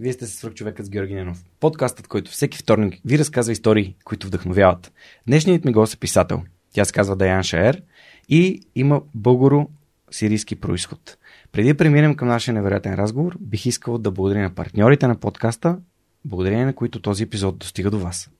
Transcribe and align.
Вие 0.00 0.12
сте 0.12 0.26
свърх 0.26 0.54
човекът 0.54 0.86
с 0.86 0.90
Георги 0.90 1.14
Ненов. 1.14 1.44
Подкастът, 1.60 2.08
който 2.08 2.30
всеки 2.30 2.58
вторник 2.58 3.00
ви 3.04 3.18
разказва 3.18 3.52
истории, 3.52 3.96
които 4.04 4.26
вдъхновяват. 4.26 4.92
Днешният 5.26 5.64
ми 5.64 5.72
гост 5.72 5.94
е 5.94 5.96
писател. 5.96 6.42
Тя 6.72 6.84
се 6.84 6.92
казва 6.92 7.16
Даян 7.16 7.42
Шаер 7.42 7.82
и 8.28 8.62
има 8.74 9.02
българо-сирийски 9.16 10.54
происход. 10.60 11.16
Преди 11.52 11.68
да 11.68 11.76
преминем 11.76 12.16
към 12.16 12.28
нашия 12.28 12.54
невероятен 12.54 12.94
разговор, 12.94 13.36
бих 13.40 13.66
искал 13.66 13.98
да 13.98 14.10
благодаря 14.10 14.42
на 14.42 14.54
партньорите 14.54 15.06
на 15.06 15.16
подкаста, 15.16 15.78
благодарение 16.24 16.64
на 16.64 16.74
които 16.74 17.02
този 17.02 17.22
епизод 17.22 17.58
достига 17.58 17.90
до 17.90 17.98
вас. 17.98 18.30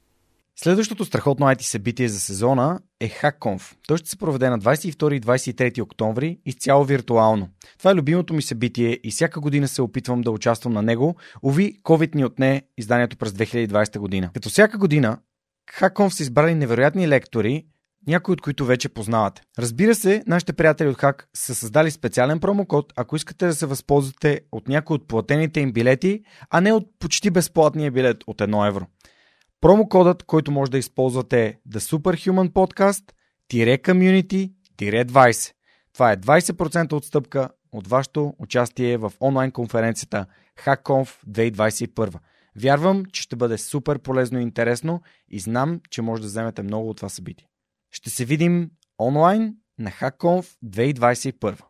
Следващото 0.62 1.04
страхотно 1.04 1.46
IT 1.46 1.62
събитие 1.62 2.08
за 2.08 2.20
сезона 2.20 2.80
е 3.00 3.08
HackConf. 3.08 3.74
Той 3.88 3.96
ще 3.96 4.10
се 4.10 4.16
проведе 4.16 4.50
на 4.50 4.58
22 4.58 5.14
и 5.14 5.20
23 5.20 5.82
октомври 5.82 6.38
изцяло 6.46 6.84
виртуално. 6.84 7.48
Това 7.78 7.90
е 7.90 7.94
любимото 7.94 8.34
ми 8.34 8.42
събитие 8.42 8.98
и 9.04 9.10
всяка 9.10 9.40
година 9.40 9.68
се 9.68 9.82
опитвам 9.82 10.20
да 10.20 10.30
участвам 10.30 10.72
на 10.72 10.82
него. 10.82 11.16
Ови, 11.42 11.74
COVID 11.82 12.14
ни 12.14 12.24
отне 12.24 12.62
изданието 12.78 13.16
през 13.16 13.32
2020 13.32 13.98
година. 13.98 14.30
Като 14.34 14.48
всяка 14.48 14.78
година, 14.78 15.18
HackConf 15.78 16.08
са 16.08 16.22
избрали 16.22 16.54
невероятни 16.54 17.08
лектори, 17.08 17.64
някои 18.06 18.32
от 18.32 18.40
които 18.40 18.64
вече 18.64 18.88
познавате. 18.88 19.42
Разбира 19.58 19.94
се, 19.94 20.22
нашите 20.26 20.52
приятели 20.52 20.88
от 20.88 20.96
Hack 20.96 21.24
са 21.36 21.54
създали 21.54 21.90
специален 21.90 22.40
промокод, 22.40 22.92
ако 22.96 23.16
искате 23.16 23.46
да 23.46 23.54
се 23.54 23.66
възползвате 23.66 24.40
от 24.52 24.68
някои 24.68 24.94
от 24.94 25.08
платените 25.08 25.60
им 25.60 25.72
билети, 25.72 26.22
а 26.50 26.60
не 26.60 26.72
от 26.72 26.88
почти 26.98 27.30
безплатния 27.30 27.90
билет 27.90 28.16
от 28.26 28.38
1 28.38 28.68
евро. 28.68 28.86
Промокодът, 29.60 30.22
който 30.22 30.50
може 30.50 30.70
да 30.70 30.78
използвате 30.78 31.46
е 31.46 31.56
The 31.68 31.78
Superhuman 31.78 32.50
Podcast 32.50 33.12
Community 33.82 34.52
20. 34.78 35.52
Това 35.92 36.12
е 36.12 36.16
20% 36.16 36.92
отстъпка 36.92 37.48
от 37.72 37.86
вашето 37.86 38.34
участие 38.38 38.96
в 38.96 39.12
онлайн 39.20 39.50
конференцията 39.50 40.26
HackConf 40.64 41.26
2021. 41.28 42.18
Вярвам, 42.56 43.04
че 43.12 43.22
ще 43.22 43.36
бъде 43.36 43.58
супер 43.58 43.98
полезно 43.98 44.38
и 44.38 44.42
интересно 44.42 45.02
и 45.28 45.40
знам, 45.40 45.80
че 45.90 46.02
може 46.02 46.22
да 46.22 46.28
вземете 46.28 46.62
много 46.62 46.90
от 46.90 46.96
това 46.96 47.08
събитие. 47.08 47.48
Ще 47.90 48.10
се 48.10 48.24
видим 48.24 48.70
онлайн 48.98 49.56
на 49.78 49.90
HackConf 49.90 50.56
2021. 50.64 51.69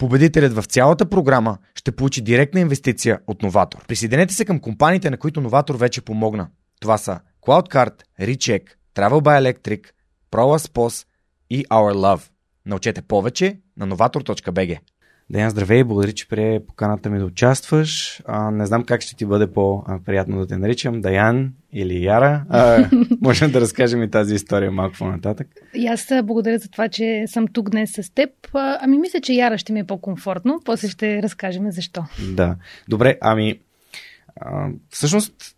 Победителят 0.00 0.52
в 0.52 0.64
цялата 0.64 1.06
програма 1.06 1.58
ще 1.74 1.92
получи 1.92 2.20
директна 2.20 2.60
инвестиция 2.60 3.18
от 3.26 3.42
Новатор. 3.42 3.86
Присъединете 3.86 4.34
се 4.34 4.44
към 4.44 4.60
компаниите, 4.60 5.10
на 5.10 5.16
които 5.16 5.40
Новатор 5.40 5.74
вече 5.74 6.00
помогна. 6.00 6.48
Това 6.80 6.98
са 6.98 7.20
CloudCard, 7.42 8.02
Recheck, 8.20 8.62
Travel 8.94 9.20
by 9.20 9.52
Electric, 9.52 9.86
ProLaspos 10.32 11.06
и 11.50 11.64
Our 11.64 11.94
Love. 11.94 12.30
Научете 12.66 13.02
повече 13.02 13.60
на 13.76 13.88
novator.bg. 13.88 14.78
Деян, 15.30 15.50
здравей, 15.50 15.84
благодаря, 15.84 16.12
че 16.12 16.28
прие 16.28 16.60
поканата 16.66 17.10
ми 17.10 17.18
да 17.18 17.24
участваш. 17.24 18.22
А, 18.26 18.50
не 18.50 18.66
знам 18.66 18.84
как 18.84 19.00
ще 19.00 19.16
ти 19.16 19.26
бъде 19.26 19.52
по-приятно 19.52 20.38
да 20.38 20.46
те 20.46 20.56
наричам, 20.56 21.00
Даян 21.00 21.52
или 21.72 22.04
Яра. 22.04 22.44
А, 22.48 22.88
можем 23.20 23.50
да 23.50 23.60
разкажем 23.60 24.02
и 24.02 24.10
тази 24.10 24.34
история 24.34 24.70
малко 24.70 24.96
по-нататък. 24.98 25.48
И 25.74 25.86
аз 25.86 26.12
благодаря 26.24 26.58
за 26.58 26.70
това, 26.70 26.88
че 26.88 27.24
съм 27.26 27.48
тук 27.48 27.70
днес 27.70 27.90
с 27.92 28.14
теб. 28.14 28.30
Ами 28.54 28.98
мисля, 28.98 29.20
че 29.20 29.32
Яра 29.32 29.58
ще 29.58 29.72
ми 29.72 29.80
е 29.80 29.84
по-комфортно. 29.84 30.60
После 30.64 30.88
ще 30.88 31.22
разкажем 31.22 31.70
защо. 31.70 32.04
Да. 32.32 32.56
Добре, 32.88 33.18
ами 33.20 33.60
а, 34.36 34.68
всъщност 34.88 35.56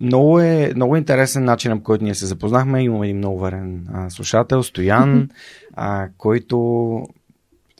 много 0.00 0.40
е, 0.40 0.72
много 0.76 0.96
интересен 0.96 1.44
начин, 1.44 1.78
по 1.78 1.82
който 1.82 2.04
ние 2.04 2.14
се 2.14 2.26
запознахме. 2.26 2.82
Имаме 2.82 3.06
един 3.06 3.18
много 3.18 3.40
верен 3.40 3.86
а, 3.92 4.10
слушател, 4.10 4.62
Стоян, 4.62 5.28
а, 5.74 6.08
който 6.18 7.06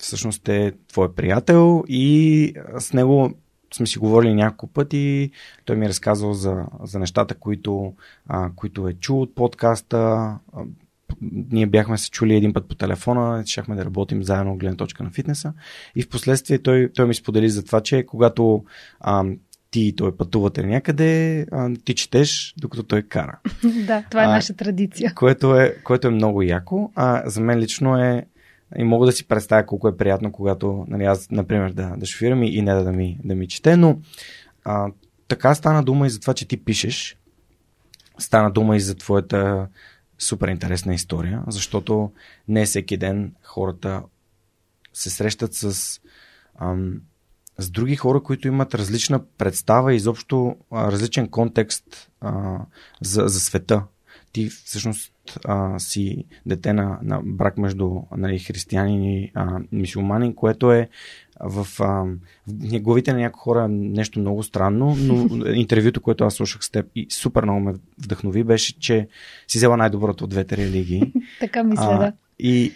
всъщност 0.03 0.49
е 0.49 0.73
твой 0.89 1.15
приятел 1.15 1.85
и 1.89 2.55
с 2.79 2.93
него 2.93 3.35
сме 3.75 3.87
си 3.87 3.99
говорили 3.99 4.35
няколко 4.35 4.67
пъти. 4.67 5.31
Той 5.65 5.77
ми 5.77 5.87
е 5.87 5.89
разказал 5.89 6.33
за, 6.33 6.65
за 6.83 6.99
нещата, 6.99 7.35
които, 7.35 7.95
а, 8.29 8.51
които 8.57 8.89
е 8.89 8.93
чул 8.93 9.23
от 9.23 9.35
подкаста. 9.35 10.35
Ние 11.51 11.67
бяхме 11.67 11.99
се 11.99 12.11
чули 12.11 12.35
един 12.35 12.53
път 12.53 12.69
по 12.69 12.75
телефона, 12.75 13.43
щяхме 13.47 13.77
да 13.77 13.85
работим 13.85 14.23
заедно 14.23 14.53
от 14.53 14.59
гледна 14.59 14.77
точка 14.77 15.05
на 15.05 15.11
фитнеса. 15.11 15.53
И 15.97 16.03
в 16.03 16.09
последствие 16.09 16.59
той, 16.59 16.91
той 16.95 17.07
ми 17.07 17.15
сподели 17.15 17.49
за 17.49 17.65
това, 17.65 17.81
че 17.81 18.07
когато 18.07 18.65
а, 19.01 19.25
ти 19.71 19.81
и 19.81 19.97
той 19.97 20.17
пътувате 20.17 20.63
някъде, 20.63 21.41
а, 21.53 21.71
ти 21.85 21.95
четеш, 21.95 22.55
докато 22.59 22.83
той 22.83 23.03
кара. 23.03 23.39
да, 23.87 24.05
това 24.11 24.23
е 24.23 24.27
а, 24.27 24.31
наша 24.31 24.55
традиция. 24.55 25.13
Което 25.15 25.57
е, 25.57 25.77
което 25.85 26.09
е 26.09 26.11
много 26.11 26.43
яко. 26.43 26.93
А 26.95 27.31
за 27.31 27.41
мен 27.41 27.59
лично 27.59 27.99
е 27.99 28.27
и 28.77 28.85
мога 28.85 29.07
да 29.07 29.13
си 29.13 29.29
представя 29.29 29.67
колко 29.67 29.89
е 29.89 29.97
приятно, 29.97 30.33
когато 30.33 30.85
нали, 30.89 31.05
аз, 31.05 31.31
например, 31.31 31.73
да, 31.73 31.95
да 31.97 32.07
шофирам 32.07 32.43
и, 32.43 32.49
и 32.49 32.63
не 32.63 32.75
да, 32.75 32.85
да, 32.85 32.93
ми, 32.93 33.19
да 33.25 33.35
ми 33.35 33.49
чете, 33.49 33.77
но 33.77 33.99
а, 34.65 34.93
така 35.29 35.55
стана 35.55 35.83
дума 35.83 36.07
и 36.07 36.11
за 36.11 36.21
това, 36.21 36.35
че 36.35 36.49
ти 36.49 36.65
пишеш. 36.65 37.19
Стана 38.19 38.51
дума 38.51 38.77
и 38.77 38.81
за 38.81 38.95
твоята 38.95 39.69
супер 40.19 40.49
интересна 40.49 40.95
история, 40.95 41.43
защото 41.47 42.13
не 42.49 42.65
всеки 42.65 42.97
ден 42.97 43.35
хората 43.43 44.03
се 44.93 45.11
срещат 45.11 45.55
с, 45.55 46.01
ам, 46.61 47.01
с 47.59 47.71
други 47.71 47.97
хора, 47.97 48.23
които 48.23 48.49
имат 48.49 48.75
различна 48.75 49.25
представа 49.39 49.93
и 49.93 49.97
изобщо 49.97 50.57
а, 50.71 50.93
различен 50.93 51.29
контекст 51.29 52.11
а, 52.21 52.59
за, 53.03 53.23
за 53.29 53.41
света. 53.41 53.85
Ти 54.33 54.49
всъщност 54.49 55.13
а, 55.45 55.79
си 55.79 56.25
дете 56.47 56.73
на, 56.73 56.99
на 57.03 57.21
брак 57.25 57.59
между 57.59 58.01
нали, 58.17 58.39
християнин 58.39 59.05
и 59.05 59.33
мисиоманин, 59.73 60.35
което 60.35 60.73
е 60.73 60.89
в, 61.41 61.67
а, 61.81 62.05
в 62.47 62.81
главите 62.81 63.13
на 63.13 63.19
някои 63.19 63.41
хора 63.41 63.69
нещо 63.69 64.21
много 64.21 64.43
странно, 64.43 64.97
но 64.99 65.47
интервюто, 65.55 66.01
което 66.01 66.25
аз 66.25 66.35
слушах 66.35 66.65
с 66.65 66.71
теб 66.71 66.87
и 66.95 67.07
супер 67.11 67.43
много 67.43 67.61
ме 67.61 67.75
вдъхнови, 67.99 68.45
беше, 68.45 68.79
че 68.79 69.09
си 69.49 69.59
взела 69.59 69.77
най-доброто 69.77 70.25
от 70.25 70.31
двете 70.31 70.57
религии. 70.57 71.13
така 71.41 71.65
мисля, 71.65 71.89
а, 71.91 71.99
да. 71.99 72.13
И 72.39 72.73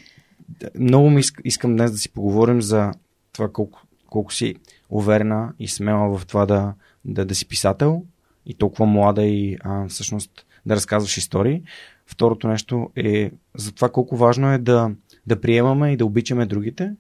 много 0.79 1.11
ми 1.11 1.23
искам 1.45 1.77
днес 1.77 1.93
да 1.93 1.99
си 1.99 2.09
поговорим 2.09 2.63
за 2.63 2.93
това 3.33 3.53
колко, 3.53 3.83
колко 4.07 4.33
си 4.33 4.55
уверена 4.91 5.53
и 5.59 5.69
смела 5.69 6.19
в 6.19 6.27
това 6.27 6.47
да, 6.47 6.75
да, 7.05 7.25
да 7.25 7.35
си 7.35 7.49
писател 7.49 8.03
и 8.47 8.55
толкова 8.55 8.87
млада 8.87 9.23
и 9.23 9.57
а, 9.61 9.89
всъщност 9.89 10.46
да 10.67 10.77
разказваш 10.77 11.17
истории. 11.17 11.63
Второто 12.07 12.49
нещо 12.49 12.91
е 12.97 13.31
за 13.57 13.73
това 13.73 13.89
колко 13.89 14.17
важно 14.17 14.53
е 14.53 14.59
да, 14.59 14.91
да 15.27 15.41
приемаме 15.41 15.93
и 15.93 15.97
да 15.97 16.07
обичаме 16.07 16.47
другите 16.47 16.93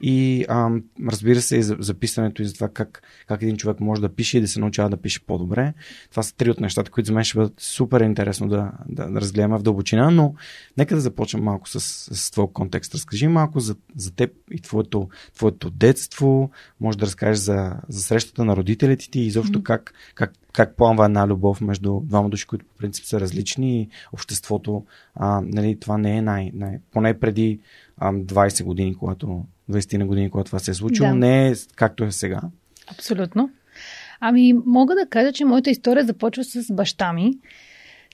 И 0.00 0.44
а, 0.48 0.70
разбира 1.08 1.40
се, 1.40 1.56
и 1.56 1.62
за, 1.62 1.76
за 1.78 1.94
писането 1.94 2.42
и 2.42 2.44
за 2.44 2.54
това 2.54 2.68
как, 2.68 3.02
как 3.28 3.42
един 3.42 3.56
човек 3.56 3.80
може 3.80 4.00
да 4.00 4.08
пише 4.08 4.38
и 4.38 4.40
да 4.40 4.48
се 4.48 4.60
научава 4.60 4.90
да 4.90 4.96
пише 4.96 5.26
по-добре. 5.26 5.74
Това 6.10 6.22
са 6.22 6.36
три 6.36 6.50
от 6.50 6.60
нещата, 6.60 6.90
които 6.90 7.06
за 7.06 7.12
мен 7.12 7.24
ще 7.24 7.38
бъдат 7.38 7.60
супер 7.60 8.00
интересно 8.00 8.48
да, 8.48 8.72
да, 8.88 9.06
да 9.10 9.20
разгледаме 9.20 9.58
в 9.58 9.62
дълбочина, 9.62 10.10
но 10.10 10.34
нека 10.76 10.94
да 10.94 11.00
започнем 11.00 11.42
малко 11.42 11.68
с, 11.68 11.80
с 12.14 12.30
твой 12.30 12.46
контекст. 12.52 12.94
Разкажи 12.94 13.28
малко 13.28 13.60
за, 13.60 13.76
за 13.96 14.14
теб 14.14 14.30
и 14.50 14.60
твоето, 14.60 15.08
твоето 15.34 15.70
детство, 15.70 16.50
може 16.80 16.98
да 16.98 17.06
разкажеш 17.06 17.38
за, 17.38 17.76
за 17.88 18.02
срещата 18.02 18.44
на 18.44 18.56
родителите 18.56 19.10
ти 19.10 19.20
и 19.20 19.26
изобщо 19.26 19.58
mm-hmm. 19.58 19.62
как, 19.62 19.94
как, 20.14 20.32
как 20.52 20.76
планва 20.76 21.04
една 21.04 21.26
любов 21.26 21.60
между 21.60 22.00
двама 22.00 22.28
души, 22.28 22.46
които 22.46 22.64
по 22.64 22.74
принцип 22.74 23.04
са 23.04 23.20
различни 23.20 23.80
и 23.80 23.88
обществото, 24.12 24.84
а, 25.14 25.40
нали, 25.44 25.80
това 25.80 25.98
не 25.98 26.16
е 26.16 26.22
най, 26.22 26.50
най 26.54 26.78
поне 26.92 27.20
преди 27.20 27.60
а, 27.96 28.12
20 28.12 28.64
години, 28.64 28.94
когато 28.94 29.44
20 29.70 29.98
на 29.98 30.06
години, 30.06 30.30
когато 30.30 30.46
това 30.48 30.58
се 30.58 30.70
е 30.70 30.74
случило, 30.74 31.08
да. 31.08 31.14
не 31.14 31.48
е 31.48 31.54
както 31.76 32.04
е 32.04 32.12
сега. 32.12 32.40
Абсолютно. 32.92 33.50
Ами, 34.20 34.52
мога 34.66 34.94
да 34.94 35.06
кажа, 35.06 35.32
че 35.32 35.44
моята 35.44 35.70
история 35.70 36.04
започва 36.04 36.44
с 36.44 36.72
баща 36.72 37.12
ми. 37.12 37.32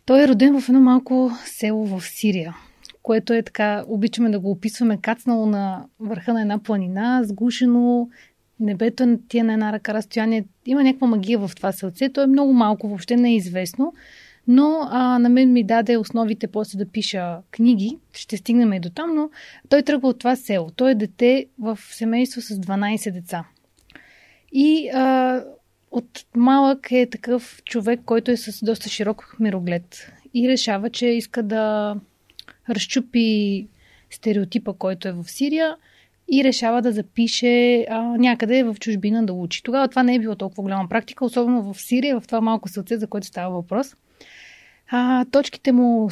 Той 0.06 0.22
е 0.22 0.28
роден 0.28 0.60
в 0.60 0.68
едно 0.68 0.80
малко 0.80 1.30
село 1.44 1.86
в 1.86 2.02
Сирия, 2.06 2.56
което 3.02 3.32
е 3.32 3.42
така, 3.42 3.84
обичаме 3.86 4.30
да 4.30 4.40
го 4.40 4.50
описваме, 4.50 5.00
кацнало 5.00 5.46
на 5.46 5.84
върха 6.00 6.32
на 6.32 6.40
една 6.40 6.58
планина, 6.58 7.20
сгушено, 7.24 8.08
небето 8.60 9.18
ти 9.28 9.38
е 9.38 9.42
на 9.42 9.52
една 9.52 9.72
ръка 9.72 9.94
разстояние. 9.94 10.44
Има 10.66 10.82
някаква 10.82 11.06
магия 11.06 11.38
в 11.38 11.50
това 11.56 11.72
селце. 11.72 12.08
То 12.08 12.22
е 12.22 12.26
много 12.26 12.52
малко, 12.52 12.88
въобще 12.88 13.16
не 13.16 13.30
е 13.30 13.36
известно. 13.36 13.92
Но 14.48 14.88
а, 14.90 15.18
на 15.18 15.28
мен 15.28 15.52
ми 15.52 15.64
даде 15.64 15.96
основите 15.96 16.46
после 16.46 16.78
да 16.78 16.86
пиша 16.86 17.38
книги. 17.50 17.98
Ще 18.12 18.36
стигнем 18.36 18.72
и 18.72 18.80
до 18.80 18.90
там, 18.90 19.14
но 19.14 19.30
той 19.68 19.82
тръгва 19.82 20.08
от 20.08 20.18
това 20.18 20.36
село. 20.36 20.70
Той 20.76 20.90
е 20.90 20.94
дете 20.94 21.46
в 21.58 21.78
семейство 21.82 22.40
с 22.40 22.54
12 22.54 23.12
деца. 23.12 23.44
И 24.52 24.88
а, 24.88 25.44
от 25.90 26.26
малък 26.36 26.92
е 26.92 27.10
такъв 27.10 27.62
човек, 27.64 28.00
който 28.04 28.30
е 28.30 28.36
с 28.36 28.64
доста 28.64 28.88
широк 28.88 29.36
мироглед. 29.40 30.12
И 30.34 30.48
решава, 30.48 30.90
че 30.90 31.06
иска 31.06 31.42
да 31.42 31.96
разчупи 32.70 33.68
стереотипа, 34.10 34.72
който 34.72 35.08
е 35.08 35.12
в 35.12 35.24
Сирия 35.24 35.76
и 36.32 36.44
решава 36.44 36.82
да 36.82 36.92
запише 36.92 37.86
а, 37.90 38.02
някъде 38.02 38.62
в 38.62 38.76
чужбина 38.80 39.26
да 39.26 39.32
учи. 39.32 39.62
Тогава 39.62 39.88
това 39.88 40.02
не 40.02 40.14
е 40.14 40.18
било 40.18 40.34
толкова 40.34 40.62
голяма 40.62 40.88
практика, 40.88 41.24
особено 41.24 41.72
в 41.72 41.80
Сирия, 41.80 42.20
в 42.20 42.26
това 42.26 42.40
малко 42.40 42.68
сълце, 42.68 42.96
за 42.96 43.06
което 43.06 43.26
става 43.26 43.54
въпрос. 43.54 43.96
А, 44.88 45.24
точките 45.24 45.72
му, 45.72 46.10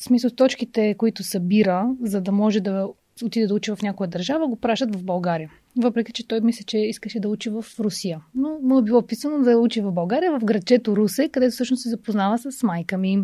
смисъл 0.00 0.30
точките, 0.30 0.94
които 0.94 1.22
събира, 1.22 1.90
за 2.00 2.20
да 2.20 2.32
може 2.32 2.60
да 2.60 2.88
отиде 3.22 3.46
да 3.46 3.54
учи 3.54 3.70
в 3.70 3.82
някоя 3.82 4.08
държава, 4.08 4.48
го 4.48 4.56
пращат 4.56 4.96
в 4.96 5.04
България. 5.04 5.50
Въпреки, 5.76 6.12
че 6.12 6.28
той 6.28 6.40
мисля, 6.40 6.64
че 6.64 6.78
искаше 6.78 7.20
да 7.20 7.28
учи 7.28 7.50
в 7.50 7.64
Русия. 7.80 8.20
Но 8.34 8.58
му 8.62 8.78
е 8.78 8.82
било 8.82 9.06
писано 9.06 9.38
да 9.38 9.58
учи 9.58 9.80
в 9.80 9.92
България, 9.92 10.38
в 10.38 10.44
градчето 10.44 10.96
Русе, 10.96 11.28
където 11.28 11.52
всъщност 11.52 11.82
се 11.82 11.88
запознава 11.88 12.38
с 12.38 12.62
майка 12.62 12.98
ми. 12.98 13.22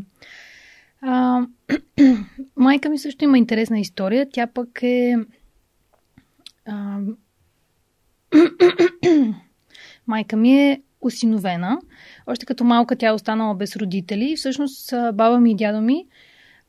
А, 1.01 1.47
майка 2.57 2.91
ми 2.91 2.99
също 2.99 3.25
има 3.25 3.39
интересна 3.39 3.81
история. 3.81 4.29
Тя 4.33 4.47
пък 4.47 4.83
е 4.83 5.17
а... 6.67 7.01
майка 10.07 10.37
ми 10.37 10.53
е 10.53 10.83
осиновена. 11.01 11.79
Още 12.31 12.47
като 12.47 12.65
малка 12.65 12.97
тя 12.97 13.09
е 13.09 13.13
останала 13.13 13.55
без 13.55 13.77
родители. 13.77 14.37
Всъщност 14.37 14.91
баба 14.91 15.41
ми 15.41 15.51
и 15.51 15.55
дядо 15.55 15.81
ми 15.81 16.07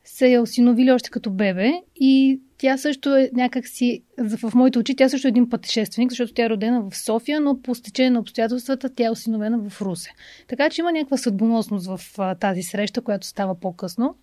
се 0.04 0.28
я 0.28 0.42
осиновили 0.42 0.92
още 0.92 1.10
като 1.10 1.30
бебе 1.30 1.72
и 1.96 2.40
тя 2.58 2.78
също 2.78 3.16
е 3.16 3.30
някакси, 3.32 4.02
в 4.18 4.54
моите 4.54 4.78
очи, 4.78 4.96
тя 4.96 5.08
също 5.08 5.28
е 5.28 5.30
един 5.30 5.50
пътешественик, 5.50 6.10
защото 6.10 6.32
тя 6.32 6.44
е 6.44 6.50
родена 6.50 6.82
в 6.90 6.96
София, 6.96 7.40
но 7.40 7.62
по 7.62 7.74
стечение 7.74 8.10
на 8.10 8.20
обстоятелствата 8.20 8.88
тя 8.88 9.06
е 9.06 9.10
осиновена 9.10 9.58
в 9.68 9.82
Русе. 9.82 10.10
Така 10.48 10.70
че 10.70 10.80
има 10.80 10.92
някаква 10.92 11.16
съдбоносност 11.16 11.86
в 11.86 12.00
тази 12.40 12.62
среща, 12.62 13.00
която 13.00 13.26
става 13.26 13.54
по-късно. 13.54 14.14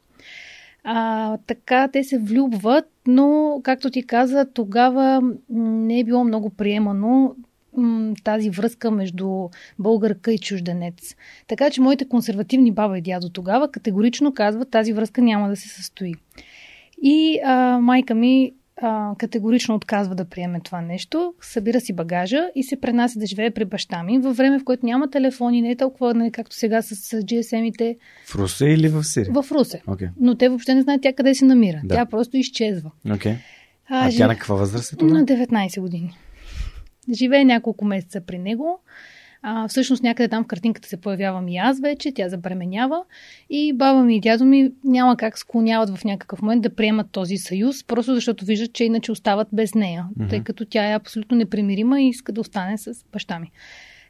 А, 0.83 1.37
така 1.47 1.87
те 1.87 2.03
се 2.03 2.17
влюбват, 2.17 2.85
но, 3.07 3.59
както 3.63 3.89
ти 3.89 4.03
каза, 4.03 4.45
тогава 4.53 5.21
не 5.49 5.99
е 5.99 6.03
било 6.03 6.23
много 6.23 6.49
приемано 6.49 7.35
тази 8.23 8.49
връзка 8.49 8.91
между 8.91 9.49
българка 9.79 10.33
и 10.33 10.39
чужденец. 10.39 11.15
Така 11.47 11.69
че 11.69 11.81
моите 11.81 12.07
консервативни 12.07 12.71
баба 12.71 12.97
и 12.97 13.01
дядо 13.01 13.29
тогава 13.29 13.71
категорично 13.71 14.33
казват, 14.33 14.71
тази 14.71 14.93
връзка 14.93 15.21
няма 15.21 15.49
да 15.49 15.55
се 15.55 15.67
състои. 15.67 16.13
И 17.01 17.39
а, 17.45 17.79
майка 17.81 18.15
ми 18.15 18.51
а, 18.81 19.15
категорично 19.17 19.75
отказва 19.75 20.15
да 20.15 20.25
приеме 20.25 20.59
това 20.59 20.81
нещо, 20.81 21.33
събира 21.41 21.79
си 21.81 21.93
багажа 21.93 22.49
и 22.55 22.63
се 22.63 22.81
пренася 22.81 23.19
да 23.19 23.25
живее 23.25 23.51
при 23.51 23.65
баща 23.65 24.03
ми 24.03 24.19
във 24.19 24.37
време, 24.37 24.59
в 24.59 24.63
което 24.63 24.85
няма 24.85 25.09
телефони, 25.09 25.61
не 25.61 25.71
е 25.71 25.75
толкова, 25.75 26.13
не, 26.13 26.31
както 26.31 26.55
сега 26.55 26.81
с, 26.81 26.95
с 26.95 27.21
GSM-ите. 27.21 27.97
В 28.25 28.35
Русе 28.35 28.65
или 28.65 28.87
в 28.89 29.03
Сирия? 29.03 29.33
В 29.33 29.51
Русе. 29.51 29.81
Okay. 29.87 30.09
Но 30.19 30.35
те 30.35 30.49
въобще 30.49 30.75
не 30.75 30.81
знаят 30.81 31.01
тя 31.01 31.13
къде 31.13 31.35
се 31.35 31.45
намира. 31.45 31.81
Да. 31.83 31.95
Тя 31.95 32.05
просто 32.05 32.37
изчезва. 32.37 32.91
Okay. 33.07 33.35
А, 33.89 34.07
а 34.07 34.09
жив... 34.09 34.17
тя 34.17 34.27
на 34.27 34.35
каква 34.35 34.55
възраст 34.55 34.93
е 34.93 34.95
това? 34.95 35.13
На 35.13 35.25
19 35.25 35.81
години. 35.81 36.17
Живее 37.13 37.45
няколко 37.45 37.85
месеца 37.85 38.21
при 38.21 38.37
него. 38.37 38.79
А, 39.41 39.67
всъщност 39.67 40.03
някъде 40.03 40.27
там 40.27 40.43
в 40.43 40.47
картинката 40.47 40.87
се 40.87 41.01
появявам 41.01 41.47
и 41.47 41.57
аз 41.57 41.79
вече, 41.79 42.11
тя 42.11 42.29
забременява 42.29 43.03
и 43.49 43.73
баба 43.73 44.03
ми 44.03 44.15
и 44.15 44.19
дядо 44.19 44.45
ми 44.45 44.71
няма 44.83 45.17
как 45.17 45.37
склоняват 45.37 45.97
в 45.97 46.03
някакъв 46.03 46.41
момент 46.41 46.61
да 46.61 46.75
приемат 46.75 47.11
този 47.11 47.37
съюз, 47.37 47.83
просто 47.83 48.15
защото 48.15 48.45
виждат, 48.45 48.73
че 48.73 48.83
иначе 48.83 49.11
остават 49.11 49.47
без 49.53 49.75
нея, 49.75 50.05
mm-hmm. 50.05 50.29
тъй 50.29 50.43
като 50.43 50.65
тя 50.65 50.91
е 50.91 50.95
абсолютно 50.95 51.37
непримирима 51.37 52.01
и 52.01 52.09
иска 52.09 52.31
да 52.31 52.41
остане 52.41 52.77
с 52.77 53.05
баща 53.13 53.39
ми. 53.39 53.51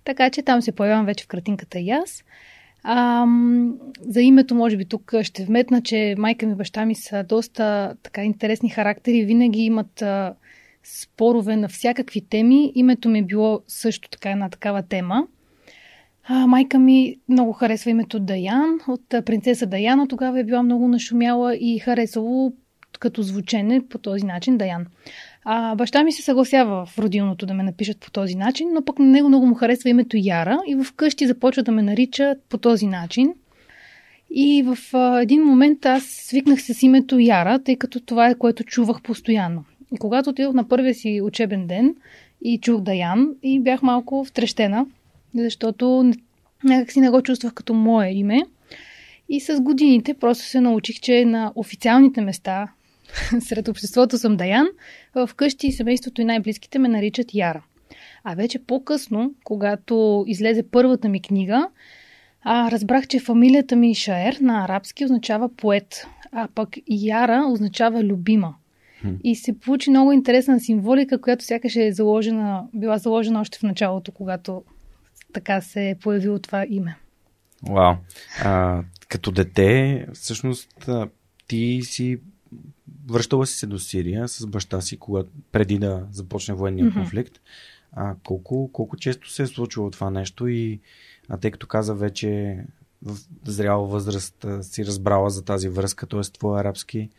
Така 0.03 0.29
че 0.29 0.41
там 0.41 0.61
се 0.61 0.71
появявам 0.71 1.05
вече 1.05 1.23
в 1.23 1.27
картинката 1.27 1.79
и 1.79 1.89
аз. 1.89 2.23
А, 2.83 3.25
за 4.01 4.21
името, 4.21 4.55
може 4.55 4.77
би, 4.77 4.85
тук 4.85 5.13
ще 5.21 5.45
вметна, 5.45 5.81
че 5.81 6.15
майка 6.17 6.45
ми 6.45 6.51
и 6.51 6.55
баща 6.55 6.85
ми 6.85 6.95
са 6.95 7.23
доста 7.23 7.95
така 8.03 8.23
интересни 8.23 8.69
характери, 8.69 9.25
винаги 9.25 9.61
имат 9.61 10.01
а, 10.01 10.33
спорове 10.83 11.55
на 11.55 11.67
всякакви 11.67 12.21
теми. 12.21 12.71
Името 12.75 13.09
ми 13.09 13.19
е 13.19 13.23
било 13.23 13.61
също 13.67 14.09
така 14.09 14.29
една 14.29 14.49
такава 14.49 14.83
тема. 14.83 15.27
А, 16.23 16.47
майка 16.47 16.79
ми 16.79 17.15
много 17.29 17.53
харесва 17.53 17.89
името 17.89 18.19
Даян, 18.19 18.79
от 18.87 19.09
принцеса 19.25 19.65
Даяна. 19.65 20.07
Тогава 20.07 20.39
е 20.39 20.43
била 20.43 20.63
много 20.63 20.87
нашумяла 20.87 21.55
и 21.55 21.79
харесало 21.79 22.53
като 22.99 23.21
звучене 23.21 23.81
по 23.89 23.97
този 23.97 24.25
начин 24.25 24.57
Даян. 24.57 24.85
А, 25.43 25.75
баща 25.75 26.03
ми 26.03 26.11
се 26.11 26.21
съгласява 26.21 26.85
в 26.85 26.99
родилното 26.99 27.45
да 27.45 27.53
ме 27.53 27.63
напишат 27.63 27.99
по 27.99 28.11
този 28.11 28.35
начин, 28.35 28.69
но 28.73 28.85
пък 28.85 28.99
на 28.99 29.05
него 29.05 29.27
много 29.27 29.45
му 29.45 29.55
харесва 29.55 29.89
името 29.89 30.17
Яра 30.19 30.57
и 30.67 30.83
вкъщи 30.83 31.27
започва 31.27 31.63
да 31.63 31.71
ме 31.71 31.81
нарича 31.81 32.35
по 32.49 32.57
този 32.57 32.87
начин. 32.87 33.33
И 34.29 34.63
в 34.63 34.77
а, 34.93 35.21
един 35.21 35.43
момент 35.43 35.85
аз 35.85 36.03
свикнах 36.03 36.61
с 36.61 36.83
името 36.83 37.19
Яра, 37.19 37.59
тъй 37.63 37.75
като 37.75 37.99
това 37.99 38.27
е 38.27 38.35
което 38.35 38.63
чувах 38.63 39.01
постоянно. 39.01 39.65
И 39.93 39.97
когато 39.97 40.29
отидох 40.29 40.53
на 40.53 40.67
първия 40.67 40.95
си 40.95 41.21
учебен 41.23 41.67
ден 41.67 41.95
и 42.43 42.59
чух 42.59 42.81
Даян 42.81 43.35
и 43.43 43.59
бях 43.59 43.81
малко 43.81 44.25
втрещена, 44.25 44.85
защото 45.35 46.11
някак 46.63 46.91
си 46.91 46.99
не 46.99 47.09
го 47.09 47.21
чувствах 47.21 47.53
като 47.53 47.73
мое 47.73 48.09
име. 48.09 48.41
И 49.29 49.39
с 49.39 49.61
годините 49.61 50.13
просто 50.13 50.45
се 50.45 50.61
научих, 50.61 50.99
че 50.99 51.25
на 51.25 51.51
официалните 51.55 52.21
места 52.21 52.71
сред 53.39 53.67
обществото 53.67 54.17
съм 54.17 54.37
Даян, 54.37 54.67
в 55.15 55.29
къщи 55.35 55.71
семейството 55.71 56.21
и 56.21 56.25
най-близките 56.25 56.79
ме 56.79 56.87
наричат 56.87 57.33
Яра. 57.33 57.63
А 58.23 58.35
вече 58.35 58.59
по-късно, 58.59 59.33
когато 59.43 60.23
излезе 60.27 60.63
първата 60.71 61.09
ми 61.09 61.21
книга, 61.21 61.69
а, 62.41 62.71
разбрах, 62.71 63.07
че 63.07 63.19
фамилията 63.19 63.75
ми 63.75 63.95
Шаер 63.95 64.37
на 64.41 64.63
арабски 64.63 65.05
означава 65.05 65.49
поет, 65.55 66.07
а 66.31 66.47
пък 66.55 66.69
Яра 66.87 67.45
означава 67.51 68.03
любима. 68.03 68.55
И 69.23 69.35
се 69.35 69.59
получи 69.59 69.89
много 69.89 70.11
интересна 70.11 70.59
символика, 70.59 71.21
която 71.21 71.45
сякаш 71.45 71.75
е 71.75 71.91
заложена, 71.91 72.67
била 72.73 72.97
заложена 72.97 73.41
още 73.41 73.59
в 73.59 73.63
началото, 73.63 74.11
когато 74.11 74.63
така 75.33 75.61
се 75.61 75.89
е 75.89 75.95
появило 75.95 76.39
това 76.39 76.65
име. 76.69 76.97
Вау. 77.69 77.95
А, 78.43 78.83
като 79.07 79.31
дете, 79.31 80.07
всъщност, 80.13 80.89
ти 81.47 81.79
си 81.83 82.19
връщала 83.09 83.47
си 83.47 83.57
се 83.57 83.67
до 83.67 83.79
Сирия 83.79 84.27
с 84.27 84.47
баща 84.47 84.81
си, 84.81 84.97
когато, 84.97 85.29
преди 85.51 85.77
да 85.77 86.07
започне 86.11 86.53
военния 86.53 86.85
mm-hmm. 86.85 86.93
конфликт. 86.93 87.41
А, 87.91 88.15
колко, 88.23 88.69
колко 88.73 88.97
често 88.97 89.29
се 89.29 89.43
е 89.43 89.47
случило 89.47 89.91
това 89.91 90.09
нещо 90.09 90.47
и 90.47 90.79
а, 91.29 91.37
тъй 91.37 91.51
като 91.51 91.67
каза 91.67 91.95
вече 91.95 92.57
в 93.01 93.17
зряла 93.45 93.87
възраст 93.87 94.45
си 94.61 94.85
разбрала 94.85 95.29
за 95.29 95.45
тази 95.45 95.69
връзка, 95.69 96.07
т.е. 96.07 96.21
твой 96.21 96.59
арабски 96.59 97.09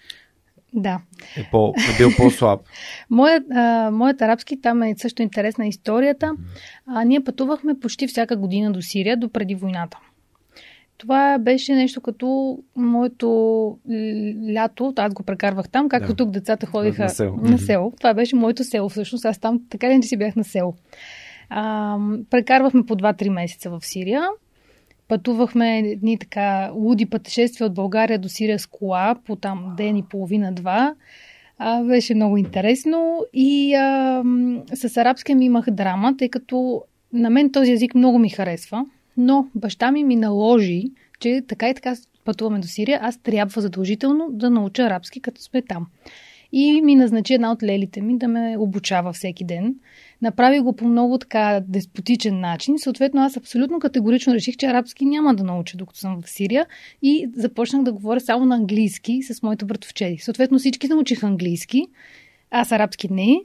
да. 0.75 1.01
Е, 1.37 1.49
по, 1.51 1.75
е 1.95 1.97
бил 1.99 2.11
по-слаб. 2.17 2.61
моят, 3.11 3.43
а, 3.51 3.91
моят 3.93 4.23
арабски, 4.23 4.61
там 4.61 4.83
е 4.83 4.95
също 4.97 5.23
интересна 5.23 5.67
историята. 5.67 6.33
А, 6.87 7.05
ние 7.05 7.25
пътувахме 7.25 7.81
почти 7.81 8.07
всяка 8.07 8.37
година 8.37 8.73
до 8.73 8.83
Сирия, 8.83 9.17
до 9.17 9.29
преди 9.29 9.55
войната. 9.55 9.99
Това 10.99 11.39
беше 11.39 11.75
нещо 11.75 12.01
като 12.01 12.59
моето 12.77 13.29
лято, 14.55 14.93
аз 14.97 15.15
го 15.15 15.23
прекарвах 15.23 15.69
там, 15.69 15.89
както 15.89 16.09
да. 16.09 16.17
тук 16.17 16.31
децата 16.31 16.67
ходиха 16.67 17.03
на 17.03 17.09
село. 17.09 17.37
на 17.37 17.59
село. 17.59 17.93
Това 17.99 18.15
беше 18.15 18.37
моето 18.37 18.65
село 18.65 18.89
всъщност. 18.89 19.25
Аз 19.25 19.39
там 19.39 19.61
така 19.71 19.89
ли 19.89 19.97
не 19.97 20.03
си 20.03 20.17
бях 20.17 20.37
на 20.37 20.45
село. 20.45 20.75
А, 21.49 21.97
прекарвахме 22.31 22.87
по 22.87 22.97
2-3 22.97 23.29
месеца 23.29 23.71
в 23.71 23.81
Сирия. 23.83 24.23
Пътувахме 25.11 25.79
едни 25.79 26.19
така 26.19 26.71
луди 26.75 27.07
пътешествия 27.07 27.67
от 27.67 27.75
България 27.75 28.19
до 28.19 28.29
Сирия 28.29 28.59
с 28.59 28.67
кола 28.67 29.15
по 29.25 29.37
там 29.37 29.75
ден 29.77 29.97
и 29.97 30.03
половина-два. 30.03 30.95
А, 31.59 31.83
беше 31.83 32.15
много 32.15 32.37
интересно 32.37 33.25
и 33.33 33.75
а, 33.75 34.23
с 34.75 34.97
арабския 34.97 35.37
ми 35.37 35.45
имах 35.45 35.71
драма, 35.71 36.17
тъй 36.17 36.29
като 36.29 36.83
на 37.13 37.31
мен 37.31 37.53
този 37.53 37.73
език 37.73 37.95
много 37.95 38.19
ми 38.19 38.29
харесва, 38.29 38.87
но 39.17 39.49
баща 39.55 39.91
ми 39.91 40.05
ми 40.05 40.17
наложи, 40.17 40.85
че 41.21 41.43
така 41.49 41.69
и 41.69 41.75
така 41.75 41.95
пътуваме 42.25 42.59
до 42.59 42.67
Сирия, 42.67 42.99
аз 43.03 43.19
трябва 43.19 43.61
задължително 43.61 44.29
да 44.31 44.51
науча 44.51 44.83
арабски, 44.83 45.21
като 45.21 45.43
сме 45.43 45.63
там. 45.63 45.87
И 46.53 46.83
ми 46.83 46.95
назначи 46.95 47.35
една 47.35 47.53
от 47.53 47.63
лелите 47.63 48.01
ми 48.01 48.19
да 48.19 48.29
ме 48.29 48.57
обучава 48.59 49.13
всеки 49.13 49.45
ден. 49.45 49.75
Направи 50.23 50.61
го 50.61 50.77
по 50.77 50.85
много 50.85 51.19
така 51.19 51.61
деспотичен 51.69 52.41
начин. 52.41 52.79
Съответно, 52.79 53.21
аз 53.21 53.37
абсолютно 53.37 53.81
категорично 53.81 54.35
реших, 54.35 54.57
че 54.57 54.67
арабски 54.67 55.07
няма 55.07 55.35
да 55.35 55.45
науча, 55.45 55.77
докато 55.77 55.99
съм 55.99 56.23
в 56.23 56.31
Сирия. 56.31 56.67
И 57.03 57.31
започнах 57.37 57.83
да 57.83 57.93
говоря 57.93 58.21
само 58.21 58.45
на 58.47 58.55
английски 58.55 59.23
с 59.23 59.43
моите 59.43 59.65
братовчеди. 59.65 60.19
Съответно, 60.19 60.59
всички 60.59 60.89
научиха 60.89 61.27
английски. 61.27 61.87
Аз 62.51 62.73
арабски 62.73 63.13
не. 63.13 63.41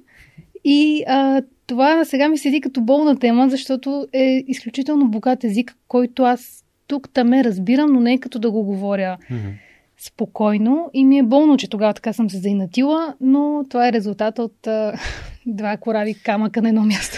И 0.63 1.03
а, 1.07 1.41
това 1.67 2.05
сега 2.05 2.29
ми 2.29 2.37
седи 2.37 2.61
като 2.61 2.81
болна 2.81 3.19
тема, 3.19 3.49
защото 3.49 4.07
е 4.13 4.43
изключително 4.47 5.07
богат 5.07 5.43
език, 5.43 5.77
който 5.87 6.23
аз 6.23 6.65
тук 6.87 7.09
таме 7.13 7.43
разбирам, 7.43 7.93
но 7.93 7.99
не 7.99 8.13
е 8.13 8.19
като 8.19 8.39
да 8.39 8.51
го 8.51 8.63
говоря 8.63 9.17
mm-hmm. 9.31 9.51
Спокойно. 9.97 10.89
И 10.93 11.05
ми 11.05 11.17
е 11.17 11.23
болно, 11.23 11.57
че 11.57 11.69
тогава 11.69 11.93
така 11.93 12.13
съм 12.13 12.29
се 12.29 12.37
заинатила, 12.37 13.15
но 13.21 13.65
това 13.69 13.87
е 13.87 13.93
резултат 13.93 14.39
от 14.39 14.67
а, 14.67 14.93
два 15.45 15.77
корави 15.77 16.13
камъка 16.13 16.61
на 16.61 16.69
едно 16.69 16.85
място. 16.85 17.17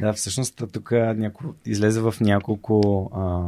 Да, 0.00 0.12
всъщност 0.12 0.62
тук 0.72 0.92
няко... 0.92 1.44
излезе 1.66 2.00
в 2.00 2.14
няколко 2.20 3.10
а, 3.14 3.40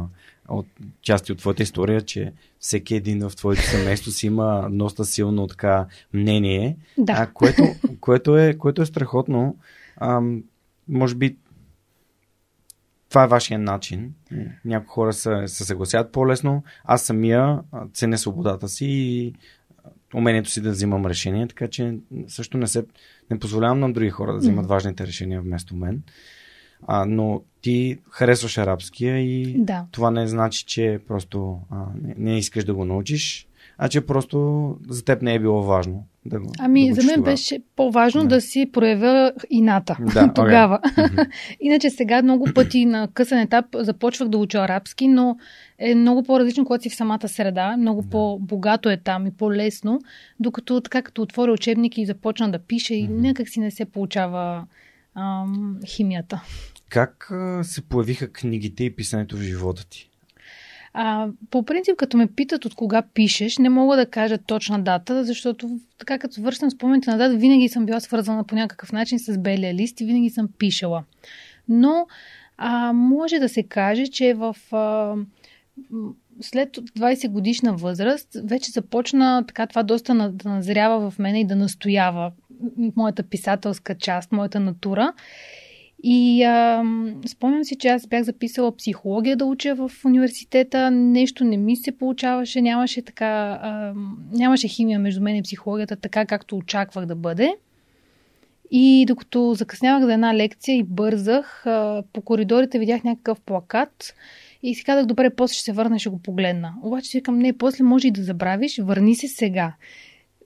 от 0.49 0.65
части 1.01 1.31
от 1.31 1.37
твоята 1.37 1.63
история, 1.63 2.01
че 2.01 2.33
всеки 2.59 2.95
един 2.95 3.29
в 3.29 3.35
твоето 3.35 3.61
семейство 3.61 4.11
си 4.11 4.27
има 4.27 4.67
доста 4.71 5.05
силно 5.05 5.47
така 5.47 5.85
мнение, 6.13 6.77
да. 6.97 7.13
а, 7.13 7.27
което, 7.27 7.63
което, 7.99 8.37
е, 8.37 8.53
което 8.53 8.81
е 8.81 8.85
страхотно. 8.85 9.55
А, 9.97 10.21
може 10.89 11.15
би 11.15 11.35
това 13.13 13.23
е 13.23 13.27
вашия 13.27 13.59
начин. 13.59 14.13
Някои 14.65 14.87
хора 14.87 15.13
се, 15.13 15.47
се 15.47 15.65
съгласят 15.65 16.11
по-лесно. 16.11 16.63
Аз 16.83 17.01
самия 17.01 17.59
ценя 17.93 18.17
свободата 18.17 18.67
си 18.67 18.85
и 18.85 19.33
умението 20.15 20.49
си 20.49 20.61
да 20.61 20.71
взимам 20.71 21.05
решения, 21.05 21.47
така 21.47 21.67
че 21.67 21.97
също 22.27 22.57
не, 22.57 22.67
се, 22.67 22.85
не 23.31 23.39
позволявам 23.39 23.79
на 23.79 23.93
други 23.93 24.09
хора 24.09 24.33
да 24.33 24.37
взимат 24.37 24.67
важните 24.67 25.07
решения 25.07 25.41
вместо 25.41 25.75
мен. 25.75 26.03
А, 26.87 27.05
но 27.05 27.41
ти 27.61 27.99
харесваш 28.09 28.57
арабския 28.57 29.19
и 29.19 29.55
да. 29.59 29.85
това 29.91 30.11
не 30.11 30.27
значи, 30.27 30.65
че 30.65 30.99
просто 31.07 31.59
а, 31.69 31.85
не, 32.01 32.15
не 32.17 32.37
искаш 32.37 32.63
да 32.63 32.73
го 32.73 32.85
научиш, 32.85 33.47
а 33.77 33.89
че 33.89 34.01
просто 34.01 34.77
за 34.89 35.05
теб 35.05 35.21
не 35.21 35.33
е 35.33 35.39
било 35.39 35.63
важно. 35.63 36.07
Да 36.25 36.39
го, 36.39 36.51
ами, 36.59 36.89
да 36.89 36.95
за 36.95 37.07
мен 37.07 37.15
тогава. 37.15 37.31
беше 37.31 37.59
по-важно 37.75 38.21
да. 38.21 38.27
да 38.27 38.41
си 38.41 38.69
проявя 38.73 39.31
ината 39.49 39.97
Да, 40.13 40.33
тогава. 40.35 40.79
Okay. 40.83 41.27
Иначе 41.59 41.89
сега 41.89 42.21
много 42.21 42.47
пъти 42.55 42.85
на 42.85 43.07
късен 43.13 43.39
етап 43.39 43.65
започвах 43.73 44.29
да 44.29 44.37
уча 44.37 44.57
арабски, 44.57 45.07
но 45.07 45.37
е 45.79 45.95
много 45.95 46.23
по-различно, 46.23 46.65
когато 46.65 46.81
си 46.81 46.89
в 46.89 46.95
самата 46.95 47.27
среда. 47.27 47.77
Много 47.77 48.01
да. 48.01 48.09
по-богато 48.09 48.89
е 48.89 48.97
там 48.97 49.27
и 49.27 49.31
по-лесно, 49.31 50.01
докато 50.39 50.81
така 50.81 51.01
като 51.01 51.21
отворя 51.21 51.51
учебник 51.51 51.97
и 51.97 52.05
започна 52.05 52.51
да 52.51 52.59
пише 52.59 52.95
и 52.95 53.07
някак 53.07 53.49
си 53.49 53.59
не 53.59 53.71
се 53.71 53.85
получава 53.85 54.65
ам, 55.15 55.79
химията. 55.85 56.43
Как 56.89 57.31
се 57.61 57.81
появиха 57.81 58.31
книгите 58.31 58.83
и 58.83 58.95
писането 58.95 59.37
в 59.37 59.41
живота 59.41 59.85
ти? 59.89 60.09
А, 60.93 61.27
по 61.51 61.63
принцип, 61.63 61.95
като 61.97 62.17
ме 62.17 62.27
питат 62.27 62.65
от 62.65 62.75
кога 62.75 63.01
пишеш, 63.01 63.57
не 63.57 63.69
мога 63.69 63.95
да 63.95 64.05
кажа 64.05 64.37
точна 64.37 64.83
дата, 64.83 65.25
защото 65.25 65.79
така 65.97 66.19
като 66.19 66.41
вършам 66.41 66.71
спомените 66.71 67.11
на 67.11 67.17
дата, 67.17 67.37
винаги 67.37 67.69
съм 67.69 67.85
била 67.85 67.99
свързана 67.99 68.43
по 68.43 68.55
някакъв 68.55 68.91
начин 68.91 69.19
с 69.19 69.37
белия 69.37 69.73
лист 69.73 70.01
и 70.01 70.05
винаги 70.05 70.29
съм 70.29 70.49
пишела. 70.57 71.03
Но 71.69 72.07
а, 72.57 72.93
може 72.93 73.39
да 73.39 73.49
се 73.49 73.63
каже, 73.63 74.07
че 74.07 74.33
в 74.33 74.55
а, 74.71 75.15
след 76.41 76.69
20 76.75 77.29
годишна 77.29 77.73
възраст 77.73 78.27
вече 78.43 78.71
започна 78.71 79.43
така 79.47 79.67
това 79.67 79.83
доста 79.83 80.31
да 80.31 80.49
назрява 80.49 81.11
в 81.11 81.19
мене 81.19 81.39
и 81.39 81.45
да 81.45 81.55
настоява 81.55 82.31
моята 82.95 83.23
писателска 83.23 83.95
част, 83.95 84.31
моята 84.31 84.59
натура. 84.59 85.13
И 86.03 86.43
а, 86.43 86.83
спомням 87.27 87.63
си, 87.63 87.75
че 87.75 87.87
аз 87.87 88.07
бях 88.07 88.23
записала 88.23 88.75
психология 88.75 89.37
да 89.37 89.45
уча 89.45 89.75
в 89.75 89.91
университета. 90.05 90.91
Нещо 90.91 91.43
не 91.43 91.57
ми 91.57 91.75
се 91.75 91.91
получаваше, 91.91 92.61
нямаше 92.61 93.01
така. 93.01 93.59
А, 93.61 93.93
нямаше 94.31 94.67
химия 94.67 94.99
между 94.99 95.21
мен 95.21 95.35
и 95.35 95.43
психологията, 95.43 95.95
така 95.95 96.25
както 96.25 96.57
очаквах 96.57 97.05
да 97.05 97.15
бъде. 97.15 97.55
И 98.71 99.05
докато 99.07 99.53
закъснявах 99.53 100.03
за 100.05 100.13
една 100.13 100.35
лекция 100.35 100.77
и 100.77 100.83
бързах, 100.83 101.67
а, 101.67 102.03
по 102.13 102.21
коридорите 102.21 102.79
видях 102.79 103.03
някакъв 103.03 103.41
плакат 103.41 104.13
и 104.63 104.75
си 104.75 104.83
казах, 104.83 105.05
добре, 105.05 105.29
после 105.29 105.53
ще 105.53 105.63
се 105.63 105.71
върна 105.71 105.99
ще 105.99 106.09
го 106.09 106.19
погледна. 106.19 106.73
Обаче 106.83 107.09
си 107.09 107.17
викам, 107.17 107.39
не, 107.39 107.57
после 107.57 107.83
може 107.83 108.07
и 108.07 108.11
да 108.11 108.23
забравиш, 108.23 108.79
върни 108.79 109.15
се 109.15 109.27
сега. 109.27 109.73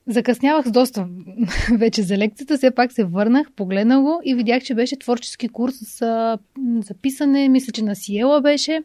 Закъснявах 0.08 0.66
с 0.66 0.70
доста 0.70 1.08
вече 1.78 2.02
за 2.02 2.18
лекцията, 2.18 2.56
все 2.56 2.70
пак 2.70 2.92
се 2.92 3.04
върнах, 3.04 3.52
погледнах 3.52 4.00
го 4.00 4.20
и 4.24 4.34
видях, 4.34 4.62
че 4.62 4.74
беше 4.74 4.98
творчески 4.98 5.48
курс 5.48 5.74
с 5.74 6.38
записане, 6.84 7.48
мисля, 7.48 7.72
че 7.72 7.84
на 7.84 7.96
Сиела 7.96 8.40
беше, 8.40 8.82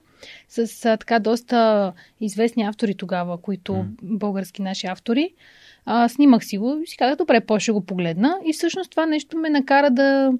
с 0.50 0.86
а, 0.86 0.98
така 0.98 1.20
доста 1.20 1.94
известни 2.22 2.63
автори 2.63 2.96
тогава, 2.96 3.38
които 3.38 3.74
mm. 3.74 3.86
български 4.01 4.62
наши 4.62 4.88
автори. 4.88 5.34
А, 5.86 6.10
снимах 6.10 6.46
си 6.46 6.58
го 6.58 6.80
и 6.84 6.88
си 6.88 6.98
казах, 6.98 7.15
добре, 7.15 7.42
по 7.42 7.60
ще 7.60 7.72
го 7.72 7.82
погледна. 7.82 8.38
И 8.46 8.53
всъщност 8.53 8.92
това 8.92 9.06
нещо 9.06 9.38
ме 9.38 9.50
накара 9.50 9.92
да, 9.92 10.32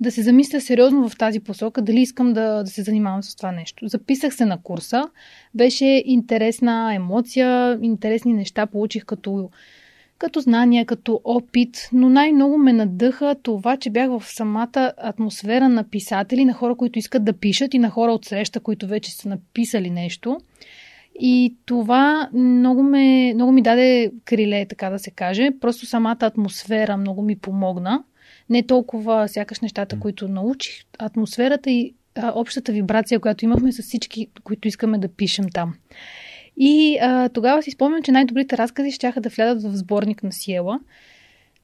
да 0.00 0.10
се 0.10 0.22
замисля 0.22 0.60
сериозно 0.60 1.08
в 1.08 1.16
тази 1.16 1.40
посока, 1.40 1.82
дали 1.82 2.00
искам 2.00 2.32
да, 2.32 2.62
да 2.62 2.70
се 2.70 2.82
занимавам 2.82 3.22
с 3.22 3.36
това 3.36 3.52
нещо. 3.52 3.88
Записах 3.88 4.34
се 4.34 4.44
на 4.44 4.62
курса, 4.62 5.08
беше 5.54 6.02
интересна 6.06 6.94
емоция, 6.94 7.78
интересни 7.82 8.32
неща 8.32 8.66
получих 8.66 9.04
като 9.04 9.50
като 10.18 10.40
знания, 10.40 10.86
като 10.86 11.20
опит, 11.24 11.88
но 11.92 12.08
най-много 12.08 12.58
ме 12.58 12.72
надъха 12.72 13.36
това, 13.42 13.76
че 13.76 13.90
бях 13.90 14.08
в 14.10 14.22
самата 14.24 14.92
атмосфера 14.96 15.68
на 15.68 15.84
писатели, 15.84 16.44
на 16.44 16.52
хора, 16.52 16.74
които 16.74 16.98
искат 16.98 17.24
да 17.24 17.32
пишат 17.32 17.74
и 17.74 17.78
на 17.78 17.90
хора 17.90 18.12
от 18.12 18.24
среща, 18.24 18.60
които 18.60 18.86
вече 18.86 19.12
са 19.12 19.28
написали 19.28 19.90
нещо. 19.90 20.40
И 21.20 21.56
това 21.66 22.28
много, 22.32 22.82
ме, 22.82 23.34
много 23.34 23.52
ми 23.52 23.62
даде 23.62 24.12
криле, 24.24 24.66
така 24.66 24.90
да 24.90 24.98
се 24.98 25.10
каже. 25.10 25.50
Просто 25.60 25.86
самата 25.86 26.16
атмосфера 26.20 26.96
много 26.96 27.22
ми 27.22 27.38
помогна. 27.38 28.04
Не 28.50 28.62
толкова 28.62 29.28
сякаш 29.28 29.60
нещата, 29.60 30.00
които 30.00 30.28
научих, 30.28 30.84
атмосферата 30.98 31.70
и 31.70 31.94
а, 32.14 32.32
общата 32.34 32.72
вибрация, 32.72 33.20
която 33.20 33.44
имахме 33.44 33.72
с 33.72 33.82
всички, 33.82 34.26
които 34.44 34.68
искаме 34.68 34.98
да 34.98 35.08
пишем 35.08 35.46
там. 35.54 35.74
И 36.60 36.98
а, 37.02 37.28
тогава 37.28 37.62
си 37.62 37.70
спомням, 37.70 38.02
че 38.02 38.12
най-добрите 38.12 38.58
разкази 38.58 38.92
ще 38.92 39.12
да 39.20 39.28
влядат 39.28 39.62
в 39.62 39.76
сборник 39.76 40.22
на 40.22 40.32
Сиела. 40.32 40.80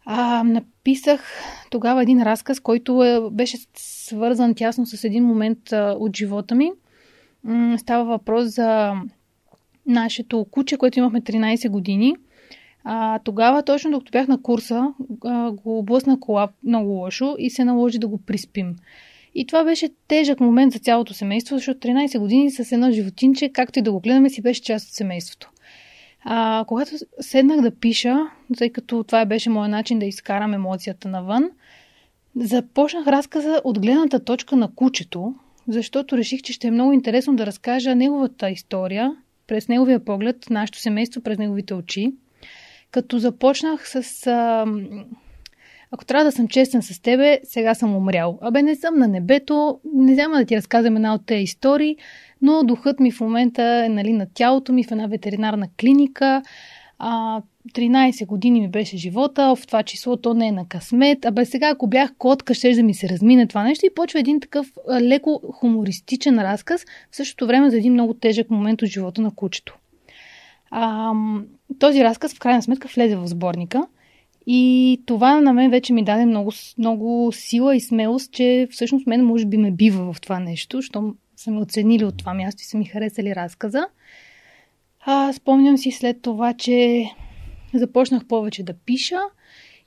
А, 0.06 0.44
написах 0.44 1.30
тогава 1.70 2.02
един 2.02 2.22
разказ, 2.22 2.60
който 2.60 3.04
е, 3.04 3.30
беше 3.30 3.58
свързан 3.76 4.54
тясно 4.54 4.86
с 4.86 5.04
един 5.04 5.24
момент 5.24 5.72
а, 5.72 5.96
от 5.98 6.16
живота 6.16 6.54
ми. 6.54 6.72
М- 7.44 7.78
става 7.78 8.04
въпрос 8.04 8.44
за 8.44 8.94
нашето 9.86 10.46
куче, 10.50 10.76
което 10.76 10.98
имахме 10.98 11.20
13 11.20 11.68
години. 11.68 12.16
А, 12.84 13.18
тогава, 13.18 13.62
точно 13.62 13.90
докато 13.90 14.10
бях 14.10 14.28
на 14.28 14.42
курса, 14.42 14.94
а, 15.24 15.50
го 15.50 15.78
облъсна 15.78 16.20
кола 16.20 16.48
много 16.64 16.90
лошо 16.90 17.34
и 17.38 17.50
се 17.50 17.64
наложи 17.64 17.98
да 17.98 18.08
го 18.08 18.18
приспим. 18.18 18.76
И 19.34 19.46
това 19.46 19.64
беше 19.64 19.88
тежък 20.08 20.40
момент 20.40 20.72
за 20.72 20.78
цялото 20.78 21.14
семейство, 21.14 21.56
защото 21.56 21.88
13 21.88 22.18
години 22.18 22.50
с 22.50 22.72
едно 22.72 22.90
животинче, 22.90 23.48
както 23.48 23.78
и 23.78 23.82
да 23.82 23.92
го 23.92 24.00
гледаме, 24.00 24.30
си 24.30 24.42
беше 24.42 24.62
част 24.62 24.88
от 24.88 24.94
семейството. 24.94 25.50
А, 26.24 26.64
когато 26.68 26.90
седнах 27.20 27.60
да 27.60 27.70
пиша, 27.70 28.16
тъй 28.58 28.70
като 28.70 29.04
това 29.04 29.24
беше 29.24 29.50
моят 29.50 29.70
начин 29.70 29.98
да 29.98 30.06
изкарам 30.06 30.54
емоцията 30.54 31.08
навън, 31.08 31.50
започнах 32.36 33.06
разказа 33.06 33.60
от 33.64 33.80
гледната 33.80 34.24
точка 34.24 34.56
на 34.56 34.74
кучето, 34.74 35.34
защото 35.68 36.18
реших, 36.18 36.42
че 36.42 36.52
ще 36.52 36.66
е 36.66 36.70
много 36.70 36.92
интересно 36.92 37.36
да 37.36 37.46
разкажа 37.46 37.94
неговата 37.94 38.50
история 38.50 39.16
през 39.46 39.68
неговия 39.68 40.04
поглед, 40.04 40.50
нашето 40.50 40.78
семейство 40.78 41.20
през 41.20 41.38
неговите 41.38 41.74
очи. 41.74 42.12
Като 42.90 43.18
започнах 43.18 43.88
с 43.88 44.26
а, 44.26 44.66
ако 45.94 46.04
трябва 46.04 46.24
да 46.24 46.32
съм 46.32 46.48
честен 46.48 46.82
с 46.82 47.02
тебе, 47.02 47.40
сега 47.44 47.74
съм 47.74 47.96
умрял. 47.96 48.38
Абе, 48.42 48.62
не 48.62 48.76
съм 48.76 48.98
на 48.98 49.08
небето, 49.08 49.80
не 49.94 50.14
знам 50.14 50.32
да 50.32 50.44
ти 50.44 50.56
разказвам 50.56 50.96
една 50.96 51.14
от 51.14 51.26
тези 51.26 51.42
истории, 51.42 51.96
но 52.42 52.62
духът 52.62 53.00
ми 53.00 53.12
в 53.12 53.20
момента 53.20 53.62
е 53.86 53.88
нали, 53.88 54.12
на 54.12 54.26
тялото 54.34 54.72
ми 54.72 54.84
в 54.84 54.90
една 54.90 55.06
ветеринарна 55.06 55.68
клиника. 55.80 56.42
А, 56.98 57.42
13 57.74 58.26
години 58.26 58.60
ми 58.60 58.68
беше 58.68 58.96
живота, 58.96 59.56
в 59.56 59.66
това 59.66 59.82
число 59.82 60.16
то 60.16 60.34
не 60.34 60.48
е 60.48 60.52
на 60.52 60.68
късмет. 60.68 61.24
Абе 61.24 61.44
сега, 61.44 61.68
ако 61.68 61.86
бях 61.86 62.14
котка, 62.18 62.54
ще 62.54 62.74
да 62.74 62.82
ми 62.82 62.94
се 62.94 63.08
размине 63.08 63.46
това 63.46 63.62
нещо 63.62 63.86
и 63.86 63.94
почва 63.94 64.20
един 64.20 64.40
такъв 64.40 64.72
леко 65.00 65.40
хумористичен 65.52 66.38
разказ, 66.38 66.84
в 67.10 67.16
същото 67.16 67.46
време 67.46 67.70
за 67.70 67.76
един 67.76 67.92
много 67.92 68.14
тежък 68.14 68.50
момент 68.50 68.82
от 68.82 68.88
живота 68.88 69.20
на 69.22 69.30
кучето. 69.34 69.78
А, 70.70 71.12
този 71.78 72.04
разказ 72.04 72.34
в 72.34 72.38
крайна 72.38 72.62
сметка 72.62 72.88
влезе 72.94 73.16
в 73.16 73.28
сборника 73.28 73.86
и 74.46 75.02
това 75.06 75.40
на 75.40 75.52
мен 75.52 75.70
вече 75.70 75.92
ми 75.92 76.04
даде 76.04 76.26
много, 76.26 76.52
много 76.78 77.30
сила 77.32 77.76
и 77.76 77.80
смелост, 77.80 78.32
че 78.32 78.68
всъщност 78.70 79.06
мен 79.06 79.24
може 79.24 79.46
би 79.46 79.56
ме 79.56 79.70
бива 79.70 80.12
в 80.12 80.20
това 80.20 80.40
нещо, 80.40 80.76
защото 80.76 81.14
са 81.36 81.50
ме 81.50 81.60
оценили 81.60 82.04
от 82.04 82.16
това 82.16 82.34
място 82.34 82.62
и 82.62 82.64
са 82.64 82.78
ми 82.78 82.84
харесали 82.84 83.34
разказа. 83.34 83.86
А, 85.00 85.32
спомням 85.32 85.78
си 85.78 85.90
след 85.90 86.22
това, 86.22 86.52
че 86.52 87.04
започнах 87.74 88.24
повече 88.24 88.62
да 88.62 88.74
пиша 88.74 89.20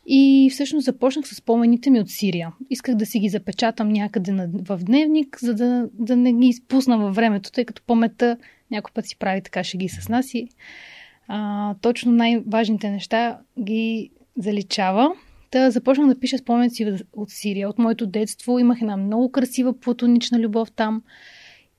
и 0.08 0.50
всъщност 0.52 0.86
започнах 0.86 1.28
с 1.28 1.36
спомените 1.36 1.90
ми 1.90 2.00
от 2.00 2.10
Сирия. 2.10 2.52
Исках 2.70 2.96
да 2.96 3.06
си 3.06 3.20
ги 3.20 3.30
запечатам 3.30 3.90
някъде 3.90 4.32
на, 4.32 4.50
в 4.54 4.80
дневник, 4.84 5.38
за 5.42 5.54
да, 5.54 5.90
да 5.94 6.16
не 6.16 6.34
ги 6.34 6.48
изпусна 6.48 6.98
във 6.98 7.16
времето, 7.16 7.52
тъй 7.52 7.66
като 7.66 7.82
паметта 7.82 8.38
някой 8.72 8.92
път 8.94 9.06
си 9.06 9.18
прави 9.18 9.42
така 9.42 9.64
ще 9.64 9.78
ги 9.78 9.90
с 9.90 10.10
нас 10.10 10.34
и 10.34 10.48
а, 11.28 11.76
точно 11.82 12.12
най-важните 12.12 12.90
неща 12.90 13.40
ги 13.60 14.12
заличава. 14.38 15.14
Та 15.52 15.72
започнах 15.72 16.08
да 16.08 16.20
пиша 16.20 16.38
споменци 16.38 16.94
от 17.14 17.30
Сирия, 17.30 17.70
от 17.70 17.80
моето 17.80 18.08
детство. 18.08 18.60
Имах 18.60 18.82
една 18.82 18.98
много 18.98 19.32
красива 19.32 19.80
платонична 19.80 20.40
любов 20.40 20.72
там. 20.72 21.02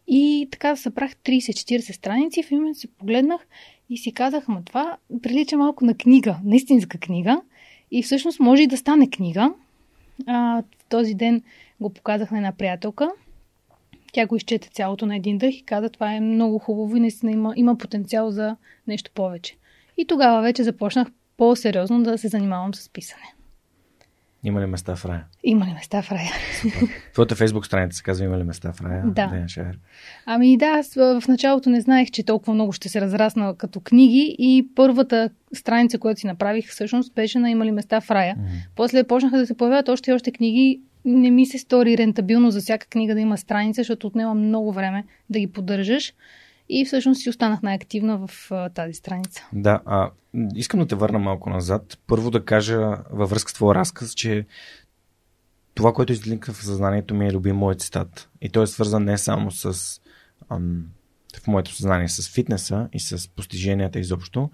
И 0.09 0.49
така 0.50 0.77
събрах 0.77 1.17
30-40 1.17 1.93
страници. 1.93 2.43
В 2.43 2.50
момент 2.50 2.77
се 2.77 2.87
погледнах 2.87 3.47
и 3.91 3.99
си 3.99 4.12
казах, 4.12 4.49
ма 4.49 4.62
това 4.65 4.97
прилича 5.23 5.57
малко 5.57 5.85
на 5.85 5.95
книга, 5.95 6.37
на 6.45 6.57
истинска 6.57 6.99
книга. 6.99 7.41
И 7.91 8.03
всъщност 8.03 8.41
може 8.41 8.62
и 8.62 8.67
да 8.67 8.77
стане 8.77 9.11
книга. 9.11 9.53
А, 10.27 10.62
в 10.79 10.85
този 10.88 11.15
ден 11.15 11.43
го 11.81 11.91
показах 11.91 12.31
на 12.31 12.37
една 12.37 12.53
приятелка. 12.53 13.11
Тя 14.12 14.27
го 14.27 14.37
изчете 14.37 14.69
цялото 14.69 15.07
на 15.07 15.17
един 15.17 15.38
дъх 15.38 15.55
и 15.55 15.62
каза, 15.62 15.88
това 15.88 16.12
е 16.12 16.21
много 16.21 16.59
хубаво 16.59 16.97
и 16.97 17.00
наистина 17.00 17.33
има, 17.33 17.53
има 17.57 17.79
потенциал 17.79 18.31
за 18.31 18.57
нещо 18.87 19.11
повече. 19.15 19.57
И 19.97 20.05
тогава 20.05 20.43
вече 20.43 20.62
започнах 20.62 21.09
по-сериозно 21.38 22.02
да 22.02 22.18
се 22.18 22.28
занимавам 22.28 22.75
с 22.75 22.88
писане. 22.88 23.35
Има 24.45 24.61
ли 24.61 24.66
места 24.66 24.97
в 24.97 25.04
рая? 25.04 25.25
Има 25.45 25.66
ли 25.66 25.73
места 25.73 26.02
в 26.02 26.12
рая? 26.12 26.30
Твоята 27.12 27.37
фейсбук 27.37 27.66
страница 27.66 27.97
се 27.97 28.02
казва 28.02 28.25
Има 28.25 28.38
ли 28.38 28.42
места 28.42 28.73
в 28.73 28.80
рая? 28.80 29.02
Да. 29.07 29.47
Ами 30.26 30.57
да, 30.57 30.66
аз 30.66 30.95
в 30.95 31.23
началото 31.28 31.71
не 31.71 31.80
знаех, 31.80 32.11
че 32.11 32.25
толкова 32.25 32.54
много 32.54 32.73
ще 32.73 32.88
се 32.88 33.00
разрасна 33.00 33.54
като 33.57 33.80
книги 33.80 34.37
и 34.38 34.68
първата 34.75 35.30
страница, 35.54 35.99
която 35.99 36.21
си 36.21 36.26
направих, 36.26 36.68
всъщност 36.68 37.14
беше 37.14 37.38
на 37.38 37.50
Има 37.50 37.66
ли 37.66 37.71
места 37.71 38.00
в 38.00 38.11
рая. 38.11 38.37
Mm-hmm. 38.37 38.68
После 38.76 39.04
почнаха 39.04 39.38
да 39.38 39.47
се 39.47 39.57
появяват 39.57 39.88
още 39.88 40.11
и 40.11 40.14
още 40.14 40.33
книги. 40.33 40.80
Не 41.04 41.30
ми 41.30 41.47
се 41.47 41.59
стори 41.59 41.99
рентабилно 41.99 42.50
за 42.50 42.61
всяка 42.61 42.87
книга 42.87 43.14
да 43.14 43.21
има 43.21 43.38
страница, 43.38 43.80
защото 43.80 44.07
отнема 44.07 44.35
много 44.35 44.73
време 44.73 45.04
да 45.30 45.38
ги 45.38 45.47
поддържаш. 45.47 46.12
И 46.68 46.84
всъщност 46.84 47.20
си 47.22 47.30
останах 47.30 47.62
най-активна 47.62 48.26
в 48.26 48.50
а, 48.50 48.68
тази 48.68 48.92
страница. 48.92 49.46
Да, 49.52 49.80
а, 49.87 50.10
искам 50.54 50.80
да 50.80 50.87
те 50.87 50.94
върна 50.94 51.18
малко 51.18 51.50
назад. 51.50 51.98
Първо 52.06 52.30
да 52.30 52.44
кажа 52.44 52.96
във 53.10 53.30
връзка 53.30 53.50
с 53.50 53.54
твоя 53.54 53.75
разказ, 53.75 54.14
че 54.14 54.46
това, 55.75 55.92
което 55.92 56.12
излинка 56.12 56.52
в 56.52 56.64
съзнанието 56.64 57.14
ми 57.14 57.26
е 57.26 57.32
любим 57.32 57.56
моят 57.56 57.80
цитат. 57.80 58.28
И 58.40 58.48
той 58.48 58.62
е 58.62 58.66
свързан 58.66 59.04
не 59.04 59.18
само 59.18 59.50
с 59.50 60.00
ам, 60.50 60.84
в 61.42 61.46
моето 61.46 61.75
съзнание 61.75 62.08
с 62.08 62.30
фитнеса 62.30 62.88
и 62.92 63.00
с 63.00 63.28
постиженията 63.28 63.98
изобщо, 63.98 64.50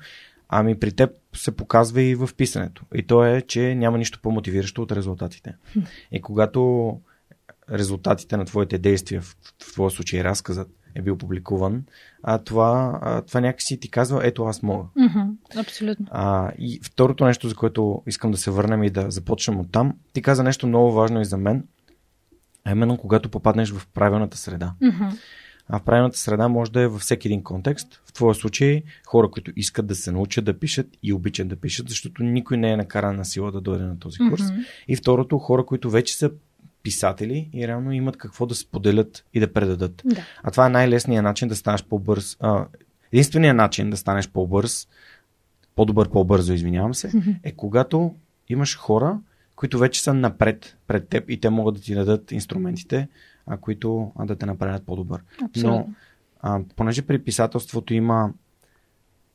ами 0.49 0.80
при 0.80 0.92
теб 0.92 1.11
се 1.35 1.56
показва 1.56 2.02
и 2.02 2.14
в 2.14 2.30
писането. 2.37 2.83
И 2.94 3.02
то 3.02 3.25
е, 3.25 3.42
че 3.42 3.75
няма 3.75 3.99
нищо 3.99 4.21
по-мотивиращо 4.23 4.83
от 4.83 4.92
резултатите. 4.92 5.54
И 6.12 6.23
когато 6.23 7.00
резултатите 7.71 8.37
на 8.37 8.44
твоите 8.44 8.78
действия, 8.78 9.21
в, 9.21 9.37
в 9.42 9.73
твоя 9.73 9.90
случай 9.90 10.25
разказът, 10.25 10.68
е 10.95 11.03
бил 11.03 11.19
публикуван, 11.19 11.85
а 12.23 12.39
това, 12.39 12.99
а, 13.03 13.23
това 13.23 13.41
някакси 13.41 13.81
ти 13.81 13.91
казва, 13.91 14.27
ето 14.27 14.45
аз 14.45 14.63
мога. 14.63 14.85
Mm-hmm, 14.99 15.37
абсолютно. 15.57 16.07
А, 16.11 16.53
и 16.59 16.81
второто 16.83 17.25
нещо, 17.25 17.49
за 17.49 17.55
което 17.55 18.03
искам 18.07 18.31
да 18.31 18.37
се 18.37 18.51
върнем 18.51 18.83
и 18.83 18.91
да 18.91 19.11
започнем 19.11 19.61
от 19.61 19.73
там, 19.73 19.95
ти 20.13 20.23
каза 20.23 20.43
нещо 20.43 20.67
много 20.67 20.93
важно 20.93 21.21
и 21.21 21.25
за 21.25 21.37
мен, 21.39 21.65
а 22.64 22.71
именно 22.71 22.97
когато 22.97 23.29
попаднеш 23.29 23.73
в 23.73 23.87
правилната 23.95 24.37
среда. 24.37 24.73
Mm-hmm. 24.83 25.18
А 25.68 25.79
в 25.79 25.83
правилната 25.83 26.18
среда 26.18 26.49
може 26.49 26.73
да 26.73 26.81
е 26.81 26.88
във 26.88 27.01
всеки 27.01 27.29
един 27.29 27.42
контекст. 27.42 28.03
В 28.07 28.12
твоя 28.12 28.35
случай 28.35 28.83
хора, 29.07 29.31
които 29.31 29.53
искат 29.57 29.87
да 29.87 29.95
се 29.95 30.12
научат 30.12 30.45
да 30.45 30.59
пишат 30.59 30.87
и 31.03 31.12
обичат 31.12 31.49
да 31.49 31.57
пишат, 31.57 31.88
защото 31.88 32.23
никой 32.23 32.57
не 32.57 32.73
е 32.73 32.77
накаран 32.77 33.16
на 33.16 33.25
сила 33.25 33.53
да 33.53 33.61
дойде 33.61 33.85
на 33.85 33.99
този 33.99 34.18
курс. 34.18 34.42
Mm-hmm. 34.42 34.66
И 34.88 34.97
второто, 34.97 35.38
хора, 35.38 35.66
които 35.66 35.90
вече 35.90 36.16
са 36.16 36.31
писатели 36.85 37.51
и 37.53 37.68
реално 37.68 37.92
имат 37.92 38.16
какво 38.16 38.47
да 38.47 38.55
споделят 38.55 39.25
и 39.35 39.40
да 39.40 39.53
предадат. 39.53 40.03
Да. 40.05 40.25
А 40.42 40.51
това 40.51 40.66
е 40.66 40.68
най-лесният 40.68 41.25
начин 41.25 41.49
да 41.49 41.57
станеш 41.57 41.85
по-бърз. 41.85 42.37
А, 42.40 42.66
единственият 43.12 43.57
начин 43.57 43.90
да 43.90 43.97
станеш 43.97 44.29
по-бърз, 44.29 44.88
по-добър, 45.77 46.11
по-бързо, 46.11 46.53
извинявам 46.53 46.94
се, 46.94 47.12
е 47.42 47.53
когато 47.53 48.14
имаш 48.49 48.79
хора, 48.79 49.18
които 49.57 49.79
вече 49.79 50.03
са 50.03 50.14
напред 50.14 50.77
пред 50.87 51.09
теб 51.09 51.31
и 51.31 51.40
те 51.40 51.51
могат 51.51 51.75
да 51.75 51.81
ти 51.81 51.94
дадат 51.94 52.33
инструментите, 52.33 53.09
а, 53.47 53.57
които 53.57 54.12
а, 54.16 54.27
да 54.27 54.37
те 54.37 54.47
направят 54.47 54.87
по-добър. 54.87 55.23
Абсолютно. 55.44 55.79
Но, 55.79 55.94
а, 56.40 56.61
понеже 56.77 57.03
при 57.03 57.18
писателството 57.18 57.94
има 57.94 58.33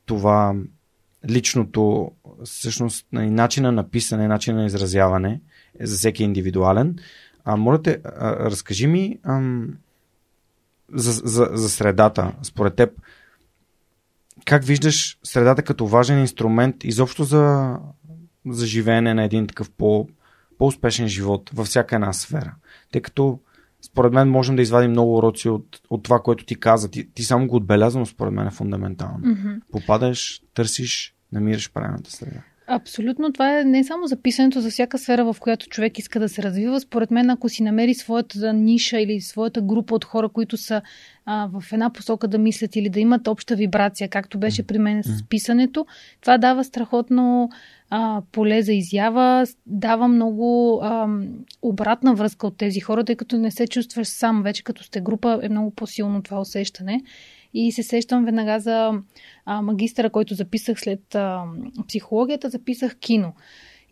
това 0.06 0.54
личното, 1.28 2.12
всъщност, 2.44 3.06
начина 3.12 3.72
на 3.72 3.90
писане, 3.90 4.28
начина 4.28 4.58
на 4.58 4.66
изразяване 4.66 5.40
е 5.78 5.86
за 5.86 5.96
всеки 5.96 6.24
индивидуален. 6.24 6.96
А, 7.50 7.56
моля 7.56 7.82
те, 7.82 8.00
а, 8.04 8.36
разкажи 8.36 8.86
ми 8.86 9.18
ам, 9.22 9.68
за, 10.94 11.12
за, 11.12 11.48
за 11.52 11.68
средата, 11.68 12.32
според 12.42 12.74
теб. 12.74 12.90
Как 14.44 14.64
виждаш 14.64 15.18
средата 15.22 15.62
като 15.62 15.86
важен 15.86 16.18
инструмент 16.18 16.84
изобщо 16.84 17.24
за, 17.24 17.76
за 18.46 18.66
живеене 18.66 19.14
на 19.14 19.24
един 19.24 19.46
такъв 19.46 19.70
по, 19.70 20.08
по-успешен 20.58 21.08
живот 21.08 21.50
във 21.54 21.66
всяка 21.66 21.94
една 21.94 22.12
сфера? 22.12 22.54
Тъй 22.92 23.00
като 23.02 23.40
според 23.82 24.12
мен 24.12 24.28
можем 24.28 24.56
да 24.56 24.62
извадим 24.62 24.90
много 24.90 25.16
уроци 25.16 25.48
от, 25.48 25.80
от 25.90 26.02
това, 26.02 26.20
което 26.20 26.44
ти 26.44 26.60
каза. 26.60 26.90
Ти, 26.90 27.10
ти 27.14 27.22
само 27.22 27.46
го 27.46 27.56
отбеляза, 27.56 27.98
но 27.98 28.06
според 28.06 28.32
мен 28.32 28.46
е 28.46 28.50
фундаментално. 28.50 29.18
Mm-hmm. 29.18 29.60
Попадаш, 29.72 30.42
търсиш, 30.54 31.14
намираш 31.32 31.72
правилната 31.72 32.10
среда. 32.10 32.40
Абсолютно. 32.72 33.32
Това 33.32 33.60
е 33.60 33.64
не 33.64 33.84
само 33.84 34.06
за 34.06 34.16
писането, 34.16 34.60
за 34.60 34.70
всяка 34.70 34.98
сфера, 34.98 35.32
в 35.32 35.36
която 35.40 35.68
човек 35.68 35.98
иска 35.98 36.20
да 36.20 36.28
се 36.28 36.42
развива. 36.42 36.80
Според 36.80 37.10
мен, 37.10 37.30
ако 37.30 37.48
си 37.48 37.62
намери 37.62 37.94
своята 37.94 38.52
ниша 38.52 39.00
или 39.00 39.20
своята 39.20 39.62
група 39.62 39.94
от 39.94 40.04
хора, 40.04 40.28
които 40.28 40.56
са 40.56 40.82
а, 41.26 41.48
в 41.52 41.72
една 41.72 41.90
посока 41.90 42.28
да 42.28 42.38
мислят 42.38 42.76
или 42.76 42.88
да 42.88 43.00
имат 43.00 43.28
обща 43.28 43.56
вибрация, 43.56 44.08
както 44.08 44.38
беше 44.38 44.62
при 44.66 44.78
мен 44.78 45.02
с 45.02 45.24
писането, 45.28 45.86
това 46.20 46.38
дава 46.38 46.64
страхотно 46.64 47.50
а, 47.90 48.22
поле 48.32 48.62
за 48.62 48.72
изява, 48.72 49.46
дава 49.66 50.08
много 50.08 50.80
а, 50.82 51.08
обратна 51.62 52.14
връзка 52.14 52.46
от 52.46 52.56
тези 52.56 52.80
хора, 52.80 53.04
тъй 53.04 53.16
като 53.16 53.38
не 53.38 53.50
се 53.50 53.66
чувстваш 53.66 54.08
сам. 54.08 54.42
Вече 54.42 54.64
като 54.64 54.82
сте 54.82 55.00
група 55.00 55.40
е 55.42 55.48
много 55.48 55.70
по-силно 55.70 56.22
това 56.22 56.40
усещане. 56.40 57.00
И 57.54 57.72
се 57.72 57.82
сещам 57.82 58.24
веднага 58.24 58.60
за 58.60 58.92
а, 59.44 59.62
магистъра, 59.62 60.10
който 60.10 60.34
записах 60.34 60.80
след 60.80 61.14
а, 61.14 61.44
психологията, 61.88 62.48
записах 62.48 62.98
кино. 62.98 63.32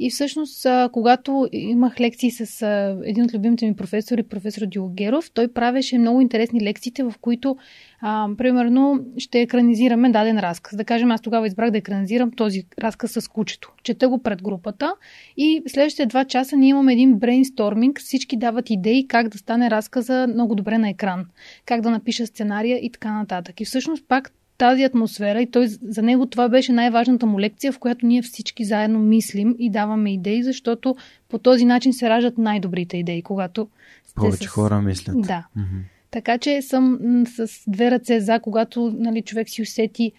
И 0.00 0.10
всъщност, 0.10 0.66
когато 0.92 1.48
имах 1.52 2.00
лекции 2.00 2.30
с 2.30 2.66
един 3.04 3.24
от 3.24 3.34
любимите 3.34 3.66
ми 3.66 3.76
професори, 3.76 4.22
професор 4.22 4.66
Диогеров, 4.66 5.30
той 5.30 5.48
правеше 5.48 5.98
много 5.98 6.20
интересни 6.20 6.60
лекциите, 6.60 7.02
в 7.02 7.14
които, 7.20 7.56
а, 8.00 8.28
примерно, 8.38 9.06
ще 9.18 9.40
екранизираме 9.40 10.10
даден 10.10 10.38
разказ. 10.38 10.76
Да 10.76 10.84
кажем, 10.84 11.10
аз 11.10 11.20
тогава 11.20 11.46
избрах 11.46 11.70
да 11.70 11.78
екранизирам 11.78 12.30
този 12.30 12.62
разказ 12.78 13.12
с 13.12 13.28
кучето. 13.28 13.72
Чета 13.82 14.08
го 14.08 14.22
пред 14.22 14.42
групата 14.42 14.94
и 15.36 15.62
следващите 15.66 16.06
два 16.06 16.24
часа 16.24 16.56
ние 16.56 16.68
имаме 16.68 16.92
един 16.92 17.18
брейнсторминг. 17.18 18.00
Всички 18.00 18.36
дават 18.36 18.70
идеи 18.70 19.08
как 19.08 19.28
да 19.28 19.38
стане 19.38 19.70
разказа 19.70 20.26
много 20.28 20.54
добре 20.54 20.78
на 20.78 20.88
екран, 20.88 21.26
как 21.66 21.80
да 21.80 21.90
напиша 21.90 22.26
сценария 22.26 22.78
и 22.84 22.90
така 22.90 23.12
нататък. 23.12 23.60
И 23.60 23.64
всъщност 23.64 24.08
пак 24.08 24.32
тази 24.58 24.82
атмосфера 24.82 25.42
и 25.42 25.50
той, 25.50 25.66
за 25.68 26.02
него 26.02 26.26
това 26.26 26.48
беше 26.48 26.72
най-важната 26.72 27.26
му 27.26 27.40
лекция, 27.40 27.72
в 27.72 27.78
която 27.78 28.06
ние 28.06 28.22
всички 28.22 28.64
заедно 28.64 28.98
мислим 28.98 29.56
и 29.58 29.70
даваме 29.70 30.12
идеи, 30.14 30.42
защото 30.42 30.96
по 31.28 31.38
този 31.38 31.64
начин 31.64 31.92
се 31.92 32.10
раждат 32.10 32.38
най-добрите 32.38 32.96
идеи, 32.96 33.22
когато 33.22 33.68
повече 34.14 34.44
с... 34.44 34.46
хора 34.46 34.82
мислят. 34.82 35.20
Да. 35.20 35.46
Mm-hmm. 35.58 35.82
Така 36.10 36.38
че 36.38 36.62
съм 36.62 36.98
с 37.26 37.48
две 37.66 37.90
ръце 37.90 38.20
за, 38.20 38.40
когато 38.40 38.92
нали, 38.98 39.22
човек 39.22 39.48
си 39.48 39.62
усети 39.62 40.12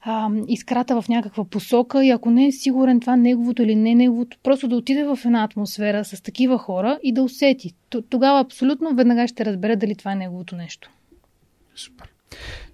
а, 0.00 0.30
изкрата 0.48 1.02
в 1.02 1.08
някаква 1.08 1.44
посока 1.44 2.04
и 2.04 2.10
ако 2.10 2.30
не 2.30 2.46
е 2.46 2.52
сигурен 2.52 3.00
това 3.00 3.16
неговото 3.16 3.62
или 3.62 3.74
не 3.74 3.94
неговото, 3.94 4.38
просто 4.42 4.68
да 4.68 4.76
отиде 4.76 5.04
в 5.04 5.18
една 5.24 5.44
атмосфера 5.44 6.04
с 6.04 6.22
такива 6.22 6.58
хора 6.58 6.98
и 7.02 7.12
да 7.12 7.22
усети. 7.22 7.74
Тогава 8.10 8.40
абсолютно 8.40 8.94
веднага 8.94 9.28
ще 9.28 9.44
разбере 9.44 9.76
дали 9.76 9.94
това 9.94 10.12
е 10.12 10.16
неговото 10.16 10.56
нещо. 10.56 10.90
Супер. 11.76 12.08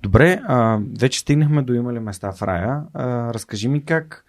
Добре, 0.04 0.40
а, 0.48 0.78
вече 1.00 1.18
стигнахме 1.18 1.62
до 1.62 1.74
има 1.74 1.92
ли 1.92 1.98
места 1.98 2.32
в 2.32 2.42
рая. 2.42 2.82
А, 2.94 3.34
разкажи 3.34 3.68
ми 3.68 3.84
как 3.84 4.24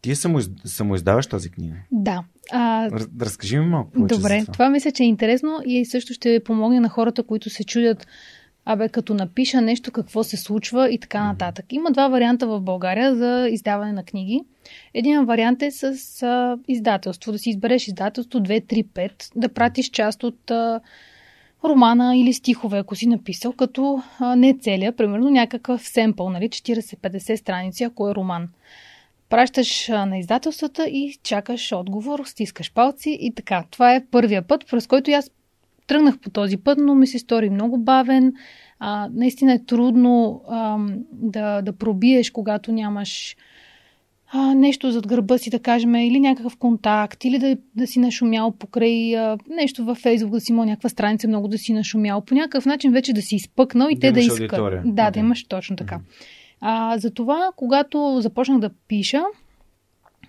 ти 0.00 0.10
е 0.10 0.14
самоиз... 0.14 0.50
самоиздаваш 0.64 1.26
тази 1.26 1.50
книга. 1.50 1.74
Да. 1.92 2.24
А... 2.52 2.90
Разкажи 3.20 3.58
ми 3.58 3.66
малко 3.66 3.90
повече 3.90 4.14
Добре, 4.14 4.40
това. 4.40 4.52
това 4.52 4.68
мисля, 4.70 4.92
че 4.92 5.02
е 5.02 5.06
интересно 5.06 5.60
и 5.66 5.84
също 5.84 6.12
ще 6.12 6.44
помогне 6.44 6.80
на 6.80 6.88
хората, 6.88 7.22
които 7.22 7.50
се 7.50 7.64
чудят 7.64 8.06
абе, 8.64 8.88
като 8.88 9.14
напиша 9.14 9.60
нещо, 9.60 9.92
какво 9.92 10.24
се 10.24 10.36
случва 10.36 10.90
и 10.90 10.98
така 10.98 11.24
нататък. 11.24 11.72
Има 11.72 11.90
два 11.90 12.08
варианта 12.08 12.46
в 12.46 12.60
България 12.60 13.16
за 13.16 13.48
издаване 13.50 13.92
на 13.92 14.04
книги. 14.04 14.42
Един 14.94 15.24
вариант 15.24 15.62
е 15.62 15.70
с 15.70 15.82
а, 16.22 16.58
издателство, 16.68 17.32
да 17.32 17.38
си 17.38 17.50
избереш 17.50 17.88
издателство 17.88 18.38
2, 18.38 18.64
3, 18.64 18.86
5, 18.86 19.32
да 19.36 19.48
пратиш 19.48 19.90
част 19.90 20.22
от 20.22 20.50
а, 20.50 20.80
романа 21.64 22.16
или 22.16 22.32
стихове, 22.32 22.78
ако 22.78 22.94
си 22.94 23.06
написал, 23.06 23.52
като 23.52 24.02
не 24.36 24.58
целия, 24.58 24.96
примерно 24.96 25.30
някакъв 25.30 25.88
семпъл, 25.88 26.30
нали, 26.30 26.48
40-50 26.48 27.36
страници, 27.36 27.84
ако 27.84 28.08
е 28.08 28.14
роман. 28.14 28.48
Пращаш 29.28 29.88
на 29.88 30.18
издателствата 30.18 30.88
и 30.88 31.18
чакаш 31.22 31.72
отговор, 31.72 32.24
стискаш 32.24 32.72
палци 32.72 33.18
и 33.20 33.34
така. 33.34 33.64
Това 33.70 33.94
е 33.94 34.06
първия 34.10 34.42
път, 34.42 34.66
през 34.70 34.86
който 34.86 35.10
аз 35.10 35.30
тръгнах 35.86 36.18
по 36.18 36.30
този 36.30 36.56
път, 36.56 36.78
но 36.78 36.94
ми 36.94 37.06
се 37.06 37.18
стори 37.18 37.50
много 37.50 37.78
бавен. 37.78 38.32
А, 38.78 39.08
наистина 39.12 39.52
е 39.52 39.64
трудно 39.64 40.42
а, 40.48 40.78
да, 41.12 41.62
да 41.62 41.72
пробиеш, 41.72 42.30
когато 42.30 42.72
нямаш 42.72 43.36
а, 44.32 44.54
нещо 44.54 44.90
зад 44.90 45.06
гърба 45.06 45.38
си, 45.38 45.50
да 45.50 45.58
кажем, 45.58 45.94
или 45.94 46.20
някакъв 46.20 46.56
контакт, 46.56 47.24
или 47.24 47.38
да, 47.38 47.56
да 47.76 47.86
си 47.86 47.98
нашумял 47.98 48.50
покрай 48.50 49.16
а, 49.16 49.38
нещо 49.48 49.84
във 49.84 49.98
Фейсбук, 49.98 50.32
да 50.32 50.40
си 50.40 50.52
имал 50.52 50.64
някаква 50.64 50.88
страница, 50.88 51.28
много 51.28 51.48
да 51.48 51.58
си 51.58 51.72
нашумял. 51.72 52.20
По 52.20 52.34
някакъв 52.34 52.66
начин 52.66 52.92
вече 52.92 53.12
да 53.12 53.22
си 53.22 53.36
изпъкнал 53.36 53.88
и 53.90 53.94
да 53.94 54.00
те 54.00 54.12
да 54.12 54.20
искат. 54.20 54.50
Да, 54.50 54.56
okay. 54.56 55.10
да 55.10 55.18
имаш 55.18 55.44
точно 55.44 55.76
така. 55.76 56.00
А, 56.60 56.98
затова, 56.98 57.50
когато 57.56 58.18
започнах 58.20 58.58
да 58.58 58.70
пиша, 58.88 59.22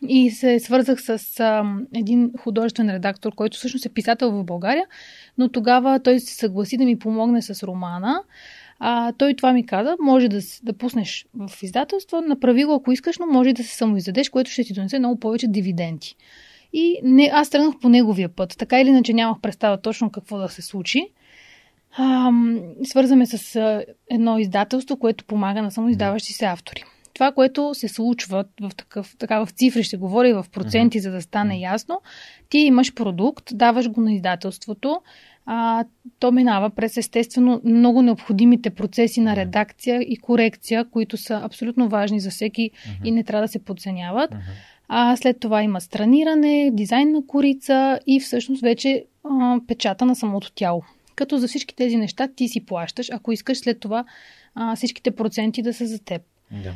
и 0.08 0.32
се 0.32 0.60
свързах 0.60 1.02
с 1.02 1.40
а, 1.40 1.64
един 1.96 2.32
художествен 2.40 2.90
редактор, 2.90 3.36
който 3.36 3.58
всъщност 3.58 3.86
е 3.86 3.90
писател 3.90 4.32
в 4.32 4.44
България, 4.44 4.86
но 5.38 5.50
тогава 5.50 6.00
той 6.00 6.20
се 6.20 6.36
съгласи 6.36 6.78
да 6.78 6.86
ми 6.86 7.00
помогне 7.00 7.42
с 7.42 7.64
романа. 7.64 8.24
А, 8.80 9.12
той 9.12 9.34
това 9.34 9.54
ми 9.54 9.66
каза, 9.66 9.96
може 10.02 10.28
да, 10.28 10.40
да 10.64 10.74
пуснеш 10.74 11.26
в 11.34 11.64
издателство, 11.64 12.22
направи 12.22 12.66
го 12.66 12.74
ако 12.74 12.92
искаш, 12.92 13.18
но 13.18 13.26
може 13.26 13.54
да 13.54 13.64
се 13.64 13.76
самоиздадеш, 13.76 14.30
което 14.30 14.52
ще 14.52 14.64
ти 14.64 14.74
донесе 14.74 15.00
много 15.00 15.20
повече 15.20 15.48
дивиденти. 15.48 16.16
И 16.74 17.00
не, 17.04 17.30
аз 17.34 17.50
тръгнах 17.50 17.80
по 17.82 17.90
неговия 17.90 18.30
път. 18.30 18.56
Така 18.58 18.82
или 18.82 18.90
иначе 18.90 19.14
нямах 19.14 19.42
представа 19.42 19.82
точно 19.82 20.12
какво 20.12 20.38
да 20.38 20.50
се 20.50 20.62
случи. 20.62 21.10
А, 21.98 22.32
свързаме 22.84 23.26
с 23.26 23.56
а, 23.56 23.84
едно 24.10 24.40
издателство, 24.40 24.98
което 24.98 25.26
помага 25.26 25.62
на 25.62 25.72
самоиздаващи 25.72 26.34
се 26.34 26.46
автори 26.46 26.84
това, 27.18 27.32
което 27.32 27.74
се 27.74 27.88
случва 27.88 28.46
в 28.62 28.72
такъв, 28.76 29.16
така 29.20 29.46
в 29.46 29.52
цифри, 29.52 29.84
ще 29.84 29.98
говоря 29.98 30.30
и 30.30 30.34
в 30.34 30.46
проценти, 30.52 31.00
за 31.00 31.12
да 31.12 31.22
стане 31.22 31.60
ясно, 31.60 32.02
ти 32.50 32.58
имаш 32.58 32.94
продукт, 32.94 33.44
даваш 33.54 33.90
го 33.90 34.02
на 34.02 34.14
издателството, 34.14 35.02
а, 35.50 35.86
то 36.20 36.32
минава 36.32 36.70
през 36.70 36.98
естествено 36.98 37.62
много 37.64 38.02
необходимите 38.02 38.70
процеси 38.70 39.22
на 39.22 39.36
редакция 39.36 40.02
и 40.02 40.18
корекция, 40.18 40.86
които 40.86 41.18
са 41.18 41.42
абсолютно 41.44 41.90
важни 41.90 42.20
за 42.20 42.30
всеки 42.30 42.72
mm-hmm. 42.72 43.08
и 43.08 43.12
не 43.12 43.24
трябва 43.24 43.42
да 43.42 43.52
се 43.52 43.64
подценяват. 43.64 44.32
Mm-hmm. 44.32 44.88
А 44.88 45.16
след 45.16 45.40
това 45.40 45.64
има 45.64 45.82
страниране, 45.82 46.72
дизайн 46.74 47.12
на 47.12 47.26
корица 47.28 48.00
и 48.08 48.20
всъщност 48.20 48.62
вече 48.62 49.06
а, 49.24 49.60
печата 49.68 50.06
на 50.06 50.16
самото 50.16 50.52
тяло. 50.52 50.84
Като 51.16 51.38
за 51.38 51.48
всички 51.48 51.76
тези 51.76 51.98
неща 51.98 52.28
ти 52.28 52.48
си 52.48 52.66
плащаш, 52.66 53.08
ако 53.12 53.32
искаш 53.32 53.58
след 53.58 53.80
това 53.80 54.06
а, 54.56 54.76
всичките 54.76 55.12
проценти 55.12 55.62
да 55.62 55.74
са 55.74 55.86
за 55.86 56.00
теб. 56.00 56.22
Да. 56.52 56.74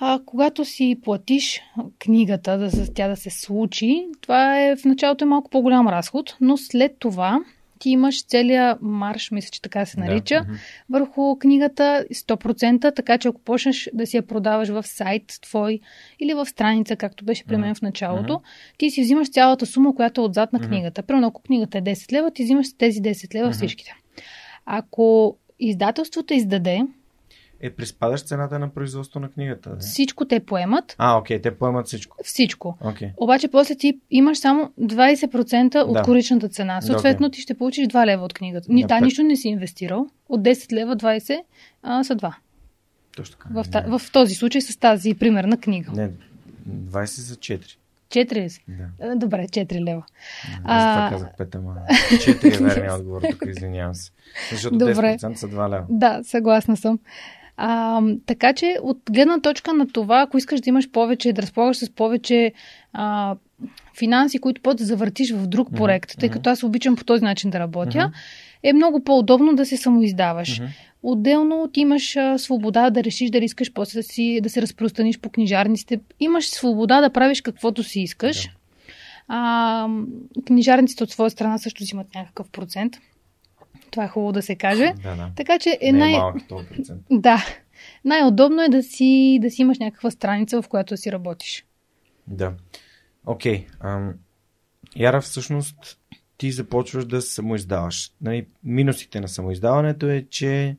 А, 0.00 0.20
когато 0.26 0.64
си 0.64 0.98
платиш 1.02 1.60
книгата, 1.98 2.58
да, 2.58 2.68
за 2.68 2.94
тя 2.94 3.08
да 3.08 3.16
се 3.16 3.30
случи, 3.30 4.06
това 4.20 4.60
е 4.60 4.76
в 4.76 4.84
началото 4.84 5.24
е 5.24 5.28
малко 5.28 5.50
по-голям 5.50 5.88
разход, 5.88 6.36
но 6.40 6.56
след 6.56 6.96
това 6.98 7.40
ти 7.80 7.90
имаш 7.90 8.24
целия 8.24 8.78
марш, 8.80 9.30
мисля, 9.30 9.48
че 9.50 9.62
така 9.62 9.86
се 9.86 10.00
нарича, 10.00 10.34
да. 10.34 10.46
върху 10.90 11.38
книгата 11.38 12.04
100%, 12.14 12.94
така 12.94 13.18
че 13.18 13.28
ако 13.28 13.40
почнеш 13.40 13.90
да 13.94 14.06
си 14.06 14.16
я 14.16 14.26
продаваш 14.26 14.68
в 14.68 14.82
сайт 14.86 15.38
твой 15.42 15.80
или 16.20 16.34
в 16.34 16.46
страница, 16.46 16.96
както 16.96 17.24
беше 17.24 17.44
при 17.44 17.56
мен 17.56 17.74
в 17.74 17.82
началото, 17.82 18.40
ти 18.78 18.90
си 18.90 19.00
взимаш 19.02 19.30
цялата 19.30 19.66
сума, 19.66 19.94
която 19.94 20.20
е 20.20 20.24
отзад 20.24 20.52
на 20.52 20.60
книгата. 20.60 21.02
Примерно, 21.02 21.26
ако 21.26 21.42
книгата 21.42 21.78
е 21.78 21.82
10 21.82 22.12
лева, 22.12 22.30
ти 22.30 22.44
взимаш 22.44 22.66
тези 22.78 23.02
10 23.02 23.34
лева 23.34 23.50
всичките. 23.50 23.94
Ако 24.66 25.36
издателството 25.58 26.34
издаде 26.34 26.82
е, 27.60 27.70
приспадаш 27.70 28.22
цената 28.22 28.58
на 28.58 28.68
производство 28.68 29.20
на 29.20 29.30
книгата. 29.30 29.70
Не? 29.70 29.76
Всичко 29.76 30.24
те 30.24 30.40
поемат. 30.40 30.94
А, 30.98 31.18
окей, 31.18 31.40
те 31.40 31.58
поемат 31.58 31.86
всичко. 31.86 32.16
Всичко. 32.24 32.78
Okay. 32.84 33.12
Обаче 33.16 33.48
после 33.48 33.74
ти 33.74 34.00
имаш 34.10 34.38
само 34.38 34.72
20% 34.80 35.82
от 35.82 35.92
да. 35.92 36.02
коричната 36.02 36.48
цена. 36.48 36.80
Съответно 36.80 37.28
okay. 37.28 37.32
ти 37.32 37.40
ще 37.40 37.54
получиш 37.54 37.86
2 37.86 38.06
лева 38.06 38.24
от 38.24 38.34
книгата. 38.34 38.72
Ни, 38.72 38.86
та, 38.86 39.00
нищо 39.00 39.22
не 39.22 39.36
си 39.36 39.48
инвестирал. 39.48 40.06
От 40.28 40.42
10 40.42 40.72
лева 40.72 40.96
20 40.96 41.40
а, 41.82 42.04
са 42.04 42.16
2. 42.16 42.34
Точно 43.16 43.36
така. 43.38 43.48
В, 43.52 43.70
та, 43.70 43.98
в 43.98 44.12
този 44.12 44.34
случай 44.34 44.60
с 44.60 44.76
тази 44.76 45.14
примерна 45.14 45.56
книга. 45.56 45.92
Не, 45.92 46.10
20 46.68 47.04
за 47.04 47.36
4. 47.36 47.76
4 48.10 48.42
ли 48.42 48.50
си? 48.50 48.64
Да. 48.68 49.16
Добре, 49.16 49.46
4 49.48 49.84
лева. 49.84 50.02
Аз 50.64 50.82
а... 50.84 51.08
това 51.08 51.18
казах 51.18 51.50
5, 51.50 51.56
ама 51.56 51.74
4 51.90 52.44
е 52.44 52.64
верният 52.64 53.00
отговор, 53.00 53.22
тук 53.30 53.42
извинявам 53.46 53.94
се. 53.94 54.10
Защото 54.50 54.78
Добре. 54.78 54.92
10% 54.92 55.34
са 55.34 55.48
2 55.48 55.68
лева. 55.68 55.86
Да, 55.88 56.20
съгласна 56.24 56.76
съм. 56.76 56.98
А, 57.62 58.02
така 58.26 58.52
че 58.52 58.76
от 58.82 58.98
гледна 59.10 59.40
точка 59.40 59.72
на 59.72 59.88
това, 59.88 60.20
ако 60.20 60.38
искаш 60.38 60.60
да 60.60 60.68
имаш 60.68 60.90
повече, 60.90 61.32
да 61.32 61.42
разполагаш 61.42 61.76
с 61.76 61.90
повече 61.90 62.52
а, 62.92 63.36
финанси, 63.98 64.38
които 64.38 64.62
по 64.62 64.74
да 64.74 64.84
завъртиш 64.84 65.32
в 65.32 65.46
друг 65.46 65.68
проект, 65.76 66.10
mm-hmm. 66.10 66.20
тъй 66.20 66.28
като 66.28 66.50
аз 66.50 66.62
обичам 66.62 66.96
по 66.96 67.04
този 67.04 67.24
начин 67.24 67.50
да 67.50 67.58
работя, 67.58 67.98
mm-hmm. 67.98 68.12
е 68.62 68.72
много 68.72 69.04
по-удобно 69.04 69.54
да 69.54 69.66
се 69.66 69.76
самоиздаваш. 69.76 70.60
Mm-hmm. 70.60 70.68
Отделно 71.02 71.68
ти 71.72 71.80
имаш 71.80 72.16
а, 72.16 72.38
свобода 72.38 72.90
да 72.90 73.04
решиш 73.04 73.30
дали 73.30 73.44
искаш 73.44 73.72
после 73.72 73.98
да, 73.98 74.02
си, 74.02 74.40
да 74.42 74.50
се 74.50 74.62
разпространиш 74.62 75.18
по 75.18 75.30
книжарниците. 75.30 76.00
Имаш 76.20 76.48
свобода 76.48 77.00
да 77.00 77.10
правиш 77.10 77.40
каквото 77.40 77.82
си 77.82 78.00
искаш. 78.00 78.36
Yeah. 78.36 78.50
А, 79.28 79.88
книжарниците 80.46 81.04
от 81.04 81.10
своя 81.10 81.30
страна 81.30 81.58
също 81.58 81.84
си 81.84 81.94
имат 81.94 82.14
някакъв 82.14 82.50
процент. 82.50 82.96
Това 83.90 84.04
е 84.04 84.08
хубаво 84.08 84.32
да 84.32 84.42
се 84.42 84.56
каже. 84.56 84.94
Да, 85.02 85.16
да. 85.16 85.30
Така 85.36 85.58
че 85.58 85.78
е 85.80 85.92
Не 85.92 85.98
най... 85.98 86.12
Е 86.14 86.18
малък 86.18 86.36
Да. 87.10 87.44
Най-удобно 88.04 88.62
е 88.62 88.68
да 88.68 88.82
си, 88.82 89.38
да 89.42 89.50
си 89.50 89.62
имаш 89.62 89.78
някаква 89.78 90.10
страница, 90.10 90.62
в 90.62 90.68
която 90.68 90.96
си 90.96 91.12
работиш. 91.12 91.66
Да. 92.26 92.52
Окей. 93.26 93.66
Okay. 93.82 94.12
Яра, 94.96 95.20
всъщност 95.20 95.98
ти 96.36 96.52
започваш 96.52 97.04
да 97.04 97.22
се 97.22 97.34
самоиздаваш. 97.34 98.12
Нали, 98.20 98.46
минусите 98.64 99.20
на 99.20 99.28
самоиздаването 99.28 100.08
е, 100.08 100.26
че 100.30 100.76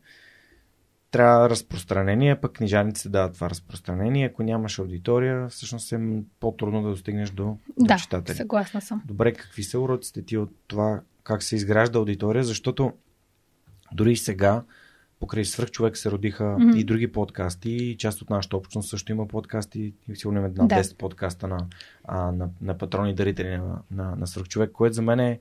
трябва 1.12 1.50
разпространение, 1.50 2.42
пък 2.42 2.54
книжарниците 2.54 3.10
дават 3.10 3.34
това 3.34 3.50
разпространение. 3.50 4.26
Ако 4.26 4.44
нямаш 4.44 4.80
аудитория, 4.80 5.50
всъщност 5.50 5.92
е 5.92 6.00
по-трудно 6.40 6.82
да 6.82 6.90
достигнеш 6.90 7.30
до, 7.30 7.58
да, 7.80 7.94
до 7.96 8.00
читатели. 8.00 8.36
съгласна 8.36 8.82
съм. 8.82 9.02
Добре, 9.06 9.34
какви 9.34 9.64
са 9.64 9.80
уроците 9.80 10.26
ти 10.26 10.38
от 10.38 10.52
това 10.68 11.02
как 11.24 11.44
се 11.44 11.56
изгражда 11.56 12.00
аудитория, 12.00 12.44
защото 12.44 12.94
дори 13.94 14.16
сега 14.16 14.64
покрай 15.20 15.46
свърх 15.46 15.72
човек 15.72 15.98
се 15.98 16.12
родиха 16.12 16.44
mm-hmm. 16.44 16.78
и 16.78 16.84
други 16.84 17.12
подкасти 17.12 17.70
и 17.70 17.98
част 17.98 18.22
от 18.22 18.30
нашата 18.30 18.58
общност 18.58 18.90
също 18.90 19.12
има 19.12 19.28
подкасти 19.28 19.94
и 20.10 20.16
сигурно 20.16 20.40
има 20.40 20.48
на 20.48 20.68
да. 20.68 20.76
10 20.76 20.98
подкаста 20.98 21.48
на, 21.48 21.68
а, 22.04 22.32
на, 22.32 22.50
на 22.62 22.78
патрони 22.78 23.16
дарители 23.16 23.50
на, 23.50 23.82
на, 23.92 24.16
на 24.16 24.28
свърх 24.28 24.48
човек, 24.48 24.72
което 24.72 24.94
за 24.96 25.02
мен 25.02 25.20
е 25.20 25.40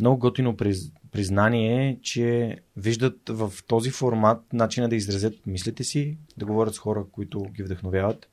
много 0.00 0.18
готино 0.18 0.56
приз, 0.56 0.92
признание, 1.12 1.98
че 2.02 2.56
виждат 2.76 3.20
в 3.28 3.52
този 3.66 3.90
формат 3.90 4.52
начина 4.52 4.88
да 4.88 4.96
изразят 4.96 5.46
мислите 5.46 5.84
си, 5.84 6.18
да 6.36 6.46
говорят 6.46 6.74
с 6.74 6.78
хора, 6.78 7.04
които 7.12 7.42
ги 7.42 7.62
вдъхновяват, 7.62 8.28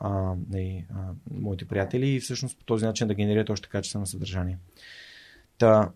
а, 0.00 0.34
и, 0.54 0.84
а, 0.94 0.98
моите 1.30 1.64
приятели 1.64 2.08
и 2.08 2.20
всъщност 2.20 2.58
по 2.58 2.64
този 2.64 2.84
начин 2.84 3.08
да 3.08 3.14
генерират 3.14 3.50
още 3.50 3.68
качествено 3.68 4.06
съдържание. 4.06 4.58
Та, 5.58 5.90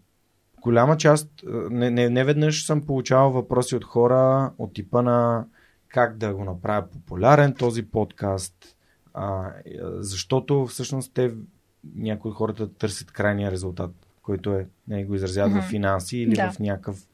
голяма 0.60 0.96
част, 0.96 1.28
не, 1.70 1.90
не, 1.90 2.10
не 2.10 2.24
веднъж 2.24 2.66
съм 2.66 2.86
получавал 2.86 3.30
въпроси 3.30 3.76
от 3.76 3.84
хора 3.84 4.52
от 4.58 4.74
типа 4.74 5.02
на 5.02 5.46
как 5.88 6.16
да 6.16 6.34
го 6.34 6.44
направя 6.44 6.88
популярен 6.90 7.54
този 7.54 7.82
подкаст, 7.82 8.76
а, 9.14 9.52
защото 9.98 10.66
всъщност 10.66 11.14
те, 11.14 11.34
някои 11.94 12.30
от 12.30 12.36
хората 12.36 12.72
търсят 12.72 13.12
крайния 13.12 13.50
резултат, 13.50 13.90
който 14.22 14.54
е, 14.54 14.68
не 14.88 15.04
го 15.04 15.14
изразяват 15.14 15.52
mm-hmm. 15.52 15.66
в 15.66 15.70
финанси 15.70 16.18
или 16.18 16.34
да. 16.34 16.52
в, 16.52 16.58
някакъв, 16.58 17.08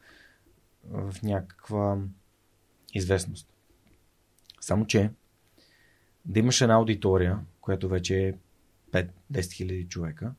в 0.91 1.15
някаква 1.23 1.97
известност. 2.93 3.47
Само, 4.61 4.85
че 4.85 5.11
да 6.25 6.39
имаш 6.39 6.61
една 6.61 6.73
аудитория, 6.73 7.39
която 7.61 7.89
вече 7.89 8.27
е 8.27 8.33
5-10 9.31 9.51
хиляди 9.51 9.87
човека, 9.87 10.33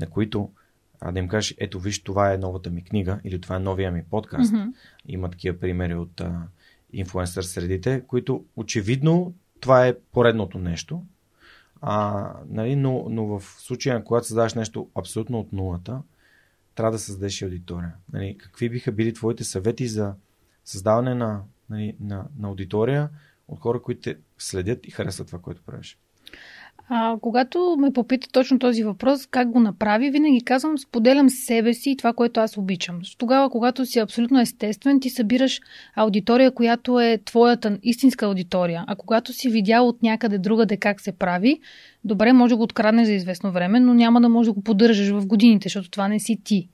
на 0.00 0.10
които 0.10 0.50
а, 1.00 1.12
да 1.12 1.18
им 1.18 1.28
кажеш, 1.28 1.54
ето 1.58 1.80
виж, 1.80 2.02
това 2.02 2.32
е 2.32 2.38
новата 2.38 2.70
ми 2.70 2.84
книга 2.84 3.20
или 3.24 3.40
това 3.40 3.56
е 3.56 3.58
новия 3.58 3.92
ми 3.92 4.04
подкаст. 4.10 4.52
Мгм. 4.52 4.62
Има 5.08 5.30
такива 5.30 5.58
примери 5.58 5.94
от 5.94 6.20
а, 6.20 6.42
инфлуенсър 6.92 7.42
средите, 7.42 8.02
които 8.06 8.44
очевидно 8.56 9.34
това 9.60 9.86
е 9.86 9.94
поредното 10.12 10.58
нещо. 10.58 11.04
А, 11.80 12.32
нали, 12.48 12.76
но, 12.76 13.06
но 13.10 13.26
в 13.26 13.42
случая, 13.58 14.04
когато 14.04 14.26
създаваш 14.26 14.54
нещо 14.54 14.88
абсолютно 14.94 15.40
от 15.40 15.52
нулата, 15.52 16.02
трябва 16.74 16.92
да 16.92 16.98
създадеш 16.98 17.40
и 17.40 17.44
аудитория. 17.44 17.92
Нали, 18.12 18.38
какви 18.38 18.68
биха 18.68 18.92
били 18.92 19.14
твоите 19.14 19.44
съвети 19.44 19.88
за 19.88 20.14
създаване 20.64 21.14
на, 21.14 21.42
нали, 21.70 21.96
на, 22.00 22.24
на 22.38 22.48
аудитория 22.48 23.08
от 23.48 23.60
хора, 23.60 23.82
които 23.82 24.00
те 24.00 24.16
следят 24.38 24.86
и 24.86 24.90
харесват 24.90 25.26
това, 25.26 25.38
което 25.38 25.62
правиш? 25.62 25.98
А, 26.92 27.16
когато 27.20 27.76
ме 27.78 27.92
попита 27.92 28.28
точно 28.32 28.58
този 28.58 28.82
въпрос, 28.82 29.26
как 29.26 29.50
го 29.50 29.60
направи, 29.60 30.10
винаги 30.10 30.40
казвам, 30.40 30.78
споделям 30.78 31.30
себе 31.30 31.74
си 31.74 31.90
и 31.90 31.96
това, 31.96 32.12
което 32.12 32.40
аз 32.40 32.56
обичам. 32.56 33.00
Тогава, 33.18 33.50
когато 33.50 33.86
си 33.86 33.98
абсолютно 33.98 34.40
естествен, 34.40 35.00
ти 35.00 35.10
събираш 35.10 35.60
аудитория, 35.94 36.50
която 36.50 37.00
е 37.00 37.18
твоята 37.24 37.78
истинска 37.82 38.26
аудитория. 38.26 38.84
А 38.86 38.96
когато 38.96 39.32
си 39.32 39.48
видял 39.48 39.88
от 39.88 40.02
някъде 40.02 40.38
другаде 40.38 40.76
как 40.76 41.00
се 41.00 41.12
прави, 41.12 41.60
добре, 42.04 42.32
може 42.32 42.52
да 42.52 42.56
го 42.56 42.62
откраднеш 42.62 43.06
за 43.06 43.12
известно 43.12 43.52
време, 43.52 43.80
но 43.80 43.94
няма 43.94 44.20
да 44.20 44.28
може 44.28 44.46
да 44.46 44.52
го 44.52 44.62
поддържаш 44.62 45.08
в 45.08 45.26
годините, 45.26 45.68
защото 45.68 45.90
това 45.90 46.08
не 46.08 46.18
си 46.18 46.40
ти. 46.44 46.68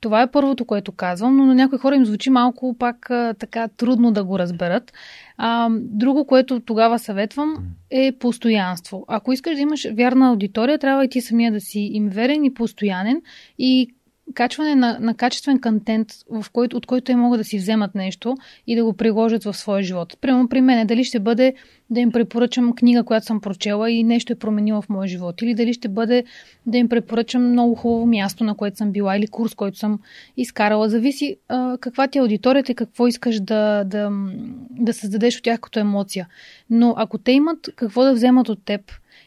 Това 0.00 0.22
е 0.22 0.30
първото, 0.30 0.64
което 0.64 0.92
казвам, 0.92 1.36
но 1.36 1.44
на 1.44 1.54
някои 1.54 1.78
хора 1.78 1.96
им 1.96 2.06
звучи 2.06 2.30
малко 2.30 2.76
пак 2.78 3.10
а, 3.10 3.34
така 3.38 3.68
трудно 3.68 4.12
да 4.12 4.24
го 4.24 4.38
разберат. 4.38 4.92
А, 5.36 5.68
друго, 5.72 6.26
което 6.26 6.60
тогава 6.60 6.98
съветвам 6.98 7.56
е 7.90 8.12
постоянство. 8.18 9.04
Ако 9.08 9.32
искаш 9.32 9.54
да 9.54 9.60
имаш 9.60 9.86
вярна 9.92 10.28
аудитория, 10.28 10.78
трябва 10.78 11.04
и 11.04 11.08
ти 11.08 11.20
самия 11.20 11.52
да 11.52 11.60
си 11.60 11.80
им 11.92 12.08
верен 12.08 12.44
и 12.44 12.54
постоянен 12.54 13.22
и 13.58 13.95
качване 14.34 14.74
на, 14.74 14.98
на 15.00 15.14
качествен 15.14 15.60
контент, 15.60 16.08
в 16.30 16.46
който, 16.52 16.76
от 16.76 16.86
който 16.86 17.04
те 17.04 17.16
могат 17.16 17.40
да 17.40 17.44
си 17.44 17.58
вземат 17.58 17.94
нещо 17.94 18.36
и 18.66 18.76
да 18.76 18.84
го 18.84 18.92
приложат 18.92 19.44
в 19.44 19.54
своя 19.54 19.82
живот. 19.82 20.18
Примерно 20.20 20.48
при 20.48 20.60
мен, 20.60 20.86
дали 20.86 21.04
ще 21.04 21.20
бъде 21.20 21.54
да 21.90 22.00
им 22.00 22.12
препоръчам 22.12 22.74
книга, 22.74 23.04
която 23.04 23.26
съм 23.26 23.40
прочела 23.40 23.90
и 23.90 24.04
нещо 24.04 24.32
е 24.32 24.36
променило 24.36 24.82
в 24.82 24.88
моя 24.88 25.08
живот, 25.08 25.42
или 25.42 25.54
дали 25.54 25.72
ще 25.72 25.88
бъде 25.88 26.24
да 26.66 26.78
им 26.78 26.88
препоръчам 26.88 27.50
много 27.50 27.74
хубаво 27.74 28.06
място, 28.06 28.44
на 28.44 28.54
което 28.54 28.76
съм 28.76 28.92
била, 28.92 29.16
или 29.16 29.26
курс, 29.26 29.54
който 29.54 29.78
съм 29.78 29.98
изкарала. 30.36 30.88
Зависи 30.88 31.36
а, 31.48 31.78
каква 31.78 32.08
ти 32.08 32.18
е 32.18 32.20
аудиторията 32.20 32.72
и 32.72 32.74
какво 32.74 33.06
искаш 33.06 33.40
да, 33.40 33.84
да, 33.84 34.10
да 34.70 34.92
създадеш 34.92 35.36
от 35.36 35.44
тях 35.44 35.60
като 35.60 35.78
емоция. 35.78 36.28
Но 36.70 36.94
ако 36.96 37.18
те 37.18 37.32
имат 37.32 37.68
какво 37.76 38.02
да 38.02 38.12
вземат 38.14 38.48
от 38.48 38.64
теб 38.64 38.80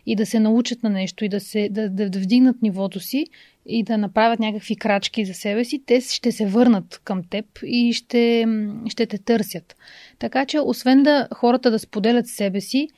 и 0.06 0.16
да 0.16 0.26
се 0.26 0.40
научат 0.40 0.84
на 0.84 0.90
нещо 0.90 1.26
и 1.26 1.30
да, 1.30 1.40
се, 1.40 1.70
да, 1.72 1.90
да, 1.90 2.10
да 2.10 2.20
вдигнат 2.20 2.62
нивото 2.62 3.00
си 3.00 3.26
и 3.66 3.84
да 3.84 3.98
направят 3.98 4.40
някакви 4.40 4.76
крачки 4.76 5.26
за 5.26 5.34
себе 5.34 5.66
си, 5.66 5.84
те 5.86 6.02
ще 6.02 6.32
се 6.32 6.46
върнат 6.46 7.02
към 7.04 7.24
теб 7.24 7.46
и 7.64 7.94
ще, 7.94 8.46
ще 8.90 9.06
те 9.06 9.18
търсят. 9.18 9.76
Така 10.20 10.46
че, 10.46 10.60
освен 10.60 11.04
да 11.04 11.28
хората 11.34 11.72
да 11.72 11.80
споделят 11.80 12.28
себе 12.28 12.62
си 12.62 12.90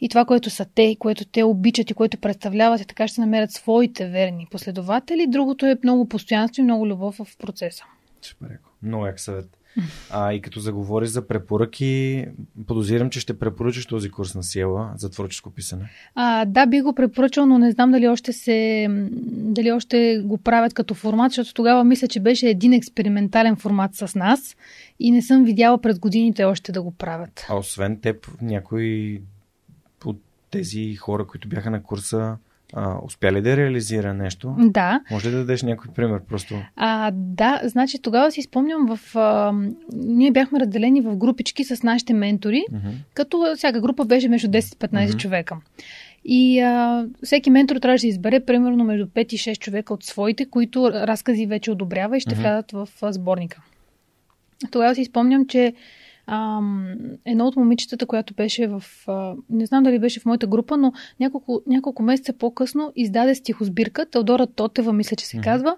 и 0.00 0.08
това, 0.08 0.24
което 0.24 0.50
са 0.50 0.66
те, 0.74 0.96
което 0.98 1.24
те 1.24 1.44
обичат 1.44 1.90
и 1.90 1.94
което 1.94 2.18
представляват, 2.18 2.80
и 2.80 2.86
така 2.86 3.08
ще 3.08 3.20
намерят 3.20 3.52
своите 3.52 4.08
верни 4.08 4.46
последователи, 4.50 5.26
другото 5.26 5.66
е 5.66 5.76
много 5.84 6.08
постоянство 6.08 6.60
и 6.60 6.64
много 6.64 6.86
любов 6.86 7.16
в 7.16 7.36
процеса. 7.38 7.84
Супер. 8.22 8.48
Много 8.82 9.06
як 9.06 9.20
съвет. 9.20 9.58
А, 10.10 10.32
и 10.32 10.40
като 10.40 10.60
заговориш 10.60 11.08
за 11.08 11.26
препоръки, 11.26 12.26
подозирам, 12.66 13.10
че 13.10 13.20
ще 13.20 13.38
препоръчаш 13.38 13.86
този 13.86 14.10
курс 14.10 14.34
на 14.34 14.42
Сиела 14.42 14.90
за 14.96 15.10
творческо 15.10 15.50
писане. 15.50 15.90
А, 16.14 16.44
да, 16.44 16.66
би 16.66 16.80
го 16.80 16.94
препоръчал, 16.94 17.46
но 17.46 17.58
не 17.58 17.70
знам 17.70 17.90
дали 17.90 18.08
още 18.08 18.32
се. 18.32 18.86
дали 19.26 19.72
още 19.72 20.22
го 20.24 20.38
правят 20.38 20.74
като 20.74 20.94
формат, 20.94 21.32
защото 21.32 21.54
тогава 21.54 21.84
мисля, 21.84 22.08
че 22.08 22.20
беше 22.20 22.48
един 22.48 22.72
експериментален 22.72 23.56
формат 23.56 23.94
с 23.94 24.14
нас 24.14 24.56
и 25.00 25.10
не 25.10 25.22
съм 25.22 25.44
видяла 25.44 25.80
през 25.80 25.98
годините 25.98 26.44
още 26.44 26.72
да 26.72 26.82
го 26.82 26.90
правят. 26.90 27.46
А 27.48 27.56
освен 27.56 28.00
теб, 28.00 28.28
някой 28.42 29.20
от 30.04 30.20
тези 30.50 30.94
хора, 30.96 31.26
които 31.26 31.48
бяха 31.48 31.70
на 31.70 31.82
курса, 31.82 32.36
а, 32.72 32.96
успя 33.04 33.32
ли 33.32 33.42
да 33.42 33.56
реализира 33.56 34.14
нещо? 34.14 34.54
Да. 34.58 35.00
Може 35.10 35.28
ли 35.28 35.32
да 35.32 35.38
дадеш 35.38 35.62
някой 35.62 35.90
пример 35.94 36.20
просто? 36.28 36.54
А, 36.76 37.10
да, 37.14 37.60
значи 37.64 38.02
тогава 38.02 38.30
си 38.30 38.42
спомням 38.42 38.86
в... 38.86 39.16
А, 39.16 39.52
ние 39.92 40.30
бяхме 40.30 40.60
разделени 40.60 41.00
в 41.00 41.16
групички 41.16 41.64
с 41.64 41.82
нашите 41.82 42.14
ментори, 42.14 42.64
Мгм. 42.72 42.88
като 43.14 43.54
всяка 43.56 43.80
група 43.80 44.04
беше 44.04 44.28
между 44.28 44.48
10-15 44.48 45.08
Мгм. 45.08 45.18
човека. 45.18 45.56
И 46.24 46.60
а, 46.60 47.06
всеки 47.22 47.50
ментор 47.50 47.76
трябваше 47.76 48.04
да 48.04 48.08
избере 48.08 48.40
примерно 48.40 48.84
между 48.84 49.06
5 49.06 49.32
и 49.32 49.38
6 49.38 49.58
човека 49.58 49.94
от 49.94 50.04
своите, 50.04 50.44
които 50.44 50.90
разкази 50.92 51.46
вече 51.46 51.70
одобрява 51.70 52.16
и 52.16 52.20
ще 52.20 52.34
Мгм. 52.34 52.40
влязат 52.42 52.72
в 52.72 52.88
а, 53.02 53.12
сборника. 53.12 53.62
Тогава 54.70 54.94
си 54.94 55.04
спомням, 55.04 55.46
че 55.46 55.74
ам, 56.26 56.94
едно 57.24 57.46
от 57.46 57.56
момичетата, 57.56 58.06
която 58.06 58.34
беше 58.34 58.66
в... 58.66 58.82
А, 59.06 59.34
не 59.50 59.66
знам 59.66 59.82
дали 59.82 59.98
беше 59.98 60.20
в 60.20 60.24
моята 60.26 60.46
група, 60.46 60.76
но 60.76 60.92
няколко, 61.20 61.62
няколко 61.66 62.02
месеца 62.02 62.32
по-късно 62.32 62.92
издаде 62.96 63.34
стихосбирка. 63.34 64.06
Теодора 64.06 64.46
Тотева, 64.46 64.92
мисля, 64.92 65.16
че 65.16 65.26
се 65.26 65.36
Мгм. 65.36 65.44
казва. 65.44 65.76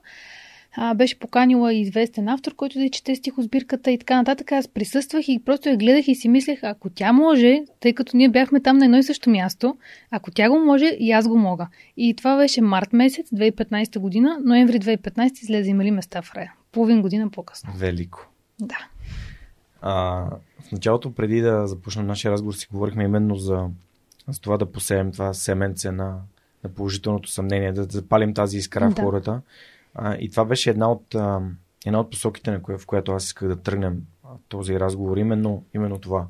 А, 0.77 0.95
беше 0.95 1.19
поканила 1.19 1.75
известен 1.75 2.29
автор, 2.29 2.55
който 2.55 2.79
да 2.79 2.89
чете 2.89 3.15
стихосбирката 3.15 3.91
и 3.91 3.99
така 3.99 4.17
нататък. 4.17 4.53
Аз 4.53 4.69
присъствах 4.69 5.29
и 5.29 5.43
просто 5.45 5.69
я 5.69 5.77
гледах 5.77 6.09
и 6.09 6.15
си 6.15 6.29
мислех, 6.29 6.59
ако 6.63 6.91
тя 6.91 7.13
може, 7.13 7.63
тъй 7.81 7.93
като 7.93 8.17
ние 8.17 8.29
бяхме 8.29 8.61
там 8.61 8.79
на 8.79 8.85
едно 8.85 8.99
и 8.99 9.03
също 9.03 9.31
място, 9.31 9.77
ако 10.11 10.31
тя 10.31 10.51
го 10.51 10.59
може, 10.59 10.87
и 10.99 11.13
аз 11.13 11.29
го 11.29 11.39
мога. 11.39 11.69
И 11.97 12.15
това 12.15 12.37
беше 12.37 12.61
март 12.63 12.93
месец 12.93 13.31
2015 13.31 13.99
година, 13.99 14.39
ноември 14.45 14.81
2015 14.81 15.43
излезе 15.43 15.71
имали 15.71 15.91
места 15.91 16.23
в 16.23 16.35
рая. 16.35 16.53
Половин 16.73 17.03
година 17.03 17.31
по-късно. 17.31 17.73
Велико. 17.77 18.29
Да. 18.61 18.79
А, 19.87 20.27
в 20.69 20.73
началото, 20.73 21.15
преди 21.15 21.41
да 21.41 21.67
започнем 21.67 22.07
нашия 22.07 22.33
разговор, 22.33 22.55
си 22.55 22.69
говорихме 22.73 23.05
именно 23.05 23.37
за, 23.37 23.69
за 24.29 24.41
това 24.41 24.57
да 24.57 24.73
посеем 24.73 25.13
това 25.13 25.35
семенце 25.35 25.91
на, 25.91 26.21
на 26.65 26.71
положителното 26.71 27.31
съмнение, 27.31 27.73
да 27.73 27.83
запалим 27.83 28.35
тази 28.35 28.59
искра 28.59 28.91
в 28.91 28.95
Да. 28.95 29.03
хората. 29.03 29.41
А, 29.95 30.15
и 30.15 30.31
това 30.31 30.45
беше 30.45 30.71
една 30.71 30.91
от, 30.91 31.15
а, 31.15 31.41
една 31.87 32.01
от 32.01 32.11
посоките, 32.11 32.51
на 32.51 32.63
коя, 32.63 32.79
в 32.79 32.87
която 32.87 33.13
аз 33.13 33.25
исках 33.25 33.49
да 33.49 33.57
тръгнем 33.57 34.03
този 34.49 34.81
разговор. 34.81 35.17
Именно, 35.17 35.65
именно 35.75 35.99
това. 35.99 36.27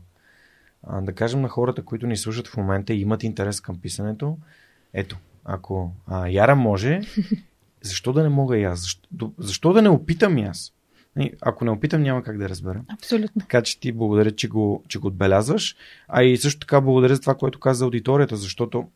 А, 0.82 1.00
да 1.00 1.12
кажем 1.12 1.40
на 1.40 1.48
хората, 1.48 1.84
които 1.84 2.06
ни 2.06 2.16
слушат 2.16 2.48
в 2.48 2.56
момента 2.56 2.94
и 2.94 3.00
имат 3.00 3.22
интерес 3.22 3.60
към 3.60 3.80
писането, 3.80 4.38
ето, 4.92 5.18
ако 5.44 5.92
а, 6.06 6.28
Яра 6.28 6.56
може, 6.56 7.00
защо 7.82 8.12
да 8.12 8.22
не 8.22 8.28
мога 8.28 8.58
и 8.58 8.64
аз? 8.64 8.80
Защо, 8.80 9.32
защо 9.38 9.72
да 9.72 9.82
не 9.82 9.88
опитам 9.88 10.38
и 10.38 10.42
аз? 10.42 10.73
Ако 11.40 11.64
не 11.64 11.70
опитам, 11.70 12.02
няма 12.02 12.22
как 12.22 12.38
да 12.38 12.48
разбера. 12.48 12.82
Абсолютно. 12.88 13.40
Така 13.40 13.62
че 13.62 13.80
ти 13.80 13.92
благодаря, 13.92 14.30
че 14.30 14.48
го, 14.48 14.84
че 14.88 14.98
го 14.98 15.06
отбелязваш. 15.06 15.76
А 16.08 16.22
и 16.22 16.36
също 16.36 16.60
така 16.60 16.80
благодаря 16.80 17.14
за 17.14 17.20
това, 17.20 17.34
което 17.34 17.60
каза 17.60 17.78
за 17.78 17.84
аудиторията, 17.84 18.36
защото 18.36 18.88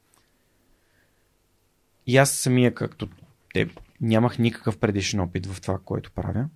и 2.07 2.17
аз 2.17 2.31
самия, 2.31 2.75
както 2.75 3.09
те, 3.55 3.69
нямах 4.01 4.39
никакъв 4.39 4.79
предишен 4.79 5.21
опит 5.21 5.47
в 5.47 5.61
това, 5.61 5.79
което 5.85 6.11
правя. 6.11 6.49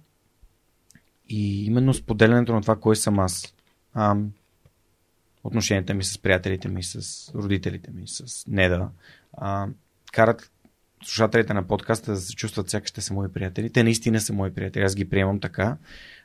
И 1.28 1.64
именно 1.64 1.94
споделянето 1.94 2.52
на 2.52 2.62
това, 2.62 2.76
кой 2.76 2.96
съм 2.96 3.18
аз, 3.18 3.54
а, 3.94 4.16
отношенията 5.44 5.94
ми 5.94 6.04
с 6.04 6.18
приятелите 6.18 6.68
ми, 6.68 6.82
с 6.82 7.30
родителите 7.34 7.90
ми, 7.90 8.02
с 8.06 8.46
Неда, 8.46 8.88
а, 9.32 9.68
карат 10.12 10.50
слушателите 11.04 11.54
на 11.54 11.62
подкаста 11.62 12.10
да 12.12 12.16
се 12.16 12.34
чувстват 12.34 12.70
сякаш 12.70 12.88
ще 12.88 13.00
са 13.00 13.14
мои 13.14 13.28
приятели. 13.28 13.70
Те 13.72 13.82
наистина 13.82 14.20
са 14.20 14.32
мои 14.32 14.54
приятели. 14.54 14.84
Аз 14.84 14.94
ги 14.94 15.10
приемам 15.10 15.40
така, 15.40 15.76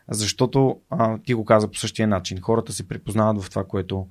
защото 0.09 0.79
а, 0.89 1.17
ти 1.17 1.33
го 1.33 1.45
каза 1.45 1.71
по 1.71 1.77
същия 1.77 2.07
начин. 2.07 2.41
Хората 2.41 2.73
се 2.73 2.87
припознават 2.87 3.43
в 3.43 3.49
това, 3.49 3.63
което 3.63 4.07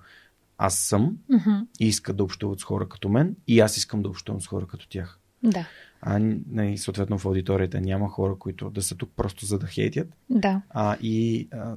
аз 0.59 0.75
съм 0.79 1.17
Мгм. 1.29 1.51
и 1.81 1.87
искат 1.89 2.17
да 2.17 2.25
общуват 2.25 2.61
с 2.61 2.65
хора 2.65 2.89
като 2.89 3.09
мен 3.09 3.37
и 3.49 3.61
аз 3.61 3.77
искам 3.77 4.03
да 4.03 4.09
общувам 4.09 4.41
с 4.41 4.47
хора 4.47 4.67
като 4.67 4.89
тях. 4.89 5.19
Да. 5.43 5.67
А, 6.01 6.19
не, 6.51 6.79
съответно 6.79 7.19
в 7.19 7.27
аудиторията 7.27 7.81
няма 7.81 8.09
хора, 8.09 8.37
които 8.39 8.71
да 8.71 8.83
са 8.83 8.97
тук 8.97 9.11
просто 9.17 9.47
за 9.47 9.59
да 9.59 9.67
хейтят. 9.67 10.09
Да. 10.31 10.63
А, 10.71 10.97
и 11.03 11.49
а, 11.53 11.75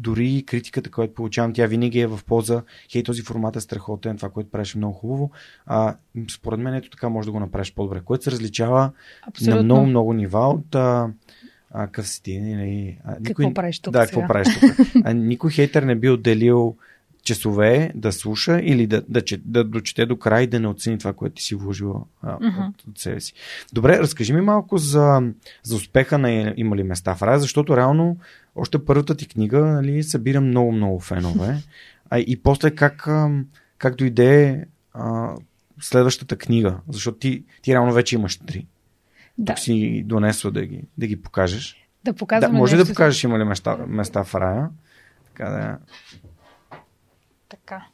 дори 0.00 0.44
критиката, 0.46 0.90
която 0.90 1.14
получавам, 1.14 1.52
тя 1.52 1.66
винаги 1.66 2.00
е 2.00 2.06
в 2.06 2.20
полза. 2.26 2.62
Хей, 2.92 3.02
този 3.02 3.22
формат 3.22 3.56
е 3.56 3.60
страхотен, 3.60 4.16
това, 4.16 4.30
което 4.30 4.50
правиш 4.50 4.74
е 4.74 4.78
много 4.78 4.94
хубаво. 4.94 5.30
А, 5.66 5.96
според 6.30 6.60
мен 6.60 6.74
ето 6.74 6.90
така 6.90 7.08
може 7.08 7.26
да 7.26 7.32
го 7.32 7.40
направиш 7.40 7.74
по-добре, 7.74 8.00
което 8.04 8.24
се 8.24 8.30
различава 8.30 8.92
Абсолютно. 9.28 9.56
на 9.56 9.62
много, 9.62 9.86
много 9.86 10.12
нива 10.12 10.48
от 10.48 10.74
а, 10.74 11.08
а, 11.70 11.86
къв 11.86 12.08
си 12.08 12.22
ти. 12.22 12.40
Нали, 12.40 12.98
а, 13.04 13.16
Какво 13.24 13.54
правиш 13.54 13.80
тук 13.80 13.92
Да, 13.92 14.06
сега? 14.06 14.06
какво 14.06 14.28
правиш 14.28 14.48
тук. 14.60 14.86
А, 15.04 15.14
никой 15.14 15.50
хейтър 15.50 15.82
не 15.82 15.94
би 15.94 16.10
отделил 16.10 16.76
часове 17.28 17.92
да 17.94 18.12
слуша 18.12 18.60
или 18.62 18.86
да, 18.86 19.02
да, 19.08 19.20
че- 19.24 19.40
да 19.44 19.64
дочете 19.64 20.06
до 20.06 20.16
край 20.16 20.42
и 20.42 20.46
да 20.46 20.60
не 20.60 20.68
оцени 20.68 20.98
това, 20.98 21.12
което 21.12 21.34
ти 21.34 21.42
си 21.42 21.54
вложила 21.54 22.00
а, 22.22 22.34
от, 22.34 22.86
от 22.88 22.98
себе 22.98 23.20
си. 23.20 23.32
Добре, 23.72 23.98
разкажи 23.98 24.32
ми 24.32 24.40
малко 24.40 24.78
за, 24.78 25.22
за 25.62 25.76
успеха 25.76 26.18
на 26.18 26.54
Има 26.56 26.76
ли 26.76 26.82
места 26.82 27.14
в 27.14 27.22
рая, 27.22 27.38
защото 27.38 27.76
реално 27.76 28.16
още 28.56 28.84
първата 28.84 29.14
ти 29.14 29.28
книга 29.28 29.58
нали, 29.58 30.02
събира 30.02 30.40
много-много 30.40 31.00
фенове. 31.00 31.56
А, 32.10 32.18
и 32.18 32.40
после 32.42 32.70
как, 32.70 33.08
как 33.78 33.94
дойде 33.96 34.64
а, 34.94 35.34
следващата 35.80 36.36
книга? 36.36 36.76
Защото 36.88 37.18
ти, 37.18 37.44
ти 37.62 37.72
реално 37.72 37.92
вече 37.92 38.14
имаш 38.16 38.36
три. 38.36 38.66
Да, 39.38 39.54
Тук 39.54 39.58
си 39.58 40.02
донесла 40.06 40.50
да 40.50 40.66
ги, 40.66 40.82
да 40.98 41.06
ги 41.06 41.22
покажеш. 41.22 41.88
да 42.04 42.12
Да, 42.12 42.18
показваме 42.18 42.58
може 42.58 42.74
ли 42.74 42.78
нещо 42.78 42.88
да 42.88 42.94
покажеш 42.94 43.24
има 43.24 43.38
ли 43.38 43.44
места, 43.44 43.76
места 43.88 44.24
в 44.24 44.34
рая? 44.34 44.68
Така 45.26 45.50
да. 45.50 45.78
Така. 47.48 47.86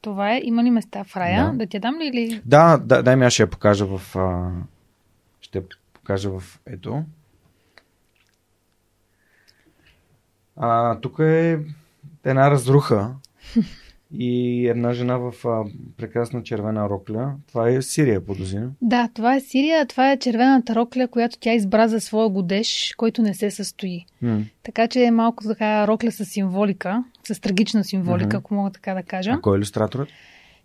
Това 0.00 0.34
е. 0.34 0.40
Има 0.44 0.64
ли 0.64 0.70
места 0.70 1.04
в 1.04 1.16
рая? 1.16 1.50
Да. 1.50 1.58
Да, 1.58 1.66
ти 1.66 1.76
я 1.76 1.80
дам 1.80 1.98
ли 1.98 2.06
или... 2.06 2.42
Да, 2.44 2.76
да, 2.76 3.02
дай 3.02 3.16
ми 3.16 3.24
аз 3.24 3.32
ще 3.32 3.42
я 3.42 3.50
покажа 3.50 3.86
в... 3.86 4.16
А... 4.16 4.50
Ще 5.40 5.58
я 5.58 5.64
покажа 5.92 6.30
в... 6.30 6.60
Ето. 6.66 7.04
А, 10.56 11.00
тук 11.00 11.18
е 11.18 11.58
една 12.24 12.50
разруха 12.50 13.14
и 14.12 14.66
една 14.68 14.92
жена 14.92 15.16
в 15.16 15.32
а, 15.44 15.64
прекрасна 15.96 16.42
червена 16.42 16.88
рокля. 16.88 17.34
Това 17.48 17.68
е 17.68 17.82
Сирия, 17.82 18.26
подозирам. 18.26 18.72
Да, 18.82 19.08
това 19.14 19.34
е 19.34 19.40
Сирия. 19.40 19.86
Това 19.86 20.12
е 20.12 20.18
червената 20.18 20.74
рокля, 20.74 21.08
която 21.08 21.38
тя 21.40 21.52
избра 21.52 21.88
за 21.88 22.00
своя 22.00 22.28
годеж, 22.28 22.94
който 22.96 23.22
не 23.22 23.34
се 23.34 23.50
състои. 23.50 24.06
М. 24.22 24.40
Така 24.62 24.88
че 24.88 25.04
е 25.04 25.10
малко 25.10 25.44
така 25.44 25.86
рокля 25.86 26.10
с 26.10 26.24
символика, 26.24 27.04
с 27.34 27.40
трагична 27.40 27.84
символика, 27.84 28.26
Мгм. 28.26 28.36
ако 28.36 28.54
мога 28.54 28.70
така 28.70 28.94
да 28.94 29.02
кажа. 29.02 29.30
А 29.30 29.40
кой 29.40 29.56
е 29.56 29.58
иллюстраторът? 29.58 30.08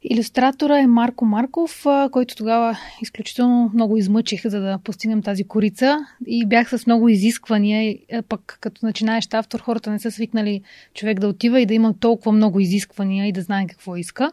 Иллюстратора 0.06 0.80
е 0.80 0.88
Марко 0.88 1.26
Марков, 1.26 1.86
който 2.12 2.36
тогава 2.36 2.78
изключително 3.02 3.72
много 3.74 3.98
измъчих, 3.98 4.48
за 4.48 4.60
да 4.60 4.80
постигнем 4.84 5.22
тази 5.22 5.44
корица. 5.44 5.98
И 6.28 6.46
бях 6.46 6.70
с 6.70 6.86
много 6.86 7.10
изисквания. 7.10 7.98
Пък 8.30 8.58
като 8.62 8.86
начинаещ 8.86 9.34
автор, 9.34 9.60
хората 9.60 9.92
не 9.92 10.00
са 10.00 10.12
свикнали 10.12 10.62
човек 10.94 11.20
да 11.20 11.28
отива 11.28 11.62
и 11.62 11.66
да 11.66 11.74
има 11.74 11.94
толкова 12.00 12.32
много 12.32 12.60
изисквания 12.60 13.28
и 13.28 13.32
да 13.32 13.42
знае 13.42 13.68
какво 13.68 13.96
иска. 13.96 14.32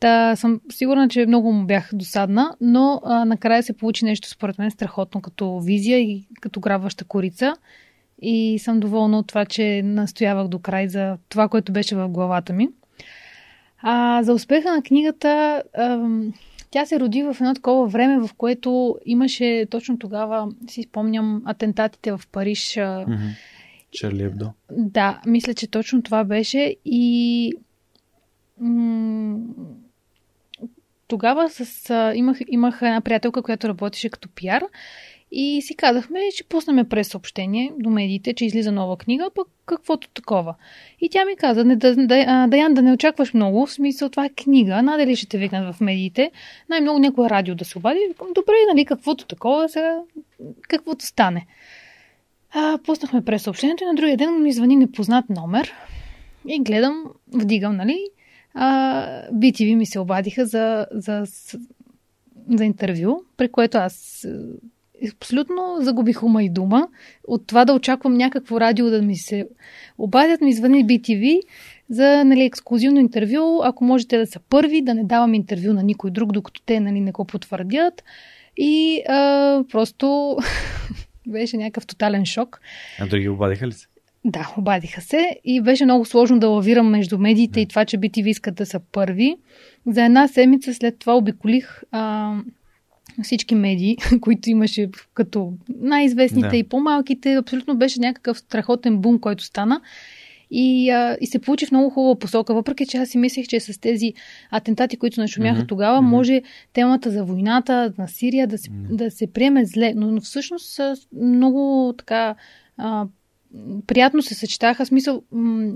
Та 0.00 0.36
съм 0.36 0.60
сигурна, 0.72 1.08
че 1.08 1.26
много 1.26 1.52
му 1.52 1.66
бях 1.66 1.90
досадна, 1.92 2.56
но 2.60 3.00
а, 3.04 3.24
накрая 3.24 3.62
се 3.62 3.72
получи 3.72 4.04
нещо 4.04 4.28
според 4.28 4.58
мен 4.58 4.70
страхотно 4.70 5.20
като 5.20 5.60
визия 5.60 5.98
и 5.98 6.26
като 6.40 6.60
грабваща 6.60 7.04
корица. 7.04 7.54
И 8.22 8.58
съм 8.58 8.80
доволна 8.80 9.18
от 9.18 9.26
това, 9.26 9.44
че 9.44 9.82
настоявах 9.84 10.48
до 10.48 10.58
край 10.58 10.88
за 10.88 11.18
това, 11.28 11.48
което 11.48 11.72
беше 11.72 11.96
в 11.96 12.08
главата 12.08 12.52
ми. 12.52 12.68
А, 13.78 14.22
за 14.22 14.32
успеха 14.32 14.72
на 14.72 14.82
книгата, 14.82 15.62
ам, 15.78 16.32
тя 16.70 16.86
се 16.86 17.00
роди 17.00 17.22
в 17.22 17.36
едно 17.40 17.54
такова 17.54 17.86
време, 17.86 18.26
в 18.26 18.34
което 18.34 18.98
имаше 19.06 19.66
точно 19.70 19.98
тогава, 19.98 20.48
си 20.68 20.82
спомням, 20.82 21.42
атентатите 21.44 22.12
в 22.12 22.20
Париж. 22.32 22.78
Ебдо. 24.24 24.50
да, 24.70 25.20
мисля, 25.26 25.54
че 25.54 25.70
точно 25.70 26.02
това 26.02 26.24
беше 26.24 26.76
и 26.84 27.52
м- 28.60 29.38
тогава 31.08 31.50
с, 31.50 31.90
а, 31.90 32.14
имах, 32.14 32.38
имах 32.48 32.82
една 32.82 33.00
приятелка, 33.00 33.42
която 33.42 33.68
работеше 33.68 34.08
като 34.08 34.28
пиар 34.28 34.64
и 35.36 35.62
си 35.62 35.76
казахме, 35.76 36.20
че 36.36 36.44
пуснем 36.44 36.88
през 36.88 37.08
съобщение 37.08 37.72
до 37.78 37.90
медиите, 37.90 38.34
че 38.34 38.44
излиза 38.44 38.72
нова 38.72 38.96
книга, 38.96 39.30
пък 39.34 39.48
каквото 39.66 40.08
такова. 40.08 40.54
И 41.00 41.08
тя 41.08 41.24
ми 41.24 41.36
каза, 41.36 41.64
не, 41.64 41.76
да, 41.76 41.96
да, 41.96 42.46
Даян, 42.48 42.74
да 42.74 42.82
не 42.82 42.92
очакваш 42.92 43.34
много, 43.34 43.66
в 43.66 43.72
смисъл 43.72 44.08
това 44.08 44.24
е 44.24 44.28
книга, 44.28 44.82
надали 44.82 45.16
ще 45.16 45.26
те 45.28 45.38
викнат 45.38 45.74
в 45.74 45.80
медиите, 45.80 46.30
най-много 46.68 46.98
някое 46.98 47.30
радио 47.30 47.54
да 47.54 47.64
се 47.64 47.78
обади. 47.78 48.00
Викам, 48.08 48.26
добре, 48.34 48.52
нали, 48.68 48.84
каквото 48.84 49.26
такова, 49.26 49.68
сега 49.68 49.98
каквото 50.68 51.06
стане. 51.06 51.46
А, 52.50 52.78
пуснахме 52.84 53.24
през 53.24 53.42
съобщението 53.42 53.84
и 53.84 53.86
на 53.86 53.94
другия 53.94 54.16
ден 54.16 54.42
ми 54.42 54.52
звъни 54.52 54.76
непознат 54.76 55.24
номер 55.30 55.72
и 56.48 56.60
гледам, 56.60 57.04
вдигам, 57.32 57.76
нали, 57.76 58.06
а, 58.54 59.28
BTV 59.32 59.74
ми 59.74 59.86
се 59.86 59.98
обадиха 59.98 60.46
за, 60.46 60.86
за, 60.90 61.22
с- 61.26 61.58
за 62.48 62.64
интервю, 62.64 63.16
при 63.36 63.48
което 63.48 63.78
аз 63.78 64.26
абсолютно 65.16 65.76
загубих 65.80 66.22
ума 66.22 66.44
и 66.44 66.48
дума. 66.48 66.88
От 67.28 67.46
това 67.46 67.64
да 67.64 67.72
очаквам 67.72 68.14
някакво 68.14 68.60
радио 68.60 68.90
да 68.90 69.02
ми 69.02 69.16
се 69.16 69.48
обадят, 69.98 70.40
ми 70.40 70.52
звъни 70.52 70.86
BTV 70.86 71.40
за 71.90 72.24
нали, 72.24 72.44
ексклюзивно 72.44 73.00
интервю, 73.00 73.62
ако 73.64 73.84
можете 73.84 74.18
да 74.18 74.26
са 74.26 74.40
първи, 74.50 74.82
да 74.82 74.94
не 74.94 75.04
давам 75.04 75.34
интервю 75.34 75.72
на 75.72 75.82
никой 75.82 76.10
друг, 76.10 76.32
докато 76.32 76.62
те 76.66 76.80
нали, 76.80 77.00
не 77.00 77.12
го 77.12 77.24
потвърдят. 77.24 78.04
И 78.56 79.02
а, 79.08 79.64
просто 79.70 80.36
беше 81.26 81.56
някакъв 81.56 81.86
тотален 81.86 82.26
шок. 82.26 82.60
А 83.00 83.06
други 83.06 83.28
обадиха 83.28 83.66
ли 83.66 83.72
се? 83.72 83.86
Да, 84.24 84.54
обадиха 84.58 85.00
се 85.00 85.36
и 85.44 85.60
беше 85.60 85.84
много 85.84 86.04
сложно 86.04 86.38
да 86.38 86.48
лавирам 86.48 86.90
между 86.90 87.18
медиите 87.18 87.60
и 87.60 87.66
това, 87.66 87.84
че 87.84 87.98
BTV 87.98 88.26
искат 88.26 88.54
да 88.54 88.66
са 88.66 88.80
първи. 88.92 89.36
За 89.86 90.04
една 90.04 90.28
седмица 90.28 90.74
след 90.74 90.98
това 90.98 91.16
обиколих 91.16 91.82
а, 91.90 92.34
всички 93.22 93.54
медии, 93.54 93.96
които 94.20 94.50
имаше 94.50 94.88
като 95.14 95.52
най-известните 95.80 96.48
Да. 96.48 96.56
и 96.56 96.62
по-малките. 96.64 97.34
Абсолютно 97.34 97.76
беше 97.76 98.00
някакъв 98.00 98.38
страхотен 98.38 98.98
бум, 98.98 99.18
който 99.18 99.44
стана. 99.44 99.80
И, 100.50 100.90
а, 100.90 101.16
и 101.20 101.26
се 101.26 101.38
получи 101.38 101.66
в 101.66 101.70
много 101.70 101.90
хубава 101.90 102.18
посока, 102.18 102.54
въпреки 102.54 102.86
че 102.86 102.96
аз 102.96 103.08
си 103.08 103.18
мислех, 103.18 103.46
че 103.46 103.60
с 103.60 103.80
тези 103.80 104.12
атентати, 104.50 104.96
които 104.96 105.20
нашумяха 105.20 105.58
Мгм, 105.58 105.66
тогава, 105.66 106.00
мгм. 106.02 106.10
може 106.10 106.42
темата 106.72 107.10
за 107.10 107.24
войната 107.24 107.92
на 107.98 108.08
Сирия 108.08 108.46
да 108.46 108.58
се, 108.58 108.70
Мгм. 108.70 108.96
да 108.96 109.10
се 109.10 109.26
приеме 109.26 109.64
зле. 109.64 109.92
Но, 109.96 110.06
но 110.10 110.20
всъщност 110.20 110.80
много 111.22 111.94
така 111.98 112.34
а, 112.76 113.06
приятно 113.86 114.22
се 114.22 114.34
съчетаха. 114.34 114.86
Смисъл, 114.86 115.22
м- 115.32 115.72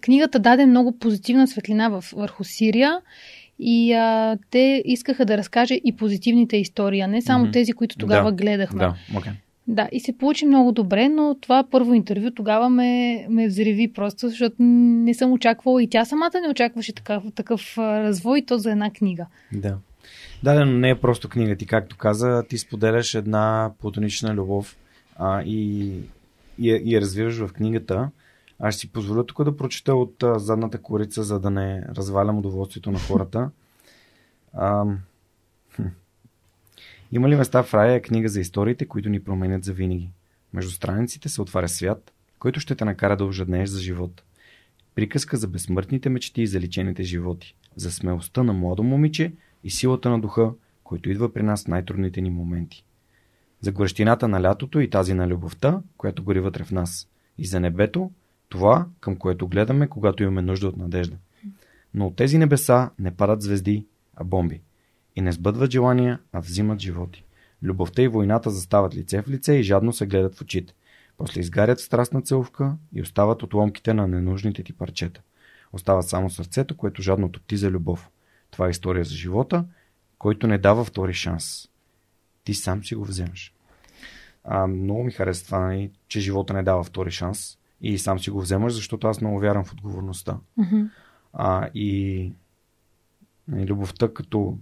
книгата 0.00 0.38
даде 0.38 0.66
много 0.66 0.98
позитивна 0.98 1.48
светлина 1.48 1.88
в, 1.88 2.04
върху 2.16 2.44
Сирия 2.44 3.00
и 3.64 3.92
а, 3.92 4.38
те 4.50 4.82
искаха 4.84 5.24
да 5.24 5.36
разкаже 5.36 5.74
и 5.74 5.96
позитивните 5.96 6.56
истории, 6.56 7.00
а 7.00 7.06
не 7.06 7.22
само 7.22 7.44
Мгм. 7.44 7.52
тези, 7.52 7.72
които 7.72 7.96
тогава 7.96 8.32
Да, 8.32 8.36
гледахме. 8.36 8.78
Да, 8.78 8.94
окей. 9.16 9.32
Да, 9.66 9.88
и 9.92 10.00
се 10.00 10.18
получи 10.18 10.46
много 10.46 10.72
добре, 10.72 11.08
но 11.08 11.36
това 11.40 11.64
първо 11.70 11.94
интервю 11.94 12.30
тогава 12.30 12.68
ме, 12.70 13.26
ме 13.28 13.46
взриви 13.48 13.92
просто, 13.92 14.28
защото 14.28 14.56
не 14.58 15.14
съм 15.14 15.32
очаквала 15.32 15.82
и 15.82 15.90
тя 15.90 16.04
самата 16.04 16.40
не 16.42 16.48
очакваше 16.50 16.92
такъв, 16.92 17.22
такъв 17.34 17.78
развой, 17.78 18.42
то 18.46 18.58
за 18.58 18.70
една 18.70 18.90
книга. 18.90 19.26
Да. 19.52 19.76
Да, 20.42 20.64
но 20.64 20.78
не 20.78 20.90
е 20.90 21.00
просто 21.00 21.28
книга. 21.28 21.56
Ти, 21.56 21.66
както 21.66 21.96
каза, 21.96 22.44
ти 22.48 22.58
споделяш 22.58 23.14
една 23.14 23.70
платонична 23.80 24.34
любов 24.34 24.76
а, 25.16 25.42
и, 25.42 25.90
и, 26.58 26.70
и 26.84 26.94
я 26.94 27.00
развиваш 27.00 27.34
в 27.34 27.48
книгата. 27.52 28.10
Аз 28.64 28.74
ще 28.74 28.80
си 28.80 28.92
позволя 28.92 29.26
тук 29.26 29.44
да 29.44 29.56
прочета 29.56 29.94
от 29.94 30.22
а, 30.22 30.38
задната 30.38 30.78
корица, 30.78 31.22
за 31.22 31.40
да 31.40 31.50
не 31.50 31.84
развалям 31.88 32.38
удоволствието 32.38 32.90
на 32.90 32.98
хората. 32.98 33.50
А. 34.52 34.84
Има 37.12 37.28
ли 37.28 37.36
места 37.36 37.62
в 37.62 37.74
рая 37.74 38.02
книга 38.02 38.28
за 38.28 38.40
историите, 38.40 38.88
които 38.88 39.08
ни 39.08 39.24
променят 39.24 39.64
за 39.64 39.72
винаги? 39.72 40.10
Между 40.52 40.70
страниците 40.70 41.28
се 41.28 41.42
отваря 41.42 41.68
свят, 41.68 42.12
който 42.38 42.60
ще 42.60 42.74
те 42.74 42.84
накара 42.84 43.16
да 43.16 43.24
ожеднееш 43.24 43.68
за 43.68 43.80
живот. 43.80 44.22
Приказка 44.94 45.36
за 45.36 45.48
безсмъртните 45.48 46.08
мечти 46.08 46.42
и 46.42 46.46
заличените 46.46 47.02
животи, 47.02 47.54
за 47.76 47.92
смелостта 47.92 48.42
на 48.42 48.52
младо 48.52 48.82
момиче 48.82 49.32
и 49.64 49.70
силата 49.70 50.10
на 50.10 50.20
духа, 50.20 50.52
който 50.84 51.10
идва 51.10 51.32
при 51.32 51.42
нас 51.42 51.64
в 51.64 51.68
най-трудните 51.68 52.20
ни 52.20 52.30
моменти. 52.30 52.84
За 53.60 53.72
горещината 53.72 54.28
на 54.28 54.42
лятото 54.42 54.80
и 54.80 54.90
тази 54.90 55.14
на 55.14 55.28
любовта, 55.28 55.80
която 55.96 56.24
гори 56.24 56.40
вътре 56.40 56.64
в 56.64 56.70
нас. 56.70 57.08
И 57.38 57.46
за 57.46 57.60
небето, 57.60 58.10
това, 58.52 58.86
към 59.00 59.16
което 59.16 59.48
гледаме, 59.48 59.88
когато 59.88 60.22
имаме 60.22 60.42
нужда 60.42 60.68
от 60.68 60.76
надежда. 60.76 61.16
Но 61.94 62.06
от 62.06 62.16
тези 62.16 62.38
небеса 62.38 62.90
не 62.98 63.10
падат 63.10 63.42
звезди, 63.42 63.86
а 64.16 64.24
бомби. 64.24 64.60
И 65.16 65.20
не 65.20 65.32
сбъдват 65.32 65.70
желания, 65.70 66.18
а 66.32 66.40
взимат 66.40 66.80
животи. 66.80 67.24
Любовта 67.62 68.02
и 68.02 68.08
войната 68.08 68.50
застават 68.50 68.94
лице 68.94 69.22
в 69.22 69.28
лице 69.28 69.54
и 69.54 69.62
жадно 69.62 69.92
се 69.92 70.06
гледат 70.06 70.34
в 70.34 70.40
очите. 70.40 70.74
После 71.18 71.40
изгарят 71.40 71.80
страстна 71.80 72.22
целувка 72.22 72.76
и 72.94 73.02
остават 73.02 73.42
отломките 73.42 73.94
на 73.94 74.08
ненужните 74.08 74.62
ти 74.62 74.72
парчета. 74.72 75.20
Остава 75.72 76.02
само 76.02 76.30
сърцето, 76.30 76.76
което 76.76 77.02
жадно 77.02 77.32
топти 77.32 77.56
за 77.56 77.70
любов. 77.70 78.10
Това 78.50 78.66
е 78.66 78.70
история 78.70 79.04
за 79.04 79.14
живота, 79.14 79.64
който 80.18 80.46
не 80.46 80.58
дава 80.58 80.84
втори 80.84 81.14
шанс. 81.14 81.68
Ти 82.44 82.54
сам 82.54 82.84
си 82.84 82.94
го 82.94 83.04
вземаш. 83.04 83.54
А, 84.44 84.66
много 84.66 85.04
ми 85.04 85.12
харесва 85.12 85.46
това, 85.46 85.60
нали, 85.60 85.90
че 86.08 86.20
живота 86.20 86.54
не 86.54 86.62
дава 86.62 86.84
втори 86.84 87.10
шанс 87.10 87.58
и 87.82 87.98
сам 87.98 88.18
си 88.18 88.30
го 88.30 88.40
вземаш, 88.40 88.72
защото 88.74 89.06
аз 89.06 89.20
много 89.20 89.38
вярвам 89.38 89.64
в 89.64 89.72
отговорността. 89.72 90.38
А, 91.32 91.68
и 91.74 92.32
нали, 93.48 93.66
любовта 93.66 94.14
като, 94.14 94.58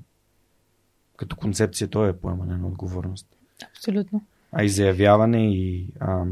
като 1.16 1.37
концепция, 1.37 1.88
то 1.88 2.06
е 2.06 2.16
поемане 2.16 2.56
на 2.56 2.66
отговорност. 2.66 3.26
Абсолютно. 3.70 4.24
А 4.52 4.64
и 4.64 4.68
заявяване 4.68 5.54
и, 5.54 5.88
а, 6.00 6.24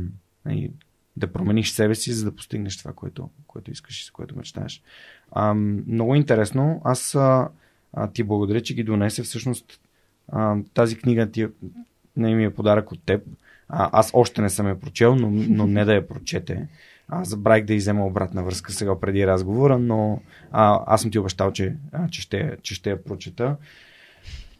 и 0.50 0.70
да 1.16 1.32
промениш 1.32 1.70
себе 1.70 1.94
си, 1.94 2.12
за 2.12 2.24
да 2.24 2.36
постигнеш 2.36 2.78
това, 2.78 2.92
което, 2.92 3.30
което 3.46 3.70
искаш 3.70 4.02
и 4.02 4.06
за 4.06 4.12
което 4.12 4.36
мечтаеш. 4.36 4.82
А, 5.30 5.54
много 5.54 6.14
интересно. 6.14 6.80
Аз 6.84 7.14
а, 7.14 7.48
ти 8.12 8.22
благодаря, 8.22 8.60
че 8.60 8.74
ги 8.74 8.82
донесе. 8.82 9.22
Всъщност 9.22 9.80
а, 10.28 10.56
тази 10.74 10.98
книга 10.98 11.30
ти 11.30 11.42
е, 11.42 11.48
не 12.16 12.34
ми 12.34 12.44
е 12.44 12.54
подарък 12.54 12.92
от 12.92 13.02
теб. 13.02 13.22
А, 13.68 13.90
аз 13.92 14.10
още 14.14 14.42
не 14.42 14.50
съм 14.50 14.68
я 14.68 14.80
прочел, 14.80 15.14
но, 15.14 15.30
но 15.30 15.66
не 15.66 15.84
да 15.84 15.94
я 15.94 16.08
прочете. 16.08 16.68
аз 17.08 17.28
забравих 17.28 17.64
да 17.64 17.74
изема 17.74 18.06
обратна 18.06 18.44
връзка 18.44 18.72
сега 18.72 19.00
преди 19.00 19.26
разговора, 19.26 19.78
но 19.78 20.20
а, 20.52 20.84
аз 20.86 21.00
съм 21.00 21.10
ти 21.10 21.18
обещал, 21.18 21.52
че, 21.52 21.76
а, 21.92 22.08
че, 22.08 22.20
ще, 22.20 22.56
че 22.62 22.74
ще 22.74 22.90
я 22.90 23.04
прочета. 23.04 23.56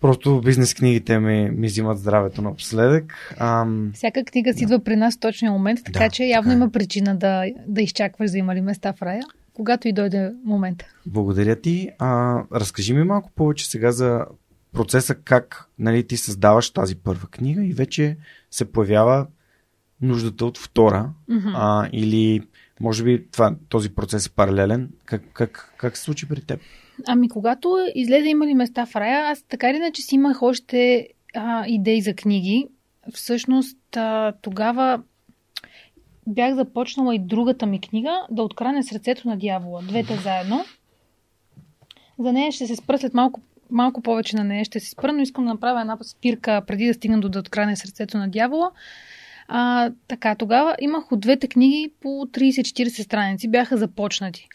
Просто 0.00 0.40
бизнес 0.44 0.74
книгите 0.74 1.18
ми, 1.18 1.50
ми 1.50 1.66
взимат 1.66 1.98
здравето 1.98 2.42
напоследък. 2.42 3.34
Ам... 3.38 3.90
Всяка 3.94 4.24
книга 4.24 4.54
си 4.54 4.64
идва 4.64 4.78
при 4.78 4.96
нас 4.96 5.16
в 5.16 5.20
точния 5.20 5.52
момент, 5.52 5.80
така 5.84 5.98
Да, 5.98 6.10
че 6.10 6.24
явно 6.24 6.50
така 6.50 6.52
е. 6.52 6.56
има 6.56 6.70
причина 6.70 7.16
да, 7.16 7.44
да 7.66 7.82
изчакваш 7.82 8.30
за 8.30 8.38
има 8.38 8.54
ли 8.54 8.60
места 8.60 8.92
в 8.92 9.02
рая, 9.02 9.22
когато 9.54 9.88
и 9.88 9.92
дойде 9.92 10.32
момента. 10.44 10.86
Благодаря 11.06 11.56
ти. 11.56 11.90
А, 11.98 12.42
разкажи 12.52 12.94
ми 12.94 13.04
малко 13.04 13.30
повече 13.34 13.70
сега 13.70 13.92
за 13.92 14.26
процеса, 14.72 15.14
как 15.14 15.68
нали, 15.78 16.06
ти 16.06 16.16
създаваш 16.16 16.70
тази 16.70 16.96
първа 16.96 17.26
книга 17.26 17.64
и 17.64 17.72
вече 17.72 18.16
се 18.50 18.72
появява 18.72 19.26
нуждата 20.00 20.44
от 20.44 20.58
втора. 20.58 21.10
Мгм. 21.28 21.48
А, 21.54 21.88
или 21.92 22.40
може 22.80 23.04
би 23.04 23.26
това, 23.30 23.54
този 23.68 23.94
процес 23.94 24.26
е 24.26 24.30
паралелен. 24.30 24.90
Как, 25.04 25.22
как, 25.32 25.74
как 25.76 25.96
се 25.96 26.02
случи 26.02 26.28
при 26.28 26.40
теб? 26.40 26.60
Ами, 27.06 27.28
когато 27.28 27.76
излезе 27.94 28.28
има 28.28 28.46
ли 28.46 28.54
места 28.54 28.86
в 28.86 28.96
рая, 28.96 29.30
аз 29.30 29.42
така 29.42 29.70
или 29.70 29.76
иначе 29.76 30.02
си 30.02 30.14
имах 30.14 30.42
още 30.42 31.08
а, 31.34 31.64
идеи 31.66 32.02
за 32.02 32.14
книги. 32.14 32.68
Всъщност, 33.14 33.96
а, 33.96 34.32
тогава 34.42 35.02
бях 36.26 36.54
започнала 36.54 37.14
и 37.14 37.18
другата 37.18 37.66
ми 37.66 37.80
книга 37.80 38.26
да 38.30 38.42
откране 38.42 38.82
сърцето 38.82 39.28
на 39.28 39.36
дявола. 39.36 39.82
Двете 39.82 40.16
заедно. 40.16 40.64
За 42.18 42.32
нея 42.32 42.52
ще 42.52 42.66
се 42.66 42.76
спра 42.76 42.98
след 42.98 43.14
малко, 43.14 43.40
малко 43.70 44.02
повече 44.02 44.36
на 44.36 44.44
нея. 44.44 44.64
Ще 44.64 44.80
се 44.80 44.90
спра, 44.90 45.12
но 45.12 45.22
искам 45.22 45.44
да 45.44 45.50
направя 45.50 45.80
една 45.80 45.98
спирка 46.02 46.62
преди 46.66 46.86
да 46.86 46.94
стигна 46.94 47.20
до 47.20 47.28
да 47.28 47.38
откране 47.38 47.76
сърцето 47.76 48.18
на 48.18 48.28
дявола. 48.28 48.70
А, 49.48 49.90
така, 50.08 50.34
тогава 50.34 50.76
имах 50.80 51.12
от 51.12 51.20
двете 51.20 51.48
книги 51.48 51.90
по 52.00 52.08
30-40 52.08 53.02
страници. 53.02 53.48
Бяха 53.48 53.76
започнати. 53.76 54.48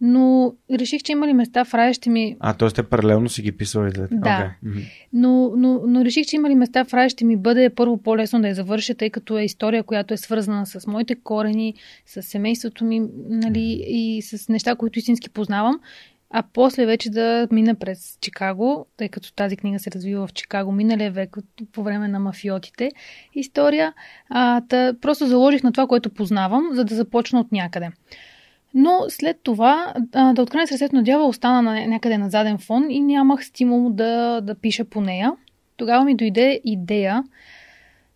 Но 0.00 0.54
реших, 0.70 1.02
че 1.02 1.12
има 1.12 1.26
ли 1.26 1.32
места 1.32 1.64
в 1.64 1.74
рая, 1.74 1.94
ще 1.94 2.10
ми 2.10 2.36
А, 2.40 2.54
т.е. 2.54 2.68
те 2.68 2.82
паралелно 2.82 3.28
си 3.28 3.42
ги 3.42 3.52
писали 3.52 3.92
двете? 3.92 4.14
Да. 4.14 4.54
Мгм. 4.62 4.78
но, 5.12 5.52
но, 5.56 5.80
но 5.86 6.04
реших, 6.04 6.26
че 6.26 6.36
има 6.36 6.48
ли 6.48 6.54
места 6.54 6.84
в 6.84 6.94
рая, 6.94 7.10
ще 7.10 7.24
ми 7.24 7.36
бъде 7.36 7.70
първо 7.70 7.96
по-лесно 7.96 8.40
да 8.40 8.48
я 8.48 8.54
завърша, 8.54 8.94
тъй 8.94 9.10
като 9.10 9.38
е 9.38 9.44
история, 9.44 9.82
която 9.82 10.14
е 10.14 10.16
свързана 10.16 10.66
с 10.66 10.86
моите 10.86 11.14
корени, 11.14 11.74
с 12.06 12.22
семейството 12.22 12.84
ми 12.84 13.02
нали, 13.28 13.84
и 13.86 14.22
с 14.22 14.48
неща, 14.48 14.74
които 14.74 14.98
истински 14.98 15.30
познавам. 15.30 15.80
А 16.30 16.42
после 16.52 16.86
вече 16.86 17.10
да 17.10 17.48
мина 17.50 17.74
през 17.74 18.18
Чикаго, 18.20 18.86
тъй 18.96 19.08
като 19.08 19.32
тази 19.32 19.56
книга 19.56 19.78
се 19.78 19.90
развива 19.90 20.26
в 20.26 20.32
Чикаго 20.32 20.72
миналия 20.72 21.10
век 21.10 21.36
по 21.72 21.82
време 21.82 22.08
на 22.08 22.18
мафиотите. 22.18 22.90
История. 23.34 23.92
А, 24.30 24.60
та, 24.68 24.94
просто 25.00 25.26
заложих 25.26 25.62
на 25.62 25.72
това, 25.72 25.86
което 25.86 26.10
познавам, 26.10 26.68
за 26.72 26.84
да 26.84 26.94
започна 26.94 27.40
от 27.40 27.52
някъде. 27.52 27.90
Но 28.74 29.00
след 29.08 29.40
това 29.42 29.94
а, 30.12 30.32
да 30.32 30.42
открия 30.42 30.66
сърцето 30.66 30.96
на 30.96 31.02
дявола 31.02 31.28
остана 31.28 31.62
на 31.62 31.86
някъде 31.86 32.18
на 32.18 32.30
заден 32.30 32.58
фон 32.58 32.90
и 32.90 33.00
нямах 33.00 33.44
стимул 33.44 33.90
да, 33.90 34.40
да 34.40 34.54
пиша 34.54 34.84
по 34.84 35.00
нея. 35.00 35.32
Тогава 35.76 36.04
ми 36.04 36.16
дойде 36.16 36.60
идея 36.64 37.24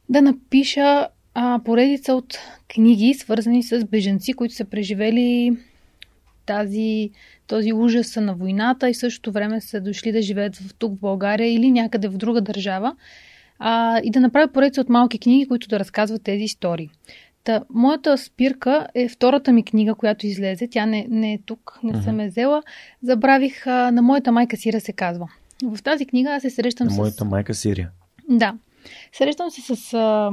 да 0.09 0.23
напиша 0.23 1.09
а, 1.35 1.61
поредица 1.65 2.15
от 2.15 2.39
книги, 2.75 3.15
свързани 3.15 3.63
с 3.63 3.85
беженци, 3.85 4.33
които 4.33 4.55
са 4.55 4.65
преживели 4.65 5.57
тази, 6.47 7.11
този 7.51 7.73
ужас 7.73 8.17
на 8.17 8.35
войната 8.35 8.89
и 8.89 8.95
същото 8.95 9.33
време 9.33 9.61
са 9.61 9.81
дошли 9.81 10.13
да 10.13 10.23
живеят 10.23 10.57
в, 10.57 10.75
тук 10.75 10.93
в 10.93 11.01
България 11.01 11.55
или 11.55 11.71
някъде 11.71 12.09
в 12.09 12.17
друга 12.17 12.41
държава. 12.41 12.97
А, 13.59 14.01
и 14.05 14.11
да 14.11 14.21
направя 14.21 14.49
поредица 14.53 14.81
от 14.81 14.89
малки 14.89 15.19
книги, 15.19 15.49
които 15.49 15.69
да 15.69 15.79
разказват 15.79 16.23
тези 16.23 16.45
истории. 16.45 16.91
Та, 17.45 17.63
моята 17.75 18.19
спирка 18.19 18.87
е 18.95 19.09
втората 19.09 19.53
ми 19.53 19.65
книга, 19.65 19.95
която 19.95 20.27
излезе. 20.27 20.69
Тя 20.71 20.87
не, 20.87 21.07
не 21.11 21.33
е 21.33 21.39
тук, 21.47 21.79
не 21.83 21.93
Мгм. 21.93 22.03
съм 22.03 22.21
я 22.21 22.29
взела. 22.29 22.63
Забравих, 23.03 23.67
а, 23.67 23.91
на 23.91 24.03
моята 24.03 24.33
майка 24.33 24.57
Сира 24.57 24.81
се 24.81 24.93
казва. 24.93 25.29
В 25.63 25.83
тази 25.83 26.07
книга 26.07 26.31
аз 26.31 26.43
се 26.43 26.51
срещам 26.51 26.87
На 26.87 26.93
с... 26.93 26.97
моята 26.97 27.25
майка 27.25 27.55
Сирия. 27.55 27.91
Да. 28.29 28.55
Срещам 29.13 29.51
се 29.51 29.61
с, 29.61 29.95
а, 29.95 30.31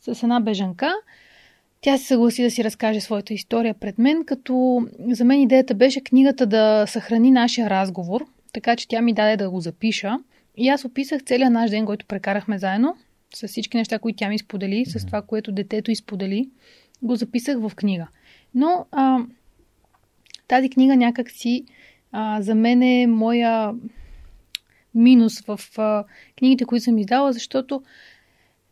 с 0.00 0.22
една 0.22 0.40
бежанка. 0.40 0.92
Тя 1.80 1.98
се 1.98 2.06
съгласи 2.06 2.42
да 2.42 2.50
си 2.50 2.64
разкаже 2.64 3.00
своята 3.00 3.34
история 3.34 3.74
пред 3.74 3.98
мен, 3.98 4.24
като 4.24 4.86
за 5.10 5.24
мен 5.24 5.40
идеята 5.40 5.74
беше 5.74 6.00
книгата 6.00 6.46
да 6.46 6.86
съхрани 6.86 7.30
нашия 7.30 7.70
разговор, 7.70 8.26
така 8.52 8.76
че 8.76 8.88
тя 8.88 9.02
ми 9.02 9.12
даде 9.12 9.36
да 9.36 9.50
го 9.50 9.60
запиша. 9.60 10.18
И 10.56 10.68
аз 10.68 10.84
описах 10.84 11.22
целият 11.22 11.52
наш 11.52 11.70
ден, 11.70 11.86
който 11.86 12.06
прекарахме 12.06 12.58
заедно, 12.58 12.96
с 13.34 13.48
всички 13.48 13.76
неща, 13.76 13.98
които 13.98 14.16
тя 14.16 14.28
ми 14.28 14.38
сподели, 14.38 14.86
с 14.86 15.06
това, 15.06 15.22
което 15.22 15.52
детето 15.52 15.90
изподели, 15.90 16.48
го 17.02 17.16
записах 17.16 17.58
в 17.60 17.72
книга. 17.76 18.06
Но 18.54 18.86
а, 18.90 19.18
тази 20.48 20.70
книга 20.70 20.96
някак 20.96 21.30
си 21.30 21.64
а, 22.12 22.42
за 22.42 22.54
мен 22.54 22.82
е 22.82 23.06
моя 23.06 23.72
минус 24.94 25.40
в 25.40 25.60
а, 25.78 26.04
книгите, 26.38 26.64
които 26.64 26.84
съм 26.84 26.98
издала, 26.98 27.32
защото 27.32 27.82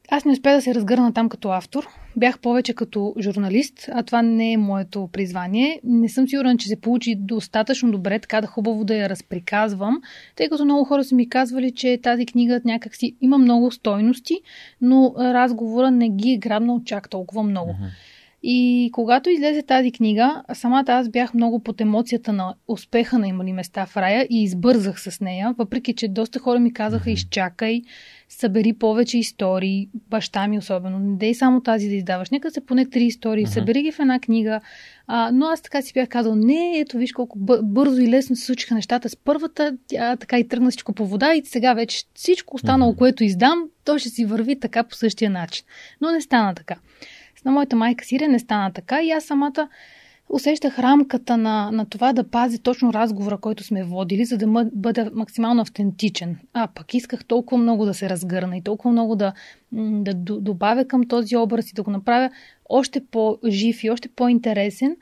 аз 0.09 0.25
не 0.25 0.33
успя 0.33 0.51
да 0.51 0.63
се 0.63 0.75
разгърна 0.75 1.13
там 1.13 1.29
като 1.29 1.49
автор. 1.49 1.87
Бях 2.17 2.39
повече 2.39 2.75
като 2.75 3.15
журналист, 3.21 3.89
а 3.93 4.03
това 4.03 4.23
не 4.23 4.53
е 4.53 4.57
моето 4.57 5.09
призвание. 5.13 5.81
Не 5.85 6.09
съм 6.09 6.29
сигурна, 6.29 6.57
че 6.57 6.69
се 6.69 6.81
получи 6.81 7.15
достатъчно 7.19 7.93
добре, 7.93 8.19
така 8.19 8.41
да 8.41 8.47
хубаво 8.47 8.85
да 8.85 8.97
я 8.97 9.09
разприказвам, 9.09 10.01
тъй 10.37 10.49
като 10.49 10.65
много 10.65 10.85
хора 10.85 11.05
са 11.05 11.15
ми 11.15 11.29
казвали, 11.29 11.71
че 11.71 11.99
тази 12.03 12.27
книга 12.27 12.61
някакси 12.65 13.17
има 13.21 13.39
много 13.39 13.71
стойности, 13.71 14.41
но 14.81 15.15
разговора 15.19 15.91
не 15.91 16.09
ги 16.09 16.31
е 16.31 16.39
грабнал 16.39 16.81
чак 16.85 17.11
толкова 17.11 17.43
много. 17.43 17.75
И 18.47 18.91
когато 18.93 19.31
излезе 19.31 19.63
тази 19.63 19.93
книга, 19.93 20.43
самата 20.53 20.85
аз 20.89 21.09
бях 21.09 21.35
много 21.35 21.59
под 21.63 21.81
емоцията 21.81 22.33
на 22.33 22.55
успеха 22.69 23.19
на 23.19 23.29
имали 23.29 23.53
места 23.53 23.87
в 23.87 23.97
рая 23.97 24.27
и 24.31 24.43
избързах 24.43 25.01
с 25.01 25.21
нея, 25.21 25.55
въпреки 25.59 25.95
че 25.95 26.09
доста 26.09 26.39
хора 26.39 26.61
ми 26.61 26.73
казаха 26.73 27.11
изчакай, 27.11 27.83
събери 28.35 28.73
повече 28.73 29.19
истории, 29.19 29.89
баща 30.11 30.49
ми 30.49 30.59
особено, 30.59 30.99
не 30.99 31.17
дей 31.17 31.35
само 31.35 31.61
тази 31.61 31.89
да 31.89 31.95
издаваш, 31.95 32.31
нека 32.31 32.51
се 32.51 32.67
поне 32.67 32.87
три 32.87 33.05
истории, 33.05 33.43
Мгм. 33.45 33.53
събери 33.53 33.83
ги 33.83 33.93
в 33.93 33.99
една 34.01 34.21
книга. 34.21 34.61
А, 35.07 35.31
но 35.33 35.47
аз 35.47 35.63
така 35.63 35.83
си 35.83 35.93
бях 35.93 36.09
казал, 36.09 36.35
не, 36.35 36.79
ето 36.79 36.97
виж 36.99 37.13
колко 37.13 37.39
бъ- 37.39 37.61
бързо 37.63 38.01
и 38.01 38.09
лесно 38.09 38.37
се 38.37 38.45
случиха 38.47 38.75
нещата 38.75 39.09
с 39.09 39.17
първата, 39.17 39.77
тя 39.87 40.17
така 40.17 40.39
и 40.39 40.49
тръгна 40.49 40.71
всичко 40.71 40.93
по 40.93 41.07
вода 41.07 41.35
и 41.35 41.45
сега 41.45 41.75
вече 41.75 42.05
всичко 42.15 42.57
останало, 42.57 42.91
Мгм. 42.93 42.99
което 42.99 43.25
издам, 43.25 43.65
то 43.85 43.99
ще 43.99 44.09
си 44.09 44.25
върви 44.25 44.61
така 44.61 44.83
по 44.85 44.95
същия 44.95 45.31
начин. 45.31 45.65
Но 46.01 46.11
не 46.13 46.21
стана 46.21 46.55
така. 46.55 46.75
С 47.41 47.45
на 47.45 47.53
моята 47.53 47.77
майка 47.77 48.05
Сирия 48.05 48.29
не 48.29 48.39
стана 48.39 48.73
така 48.73 49.03
и 49.03 49.11
аз 49.11 49.25
самата 49.25 49.69
усещах 50.29 50.79
рамката 50.79 51.37
на, 51.37 51.71
на 51.71 51.87
това 51.87 52.13
да 52.13 52.31
пази 52.31 52.59
точно 52.59 52.93
разговора, 52.93 53.39
който 53.39 53.65
сме 53.65 53.85
водили, 53.85 54.25
за 54.25 54.39
да 54.39 54.47
м- 54.47 54.71
бъда 54.73 55.11
максимално 55.15 55.63
автентичен. 55.63 56.39
А 56.53 56.69
пък 56.75 56.95
исках 56.95 57.25
толкова 57.25 57.63
много 57.63 57.85
да 57.85 57.95
се 57.95 58.09
разгърна 58.09 58.57
и 58.57 58.63
толкова 58.63 58.93
много 58.93 59.17
да, 59.17 59.33
да 59.73 60.15
добавя 60.41 60.85
към 60.85 61.09
този 61.09 61.37
образ 61.37 61.71
и 61.71 61.75
да 61.75 61.83
го 61.83 61.91
направя 61.91 62.31
още 62.69 63.05
по-жив 63.11 63.85
и 63.85 63.91
още 63.91 64.09
по-интересен, 64.09 64.97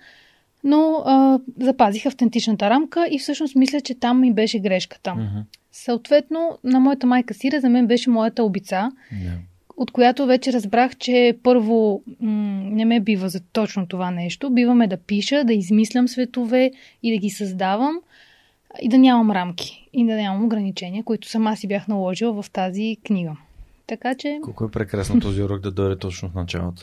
но 0.64 1.02
а, 1.04 1.40
запазих 1.60 2.06
автентичната 2.06 2.70
рамка 2.70 3.08
и 3.10 3.18
всъщност 3.18 3.56
мисля, 3.56 3.80
че 3.80 3.94
там 3.94 4.20
ми 4.20 4.34
беше 4.34 4.58
грешката. 4.58 5.14
Мгм. 5.14 5.40
Съответно, 5.72 6.58
на 6.64 6.80
моята 6.80 7.06
майка 7.06 7.34
Сира 7.34 7.60
за 7.60 7.68
мен 7.68 7.86
беше 7.86 8.10
моята 8.10 8.44
обица, 8.44 8.90
Да. 9.12 9.32
От 9.76 9.90
която 9.90 10.26
вече 10.26 10.52
разбрах, 10.52 10.96
че 10.96 11.36
първо 11.42 12.02
м- 12.20 12.62
не 12.64 12.84
ме 12.84 13.00
бива 13.00 13.28
за 13.28 13.40
точно 13.40 13.86
това 13.86 14.10
нещо. 14.10 14.50
Биваме 14.50 14.86
да 14.86 14.96
пиша, 14.96 15.44
да 15.44 15.52
измислям 15.52 16.08
светове 16.08 16.70
и 17.02 17.12
да 17.12 17.18
ги 17.18 17.30
създавам 17.30 18.00
и 18.82 18.88
да 18.88 18.98
нямам 18.98 19.30
рамки 19.30 19.88
и 19.92 20.06
да 20.06 20.14
нямам 20.14 20.44
ограничения, 20.44 21.04
които 21.04 21.28
сама 21.28 21.56
си 21.56 21.68
бях 21.68 21.88
наложила 21.88 22.42
в 22.42 22.50
тази 22.50 22.96
книга. 23.04 23.36
Така 23.86 24.14
че, 24.14 24.38
Колко 24.42 24.64
е 24.64 24.70
прекрасно 24.70 25.20
този 25.20 25.42
урок 25.42 25.60
да 25.60 25.70
дойде 25.70 25.98
точно 25.98 26.28
в 26.28 26.34
началото. 26.34 26.82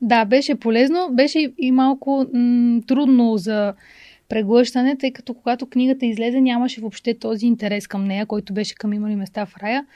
да, 0.00 0.24
беше 0.24 0.54
полезно, 0.54 1.08
беше 1.12 1.52
и 1.58 1.72
малко 1.72 2.26
м- 2.34 2.80
трудно 2.86 3.36
за 3.36 3.74
преглъщане, 4.28 4.96
тъй 4.96 5.12
като 5.12 5.34
когато 5.34 5.66
книгата 5.66 6.06
излезе, 6.06 6.40
нямаше 6.40 6.80
въобще 6.80 7.18
този 7.18 7.46
интерес 7.46 7.86
към 7.86 8.04
нея, 8.04 8.26
който 8.26 8.52
беше 8.52 8.74
към 8.74 8.92
има 8.92 9.08
ли 9.10 9.16
места 9.16 9.46
в 9.46 9.56
рая. 9.56 9.86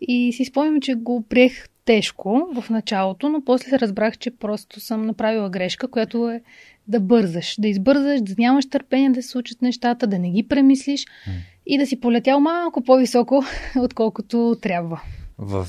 И 0.00 0.32
си 0.32 0.44
спомням, 0.44 0.80
че 0.80 0.94
го 0.94 1.22
приех 1.28 1.68
тежко 1.84 2.48
в 2.54 2.70
началото, 2.70 3.28
но 3.28 3.44
после 3.44 3.68
се 3.68 3.78
разбрах, 3.78 4.18
че 4.18 4.30
просто 4.30 4.80
съм 4.80 5.06
направила 5.06 5.50
грешка, 5.50 5.88
която 5.88 6.30
е 6.30 6.42
да 6.88 7.00
бързаш, 7.00 7.56
да 7.58 7.68
избързаш, 7.68 8.20
да 8.20 8.34
нямаш 8.38 8.68
търпение 8.68 9.10
да 9.10 9.22
се 9.22 9.28
случат 9.28 9.62
нещата, 9.62 10.06
да 10.06 10.18
не 10.18 10.30
ги 10.30 10.48
премислиш 10.48 11.06
М. 11.26 11.32
и 11.66 11.78
да 11.78 11.86
си 11.86 12.00
полетял 12.00 12.40
малко 12.40 12.84
по-високо, 12.84 13.42
отколкото 13.78 14.56
трябва. 14.62 15.02
В, 15.38 15.66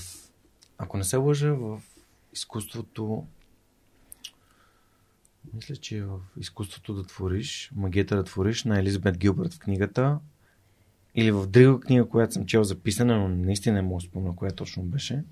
ако 0.77 0.97
не 0.97 1.03
се 1.03 1.17
лъжа, 1.17 1.53
в 1.53 1.82
изкуството 2.34 3.23
мисля, 5.53 5.75
че 5.75 5.97
е 5.97 6.03
в 6.03 6.19
изкуството 6.39 6.93
да 6.93 7.03
твориш, 7.03 7.71
магията 7.75 8.15
да 8.15 8.23
твориш 8.23 8.63
на 8.63 8.79
Елизабет 8.79 9.17
Гилбърт 9.17 9.53
в 9.53 9.59
книгата 9.59 10.19
или 11.16 11.32
в 11.32 11.47
друга 11.47 11.80
книга, 11.80 12.05
която 12.05 12.34
съм 12.34 12.45
чел 12.45 12.64
записана, 12.64 13.18
но 13.18 13.28
наистина 13.28 13.76
не 13.76 13.82
мога 13.82 14.01
да 14.01 14.07
спомня 14.07 14.36
коя 14.36 14.51
точно 14.51 14.84
беше. 14.84 15.24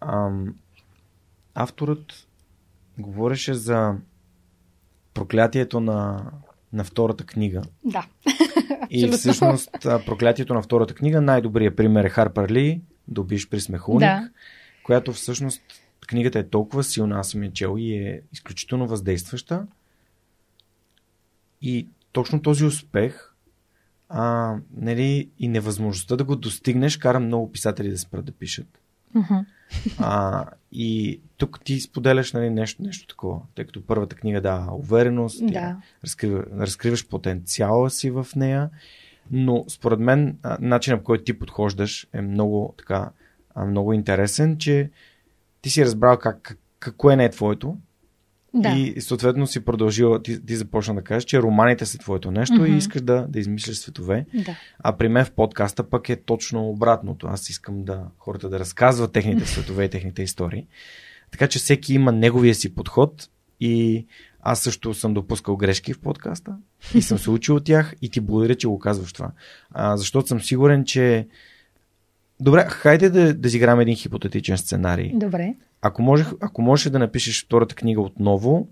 Ам, 0.00 0.54
авторът 1.54 2.26
говореше 2.98 3.54
за 3.54 3.94
проклятието 5.14 5.80
на, 5.80 6.30
на 6.72 6.84
втората 6.84 7.24
книга. 7.24 7.62
Да. 7.84 8.06
И 8.90 9.08
всъщност 9.08 9.70
проклятието 9.82 10.54
на 10.54 10.62
втората 10.62 10.94
книга, 10.94 11.20
най-добрият 11.20 11.76
пример 11.76 12.04
е 12.04 12.08
Харпер 12.08 12.50
Ли, 12.50 12.80
Добиш 13.08 13.48
при 13.48 13.60
смехулник, 13.60 14.00
да. 14.00 14.30
която 14.82 15.12
всъщност 15.12 15.62
книгата 16.06 16.38
е 16.38 16.48
толкова 16.48 16.84
силна, 16.84 17.18
аз 17.18 17.30
съм 17.30 17.42
я 17.42 17.52
чел 17.52 17.74
и 17.78 17.94
е 17.94 18.22
изключително 18.32 18.86
въздействаща. 18.86 19.66
И 21.62 21.88
точно 22.12 22.42
този 22.42 22.64
успех 22.64 23.31
а, 24.14 24.56
нали, 24.76 25.30
и 25.38 25.48
невъзможността 25.48 26.16
да 26.16 26.24
го 26.24 26.36
достигнеш 26.36 26.96
кара 26.96 27.20
много 27.20 27.52
писатели 27.52 27.90
да 27.90 27.98
спрат 27.98 28.24
да 28.24 28.32
пишат. 28.32 28.78
Uh-huh. 29.16 29.44
А, 29.98 30.46
и 30.72 31.20
тук 31.36 31.60
ти 31.64 31.80
споделяш 31.80 32.32
нали, 32.32 32.50
нещо, 32.50 32.82
нещо 32.82 33.06
такова, 33.06 33.40
тъй 33.54 33.64
като 33.64 33.86
първата 33.86 34.16
книга 34.16 34.40
дава 34.40 34.76
увереност, 34.76 35.46
да. 35.46 35.76
разкрива, 36.04 36.44
разкриваш 36.58 37.08
потенциала 37.08 37.90
си 37.90 38.10
в 38.10 38.26
нея, 38.36 38.70
но 39.30 39.64
според 39.68 39.98
мен 39.98 40.38
начинът 40.60 41.00
по 41.00 41.04
който 41.04 41.24
ти 41.24 41.38
подхождаш 41.38 42.06
е 42.12 42.20
много, 42.20 42.74
така, 42.78 43.10
много 43.66 43.92
интересен, 43.92 44.58
че 44.58 44.90
ти 45.62 45.70
си 45.70 45.84
разбрал 45.84 46.18
как, 46.18 46.58
какво 46.78 47.10
е 47.10 47.16
не 47.16 47.24
е 47.24 47.30
твоето, 47.30 47.76
да. 48.54 48.68
И 48.68 49.00
съответно 49.00 49.46
си 49.46 49.64
продължила, 49.64 50.22
ти, 50.22 50.46
ти 50.46 50.56
започна 50.56 50.94
да 50.94 51.02
кажеш, 51.02 51.24
че 51.24 51.42
романите 51.42 51.86
са 51.86 51.98
твоето 51.98 52.30
нещо 52.30 52.54
mm-hmm. 52.54 52.74
и 52.74 52.76
искаш 52.76 53.02
да, 53.02 53.26
да 53.28 53.40
измисляш 53.40 53.76
светове. 53.76 54.26
Да. 54.34 54.56
А 54.78 54.96
при 54.96 55.08
мен 55.08 55.24
в 55.24 55.30
подкаста 55.30 55.90
пък 55.90 56.08
е 56.08 56.16
точно 56.16 56.68
обратното. 56.68 57.26
Аз 57.26 57.48
искам 57.48 57.84
да 57.84 58.04
хората 58.18 58.48
да 58.48 58.58
разказват 58.58 59.12
техните 59.12 59.46
светове 59.46 59.84
и 59.84 59.88
техните 59.88 60.22
истории. 60.22 60.66
Така 61.30 61.48
че 61.48 61.58
всеки 61.58 61.94
има 61.94 62.12
неговия 62.12 62.54
си 62.54 62.74
подход 62.74 63.28
и 63.60 64.06
аз 64.40 64.60
също 64.60 64.94
съм 64.94 65.14
допускал 65.14 65.56
грешки 65.56 65.92
в 65.92 66.00
подкаста 66.00 66.56
и 66.94 67.02
съм 67.02 67.18
се 67.18 67.30
учил 67.30 67.54
от 67.54 67.64
тях 67.64 67.94
и 68.02 68.10
ти 68.10 68.20
благодаря, 68.20 68.54
че 68.54 68.68
го 68.68 68.78
казваш 68.78 69.12
това. 69.12 69.30
А, 69.70 69.96
защото 69.96 70.28
съм 70.28 70.40
сигурен, 70.40 70.84
че 70.84 71.28
Добре, 72.42 72.66
хайде 72.68 73.10
да, 73.10 73.34
да 73.34 73.48
изиграме 73.48 73.82
един 73.82 73.96
хипотетичен 73.96 74.58
сценарий. 74.58 75.12
Добре. 75.14 75.54
Ако, 75.82 76.02
можех, 76.02 76.32
ако 76.40 76.62
можеш 76.62 76.90
да 76.90 76.98
напишеш 76.98 77.44
втората 77.44 77.74
книга 77.74 78.00
отново, 78.00 78.68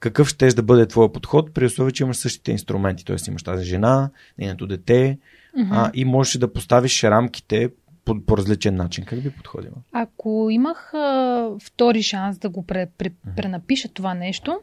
какъв 0.00 0.28
ще 0.28 0.48
да 0.48 0.62
бъде 0.62 0.86
твоя 0.86 1.12
подход, 1.12 1.54
при 1.54 1.66
условие, 1.66 1.92
че 1.92 2.02
имаш 2.02 2.16
същите 2.16 2.52
инструменти, 2.52 3.04
т.е. 3.04 3.16
имаш 3.28 3.42
тази 3.42 3.64
жена, 3.64 4.10
нейното 4.38 4.66
дете 4.66 5.18
mm-hmm. 5.58 5.68
а, 5.70 5.90
и 5.94 6.04
можеш 6.04 6.38
да 6.38 6.52
поставиш 6.52 7.04
рамките 7.04 7.70
по, 8.04 8.20
по 8.26 8.36
различен 8.36 8.74
начин. 8.74 9.04
Как 9.04 9.22
би 9.22 9.30
подходила? 9.30 9.74
Ако 9.92 10.48
имах 10.50 10.94
а, 10.94 11.50
втори 11.62 12.02
шанс 12.02 12.38
да 12.38 12.48
го 12.48 12.66
пре, 12.66 12.86
пре, 12.98 13.10
пренапиша 13.36 13.88
това 13.88 14.14
нещо, 14.14 14.60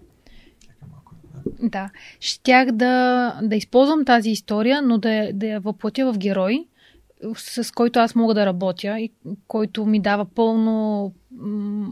да, 1.61 1.89
щях 2.19 2.71
да, 2.71 3.33
да 3.43 3.55
използвам 3.55 4.05
тази 4.05 4.29
история, 4.29 4.81
но 4.81 4.97
да, 4.97 5.29
да 5.33 5.47
я 5.47 5.59
въплатя 5.59 6.13
в 6.13 6.17
герой, 6.17 6.65
с 7.35 7.73
който 7.73 7.99
аз 7.99 8.15
мога 8.15 8.33
да 8.33 8.45
работя 8.45 8.99
и 8.99 9.11
който 9.47 9.85
ми 9.85 10.01
дава 10.01 10.25
пълно 10.25 11.13
м- 11.31 11.89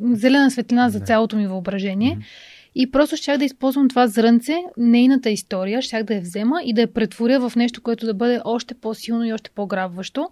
зелена 0.00 0.50
светлина 0.50 0.90
за 0.90 1.00
цялото 1.00 1.36
ми 1.36 1.46
въображение. 1.46 2.16
Mm-hmm. 2.16 2.54
И 2.74 2.90
просто 2.90 3.16
щях 3.16 3.38
да 3.38 3.44
използвам 3.44 3.88
това 3.88 4.06
зрънце, 4.06 4.56
нейната 4.76 5.30
история, 5.30 5.82
щях 5.82 6.02
да 6.02 6.14
я 6.14 6.20
взема 6.20 6.62
и 6.64 6.74
да 6.74 6.80
я 6.80 6.92
претворя 6.92 7.48
в 7.48 7.56
нещо, 7.56 7.82
което 7.82 8.06
да 8.06 8.14
бъде 8.14 8.40
още 8.44 8.74
по-силно 8.74 9.24
и 9.24 9.32
още 9.32 9.50
по-грабващо. 9.50 10.28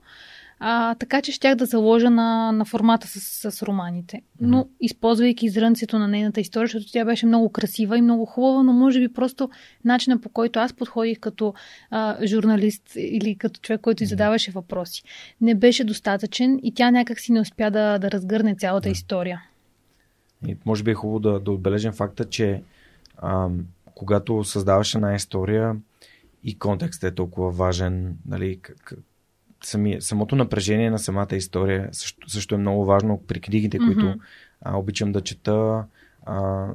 А, 0.64 0.94
така 0.94 1.22
че 1.22 1.32
щях 1.32 1.54
да 1.54 1.66
заложа 1.66 2.10
на, 2.10 2.52
на 2.52 2.64
формата 2.64 3.06
с, 3.08 3.50
с 3.50 3.62
романите. 3.62 4.22
Но 4.40 4.68
използвайки 4.80 5.48
зрънцето 5.48 5.98
на 5.98 6.08
нейната 6.08 6.40
история, 6.40 6.66
защото 6.66 6.92
тя 6.92 7.04
беше 7.04 7.26
много 7.26 7.48
красива 7.48 7.98
и 7.98 8.02
много 8.02 8.26
хубава, 8.26 8.62
но 8.62 8.72
може 8.72 9.00
би 9.00 9.12
просто 9.12 9.50
начина 9.84 10.20
по 10.20 10.28
който 10.28 10.58
аз 10.58 10.72
подходих 10.72 11.20
като 11.20 11.54
а, 11.90 12.26
журналист 12.26 12.92
или 12.96 13.36
като 13.36 13.60
човек, 13.60 13.80
който 13.80 14.04
задаваше 14.04 14.50
въпроси, 14.50 15.02
не 15.40 15.54
беше 15.54 15.84
достатъчен 15.84 16.60
и 16.62 16.74
тя 16.74 16.90
някак 16.90 17.20
си 17.20 17.32
не 17.32 17.40
успя 17.40 17.70
да, 17.70 17.98
да 17.98 18.10
разгърне 18.10 18.54
цялата 18.54 18.88
история. 18.88 19.42
И 20.46 20.56
може 20.66 20.82
би 20.82 20.90
е 20.90 20.94
хубаво 20.94 21.18
да, 21.18 21.40
да 21.40 21.52
отбележим 21.52 21.92
факта, 21.92 22.24
че 22.24 22.62
а, 23.18 23.48
когато 23.94 24.44
създаваш 24.44 24.94
една 24.94 25.14
история 25.14 25.76
и 26.44 26.58
контекстът 26.58 27.12
е 27.12 27.14
толкова 27.14 27.50
важен, 27.50 28.16
нали, 28.26 28.60
сами, 29.62 30.00
самото 30.00 30.36
напрежение 30.36 30.90
на 30.90 30.98
самата 30.98 31.28
история 31.32 31.88
също, 31.92 32.30
също 32.30 32.54
е 32.54 32.58
много 32.58 32.84
важно 32.84 33.22
при 33.28 33.40
книгите, 33.40 33.78
mm-hmm. 33.78 33.94
които 33.94 34.20
а, 34.60 34.76
обичам 34.76 35.12
да 35.12 35.20
чета. 35.20 35.84
А, 36.26 36.66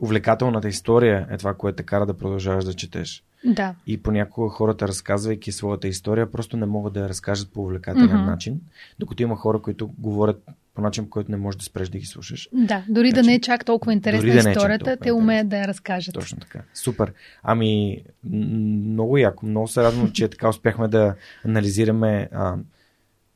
увлекателната 0.00 0.68
история 0.68 1.26
е 1.30 1.38
това, 1.38 1.54
което 1.54 1.76
те 1.76 1.82
кара 1.82 2.06
да 2.06 2.14
продължаваш 2.14 2.64
да 2.64 2.74
четеш. 2.74 3.24
Да. 3.44 3.74
И 3.86 4.02
понякога 4.02 4.48
хората, 4.48 4.88
разказвайки 4.88 5.52
своята 5.52 5.88
история, 5.88 6.30
просто 6.30 6.56
не 6.56 6.66
могат 6.66 6.92
да 6.92 7.00
я 7.00 7.08
разкажат 7.08 7.52
по 7.52 7.62
увлекателен 7.62 8.08
mm-hmm. 8.08 8.26
начин, 8.26 8.60
докато 8.98 9.22
има 9.22 9.36
хора, 9.36 9.62
които 9.62 9.90
говорят 9.98 10.42
по 10.74 10.82
начин, 10.82 11.04
по 11.04 11.10
който 11.10 11.30
не 11.30 11.36
можеш 11.36 11.58
да 11.58 11.64
спреш 11.64 11.88
да 11.88 11.98
ги 11.98 12.06
слушаш. 12.06 12.48
Да, 12.52 12.84
дори 12.88 13.10
така, 13.10 13.22
да 13.22 13.26
не 13.26 13.34
е 13.34 13.40
чак 13.40 13.64
толкова 13.64 13.92
интересна 13.92 14.32
да 14.32 14.48
е 14.48 14.52
историята, 14.52 14.92
е 14.92 14.96
те 14.96 15.12
умеят 15.12 15.48
да 15.48 15.58
я 15.58 15.68
разкажат. 15.68 16.14
Точно 16.14 16.38
така. 16.38 16.60
Супер. 16.74 17.12
Ами, 17.42 18.02
много 18.24 19.18
яко. 19.18 19.46
Много 19.46 19.68
се 19.68 19.82
радвам, 19.82 20.10
че 20.10 20.28
така 20.28 20.48
успяхме 20.48 20.88
да 20.88 21.14
анализираме 21.44 22.28
а, 22.32 22.56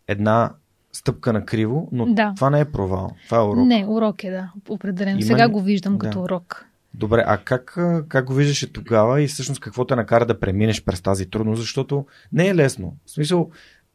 една 0.09 0.53
стъпка 0.93 1.33
на 1.33 1.45
криво, 1.45 1.89
но 1.93 2.07
да. 2.07 2.33
това 2.37 2.51
не 2.51 2.61
е 2.61 2.65
провал. 2.65 3.11
Това 3.27 3.39
е 3.39 3.43
урок. 3.43 3.67
Не, 3.67 3.87
урок 3.89 4.25
е, 4.25 4.31
да. 4.31 4.53
Определено. 4.69 5.19
Има... 5.19 5.27
Сега 5.27 5.49
го 5.49 5.61
виждам 5.61 5.99
да. 5.99 5.99
като 5.99 6.23
урок. 6.23 6.67
Добре, 6.97 7.25
а 7.27 7.39
как, 7.39 7.79
как 8.09 8.25
го 8.25 8.35
виждаше 8.35 8.73
тогава 8.73 9.23
и 9.23 9.27
всъщност 9.27 9.61
какво 9.61 9.85
те 9.85 9.97
накара 9.97 10.27
да 10.27 10.41
преминеш 10.41 10.85
през 10.85 11.01
тази 11.01 11.31
трудност, 11.31 11.61
защото 11.61 12.07
не 12.33 12.49
е 12.49 12.55
лесно. 12.55 12.97
В 13.07 13.11
смисъл, 13.11 13.51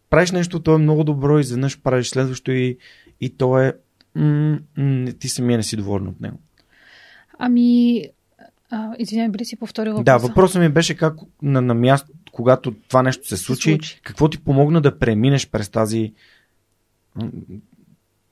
правиш 0.09 0.31
нещо, 0.31 0.59
то 0.59 0.75
е 0.75 0.77
много 0.77 1.03
добро, 1.03 1.39
изведнъж 1.39 1.81
правиш 1.81 2.09
следващо 2.09 2.51
и, 2.51 2.77
и 3.21 3.37
то 3.37 3.59
е. 3.59 3.73
М- 4.15 4.59
м- 4.77 5.11
ти 5.19 5.29
самия 5.29 5.57
не 5.57 5.63
си 5.63 5.77
доволен 5.77 6.07
от 6.07 6.21
него. 6.21 6.39
Ами, 7.39 8.03
извинявай, 8.97 9.29
би 9.29 9.39
ли 9.39 9.45
си 9.45 9.55
повторил 9.55 9.93
въпроса? 9.93 10.03
Да, 10.03 10.17
въпросът 10.17 10.61
ми 10.61 10.69
беше 10.69 10.97
как 10.97 11.15
на, 11.41 11.61
на 11.61 11.73
място, 11.73 12.11
когато 12.31 12.71
това 12.71 13.03
нещо 13.03 13.27
се 13.27 13.37
случи, 13.37 13.61
се 13.61 13.69
случи, 13.69 14.01
какво 14.03 14.29
ти 14.29 14.43
помогна 14.43 14.81
да 14.81 14.99
преминеш 14.99 15.49
през 15.49 15.69
тази 15.69 16.13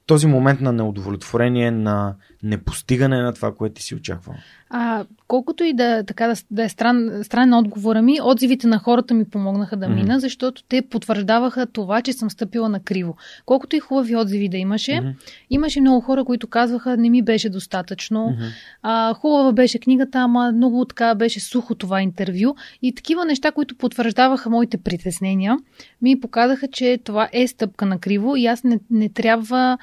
този 0.06 0.28
момент 0.28 0.62
на 0.62 0.74
неудовлетворение, 0.74 1.72
на 1.72 2.16
непостигане 2.44 3.22
на 3.22 3.34
това, 3.34 3.56
което 3.56 3.76
ти 3.76 3.84
си 3.84 3.96
очаквал? 3.96 4.36
А, 4.70 5.06
колкото 5.28 5.64
и 5.64 5.74
да, 5.74 6.04
така, 6.04 6.28
да, 6.28 6.36
да 6.52 6.64
е 6.64 6.70
стран, 6.70 7.20
странен 7.24 7.54
отговора 7.54 8.02
ми, 8.02 8.20
отзивите 8.24 8.68
на 8.68 8.80
хората 8.80 9.14
ми 9.14 9.26
помогнаха 9.26 9.78
да 9.78 9.90
мина, 9.90 10.16
mm-hmm. 10.16 10.18
защото 10.18 10.64
те 10.64 10.82
потвърждаваха 10.82 11.66
това, 11.66 12.02
че 12.02 12.14
съм 12.14 12.30
стъпила 12.30 12.70
на 12.70 12.80
криво. 12.80 13.16
Колкото 13.46 13.76
и 13.76 13.80
хубави 13.80 14.16
отзиви 14.16 14.50
да 14.50 14.58
имаше, 14.58 14.92
mm-hmm. 14.92 15.14
имаше 15.50 15.82
много 15.82 16.02
хора, 16.02 16.26
които 16.26 16.48
казваха, 16.48 16.98
не 16.98 17.10
ми 17.10 17.22
беше 17.22 17.50
достатъчно. 17.50 18.20
Mm-hmm. 18.20 18.50
А, 18.82 19.14
хубава 19.14 19.52
беше 19.52 19.80
книгата, 19.80 20.20
ама 20.20 20.52
много 20.52 20.86
така 20.86 21.16
беше 21.16 21.40
сухо 21.40 21.76
това 21.76 22.02
интервю. 22.02 22.56
И 22.82 22.96
такива 22.96 23.26
неща, 23.26 23.52
които 23.52 23.76
потвърждаваха 23.76 24.50
моите 24.50 24.78
притеснения, 24.78 25.58
ми 26.02 26.20
показаха, 26.20 26.68
че 26.68 27.00
това 27.04 27.30
е 27.34 27.48
стъпка 27.48 27.86
на 27.86 28.00
криво 28.00 28.36
и 28.36 28.46
аз 28.46 28.64
не, 28.64 28.80
не 28.90 29.10
трябва 29.10 29.78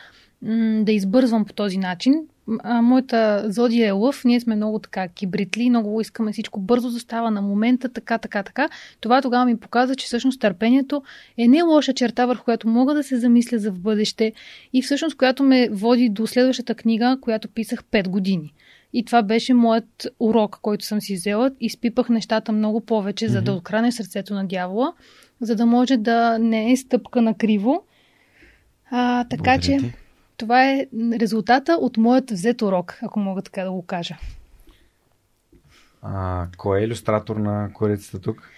да 0.83 0.93
избързвам 0.93 1.45
по 1.45 1.53
този 1.53 1.79
начин 1.79 2.15
а, 2.63 2.83
моята 2.83 3.45
зодия 3.49 3.89
е 3.89 3.91
лъв, 3.91 4.25
ние 4.25 4.41
сме 4.41 4.57
много 4.57 4.79
така 4.79 5.09
кибритли, 5.09 5.71
много 5.71 6.01
искаме 6.01 6.33
всичко 6.33 6.61
бързо 6.61 6.91
да 6.91 7.01
става 7.01 7.31
на 7.31 7.43
момента, 7.43 7.89
така, 7.89 8.19
така, 8.19 8.43
така. 8.43 8.69
Това 9.01 9.23
тогава 9.23 9.45
ми 9.45 9.61
показа, 9.61 9.95
че 9.95 10.07
всъщност 10.07 10.41
търпението 10.41 11.03
е 11.39 11.49
не 11.49 11.63
лоша 11.63 11.95
черта, 11.95 12.27
върху 12.27 12.45
която 12.45 12.69
мога 12.69 12.95
да 12.95 13.03
се 13.03 13.19
замисля 13.19 13.59
за 13.59 13.73
в 13.73 13.81
бъдеще 13.81 14.33
и 14.73 14.83
всъщност 14.83 15.17
която 15.17 15.43
ме 15.43 15.69
води 15.73 16.09
до 16.09 16.27
следващата 16.27 16.75
книга, 16.75 17.19
която 17.21 17.49
писах 17.49 17.85
5 17.85 18.09
години. 18.09 18.53
И 18.93 19.05
това 19.05 19.23
беше 19.23 19.55
моят 19.55 20.07
урок, 20.21 20.59
който 20.63 20.85
съм 20.85 21.01
си 21.01 21.15
взела. 21.15 21.51
Изпипах 21.61 22.09
нещата 22.09 22.53
много 22.53 22.81
повече, 22.81 23.25
mm-hmm. 23.25 23.33
за 23.33 23.43
да 23.43 23.53
откране 23.53 23.93
сърцето 23.93 24.35
на 24.35 24.47
дявола, 24.47 24.93
за 25.41 25.57
да 25.57 25.67
може 25.67 25.97
да 25.97 26.39
не 26.39 26.73
е 26.73 26.77
стъпка 26.77 27.23
на 27.23 27.35
криво. 27.35 27.83
А, 28.91 29.25
така 29.25 29.43
Благодаря 29.43 29.63
че. 29.63 29.79
Ти. 29.79 30.06
Това 30.37 30.71
е 30.71 30.87
резултата 31.21 31.73
от 31.73 31.97
моят 31.97 32.31
взет 32.31 32.63
урок, 32.63 32.99
ако 33.03 33.21
мога 33.21 33.43
така 33.43 33.65
да 33.65 33.73
го 33.73 33.83
кажа. 33.83 34.17
А, 36.03 36.47
кой 36.57 36.81
е 36.81 36.85
иллюстратор 36.85 37.37
на 37.37 37.71
корицата 37.73 38.21
тук? 38.21 38.51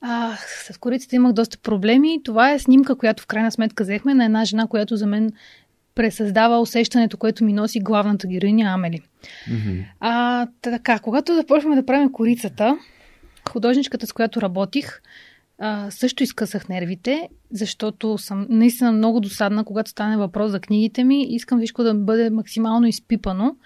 А, 0.00 0.36
с 0.36 0.78
корицата 0.78 1.16
имах 1.16 1.32
доста 1.32 1.58
проблеми. 1.58 2.20
Това 2.24 2.52
е 2.52 2.58
снимка, 2.58 2.96
която 2.96 3.22
в 3.22 3.26
крайна 3.26 3.52
сметка 3.52 3.84
взехме 3.84 4.14
на 4.14 4.24
една 4.24 4.44
жена, 4.44 4.66
която 4.66 4.96
за 4.96 5.06
мен 5.06 5.32
пресъздава 5.94 6.60
усещането, 6.60 7.16
което 7.16 7.44
ми 7.44 7.52
носи 7.52 7.80
главната 7.80 8.26
героиня 8.26 8.64
Амели. 8.64 9.00
Mm-hmm. 9.50 9.84
А, 10.00 10.46
така, 10.62 10.98
когато 10.98 11.34
започваме 11.34 11.76
да 11.76 11.86
правим 11.86 12.12
корицата, 12.12 12.78
художничката, 13.50 14.06
с 14.06 14.12
която 14.12 14.42
работих, 14.42 15.02
а, 15.64 15.90
също 15.90 16.22
изкъсах 16.22 16.68
нервите, 16.68 17.28
защото 17.50 18.18
съм 18.18 18.46
наистина 18.48 18.92
много 18.92 19.20
досадна, 19.20 19.64
когато 19.64 19.90
стане 19.90 20.16
въпрос 20.16 20.50
за 20.50 20.60
книгите 20.60 21.04
ми. 21.04 21.26
Искам 21.28 21.58
всичко 21.58 21.82
да 21.82 21.94
бъде 21.94 22.30
максимално 22.30 22.86
изпипано. 22.86 23.56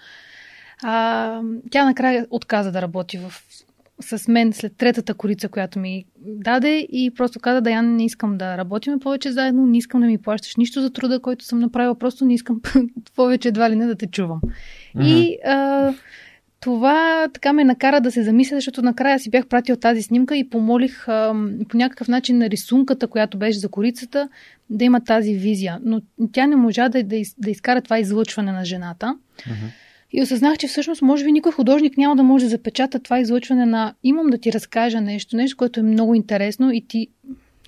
А, 0.83 1.41
тя 1.71 1.85
накрая 1.85 2.27
отказа 2.29 2.71
да 2.71 2.81
работи 2.81 3.17
в, 3.17 3.33
с 3.99 4.27
мен 4.27 4.53
след 4.53 4.77
третата 4.77 5.13
корица, 5.13 5.49
която 5.49 5.79
ми 5.79 6.05
даде 6.19 6.87
и 6.91 7.11
просто 7.15 7.39
каза, 7.39 7.61
да, 7.61 7.71
я 7.71 7.81
не 7.81 8.05
искам 8.05 8.37
да 8.37 8.57
работим 8.57 8.99
повече 8.99 9.31
заедно, 9.31 9.65
не 9.65 9.77
искам 9.77 10.01
да 10.01 10.07
ми 10.07 10.17
плащаш 10.17 10.55
нищо 10.55 10.81
за 10.81 10.89
труда, 10.89 11.19
който 11.19 11.45
съм 11.45 11.59
направила, 11.59 11.95
просто 11.95 12.25
не 12.25 12.33
искам 12.33 12.61
повече 13.15 13.47
едва 13.47 13.69
ли 13.69 13.75
не 13.75 13.85
да 13.85 13.95
те 13.95 14.07
чувам. 14.07 14.41
Mm-hmm. 14.41 15.05
И 15.05 15.37
а, 15.45 15.93
това 16.59 17.27
така 17.33 17.53
ме 17.53 17.63
накара 17.63 18.01
да 18.01 18.11
се 18.11 18.23
замисля, 18.23 18.57
защото 18.57 18.81
накрая 18.81 19.19
си 19.19 19.29
бях 19.29 19.47
пратил 19.47 19.75
тази 19.75 20.01
снимка 20.01 20.37
и 20.37 20.49
помолих 20.49 21.07
а, 21.07 21.33
по 21.69 21.77
някакъв 21.77 22.07
начин 22.07 22.37
на 22.37 22.49
рисунката, 22.49 23.07
която 23.07 23.37
беше 23.37 23.59
за 23.59 23.69
корицата, 23.69 24.29
да 24.69 24.85
има 24.85 25.03
тази 25.03 25.33
визия. 25.33 25.79
Но 25.83 26.01
тя 26.31 26.47
не 26.47 26.55
можа 26.55 26.89
да, 26.89 27.03
да, 27.03 27.15
из, 27.15 27.35
да 27.37 27.51
изкара 27.51 27.81
това 27.81 27.99
излъчване 27.99 28.51
на 28.51 28.65
жената. 28.65 29.17
Uh-huh. 29.37 29.53
И 30.13 30.21
осъзнах, 30.21 30.57
че 30.57 30.67
всъщност 30.67 31.01
може 31.01 31.25
би 31.25 31.31
никой 31.31 31.51
художник 31.51 31.97
няма 31.97 32.15
да 32.15 32.23
може 32.23 32.45
да 32.45 32.49
запечата 32.49 32.99
това 32.99 33.19
излъчване 33.19 33.65
на 33.65 33.93
имам 34.03 34.27
да 34.27 34.37
ти 34.37 34.53
разкажа 34.53 35.01
нещо, 35.01 35.35
нещо, 35.35 35.57
което 35.57 35.79
е 35.79 35.83
много 35.83 36.15
интересно 36.15 36.71
и 36.71 36.87
ти 36.87 37.07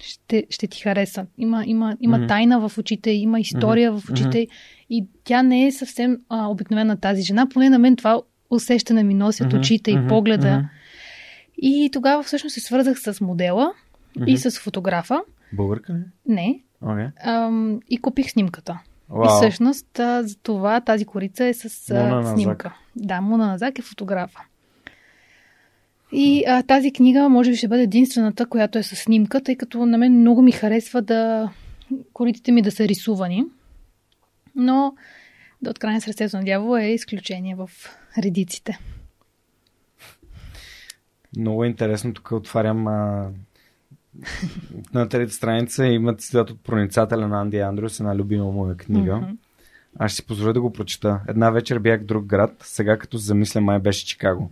ще, 0.02 0.46
ще 0.50 0.68
ти 0.68 0.82
хареса. 0.82 1.26
Има, 1.38 1.64
има, 1.66 1.98
има 2.02 2.20
mm-hmm. 2.20 2.28
тайна 2.28 2.70
в 2.70 2.78
очите, 2.78 3.12
има 3.12 3.40
история 3.40 3.94
mm-hmm. 3.94 4.00
в 4.00 4.10
очите 4.10 4.38
mm-hmm. 4.38 4.86
и 4.90 5.06
тя 5.24 5.44
не 5.44 5.68
е 5.68 5.72
съвсем 5.72 6.18
а, 6.30 6.48
обикновена 6.48 6.98
тази 6.98 7.22
жена. 7.22 7.50
Поне 7.50 7.70
на 7.70 7.80
мен 7.80 7.96
това 7.96 8.22
усещане 8.50 9.04
ми 9.04 9.14
носят 9.14 9.54
mm-hmm. 9.54 9.60
очите 9.60 9.92
mm-hmm. 9.92 10.06
и 10.06 10.08
погледа. 10.08 10.48
Mm-hmm. 10.48 10.68
И 11.58 11.90
тогава 11.94 12.24
всъщност 12.24 12.54
се 12.54 12.60
свързах 12.60 13.00
с 13.00 13.22
модела 13.22 13.74
mm-hmm. 14.18 14.26
и 14.26 14.38
с 14.38 14.60
фотографа. 14.60 15.22
Българка 15.54 15.94
ли? 15.94 16.04
Не. 16.26 16.64
Okay. 16.84 17.12
Ам, 17.24 17.80
и 17.90 17.98
купих 17.98 18.32
снимката. 18.32 18.80
Wow. 19.10 19.26
И 19.26 19.28
всъщност 19.28 20.00
а, 20.00 20.24
за 20.24 20.38
това 20.38 20.82
тази 20.82 21.06
корица 21.06 21.46
е 21.46 21.54
с 21.54 21.90
а, 21.92 22.34
снимка. 22.34 22.78
Да, 22.96 23.22
Муна 23.22 23.48
Назак 23.48 23.80
е 23.80 23.82
фотографа. 23.82 24.40
И 26.12 26.44
а, 26.48 26.64
тази 26.64 26.92
книга 26.92 27.30
може 27.30 27.52
би 27.52 27.58
ще 27.58 27.68
бъде 27.68 27.84
единствената, 27.84 28.46
която 28.46 28.78
е 28.78 28.84
с 28.84 28.96
снимка, 28.96 29.42
тъй 29.42 29.56
като 29.56 29.86
на 29.86 29.98
мен 29.98 30.20
много 30.20 30.42
ми 30.42 30.52
харесва 30.52 31.02
да 31.02 31.50
кориците 32.14 32.52
ми 32.52 32.62
да 32.62 32.72
са 32.72 32.88
рисувани. 32.88 33.46
Но 34.56 34.94
да 35.62 35.70
открадне 35.70 36.02
сърцето 36.02 36.38
на 36.38 36.44
дявола 36.44 36.84
е 36.84 36.94
изключение 36.94 37.56
в 37.56 37.70
редиците. 38.18 38.80
Много 41.38 41.66
интересно. 41.66 42.14
Тук 42.14 42.32
отварям 42.32 42.88
а, 42.88 43.30
на 44.94 45.10
трета 45.10 45.34
страница 45.34 45.86
има 45.86 46.16
цитат 46.16 46.50
от 46.50 46.64
проницателя 46.64 47.28
на 47.28 47.42
Анди 47.42 47.60
Андрюс, 47.60 48.00
една 48.00 48.16
любима 48.16 48.52
моя 48.52 48.78
книга. 48.78 49.12
Mm-hmm. 49.12 49.36
Аз 50.00 50.12
ще 50.12 50.16
си 50.16 50.26
позволя 50.26 50.54
да 50.54 50.62
го 50.62 50.74
прочета. 50.74 51.22
Една 51.28 51.50
вечер 51.50 51.80
бях 51.80 52.02
в 52.02 52.06
друг 52.06 52.26
град, 52.26 52.56
сега 52.64 52.98
като 52.98 53.18
замисля 53.18 53.62
май 53.62 53.80
беше 53.80 54.06
Чикаго. 54.06 54.52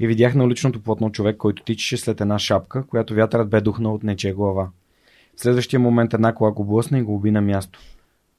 И 0.00 0.06
видях 0.06 0.34
на 0.34 0.44
уличното 0.44 0.82
плотно 0.82 1.12
човек, 1.12 1.36
който 1.36 1.62
тичаше 1.62 1.96
след 1.96 2.20
една 2.20 2.38
шапка, 2.38 2.86
която 2.86 3.14
вятърът 3.14 3.48
бе 3.48 3.60
духнал 3.60 3.94
от 3.94 4.02
нечия 4.02 4.34
глава. 4.34 4.68
В 5.36 5.40
следващия 5.40 5.80
момент 5.80 6.14
една 6.14 6.34
кола 6.34 6.50
го 6.50 6.64
блъсна 6.64 6.98
и 6.98 7.02
го 7.02 7.14
уби 7.14 7.30
на 7.30 7.40
място. 7.40 7.80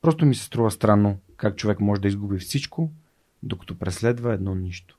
Просто 0.01 0.25
ми 0.25 0.35
се 0.35 0.43
струва 0.43 0.71
странно 0.71 1.17
как 1.39 1.55
човек 1.55 1.79
може 1.79 2.01
да 2.01 2.07
изгуби 2.07 2.39
всичко, 2.39 2.89
докато 3.43 3.79
преследва 3.79 4.33
едно 4.33 4.55
нищо. 4.55 4.97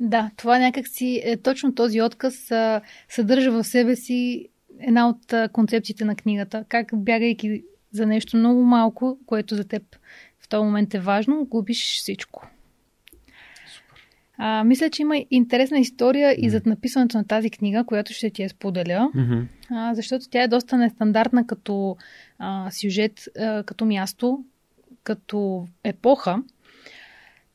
Да, 0.00 0.30
това 0.36 0.58
някакси 0.58 1.22
е 1.24 1.36
точно 1.36 1.74
този 1.74 2.02
отказ 2.02 2.50
а, 2.50 2.80
съдържа 3.08 3.52
в 3.52 3.64
себе 3.64 3.96
си 3.96 4.48
една 4.80 5.08
от 5.08 5.32
а, 5.32 5.48
концепциите 5.48 6.04
на 6.04 6.16
книгата. 6.16 6.64
Как 6.68 6.90
бягайки 6.94 7.64
за 7.92 8.06
нещо 8.06 8.36
много 8.36 8.62
малко, 8.62 9.18
което 9.26 9.56
за 9.56 9.64
теб 9.64 9.82
в 10.40 10.48
този 10.48 10.64
момент 10.64 10.94
е 10.94 11.00
важно, 11.00 11.44
губиш 11.44 11.98
всичко. 11.98 12.46
Супер. 13.66 14.02
А, 14.38 14.64
мисля, 14.64 14.90
че 14.90 15.02
има 15.02 15.24
интересна 15.30 15.78
история 15.78 16.30
mm. 16.30 16.34
и 16.34 16.50
зад 16.50 16.66
написването 16.66 17.18
на 17.18 17.24
тази 17.24 17.50
книга, 17.50 17.84
която 17.84 18.12
ще 18.12 18.30
ти 18.30 18.42
я 18.42 18.48
споделя, 18.48 19.10
mm-hmm. 19.14 19.44
а, 19.70 19.94
защото 19.94 20.28
тя 20.30 20.42
е 20.42 20.48
доста 20.48 20.76
нестандартна 20.76 21.46
като 21.46 21.96
а, 22.38 22.70
сюжет, 22.70 23.28
а, 23.38 23.62
като 23.62 23.84
място, 23.84 24.44
като 25.08 25.66
епоха. 25.84 26.42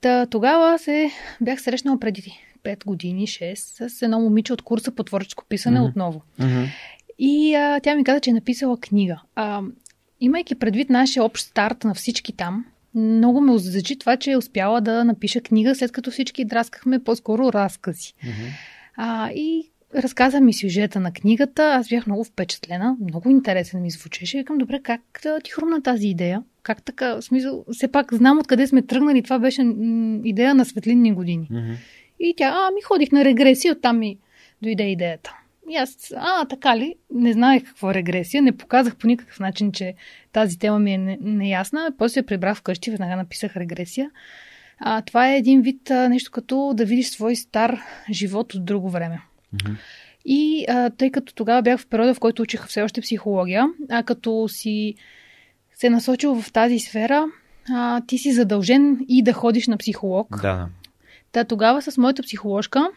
Та, 0.02 0.26
тогава 0.26 0.80
се 0.80 1.12
бях 1.42 1.62
срещнала 1.62 2.00
преди 2.00 2.40
5 2.64 2.86
години, 2.86 3.28
6, 3.28 3.88
с 3.88 4.02
едно 4.02 4.20
момиче 4.20 4.54
от 4.54 4.62
курса 4.62 4.92
по 4.92 5.04
творческо 5.04 5.46
писане 5.50 5.80
mm-hmm. 5.80 5.90
отново. 5.90 6.22
Mm-hmm. 6.40 6.68
И 7.20 7.56
а, 7.56 7.80
тя 7.80 7.96
ми 7.96 8.04
каза, 8.04 8.20
че 8.20 8.30
е 8.30 8.34
написала 8.34 8.78
книга. 8.78 9.22
А, 9.36 9.62
имайки 10.22 10.56
предвид 10.56 10.90
нашия 10.90 11.24
общ 11.24 11.46
старт 11.46 11.84
на 11.84 11.94
всички 11.94 12.34
там, 12.34 12.66
много 12.96 13.42
ме 13.42 13.52
озадачи 13.52 14.00
това, 14.00 14.18
че 14.18 14.32
е 14.32 14.38
успяла 14.38 14.82
да 14.82 15.04
напиша 15.04 15.42
книга, 15.42 15.76
след 15.76 15.92
като 15.92 16.12
всички 16.12 16.46
драскахме 16.46 17.04
по-скоро 17.04 17.54
разкази. 17.54 18.14
Mm-hmm. 18.14 18.50
А, 18.96 19.32
и 19.32 19.72
разказа 19.96 20.42
ми 20.42 20.54
сюжета 20.54 21.00
на 21.00 21.14
книгата. 21.14 21.64
Аз 21.64 21.90
бях 21.90 22.08
много 22.08 22.24
впечатлена, 22.24 22.98
много 23.02 23.30
интересен 23.30 23.82
ми 23.82 23.92
звучеше. 23.92 24.38
Викам, 24.38 24.58
добре, 24.58 24.80
как 24.84 25.02
да 25.24 25.40
ти 25.44 25.52
хрумна 25.52 25.82
тази 25.82 26.08
идея? 26.08 26.44
Как 26.64 26.84
така? 26.84 27.16
В 27.16 27.22
смисъл, 27.22 27.66
все 27.72 27.88
пак 27.88 28.14
знам 28.14 28.40
откъде 28.40 28.68
сме 28.68 28.82
тръгнали. 28.82 29.24
Това 29.24 29.40
беше 29.40 29.64
м- 29.64 30.20
идея 30.24 30.56
на 30.56 30.66
светлинни 30.66 31.14
години. 31.14 31.48
Mm-hmm. 31.52 31.76
И 32.20 32.34
тя, 32.38 32.54
а, 32.56 32.72
ми 32.72 32.82
ходих 32.82 33.12
на 33.12 33.26
регресия, 33.26 33.74
оттам 33.74 34.00
ми 34.00 34.18
дойде 34.62 34.84
идеята. 34.84 35.36
И 35.70 35.76
аз, 35.76 36.14
а, 36.18 36.46
така 36.46 36.78
ли? 36.78 36.96
Не 37.14 37.34
знаех 37.34 37.64
какво 37.64 37.92
е 37.92 37.94
регресия, 37.94 38.44
не 38.44 38.58
показах 38.58 38.96
по 38.96 39.08
никакъв 39.08 39.40
начин, 39.40 39.72
че 39.72 39.94
тази 40.32 40.60
тема 40.60 40.80
ми 40.80 40.94
е 40.94 41.18
неясна. 41.22 41.90
После 41.98 42.14
се 42.14 42.26
прибрах 42.26 42.58
вкъщи, 42.58 42.92
веднага 42.92 43.16
написах 43.16 43.58
регресия. 43.58 44.12
А, 44.80 45.02
това 45.02 45.32
е 45.32 45.38
един 45.38 45.62
вид 45.62 45.92
а, 45.92 46.10
нещо 46.10 46.32
като 46.32 46.74
да 46.76 46.86
видиш 46.86 47.10
свой 47.10 47.36
стар 47.36 47.80
живот 48.12 48.54
от 48.54 48.66
друго 48.66 48.90
време. 48.90 49.22
Mm-hmm. 49.56 49.76
И 50.26 50.66
а, 50.70 50.90
тъй 50.90 51.12
като 51.12 51.34
тогава 51.34 51.62
бях 51.62 51.80
в 51.80 51.88
периода, 51.88 52.14
в 52.14 52.20
който 52.20 52.42
учих 52.42 52.68
все 52.68 52.82
още 52.82 53.02
психология, 53.02 53.68
а 53.90 54.04
като 54.04 54.48
си 54.50 54.96
се 55.76 55.90
насочил 55.90 56.42
в 56.42 56.52
тази 56.52 56.80
сфера, 56.80 57.26
а, 57.70 58.02
ти 58.02 58.18
си 58.18 58.34
задължен 58.34 59.06
и 59.08 59.24
да 59.24 59.34
ходиш 59.34 59.68
на 59.68 59.78
психолог. 59.78 60.42
Да. 60.42 60.68
Та 61.32 61.44
тогава 61.44 61.82
с 61.82 61.98
моята 61.98 62.24
психоложка 62.24 62.90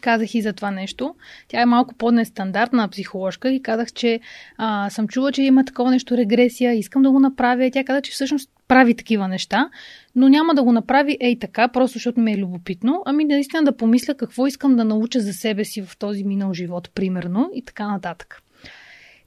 казах 0.00 0.34
и 0.34 0.42
за 0.42 0.52
това 0.52 0.70
нещо. 0.70 1.14
Тя 1.48 1.60
е 1.60 1.66
малко 1.66 1.94
по-нестандартна 1.94 2.88
психоложка 2.88 3.50
и 3.50 3.62
казах, 3.62 3.92
че 3.92 4.20
а, 4.56 4.90
съм 4.90 5.08
чула, 5.08 5.32
че 5.32 5.42
има 5.42 5.64
такова 5.64 5.90
нещо 5.90 6.16
регресия, 6.16 6.74
искам 6.74 7.02
да 7.02 7.10
го 7.10 7.20
направя. 7.20 7.70
Тя 7.72 7.84
каза, 7.84 8.02
че 8.02 8.12
всъщност 8.12 8.50
прави 8.68 8.94
такива 8.94 9.28
неща, 9.28 9.70
но 10.14 10.28
няма 10.28 10.54
да 10.54 10.62
го 10.62 10.72
направи 10.72 11.16
ей 11.20 11.38
така, 11.38 11.68
просто 11.68 11.94
защото 11.94 12.20
ми 12.20 12.32
е 12.32 12.38
любопитно, 12.38 13.02
ами 13.06 13.24
наистина 13.24 13.64
да 13.64 13.76
помисля 13.76 14.14
какво 14.14 14.46
искам 14.46 14.76
да 14.76 14.84
науча 14.84 15.20
за 15.20 15.32
себе 15.32 15.64
си 15.64 15.82
в 15.82 15.98
този 15.98 16.24
минал 16.24 16.52
живот, 16.52 16.90
примерно, 16.94 17.50
и 17.54 17.64
така 17.64 17.88
нататък. 17.88 18.42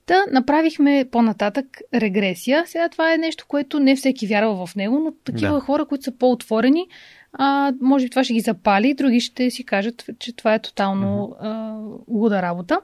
Та 0.06 0.26
направихме 0.32 1.06
по-нататък 1.12 1.66
регресия. 1.94 2.64
Сега 2.68 2.90
това 2.90 3.14
е 3.14 3.18
нещо, 3.18 3.46
което 3.48 3.80
не 3.80 3.96
всеки 3.96 4.28
вярва 4.28 4.66
в 4.66 4.76
него, 4.76 5.00
но 5.00 5.12
такива 5.24 5.54
да. 5.54 5.60
хора, 5.60 5.86
които 5.86 6.04
са 6.04 6.18
по-отворени, 6.18 6.88
а, 7.34 7.74
може 7.82 8.06
би 8.06 8.10
това 8.10 8.24
ще 8.24 8.34
ги 8.34 8.40
запали, 8.40 8.94
други 8.94 9.20
ще 9.20 9.52
си 9.52 9.64
кажат, 9.64 10.06
че 10.20 10.36
това 10.36 10.54
е 10.54 10.60
тотално 10.60 11.36
а, 11.40 11.78
луда 12.08 12.42
работа. 12.42 12.80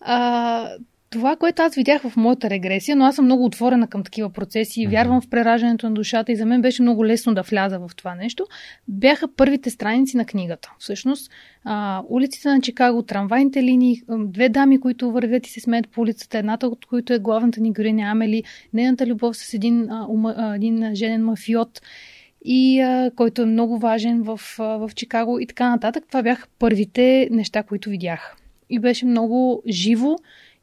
А, 0.00 0.68
това, 1.10 1.36
което 1.36 1.62
аз 1.62 1.74
видях 1.74 2.02
в 2.02 2.16
моята 2.16 2.50
регресия, 2.50 2.96
но 2.96 3.04
аз 3.04 3.16
съм 3.16 3.24
много 3.24 3.44
отворена 3.44 3.86
към 3.88 4.04
такива 4.04 4.30
процеси 4.30 4.82
и 4.82 4.86
вярвам 4.86 5.20
в 5.20 5.28
прераждането 5.28 5.88
на 5.88 5.94
душата 5.94 6.32
и 6.32 6.36
за 6.36 6.46
мен 6.46 6.62
беше 6.62 6.82
много 6.82 7.06
лесно 7.06 7.34
да 7.34 7.42
вляза 7.42 7.78
в 7.78 7.90
това 7.96 8.14
нещо, 8.14 8.46
бяха 8.88 9.28
първите 9.36 9.70
страници 9.70 10.16
на 10.16 10.24
книгата. 10.24 10.72
Всъщност, 10.78 11.30
а, 11.64 12.02
улиците 12.08 12.48
на 12.48 12.60
Чикаго, 12.60 13.02
трамвайните 13.02 13.62
линии, 13.62 14.02
две 14.08 14.48
дами, 14.48 14.80
които 14.80 15.12
вървят 15.12 15.46
и 15.46 15.50
се 15.50 15.60
смеят 15.60 15.88
по 15.88 16.00
улицата, 16.00 16.38
едната 16.38 16.66
от 16.66 16.86
които 16.86 17.12
е 17.12 17.18
главната 17.18 17.60
ни 17.60 17.72
героиня 17.72 18.02
Амели, 18.02 18.42
нейната 18.72 19.06
любов 19.06 19.36
с 19.36 19.54
един, 19.54 19.90
а, 19.90 20.06
ума, 20.08 20.34
а, 20.36 20.54
един 20.54 20.94
женен 20.94 21.24
мафиот 21.24 21.80
и 22.44 22.80
а, 22.80 23.10
който 23.16 23.42
е 23.42 23.46
много 23.46 23.78
важен 23.78 24.22
в, 24.22 24.40
а, 24.58 24.64
в 24.64 24.90
Чикаго 24.94 25.38
и 25.38 25.46
така 25.46 25.70
нататък. 25.70 26.04
Това 26.08 26.22
бяха 26.22 26.48
първите 26.58 27.28
неща, 27.30 27.62
които 27.62 27.90
видях. 27.90 28.36
И 28.70 28.78
беше 28.78 29.06
много 29.06 29.62
живо 29.68 30.16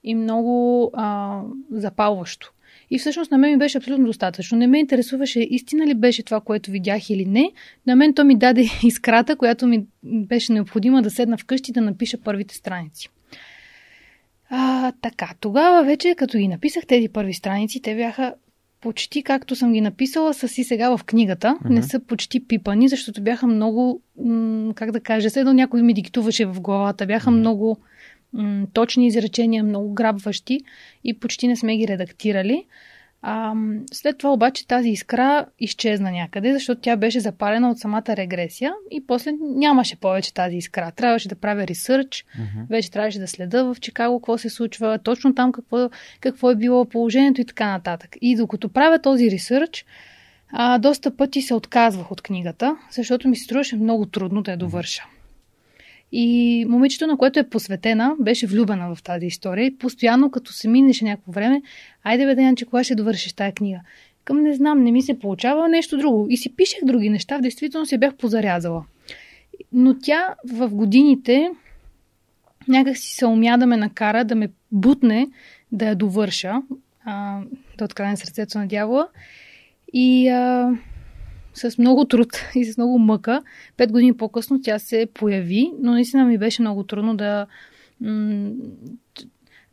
и 0.04 0.16
много 0.16 0.92
а, 0.94 1.42
запалващо. 1.72 2.54
И 2.90 3.00
всъщност 3.00 3.32
на 3.32 3.38
мен 3.38 3.52
ми 3.52 3.58
беше 3.58 3.78
абсолютно 3.78 4.06
достатъчно. 4.06 4.58
Не 4.58 4.68
ме 4.68 4.80
интересуваше 4.80 5.40
истина 5.40 5.88
ли 5.88 5.94
беше 5.94 6.24
това, 6.24 6.42
което 6.42 6.72
видях 6.72 7.10
или 7.10 7.26
не. 7.26 7.52
На 7.88 7.96
мен 7.96 8.14
то 8.14 8.24
ми 8.24 8.38
даде 8.38 8.70
изкрата, 8.84 9.36
която 9.36 9.68
ми 9.68 9.86
беше 10.04 10.54
необходима 10.54 11.02
да 11.02 11.10
седна 11.10 11.38
вкъщи 11.38 11.72
да 11.72 11.82
напиша 11.82 12.18
първите 12.18 12.56
страници. 12.56 13.10
А, 14.50 14.92
така, 15.02 15.34
тогава 15.40 15.84
вече, 15.84 16.16
като 16.18 16.38
ги 16.38 16.48
написах 16.48 16.86
тези 16.86 17.10
първи 17.10 17.34
страници, 17.34 17.82
те 17.82 17.96
бяха 17.96 18.34
почти 18.82 19.24
както 19.24 19.56
съм 19.56 19.74
ги 19.74 19.82
написала, 19.82 20.34
са 20.34 20.48
си 20.48 20.64
сега 20.64 20.98
в 20.98 21.04
книгата. 21.04 21.58
Uh-huh. 21.64 21.70
Не 21.70 21.84
са 21.84 22.00
почти 22.00 22.48
пипани, 22.48 22.90
защото 22.90 23.22
бяха 23.22 23.48
много, 23.48 24.02
м- 24.26 24.74
как 24.74 24.92
да 24.92 25.00
кажа, 25.00 25.30
следно 25.30 25.54
някой 25.54 25.82
ми 25.82 25.94
диктуваше 25.94 26.46
в 26.46 26.62
главата. 26.62 27.06
Бяха 27.06 27.30
uh-huh. 27.30 27.38
много 27.38 27.78
м- 28.34 28.68
точни 28.74 29.08
изречения, 29.08 29.64
много 29.64 29.94
грабващи 29.94 30.60
и 31.04 31.20
почти 31.20 31.48
не 31.48 31.56
сме 31.56 31.78
ги 31.78 31.88
редактирали. 31.88 32.66
А, 33.22 33.54
след 33.94 34.18
това 34.18 34.34
обаче 34.34 34.68
тази 34.68 34.90
искра 34.90 35.46
изчезна 35.60 36.12
някъде, 36.12 36.54
защото 36.54 36.82
тя 36.82 36.96
беше 36.96 37.20
запалена 37.20 37.70
от 37.70 37.80
самата 37.80 38.04
регресия 38.08 38.74
и 38.92 39.08
после 39.08 39.32
нямаше 39.42 39.96
повече 39.96 40.34
тази 40.34 40.58
искра. 40.58 40.92
Трябваше 40.92 41.28
да 41.30 41.36
правя 41.36 41.68
ресърч, 41.68 42.26
Мгм. 42.40 42.66
вече 42.70 42.92
трябваше 42.92 43.20
да 43.20 43.28
следа 43.28 43.64
в 43.64 43.76
Чикаго 43.80 44.20
какво 44.20 44.38
се 44.38 44.50
случва, 44.50 45.00
точно 45.04 45.36
там 45.36 45.52
какво, 45.52 45.90
какво 46.20 46.52
е 46.52 46.56
било 46.56 46.86
положението 46.86 47.42
и 47.42 47.46
така 47.46 47.72
нататък. 47.72 48.16
И 48.22 48.36
докато 48.36 48.70
правя 48.70 49.00
този 49.00 49.32
ресърч, 49.32 49.86
а, 50.52 50.78
доста 50.78 51.18
пъти 51.18 51.42
се 51.42 51.54
отказвах 51.54 52.12
от 52.12 52.22
книгата, 52.22 52.78
защото 52.92 53.28
ми 53.28 53.36
се 53.36 53.44
струваше 53.44 53.76
много 53.76 54.06
трудно 54.06 54.42
да 54.42 54.52
я 54.52 54.58
довърша. 54.58 55.04
И 56.12 56.66
момичето, 56.70 57.08
на 57.08 57.18
което 57.18 57.40
е 57.40 57.50
посветена, 57.50 58.16
беше 58.20 58.48
влюбена 58.48 58.96
в 58.96 59.04
тази 59.04 59.26
история 59.26 59.66
и 59.66 59.78
постоянно, 59.78 60.32
като 60.32 60.54
се 60.54 60.68
минеше 60.68 61.06
някакво 61.06 61.32
време, 61.32 61.62
айде 62.04 62.36
бе, 62.36 62.42
Янче, 62.42 62.66
кога 62.66 62.84
ще 62.84 62.96
довършиш 62.96 63.34
тази 63.34 63.52
книга? 63.52 63.80
Към 64.24 64.42
не 64.42 64.54
знам, 64.54 64.84
не 64.84 64.92
ми 64.92 65.02
се 65.02 65.20
получава 65.20 65.70
нещо 65.70 65.98
друго. 65.98 66.28
И 66.30 66.38
си 66.38 66.56
пишех 66.56 66.80
други 66.84 67.10
неща, 67.10 67.38
в 67.38 67.42
действително 67.42 67.86
се 67.86 67.98
бях 67.98 68.16
позарязала. 68.16 68.86
Но 69.72 70.00
тя 70.00 70.36
в 70.50 70.70
годините 70.70 71.52
някак 72.68 72.98
си 72.98 73.16
се 73.16 73.26
умя 73.26 73.58
да 73.58 73.66
ме 73.68 73.78
накара, 73.78 74.26
да 74.26 74.36
ме 74.36 74.50
бутне 74.72 75.28
да 75.72 75.86
я 75.86 75.96
довърша, 75.96 76.62
а, 77.06 77.42
да 77.78 77.86
открадне 77.86 78.18
сърцето 78.18 78.58
на 78.58 78.68
дявола. 78.68 79.08
И 79.94 80.30
а, 80.30 80.72
с 81.58 81.78
много 81.78 82.06
труд 82.06 82.28
и 82.56 82.66
с 82.66 82.78
много 82.78 83.00
мъка, 83.00 83.42
пет 83.78 83.92
години 83.92 84.18
по-късно 84.18 84.62
тя 84.62 84.80
се 84.80 85.08
появи, 85.14 85.72
но 85.82 85.92
наистина 85.92 86.26
ми 86.26 86.38
беше 86.38 86.62
много 86.62 86.84
трудно 86.84 87.16
да, 87.18 87.48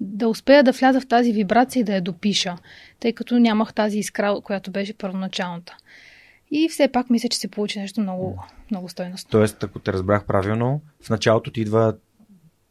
да 0.01 0.28
успея 0.28 0.62
да 0.62 0.72
вляза 0.72 1.01
в 1.01 1.07
тази 1.07 1.32
вибрация 1.32 1.80
и 1.80 1.85
да 1.85 1.95
я 1.95 2.03
допиша, 2.03 2.57
тъй 3.01 3.12
като 3.12 3.39
нямах 3.39 3.74
тази 3.74 3.99
искра, 3.99 4.41
която 4.45 4.70
беше 4.70 4.95
първоначалната. 4.95 5.76
И 6.51 6.68
все 6.68 6.89
пак 6.89 7.11
мисля, 7.11 7.28
че 7.28 7.39
се 7.39 7.49
получи 7.49 7.78
нещо 7.78 8.01
много, 8.01 8.45
много 8.70 8.89
стойностно. 8.89 9.30
Тоест, 9.30 9.64
ако 9.64 9.78
те 9.78 9.93
разбрах 9.93 10.24
правилно, 10.24 10.80
в 11.03 11.11
началото 11.11 11.51
ти 11.51 11.61
идва 11.61 11.95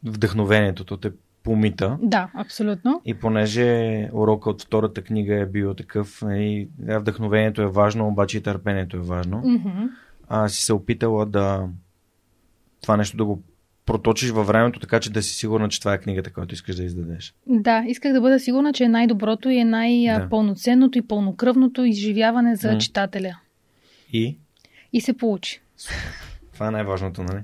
вдъхновението, 0.04 0.84
то 0.84 0.96
те 0.96 1.10
помита. 1.44 1.98
Да, 2.02 2.30
абсолютно. 2.34 3.02
И 3.04 3.14
понеже 3.14 3.64
урока 4.12 4.50
от 4.50 4.62
втората 4.62 5.02
книга 5.02 5.34
е 5.34 5.46
бил 5.46 5.74
такъв, 5.74 6.22
нали, 6.22 6.68
да, 6.78 6.98
вдъхновението 7.00 7.62
е 7.62 7.66
важно, 7.66 8.08
обаче 8.08 8.38
и 8.38 8.42
търпението 8.42 8.96
е 8.96 9.00
важно, 9.00 9.42
Мгм. 9.44 9.84
а 10.28 10.48
си 10.48 10.62
се 10.62 10.72
опитала 10.72 11.26
да 11.26 11.68
това 12.82 12.96
нещо 12.96 13.16
да 13.16 13.24
го 13.24 13.42
проточиш 13.86 14.30
във 14.30 14.46
времето, 14.46 14.80
така 14.80 15.00
че 15.00 15.12
да 15.12 15.22
си 15.22 15.36
сигурна, 15.36 15.68
че 15.68 15.80
това 15.80 15.94
е 15.94 15.98
книгата, 15.98 16.32
която 16.32 16.54
искаш 16.54 16.76
да 16.76 16.84
издадеш. 16.84 17.34
Да, 17.46 17.84
исках 17.86 18.12
да 18.12 18.20
бъда 18.20 18.40
сигурна, 18.40 18.72
че 18.72 18.84
е 18.84 18.88
най-доброто 18.88 19.48
и 19.48 19.58
е 19.58 19.64
най-пълноценното 19.64 20.98
и 20.98 21.02
пълнокръвното 21.02 21.84
изживяване 21.84 22.56
за 22.56 22.72
М. 22.72 22.78
читателя. 22.78 23.38
И 24.12 24.38
И 24.92 25.00
се 25.00 25.12
получи. 25.12 25.60
това 26.52 26.68
е 26.68 26.70
най-важното, 26.70 27.22
нали? 27.22 27.40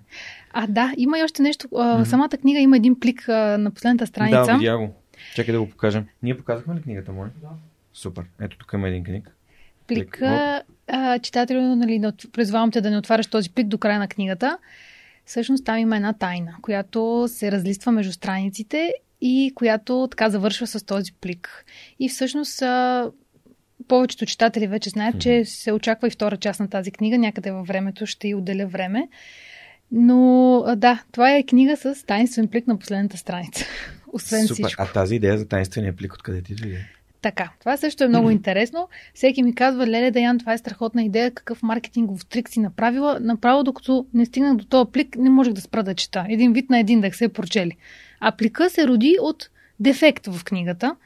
А, 0.53 0.67
да, 0.67 0.93
има 0.97 1.19
и 1.19 1.23
още 1.23 1.43
нещо. 1.43 1.69
А, 1.77 1.95
Мгм. 1.95 2.05
Самата 2.05 2.29
книга 2.29 2.61
има 2.61 2.77
един 2.77 3.01
плик 3.01 3.29
а, 3.29 3.59
на 3.59 3.71
последната 3.71 4.07
страница. 4.07 4.45
Да, 4.47 4.59
видя 4.59 4.79
го. 4.79 4.95
Чакай 5.35 5.53
да 5.53 5.61
го 5.61 5.71
покажем. 5.71 6.07
Ние 6.23 6.37
показахме 6.37 6.75
ли 6.75 6.83
книгата, 6.83 7.13
моля? 7.13 7.31
Да. 7.43 7.49
Супер. 7.95 8.25
Ето 8.41 8.59
тук 8.59 8.71
има 8.75 8.89
един 8.89 9.05
книг. 9.05 9.37
Плика, 9.87 10.63
а, 10.89 11.19
читателю, 11.19 11.61
нали, 11.61 12.03
призвавам 12.33 12.71
те 12.71 12.81
да 12.81 12.91
не 12.91 12.99
отваряш 12.99 13.27
този 13.27 13.51
плик 13.51 13.67
до 13.67 13.79
края 13.79 13.99
на 13.99 14.09
книгата. 14.09 14.59
Всъщност 15.25 15.65
там 15.65 15.79
има 15.79 15.97
една 15.97 16.13
тайна, 16.13 16.55
която 16.63 17.27
се 17.29 17.53
разлиства 17.53 17.93
между 17.93 18.13
страниците 18.13 18.93
и 19.21 19.53
която 19.55 20.09
така 20.11 20.31
завършва 20.31 20.67
с 20.67 20.87
този 20.87 21.13
плик. 21.13 21.65
И 21.99 22.09
всъщност 22.09 22.63
а, 22.63 23.11
повечето 23.89 24.27
читатели 24.27 24.67
вече 24.67 24.91
знаят, 24.91 25.21
че 25.21 25.45
се 25.45 25.73
очаква 25.73 26.09
и 26.09 26.11
втора 26.11 26.37
част 26.37 26.61
на 26.61 26.69
тази 26.69 26.91
книга. 26.91 27.19
Някъде 27.19 27.51
във 27.51 27.67
времето 27.67 28.07
ще 28.07 28.29
й 28.29 28.35
отделя 28.35 28.67
време. 28.67 29.09
Но 29.93 30.65
да, 30.77 31.03
това 31.13 31.35
е 31.35 31.43
книга 31.43 31.77
с 31.77 32.07
таинствен 32.07 32.49
плик 32.49 32.67
на 32.67 32.79
последната 32.79 33.17
страница. 33.17 33.65
Освен 34.13 34.47
Супер. 34.47 34.55
всичко. 34.55 34.83
А 34.83 34.87
тази 34.87 35.15
идея 35.15 35.39
за 35.39 35.49
таинствения 35.49 35.97
плик 35.97 36.15
откъде 36.15 36.43
ти 36.43 36.55
дойде? 36.55 36.87
Така, 37.23 37.51
това 37.61 37.77
също 37.77 38.05
е 38.05 38.09
много 38.09 38.31
интересно. 38.31 38.89
Всеки 39.15 39.43
ми 39.43 39.55
казва, 39.55 39.87
Леле 39.87 40.11
Даян, 40.11 40.39
това 40.39 40.53
е 40.53 40.59
страхотна 40.59 41.03
идея, 41.05 41.31
какъв 41.31 41.63
маркетингов 41.63 42.27
трик 42.27 42.49
си 42.49 42.61
направила. 42.61 43.21
Направо, 43.21 43.65
докато 43.65 44.07
не 44.15 44.27
стигнах 44.27 44.57
до 44.57 44.65
този 44.65 44.91
плик, 44.93 45.17
не 45.17 45.31
можех 45.31 45.53
да 45.53 45.61
спра 45.61 45.83
да 45.83 45.95
чета. 45.95 46.27
Един 46.29 46.53
вид 46.53 46.71
на 46.71 46.79
един 46.79 47.01
да 47.01 47.13
се 47.13 47.29
прочели. 47.29 47.77
А 48.21 48.33
плика 48.33 48.71
се 48.71 48.87
роди 48.87 49.17
от 49.21 49.51
дефект 49.81 50.27
в 50.27 50.45
книгата, 50.45 50.97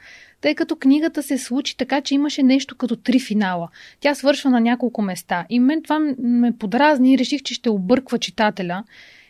тъй 0.45 0.55
като 0.55 0.75
книгата 0.75 1.23
се 1.23 1.37
случи 1.37 1.77
така, 1.77 2.01
че 2.01 2.15
имаше 2.15 2.43
нещо 2.43 2.75
като 2.75 2.95
три 2.95 3.19
финала. 3.19 3.69
Тя 3.99 4.15
свършва 4.15 4.49
на 4.49 4.61
няколко 4.61 5.01
места. 5.01 5.45
И 5.49 5.59
мен 5.59 5.83
това 5.83 5.99
ме 6.19 6.57
подразни 6.57 7.13
и 7.13 7.17
реших, 7.17 7.43
че 7.43 7.53
ще 7.53 7.69
обърква 7.69 8.19
читателя 8.19 8.83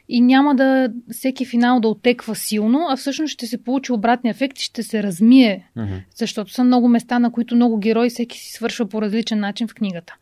и 0.09 0.21
няма 0.21 0.55
да 0.55 0.89
всеки 1.11 1.45
финал 1.45 1.79
да 1.79 1.87
отеква 1.87 2.35
силно, 2.35 2.87
а 2.89 2.97
всъщност 2.97 3.31
ще 3.31 3.47
се 3.47 3.63
получи 3.63 3.91
обратния 3.91 4.31
ефект 4.31 4.59
и 4.59 4.63
ще 4.63 4.83
се 4.83 5.03
размие 5.03 5.71
защото 6.15 6.51
са 6.51 6.63
много 6.63 6.87
места, 6.87 7.19
на 7.19 7.31
които 7.31 7.55
много 7.55 7.77
герои 7.77 8.09
всеки 8.09 8.37
си 8.37 8.51
свършва 8.51 8.85
по 8.85 9.01
различен 9.01 9.39
начин 9.39 9.67
в 9.67 9.73
книгата. 9.73 10.15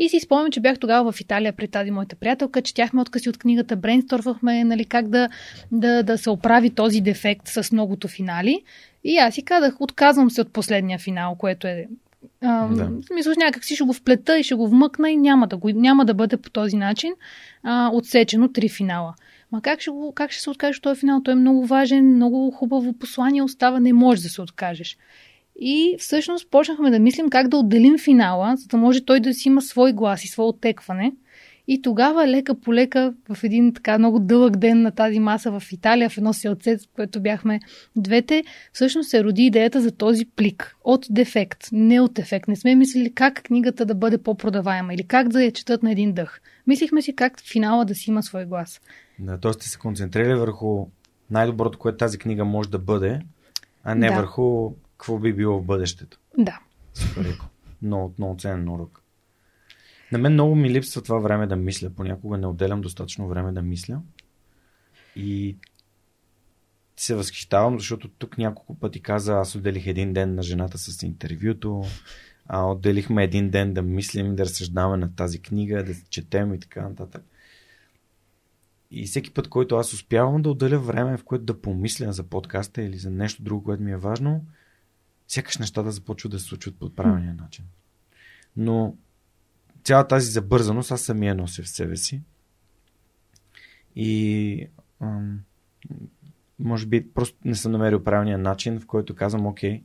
И 0.00 0.08
си 0.08 0.20
спомням, 0.20 0.50
че 0.50 0.60
бях 0.60 0.78
тогава 0.78 1.12
в 1.12 1.20
Италия 1.20 1.52
при 1.52 1.68
тази 1.68 1.90
моята 1.90 2.16
приятелка, 2.16 2.62
четяхме 2.62 3.00
откъси 3.00 3.28
от 3.28 3.38
книгата, 3.38 3.76
брейнсторвахме 3.76 4.64
нали, 4.64 4.84
как 4.84 5.08
да, 5.08 5.28
да, 5.72 6.02
да 6.02 6.18
се 6.18 6.30
оправи 6.30 6.70
този 6.70 7.00
дефект 7.00 7.48
с 7.48 7.72
многото 7.72 8.08
финали. 8.08 8.62
И 9.04 9.16
аз 9.16 9.34
си 9.34 9.42
казах, 9.42 9.80
отказвам 9.80 10.30
се 10.30 10.40
от 10.40 10.52
последния 10.52 10.98
финал, 10.98 11.34
което 11.34 11.66
е 11.66 11.86
а, 12.42 12.68
Да. 12.68 12.84
в 12.84 13.04
смисъл, 13.06 13.32
някак 13.38 13.64
си 13.64 13.74
ще 13.74 13.84
го 13.84 13.92
вплета 13.92 14.38
и 14.38 14.42
ще 14.42 14.54
го 14.54 14.68
вмъкна 14.68 15.10
и 15.10 15.16
няма 15.16 15.46
да, 15.46 15.56
го, 15.56 15.70
няма 15.70 16.04
да 16.04 16.14
бъде 16.14 16.36
по 16.36 16.50
този 16.50 16.76
начин 16.76 17.12
а, 17.62 17.90
отсечено 17.92 18.52
три 18.52 18.68
финала. 18.68 19.14
Ма 19.52 19.60
как 19.62 19.80
ще, 19.80 19.90
го, 19.90 20.12
как 20.12 20.30
ще 20.32 20.42
се 20.42 20.50
откажеш 20.50 20.76
от 20.76 20.82
този 20.82 21.00
финал? 21.00 21.22
Той 21.22 21.32
е 21.32 21.36
много 21.36 21.66
важен, 21.66 22.14
много 22.14 22.50
хубаво 22.50 22.92
послание 22.92 23.42
остава, 23.42 23.80
не 23.80 23.92
можеш 23.92 24.22
да 24.22 24.28
се 24.28 24.42
откажеш. 24.42 24.96
И 25.58 25.96
всъщност 25.98 26.50
почнахме 26.50 26.90
да 26.90 26.98
мислим 26.98 27.30
как 27.30 27.48
да 27.48 27.56
отделим 27.56 27.98
финала, 27.98 28.56
за 28.56 28.66
да 28.66 28.76
може 28.76 29.04
той 29.04 29.20
да 29.20 29.34
си 29.34 29.48
има 29.48 29.62
свой 29.62 29.92
глас 29.92 30.24
и 30.24 30.28
свое 30.28 30.46
оттекване. 30.46 31.12
И 31.70 31.82
тогава 31.82 32.26
лека 32.26 32.60
по 32.60 32.74
лека 32.74 33.14
в 33.30 33.44
един 33.44 33.74
така 33.74 33.98
много 33.98 34.18
дълъг 34.18 34.56
ден 34.56 34.82
на 34.82 34.90
тази 34.90 35.20
маса 35.20 35.60
в 35.60 35.72
Италия, 35.72 36.10
в 36.10 36.18
едно 36.18 36.32
селце, 36.32 36.76
в 36.76 36.80
което 36.96 37.20
бяхме 37.20 37.60
двете, 37.96 38.44
всъщност 38.72 39.10
се 39.10 39.24
роди 39.24 39.42
идеята 39.42 39.80
за 39.80 39.92
този 39.92 40.24
плик. 40.24 40.76
От 40.84 41.06
дефект, 41.10 41.68
не 41.72 42.00
от 42.00 42.18
ефект. 42.18 42.48
Не 42.48 42.56
сме 42.56 42.74
мислили 42.74 43.14
как 43.14 43.42
книгата 43.42 43.86
да 43.86 43.94
бъде 43.94 44.18
по-продаваема 44.18 44.94
или 44.94 45.06
как 45.06 45.28
да 45.28 45.44
я 45.44 45.52
четат 45.52 45.82
на 45.82 45.92
един 45.92 46.12
дъх. 46.12 46.40
Мислихме 46.66 47.02
си 47.02 47.16
как 47.16 47.40
финала 47.40 47.84
да 47.84 47.94
си 47.94 48.10
има 48.10 48.22
свой 48.22 48.44
глас. 48.44 48.80
Да, 49.18 49.40
т.е. 49.40 49.52
сте 49.52 49.68
се 49.68 49.78
концентрирали 49.78 50.34
върху 50.34 50.86
най-доброто, 51.30 51.78
което 51.78 51.98
тази 51.98 52.18
книга 52.18 52.44
може 52.44 52.70
да 52.70 52.78
бъде, 52.78 53.20
а 53.84 53.94
не 53.94 54.08
Да. 54.08 54.14
върху 54.14 54.72
какво 54.98 55.18
би 55.18 55.32
било 55.32 55.60
в 55.60 55.64
бъдещето. 55.64 56.18
Да. 56.38 56.60
Супер. 56.94 57.38
Много, 57.82 58.14
много 58.18 58.38
ценен 58.38 58.68
урок. 58.68 59.02
На 60.12 60.18
мен 60.18 60.32
много 60.32 60.54
ми 60.54 60.70
липсва 60.70 61.02
това 61.02 61.18
време 61.18 61.46
да 61.46 61.56
мисля. 61.56 61.90
Понякога 61.90 62.38
не 62.38 62.46
отделям 62.46 62.80
достатъчно 62.80 63.28
време 63.28 63.52
да 63.52 63.62
мисля. 63.62 64.00
И 65.16 65.56
се 66.96 67.14
възхищавам, 67.14 67.78
защото 67.78 68.08
тук 68.08 68.38
няколко 68.38 68.78
пъти 68.78 69.00
каза, 69.00 69.34
аз 69.34 69.54
отделих 69.54 69.86
един 69.86 70.12
ден 70.12 70.34
на 70.34 70.42
жената 70.42 70.78
с 70.78 71.02
интервюто, 71.02 71.84
а 72.46 72.70
отделихме 72.70 73.24
един 73.24 73.50
ден 73.50 73.74
да 73.74 73.82
мислим, 73.82 74.36
да 74.36 74.44
разсъждаваме 74.44 74.96
на 74.96 75.14
тази 75.14 75.42
книга, 75.42 75.84
да 75.84 75.94
четем 76.10 76.54
и 76.54 76.60
така 76.60 76.88
нататък. 76.88 77.24
И 78.90 79.06
всеки 79.06 79.34
път, 79.34 79.48
който 79.48 79.76
аз 79.76 79.92
успявам 79.92 80.42
да 80.42 80.50
отделя 80.50 80.78
време, 80.78 81.16
в 81.16 81.24
което 81.24 81.44
да 81.44 81.60
помисля 81.60 82.12
за 82.12 82.22
подкаста 82.22 82.82
или 82.82 82.96
за 82.96 83.10
нещо 83.10 83.42
друго, 83.42 83.64
което 83.64 83.82
ми 83.82 83.92
е 83.92 83.96
важно, 83.96 84.44
сякаш 85.28 85.58
нещата 85.58 85.90
започват 85.90 86.32
да 86.32 86.38
се 86.38 86.44
случват 86.44 86.78
по 86.78 86.90
правилния 86.90 87.34
начин. 87.34 87.64
Но 88.56 88.96
цялата 89.84 90.08
тази 90.08 90.30
забързаност 90.30 90.92
аз 90.92 91.00
самия 91.00 91.34
нося 91.34 91.62
в 91.62 91.68
себе 91.68 91.96
си. 91.96 92.20
И 93.96 94.66
ам, 95.00 95.40
може 96.58 96.86
би 96.86 97.08
просто 97.08 97.36
не 97.44 97.54
съм 97.54 97.72
намерил 97.72 98.04
правилния 98.04 98.38
начин, 98.38 98.80
в 98.80 98.86
който 98.86 99.14
казвам, 99.14 99.46
окей, 99.46 99.82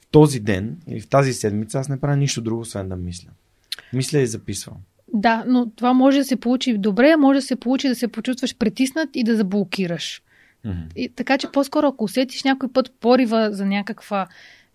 в 0.00 0.06
този 0.10 0.40
ден 0.40 0.80
или 0.88 1.00
в 1.00 1.08
тази 1.08 1.34
седмица 1.34 1.78
аз 1.78 1.88
не 1.88 2.00
правя 2.00 2.16
нищо 2.16 2.40
друго, 2.40 2.60
освен 2.60 2.88
да 2.88 2.96
мисля. 2.96 3.30
Мисля 3.92 4.18
и 4.18 4.26
записвам. 4.26 4.76
Да, 5.14 5.44
но 5.46 5.70
това 5.70 5.92
може 5.92 6.18
да 6.18 6.24
се 6.24 6.36
получи 6.36 6.78
добре, 6.78 7.16
може 7.16 7.38
да 7.38 7.46
се 7.46 7.56
получи 7.56 7.88
да 7.88 7.94
се 7.94 8.08
почувстваш 8.08 8.56
притиснат 8.56 9.08
и 9.14 9.24
да 9.24 9.36
заблокираш. 9.36 10.22
И, 10.96 11.08
така 11.08 11.38
че 11.38 11.52
по-скоро, 11.52 11.86
ако 11.86 12.04
усетиш 12.04 12.44
някой 12.44 12.72
път 12.72 12.92
порива 13.00 13.48
за 13.52 13.66
някаква 13.66 14.26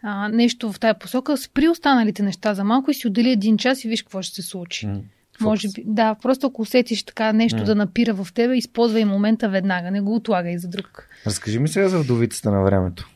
а, 0.04 0.30
нещо 0.30 0.72
в 0.72 0.80
тая 0.80 1.00
посока, 1.00 1.38
спри 1.38 1.68
останалите 1.68 2.24
неща 2.24 2.54
за 2.54 2.64
малко 2.64 2.92
и 2.92 2.94
си 2.94 3.08
отдели 3.08 3.30
един 3.32 3.58
час 3.58 3.84
и 3.84 3.88
виж 3.88 4.02
какво 4.02 4.22
ще 4.22 4.36
се 4.36 4.42
случи. 4.50 4.88
М, 4.88 5.00
Може 5.42 5.68
би, 5.76 5.84
да, 5.86 6.16
просто 6.22 6.48
ако 6.48 6.62
усетиш 6.62 7.04
така 7.04 7.34
нещо 7.34 7.58
М. 7.58 7.64
да 7.64 7.76
напира 7.76 8.14
в 8.14 8.28
тебе, 8.34 8.58
използвай 8.58 9.06
момента 9.06 9.50
веднага, 9.50 9.92
не 9.92 10.02
го 10.02 10.16
отлагай 10.16 10.58
за 10.58 10.68
друг. 10.68 11.10
Разкажи 11.26 11.60
ми 11.60 11.68
сега 11.68 11.90
за 11.90 12.00
вдовицата 12.00 12.52
на 12.52 12.62
времето. 12.64 13.10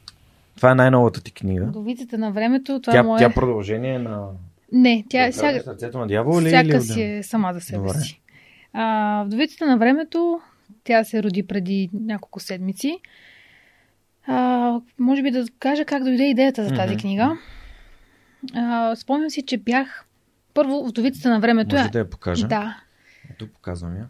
Това 0.56 0.72
е 0.72 0.76
най-новата 0.76 1.22
ти 1.24 1.32
книга. 1.32 1.66
Вдовицата 1.66 2.18
на 2.18 2.32
времето, 2.32 2.80
това 2.82 2.94
Тя, 2.94 3.00
е 3.00 3.04
мое... 3.04 3.20
тя 3.20 3.30
продължение 3.30 4.00
на... 4.00 4.28
Не, 4.72 5.06
тя 5.10 5.26
е 5.26 5.32
всяка, 5.32 5.64
Сърцето 5.64 5.98
на 6.00 6.08
дявола 6.08 6.42
ли 6.42 6.48
всяка 6.48 6.68
или 6.68 6.82
си 6.82 7.02
е 7.02 7.24
сама 7.24 7.54
за 7.54 7.62
себе 7.62 7.78
Добре. 7.78 7.94
си. 7.94 8.22
А, 8.74 9.24
Вдовицата 9.28 9.66
на 9.66 9.78
времето, 9.78 10.40
тя 10.84 11.04
се 11.04 11.24
роди 11.24 11.44
преди 11.44 11.90
няколко 11.94 12.40
седмици. 12.40 13.00
А, 14.28 14.80
може 15.00 15.24
би 15.24 15.32
да 15.32 15.46
кажа 15.60 15.86
как 15.86 16.04
дойде 16.04 16.24
идеята 16.24 16.64
за 16.64 16.76
тази 16.76 16.98
книга. 16.98 17.38
А, 18.54 18.96
спомням 18.96 19.30
си, 19.30 19.42
че 19.42 19.58
бях 19.58 20.06
първо 20.54 20.88
Вдовицата 20.88 21.30
на 21.30 21.40
времето 21.40 21.76
Може 21.76 21.90
да 21.90 22.00
я 22.00 22.10
покажа? 22.10 22.48
Да, 22.48 22.78
Ето 23.32 23.48
показвам 23.48 23.96
я. 23.96 24.08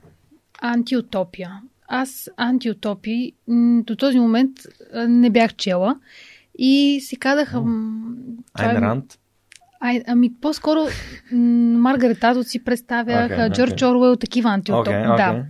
антиутопия. 0.61 1.61
Аз 1.87 2.29
антиутопии 2.37 3.33
до 3.83 3.95
този 3.95 4.19
момент 4.19 4.51
не 5.07 5.29
бях 5.29 5.55
чела 5.55 5.99
и 6.57 7.01
си 7.03 7.19
това 7.19 8.69
Айн 8.69 8.77
е- 8.77 8.81
Ранд. 8.81 9.17
Ай, 9.79 10.03
ами 10.07 10.33
по-скоро 10.33 10.79
Маргарет 11.31 12.23
Атвуд 12.23 12.47
си 12.47 12.63
представях, 12.63 13.31
okay, 13.31 13.51
Джордж 13.51 13.71
окей. 13.71 13.87
Оруел, 13.87 14.15
такива 14.15 14.49
антиутопии. 14.49 14.93
Окей, 14.93 15.07
окей. 15.07 15.25
Да. 15.25 15.45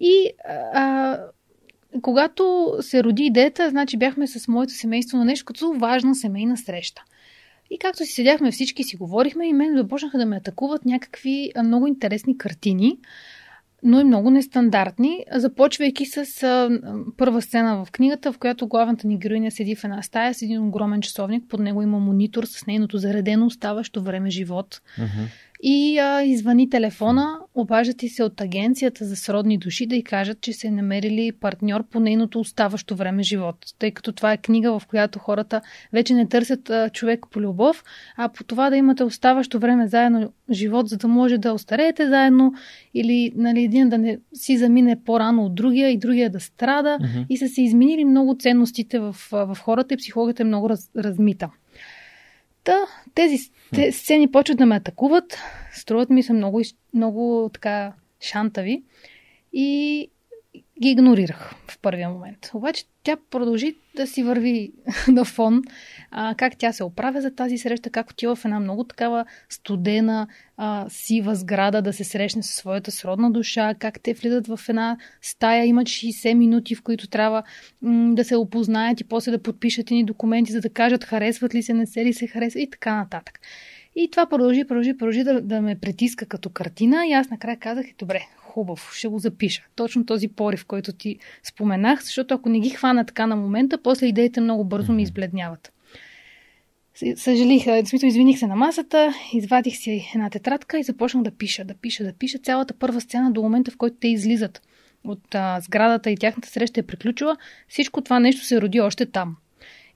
И 0.00 0.30
а, 0.74 1.18
когато 2.02 2.74
се 2.80 3.04
роди 3.04 3.24
идеята, 3.24 3.70
значи 3.70 3.96
бяхме 3.96 4.26
с 4.26 4.48
моето 4.48 4.72
семейство 4.72 5.18
на 5.18 5.24
нещо 5.24 5.44
като 5.44 5.72
важна 5.72 6.14
семейна 6.14 6.56
среща. 6.56 7.02
И 7.70 7.78
както 7.78 8.04
си 8.04 8.12
седяхме 8.12 8.50
всички, 8.50 8.84
си 8.84 8.96
говорихме 8.96 9.48
и 9.48 9.52
мен 9.52 9.76
започнаха 9.76 10.18
да 10.18 10.26
ме 10.26 10.36
атакуват 10.36 10.84
някакви 10.84 11.52
много 11.64 11.86
интересни 11.86 12.38
картини, 12.38 12.98
но 13.82 14.00
и 14.00 14.04
много 14.04 14.30
нестандартни, 14.30 15.24
започвайки 15.32 16.06
с 16.06 16.42
а, 16.42 16.80
първа 17.16 17.42
сцена 17.42 17.84
в 17.84 17.90
книгата, 17.90 18.32
в 18.32 18.38
която 18.38 18.68
главната 18.68 19.06
ни 19.06 19.18
героиня 19.18 19.50
седи 19.50 19.76
в 19.76 19.84
една 19.84 20.02
стая 20.02 20.34
с 20.34 20.42
един 20.42 20.68
огромен 20.68 21.00
часовник, 21.00 21.44
под 21.48 21.60
него 21.60 21.82
има 21.82 21.98
монитор 21.98 22.44
с 22.44 22.66
нейното 22.66 22.98
заредено 22.98 23.46
оставащо 23.46 24.02
време 24.02 24.30
живот. 24.30 24.80
Мгм. 24.98 25.24
И 25.62 25.98
а, 25.98 26.22
извани 26.22 26.70
телефона, 26.70 27.38
обаждат 27.54 28.02
и 28.02 28.08
се 28.08 28.22
от 28.22 28.40
агенцията 28.40 29.04
за 29.04 29.16
сродни 29.16 29.58
души 29.58 29.86
да 29.86 29.96
й 29.96 30.02
кажат, 30.02 30.40
че 30.40 30.52
се 30.52 30.70
намерили 30.70 31.32
партньор 31.32 31.82
по 31.82 32.00
нейното 32.00 32.40
оставащо 32.40 32.96
време 32.96 33.22
живот. 33.22 33.56
Тъй 33.78 33.90
като 33.90 34.12
това 34.12 34.32
е 34.32 34.36
книга, 34.36 34.78
в 34.78 34.86
която 34.86 35.18
хората 35.18 35.60
вече 35.92 36.14
не 36.14 36.28
търсят 36.28 36.70
а, 36.70 36.90
човек 36.90 37.26
по 37.30 37.40
любов, 37.40 37.84
а 38.16 38.28
по 38.28 38.44
това 38.44 38.70
да 38.70 38.76
имате 38.76 39.04
оставащо 39.04 39.58
време 39.58 39.88
заедно 39.88 40.32
живот, 40.50 40.88
за 40.88 40.96
да 40.96 41.08
може 41.08 41.38
да 41.38 41.52
остареете 41.52 42.08
заедно 42.08 42.54
или 42.94 43.32
нали, 43.36 43.62
един 43.62 43.88
да 43.88 43.98
не 43.98 44.18
си 44.34 44.58
замине 44.58 45.00
по-рано 45.04 45.44
от 45.44 45.54
другия 45.54 45.90
и 45.90 45.98
другия 45.98 46.30
да 46.30 46.40
страда. 46.40 46.98
Мгм. 47.00 47.24
И 47.28 47.36
са 47.36 47.48
се 47.48 47.62
изменили 47.62 48.04
много 48.04 48.36
ценностите 48.38 48.98
в, 48.98 49.16
в 49.32 49.56
хората 49.60 49.94
и 49.94 49.96
психологията 49.96 50.42
е 50.42 50.46
много 50.46 50.68
раз, 50.68 50.90
размита. 50.96 51.50
Та, 52.66 52.86
тези 53.14 53.36
те, 53.74 53.92
сцени 53.92 54.30
почват 54.30 54.58
да 54.58 54.66
ме 54.66 54.76
атакуват, 54.76 55.38
струват 55.72 56.10
ми 56.10 56.22
се 56.22 56.32
много, 56.32 56.60
много 56.94 57.50
така 57.52 57.92
шантави. 58.20 58.82
И 59.52 60.10
ги 60.82 60.90
игнорирах 60.90 61.54
в 61.68 61.78
първия 61.78 62.10
момент. 62.10 62.50
Обаче 62.54 62.84
тя 63.02 63.16
продължи 63.30 63.74
да 63.96 64.06
си 64.06 64.22
върви 64.22 64.72
на 65.08 65.24
фон, 65.24 65.62
а, 66.10 66.34
как 66.34 66.58
тя 66.58 66.72
се 66.72 66.84
оправя 66.84 67.20
за 67.20 67.34
тази 67.34 67.58
среща, 67.58 67.90
как 67.90 68.10
отива 68.10 68.36
в 68.36 68.44
една 68.44 68.60
много 68.60 68.84
такава 68.84 69.24
студена, 69.48 70.26
а, 70.56 70.86
сива 70.88 71.34
сграда 71.34 71.82
да 71.82 71.92
се 71.92 72.04
срещне 72.04 72.42
със 72.42 72.54
своята 72.54 72.90
сродна 72.90 73.30
душа, 73.30 73.74
как 73.78 74.00
те 74.00 74.14
влизат 74.14 74.46
в 74.46 74.60
една 74.68 74.96
стая, 75.22 75.66
имат 75.66 75.86
60 75.86 76.34
минути, 76.34 76.74
в 76.74 76.82
които 76.82 77.08
трябва 77.08 77.42
м- 77.82 78.14
да 78.14 78.24
се 78.24 78.36
опознаят 78.36 79.00
и 79.00 79.04
после 79.04 79.30
да 79.30 79.42
подпишат 79.42 79.90
ни 79.90 80.04
документи, 80.04 80.52
за 80.52 80.60
да 80.60 80.70
кажат 80.70 81.04
харесват 81.04 81.54
ли 81.54 81.62
се, 81.62 81.74
не 81.74 81.86
се 81.86 82.04
ли 82.04 82.12
се 82.12 82.26
харесва 82.26 82.60
и 82.60 82.70
така 82.70 82.96
нататък. 82.96 83.40
И 83.96 84.10
това 84.10 84.26
продължи, 84.26 84.64
продължи, 84.64 84.96
продължи 84.96 85.24
да, 85.24 85.40
да 85.40 85.62
ме 85.62 85.78
притиска 85.78 86.26
като 86.26 86.50
картина 86.50 87.06
и 87.06 87.12
аз 87.12 87.30
накрая 87.30 87.56
казах, 87.56 87.86
добре, 87.98 88.26
хубаво, 88.56 88.82
ще 88.92 89.08
го 89.08 89.18
запиша. 89.18 89.62
Точно 89.74 90.06
този 90.06 90.28
порив, 90.28 90.64
който 90.66 90.92
ти 90.92 91.18
споменах, 91.42 92.02
защото 92.02 92.34
ако 92.34 92.48
не 92.48 92.60
ги 92.60 92.70
хвана 92.70 93.04
така 93.06 93.26
на 93.26 93.36
момента, 93.36 93.82
после 93.82 94.06
идеите 94.06 94.40
много 94.40 94.64
бързо 94.64 94.92
ми 94.92 95.02
избледняват. 95.02 95.72
Съжалих, 97.16 97.62
смисъл, 97.88 98.06
извиних 98.06 98.38
се 98.38 98.46
на 98.46 98.56
масата, 98.56 99.14
извадих 99.32 99.76
си 99.76 100.10
една 100.14 100.30
тетрадка 100.30 100.78
и 100.78 100.82
започнах 100.82 101.22
да 101.22 101.30
пиша, 101.30 101.64
да 101.64 101.74
пиша, 101.74 102.04
да 102.04 102.12
пиша 102.12 102.38
цялата 102.38 102.74
първа 102.74 103.00
сцена 103.00 103.32
до 103.32 103.42
момента, 103.42 103.70
в 103.70 103.76
който 103.76 103.96
те 104.00 104.08
излизат 104.08 104.62
от 105.04 105.34
а, 105.34 105.60
сградата 105.60 106.10
и 106.10 106.16
тяхната 106.16 106.48
среща 106.48 106.80
е 106.80 106.86
приключила. 106.86 107.36
Всичко 107.68 108.00
това 108.00 108.18
нещо 108.18 108.44
се 108.44 108.60
роди 108.60 108.80
още 108.80 109.06
там. 109.06 109.36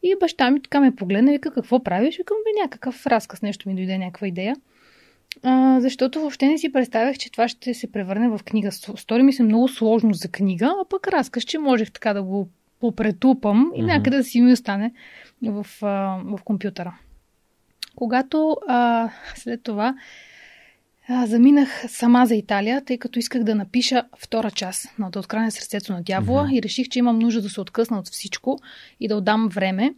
И 0.03 0.15
баща 0.21 0.51
ми 0.51 0.63
така 0.63 0.81
ме 0.81 0.97
погледна 0.97 1.31
и 1.31 1.35
вика, 1.35 1.51
какво 1.51 1.83
правиш? 1.83 2.17
Викам, 2.17 2.37
бе, 2.45 2.63
някакъв 2.63 3.07
разказ, 3.07 3.43
нещо 3.43 3.69
ми 3.69 3.75
дойде, 3.75 3.99
някаква 3.99 4.27
идея. 4.27 4.57
А, 5.43 5.81
защото 5.81 6.21
въобще 6.21 6.49
не 6.49 6.59
си 6.59 6.73
представях, 6.73 7.19
че 7.19 7.33
това 7.33 7.49
ще 7.49 7.75
се 7.75 7.93
превърне 7.93 8.29
в 8.29 8.41
книга. 8.45 8.73
Стори 8.73 9.23
ми 9.23 9.33
се 9.33 9.43
много 9.43 9.69
сложно 9.69 10.15
за 10.15 10.29
книга, 10.29 10.75
а 10.83 10.85
пък 10.89 11.09
разказ, 11.09 11.43
че 11.43 11.59
можех 11.59 11.91
така 11.91 12.13
да 12.13 12.23
го 12.23 12.49
попретупам 12.81 13.73
и 13.75 13.83
Мгм. 13.83 13.87
някъде 13.87 14.17
да 14.17 14.25
си 14.25 14.41
ми 14.41 14.53
остане 14.53 14.93
в, 15.43 15.67
а, 15.83 15.87
в 16.25 16.39
компютъра. 16.45 16.95
Когато 17.95 18.57
а, 18.69 19.11
след 19.35 19.63
това 19.63 19.95
а, 21.09 21.27
заминах 21.27 21.85
сама 21.89 22.27
за 22.27 22.35
Италия, 22.35 22.85
тъй 22.85 22.99
като 22.99 23.19
исках 23.19 23.45
да 23.45 23.55
напиша 23.55 24.05
втора 24.19 24.51
част 24.51 24.99
на 24.99 25.11
Да 25.11 25.19
откране 25.19 25.51
сърцето 25.51 25.93
на 25.93 26.03
дявола 26.03 26.43
Мгм. 26.45 26.55
и 26.55 26.63
реших, 26.63 26.89
че 26.89 26.99
имам 26.99 27.19
нужда 27.19 27.43
да 27.43 27.51
се 27.51 27.61
откъсна 27.61 27.99
от 27.99 28.09
всичко 28.09 28.59
и 29.01 29.09
да 29.09 29.17
отдам 29.17 29.49
време. 29.49 29.95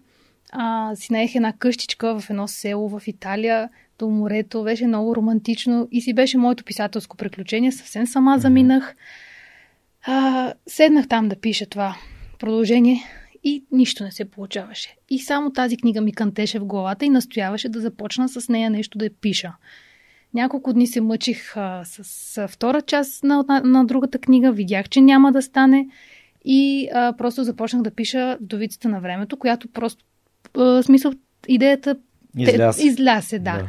А, 0.52 0.96
си 0.96 1.12
наех 1.12 1.34
една 1.34 1.52
къщичка 1.52 2.20
в 2.20 2.30
едно 2.30 2.48
село 2.48 2.88
в 2.88 3.02
Италия, 3.06 3.68
до 4.02 4.10
морето, 4.10 4.62
беше 4.62 4.86
много 4.86 5.16
романтично 5.16 5.88
и 5.92 6.00
си 6.00 6.12
беше 6.12 6.38
моето 6.38 6.64
писателско 6.64 7.16
приключение. 7.16 7.72
Съвсем 7.72 8.06
сама 8.06 8.38
заминах. 8.38 8.94
А, 10.06 10.54
седнах 10.66 11.08
там 11.08 11.28
да 11.28 11.36
пиша 11.36 11.66
това 11.66 11.96
продължение 12.38 13.02
и 13.44 13.64
нищо 13.72 14.04
не 14.04 14.10
се 14.10 14.24
получаваше. 14.24 14.96
И 15.10 15.18
само 15.18 15.52
тази 15.52 15.76
книга 15.76 16.00
ми 16.00 16.12
кантеше 16.12 16.58
в 16.58 16.64
главата 16.64 17.04
и 17.04 17.10
настояваше 17.10 17.68
да 17.68 17.80
започна 17.80 18.28
с 18.28 18.48
нея 18.48 18.70
нещо 18.70 18.98
да 18.98 19.04
я 19.04 19.10
пиша. 19.20 19.52
Няколко 20.34 20.72
дни 20.72 20.86
се 20.86 21.00
мъчих 21.00 21.56
а, 21.56 21.84
с, 21.84 22.04
с 22.04 22.48
втора 22.48 22.82
част 22.82 23.24
на, 23.24 23.44
на, 23.48 23.60
на 23.60 23.84
другата 23.84 24.18
книга, 24.18 24.52
видях, 24.52 24.88
че 24.88 25.00
няма 25.00 25.32
да 25.32 25.42
стане 25.42 25.88
и 26.44 26.88
а, 26.94 27.12
просто 27.18 27.44
започнах 27.44 27.82
да 27.82 27.90
пиша 27.90 28.38
Вдовицата 28.40 28.88
на 28.88 29.00
времето, 29.00 29.36
която 29.36 29.68
просто, 29.68 30.04
а, 30.58 30.82
смисъл, 30.82 31.12
идеята 31.48 31.96
Изля 32.38 33.22
се. 33.22 33.28
се, 33.28 33.38
да. 33.38 33.68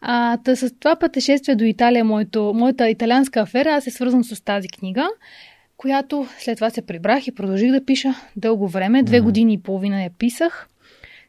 А, 0.00 0.36
та 0.36 0.56
с 0.56 0.74
това 0.80 0.96
пътешествие 0.96 1.56
до 1.56 1.64
Италия, 1.64 2.04
моето, 2.04 2.52
моята 2.54 2.88
италианска 2.90 3.40
афера, 3.40 3.70
аз 3.70 3.84
се 3.84 3.90
свързвам 3.90 4.24
с 4.24 4.44
тази 4.44 4.68
книга, 4.68 5.08
която 5.76 6.26
след 6.38 6.56
това 6.56 6.70
се 6.70 6.82
прибрах 6.82 7.26
и 7.26 7.34
продължих 7.34 7.72
да 7.72 7.84
пиша 7.84 8.14
дълго 8.36 8.68
време. 8.68 9.02
Две 9.02 9.20
години 9.20 9.52
и 9.54 9.58
половина 9.58 10.02
я 10.02 10.10
писах, 10.18 10.68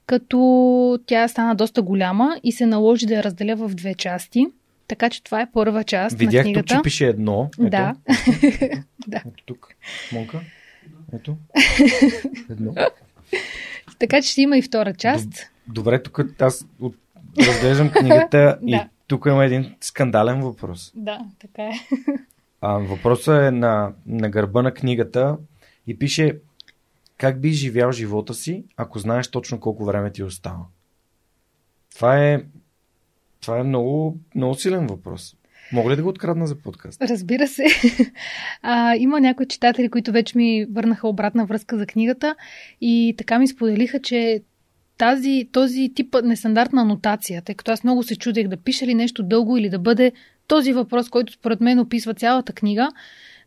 като 0.06 1.00
тя 1.06 1.28
стана 1.28 1.56
доста 1.56 1.82
голяма 1.82 2.40
и 2.44 2.52
се 2.52 2.66
наложи 2.66 3.06
да 3.06 3.14
я 3.14 3.24
разделя 3.24 3.56
в 3.56 3.76
две 3.76 3.94
части. 3.94 4.48
Така 4.88 5.10
че 5.10 5.24
това 5.24 5.42
е 5.42 5.52
първа 5.54 5.84
част 5.84 6.14
на 6.14 6.18
Видях 6.18 6.44
тук, 6.44 6.44
книгата. 6.44 6.76
че 6.76 6.82
пише 6.84 7.06
едно. 7.06 7.50
Ето. 7.60 7.70
Да. 7.70 7.96
Да. 9.08 9.18
Ето 9.28 9.44
тук. 9.46 9.68
Монка. 10.14 10.40
Ето. 11.14 11.38
Едно. 12.50 12.74
Така 14.00 14.22
че 14.22 14.32
ще 14.32 14.42
има 14.42 14.58
и 14.58 14.62
втора 14.62 14.94
част. 14.94 15.30
Добре, 15.68 16.04
тук 16.04 16.20
аз 16.40 16.66
от... 16.80 16.96
разглеждам 17.40 17.90
книгата 17.96 18.60
и 18.66 18.72
Да. 18.72 18.88
тук 19.08 19.26
има 19.26 19.46
един 19.46 19.76
скандален 19.82 20.42
въпрос. 20.42 20.92
Да, 20.96 21.20
така 21.40 21.64
е. 21.64 21.72
А, 22.62 22.74
въпросът 22.74 23.42
е 23.42 23.52
на, 23.52 23.94
на 24.06 24.30
гърба 24.30 24.62
на 24.62 24.74
книгата 24.74 25.38
и 25.88 26.00
пише 26.00 26.38
как 27.18 27.42
би 27.42 27.50
живял 27.52 27.92
живота 27.92 28.34
си, 28.34 28.64
ако 28.78 29.00
знаеш 29.00 29.28
точно 29.28 29.60
колко 29.60 29.86
време 29.86 30.12
ти 30.12 30.24
остава. 30.24 30.66
Това 31.96 32.26
е, 32.26 32.42
това 33.42 33.60
е 33.60 33.64
много, 33.64 34.18
много 34.36 34.56
силен 34.56 34.88
въпрос. 34.88 35.36
Мога 35.74 35.92
ли 35.92 35.96
да 35.96 36.04
го 36.04 36.10
открадна 36.10 36.48
за 36.48 36.56
подкаст? 36.56 37.02
Разбира 37.02 37.48
се. 37.48 37.66
А, 38.62 38.96
има 38.96 39.20
някои 39.20 39.48
читатели, 39.48 39.90
които 39.90 40.12
вече 40.12 40.38
ми 40.38 40.66
върнаха 40.72 41.08
обратна 41.08 41.46
връзка 41.46 41.78
за 41.78 41.86
книгата 41.86 42.36
и 42.82 43.16
така 43.18 43.40
ми 43.40 43.48
споделиха, 43.48 44.02
че 44.02 44.42
тази, 44.98 45.50
този 45.52 45.92
тип 45.96 46.16
нестандартна 46.24 46.82
анотация, 46.82 47.42
тъй 47.42 47.56
като 47.56 47.72
аз 47.72 47.84
много 47.84 48.04
се 48.04 48.16
чудех 48.16 48.48
да 48.48 48.58
пиша 48.58 48.88
ли 48.88 48.94
нещо 48.94 49.24
дълго 49.24 49.58
или 49.58 49.70
да 49.70 49.80
бъде 49.80 50.12
този 50.48 50.74
въпрос, 50.74 51.10
който 51.10 51.34
според 51.34 51.62
мен 51.62 51.80
описва 51.80 52.14
цялата 52.14 52.54
книга, 52.54 52.90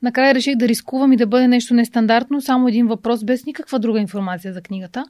накрая 0.02 0.34
реших 0.34 0.56
да 0.56 0.68
рискувам 0.68 1.12
и 1.12 1.16
да 1.16 1.26
бъде 1.26 1.48
нещо 1.48 1.74
нестандартно, 1.74 2.40
само 2.40 2.68
един 2.68 2.86
въпрос 2.86 3.24
без 3.24 3.46
никаква 3.46 3.78
друга 3.78 4.00
информация 4.00 4.52
за 4.52 4.60
книгата. 4.60 5.04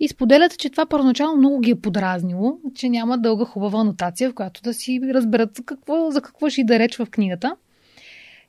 И 0.00 0.08
споделят, 0.08 0.58
че 0.58 0.70
това 0.70 0.86
първоначално 0.86 1.36
много 1.36 1.60
ги 1.60 1.70
е 1.70 1.80
подразнило, 1.80 2.58
че 2.74 2.88
няма 2.88 3.18
дълга 3.18 3.44
хубава 3.44 3.80
анотация, 3.80 4.30
в 4.30 4.34
която 4.34 4.62
да 4.62 4.74
си 4.74 5.00
разберат 5.14 5.56
за 5.56 5.62
какво, 5.62 6.10
за 6.10 6.20
какво 6.20 6.50
ще 6.50 6.64
да 6.64 6.78
реч 6.78 6.96
в 6.96 7.06
книгата. 7.06 7.56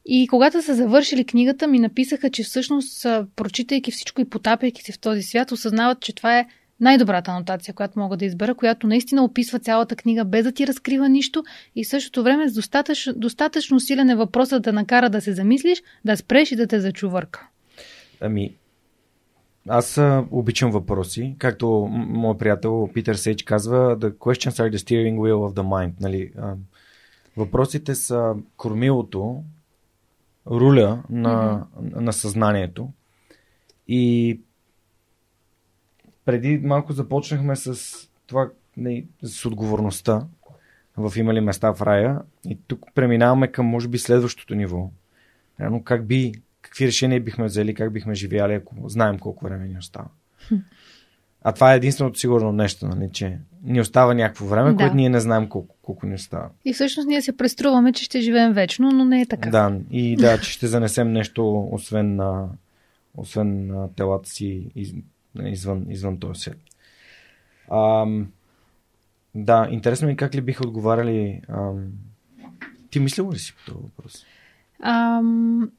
И 0.05 0.27
когато 0.27 0.61
са 0.61 0.75
завършили 0.75 1.25
книгата, 1.25 1.67
ми 1.67 1.79
написаха, 1.79 2.29
че 2.29 2.43
всъщност, 2.43 3.05
прочитайки 3.35 3.91
всичко 3.91 4.21
и 4.21 4.29
потапяйки 4.29 4.83
се 4.83 4.91
в 4.91 4.99
този 4.99 5.21
свят, 5.21 5.51
осъзнават, 5.51 5.99
че 5.99 6.15
това 6.15 6.39
е 6.39 6.45
най-добрата 6.81 7.31
анотация, 7.31 7.73
която 7.73 7.99
мога 7.99 8.17
да 8.17 8.25
избера, 8.25 8.55
която 8.55 8.87
наистина 8.87 9.23
описва 9.23 9.59
цялата 9.59 9.95
книга, 9.95 10.25
без 10.25 10.43
да 10.43 10.51
ти 10.51 10.67
разкрива 10.67 11.09
нищо 11.09 11.43
и 11.75 11.83
в 11.83 11.87
същото 11.87 12.23
време 12.23 12.49
с 12.49 12.53
достатъчно, 12.53 13.13
достатъчно 13.15 13.79
силен 13.79 14.09
е 14.09 14.15
въпросът 14.15 14.63
да 14.63 14.73
накара 14.73 15.09
да 15.09 15.21
се 15.21 15.33
замислиш, 15.33 15.83
да 16.05 16.17
спреш 16.17 16.51
и 16.51 16.55
да 16.55 16.67
те 16.67 16.79
зачувърка. 16.79 17.47
Ами, 18.21 18.55
аз 19.67 19.97
а, 19.97 20.25
обичам 20.31 20.71
въпроси. 20.71 21.35
Както 21.37 21.87
моят 21.91 22.39
приятел 22.39 22.89
Питър 22.93 23.15
Сейч 23.15 23.43
казва, 23.43 23.97
the 23.99 24.11
questions 24.11 24.51
are 24.51 24.75
the 24.75 24.77
steering 24.77 25.15
wheel 25.15 25.51
of 25.51 25.53
the 25.53 25.63
mind. 25.63 25.93
Нали? 26.01 26.31
А, 26.37 26.53
въпросите 27.37 27.95
са 27.95 28.33
кормилото, 28.57 29.43
руля 30.47 31.03
на, 31.09 31.59
mm-hmm. 31.59 32.01
на 32.01 32.13
съзнанието. 32.13 32.89
И 33.87 34.39
преди 36.25 36.57
малко 36.57 36.93
започнахме 36.93 37.55
с 37.55 37.79
това, 38.27 38.49
не, 38.77 39.03
с 39.23 39.45
отговорността 39.45 40.27
в 40.97 41.17
има 41.17 41.33
ли 41.33 41.41
места 41.41 41.73
в 41.73 41.81
рая. 41.81 42.19
И 42.45 42.57
тук 42.67 42.85
преминаваме 42.95 43.47
към, 43.47 43.65
може 43.65 43.87
би, 43.87 43.97
следващото 43.97 44.55
ниво. 44.55 44.89
Но 45.59 45.83
как 45.83 46.05
би, 46.05 46.33
какви 46.61 46.87
решения 46.87 47.21
бихме 47.21 47.45
взели, 47.45 47.73
как 47.73 47.93
бихме 47.93 48.15
живяли, 48.15 48.53
ако 48.53 48.89
знаем 48.89 49.19
колко 49.19 49.45
време 49.45 49.67
ни 49.67 49.77
остава. 49.77 50.07
А 51.43 51.51
това 51.51 51.73
е 51.73 51.77
единственото 51.77 52.19
сигурно 52.19 52.51
нещо, 52.51 52.87
нали, 52.87 53.09
че 53.13 53.37
ни 53.63 53.81
остава 53.81 54.13
някакво 54.13 54.45
време, 54.45 54.71
да. 54.71 54.77
което 54.77 54.95
ние 54.95 55.09
не 55.09 55.19
знаем 55.19 55.49
колко, 55.49 55.75
колко 55.81 56.05
ни 56.05 56.15
остава. 56.15 56.49
И 56.65 56.73
всъщност 56.73 57.07
ние 57.07 57.21
се 57.21 57.37
преструваме, 57.37 57.93
че 57.93 58.03
ще 58.03 58.21
живеем 58.21 58.53
вечно, 58.53 58.91
но 58.91 59.05
не 59.05 59.21
е 59.21 59.25
така. 59.25 59.49
Да, 59.49 59.77
и 59.91 60.15
да, 60.15 60.37
че 60.41 60.51
ще 60.51 60.67
занесем 60.67 61.11
нещо, 61.11 61.69
освен 61.71 62.15
на, 62.15 62.49
освен 63.17 63.67
на 63.67 63.93
телата 63.93 64.29
си 64.29 64.71
из, 64.75 64.93
извън, 65.39 65.85
извън 65.89 66.19
този 66.19 66.39
свят. 66.39 66.57
Ам, 67.71 68.31
да, 69.35 69.67
интересно 69.71 70.07
ми 70.07 70.15
как 70.15 70.35
ли 70.35 70.41
биха 70.41 70.67
отговаряли. 70.67 71.41
Ам, 71.49 71.87
ти 72.89 72.99
мислила 72.99 73.33
ли 73.33 73.39
си 73.39 73.53
по 73.55 73.71
този 73.71 73.83
въпрос? 73.83 74.25
Ам, 74.79 75.71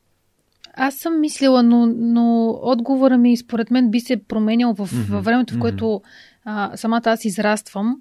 аз 0.74 0.94
съм 0.94 1.20
мислила, 1.20 1.62
но, 1.62 1.86
но 1.86 2.50
отговора 2.62 3.18
ми 3.18 3.36
според 3.36 3.70
мен 3.70 3.90
би 3.90 4.00
се 4.00 4.22
променял 4.22 4.74
в, 4.74 4.78
mm-hmm. 4.78 5.10
във 5.10 5.24
времето, 5.24 5.54
в 5.54 5.58
което 5.58 6.02
а, 6.44 6.76
самата 6.76 7.02
аз 7.04 7.24
израствам. 7.24 8.00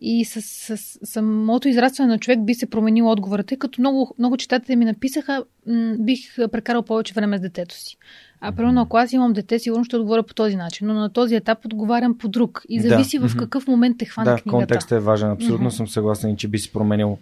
И 0.00 0.24
с, 0.24 0.42
с, 0.42 0.76
с 0.76 0.98
самото 1.04 1.68
израстване 1.68 2.08
на 2.08 2.18
човек 2.18 2.44
би 2.44 2.54
се 2.54 2.70
променил 2.70 3.10
отговорът, 3.10 3.46
тъй 3.46 3.58
като 3.58 3.80
много, 3.80 4.14
много 4.18 4.36
читатели 4.36 4.76
ми 4.76 4.84
написаха, 4.84 5.44
м- 5.66 5.96
бих 5.98 6.36
прекарал 6.52 6.82
повече 6.82 7.14
време 7.14 7.38
с 7.38 7.40
детето 7.40 7.74
си. 7.74 7.96
А 8.40 8.52
примерно, 8.52 8.80
ако 8.80 8.96
аз 8.96 9.12
имам 9.12 9.32
дете, 9.32 9.58
сигурно 9.58 9.84
ще 9.84 9.96
отговоря 9.96 10.22
по 10.22 10.34
този 10.34 10.56
начин, 10.56 10.86
но 10.86 10.94
на 10.94 11.12
този 11.12 11.34
етап 11.34 11.64
отговарям 11.64 12.18
по 12.18 12.28
друг. 12.28 12.62
И 12.68 12.80
зависи 12.80 13.18
да. 13.18 13.28
в 13.28 13.36
какъв 13.36 13.66
момент 13.66 13.98
те 13.98 14.04
хвана 14.04 14.30
да, 14.30 14.42
книгата. 14.42 14.58
Да, 14.58 14.66
контекстът 14.66 14.96
е 14.96 15.00
важен. 15.00 15.30
Абсолютно 15.30 15.70
mm-hmm. 15.70 15.76
съм 15.76 15.88
съгласен, 15.88 16.36
че 16.36 16.48
би 16.48 16.58
се 16.58 16.72
променил. 16.72 17.18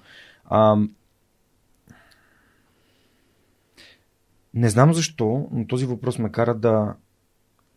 Ам... 0.51 0.91
Не 4.55 4.69
знам 4.69 4.95
защо, 4.95 5.49
но 5.53 5.67
този 5.67 5.87
въпрос 5.87 6.19
ме 6.19 6.33
кара 6.33 6.55
да, 6.55 6.95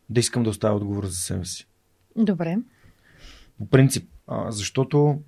да 0.09 0.19
искам 0.19 0.43
да 0.43 0.49
оставя 0.49 0.75
отговор 0.75 1.05
за 1.05 1.15
себе 1.15 1.45
си. 1.45 1.67
Добре. 2.15 2.57
По 3.57 3.65
принцип, 3.65 4.09
а, 4.31 4.51
защото 4.51 5.21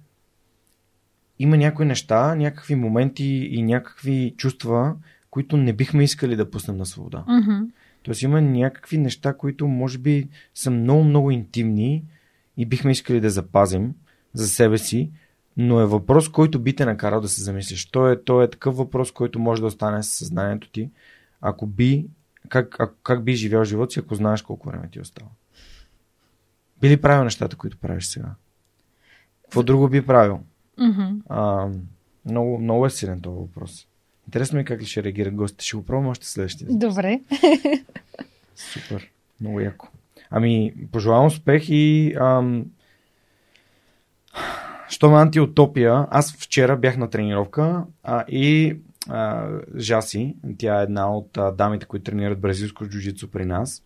има 1.39 1.57
някои 1.57 1.85
неща, 1.85 2.35
някакви 2.35 2.75
моменти 2.75 3.25
и 3.51 3.61
някакви 3.61 4.33
чувства, 4.37 4.95
които 5.29 5.57
не 5.57 5.73
бихме 5.73 6.03
искали 6.03 6.35
да 6.35 6.51
пуснем 6.51 6.77
на 6.77 6.85
свобода. 6.85 7.23
Mm-hmm. 7.27 7.69
Тоест 8.03 8.21
има 8.21 8.41
някакви 8.41 8.97
неща, 8.97 9.33
които 9.33 9.67
може 9.67 9.97
би 9.97 10.29
са 10.53 10.71
много, 10.71 11.03
много 11.03 11.31
интимни 11.31 12.03
и 12.57 12.65
бихме 12.65 12.91
искали 12.91 13.19
да 13.19 13.29
запазим 13.29 13.93
за 14.33 14.47
себе 14.47 14.77
си, 14.77 15.11
но 15.57 15.79
е 15.79 15.85
въпрос, 15.85 16.29
който 16.29 16.59
би 16.59 16.75
те 16.75 16.85
накарал 16.85 17.21
да 17.21 17.27
се 17.27 17.43
замислиш. 17.43 17.85
То 17.85 18.11
е, 18.11 18.23
то 18.23 18.41
е 18.41 18.49
такъв 18.49 18.77
въпрос, 18.77 19.11
който 19.11 19.39
може 19.39 19.61
да 19.61 19.67
остане 19.67 20.03
с 20.03 20.07
съзнанието 20.07 20.69
ти, 20.69 20.89
ако 21.41 21.67
би, 21.67 22.05
как, 22.49 22.79
а, 22.79 22.89
как 23.03 23.23
би 23.23 23.35
живял 23.35 23.63
живота 23.63 23.93
си, 23.93 23.99
ако 23.99 24.15
знаеш 24.15 24.41
колко 24.41 24.69
време 24.69 24.89
ти 24.91 24.99
остава. 24.99 25.29
Би 26.81 26.89
ли 26.89 27.01
правил 27.01 27.23
нещата, 27.23 27.55
които 27.55 27.77
правиш 27.77 28.05
сега? 28.05 28.35
Какво 29.43 29.63
друго 29.63 29.89
би 29.89 30.05
правил? 30.05 30.39
Mm-hmm. 30.79 31.21
А, 31.29 31.69
много, 32.25 32.59
много 32.59 32.85
е 32.85 32.89
силен 32.89 33.21
този 33.21 33.39
въпрос. 33.39 33.87
Интересно 34.27 34.55
ми 34.55 34.61
е 34.61 34.65
как 34.65 34.81
ли 34.81 34.85
ще 34.85 35.03
реагира 35.03 35.31
гостите. 35.31 35.65
Ще 35.65 35.77
го 35.77 35.85
пробвам 35.85 36.07
още 36.07 36.27
следващия. 36.27 36.67
Добре. 36.71 37.21
Супер. 38.55 39.09
Много 39.41 39.59
яко. 39.59 39.87
Ами, 40.29 40.73
пожелавам 40.91 41.25
успех 41.25 41.63
и 41.69 42.13
ам... 42.19 42.65
Щом 44.89 45.13
антиутопия, 45.13 46.07
аз 46.11 46.33
вчера 46.33 46.77
бях 46.77 46.97
на 46.97 47.09
тренировка 47.09 47.85
а, 48.03 48.25
и 48.27 48.77
а, 49.09 49.49
Жаси, 49.77 50.35
тя 50.57 50.79
е 50.79 50.83
една 50.83 51.15
от 51.15 51.37
а, 51.37 51.51
дамите, 51.51 51.85
които 51.85 52.03
тренират 52.03 52.39
бразилско 52.39 52.85
джуджицу 52.85 53.31
при 53.31 53.45
нас, 53.45 53.83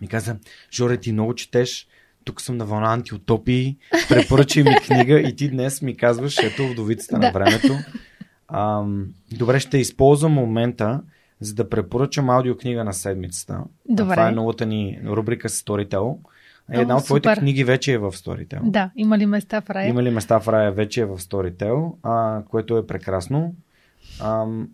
ми 0.00 0.08
каза, 0.08 0.36
Жоре, 0.72 0.96
ти 0.96 1.12
много 1.12 1.34
четеш, 1.34 1.88
тук 2.24 2.40
съм 2.40 2.56
на 2.56 2.64
вълна 2.64 2.92
антиутопии, 2.92 3.76
препоръчай 4.08 4.62
ми 4.62 4.76
книга 4.86 5.20
и 5.20 5.36
ти 5.36 5.48
днес 5.50 5.82
ми 5.82 5.96
казваш, 5.96 6.38
ето 6.38 6.68
вдовицата 6.68 7.18
да. 7.18 7.26
на 7.26 7.32
времето. 7.32 7.74
Ам, 8.48 9.06
добре, 9.32 9.60
ще 9.60 9.78
използвам 9.78 10.32
момента, 10.32 11.00
за 11.40 11.54
да 11.54 11.68
препоръчам 11.68 12.30
аудиокнига 12.30 12.84
на 12.84 12.92
седмицата. 12.92 13.60
Добре. 13.88 14.14
Това 14.14 14.28
е 14.28 14.32
новата 14.32 14.66
ни 14.66 15.00
рубрика 15.06 15.48
Storytel. 15.48 16.16
Една 16.70 16.94
О, 16.94 16.98
от 16.98 17.04
твоите 17.04 17.34
книги 17.34 17.64
вече 17.64 17.92
е 17.92 17.98
в 17.98 18.12
Storytel. 18.12 18.60
Да, 18.62 18.90
има 18.96 19.18
ли 19.18 19.26
места 19.26 19.60
в 19.60 19.70
рая? 19.70 19.88
Има 19.88 20.02
ли 20.02 20.10
места 20.10 20.40
в 20.40 20.48
рая 20.48 20.72
вече 20.72 21.00
е 21.00 21.04
в 21.04 21.18
Storytel, 21.18 21.92
а, 22.02 22.42
което 22.48 22.76
е 22.78 22.86
прекрасно. 22.86 23.54
Ам, 24.20 24.68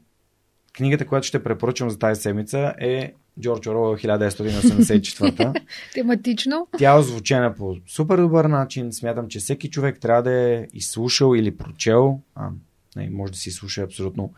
книгата, 0.76 1.07
която 1.07 1.26
ще 1.26 1.42
препоръчам 1.42 1.90
за 1.90 1.98
тази 1.98 2.20
седмица 2.20 2.74
е 2.80 3.12
Джордж 3.41 3.66
Оруел 3.66 3.97
1984. 3.97 5.61
Тематично. 5.95 6.68
Тя 6.78 6.95
е 6.95 6.99
озвучена 6.99 7.55
по 7.55 7.76
супер 7.86 8.18
добър 8.18 8.45
начин. 8.45 8.93
Смятам, 8.93 9.28
че 9.28 9.38
всеки 9.38 9.70
човек 9.70 10.01
трябва 10.01 10.22
да 10.22 10.32
е 10.32 10.66
изслушал 10.74 11.34
или 11.36 11.57
прочел. 11.57 12.20
А, 12.34 12.49
не, 12.97 13.11
може 13.11 13.32
да 13.32 13.38
си 13.38 13.51
слуша 13.51 13.82
абсолютно 13.82 14.32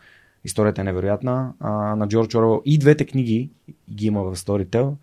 Историята 0.44 0.80
е 0.80 0.84
невероятна. 0.84 1.52
А, 1.60 1.70
на 1.70 2.08
Джордж 2.08 2.34
Оруел 2.34 2.62
и 2.64 2.78
двете 2.78 3.04
книги 3.06 3.50
ги 3.90 4.06
има 4.06 4.22
в 4.22 4.36
Storytel. 4.36 4.94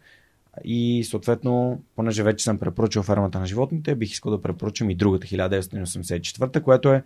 И 0.63 1.03
съответно, 1.03 1.81
понеже 1.95 2.23
вече 2.23 2.43
съм 2.43 2.57
препоръчал 2.57 3.03
фермата 3.03 3.39
на 3.39 3.45
животните, 3.45 3.95
бих 3.95 4.11
искал 4.11 4.31
да 4.31 4.41
препоръчам 4.41 4.89
и 4.89 4.95
другата 4.95 5.27
1984, 5.27 6.61
което 6.61 6.93
е 6.93 7.03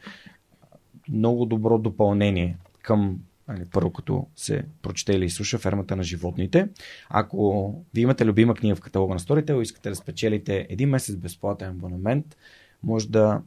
много 1.10 1.46
добро 1.46 1.78
допълнение 1.78 2.58
към 2.82 3.20
нали, 3.48 3.66
първо 3.72 3.94
като 3.94 4.28
се 4.36 4.64
прочете 4.82 5.14
или 5.14 5.30
слуша 5.30 5.58
фермата 5.58 5.96
на 5.96 6.04
животните. 6.04 6.70
Ако 7.10 7.76
ви 7.94 8.02
имате 8.02 8.26
любима 8.26 8.56
книга 8.56 8.76
в 8.76 8.82
каталога 8.82 9.14
на 9.14 9.20
Storytel 9.20 9.60
и 9.60 9.62
искате 9.62 9.90
да 9.90 9.96
спечелите 9.96 10.68
един 10.70 10.90
месец 10.90 11.16
безплатен 11.16 11.70
абонамент, 11.70 12.38
може 12.84 13.10
да 13.10 13.42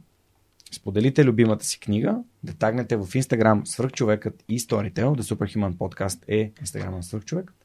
споделите 0.71 1.25
любимата 1.25 1.65
си 1.65 1.79
книга, 1.79 2.23
да 2.43 2.53
тагнете 2.53 2.97
в 2.97 3.05
Instagram 3.05 3.65
Свърхчовекът 3.65 4.43
и 4.49 4.59
Storytel, 4.59 4.93
The 4.93 5.21
Superhuman 5.21 5.73
Podcast 5.73 6.23
е 6.27 6.51
Instagram 6.51 6.89
на 6.89 7.03
Свърхчовекът 7.03 7.55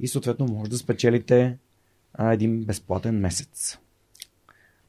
и 0.00 0.08
съответно 0.08 0.46
може 0.46 0.70
да 0.70 0.78
спечелите 0.78 1.58
а, 2.14 2.32
един 2.32 2.64
безплатен 2.64 3.20
месец 3.20 3.78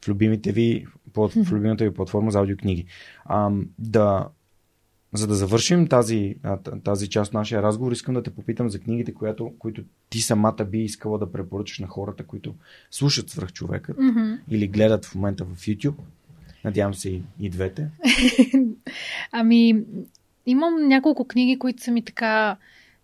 в, 0.01 0.07
любимите 0.07 0.51
ви, 0.51 0.87
в 1.15 1.31
любимата 1.51 1.83
ви 1.83 1.93
платформа 1.93 2.31
за 2.31 2.39
аудиокниги. 2.39 2.85
А, 3.25 3.51
да, 3.79 4.27
за 5.13 5.27
да 5.27 5.35
завършим 5.35 5.87
тази, 5.87 6.35
тази 6.83 7.09
част 7.09 7.29
от 7.29 7.33
нашия 7.33 7.63
разговор, 7.63 7.91
искам 7.91 8.13
да 8.13 8.23
те 8.23 8.29
попитам 8.29 8.69
за 8.69 8.79
книгите, 8.79 9.13
която, 9.13 9.53
които 9.59 9.83
ти 10.09 10.21
самата 10.21 10.65
би 10.71 10.79
искала 10.79 11.17
да 11.17 11.31
препоръчаш 11.31 11.79
на 11.79 11.87
хората, 11.87 12.23
които 12.23 12.55
слушат 12.91 13.29
свръхчовекът 13.29 13.97
mm-hmm. 13.97 14.39
или 14.49 14.67
гледат 14.67 15.05
в 15.05 15.15
момента 15.15 15.45
в 15.45 15.55
YouTube. 15.55 15.95
Надявам 16.63 16.93
се 16.93 17.09
и, 17.09 17.21
и 17.39 17.49
двете. 17.49 17.87
ами, 19.31 19.83
имам 20.45 20.87
няколко 20.87 21.27
книги, 21.27 21.59
които 21.59 21.83
са 21.83 21.91
ми 21.91 22.05
така, 22.05 22.57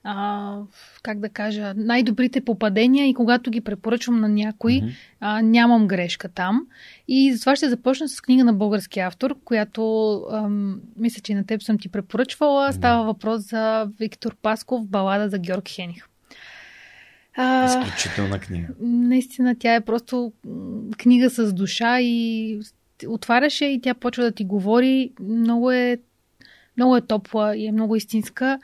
а, 0.10 0.58
как 1.04 1.20
да 1.20 1.30
кажа, 1.30 1.74
най-добрите 1.78 2.42
попадения 2.42 3.08
и 3.08 3.14
когато 3.14 3.52
ги 3.52 3.62
препоръчвам 3.62 4.20
на 4.20 4.30
някой, 4.30 4.72
mm-hmm. 4.72 4.92
а, 5.20 5.42
нямам 5.42 5.88
грешка 5.88 6.30
там. 6.30 6.68
И 7.08 7.34
затова 7.34 7.56
ще 7.56 7.70
започна 7.70 8.10
с 8.10 8.22
книга 8.22 8.44
на 8.44 8.54
български 8.54 9.00
автор, 9.00 9.36
която 9.46 10.14
ам, 10.32 10.82
мисля, 10.98 11.22
че 11.22 11.36
на 11.36 11.46
теб 11.46 11.64
съм 11.64 11.78
ти 11.78 11.90
препоръчвала. 11.90 12.74
Става 12.74 13.06
въпрос 13.06 13.42
за 13.42 13.88
Виктор 14.00 14.36
Пасков, 14.36 14.88
балада 14.88 15.30
за 15.30 15.40
Георг 15.40 15.70
Хених. 15.70 16.08
Изключителна 17.66 18.40
книга. 18.40 18.68
Наистина, 18.80 19.56
тя 19.60 19.76
е 19.76 19.82
просто 19.82 20.32
книга 20.98 21.30
с 21.30 21.54
душа 21.54 22.02
и 22.02 22.60
отваряше 23.08 23.66
и 23.66 23.82
тя 23.82 23.94
почва 23.94 24.24
да 24.24 24.32
ти 24.32 24.44
говори. 24.46 25.12
Много 25.20 25.72
е, 25.72 25.98
много 26.78 26.96
е 26.98 27.02
топла 27.02 27.58
и 27.58 27.68
е 27.68 27.72
много 27.72 27.96
истинска. 27.96 28.60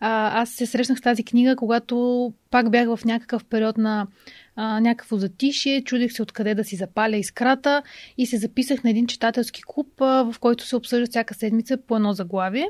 Аз 0.00 0.50
се 0.50 0.66
срещнах 0.66 0.98
с 0.98 1.02
тази 1.02 1.24
книга, 1.24 1.56
когато 1.56 2.32
пак 2.50 2.70
бях 2.70 2.96
в 2.96 3.04
някакъв 3.04 3.44
период 3.44 3.78
на 3.78 4.06
а, 4.56 4.80
някакво 4.80 5.16
затишие, 5.16 5.84
чудих 5.84 6.12
се 6.12 6.22
откъде 6.22 6.54
да 6.54 6.64
си 6.64 6.76
запаля 6.76 7.16
искрата 7.16 7.82
и 8.18 8.26
се 8.26 8.36
записах 8.36 8.84
на 8.84 8.90
един 8.90 9.06
читателски 9.06 9.62
клуб, 9.66 10.00
а, 10.00 10.32
в 10.32 10.38
който 10.40 10.66
се 10.66 10.76
обсъжда 10.76 11.06
всяка 11.06 11.34
седмица 11.34 11.76
по 11.76 11.96
едно 11.96 12.12
заглавие. 12.12 12.68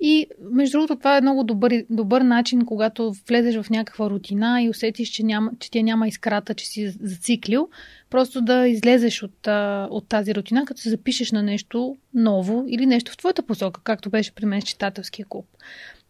И 0.00 0.26
между 0.50 0.72
другото, 0.72 0.96
това 0.96 1.16
е 1.16 1.20
много 1.20 1.44
добър, 1.44 1.84
добър 1.90 2.20
начин, 2.20 2.64
когато 2.64 3.12
влезеш 3.28 3.62
в 3.62 3.70
някаква 3.70 4.10
рутина 4.10 4.62
и 4.62 4.70
усетиш, 4.70 5.08
че, 5.08 5.22
няма, 5.22 5.50
че 5.58 5.70
ти 5.70 5.82
няма 5.82 6.08
искрата, 6.08 6.54
че 6.54 6.66
си 6.66 6.94
зациклил, 7.00 7.68
просто 8.10 8.40
да 8.40 8.68
излезеш 8.68 9.22
от, 9.22 9.48
от 9.90 10.08
тази 10.08 10.34
рутина, 10.34 10.64
като 10.64 10.80
се 10.80 10.90
запишеш 10.90 11.32
на 11.32 11.42
нещо 11.42 11.96
ново 12.14 12.64
или 12.68 12.86
нещо 12.86 13.12
в 13.12 13.16
твоята 13.16 13.42
посока, 13.42 13.80
както 13.84 14.10
беше 14.10 14.34
при 14.34 14.46
мен 14.46 14.60
с 14.60 14.64
читателския 14.64 15.26
клуб. 15.28 15.46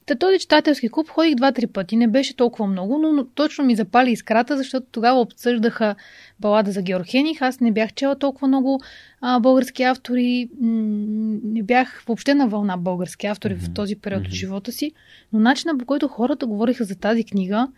Та 0.08 0.14
този 0.14 0.38
читателски 0.38 0.88
клуб 0.88 1.08
ходих 1.08 1.34
два-три 1.34 1.66
пъти. 1.66 1.96
Не 1.96 2.08
беше 2.08 2.36
толкова 2.36 2.66
много, 2.66 2.98
но, 2.98 3.12
но 3.12 3.24
точно 3.24 3.64
ми 3.64 3.76
запали 3.76 4.10
искрата, 4.10 4.56
защото 4.56 4.86
тогава 4.92 5.20
обсъждаха 5.20 5.94
балада 6.40 6.72
за 6.72 6.82
Георг 6.82 7.06
Хених. 7.06 7.42
Аз 7.42 7.60
не 7.60 7.72
бях 7.72 7.92
чела 7.92 8.18
толкова 8.18 8.48
много 8.48 8.80
а, 9.20 9.40
български 9.40 9.82
автори. 9.82 10.48
Не 10.60 11.62
бях 11.62 12.02
въобще 12.06 12.34
на 12.34 12.48
вълна 12.48 12.76
български 12.76 13.26
автори 13.26 13.56
mm-hmm. 13.56 13.70
в 13.70 13.74
този 13.74 13.96
период 13.96 14.22
mm-hmm. 14.22 14.26
от 14.26 14.32
живота 14.34 14.72
си. 14.72 14.92
Но 15.32 15.40
начинът 15.40 15.78
по 15.78 15.86
който 15.86 16.08
хората 16.08 16.46
говориха 16.46 16.84
за 16.84 16.96
тази 16.96 17.24
книга 17.24 17.68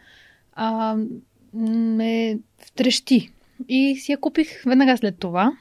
а, 0.52 0.96
ме 1.54 2.38
втрещи. 2.58 3.32
И 3.68 3.96
си 3.96 4.12
я 4.12 4.18
купих 4.18 4.62
веднага 4.66 4.96
след 4.96 5.18
това. 5.18 5.52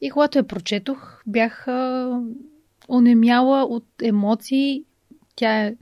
И 0.00 0.10
когато 0.10 0.38
я 0.38 0.46
прочетох, 0.46 1.22
бях 1.26 1.68
а, 1.68 2.10
онемяла 2.88 3.64
от 3.64 3.86
емоции 4.02 4.84
тя 5.36 5.64
е 5.64 5.74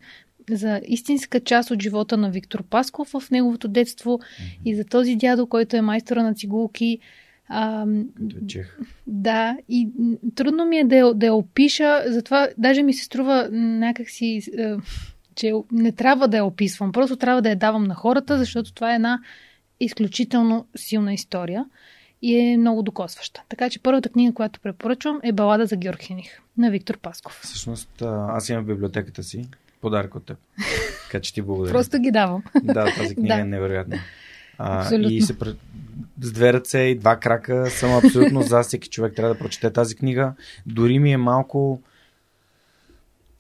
за 0.50 0.80
истинска 0.86 1.40
част 1.40 1.70
от 1.70 1.82
живота 1.82 2.16
на 2.16 2.30
Виктор 2.30 2.62
Пасков 2.62 3.09
в 3.09 3.30
неговото 3.30 3.68
детство 3.68 4.11
mm-hmm. 4.11 4.59
и 4.64 4.76
за 4.76 4.84
този 4.84 5.16
дядо, 5.16 5.46
който 5.46 5.76
е 5.76 5.80
майстора 5.80 6.22
на 6.22 6.34
цигулки. 6.34 6.98
А, 7.48 7.86
Чех. 8.46 8.78
Да, 9.07 9.57
и 9.68 9.88
трудно 10.34 10.64
ми 10.64 10.78
е 10.78 10.84
да 10.84 10.96
я, 10.96 11.14
да 11.14 11.26
я 11.26 11.34
опиша, 11.34 12.02
затова 12.07 12.48
даже 12.59 12.82
ми 12.82 12.94
се 12.94 13.05
струва 13.05 13.48
някакси, 13.52 14.42
че 15.34 15.52
не 15.72 15.92
трябва 15.92 16.28
да 16.28 16.36
я 16.36 16.44
описвам, 16.44 16.92
просто 16.92 17.16
трябва 17.16 17.42
да 17.42 17.48
я 17.48 17.57
давам 17.57 17.84
на 17.84 17.94
хората, 17.94 18.38
защото 18.38 18.74
това 18.74 18.92
е 18.92 18.94
една 18.94 19.20
изключително 19.80 20.66
силна 20.76 21.14
история 21.14 21.64
и 22.22 22.36
е 22.36 22.57
много 22.57 22.82
докосваща. 22.82 23.42
Така 23.48 23.70
че 23.70 23.82
първата 23.82 24.09
книга, 24.09 24.34
която 24.34 24.61
препоръчвам 24.61 25.20
е 25.22 25.32
Балада 25.32 25.66
за 25.66 25.76
Георг 25.76 26.02
Хених 26.02 26.40
на 26.59 26.70
Виктор 26.70 26.98
Пасков. 26.98 27.40
Всъщност, 27.42 28.02
аз 28.02 28.48
имам 28.48 28.64
в 28.64 28.66
библиотеката 28.66 29.22
си 29.22 29.48
подарък 29.80 30.14
от 30.14 30.26
теб. 30.26 30.38
Така 31.05 31.20
че 31.20 31.34
ти 31.34 31.42
благодаря. 31.42 31.72
Просто 31.72 31.98
ги 31.98 32.11
давам. 32.11 32.42
Да, 32.62 32.94
тази 32.94 33.14
книга 33.14 33.34
да. 33.34 33.40
е 33.40 33.44
невероятна. 33.44 33.98
А, 34.59 34.94
и 34.94 35.22
се 35.22 35.36
с 36.20 36.32
две 36.32 36.52
ръце 36.52 36.78
и 36.78 36.98
два 36.98 37.16
крака 37.16 37.70
съм 37.70 37.92
абсолютно 37.92 38.42
за 38.42 38.62
всеки 38.62 38.88
човек 38.88 39.14
трябва 39.14 39.34
да 39.34 39.40
прочете 39.40 39.72
тази 39.72 39.94
книга. 39.94 40.34
Дори 40.66 40.98
ми 40.98 41.12
е 41.12 41.16
малко 41.16 41.82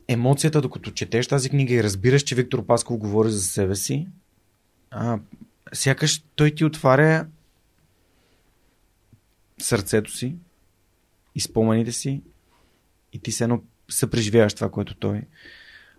емоцията, 0.08 0.60
докато 0.60 0.90
четеш 0.90 1.26
тази 1.26 1.50
книга 1.50 1.74
и 1.74 1.82
разбираш, 1.82 2.22
че 2.22 2.34
Виктор 2.34 2.66
Пасков 2.66 2.98
говори 2.98 3.30
за 3.30 3.42
себе 3.42 3.74
си, 3.74 4.08
а, 4.90 5.18
сякаш 5.72 6.24
той 6.34 6.50
ти 6.50 6.64
отваря 6.64 7.26
сърцето 9.58 10.16
си 10.16 10.36
и 11.34 11.40
спомените 11.40 11.92
си 11.92 12.22
и 13.14 13.18
ти 13.18 13.32
се 13.32 13.44
едно 13.44 13.60
съпреживяваш 13.88 14.54
това, 14.54 14.70
което 14.70 14.94
той, 14.94 15.20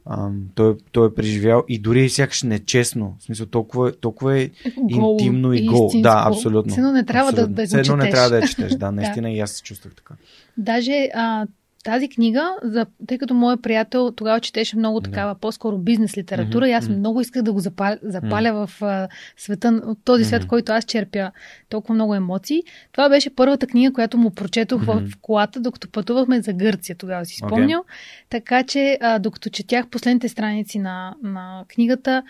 ам, 0.09 0.41
той, 0.55 0.77
той 0.91 1.07
е 1.07 1.13
преживял 1.13 1.63
и 1.67 1.79
дори 1.79 2.09
сякаш 2.09 2.43
нечестно. 2.43 3.15
В 3.19 3.23
смисъл, 3.23 3.45
толкова, 3.45 3.91
толкова 3.91 4.39
е 4.39 4.49
гол, 4.77 5.17
интимно 5.19 5.53
и 5.53 5.65
гол. 5.65 5.87
Истинско. 5.87 6.03
Да, 6.03 6.23
абсолютно. 6.27 6.71
Все 6.71 6.79
едно 6.79 6.91
не 6.91 7.05
трябва 7.05 7.29
абсолютно. 7.29 7.55
да, 7.55 7.67
да 7.67 7.71
го 7.71 7.79
едно 7.79 7.95
не 7.95 8.11
трябва 8.11 8.29
да 8.29 8.37
я 8.37 8.47
четеш. 8.47 8.75
Да, 8.75 8.91
наистина 8.91 9.31
и 9.31 9.39
аз 9.39 9.51
се 9.51 9.63
чувствах 9.63 9.95
така. 9.95 10.13
Даже 10.57 11.09
а, 11.13 11.47
тази 11.85 12.09
книга, 12.09 12.55
за, 12.63 12.85
тъй 13.07 13.17
като 13.17 13.33
моят 13.33 13.61
приятел 13.61 14.11
тогава 14.11 14.39
четеше 14.39 14.77
много 14.77 15.01
такава, 15.01 15.33
да. 15.33 15.39
по-скоро 15.39 15.77
бизнес 15.77 16.17
литература, 16.17 16.65
mm-hmm. 16.65 16.69
и 16.69 16.73
аз 16.73 16.89
много 16.89 17.21
исках 17.21 17.41
да 17.41 17.53
го 17.53 17.59
запаля, 17.59 17.97
запаля 18.03 18.47
mm-hmm. 18.47 18.65
в 18.67 18.81
а, 18.81 19.07
света, 19.37 19.81
от 19.85 19.97
този 20.05 20.23
свет, 20.25 20.43
mm-hmm. 20.43 20.47
който 20.47 20.71
аз 20.71 20.85
черпя 20.85 21.31
толкова 21.69 21.95
много 21.95 22.15
емоции. 22.15 22.63
Това 22.91 23.09
беше 23.09 23.35
първата 23.35 23.67
книга, 23.67 23.93
която 23.93 24.17
му 24.17 24.31
прочетох 24.31 24.81
mm-hmm. 24.81 25.11
в 25.11 25.17
колата, 25.21 25.59
докато 25.59 25.89
пътувахме 25.89 26.41
за 26.41 26.53
Гърция, 26.53 26.95
тогава 26.95 27.25
си 27.25 27.35
спомнял. 27.35 27.81
Okay. 27.81 28.29
Така 28.29 28.63
че, 28.63 28.97
а, 29.01 29.19
докато 29.19 29.49
четях 29.49 29.87
последните 29.87 30.29
страници 30.29 30.79
на, 30.79 31.15
на 31.23 31.65
книгата, 31.67 32.23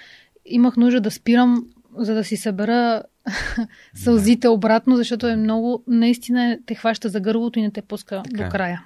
имах 0.45 0.77
нужда 0.77 1.01
да 1.01 1.11
спирам, 1.11 1.63
за 1.97 2.13
да 2.13 2.23
си 2.23 2.37
събера 2.37 3.03
сълзите 3.95 4.47
обратно, 4.47 4.95
защото 4.95 5.27
е 5.27 5.35
много, 5.35 5.83
наистина 5.87 6.57
те 6.65 6.75
хваща 6.75 7.09
за 7.09 7.19
гърлото 7.19 7.59
и 7.59 7.61
не 7.61 7.71
те 7.71 7.81
пуска 7.81 8.21
така. 8.23 8.43
до 8.43 8.49
края 8.49 8.83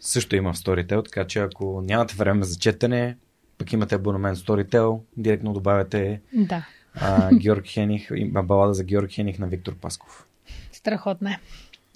също 0.00 0.36
има 0.36 0.52
в 0.52 0.56
Storytel, 0.56 1.04
така 1.04 1.26
че 1.26 1.38
ако 1.38 1.82
нямате 1.82 2.14
време 2.14 2.44
за 2.44 2.58
четене, 2.58 3.16
пък 3.58 3.72
имате 3.72 3.94
абонамент 3.94 4.38
в 4.38 4.46
Storytel, 4.46 5.00
директно 5.16 5.52
добавяте 5.52 6.20
да. 6.32 6.66
а, 6.94 7.34
Георг 7.34 7.66
Хених, 7.66 8.08
балада 8.32 8.74
за 8.74 8.84
Георг 8.84 9.12
Хених 9.12 9.38
на 9.38 9.46
Виктор 9.46 9.74
Пасков. 9.74 10.26
Страхотно 10.72 11.28
е. 11.28 11.38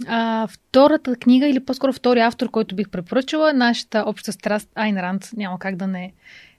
А, 0.07 0.47
втората 0.47 1.17
книга, 1.17 1.47
или 1.47 1.61
по-скоро 1.61 1.93
втори 1.93 2.21
автор, 2.21 2.51
който 2.51 2.77
бих 2.77 2.89
препоръчала, 2.89 3.53
нашата 3.53 4.05
обща 4.07 4.33
страст 4.33 4.69
Айн 4.75 4.99
Ранд, 4.99 5.31
няма 5.37 5.59
как 5.59 5.77
да 5.77 5.87
не 5.87 6.13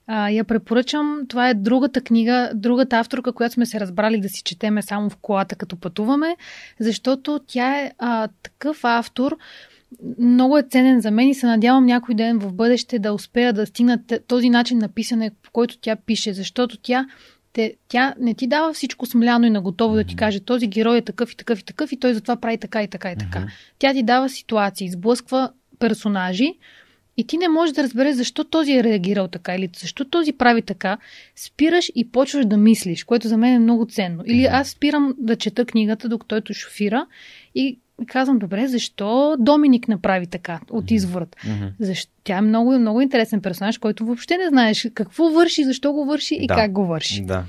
а, 0.07 0.29
я 0.29 0.43
препоръчам. 0.43 1.25
Това 1.29 1.49
е 1.49 1.53
другата 1.53 2.01
книга, 2.01 2.51
другата 2.53 2.97
авторка, 2.97 3.33
която 3.33 3.53
сме 3.53 3.65
се 3.65 3.79
разбрали 3.79 4.21
да 4.21 4.29
си 4.29 4.43
четеме 4.43 4.81
само 4.81 5.09
в 5.09 5.17
колата, 5.21 5.55
като 5.55 5.75
пътуваме, 5.75 6.37
защото 6.79 7.39
тя 7.47 7.79
е 7.79 7.91
а, 7.97 8.27
такъв 8.43 8.79
автор, 8.83 9.37
много 10.19 10.57
е 10.57 10.63
ценен 10.63 11.01
за 11.01 11.11
мен 11.11 11.29
и 11.29 11.35
се 11.35 11.45
надявам 11.45 11.85
някой 11.85 12.15
ден 12.15 12.39
в 12.39 12.53
бъдеще 12.53 12.99
да 12.99 13.13
успея 13.13 13.53
да 13.53 13.65
стигна 13.65 13.99
този 14.27 14.49
начин 14.49 14.77
на 14.77 14.89
писане, 14.89 15.31
по 15.43 15.51
който 15.51 15.77
тя 15.77 15.95
пише, 15.95 16.33
защото 16.33 16.77
тя 16.77 17.05
те, 17.53 17.75
тя 17.87 18.13
не 18.19 18.33
ти 18.33 18.47
дава 18.47 18.73
всичко 18.73 19.05
смляно 19.05 19.45
и 19.45 19.49
наготово 19.49 19.95
да 19.95 20.03
ти 20.03 20.15
каже 20.15 20.39
този 20.39 20.67
герой 20.67 20.97
е 20.97 21.01
такъв 21.01 21.31
и 21.31 21.37
такъв 21.37 21.59
и 21.59 21.65
такъв 21.65 21.91
и 21.91 21.99
той 21.99 22.13
затова 22.13 22.35
прави 22.35 22.57
така 22.57 22.83
и 22.83 22.87
така 22.87 23.11
и 23.11 23.15
така. 23.15 23.39
Mm-hmm. 23.39 23.51
Тя 23.79 23.93
ти 23.93 24.03
дава 24.03 24.29
ситуации, 24.29 24.89
сблъсква 24.89 25.51
персонажи 25.79 26.53
и 27.17 27.27
ти 27.27 27.37
не 27.37 27.49
можеш 27.49 27.73
да 27.73 27.83
разбереш 27.83 28.15
защо 28.15 28.43
този 28.43 28.71
е 28.77 28.83
реагирал 28.83 29.27
така 29.27 29.55
или 29.55 29.69
защо 29.77 30.05
този 30.05 30.33
прави 30.33 30.61
така. 30.61 30.97
Спираш 31.35 31.91
и 31.95 32.11
почваш 32.11 32.45
да 32.45 32.57
мислиш, 32.57 33.03
което 33.03 33.27
за 33.27 33.37
мен 33.37 33.53
е 33.53 33.59
много 33.59 33.85
ценно. 33.85 34.23
Или 34.25 34.45
аз 34.45 34.69
спирам 34.69 35.15
да 35.17 35.35
чета 35.35 35.65
книгата, 35.65 36.09
докато 36.09 36.41
той 36.41 36.55
шофира 36.55 37.05
и 37.55 37.79
казвам, 38.07 38.39
добре, 38.39 38.67
защо 38.67 39.35
Доминик 39.39 39.87
направи 39.87 40.27
така 40.27 40.59
от 40.69 40.91
изворът? 40.91 41.35
Mm-hmm. 41.35 41.71
Защо? 41.79 42.11
Тя 42.23 42.37
е 42.37 42.41
много, 42.41 42.79
много 42.79 43.01
интересен 43.01 43.41
персонаж, 43.41 43.77
който 43.77 44.05
въобще 44.05 44.37
не 44.37 44.49
знаеш 44.49 44.87
какво 44.93 45.29
върши, 45.29 45.63
защо 45.63 45.93
го 45.93 46.05
върши 46.05 46.35
и 46.35 46.47
да. 46.47 46.55
как 46.55 46.71
го 46.71 46.85
върши. 46.85 47.21
Да. 47.21 47.43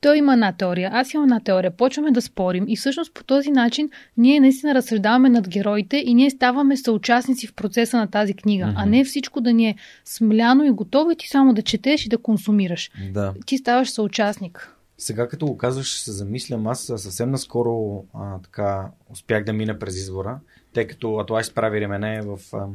Той 0.00 0.18
има 0.18 0.32
една 0.32 0.52
теория, 0.52 0.90
аз 0.92 1.14
имам 1.14 1.24
една 1.24 1.40
теория. 1.40 1.70
Почваме 1.70 2.10
да 2.10 2.22
спорим 2.22 2.64
и 2.68 2.76
всъщност 2.76 3.14
по 3.14 3.24
този 3.24 3.50
начин 3.50 3.90
ние 4.16 4.40
наистина 4.40 4.74
разсъждаваме 4.74 5.28
над 5.28 5.48
героите 5.48 6.02
и 6.06 6.14
ние 6.14 6.30
ставаме 6.30 6.76
съучастници 6.76 7.46
в 7.46 7.54
процеса 7.54 7.96
на 7.96 8.06
тази 8.06 8.34
книга, 8.34 8.64
mm-hmm. 8.64 8.74
а 8.76 8.86
не 8.86 9.04
всичко 9.04 9.40
да 9.40 9.52
ни 9.52 9.68
е 9.68 9.74
смляно 10.04 10.64
и 10.64 10.70
готово 10.70 11.10
и 11.10 11.16
ти 11.16 11.28
само 11.28 11.54
да 11.54 11.62
четеш 11.62 12.06
и 12.06 12.08
да 12.08 12.18
консумираш. 12.18 12.90
Да. 13.12 13.34
Ти 13.46 13.58
ставаш 13.58 13.90
съучастник. 13.90 14.77
Сега 14.98 15.28
като 15.28 15.46
го 15.46 15.56
казваш, 15.56 16.00
се 16.00 16.12
замислям, 16.12 16.66
аз 16.66 16.80
съвсем 16.80 17.30
наскоро 17.30 18.04
а, 18.14 18.38
така 18.38 18.90
успях 19.08 19.44
да 19.44 19.52
мина 19.52 19.78
през 19.78 19.96
извора, 19.96 20.40
тъй 20.72 20.86
като 20.86 21.18
Атлай 21.18 21.44
справи 21.44 21.80
ремене 21.80 22.22
в... 22.22 22.38
А, 22.52 22.66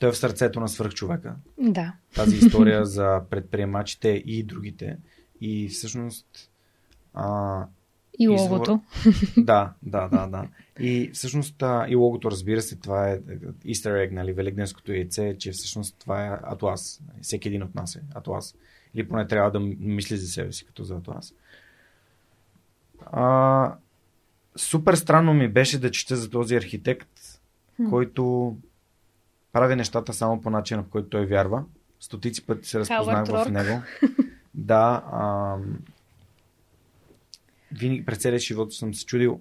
той 0.00 0.08
е 0.08 0.12
в 0.12 0.16
сърцето 0.16 0.60
на 0.60 0.68
свръхчовека. 0.68 1.34
Да. 1.58 1.94
Тази 2.14 2.36
история 2.36 2.86
за 2.86 3.22
предприемачите 3.30 4.08
и 4.08 4.42
другите. 4.42 4.98
И 5.40 5.68
всъщност... 5.68 6.50
А, 7.14 7.66
и 8.18 8.28
логото. 8.28 8.80
Извор... 9.06 9.22
Да, 9.44 9.72
да, 9.82 10.08
да, 10.08 10.26
да. 10.26 10.48
И 10.80 11.10
всъщност 11.12 11.62
а, 11.62 11.86
и 11.88 11.94
логото, 11.94 12.30
разбира 12.30 12.62
се, 12.62 12.76
това 12.76 13.10
е 13.10 13.20
Easter 13.66 14.08
egg, 14.08 14.12
нали, 14.12 14.32
великденското 14.32 14.92
яйце, 14.92 15.36
че 15.38 15.52
всъщност 15.52 15.96
това 15.98 16.26
е 16.26 16.38
Атлас. 16.42 17.02
Всеки 17.22 17.48
един 17.48 17.62
от 17.62 17.74
нас 17.74 17.96
е 17.96 18.02
Атлас. 18.14 18.54
Или 18.94 19.08
поне 19.08 19.26
трябва 19.26 19.50
да 19.50 19.60
мисли 19.80 20.16
за 20.16 20.26
себе 20.26 20.52
си 20.52 20.66
като 20.66 20.84
за 20.84 20.96
Атлас. 20.96 21.34
А, 23.06 23.74
супер 24.56 24.94
странно 24.94 25.34
ми 25.34 25.48
беше 25.48 25.78
да 25.78 25.90
чета 25.90 26.16
за 26.16 26.30
този 26.30 26.56
архитект, 26.56 27.10
хм. 27.76 27.88
който 27.88 28.56
прави 29.52 29.76
нещата 29.76 30.12
само 30.12 30.40
по 30.40 30.50
начина, 30.50 30.82
по 30.82 30.90
който 30.90 31.08
той 31.08 31.26
вярва. 31.26 31.64
Стотици 32.00 32.46
пъти 32.46 32.68
се 32.68 32.78
разпознах 32.78 33.26
в 33.26 33.50
него. 33.50 33.82
Да. 34.54 35.04
А, 35.12 35.56
винаги 37.72 38.04
през 38.04 38.18
целия 38.18 38.38
живот 38.38 38.74
съм 38.74 38.94
се 38.94 39.06
чудил. 39.06 39.40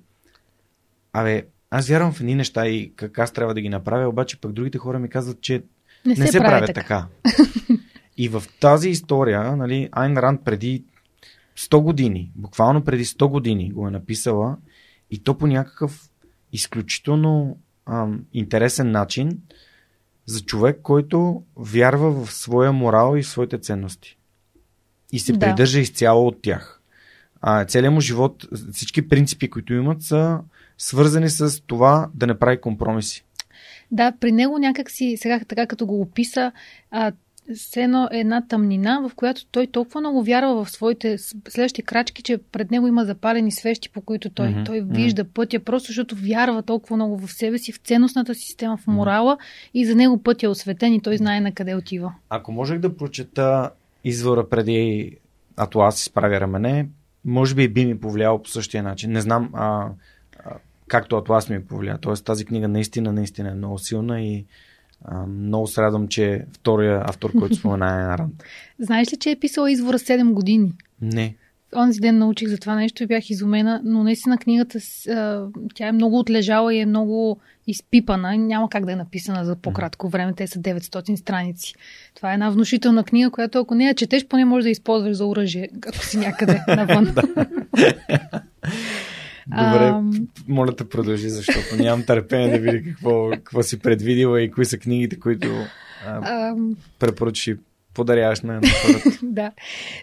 Абе, 1.14 1.46
аз 1.70 1.88
вярвам 1.88 2.14
в 2.14 2.20
едни 2.20 2.36
неща 2.36 2.68
и 2.68 2.94
как 2.96 3.20
аз 3.20 3.32
трябва 3.32 3.54
да 3.54 3.62
ги 3.62 3.70
направя, 3.70 4.10
обаче 4.10 4.42
пък 4.42 4.52
другите 4.52 4.78
хора 4.78 5.00
ми 5.00 5.10
казват, 5.10 5.42
че 5.42 5.64
не, 6.06 6.14
не 6.14 6.26
се, 6.26 6.32
се 6.32 6.40
правят 6.40 6.74
така. 6.74 7.08
така. 7.24 7.74
И 8.22 8.30
в 8.30 8.44
тази 8.60 8.90
история, 8.90 9.56
нали, 9.56 9.90
Айн 9.92 10.18
Ранд 10.18 10.42
преди 10.46 10.84
100 11.58 11.82
години, 11.82 12.32
буквално 12.36 12.84
преди 12.84 13.06
100 13.06 13.28
години 13.30 13.72
го 13.72 13.88
е 13.88 13.92
написала 13.92 14.58
и 15.12 15.24
то 15.24 15.38
по 15.38 15.48
някакъв 15.48 16.10
изключително 16.54 17.58
ам, 17.86 18.26
интересен 18.34 18.92
начин 18.92 19.40
за 20.26 20.42
човек, 20.42 20.80
който 20.84 21.44
вярва 21.56 22.26
в 22.26 22.34
своя 22.34 22.72
морал 22.72 23.18
и 23.18 23.22
в 23.22 23.28
своите 23.28 23.58
ценности. 23.58 24.18
И 25.12 25.20
се 25.20 25.34
Да. 25.34 25.40
придържа 25.40 25.80
изцяло 25.80 26.28
от 26.28 26.42
тях. 26.42 26.82
А, 27.42 27.66
целият 27.66 27.94
му 27.94 28.02
живот, 28.02 28.48
всички 28.74 29.08
принципи, 29.08 29.50
които 29.50 29.74
имат, 29.74 30.02
са 30.02 30.40
свързани 30.78 31.30
с 31.30 31.62
това 31.62 32.10
да 32.14 32.28
не 32.28 32.40
прави 32.40 32.62
компромиси. 32.62 33.26
Да, 33.92 34.14
при 34.20 34.32
него 34.32 34.58
някак 34.58 34.92
си, 34.92 35.18
сега 35.20 35.40
така 35.48 35.68
като 35.68 35.86
го 35.86 36.02
описа, 36.02 36.52
а, 36.92 37.12
едно 37.76 38.10
е 38.12 38.20
една 38.20 38.48
тъмнина, 38.48 39.00
в 39.10 39.16
която 39.16 39.46
той 39.46 39.68
толкова 39.68 40.00
много 40.00 40.24
вярва 40.24 40.66
в 40.66 40.72
своите 40.72 41.18
следващи 41.50 41.82
крачки, 41.82 42.24
че 42.24 42.38
пред 42.38 42.72
него 42.72 42.88
има 42.88 43.06
запалени 43.06 43.52
свещи, 43.52 43.90
по 43.90 44.02
които 44.02 44.30
той, 44.30 44.50
Мгм, 44.50 44.64
той 44.64 44.82
вижда 44.82 45.24
пътя, 45.24 45.60
просто 45.60 45.88
защото 45.88 46.16
вярва 46.16 46.64
толкова 46.64 46.96
много 46.96 47.18
в 47.18 47.34
себе 47.34 47.58
си, 47.58 47.72
в 47.72 47.78
ценностната 47.78 48.36
система, 48.36 48.78
в 48.78 48.88
морала 48.88 49.38
и 49.74 49.86
за 49.86 49.96
него 49.96 50.24
пътя 50.24 50.46
е 50.46 50.50
осветен 50.50 50.94
и 50.94 51.02
той 51.02 51.18
знае 51.18 51.42
на 51.42 51.52
къде 51.52 51.76
отива. 51.76 52.14
Ако 52.30 52.52
можех 52.52 52.80
да 52.80 52.98
прочета 52.98 53.70
извора 54.04 54.50
преди 54.50 55.12
Атлас 55.58 56.02
изправя 56.02 56.40
рамене, 56.40 56.88
може 57.26 57.56
би 57.56 57.68
би 57.68 57.86
ми 57.86 58.00
повлияло 58.00 58.42
по 58.44 58.50
същия 58.50 58.84
начин. 58.84 59.12
Не 59.12 59.22
знам 59.22 59.50
а, 59.54 59.88
а, 60.46 60.52
както 60.88 61.18
Атлас 61.18 61.50
ми 61.50 61.66
повлия. 61.66 61.98
Тоест 61.98 62.26
тази 62.26 62.46
книга 62.46 62.68
наистина, 62.68 63.14
наистина 63.14 63.50
е 63.50 63.54
много 63.54 63.80
силна 63.80 64.22
и 64.22 64.46
а, 65.06 65.26
много 65.26 65.68
се 65.68 65.82
радвам, 65.82 66.08
че 66.08 66.46
втория 66.54 67.04
автор, 67.06 67.32
който 67.40 67.56
спомена 67.56 67.86
е 67.86 68.14
Аран. 68.14 68.32
Знаеш 68.80 69.14
ли, 69.14 69.18
че 69.18 69.32
е 69.32 69.40
писала 69.40 69.72
извора 69.72 70.00
7 70.00 70.34
години? 70.34 70.74
Не. 71.02 71.36
Онзи 71.76 72.00
ден 72.00 72.18
научих 72.18 72.50
за 72.50 72.58
това 72.58 72.76
нещо 72.76 73.04
и 73.04 73.08
бях 73.08 73.30
изумена, 73.30 73.82
но 73.84 74.04
наистина 74.04 74.38
книгата, 74.38 74.80
тя 75.76 75.88
е 75.88 75.92
много 75.92 76.20
отлежала 76.20 76.76
и 76.76 76.80
е 76.80 76.86
много 76.86 77.40
изпипана. 77.68 78.38
Няма 78.38 78.70
как 78.70 78.86
да 78.86 78.92
е 78.92 78.96
написана 78.96 79.46
за 79.46 79.56
по-кратко 79.56 80.10
време. 80.10 80.34
Те 80.34 80.48
са 80.48 80.60
900 80.60 81.16
страници. 81.16 81.74
Това 82.16 82.32
е 82.32 82.34
една 82.34 82.50
внушителна 82.50 83.04
книга, 83.04 83.30
която 83.30 83.60
ако 83.60 83.76
не 83.76 83.86
я 83.86 83.94
четеш, 83.94 84.28
поне 84.28 84.46
можеш 84.46 84.64
да 84.64 84.70
използваш 84.70 85.18
за 85.18 85.26
оръжие, 85.26 85.70
ако 85.88 86.06
си 86.06 86.18
някъде 86.18 86.62
навън. 86.68 87.16
Добре, 89.52 89.88
Ам. 89.88 90.28
моля 90.48 90.76
те 90.76 90.90
продължи, 90.90 91.30
защото 91.30 91.76
нямам 91.84 92.06
търпение 92.06 92.50
да 92.50 92.60
видя 92.60 92.90
какво, 92.90 93.30
какво 93.30 93.64
си 93.64 93.80
предвидила 93.80 94.42
и 94.42 94.52
кои 94.52 94.66
са 94.66 94.78
книгите, 94.78 95.20
които 95.20 95.48
а, 96.08 96.50
Ам, 96.50 96.76
препоръчаш 97.00 97.48
и 97.48 97.58
подаряваш 97.94 98.42
на 98.42 98.54
на 98.54 98.62
хората. 98.70 99.20
да. 99.24 99.52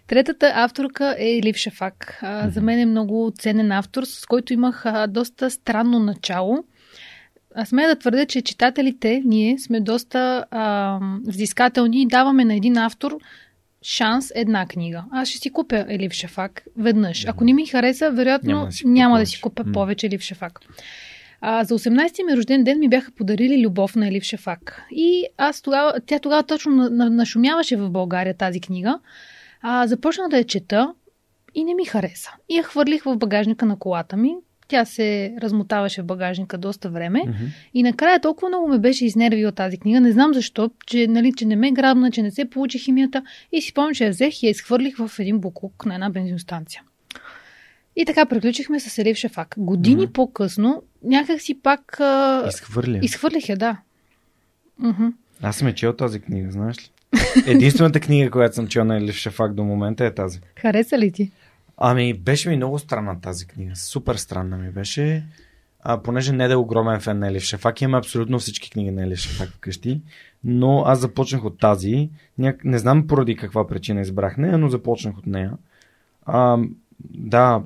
Третата 0.06 0.52
авторка 0.54 1.16
е 1.18 1.42
Лив 1.42 1.56
Шафак. 1.56 2.18
А, 2.22 2.50
за 2.50 2.60
мен 2.60 2.78
е 2.78 2.86
много 2.86 3.32
ценен 3.38 3.72
автор, 3.72 4.02
с 4.04 4.26
който 4.26 4.52
имах 4.52 4.86
а, 4.86 5.06
доста 5.06 5.50
странно 5.50 5.98
начало. 5.98 6.64
А 7.54 7.64
смея 7.64 7.88
да 7.88 7.98
твърдя, 7.98 8.26
че 8.26 8.42
читателите, 8.42 9.22
ние 9.24 9.58
сме 9.58 9.80
доста 9.80 10.44
а, 10.50 10.98
взискателни 11.26 12.02
и 12.02 12.06
даваме 12.06 12.44
на 12.44 12.54
един 12.54 12.76
автор 12.76 13.18
шанс 13.82 14.32
една 14.34 14.66
книга. 14.66 15.04
Аз 15.12 15.28
ще 15.28 15.38
си 15.38 15.50
купя 15.50 15.86
Елив 15.88 16.12
Шафак 16.12 16.64
веднъж. 16.76 17.26
Ако 17.28 17.44
не 17.44 17.52
ми 17.52 17.66
хареса, 17.66 18.10
вероятно 18.10 18.50
Няма 18.50 18.66
да 18.66 18.72
си 18.72 18.86
няма 18.86 19.18
да 19.18 19.26
си 19.26 19.40
купя 19.40 19.64
повече 19.72 20.06
Елив 20.06 20.20
Шафак. 20.20 20.60
А, 21.40 21.64
за 21.64 21.78
18-ти 21.78 22.24
ми 22.24 22.36
рожден 22.36 22.64
ден 22.64 22.78
ми 22.78 22.88
бяха 22.88 23.12
подарили 23.12 23.66
любов 23.66 23.96
на 23.96 24.08
Елив 24.08 24.22
Шафак. 24.22 24.82
И 24.90 25.26
аз 25.36 25.62
тогава, 25.62 26.00
тя 26.06 26.18
тогава 26.18 26.42
точно 26.42 26.72
на, 26.72 26.90
на, 26.90 27.10
нашумяваше 27.10 27.76
в 27.76 27.90
България 27.90 28.36
тази 28.36 28.60
книга. 28.60 29.00
А, 29.62 29.86
започнах 29.86 30.28
да 30.28 30.38
я 30.38 30.44
чета 30.44 30.94
и 31.54 31.64
не 31.64 31.74
ми 31.74 31.84
хареса. 31.84 32.30
И 32.48 32.56
я 32.56 32.62
хвърлих 32.62 33.02
в 33.02 33.16
багажника 33.16 33.66
на 33.66 33.78
колата 33.78 34.16
ми. 34.16 34.36
Тя 34.68 34.84
се 34.84 35.34
размотаваше 35.40 36.02
в 36.02 36.06
багажника 36.06 36.58
доста 36.58 36.90
време. 36.90 37.22
Мгм. 37.26 37.44
И 37.74 37.82
накрая 37.82 38.20
толкова 38.20 38.48
много 38.48 38.68
ме 38.68 38.78
беше 38.78 39.04
изнервила 39.06 39.52
тази 39.52 39.78
книга. 39.78 40.00
Не 40.00 40.12
знам 40.12 40.34
защо, 40.34 40.70
че, 40.86 41.06
нали, 41.06 41.32
че 41.36 41.44
не 41.44 41.56
ме 41.56 41.72
грабна, 41.72 42.10
че 42.10 42.22
не 42.22 42.30
се 42.30 42.50
получи 42.50 42.78
химията. 42.78 43.22
И 43.52 43.62
си 43.62 43.70
спомням, 43.70 43.94
че 43.94 44.04
я 44.04 44.10
взех 44.10 44.42
и 44.42 44.46
я 44.46 44.50
изхвърлих 44.50 44.96
в 44.98 45.10
един 45.18 45.38
буклук 45.38 45.86
на 45.86 45.94
една 45.94 46.10
бензиностанция. 46.10 46.82
И 47.96 48.04
така 48.04 48.26
приключихме 48.26 48.80
с 48.80 48.98
Елив 48.98 49.16
Шафак. 49.16 49.54
Години 49.58 50.02
Мгм. 50.02 50.12
по-късно 50.12 50.82
някак 51.04 51.40
си 51.40 51.60
пак 51.62 52.00
а... 52.00 52.44
Изхвърля. 52.48 52.98
изхвърлих 53.02 53.48
я, 53.48 53.56
да. 53.56 53.76
Мгм. 54.78 55.06
Аз 55.42 55.56
съм 55.56 55.68
е 55.68 55.74
чел 55.74 55.92
тази 55.92 56.20
книга, 56.20 56.50
знаеш 56.50 56.76
ли? 56.78 56.90
Единствената 57.46 58.00
книга, 58.00 58.30
която 58.30 58.54
съм 58.54 58.66
чел 58.68 58.84
на 58.84 59.00
Елif 59.00 59.12
Шафак 59.12 59.54
до 59.54 59.64
момента 59.64 60.04
е 60.04 60.14
тази. 60.14 60.40
Хареса 60.56 60.98
ли 60.98 61.12
ти? 61.12 61.30
Ами, 61.80 62.14
беше 62.14 62.48
ми 62.48 62.56
много 62.56 62.78
странна 62.78 63.20
тази 63.20 63.46
книга. 63.46 63.76
Супер 63.76 64.14
странна 64.14 64.56
ми 64.56 64.70
беше. 64.70 65.26
А, 65.80 66.02
понеже 66.02 66.32
не 66.32 66.48
да 66.48 66.54
е 66.54 66.56
огромен 66.56 67.00
фен 67.00 67.18
на 67.18 67.32
Елif 67.32 67.40
Шафак, 67.40 67.80
имаме 67.80 67.98
абсолютно 67.98 68.38
всички 68.38 68.70
книги 68.70 68.90
на 68.90 69.02
Елif 69.02 69.16
Шафак 69.16 69.48
вкъщи, 69.48 70.00
но 70.44 70.82
аз 70.86 71.00
започнах 71.00 71.44
от 71.44 71.58
тази. 71.58 72.10
Няк... 72.38 72.64
Не 72.64 72.78
знам 72.78 73.06
поради 73.06 73.36
каква 73.36 73.66
причина 73.66 74.00
избрах 74.00 74.36
нея, 74.36 74.58
но 74.58 74.68
започнах 74.68 75.18
от 75.18 75.26
нея. 75.26 75.52
А, 76.26 76.58
да. 77.10 77.62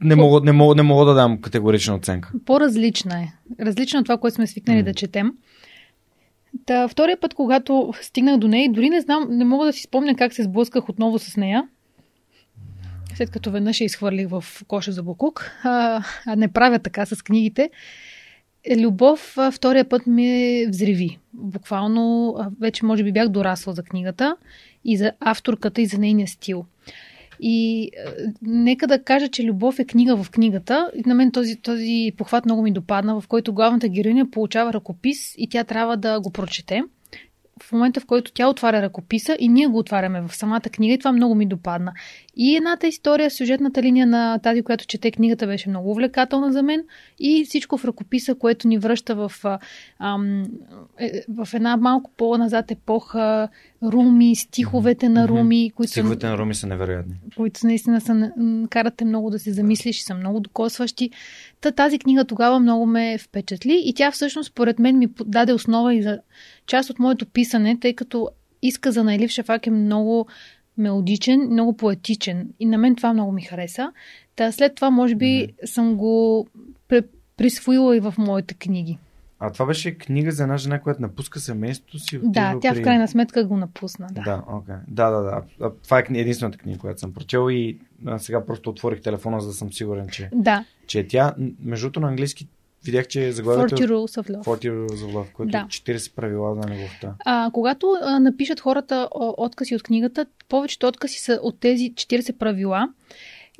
Не 0.00 0.14
мога, 0.14 0.40
не, 0.40 0.52
мога, 0.52 0.74
не 0.74 0.82
мога 0.82 1.04
да 1.04 1.14
дам 1.14 1.40
категорична 1.40 1.94
оценка. 1.94 2.32
По-различна 2.46 3.20
е. 3.20 3.32
Различна 3.60 4.00
от 4.00 4.06
това, 4.06 4.18
което 4.18 4.34
сме 4.34 4.46
свикнали 4.46 4.78
М. 4.78 4.84
да 4.84 4.94
четем. 4.94 5.32
Та, 6.66 6.88
втория 6.88 7.20
път, 7.20 7.34
когато 7.34 7.92
стигнах 8.02 8.38
до 8.38 8.48
нея, 8.48 8.72
дори 8.72 8.90
не 8.90 9.00
знам, 9.00 9.26
не 9.30 9.44
мога 9.44 9.66
да 9.66 9.72
си 9.72 9.82
спомня 9.82 10.16
как 10.16 10.34
се 10.34 10.42
сблъсках 10.42 10.88
отново 10.88 11.18
с 11.18 11.36
нея. 11.36 11.68
След 13.14 13.30
като 13.30 13.50
веднъж 13.50 13.80
я 13.80 13.84
изхвърлих 13.84 14.28
в 14.28 14.44
коша 14.68 14.92
за 14.92 15.02
буклук, 15.02 15.50
а, 15.64 16.04
а 16.26 16.36
не 16.36 16.48
правя 16.48 16.78
така 16.78 17.06
с 17.06 17.22
книгите. 17.22 17.70
Е, 18.64 18.80
Любов 18.80 19.36
втория 19.52 19.88
път 19.88 20.06
ми 20.06 20.66
взриви. 20.68 21.18
Буквално 21.32 22.34
вече 22.60 22.84
може 22.84 23.04
би 23.04 23.12
бях 23.12 23.28
дорасла 23.28 23.72
за 23.72 23.82
книгата 23.82 24.36
и 24.84 24.96
за 24.96 25.12
авторката 25.20 25.80
и 25.82 25.86
за 25.86 25.98
нейния 25.98 26.28
стил. 26.28 26.64
И 27.42 27.82
е, 27.82 27.88
нека 28.42 28.86
да 28.86 29.02
кажа, 29.02 29.28
че 29.28 29.44
Любов 29.44 29.78
е 29.78 29.84
книга 29.84 30.16
в 30.16 30.30
книгата. 30.30 30.90
И 30.94 31.02
на 31.08 31.14
мен 31.14 31.32
този, 31.32 31.56
този 31.56 32.12
похват 32.16 32.44
много 32.44 32.62
ми 32.62 32.72
допадна, 32.72 33.20
в 33.20 33.28
който 33.28 33.52
главната 33.52 33.88
героиня 33.88 34.30
получава 34.30 34.72
ръкопис 34.72 35.34
и 35.38 35.48
тя 35.48 35.64
трябва 35.64 35.96
да 35.96 36.20
го 36.20 36.30
прочете. 36.30 36.82
В 37.62 37.72
момента, 37.72 38.00
в 38.00 38.06
който 38.06 38.32
тя 38.32 38.48
отваря 38.48 38.82
ръкописа 38.82 39.36
и 39.40 39.48
ние 39.48 39.66
го 39.66 39.78
отваряме 39.78 40.20
в 40.20 40.36
самата 40.36 40.60
книга 40.60 40.94
и 40.94 40.98
това 40.98 41.12
много 41.12 41.34
ми 41.34 41.46
допадна. 41.46 41.92
И 42.36 42.56
едната 42.56 42.86
история, 42.86 43.30
сюжетната 43.30 43.82
линия 43.82 44.06
на 44.06 44.38
тази, 44.38 44.62
която 44.62 44.86
чете 44.86 45.10
книгата, 45.10 45.46
беше 45.46 45.68
много 45.68 45.90
увлекателна 45.90 46.52
за 46.52 46.62
мен 46.62 46.84
и 47.18 47.44
всичко 47.44 47.78
в 47.78 47.84
ръкописа, 47.84 48.34
което 48.34 48.68
ни 48.68 48.78
връща 48.78 49.14
в, 49.14 49.32
ам, 49.98 50.44
е, 50.98 51.22
в 51.28 51.48
една 51.54 51.76
малко 51.76 52.10
по-назад 52.16 52.70
епоха, 52.70 53.48
Руми, 53.82 54.36
стиховете 54.36 55.08
на. 55.08 55.28
Руми, 55.28 55.70
които 55.76 55.88
са 55.88 55.92
Стиховете 55.92 56.26
на 56.26 56.38
Руми 56.38 56.54
са 56.54 56.66
невероятни. 56.66 57.14
които 57.36 57.66
наистина 57.66 58.00
са, 58.00 58.30
карате 58.70 59.04
много 59.04 59.30
да 59.30 59.38
се 59.38 59.52
замислиш 59.52 60.00
и 60.00 60.02
са 60.02 60.14
много 60.14 60.40
докосващи. 60.40 61.10
Та, 61.60 61.70
тази 61.70 61.98
книга 61.98 62.24
тогава 62.24 62.60
много 62.60 62.86
ме 62.86 63.18
впечатли 63.18 63.82
и 63.84 63.94
тя 63.94 64.10
всъщност, 64.10 64.50
според 64.50 64.78
мен, 64.78 64.98
ми 64.98 65.08
даде 65.24 65.52
основа 65.52 65.94
и 65.94 66.02
за 66.02 66.20
част 66.70 66.90
от 66.90 66.98
моето 66.98 67.26
писане, 67.26 67.78
тъй 67.80 67.94
като 67.94 68.28
изказа 68.62 69.04
на 69.04 69.14
Елив 69.14 69.30
Шафак 69.30 69.66
е 69.66 69.70
много 69.70 70.26
мелодичен, 70.78 71.40
много 71.40 71.76
поетичен 71.76 72.48
и 72.60 72.66
на 72.66 72.78
мен 72.78 72.96
това 72.96 73.12
много 73.12 73.32
ми 73.32 73.42
хареса. 73.42 73.92
Та 74.36 74.52
след 74.52 74.74
това, 74.74 74.90
може 74.90 75.14
би, 75.14 75.48
съм 75.64 75.96
го 75.96 76.46
присвоила 77.36 77.96
и 77.96 78.00
в 78.00 78.14
моите 78.18 78.54
книги. 78.54 78.98
А 79.38 79.52
това 79.52 79.66
беше 79.66 79.98
книга 79.98 80.32
за 80.32 80.42
една 80.42 80.56
жена, 80.56 80.80
която 80.80 81.02
напуска 81.02 81.40
семейството 81.40 81.98
си. 81.98 82.20
Да, 82.22 82.58
тя 82.60 82.72
при... 82.72 82.80
в 82.80 82.82
крайна 82.82 83.08
сметка 83.08 83.44
го 83.44 83.56
напусна. 83.56 84.06
Да. 84.12 84.22
Да, 84.22 84.42
окей. 84.48 84.74
Да, 84.88 85.10
да, 85.10 85.20
да. 85.20 85.42
А, 85.60 85.70
Това 85.82 85.98
е 85.98 86.04
единствената 86.08 86.58
книга, 86.58 86.78
която 86.78 87.00
съм 87.00 87.12
прочел 87.12 87.50
и 87.50 87.78
а, 88.06 88.18
сега 88.18 88.46
просто 88.46 88.70
отворих 88.70 89.00
телефона, 89.00 89.40
за 89.40 89.48
да 89.48 89.54
съм 89.54 89.72
сигурен, 89.72 90.08
че, 90.08 90.30
да. 90.32 90.64
че 90.86 91.00
е 91.00 91.06
тя. 91.06 91.34
Между 91.64 92.00
на 92.00 92.08
английски 92.08 92.48
видях, 92.84 93.06
че 93.08 93.18
40 93.18 93.30
заглавието 93.30 93.74
е 93.74 93.78
Rules 93.78 94.22
of 94.22 94.30
Love. 94.30 94.44
40 94.44 94.70
Rules 94.70 94.96
of 94.96 95.12
Love, 95.14 95.32
което 95.32 95.50
Да. 95.50 95.58
е 95.58 95.60
40 95.60 96.14
правила 96.14 96.54
на 96.54 96.74
любовта. 96.76 97.14
А, 97.24 97.50
когато 97.52 97.96
а, 98.02 98.20
напишат 98.20 98.60
хората 98.60 99.08
откази 99.14 99.74
от 99.74 99.82
книгата, 99.82 100.26
повечето 100.48 100.86
откази 100.88 101.18
са 101.18 101.40
от 101.42 101.60
тези 101.60 101.92
40 101.94 102.32
правила. 102.38 102.88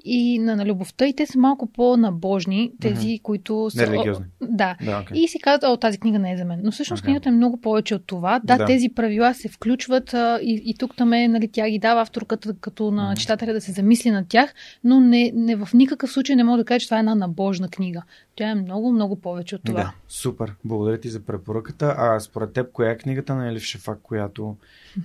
И 0.05 0.39
на, 0.39 0.57
на 0.57 0.67
любовта 0.67 1.07
и 1.07 1.17
те 1.17 1.27
са 1.27 1.39
малко 1.39 1.67
по-набожни, 1.67 2.73
тези, 2.81 3.07
mm-hmm. 3.07 3.23
които 3.23 3.71
са... 3.71 3.81
Нерелигиозни. 3.81 4.25
Да. 4.41 4.77
Да, 4.85 5.05
okay. 5.05 5.13
И 5.13 5.29
си 5.29 5.39
казват, 5.39 5.65
о, 5.65 5.77
тази 5.77 5.99
книга 5.99 6.19
не 6.19 6.33
е 6.33 6.37
за 6.37 6.45
мен. 6.45 6.61
Но 6.65 6.71
всъщност 6.71 7.01
Okay. 7.01 7.05
книгата 7.05 7.29
е 7.29 7.33
много 7.33 7.57
повече 7.57 7.95
от 7.95 8.07
това. 8.07 8.41
Да, 8.45 8.57
Да. 8.57 8.67
тези 8.67 8.89
правила 8.89 9.35
се 9.35 9.49
включват 9.49 10.15
а, 10.15 10.39
и, 10.43 10.63
и 10.65 10.75
тук 10.75 10.97
там 10.97 11.13
е, 11.13 11.29
нали, 11.29 11.49
тя 11.53 11.71
ги 11.71 11.79
дава 11.79 12.01
авторката 12.03 12.55
като 12.61 12.91
на 12.91 13.05
Мгм. 13.05 13.15
читателя 13.17 13.53
да 13.53 13.61
се 13.61 13.73
замисли 13.73 14.11
над 14.11 14.29
тях, 14.29 14.55
но 14.85 15.01
не, 15.01 15.33
не 15.35 15.57
в 15.57 15.69
никакъв 15.75 16.13
случай 16.13 16.37
не 16.37 16.45
мога 16.45 16.59
да 16.59 16.65
кажа, 16.65 16.81
че 16.81 16.87
това 16.87 16.97
е 16.97 17.01
една 17.01 17.15
набожна 17.15 17.69
книга. 17.69 18.03
Тя 18.37 18.51
е 18.51 18.55
много, 18.55 18.93
много 18.93 19.17
повече 19.17 19.55
от 19.55 19.63
това. 19.65 19.81
Да, 19.83 19.93
супер. 20.09 20.55
Благодаря 20.65 21.01
ти 21.01 21.09
за 21.09 21.21
препоръката. 21.21 21.95
А 21.99 22.21
според 22.21 22.53
теб, 22.53 22.73
коя 22.73 22.91
е 22.91 22.99
книгата 22.99 23.35
на 23.35 23.53
Елif 23.53 23.61
Шефак, 23.61 23.99
която 24.03 24.57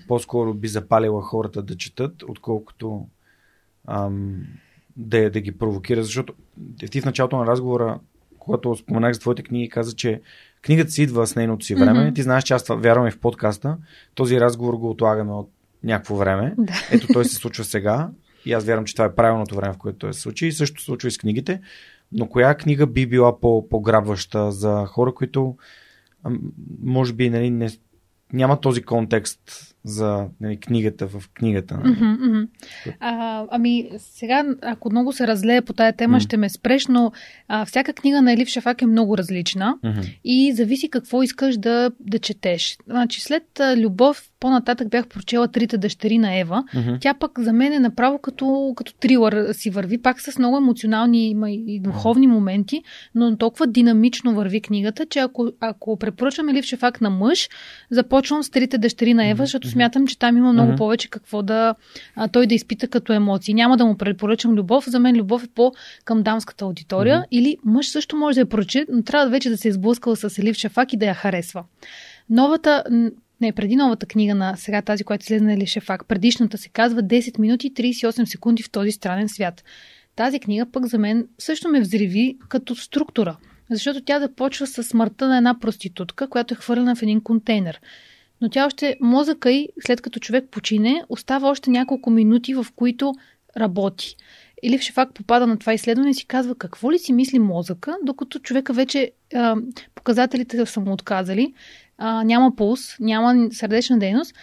по-скоро 0.07 0.53
би 0.53 0.67
запалила 0.67 1.21
хората 1.21 1.61
да 1.63 1.77
четат, 1.77 2.23
отколкото 2.23 3.07
ам, 3.87 4.47
да, 4.97 5.29
да 5.29 5.41
ги 5.41 5.51
провокира? 5.51 6.03
Защото 6.03 6.33
ти 6.91 7.01
в 7.01 7.05
началото 7.05 7.37
на 7.37 7.45
разговора, 7.45 7.99
когато 8.39 8.75
споменах 8.75 9.13
за 9.13 9.19
твоите 9.19 9.43
книги, 9.43 9.69
каза, 9.69 9.95
че 9.95 10.21
книгата 10.61 10.91
си 10.91 11.03
идва 11.03 11.27
с 11.27 11.35
нейното 11.35 11.65
си 11.65 11.75
време. 11.75 12.03
Мгм. 12.03 12.13
Ти 12.13 12.21
знаеш, 12.21 12.43
че 12.43 12.53
аз 12.53 12.67
вярвам 12.69 13.07
и 13.07 13.11
в 13.11 13.19
подкаста. 13.19 13.77
Този 14.15 14.39
разговор 14.39 14.73
го 14.73 14.89
отлагаме 14.89 15.31
от 15.33 15.51
някакво 15.83 16.15
време. 16.15 16.53
Да. 16.57 16.73
Ето 16.91 17.07
той 17.07 17.25
се 17.25 17.35
случва 17.35 17.63
сега 17.63 18.09
и 18.45 18.53
аз 18.53 18.65
вярвам, 18.65 18.85
че 18.85 18.95
това 18.95 19.05
е 19.05 19.15
правилното 19.15 19.55
време, 19.55 19.73
в 19.73 19.77
което 19.77 19.97
той 19.97 20.13
се 20.13 20.19
случи. 20.19 20.47
И 20.47 20.51
също 20.51 20.81
се 20.81 20.85
случва 20.85 21.07
и 21.07 21.11
с 21.11 21.17
книгите. 21.17 21.61
Но 22.11 22.27
коя 22.27 22.55
книга 22.55 22.87
би 22.87 23.07
била 23.07 23.39
по- 23.39 23.69
по-грабваща 23.69 24.51
за 24.51 24.85
хора, 24.85 25.13
които 25.13 25.55
може 26.83 27.13
би 27.13 27.29
нали, 27.29 27.49
не, 27.49 27.69
няма 28.33 28.61
този 28.61 28.81
контекст 28.81 29.74
за 29.85 30.25
нали, 30.41 30.57
книгата 30.57 31.07
в 31.07 31.23
книгата. 31.33 31.77
Нали? 31.77 31.91
Мгм, 31.91 32.27
мгм. 32.27 32.43
А, 32.99 33.43
ами, 33.51 33.89
сега, 33.97 34.45
ако 34.61 34.91
много 34.91 35.13
се 35.13 35.27
разлея 35.27 35.61
по 35.61 35.73
тая 35.73 35.93
тема, 35.93 36.13
М. 36.13 36.19
ще 36.19 36.37
ме 36.37 36.49
спреш, 36.49 36.87
но 36.87 37.11
а, 37.47 37.65
всяка 37.65 37.93
книга 37.93 38.21
на 38.21 38.33
Елив 38.33 38.47
Шафак 38.47 38.81
е 38.81 38.85
много 38.85 39.17
различна 39.17 39.77
Мгм. 39.83 39.99
и 40.23 40.53
зависи 40.53 40.89
какво 40.89 41.23
искаш 41.23 41.57
да, 41.57 41.91
да 41.99 42.19
четеш. 42.19 42.77
Значи, 42.87 43.21
след 43.21 43.59
а, 43.59 43.77
Любов, 43.77 44.29
по-нататък 44.39 44.89
бях 44.89 45.07
прочела 45.07 45.47
Трите 45.47 45.77
дъщери 45.77 46.17
на 46.17 46.39
Ева. 46.39 46.63
Мгм. 46.75 46.93
Тя 47.01 47.13
пък 47.13 47.39
за 47.39 47.53
мен 47.53 47.73
е 47.73 47.79
направо 47.79 48.19
като, 48.19 48.73
като 48.75 48.93
трилър 48.93 49.53
си 49.53 49.69
върви, 49.69 50.01
пак 50.01 50.21
с 50.21 50.37
много 50.37 50.57
емоционални 50.57 51.29
има 51.29 51.51
и 51.51 51.79
духовни 51.79 52.27
моменти, 52.27 52.83
но 53.15 53.37
толкова 53.37 53.67
динамично 53.67 54.33
върви 54.35 54.61
книгата, 54.61 55.05
че 55.05 55.19
ако, 55.19 55.51
ако 55.59 55.97
препоръчвам 55.97 56.49
Елив 56.49 56.65
Шафак 56.65 57.01
на 57.01 57.09
мъж, 57.09 57.49
започвам 57.91 58.43
с 58.43 58.49
Трите 58.49 58.77
дъщери 58.77 59.13
на 59.13 59.27
Ева, 59.27 59.43
защото 59.43 59.67
смятам, 59.75 60.07
че 60.07 60.19
там 60.19 60.37
има 60.37 60.53
много 60.53 60.67
Мгм. 60.67 60.77
повече 60.77 61.09
какво 61.09 61.43
да 61.43 61.75
а, 62.15 62.27
той 62.27 62.47
да 62.47 62.55
изпита 62.55 62.87
като 62.87 63.13
емоции. 63.13 63.53
Няма 63.53 63.77
да 63.77 63.85
му 63.85 63.97
препоръчам 63.97 64.53
любов, 64.53 64.89
за 64.89 64.99
мен 64.99 65.15
любов 65.15 65.43
е 65.43 65.47
по 65.47 65.73
към 66.05 66.23
дамската 66.23 66.65
аудитория 66.65 67.17
Мгм. 67.17 67.25
или 67.31 67.57
мъж 67.65 67.87
също 67.89 68.15
може 68.17 68.35
да 68.35 68.41
я 68.41 68.45
прочете, 68.45 68.91
но 68.91 69.03
трябва 69.03 69.29
вече 69.29 69.49
да 69.49 69.57
се 69.57 69.67
е 69.67 69.71
сблъскал 69.71 70.15
с 70.15 70.37
Елив 70.37 70.55
Шафак 70.55 70.93
и 70.93 70.97
да 70.97 71.05
я 71.05 71.13
харесва. 71.13 71.63
Новата, 72.29 72.83
не, 73.41 73.51
преди 73.51 73.75
новата 73.75 74.05
книга 74.05 74.35
на 74.35 74.55
сега 74.55 74.81
тази, 74.81 75.03
която 75.03 75.23
излезе 75.23 75.45
на 75.45 75.53
Елив 75.53 75.69
Шафак, 75.69 76.05
предишната 76.07 76.57
се 76.57 76.69
казва 76.69 77.03
10 77.03 77.39
минути 77.39 77.67
и 77.67 77.73
38 77.73 78.25
секунди 78.25 78.63
в 78.63 78.69
този 78.71 78.91
странен 78.91 79.29
свят. 79.29 79.63
Тази 80.15 80.39
книга 80.39 80.65
пък 80.71 80.85
за 80.85 80.97
мен 80.97 81.27
също 81.39 81.69
ме 81.69 81.81
взриви 81.81 82.37
като 82.49 82.75
структура, 82.75 83.37
защото 83.71 84.01
тя 84.01 84.19
започва 84.19 84.67
с 84.67 84.83
смъртта 84.83 85.27
на 85.27 85.37
една 85.37 85.59
проститутка, 85.59 86.27
която 86.27 86.53
е 86.53 86.57
хвърлена 86.57 86.95
в 86.95 87.01
един 87.01 87.21
контейнер. 87.21 87.81
Но 88.45 88.49
тя 88.49 88.65
още, 88.65 88.97
мозъка 89.01 89.51
й, 89.51 89.67
след 89.85 90.01
като 90.01 90.19
човек 90.19 90.45
почине, 90.51 91.03
остава 91.09 91.49
още 91.49 91.69
няколко 91.69 92.09
минути, 92.09 92.53
в 92.53 92.65
които 92.75 93.13
работи. 93.57 94.15
Или 94.63 94.77
в 94.77 94.81
Шефак 94.81 95.13
попада 95.13 95.47
на 95.47 95.59
това 95.59 95.73
изследване 95.73 96.09
и 96.09 96.13
си 96.13 96.25
казва 96.25 96.55
какво 96.55 96.91
ли 96.91 96.99
си 96.99 97.13
мисли 97.13 97.39
мозъка, 97.39 97.97
докато 98.03 98.39
човека 98.39 98.73
вече 98.73 99.11
а, 99.35 99.55
показателите 99.95 100.65
са 100.65 100.79
му 100.79 100.93
отказали, 100.93 101.53
а, 101.97 102.23
няма 102.23 102.55
пулс, 102.55 102.99
няма 102.99 103.47
сърдечна 103.51 103.99
дейност, 103.99 104.35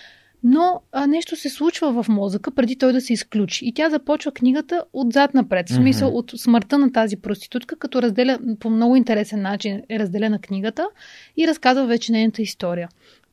но 0.44 0.80
а, 0.92 1.06
нещо 1.06 1.36
се 1.36 1.48
случва 1.48 2.02
в 2.02 2.08
мозъка 2.08 2.50
преди 2.50 2.76
той 2.76 2.92
да 2.92 3.00
се 3.00 3.12
изключи. 3.12 3.64
И 3.64 3.74
тя 3.74 3.90
започва 3.90 4.32
книгата 4.32 4.84
отзад 4.92 5.34
напред, 5.34 5.68
в 5.68 5.74
смисъл 5.74 6.16
от 6.16 6.32
смъртта 6.36 6.78
на 6.78 6.92
тази 6.92 7.16
проститутка, 7.16 7.76
като 7.76 8.02
разделя 8.02 8.38
по 8.60 8.70
много 8.70 8.96
интересен 8.96 9.42
начин 9.42 9.82
е 9.88 9.98
разделена 9.98 10.38
книгата 10.38 10.88
и 11.36 11.48
разказва 11.48 11.86
вече 11.86 12.12
нейната 12.12 12.42
история. 12.42 12.88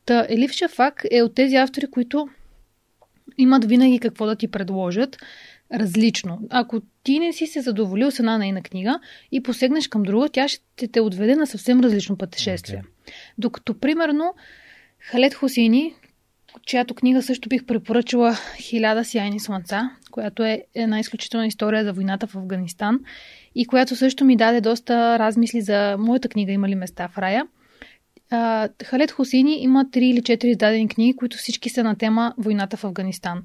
Та 0.09 0.25
Елив 0.29 0.51
Шафак 0.51 1.05
е 1.11 1.21
от 1.21 1.35
тези 1.35 1.55
автори, 1.55 1.87
които 1.87 2.29
имат 3.37 3.65
винаги 3.65 3.99
какво 3.99 4.25
да 4.25 4.35
ти 4.35 4.47
предложат 4.47 5.17
различно. 5.73 6.39
Ако 6.49 6.81
ти 7.03 7.19
не 7.19 7.33
си 7.33 7.47
се 7.47 7.61
задоволил 7.61 8.11
с 8.11 8.19
една 8.19 8.37
нейна 8.37 8.61
книга 8.61 8.99
и 9.31 9.43
посегнеш 9.43 9.87
към 9.87 10.03
друга, 10.03 10.29
тя 10.29 10.47
ще 10.47 10.87
те 10.87 11.01
отведе 11.01 11.35
на 11.35 11.47
съвсем 11.47 11.79
различно 11.79 12.17
пътешествие. 12.17 12.83
Okay. 12.83 13.11
Докато, 13.37 13.79
примерно, 13.79 14.33
Халет 14.99 15.33
Хусини, 15.33 15.93
чиято 16.65 16.95
книга 16.95 17.21
също 17.21 17.49
бих 17.49 17.65
препоръчала 17.65 18.37
Хиляда 18.61 19.05
сияйни 19.05 19.39
слънца, 19.39 19.89
която 20.11 20.43
е 20.43 20.63
една 20.75 20.99
изключителна 20.99 21.47
история 21.47 21.83
за 21.83 21.93
войната 21.93 22.27
в 22.27 22.35
Афганистан 22.35 22.99
и 23.55 23.65
която 23.65 23.95
също 23.95 24.25
ми 24.25 24.35
даде 24.35 24.61
доста 24.61 25.19
размисли 25.19 25.61
за 25.61 25.95
моята 25.99 26.29
книга 26.29 26.51
Има 26.51 26.69
ли 26.69 26.75
места 26.75 27.07
в 27.07 27.17
рая. 27.17 27.47
Халет 28.83 29.11
Хусини 29.11 29.57
има 29.59 29.91
три 29.91 30.07
или 30.07 30.21
четири 30.21 30.51
издадени 30.51 30.87
книги, 30.87 31.15
които 31.15 31.37
всички 31.37 31.69
са 31.69 31.83
на 31.83 31.95
тема 31.95 32.33
войната 32.37 32.77
в 32.77 32.83
Афганистан. 32.83 33.43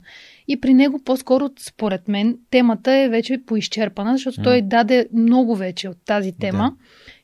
И 0.49 0.61
при 0.61 0.75
него 0.75 1.01
по-скоро, 1.05 1.51
според 1.59 2.09
мен, 2.09 2.39
темата 2.51 2.93
е 2.93 3.09
вече 3.09 3.43
поизчерпана, 3.47 4.13
защото 4.13 4.41
mm. 4.41 4.45
той 4.45 4.63
даде 4.63 5.09
много 5.13 5.57
вече 5.57 5.89
от 5.89 5.97
тази 6.07 6.33
тема. 6.33 6.71
Да. 6.71 6.77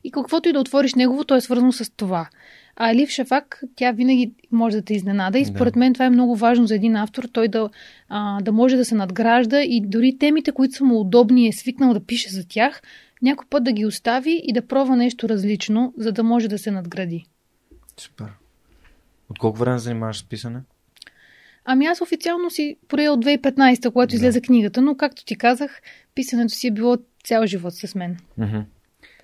И 0.03 0.11
каквото 0.11 0.49
и 0.49 0.53
да 0.53 0.59
отвориш 0.59 0.95
негово, 0.95 1.23
то 1.23 1.35
е 1.35 1.41
свързано 1.41 1.71
с 1.71 1.91
това. 1.95 2.29
А 2.75 2.91
Елив 2.91 3.09
Шафак, 3.09 3.63
тя 3.75 3.91
винаги 3.91 4.31
може 4.51 4.75
да 4.75 4.81
те 4.81 4.93
изненада 4.93 5.39
и 5.39 5.45
според 5.45 5.73
да. 5.73 5.79
мен 5.79 5.93
това 5.93 6.05
е 6.05 6.09
много 6.09 6.35
важно 6.35 6.67
за 6.67 6.75
един 6.75 6.95
автор, 6.95 7.23
той 7.33 7.47
да, 7.47 7.69
а, 8.09 8.41
да 8.41 8.51
може 8.51 8.77
да 8.77 8.85
се 8.85 8.95
надгражда 8.95 9.61
и 9.61 9.81
дори 9.85 10.17
темите, 10.17 10.51
които 10.51 10.75
са 10.75 10.83
му 10.83 10.99
удобни 10.99 11.45
и 11.45 11.47
е 11.47 11.53
свикнал 11.53 11.93
да 11.93 12.05
пише 12.05 12.29
за 12.29 12.47
тях, 12.47 12.81
някой 13.21 13.45
път 13.49 13.63
да 13.63 13.71
ги 13.71 13.85
остави 13.85 14.41
и 14.43 14.53
да 14.53 14.67
пробва 14.67 14.95
нещо 14.95 15.29
различно, 15.29 15.93
за 15.97 16.11
да 16.11 16.23
може 16.23 16.47
да 16.47 16.57
се 16.57 16.71
надгради. 16.71 17.25
Супер. 18.01 18.27
От 19.29 19.39
колко 19.39 19.59
време 19.59 19.79
занимаваш 19.79 20.17
с 20.19 20.23
писане? 20.23 20.59
Ами 21.65 21.85
аз 21.85 22.01
официално 22.01 22.49
си 22.49 22.77
поне 22.87 23.09
от 23.09 23.25
2015, 23.25 23.91
когато 23.91 24.09
да. 24.09 24.15
излезе 24.15 24.41
книгата, 24.41 24.81
но 24.81 24.97
както 24.97 25.25
ти 25.25 25.37
казах, 25.37 25.81
писането 26.15 26.53
си 26.53 26.67
е 26.67 26.71
било 26.71 26.97
цял 27.23 27.45
живот 27.45 27.73
с 27.73 27.95
мен. 27.95 28.17
Mm-hmm. 28.39 28.63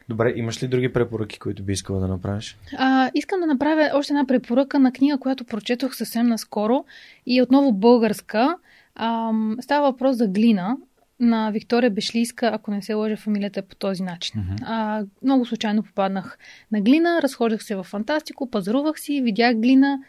Добре, 0.09 0.33
имаш 0.35 0.63
ли 0.63 0.67
други 0.67 0.93
препоръки, 0.93 1.39
които 1.39 1.63
би 1.63 1.73
искала 1.73 1.99
да 1.99 2.07
направиш? 2.07 2.57
А, 2.77 3.11
искам 3.13 3.39
да 3.39 3.45
направя 3.45 3.91
още 3.93 4.13
една 4.13 4.27
препоръка 4.27 4.79
на 4.79 4.91
книга, 4.91 5.17
която 5.17 5.45
прочетох 5.45 5.95
съвсем 5.95 6.27
наскоро 6.27 6.85
и 7.25 7.37
е 7.37 7.43
отново 7.43 7.73
българска. 7.73 8.57
А, 8.95 9.31
става 9.61 9.91
въпрос 9.91 10.17
за 10.17 10.27
глина 10.27 10.77
на 11.19 11.51
Виктория 11.51 11.91
Бешлийска, 11.91 12.49
ако 12.53 12.71
не 12.71 12.81
се 12.81 12.93
лъжа 12.93 13.17
фамилията 13.17 13.59
е 13.59 13.63
по 13.63 13.75
този 13.75 14.03
начин. 14.03 14.41
Mm-hmm. 14.41 14.63
А, 14.65 15.05
много 15.23 15.45
случайно 15.45 15.83
попаднах 15.83 16.37
на 16.71 16.81
глина, 16.81 17.21
разхождах 17.21 17.63
се 17.63 17.75
в 17.75 17.83
фантастико, 17.83 18.49
пазарувах 18.49 18.99
си, 18.99 19.21
видях 19.21 19.55
глина, 19.55 19.99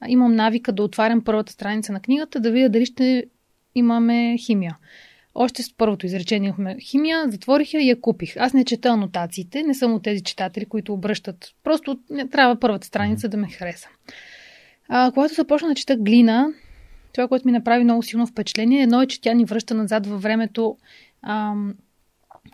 а, 0.00 0.08
имам 0.08 0.34
навика 0.34 0.72
да 0.72 0.82
отварям 0.82 1.24
първата 1.24 1.52
страница 1.52 1.92
на 1.92 2.00
книгата, 2.00 2.40
да 2.40 2.50
видя 2.50 2.68
дали 2.68 2.86
ще 2.86 3.24
имаме 3.74 4.36
химия. 4.38 4.76
Още 5.34 5.62
с 5.62 5.76
първото 5.76 6.06
изречение 6.06 6.48
имахме 6.48 6.76
химия, 6.80 7.30
затворих 7.30 7.74
я 7.74 7.80
и 7.80 7.88
я 7.88 8.00
купих. 8.00 8.36
Аз 8.36 8.52
не 8.52 8.64
чета 8.64 8.88
анотациите, 8.88 9.62
не 9.62 9.74
съм 9.74 9.94
от 9.94 10.02
тези 10.02 10.22
читатели, 10.22 10.66
които 10.66 10.92
обръщат. 10.92 11.54
Просто 11.64 11.98
не 12.10 12.28
трябва 12.28 12.60
първата 12.60 12.86
страница 12.86 13.26
mm-hmm. 13.26 13.30
да 13.30 13.36
ме 13.36 13.48
хареса. 13.48 13.88
А, 14.88 15.10
когато 15.14 15.34
започна 15.34 15.68
да 15.68 15.74
чета 15.74 15.96
глина, 15.96 16.48
това, 17.12 17.28
което 17.28 17.46
ми 17.46 17.52
направи 17.52 17.84
много 17.84 18.02
силно 18.02 18.26
впечатление, 18.26 18.82
едно 18.82 19.02
е, 19.02 19.06
че 19.06 19.20
тя 19.20 19.32
ни 19.32 19.44
връща 19.44 19.74
назад 19.74 20.06
във 20.06 20.22
времето. 20.22 20.76
Ам, 21.22 21.74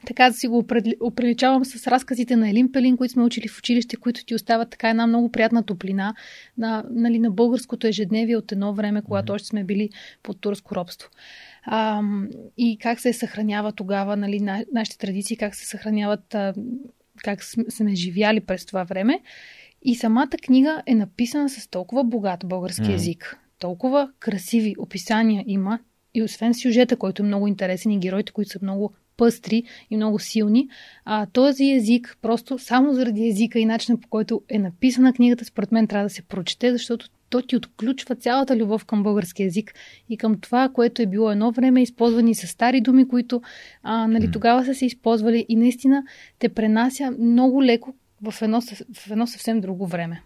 така 0.07 0.31
да 0.31 0.37
си 0.37 0.49
го 0.49 0.65
оприличавам 1.01 1.65
с 1.65 1.87
разказите 1.87 2.37
на 2.37 2.51
Елин 2.51 2.73
Пелин, 2.73 2.97
които 2.97 3.13
сме 3.13 3.23
учили 3.23 3.49
в 3.49 3.59
училище, 3.59 3.97
които 3.97 4.25
ти 4.25 4.35
остават 4.35 4.71
така 4.71 4.91
една 4.91 5.07
много 5.07 5.33
приятна 5.33 5.63
топлина 5.63 6.15
на, 6.59 6.85
нали, 6.91 7.19
на 7.19 7.31
българското 7.31 7.87
ежедневие 7.87 8.37
от 8.37 8.53
едно 8.53 8.75
време, 8.75 9.03
когато 9.03 9.33
mm-hmm. 9.33 9.37
още 9.37 9.49
сме 9.49 9.65
били 9.65 9.91
под 10.23 10.41
турско 10.41 10.75
робство. 10.75 11.11
А, 11.65 12.03
и 12.57 12.79
как 12.79 13.01
се 13.01 13.13
съхранява 13.13 13.73
тогава 13.73 14.17
нали, 14.17 14.41
на, 14.41 14.65
нашите 14.73 14.99
традиции, 14.99 15.37
как 15.37 15.55
се 15.55 15.67
съхраняват, 15.67 16.35
а, 16.35 16.55
как 17.25 17.45
сме 17.45 17.95
живяли 17.95 18.41
през 18.41 18.67
това 18.67 18.85
време. 18.85 19.21
И 19.83 19.95
самата 19.95 20.31
книга 20.43 20.83
е 20.87 20.95
написана 20.95 21.49
с 21.49 21.69
толкова 21.69 22.05
богат 22.05 22.41
български 22.45 22.83
mm-hmm. 22.83 22.93
язик, 22.93 23.39
толкова 23.59 24.11
красиви 24.21 24.75
описания 24.79 25.45
има, 25.47 25.79
и 26.15 26.23
освен 26.23 26.55
сюжета, 26.55 26.97
който 26.97 27.23
е 27.23 27.27
много 27.27 27.47
интересен 27.47 27.93
и 27.93 27.99
героите, 27.99 28.33
които 28.33 28.51
са 28.51 28.59
много 28.63 28.93
пъстри 29.17 29.63
и 29.91 29.97
много 29.97 30.19
силни. 30.19 30.69
А 31.05 31.27
този 31.27 31.71
език, 31.71 32.19
просто 32.23 32.59
само 32.59 32.95
заради 32.95 33.29
езика 33.29 33.59
и 33.59 33.65
начина 33.65 34.01
по 34.01 34.09
който 34.09 34.43
е 34.49 34.59
написана 34.59 35.13
книгата, 35.13 35.45
според 35.45 35.73
мен 35.73 35.87
трябва 35.87 36.07
да 36.07 36.15
се 36.15 36.23
прочете, 36.23 36.73
защото 36.73 37.09
то 37.31 37.43
ти 37.43 37.57
отключва 37.57 38.17
цялата 38.17 38.57
любов 38.57 38.85
към 38.85 39.03
български 39.03 39.43
язик 39.43 39.75
и 40.09 40.17
към 40.17 40.41
това, 40.41 40.69
което 40.69 41.03
е 41.03 41.07
било 41.07 41.31
едно 41.31 41.53
време 41.53 41.83
използвани 41.83 42.35
с 42.35 42.47
стари 42.47 42.81
думи, 42.81 43.09
които 43.09 43.43
а, 43.83 44.07
нали, 44.07 44.31
тогава 44.31 44.65
са 44.65 44.75
се 44.75 44.87
използвали 44.87 45.47
и 45.49 45.57
наистина 45.57 46.03
те 46.39 46.49
пренася 46.49 47.11
много 47.19 47.65
леко 47.65 47.95
в 48.23 48.43
едно, 48.43 48.61
в 48.95 49.11
едно 49.11 49.27
съвсем 49.27 49.61
друго 49.61 49.87
време. 49.87 50.23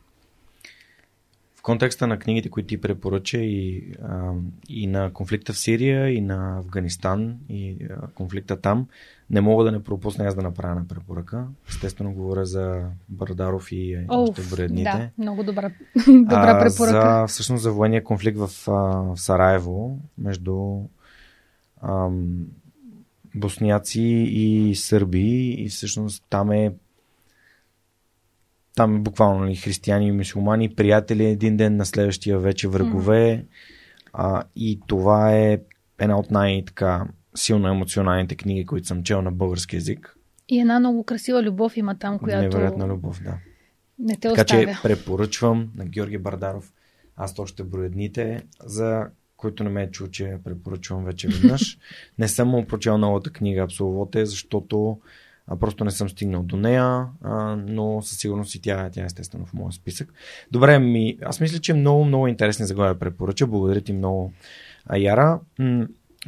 В 1.69 1.70
контекста 1.70 2.07
на 2.07 2.19
книгите, 2.19 2.49
които 2.49 2.66
ти 2.66 2.81
препоръча 2.81 3.39
и, 3.39 3.93
а, 4.03 4.32
и 4.69 4.86
на 4.86 5.12
конфликта 5.12 5.53
в 5.53 5.59
Сирия, 5.59 6.09
и 6.09 6.20
на 6.20 6.59
Афганистан, 6.59 7.36
и 7.49 7.77
а, 7.90 8.07
конфликта 8.07 8.61
там, 8.61 8.86
не 9.31 9.40
мога 9.40 9.65
да 9.65 9.73
не 9.73 9.85
пропусна 9.85 10.24
аз 10.24 10.35
да 10.35 10.43
направя 10.43 10.74
на 10.74 10.89
препоръка. 10.89 11.47
Естествено 11.69 12.12
говоря 12.12 12.45
за 12.45 12.85
Бардаров 13.09 13.73
и 13.73 13.99
още 14.09 14.43
бредните. 14.57 15.12
Да, 15.16 15.23
много 15.23 15.45
добра, 15.45 15.70
добра 16.07 16.61
препоръка. 16.65 17.20
За, 17.20 17.27
всъщност 17.27 17.62
за 17.62 17.73
военния 17.73 18.05
конфликт 18.05 18.39
в, 18.39 18.51
а, 18.69 18.73
в 18.73 19.16
Сараево 19.16 19.99
между 20.19 20.81
ам, 21.82 22.47
босняци 23.35 24.03
и 24.31 24.74
сърби 24.74 25.51
и 25.51 25.69
всъщност 25.69 26.24
там 26.31 26.53
е 26.53 26.73
там 28.78 29.02
буквално 29.02 29.40
нали, 29.40 29.56
християни 29.56 30.06
и 30.06 30.12
мусулмани, 30.12 30.74
приятели 30.74 31.24
един 31.24 31.56
ден, 31.56 31.76
на 31.76 31.86
следващия 31.86 32.38
вече 32.38 32.68
врагове. 32.68 33.14
Mm. 33.14 33.44
А, 34.12 34.42
и 34.56 34.80
това 34.86 35.36
е 35.36 35.60
една 35.98 36.18
от 36.18 36.30
най-така 36.30 37.06
силно 37.34 37.68
емоционалните 37.68 38.36
книги, 38.36 38.66
които 38.66 38.86
съм 38.86 39.02
чел 39.02 39.22
на 39.22 39.32
български 39.32 39.76
язик. 39.76 40.16
И 40.48 40.60
една 40.60 40.78
много 40.78 41.05
красива 41.05 41.42
любов 41.42 41.76
има 41.76 41.98
там, 41.98 42.18
която... 42.18 42.42
Невероятна 42.42 42.86
любов, 42.86 43.22
да. 43.22 43.34
Не 43.98 44.14
те 44.14 44.28
така 44.28 44.42
оставя. 44.42 44.72
че 44.74 44.78
препоръчвам 44.82 45.70
на 45.76 45.84
Георги 45.84 46.18
Бардаров. 46.18 46.72
Аз 47.16 47.34
то 47.34 47.46
ще 47.46 47.64
броя 47.64 47.90
дните, 47.90 48.42
за 48.64 49.06
който 49.36 49.64
не 49.64 49.70
ме 49.70 49.82
е 49.82 49.90
чул, 49.90 50.09
че 50.09 50.36
препоръчвам 50.44 51.05
вече 51.05 51.28
веднъж. 51.28 51.78
не 52.18 52.28
съм 52.28 52.48
му 52.48 52.66
прочел 52.66 52.98
новата 52.98 53.30
книга 53.30 53.62
Абсолвоте, 53.62 54.26
защото 54.26 54.98
а, 55.49 55.57
просто 55.57 55.85
не 55.85 55.91
съм 55.91 56.09
стигнал 56.09 56.43
до 56.43 56.57
нея, 56.57 57.07
а, 57.23 57.57
но 57.57 58.03
със 58.03 58.19
сигурност 58.19 58.55
и 58.55 58.61
тя, 58.61 58.91
тя 58.91 59.03
е 59.03 59.05
естествено 59.05 59.47
в 59.47 59.55
моя 59.55 59.73
списък. 59.73 60.12
Добре, 60.51 60.79
ми, 60.79 61.19
аз 61.23 61.41
мисля, 61.41 61.59
че 61.59 61.75
много, 61.75 62.05
много 62.05 62.27
интересни 62.27 62.66
заглавия 62.66 62.99
препоръча. 62.99 63.47
Благодаря 63.47 63.81
ти 63.81 63.93
много, 63.93 64.33
Яра. 64.97 65.41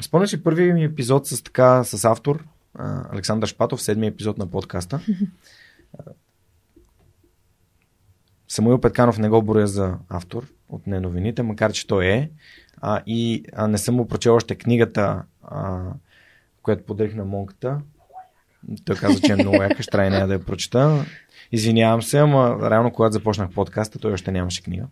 Спомня 0.00 0.28
си 0.28 0.42
първият 0.42 0.74
ми 0.74 0.84
епизод 0.84 1.26
с, 1.26 1.42
така, 1.42 1.84
с 1.84 2.04
автор 2.04 2.44
Александър 3.12 3.48
Шпатов, 3.48 3.82
седмия 3.82 4.08
епизод 4.08 4.38
на 4.38 4.46
подкаста. 4.46 5.00
Самуил 8.48 8.80
Петканов 8.80 9.18
не 9.18 9.28
го 9.28 9.42
боря 9.42 9.66
за 9.66 9.98
автор 10.08 10.46
от 10.68 10.86
не 10.86 11.00
новините, 11.00 11.42
макар 11.42 11.72
че 11.72 11.86
той 11.86 12.06
е. 12.06 12.30
А, 12.80 13.02
и 13.06 13.44
а, 13.52 13.68
не 13.68 13.78
съм 13.78 13.94
му 13.94 14.08
прочел 14.08 14.34
още 14.34 14.54
книгата, 14.54 15.22
а, 15.42 15.80
която 16.62 16.84
подарих 16.84 17.14
на 17.14 17.24
монката. 17.24 17.80
Той 18.84 18.96
каза, 18.96 19.20
че 19.20 19.32
е 19.32 19.36
много 19.36 19.62
яка, 19.62 19.82
ще 19.82 19.90
трябва 19.90 20.26
да 20.26 20.32
я 20.32 20.44
прочета. 20.44 21.04
Извинявам 21.52 22.02
се, 22.02 22.18
ама 22.18 22.70
реално 22.70 22.92
когато 22.92 23.12
започнах 23.12 23.50
подкаста, 23.50 23.98
той 23.98 24.12
още 24.12 24.32
нямаше 24.32 24.62
книга. 24.62 24.86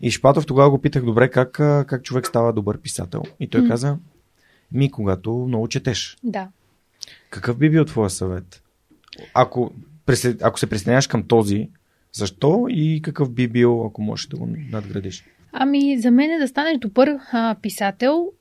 И 0.00 0.10
Шпатов 0.10 0.46
тогава 0.46 0.70
го 0.70 0.80
питах, 0.80 1.04
добре, 1.04 1.30
как, 1.30 1.52
как 1.86 2.02
човек 2.02 2.26
става 2.26 2.52
добър 2.52 2.80
писател? 2.80 3.22
И 3.40 3.48
той 3.48 3.60
mm. 3.60 3.68
каза, 3.68 3.96
ми 4.72 4.90
когато 4.90 5.44
много 5.48 5.68
четеш. 5.68 6.16
Да. 6.22 6.48
Какъв 7.30 7.58
би 7.58 7.70
бил 7.70 7.84
твоя 7.84 8.10
съвет? 8.10 8.62
Ако, 9.34 9.72
ако 10.40 10.58
се 10.58 10.66
присъединяваш 10.66 11.06
към 11.06 11.22
този, 11.22 11.68
защо 12.12 12.66
и 12.68 13.02
какъв 13.02 13.30
би 13.30 13.48
бил, 13.48 13.86
ако 13.86 14.02
можеш 14.02 14.26
да 14.26 14.36
го 14.36 14.48
надградиш? 14.70 15.24
Ами, 15.52 16.00
за 16.00 16.10
мен 16.10 16.30
е 16.30 16.38
да 16.38 16.48
станеш 16.48 16.78
добър 16.78 17.18
а, 17.32 17.56
писател, 17.62 18.32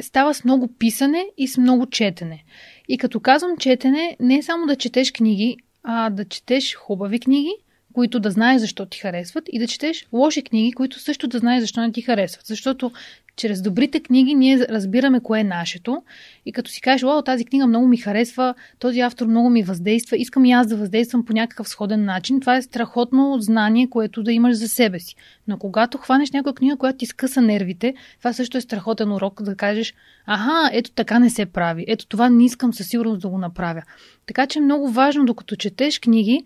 става 0.00 0.34
с 0.34 0.44
много 0.44 0.68
писане 0.78 1.26
и 1.38 1.48
с 1.48 1.58
много 1.58 1.86
четене. 1.86 2.44
И 2.88 2.98
като 2.98 3.20
казвам 3.20 3.56
четене, 3.56 4.16
не 4.20 4.36
е 4.36 4.42
само 4.42 4.66
да 4.66 4.76
четеш 4.76 5.12
книги, 5.12 5.56
а 5.82 6.10
да 6.10 6.24
четеш 6.24 6.74
хубави 6.74 7.20
книги, 7.20 7.52
които 7.94 8.20
да 8.20 8.30
знаеш 8.30 8.60
защо 8.60 8.86
ти 8.86 8.98
харесват 8.98 9.44
и 9.52 9.58
да 9.58 9.66
четеш 9.66 10.06
лоши 10.12 10.42
книги, 10.42 10.72
които 10.72 11.00
също 11.00 11.28
да 11.28 11.38
знаеш 11.38 11.60
защо 11.60 11.80
не 11.80 11.92
ти 11.92 12.02
харесват. 12.02 12.46
Защото 12.46 12.92
чрез 13.36 13.62
добрите 13.62 14.00
книги 14.00 14.34
ние 14.34 14.58
разбираме 14.58 15.20
кое 15.20 15.40
е 15.40 15.44
нашето 15.44 16.02
и 16.46 16.52
като 16.52 16.70
си 16.70 16.80
кажеш, 16.80 17.04
о, 17.04 17.22
тази 17.22 17.44
книга 17.44 17.66
много 17.66 17.86
ми 17.86 17.96
харесва, 17.96 18.54
този 18.78 19.00
автор 19.00 19.26
много 19.26 19.50
ми 19.50 19.62
въздейства, 19.62 20.16
искам 20.16 20.44
и 20.44 20.52
аз 20.52 20.66
да 20.66 20.76
въздействам 20.76 21.24
по 21.24 21.32
някакъв 21.32 21.68
сходен 21.68 22.04
начин, 22.04 22.40
това 22.40 22.56
е 22.56 22.62
страхотно 22.62 23.36
знание, 23.40 23.90
което 23.90 24.22
да 24.22 24.32
имаш 24.32 24.56
за 24.56 24.68
себе 24.68 24.98
си. 24.98 25.16
Но 25.48 25.58
когато 25.58 25.98
хванеш 25.98 26.30
някоя 26.30 26.54
книга, 26.54 26.76
която 26.76 26.98
ти 26.98 27.06
скъса 27.06 27.42
нервите, 27.42 27.94
това 28.18 28.32
също 28.32 28.58
е 28.58 28.60
страхотен 28.60 29.12
урок 29.12 29.42
да 29.42 29.56
кажеш, 29.56 29.94
аха, 30.26 30.70
ето 30.72 30.90
така 30.90 31.18
не 31.18 31.30
се 31.30 31.46
прави, 31.46 31.84
ето 31.88 32.06
това 32.06 32.28
не 32.28 32.44
искам 32.44 32.74
със 32.74 32.88
сигурност 32.88 33.20
да 33.20 33.28
го 33.28 33.38
направя. 33.38 33.82
Така 34.26 34.46
че 34.46 34.58
е 34.58 34.62
много 34.62 34.90
важно, 34.90 35.24
докато 35.24 35.56
четеш 35.56 35.98
книги, 35.98 36.44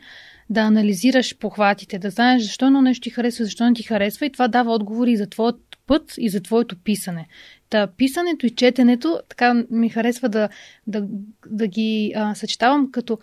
да 0.50 0.60
анализираш 0.60 1.38
похватите, 1.38 1.98
да 1.98 2.10
знаеш 2.10 2.42
защо 2.42 2.66
едно 2.66 2.82
нещо 2.82 3.02
ти 3.02 3.10
харесва, 3.10 3.44
защо 3.44 3.64
не 3.64 3.74
ти 3.74 3.82
харесва 3.82 4.26
и 4.26 4.32
това 4.32 4.48
дава 4.48 4.74
отговори 4.74 5.16
за 5.16 5.26
твоят 5.26 5.60
път 5.86 6.14
и 6.18 6.28
за 6.28 6.40
твоето 6.40 6.76
писане. 6.76 7.28
Та, 7.70 7.86
писането 7.86 8.46
и 8.46 8.50
четенето, 8.50 9.20
така 9.28 9.64
ми 9.70 9.88
харесва 9.88 10.28
да, 10.28 10.48
да, 10.86 11.04
да 11.46 11.66
ги 11.66 12.12
а, 12.16 12.34
съчетавам 12.34 12.90
като 12.92 13.18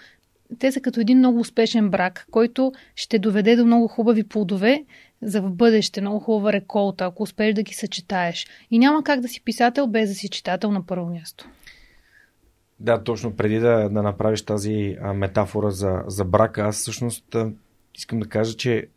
те 0.59 0.71
са 0.71 0.81
като 0.81 0.99
един 0.99 1.17
много 1.17 1.39
успешен 1.39 1.89
брак, 1.89 2.27
който 2.31 2.71
ще 2.95 3.19
доведе 3.19 3.55
до 3.55 3.65
много 3.65 3.87
хубави 3.87 4.23
плодове 4.23 4.85
за 5.21 5.41
в 5.41 5.51
бъдеще, 5.51 6.01
много 6.01 6.19
хубава 6.19 6.53
реколта, 6.53 7.05
ако 7.05 7.23
успееш 7.23 7.53
да 7.53 7.63
ги 7.63 7.73
съчетаеш. 7.73 8.47
И 8.71 8.79
няма 8.79 9.03
как 9.03 9.19
да 9.19 9.27
си 9.27 9.43
писател 9.43 9.87
без 9.87 10.09
да 10.09 10.15
си 10.15 10.29
читател 10.29 10.71
на 10.71 10.85
първо 10.85 11.09
място. 11.09 11.49
Да, 12.79 13.03
точно 13.03 13.35
преди 13.35 13.59
да, 13.59 13.89
да 13.89 14.03
направиш 14.03 14.41
тази 14.41 14.97
а, 15.01 15.13
метафора 15.13 15.71
за, 15.71 16.03
за 16.07 16.25
брака, 16.25 16.61
аз 16.61 16.75
всъщност 16.75 17.35
а, 17.35 17.51
искам 17.95 18.19
да 18.19 18.27
кажа, 18.27 18.53
че 18.53 18.87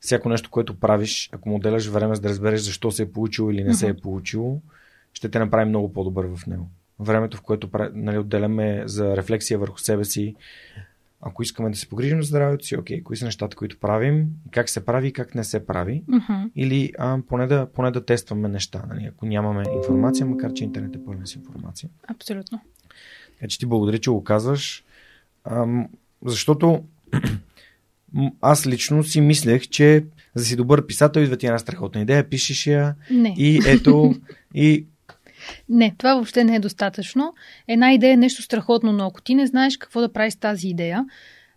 всяко 0.00 0.28
нещо, 0.28 0.50
което 0.50 0.80
правиш, 0.80 1.30
ако 1.32 1.48
му 1.48 1.56
отделяш 1.56 1.88
време 1.88 2.14
за 2.14 2.20
да 2.20 2.28
разбереш 2.28 2.60
защо 2.60 2.90
се 2.90 3.02
е 3.02 3.12
получило 3.12 3.50
или 3.50 3.64
не 3.64 3.74
се 3.74 3.88
е 3.88 3.94
получило, 3.94 4.60
ще 5.12 5.28
те 5.28 5.38
направи 5.38 5.68
много 5.68 5.92
по-добър 5.92 6.26
в 6.36 6.46
него. 6.46 6.70
Времето, 7.00 7.36
в 7.36 7.42
което 7.42 7.70
нали, 7.92 8.18
отделяме 8.18 8.82
за 8.86 9.16
рефлексия 9.16 9.58
върху 9.58 9.78
себе 9.78 10.04
си, 10.04 10.34
ако 11.20 11.42
искаме 11.42 11.70
да 11.70 11.76
се 11.76 11.88
погрижим 11.88 12.22
за 12.22 12.28
здравето 12.28 12.64
си, 12.64 12.76
окей, 12.76 13.02
кои 13.02 13.16
са 13.16 13.24
нещата, 13.24 13.56
които 13.56 13.80
правим, 13.80 14.26
как 14.50 14.68
се 14.68 14.84
прави 14.84 15.08
и 15.08 15.12
как 15.12 15.34
не 15.34 15.44
се 15.44 15.66
прави, 15.66 16.04
uh-huh. 16.08 16.50
или 16.56 16.92
а, 16.98 17.18
поне, 17.28 17.46
да, 17.46 17.66
поне 17.66 17.90
да 17.90 18.04
тестваме 18.04 18.48
неща, 18.48 18.84
нали, 18.88 19.04
ако 19.04 19.26
нямаме 19.26 19.64
информация, 19.76 20.26
макар 20.26 20.52
че 20.52 20.64
интернет 20.64 20.94
е 20.94 21.04
пълен 21.04 21.26
с 21.26 21.34
информация. 21.34 21.90
Абсолютно. 22.08 22.60
Така 23.38 23.48
че 23.48 23.58
ти 23.58 23.66
благодаря, 23.66 23.98
че 23.98 24.10
го 24.10 24.24
казваш, 24.24 24.84
ам, 25.44 25.88
защото 26.24 26.84
аз 28.40 28.66
лично 28.66 29.04
си 29.04 29.20
мислех, 29.20 29.68
че 29.68 30.04
за 30.34 30.42
да 30.42 30.44
си 30.44 30.56
добър 30.56 30.86
писател 30.86 31.20
идва 31.20 31.36
ти 31.36 31.46
една 31.46 31.58
страхотна 31.58 32.00
идея, 32.00 32.28
пишеш 32.28 32.66
я 32.66 32.94
не. 33.10 33.34
и 33.38 33.60
ето 33.66 34.14
и 34.54 34.86
не, 35.68 35.94
това 35.98 36.14
въобще 36.14 36.44
не 36.44 36.56
е 36.56 36.60
достатъчно. 36.60 37.34
Една 37.68 37.92
идея 37.92 38.12
е 38.12 38.16
нещо 38.16 38.42
страхотно, 38.42 38.92
но 38.92 39.06
ако 39.06 39.22
ти 39.22 39.34
не 39.34 39.46
знаеш 39.46 39.76
какво 39.76 40.00
да 40.00 40.12
правиш 40.12 40.32
с 40.34 40.36
тази 40.36 40.68
идея, 40.68 41.04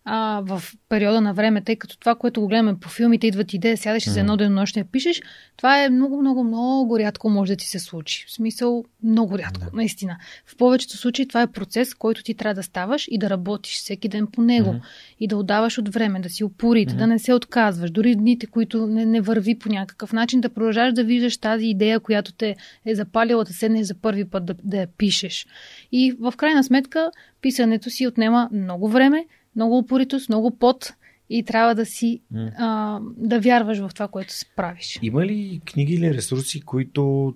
а, 0.05 0.41
в 0.45 0.63
периода 0.89 1.21
на 1.21 1.33
време, 1.33 1.61
тъй 1.61 1.75
като 1.75 1.99
това, 1.99 2.15
което 2.15 2.41
го 2.41 2.47
гледаме 2.47 2.79
по 2.79 2.89
филмите, 2.89 3.27
идват 3.27 3.53
идея, 3.53 3.77
сядаш 3.77 4.03
mm-hmm. 4.03 4.09
за 4.09 4.19
едно 4.19 4.37
денонощ 4.37 4.77
я 4.77 4.85
пишеш, 4.85 5.21
това 5.57 5.83
е 5.83 5.89
много, 5.89 6.21
много, 6.21 6.43
много 6.43 6.99
рядко 6.99 7.29
може 7.29 7.53
да 7.53 7.57
ти 7.57 7.67
се 7.67 7.79
случи. 7.79 8.25
В 8.27 8.31
смисъл, 8.31 8.83
много 9.03 9.37
рядко, 9.37 9.65
mm-hmm. 9.65 9.73
наистина. 9.73 10.17
В 10.45 10.57
повечето 10.57 10.97
случаи 10.97 11.27
това 11.27 11.41
е 11.41 11.47
процес, 11.47 11.93
който 11.93 12.23
ти 12.23 12.33
трябва 12.33 12.53
да 12.53 12.63
ставаш 12.63 13.07
и 13.11 13.17
да 13.17 13.29
работиш 13.29 13.75
всеки 13.75 14.09
ден 14.09 14.27
по 14.27 14.41
него. 14.41 14.69
Mm-hmm. 14.69 15.15
И 15.19 15.27
да 15.27 15.37
отдаваш 15.37 15.77
от 15.77 15.89
време, 15.89 16.19
да 16.19 16.29
си 16.29 16.43
упорит, 16.43 16.91
mm-hmm. 16.91 16.97
да 16.97 17.07
не 17.07 17.19
се 17.19 17.33
отказваш. 17.33 17.91
Дори 17.91 18.15
дните, 18.15 18.47
които 18.47 18.87
не, 18.87 19.05
не 19.05 19.21
върви 19.21 19.59
по 19.59 19.69
някакъв 19.69 20.13
начин, 20.13 20.41
да 20.41 20.49
продължаваш 20.49 20.93
да 20.93 21.03
виждаш 21.03 21.37
тази 21.37 21.65
идея, 21.65 21.99
която 21.99 22.33
те 22.33 22.55
е 22.85 22.95
запалила 22.95 23.43
да 23.43 23.53
седнеш 23.53 23.87
за 23.87 23.95
първи 23.95 24.25
път 24.25 24.45
да, 24.45 24.55
да 24.63 24.77
я 24.77 24.87
пишеш. 24.87 25.47
И 25.91 26.15
в 26.19 26.33
крайна 26.37 26.63
сметка, 26.63 27.11
писането 27.41 27.89
си 27.89 28.07
отнема 28.07 28.49
много 28.51 28.89
време, 28.89 29.25
много 29.55 29.77
упоритост, 29.77 30.29
много 30.29 30.51
пот 30.51 30.93
и 31.29 31.43
трябва 31.43 31.75
да 31.75 31.85
си 31.85 32.21
mm. 32.33 32.51
а, 32.57 32.99
да 33.17 33.39
вярваш 33.39 33.79
в 33.79 33.89
това, 33.93 34.07
което 34.07 34.33
се 34.33 34.45
правиш. 34.55 34.99
Има 35.01 35.25
ли 35.25 35.61
книги 35.65 35.93
или 35.93 36.13
ресурси, 36.13 36.61
които 36.61 37.33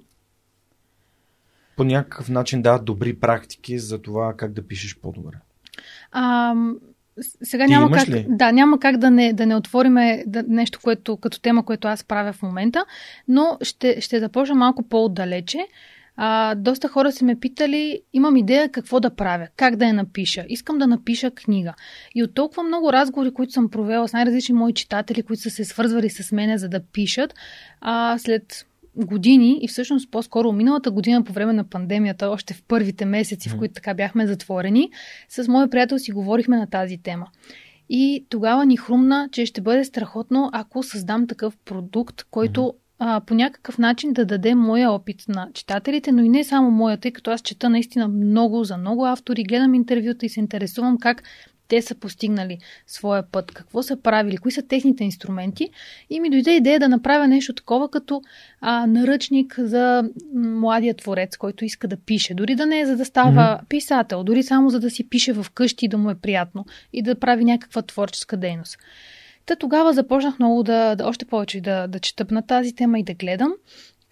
по 1.75 1.83
някакъв 1.83 2.29
начин 2.29 2.61
дават 2.61 2.85
добри 2.85 3.19
практики 3.19 3.79
за 3.79 4.01
това 4.01 4.33
как 4.37 4.53
да 4.53 4.67
пишеш 4.67 4.97
по-добре? 4.97 5.37
А, 6.11 6.55
сега 7.43 7.67
няма 7.67 7.91
как, 7.91 8.07
ли? 8.07 8.25
да, 8.29 8.51
няма 8.51 8.79
как 8.79 8.97
да 8.97 9.11
не, 9.11 9.33
да 9.33 9.45
не 9.45 9.55
отвориме 9.55 10.23
да, 10.27 10.43
нещо, 10.47 10.79
което, 10.83 11.17
като 11.17 11.41
тема, 11.41 11.65
което 11.65 11.87
аз 11.87 12.03
правя 12.03 12.33
в 12.33 12.41
момента, 12.41 12.85
но 13.27 13.57
ще, 13.61 14.01
ще 14.01 14.19
започна 14.19 14.55
малко 14.55 14.83
по-отдалече. 14.83 15.67
А, 16.17 16.55
доста 16.55 16.87
хора 16.87 17.11
са 17.11 17.25
ме 17.25 17.39
питали, 17.39 18.01
имам 18.13 18.37
идея 18.37 18.69
какво 18.69 18.99
да 18.99 19.15
правя, 19.15 19.47
как 19.55 19.75
да 19.75 19.85
я 19.85 19.93
напиша. 19.93 20.45
Искам 20.49 20.77
да 20.77 20.87
напиша 20.87 21.31
книга. 21.31 21.73
И 22.15 22.23
от 22.23 22.33
толкова 22.33 22.63
много 22.63 22.93
разговори, 22.93 23.33
които 23.33 23.53
съм 23.53 23.69
провела 23.69 24.07
с 24.07 24.13
най-различни 24.13 24.55
мои 24.55 24.73
читатели, 24.73 25.23
които 25.23 25.41
са 25.41 25.49
се 25.49 25.65
свързвали 25.65 26.09
с 26.09 26.31
мене 26.31 26.57
за 26.57 26.69
да 26.69 26.79
пишат, 26.79 27.33
а, 27.81 28.17
след 28.17 28.65
години 28.95 29.59
и 29.61 29.67
всъщност 29.67 30.11
по-скоро 30.11 30.51
миналата 30.51 30.91
година 30.91 31.23
по 31.23 31.33
време 31.33 31.53
на 31.53 31.63
пандемията, 31.63 32.29
още 32.29 32.53
в 32.53 32.63
първите 32.67 33.05
месеци, 33.05 33.49
в 33.49 33.57
които 33.57 33.73
така 33.73 33.93
бяхме 33.93 34.27
затворени, 34.27 34.91
с 35.29 35.47
моя 35.47 35.69
приятел 35.69 35.99
си 35.99 36.11
говорихме 36.11 36.57
на 36.57 36.67
тази 36.67 36.97
тема. 36.97 37.27
И 37.89 38.25
тогава 38.29 38.65
ни 38.65 38.77
хрумна, 38.77 39.29
че 39.31 39.45
ще 39.45 39.61
бъде 39.61 39.83
страхотно, 39.83 40.49
ако 40.53 40.83
създам 40.83 41.27
такъв 41.27 41.57
продукт, 41.65 42.23
който 42.31 42.73
а, 42.99 43.21
по 43.21 43.33
някакъв 43.33 43.77
начин 43.77 44.13
да 44.13 44.25
даде 44.25 44.55
моя 44.55 44.91
опит 44.91 45.23
на 45.27 45.49
читателите, 45.53 46.11
но 46.11 46.23
и 46.23 46.29
не 46.29 46.43
само 46.43 46.71
моя, 46.71 46.97
тъй 46.97 47.11
като 47.11 47.31
аз 47.31 47.41
чета 47.41 47.69
наистина 47.69 48.07
много 48.07 48.63
за 48.63 48.77
много 48.77 49.05
автори, 49.05 49.43
гледам 49.43 49.73
интервюта 49.73 50.25
и 50.25 50.29
се 50.29 50.39
интересувам 50.39 50.97
как 50.97 51.23
те 51.67 51.81
са 51.81 51.95
постигнали 51.95 52.57
своя 52.87 53.23
път, 53.31 53.51
какво 53.51 53.83
са 53.83 53.97
правили, 54.01 54.37
кои 54.37 54.51
са 54.51 54.61
техните 54.61 55.03
инструменти. 55.03 55.69
И 56.09 56.19
ми 56.19 56.29
дойде 56.29 56.55
идея 56.55 56.79
да 56.79 56.89
направя 56.89 57.27
нещо 57.27 57.53
такова 57.53 57.91
като 57.91 58.21
а, 58.61 58.87
наръчник 58.87 59.55
за 59.59 60.09
младия 60.35 60.93
творец, 60.93 61.37
който 61.37 61.65
иска 61.65 61.87
да 61.87 61.97
пише. 61.97 62.33
Дори 62.33 62.55
да 62.55 62.65
не 62.65 62.79
е 62.79 62.85
за 62.85 62.97
да 62.97 63.05
става 63.05 63.31
mm-hmm. 63.31 63.67
писател, 63.67 64.23
дори 64.23 64.43
само 64.43 64.69
за 64.69 64.79
да 64.79 64.89
си 64.89 65.09
пише 65.09 65.33
в 65.33 65.45
къщи 65.53 65.85
и 65.85 65.89
да 65.89 65.97
му 65.97 66.09
е 66.09 66.15
приятно 66.15 66.65
и 66.93 67.01
да 67.01 67.19
прави 67.19 67.45
някаква 67.45 67.81
творческа 67.81 68.37
дейност. 68.37 68.77
Та 69.45 69.55
тогава 69.55 69.93
започнах 69.93 70.39
много 70.39 70.63
да, 70.63 70.95
да 70.95 71.07
още 71.07 71.25
повече 71.25 71.61
да, 71.61 71.87
да 71.87 71.99
чета 71.99 72.25
на 72.31 72.41
тази 72.41 72.75
тема 72.75 72.99
и 72.99 73.03
да 73.03 73.13
гледам. 73.13 73.53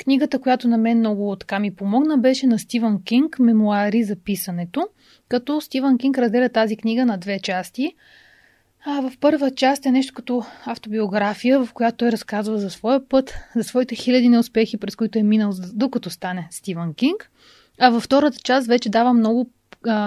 Книгата, 0.04 0.40
която 0.40 0.68
на 0.68 0.78
мен 0.78 1.00
много 1.00 1.36
така 1.36 1.60
ми 1.60 1.76
помогна, 1.76 2.18
беше 2.18 2.48
на 2.48 2.60
Стивън 2.60 3.04
Кинг 3.04 3.40
Мемуари 3.40 4.04
за 4.04 4.16
писането, 4.16 4.88
като 5.30 5.62
Стивън 5.62 5.98
Кинг 5.98 6.18
разделя 6.18 6.50
тази 6.50 6.78
книга 6.78 7.06
на 7.06 7.18
две 7.18 7.40
части. 7.40 7.96
А 8.86 9.02
в 9.02 9.18
първа 9.20 9.52
част 9.52 9.86
е 9.86 9.92
нещо 9.92 10.14
като 10.14 10.44
автобиография, 10.66 11.66
в 11.66 11.74
която 11.74 11.98
той 11.98 12.12
разказва 12.12 12.58
за 12.58 12.70
своя 12.70 13.10
път, 13.10 13.34
за 13.56 13.64
своите 13.64 13.96
хиляди 13.96 14.30
неуспехи, 14.30 14.78
през 14.78 14.96
които 14.96 15.20
е 15.20 15.24
минал, 15.24 15.52
докато 15.74 16.10
стане 16.10 16.48
Стивън 16.52 16.94
Кинг. 16.94 17.32
А 17.80 17.90
във 17.90 18.04
втората 18.04 18.38
част 18.44 18.68
вече 18.68 18.90
дава 18.90 19.14
много 19.14 19.50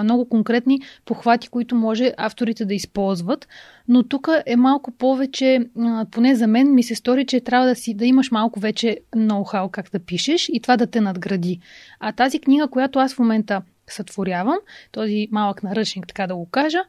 много 0.03 0.29
конкретни 0.29 0.81
похвати, 1.05 1.47
които 1.47 1.75
може 1.75 2.13
авторите 2.17 2.65
да 2.65 2.73
използват. 2.73 3.47
Но 3.87 4.03
тук 4.03 4.27
е 4.45 4.55
малко 4.55 4.91
повече, 4.91 5.59
поне 6.11 6.35
за 6.35 6.47
мен 6.47 6.73
ми 6.73 6.83
се 6.83 6.95
стори, 6.95 7.25
че 7.25 7.39
трябва 7.39 7.67
да 7.67 7.75
си 7.75 7.93
да 7.93 8.05
имаш 8.05 8.31
малко 8.31 8.59
вече 8.59 8.99
ноу-хау 9.15 9.71
как 9.71 9.91
да 9.91 9.99
пишеш 9.99 10.49
и 10.53 10.59
това 10.59 10.77
да 10.77 10.87
те 10.87 11.01
надгради. 11.01 11.59
А 11.99 12.11
тази 12.11 12.39
книга, 12.39 12.67
която 12.67 12.99
аз 12.99 13.13
в 13.13 13.19
момента 13.19 13.61
сътворявам, 13.89 14.57
този 14.91 15.27
малък 15.31 15.63
наръчник, 15.63 16.07
така 16.07 16.27
да 16.27 16.35
го 16.35 16.45
кажа, 16.45 16.79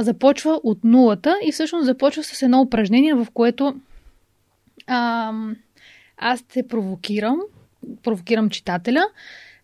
започва 0.00 0.60
от 0.64 0.84
нулата 0.84 1.36
и 1.44 1.52
всъщност 1.52 1.84
започва 1.84 2.22
с 2.22 2.42
едно 2.42 2.60
упражнение, 2.60 3.14
в 3.14 3.26
което 3.34 3.74
а, 4.86 5.32
аз 6.16 6.42
те 6.42 6.68
провокирам, 6.68 7.40
провокирам 8.02 8.50
читателя 8.50 9.04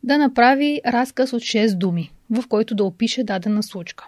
да 0.03 0.19
направи 0.19 0.81
разказ 0.87 1.33
от 1.33 1.43
6 1.43 1.79
думи 1.79 2.13
в 2.31 2.49
който 2.49 2.75
да 2.75 2.85
опише 2.85 3.25
дадена 3.25 3.63
случка. 3.63 4.07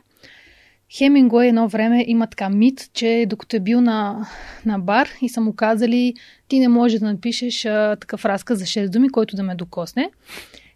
Хемингуей 0.97 1.49
едно 1.49 1.69
време 1.69 2.05
има 2.09 2.27
така 2.27 2.49
мит, 2.49 2.91
че 2.95 3.27
докато 3.29 3.57
е 3.57 3.61
бил 3.61 3.81
на, 3.81 4.27
на 4.67 4.79
бар 4.79 5.09
и 5.23 5.29
са 5.29 5.41
му 5.41 5.53
казали, 5.53 6.15
ти 6.49 6.59
не 6.59 6.69
можеш 6.69 7.01
да 7.01 7.07
напишеш 7.07 7.65
а, 7.65 7.97
такъв 8.01 8.25
разказ 8.25 8.59
за 8.59 8.65
6 8.65 8.89
думи, 8.89 9.09
който 9.09 9.37
да 9.37 9.43
ме 9.43 9.55
докосне. 9.55 10.11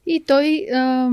И 0.07 0.25
той 0.27 0.67
а, 0.75 1.11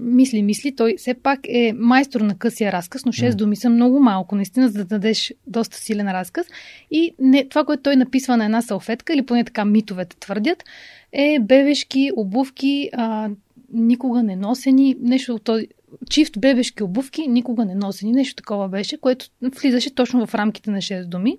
мисли, 0.00 0.42
мисли, 0.42 0.76
той 0.76 0.94
все 0.98 1.14
пак 1.14 1.40
е 1.48 1.72
майстор 1.78 2.20
на 2.20 2.38
късия 2.38 2.72
разказ, 2.72 3.04
но 3.04 3.12
6 3.12 3.30
mm. 3.30 3.34
думи 3.34 3.56
са 3.56 3.70
много 3.70 4.00
малко, 4.00 4.34
наистина, 4.34 4.68
за 4.68 4.78
да 4.78 4.84
дадеш 4.84 5.34
доста 5.46 5.76
силен 5.76 6.12
разказ. 6.12 6.46
И 6.90 7.14
не, 7.18 7.48
това, 7.48 7.64
което 7.64 7.82
той 7.82 7.96
написва 7.96 8.36
на 8.36 8.44
една 8.44 8.62
салфетка, 8.62 9.14
или 9.14 9.26
поне 9.26 9.44
така 9.44 9.64
митовете 9.64 10.16
твърдят, 10.16 10.64
е 11.12 11.38
бебешки, 11.40 12.10
обувки, 12.16 12.90
а, 12.92 13.28
никога 13.72 14.22
не 14.22 14.36
носени, 14.36 14.96
нещо 15.00 15.34
от 15.34 15.42
този 15.44 15.68
чифт 16.10 16.40
бебешки 16.40 16.82
обувки, 16.82 17.28
никога 17.28 17.64
не 17.64 17.74
носени, 17.74 18.12
нещо 18.12 18.36
такова 18.36 18.68
беше, 18.68 19.00
което 19.00 19.26
влизаше 19.42 19.94
точно 19.94 20.26
в 20.26 20.34
рамките 20.34 20.70
на 20.70 20.78
6 20.78 21.08
думи. 21.08 21.38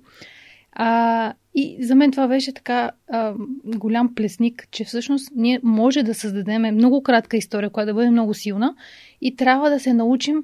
А, 0.72 1.34
и 1.56 1.77
за 1.85 1.95
мен 1.95 2.11
това 2.11 2.27
беше 2.27 2.53
така 2.53 2.91
а, 3.07 3.34
голям 3.65 4.15
плесник, 4.15 4.68
че 4.72 4.84
всъщност 4.84 5.31
ние 5.35 5.60
може 5.64 6.03
да 6.03 6.14
създадем 6.14 6.61
много 6.61 7.03
кратка 7.03 7.38
история, 7.38 7.69
която 7.69 7.88
да 7.88 7.93
бъде 7.93 8.10
много 8.10 8.34
силна 8.34 8.76
и 9.22 9.35
трябва 9.35 9.69
да 9.69 9.80
се 9.80 9.93
научим 9.93 10.43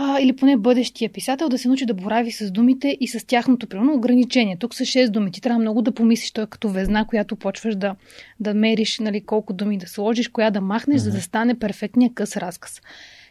а, 0.00 0.20
или 0.20 0.36
поне 0.36 0.56
бъдещия 0.56 1.12
писател 1.12 1.48
да 1.48 1.58
се 1.58 1.68
научи 1.68 1.86
да 1.86 1.94
борави 1.94 2.32
с 2.32 2.50
думите 2.50 2.96
и 3.00 3.08
с 3.08 3.26
тяхното 3.26 3.66
примерно 3.66 3.94
ограничение. 3.94 4.56
Тук 4.56 4.74
са 4.74 4.82
6 4.82 5.10
думи. 5.10 5.32
Ти 5.32 5.40
трябва 5.40 5.60
много 5.60 5.82
да 5.82 5.92
помислиш, 5.92 6.30
той 6.30 6.44
е 6.44 6.46
като 6.46 6.68
везна, 6.68 7.06
която 7.06 7.36
почваш 7.36 7.76
да, 7.76 7.96
да 8.40 8.54
мериш 8.54 8.98
нали, 8.98 9.20
колко 9.20 9.52
думи 9.52 9.78
да 9.78 9.86
сложиш, 9.86 10.28
коя 10.28 10.50
да 10.50 10.60
махнеш, 10.60 11.00
mm-hmm. 11.00 11.04
за 11.04 11.10
да 11.10 11.20
стане 11.20 11.58
перфектния 11.58 12.10
къс 12.14 12.36
разказ. 12.36 12.80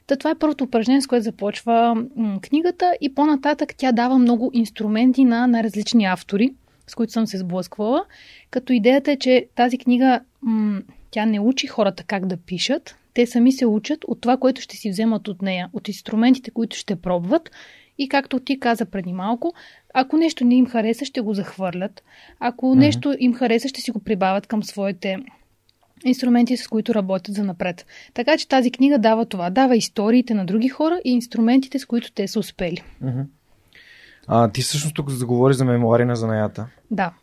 Та 0.08 0.16
това 0.16 0.30
е 0.30 0.36
първото 0.36 0.64
упражнение, 0.64 1.02
с 1.02 1.08
което 1.08 1.24
започва 1.24 2.06
м- 2.16 2.40
книгата 2.42 2.94
и 3.02 3.16
по-нататък 3.16 3.74
тя 3.78 3.92
дава 3.92 4.18
много 4.18 4.52
инструменти 4.54 5.26
на, 5.26 5.48
на 5.48 5.64
различни 5.64 6.06
автори, 6.06 6.54
с 6.88 6.96
които 6.96 7.14
съм 7.14 7.28
се 7.28 7.38
сблъсквала. 7.38 8.06
Като 8.52 8.74
идеята 8.74 9.12
е, 9.12 9.18
че 9.18 9.46
тази 9.56 9.78
книга 9.78 10.20
м- 10.42 10.82
тя 11.12 11.26
не 11.26 11.40
учи 11.40 11.68
хората 11.68 12.04
как 12.04 12.26
да 12.26 12.38
пишат, 12.38 12.96
те 13.18 13.28
сами 13.28 13.52
се 13.52 13.66
учат 13.66 14.00
от 14.08 14.22
това, 14.22 14.38
което 14.38 14.62
ще 14.62 14.78
си 14.78 14.90
вземат 14.90 15.28
от 15.28 15.42
нея, 15.42 15.70
от 15.74 15.88
инструментите, 15.88 16.52
които 16.52 16.78
ще 16.78 16.96
пробват. 16.96 17.52
И 17.98 18.10
както 18.10 18.40
ти 18.40 18.60
каза 18.60 18.86
преди 18.86 19.14
малко, 19.14 19.54
ако 19.94 20.18
нещо 20.18 20.46
не 20.46 20.56
им 20.56 20.66
хареса, 20.66 21.06
ще 21.06 21.22
го 21.22 21.34
захвърлят. 21.34 22.04
Ако 22.40 22.66
mm-hmm. 22.66 22.80
нещо 22.80 23.16
им 23.20 23.34
хареса, 23.34 23.68
ще 23.68 23.82
си 23.82 23.92
го 23.92 24.00
прибавят 24.00 24.48
към 24.48 24.64
своите 24.64 25.18
инструменти, 26.06 26.58
с 26.58 26.68
които 26.68 26.96
работят 26.96 27.36
за 27.36 27.44
напред. 27.44 27.86
Така 28.14 28.38
че 28.38 28.48
тази 28.48 28.72
книга 28.72 29.00
дава 29.00 29.26
това. 29.26 29.50
Дава 29.50 29.76
историите 29.76 30.34
на 30.34 30.46
други 30.46 30.70
хора 30.70 31.00
и 31.06 31.12
инструментите, 31.12 31.80
с 31.80 31.86
които 31.86 32.12
те 32.12 32.28
са 32.28 32.40
успели. 32.40 32.84
Mm-hmm. 33.04 33.26
А, 34.28 34.52
ти 34.52 34.62
всъщност 34.62 34.96
тук 34.96 35.10
заговори 35.10 35.54
за 35.54 35.66
мемуари 35.66 36.06
на 36.06 36.16
занаята. 36.16 36.68
Да. 36.92 37.14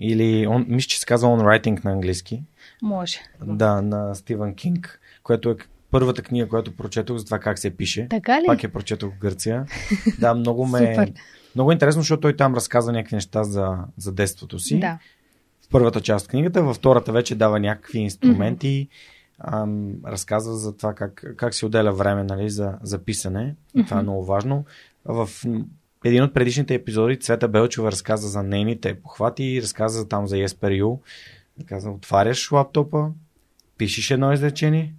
Или, 0.00 0.46
он, 0.46 0.64
мисля, 0.68 0.88
че 0.88 1.00
се 1.00 1.06
казва 1.06 1.28
on 1.28 1.42
writing 1.42 1.84
на 1.84 1.92
английски. 1.92 2.42
Може. 2.82 3.18
Да, 3.46 3.82
на 3.82 4.14
Стивън 4.14 4.54
Кинг 4.54 5.00
което 5.22 5.50
е 5.50 5.56
първата 5.90 6.22
книга, 6.22 6.48
която 6.48 6.76
прочетох 6.76 7.16
за 7.16 7.24
това 7.24 7.38
как 7.38 7.58
се 7.58 7.70
пише. 7.70 8.06
Така 8.10 8.40
ли? 8.40 8.46
Пак 8.46 8.62
я 8.62 8.72
прочетох 8.72 9.14
в 9.14 9.18
Гърция. 9.18 9.66
Да, 10.18 10.34
много 10.34 10.66
ме... 10.66 10.78
Супер. 10.78 11.12
Много 11.54 11.72
интересно, 11.72 12.02
защото 12.02 12.20
той 12.20 12.36
там 12.36 12.54
разказва 12.54 12.92
някакви 12.92 13.14
неща 13.14 13.44
за, 13.44 13.78
за 13.96 14.12
детството 14.12 14.58
си. 14.58 14.80
Да. 14.80 14.98
В 15.62 15.68
първата 15.70 16.00
част 16.00 16.24
от 16.24 16.30
книгата, 16.30 16.62
във 16.62 16.76
втората 16.76 17.12
вече 17.12 17.34
дава 17.34 17.60
някакви 17.60 17.98
инструменти, 17.98 18.88
mm-hmm. 18.88 19.62
ам, 19.62 19.94
разказва 20.06 20.54
за 20.54 20.76
това 20.76 20.94
как, 20.94 21.34
как 21.36 21.54
се 21.54 21.66
отделя 21.66 21.92
време 21.92 22.24
нали, 22.24 22.50
за, 22.50 22.74
за 22.82 22.98
писане. 22.98 23.54
И 23.74 23.78
mm-hmm. 23.78 23.86
това 23.86 23.98
е 23.98 24.02
много 24.02 24.24
важно. 24.24 24.64
В 25.04 25.28
един 26.04 26.22
от 26.22 26.34
предишните 26.34 26.74
епизоди 26.74 27.18
Цвета 27.18 27.48
Белчева 27.48 27.92
разказа 27.92 28.28
за 28.28 28.42
нейните 28.42 28.94
похвати, 28.94 29.62
разказа 29.62 30.08
там 30.08 30.26
за 30.26 30.36
ESPRU. 30.36 30.98
Каза, 31.66 31.90
отваряш 31.90 32.52
лаптопа, 32.52 33.08
пишеш 33.78 34.10
едно 34.10 34.32
изречение, 34.32 34.94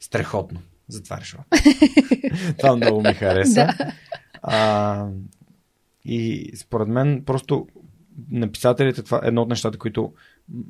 страхотно. 0.00 0.60
Затваряш. 0.88 1.36
Това 2.58 2.76
много 2.76 3.02
ми 3.02 3.14
хареса. 3.14 3.54
Да. 3.54 3.92
А, 4.42 5.08
и 6.04 6.52
според 6.56 6.88
мен 6.88 7.22
просто 7.24 7.66
на 8.30 8.52
писателите 8.52 9.02
това 9.02 9.20
е 9.24 9.28
едно 9.28 9.42
от 9.42 9.48
нещата, 9.48 9.78
които 9.78 10.12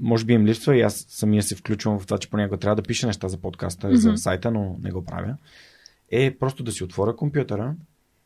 може 0.00 0.24
би 0.24 0.32
им 0.32 0.46
липсва 0.46 0.76
и 0.76 0.80
аз 0.80 1.06
самия 1.08 1.42
се 1.42 1.54
включвам 1.54 1.98
в 1.98 2.06
това, 2.06 2.18
че 2.18 2.30
понякога 2.30 2.58
трябва 2.58 2.76
да 2.76 2.82
пиша 2.82 3.06
неща 3.06 3.28
за 3.28 3.36
подкаста, 3.36 3.88
mm-hmm. 3.88 3.94
за 3.94 4.16
сайта, 4.16 4.50
но 4.50 4.76
не 4.82 4.90
го 4.90 5.04
правя. 5.04 5.36
Е 6.10 6.36
просто 6.38 6.62
да 6.62 6.72
си 6.72 6.84
отворя 6.84 7.16
компютъра 7.16 7.74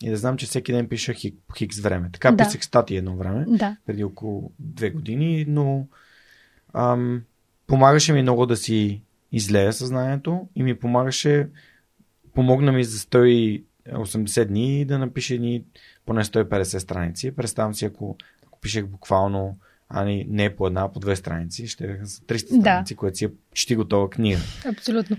и 0.03 0.11
да 0.11 0.17
знам, 0.17 0.37
че 0.37 0.47
всеки 0.47 0.73
ден 0.73 0.89
пиша 0.89 1.13
хик, 1.13 1.35
хикс 1.59 1.81
време. 1.81 2.11
Така 2.13 2.31
да. 2.33 2.45
писах 2.45 2.65
статии 2.65 2.97
едно 2.97 3.17
време, 3.17 3.45
да. 3.49 3.77
преди 3.87 4.05
около 4.05 4.53
две 4.59 4.91
години, 4.91 5.45
но 5.49 5.87
ам, 6.75 7.23
помагаше 7.67 8.13
ми 8.13 8.23
много 8.23 8.47
да 8.47 8.57
си 8.57 9.03
излея 9.33 9.73
съзнанието 9.73 10.49
и 10.57 10.63
ми 10.63 10.79
помагаше, 10.79 11.49
помогна 12.35 12.73
ми 12.73 12.85
за 12.85 12.99
180 12.99 14.45
дни 14.45 14.85
да 14.85 14.99
напиша 14.99 15.35
ни 15.35 15.65
поне 16.07 16.25
150 16.25 16.79
страници. 16.79 17.37
Представям 17.37 17.75
си, 17.75 17.85
ако, 17.85 18.17
ако 18.47 18.61
пишех 18.61 18.87
буквално 18.87 19.57
а 19.91 20.05
не, 20.05 20.27
не 20.29 20.57
по 20.57 20.67
една, 20.67 20.83
а 20.83 20.89
по 20.89 21.01
две 21.01 21.17
страници, 21.17 21.67
ще 21.67 21.85
е 21.85 21.89
300 21.89 22.61
страници, 22.61 22.95
да. 22.95 22.99
което 22.99 23.17
си 23.17 23.25
е 23.25 23.29
почти 23.51 23.77
готова 23.77 24.11
книга. 24.11 24.39
Абсолютно. 24.67 25.17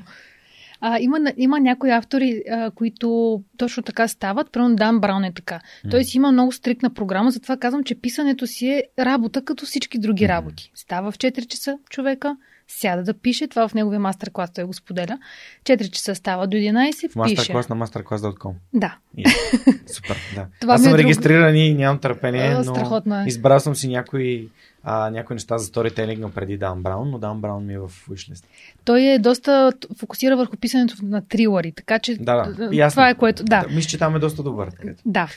А, 0.82 1.00
има, 1.00 1.34
има 1.38 1.60
някои 1.60 1.92
автори, 1.92 2.44
а, 2.52 2.72
които 2.72 3.42
точно 3.58 3.84
така 3.84 4.08
стават. 4.08 4.52
Примерно 4.52 4.76
Дан 4.76 5.00
Браун 5.00 5.24
е 5.24 5.34
така. 5.34 5.62
Mm. 5.86 5.92
Той 5.92 6.04
си 6.04 6.18
има 6.18 6.32
много 6.32 6.52
стрикна 6.52 6.94
програма, 6.94 7.32
затова 7.32 7.58
казвам, 7.58 7.84
че 7.84 8.02
писането 8.02 8.48
си 8.48 8.68
е 8.68 8.84
работа 9.00 9.46
като 9.46 9.66
всички 9.66 10.00
други 10.00 10.24
mm. 10.24 10.28
работи. 10.28 10.72
Става 10.76 11.12
в 11.12 11.18
4 11.18 11.48
часа 11.48 11.78
човека, 11.90 12.38
сяда 12.72 13.04
да 13.04 13.14
пише. 13.14 13.48
Това 13.48 13.68
в 13.68 13.74
неговия 13.74 14.00
мастер-клас 14.00 14.54
той 14.54 14.64
го 14.64 14.74
споделя. 14.74 15.18
4 15.66 15.90
часа 15.90 16.16
става 16.16 16.48
до 16.48 16.58
11, 16.58 17.12
в 17.12 17.16
мастер-клас 17.16 17.70
на 17.70 17.76
masterclass.com. 17.78 18.54
Да. 18.74 18.98
Yeah. 19.18 19.88
Супер, 19.88 20.18
да. 20.36 20.48
Това 20.60 20.74
Аз 20.74 20.82
ми 20.82 20.84
съм 20.84 20.94
е 20.94 20.98
друг- 20.98 21.04
регистриран 21.04 21.56
и 21.56 21.74
нямам 21.74 22.00
търпение, 22.00 22.42
А, 22.44 22.58
но 22.58 22.76
страхотно 22.76 23.16
е. 23.16 23.24
избрал 23.28 23.60
съм 23.60 23.76
си 23.76 23.88
някои, 23.88 24.50
а, 24.84 25.10
някои 25.10 25.34
неща 25.34 25.58
за 25.58 25.66
сторителинга 25.66 26.30
преди 26.30 26.58
Дан 26.58 26.84
Браун, 26.84 27.12
но 27.12 27.20
Дан 27.20 27.42
Браун 27.42 27.66
ми 27.66 27.74
е 27.74 27.80
в 27.80 27.90
wishlist. 28.10 28.44
Той 28.86 29.02
е 29.02 29.20
доста 29.20 29.74
фокусира 29.98 30.38
върху 30.38 30.58
писането 30.58 30.96
на 31.04 31.28
трилъри, 31.28 31.72
така 31.72 32.00
че 32.00 32.16
Да, 32.16 32.54
да. 32.58 32.70
Ясно. 32.72 32.96
това 32.96 33.10
е 33.10 33.16
което... 33.16 33.44
Да. 33.44 33.66
Мисля, 33.70 33.90
че 33.90 33.98
там 33.98 34.16
е 34.16 34.20
доста 34.20 34.44
добър. 34.44 34.70
Да. 35.06 35.30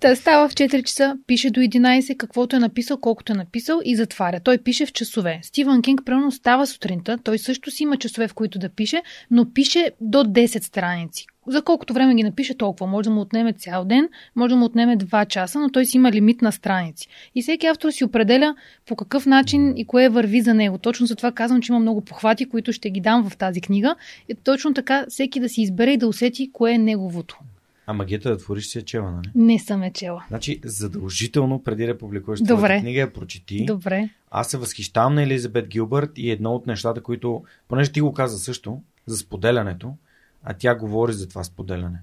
Та 0.00 0.16
става 0.16 0.48
в 0.48 0.52
4 0.52 0.84
часа, 0.84 1.16
пише 1.26 1.50
до 1.50 1.60
11, 1.60 2.16
каквото 2.16 2.56
е 2.56 2.58
написал, 2.58 2.96
колкото 2.96 3.32
е 3.32 3.36
написал 3.36 3.80
и 3.84 3.96
затваря. 3.96 4.40
Той 4.40 4.58
пише 4.58 4.86
в 4.86 4.92
часове. 4.92 5.40
Стивън 5.42 5.82
Кинг, 5.82 6.00
примерно, 6.06 6.32
става 6.32 6.66
сутринта, 6.66 7.18
той 7.24 7.38
също 7.38 7.70
си 7.70 7.82
има 7.82 7.96
часове, 7.96 8.28
в 8.28 8.34
които 8.34 8.58
да 8.58 8.68
пише, 8.68 9.02
но 9.30 9.52
пише 9.52 9.90
до 10.00 10.18
10 10.18 10.62
страници. 10.62 11.26
За 11.50 11.62
колкото 11.62 11.92
време 11.94 12.14
ги 12.14 12.22
напише 12.22 12.58
толкова. 12.58 12.86
Може 12.86 13.08
да 13.08 13.14
му 13.14 13.20
отнеме 13.20 13.52
цял 13.52 13.84
ден, 13.84 14.08
може 14.36 14.50
да 14.50 14.56
му 14.56 14.64
отнеме 14.64 14.98
2 14.98 15.26
часа, 15.26 15.60
но 15.60 15.70
той 15.70 15.86
си 15.86 15.96
има 15.96 16.12
лимит 16.12 16.42
на 16.42 16.52
страници. 16.52 17.08
И 17.34 17.42
всеки 17.42 17.66
автор 17.66 17.90
си 17.90 18.04
определя 18.04 18.54
по 18.86 18.96
какъв 18.96 19.26
начин 19.26 19.76
и 19.76 19.84
кое 19.84 20.08
върви 20.08 20.40
за 20.40 20.54
него. 20.54 20.78
Точно 20.78 21.06
за 21.06 21.16
това 21.16 21.32
казвам, 21.32 21.62
че 21.62 21.72
има 21.72 21.78
много 21.80 22.00
похвати, 22.00 22.48
които 22.48 22.72
ще 22.72 22.90
ги 22.90 23.00
дам 23.00 23.30
в 23.30 23.36
тази 23.36 23.60
книга. 23.60 23.94
И 24.28 24.34
точно 24.34 24.74
така 24.74 25.06
всеки 25.08 25.40
да 25.40 25.48
си 25.48 25.62
избере 25.62 25.92
и 25.92 25.96
да 25.96 26.08
усети 26.08 26.50
кое 26.52 26.72
е 26.72 26.78
неговото. 26.78 27.38
А 27.86 27.92
магията 27.92 28.30
да 28.30 28.38
твориш 28.38 28.66
си 28.66 28.78
е 28.78 28.82
чела, 28.82 29.10
нали? 29.10 29.30
Не 29.34 29.58
съм 29.58 29.82
е 29.82 29.92
чела. 29.92 30.24
Значи, 30.28 30.60
задължително, 30.64 31.62
преди 31.62 31.86
да 31.86 31.98
публикуваш 31.98 32.40
Добре. 32.40 32.80
книга, 32.80 33.00
я 33.00 33.12
прочети. 33.12 33.64
Добре. 33.64 34.08
Аз 34.30 34.48
се 34.48 34.58
възхищавам 34.58 35.14
на 35.14 35.22
Елизабет 35.22 35.68
Гилбърт 35.68 36.10
и 36.16 36.30
едно 36.30 36.54
от 36.54 36.66
нещата, 36.66 37.02
които, 37.02 37.42
понеже 37.68 37.92
ти 37.92 38.00
го 38.00 38.12
каза 38.12 38.38
също, 38.38 38.80
за 39.06 39.16
споделянето, 39.16 39.94
а 40.42 40.54
тя 40.54 40.74
говори 40.74 41.12
за 41.12 41.28
това 41.28 41.44
споделяне. 41.44 41.98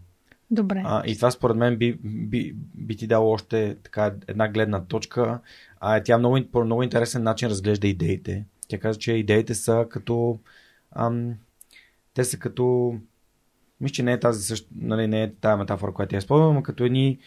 Добре. 0.51 0.83
А, 0.85 1.03
и 1.05 1.15
това 1.15 1.31
според 1.31 1.57
мен 1.57 1.77
би, 1.77 1.99
би, 2.03 2.55
би 2.75 2.95
ти 2.95 3.07
дало 3.07 3.31
още 3.31 3.77
така 3.83 4.13
една 4.27 4.47
гледна 4.47 4.85
точка. 4.85 5.39
А, 5.79 6.03
тя 6.03 6.17
много, 6.17 6.39
по 6.51 6.65
много 6.65 6.83
интересен 6.83 7.23
начин 7.23 7.49
разглежда 7.49 7.87
идеите. 7.87 8.45
Тя 8.67 8.79
каза, 8.79 8.99
че 8.99 9.13
идеите 9.13 9.55
са 9.55 9.85
като... 9.89 10.39
Ам, 10.91 11.33
те 12.13 12.23
са 12.23 12.39
като... 12.39 12.95
Мисля, 13.81 13.93
че 13.93 14.03
не 14.03 14.11
е 14.13 14.19
тази 14.19 14.43
същ... 14.43 14.67
нали, 14.75 15.07
не 15.07 15.23
е 15.23 15.33
тази 15.33 15.59
метафора, 15.59 15.91
която 15.91 16.15
я 16.15 16.17
използвам, 16.17 16.55
но 16.55 16.63
като 16.63 16.83
едни, 16.83 17.19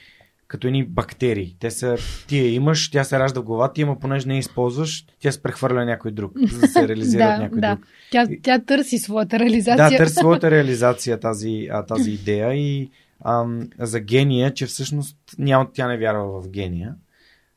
като 0.51 0.66
едни 0.66 0.85
бактерии. 0.85 1.56
Те 1.60 1.70
са, 1.70 1.97
ти 2.28 2.39
я 2.39 2.55
имаш, 2.55 2.90
тя 2.90 3.05
се 3.05 3.18
ражда 3.18 3.40
в 3.40 3.44
главата 3.44 3.74
ти, 3.74 3.82
ама 3.82 3.98
понеже 3.98 4.28
не 4.28 4.35
я 4.35 4.39
използваш, 4.39 5.05
тя 5.20 5.32
се 5.32 5.43
прехвърля 5.43 5.85
някой 5.85 6.10
друг, 6.10 6.32
за 6.52 6.60
да 6.60 6.66
се 6.66 6.89
реализира 6.89 7.27
да, 7.27 7.39
някой 7.39 7.60
да. 7.60 7.74
друг. 7.77 7.86
Тя, 8.10 8.28
тя 8.43 8.59
търси 8.59 8.98
своята 8.98 9.39
реализация. 9.39 9.90
Да, 9.90 9.97
търси 9.97 10.14
своята 10.14 10.51
реализация 10.51 11.20
тази, 11.20 11.68
а, 11.72 11.86
тази 11.86 12.10
идея 12.10 12.55
и 12.55 12.90
ам, 13.24 13.68
за 13.78 14.01
гения, 14.01 14.55
че 14.55 14.66
всъщност 14.66 15.16
няма, 15.39 15.66
тя 15.72 15.89
не 15.89 15.98
вярва 15.98 16.43
в 16.43 16.48
гения. 16.48 16.94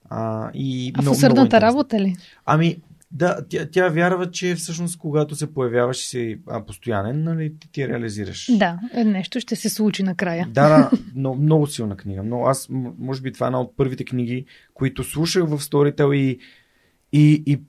А, 0.10 0.50
и 0.54 0.92
А 0.96 0.98
в 0.98 1.02
много- 1.02 1.04
много 1.04 1.18
усърдната 1.18 1.46
интересно. 1.46 1.68
работа 1.68 2.00
ли? 2.00 2.16
Ами, 2.46 2.78
да, 3.14 3.46
тя, 3.50 3.70
тя 3.72 3.90
вярва, 3.90 4.32
че 4.32 4.56
всъщност 4.56 4.98
когато 4.98 5.36
се 5.36 5.54
появяваш 5.54 6.02
и 6.02 6.08
си 6.08 6.40
а, 6.48 6.66
постоянен, 6.66 7.24
нали, 7.24 7.54
ти, 7.60 7.72
ти 7.72 7.88
реализираш. 7.88 8.58
Да, 8.58 8.80
нещо 9.06 9.40
ще 9.40 9.56
се 9.56 9.70
случи 9.70 10.04
накрая. 10.04 10.48
Да, 10.50 10.70
да, 10.70 10.92
но, 11.16 11.36
много 11.36 11.68
силна 11.68 11.98
книга. 11.98 12.24
Но 12.24 12.46
аз, 12.46 12.68
може 12.70 13.22
би 13.22 13.34
това 13.34 13.46
е 13.46 13.48
една 13.48 13.62
от 13.62 13.78
първите 13.78 14.06
книги, 14.06 14.46
които 14.74 15.04
слушах 15.04 15.44
в 15.44 15.60
Storytel 15.60 16.16
и, 16.16 16.40
и, 17.12 17.44
и 17.46 17.62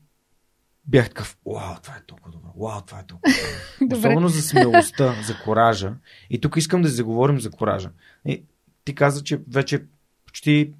бях 0.86 1.08
такъв, 1.08 1.36
вау, 1.46 1.74
това 1.82 1.94
е 1.94 2.02
толкова 2.06 2.32
добро, 2.32 2.48
вау, 2.56 2.80
това 2.86 2.98
е 2.98 3.06
толкова 3.06 3.34
добро. 3.80 3.96
Особено 3.98 4.28
за 4.28 4.42
смелостта, 4.42 5.14
за 5.22 5.36
коража. 5.44 5.94
И 6.30 6.40
тук 6.40 6.56
искам 6.56 6.82
да 6.82 6.88
заговорим 6.88 7.40
за 7.40 7.50
коража. 7.50 7.90
И 8.26 8.42
ти 8.84 8.94
каза, 8.94 9.24
че 9.24 9.40
вече 9.50 9.82
почти 10.26 10.72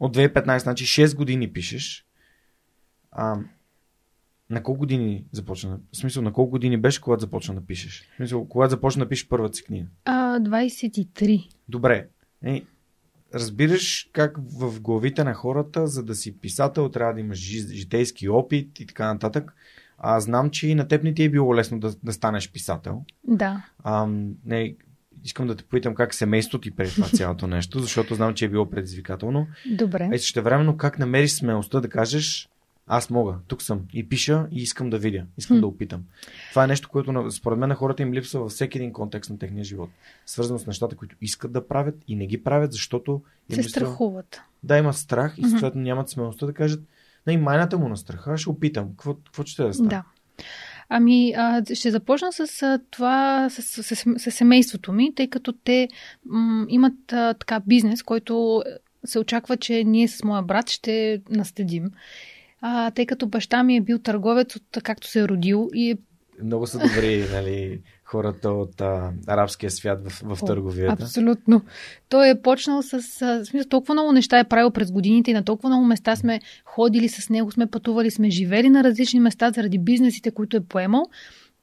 от 0.00 0.16
2015, 0.16 0.58
значи 0.58 0.84
6 0.86 1.16
години 1.16 1.52
пишеш. 1.52 2.04
А, 3.10 3.36
на 4.50 4.62
колко 4.62 4.78
години 4.78 5.24
започна? 5.32 5.78
В 5.92 5.96
смисъл, 5.96 6.22
на 6.22 6.32
колко 6.32 6.50
години 6.50 6.76
беше, 6.76 7.00
когато 7.00 7.20
започна 7.20 7.54
да 7.54 7.66
пишеш? 7.66 8.08
В 8.12 8.16
смисъл, 8.16 8.48
когато 8.48 8.70
започна 8.70 9.04
да 9.04 9.08
пишеш 9.08 9.28
първата 9.28 9.54
си 9.54 9.64
книга? 9.64 9.86
А, 10.04 10.40
23. 10.40 11.48
Добре. 11.68 12.08
Е, 12.44 12.62
разбираш 13.34 14.08
как 14.12 14.38
в 14.60 14.80
главите 14.80 15.24
на 15.24 15.34
хората, 15.34 15.86
за 15.86 16.02
да 16.02 16.14
си 16.14 16.38
писател, 16.38 16.88
трябва 16.88 17.14
да 17.14 17.20
имаш 17.20 17.38
жи- 17.38 17.74
житейски 17.74 18.28
опит 18.28 18.80
и 18.80 18.86
така 18.86 19.12
нататък. 19.12 19.54
А 19.98 20.20
знам, 20.20 20.50
че 20.50 20.68
и 20.68 20.74
на 20.74 20.88
теб 20.88 21.02
не 21.02 21.14
ти 21.14 21.22
е 21.24 21.30
било 21.30 21.56
лесно 21.56 21.80
да, 21.80 21.94
да 22.02 22.12
станеш 22.12 22.52
писател. 22.52 23.04
Да. 23.24 23.64
А, 23.84 24.06
не, 24.44 24.74
искам 25.24 25.46
да 25.46 25.56
те 25.56 25.64
попитам 25.64 25.94
как 25.94 26.14
семейството 26.14 26.60
ти 26.60 26.70
преди 26.70 26.94
това 26.94 27.08
цялото 27.14 27.46
нещо, 27.46 27.80
защото 27.80 28.14
знам, 28.14 28.34
че 28.34 28.44
е 28.44 28.48
било 28.48 28.70
предизвикателно. 28.70 29.46
Добре. 29.70 30.08
А 30.12 30.14
и 30.14 30.18
също 30.18 30.42
времено 30.42 30.76
как 30.76 30.98
намериш 30.98 31.30
смелостта 31.30 31.80
да 31.80 31.88
кажеш 31.88 32.48
аз 32.88 33.10
мога, 33.10 33.34
тук 33.46 33.62
съм 33.62 33.80
и 33.92 34.08
пиша 34.08 34.46
и 34.50 34.62
искам 34.62 34.90
да 34.90 34.98
видя, 34.98 35.24
искам 35.38 35.56
Хм. 35.56 35.60
да 35.60 35.66
опитам. 35.66 36.04
Това 36.50 36.64
е 36.64 36.66
нещо, 36.66 36.88
което 36.88 37.30
според 37.30 37.58
мен 37.58 37.68
на 37.68 37.74
хората 37.74 38.02
им 38.02 38.12
липсва 38.12 38.40
във 38.40 38.50
всеки 38.50 38.78
един 38.78 38.92
контекст 38.92 39.30
на 39.30 39.38
техния 39.38 39.64
живот. 39.64 39.90
Свързано 40.26 40.58
с 40.58 40.66
нещата, 40.66 40.96
които 40.96 41.16
искат 41.20 41.52
да 41.52 41.68
правят 41.68 41.94
и 42.08 42.16
не 42.16 42.26
ги 42.26 42.44
правят, 42.44 42.72
защото 42.72 43.22
им 43.50 43.54
Се 43.54 43.60
липсва- 43.60 43.68
страхуват. 43.70 44.40
Да, 44.62 44.78
имат 44.78 44.96
страх 44.96 45.34
и 45.38 45.44
съответно 45.44 45.80
нямат 45.80 46.10
смелостта 46.10 46.46
да 46.46 46.52
кажат 46.52 46.82
на 47.26 47.32
и 47.32 47.36
майната 47.36 47.78
му 47.78 47.88
на 47.88 47.96
страха, 47.96 48.38
ще 48.38 48.50
опитам. 48.50 48.88
Какво, 48.88 49.14
какво 49.14 49.44
ще 49.44 49.62
да 49.62 49.74
стане? 49.74 49.88
Да. 49.88 50.04
Ами, 50.88 51.32
а, 51.32 51.62
ще 51.74 51.90
започна 51.90 52.32
с 52.32 52.62
а, 52.62 52.80
това, 52.90 53.48
с, 53.50 53.62
с, 53.62 53.96
с, 53.96 54.04
с 54.18 54.30
семейството 54.30 54.92
ми, 54.92 55.14
тъй 55.14 55.28
като 55.28 55.52
те 55.54 55.88
м, 56.26 56.66
имат 56.68 57.12
а, 57.12 57.34
така 57.34 57.60
бизнес, 57.66 58.02
който 58.02 58.62
се 59.04 59.18
очаква, 59.18 59.56
че 59.56 59.84
ние 59.84 60.08
с 60.08 60.24
моя 60.24 60.42
брат 60.42 60.70
ще 60.70 61.22
наследим. 61.30 61.90
А, 62.60 62.90
тъй 62.90 63.06
като 63.06 63.26
баща 63.26 63.62
ми 63.62 63.76
е 63.76 63.80
бил 63.80 63.98
търговец 63.98 64.56
от 64.56 64.82
както 64.82 65.08
се 65.08 65.20
е 65.20 65.28
родил 65.28 65.68
и 65.74 65.90
е 65.90 65.96
Много 66.44 66.66
са 66.66 66.78
добри 66.78 67.26
нали, 67.32 67.80
хората 68.04 68.50
от 68.50 68.80
а, 68.80 69.12
арабския 69.26 69.70
свят 69.70 70.08
в, 70.08 70.22
в 70.34 70.42
О, 70.42 70.46
търговията. 70.46 71.02
Абсолютно. 71.02 71.62
Той 72.08 72.28
е 72.30 72.42
почнал 72.42 72.82
с... 72.82 73.22
а, 73.22 73.44
смисъл, 73.44 73.68
толкова 73.68 73.94
много 73.94 74.12
неща 74.12 74.38
е 74.38 74.48
правил 74.48 74.70
през 74.70 74.92
годините 74.92 75.30
и 75.30 75.34
на 75.34 75.44
толкова 75.44 75.68
много 75.68 75.84
места 75.84 76.16
сме 76.16 76.40
ходили 76.64 77.08
с 77.08 77.30
него, 77.30 77.52
сме 77.52 77.66
пътували, 77.66 78.10
сме 78.10 78.30
живели 78.30 78.70
на 78.70 78.84
различни 78.84 79.20
места 79.20 79.50
заради 79.50 79.78
бизнесите, 79.78 80.30
които 80.30 80.56
е 80.56 80.64
поемал, 80.64 81.06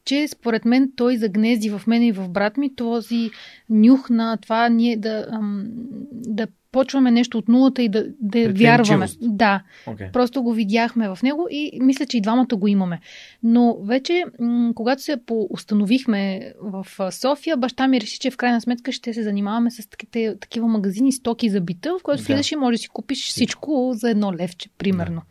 че 0.06 0.28
според 0.28 0.66
мен 0.66 0.92
той 0.96 1.18
загнезди 1.18 1.70
в 1.70 1.82
мен 1.88 2.04
и 2.04 2.12
в 2.12 2.30
брат 2.30 2.58
ми 2.58 2.76
този 2.76 3.30
нюх 3.70 4.10
на 4.10 4.38
това 4.38 4.70
ние 4.70 4.98
да, 4.98 5.26
ам, 5.32 5.66
да 6.12 6.48
почваме 6.76 7.12
нещо 7.12 7.38
от 7.38 7.48
нулата 7.48 7.84
и 7.84 7.90
да, 7.90 8.06
да 8.22 8.54
вярваме. 8.54 9.08
Да, 9.22 9.64
Okay. 9.88 10.12
Просто 10.12 10.44
го 10.44 10.54
видяхме 10.54 11.10
в 11.10 11.20
него 11.24 11.48
и 11.52 11.80
мисля, 11.82 12.06
че 12.06 12.18
и 12.18 12.22
двамата 12.22 12.48
го 12.56 12.68
имаме. 12.68 13.00
Но 13.44 13.78
вече, 13.84 14.26
м- 14.40 14.74
когато 14.76 15.02
се 15.02 15.18
установихме 15.50 16.54
в 16.62 16.86
София, 17.12 17.58
баща 17.58 17.88
ми 17.88 18.02
реши, 18.02 18.20
че 18.20 18.32
в 18.32 18.38
крайна 18.38 18.62
сметка 18.62 18.92
ще 18.92 19.14
се 19.14 19.24
занимаваме 19.24 19.72
с 19.72 19.90
таките, 19.90 20.36
такива 20.42 20.68
магазини, 20.68 21.12
стоки 21.12 21.50
за 21.50 21.62
бита, 21.62 21.98
в 22.00 22.04
който 22.04 22.24
Да. 22.24 22.28
влизаш 22.28 22.52
и 22.52 22.56
можеш 22.56 22.80
да 22.80 22.82
си 22.82 22.90
купиш 22.90 23.28
всичко 23.28 23.92
за 23.94 24.10
едно 24.10 24.34
левче, 24.34 24.70
примерно. 24.78 25.22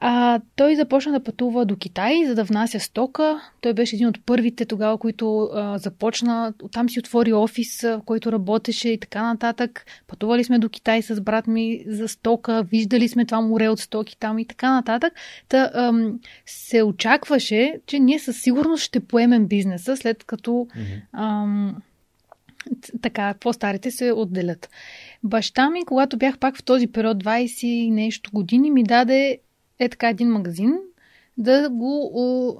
А, 0.00 0.40
той 0.56 0.76
започна 0.76 1.12
да 1.12 1.24
пътува 1.24 1.64
до 1.64 1.76
Китай, 1.76 2.24
за 2.26 2.34
да 2.34 2.44
внася 2.44 2.80
стока. 2.80 3.40
Той 3.60 3.74
беше 3.74 3.96
един 3.96 4.08
от 4.08 4.26
първите 4.26 4.64
тогава, 4.64 4.98
които 4.98 5.50
а, 5.54 5.78
започна. 5.78 6.52
Там 6.72 6.88
си 6.88 6.98
отвори 6.98 7.32
офис, 7.32 7.80
в 7.82 8.00
който 8.04 8.32
работеше 8.32 8.88
и 8.88 9.00
така 9.00 9.22
нататък. 9.22 9.86
Пътували 10.06 10.44
сме 10.44 10.58
до 10.58 10.68
Китай 10.68 11.02
с 11.02 11.20
брат 11.20 11.46
ми 11.46 11.84
за 11.86 12.08
стока, 12.08 12.62
виждали 12.62 13.08
сме 13.08 13.24
това 13.24 13.40
море 13.40 13.68
от 13.68 13.80
стоки 13.80 14.16
там 14.18 14.38
и 14.38 14.46
така 14.46 14.72
нататък. 14.72 15.12
Та 15.48 15.70
ам, 15.74 16.20
се 16.46 16.82
очакваше, 16.82 17.80
че 17.86 17.98
ние 17.98 18.18
със 18.18 18.42
сигурност 18.42 18.84
ще 18.84 19.00
поемем 19.00 19.46
бизнеса, 19.46 19.96
след 19.96 20.24
като 20.24 20.66
ам, 21.12 21.76
така, 23.02 23.34
по-старите 23.40 23.90
се 23.90 24.12
отделят. 24.12 24.70
Баща 25.22 25.70
ми, 25.70 25.84
когато 25.84 26.16
бях 26.16 26.38
пак 26.38 26.56
в 26.56 26.62
този 26.62 26.86
период 26.86 27.24
20 27.24 27.64
и 27.64 27.90
нещо 27.90 28.30
години, 28.34 28.70
ми 28.70 28.84
даде 28.84 29.38
е 29.78 29.88
така 29.88 30.08
един 30.08 30.28
магазин 30.28 30.78
да 31.38 31.70
го 31.70 32.12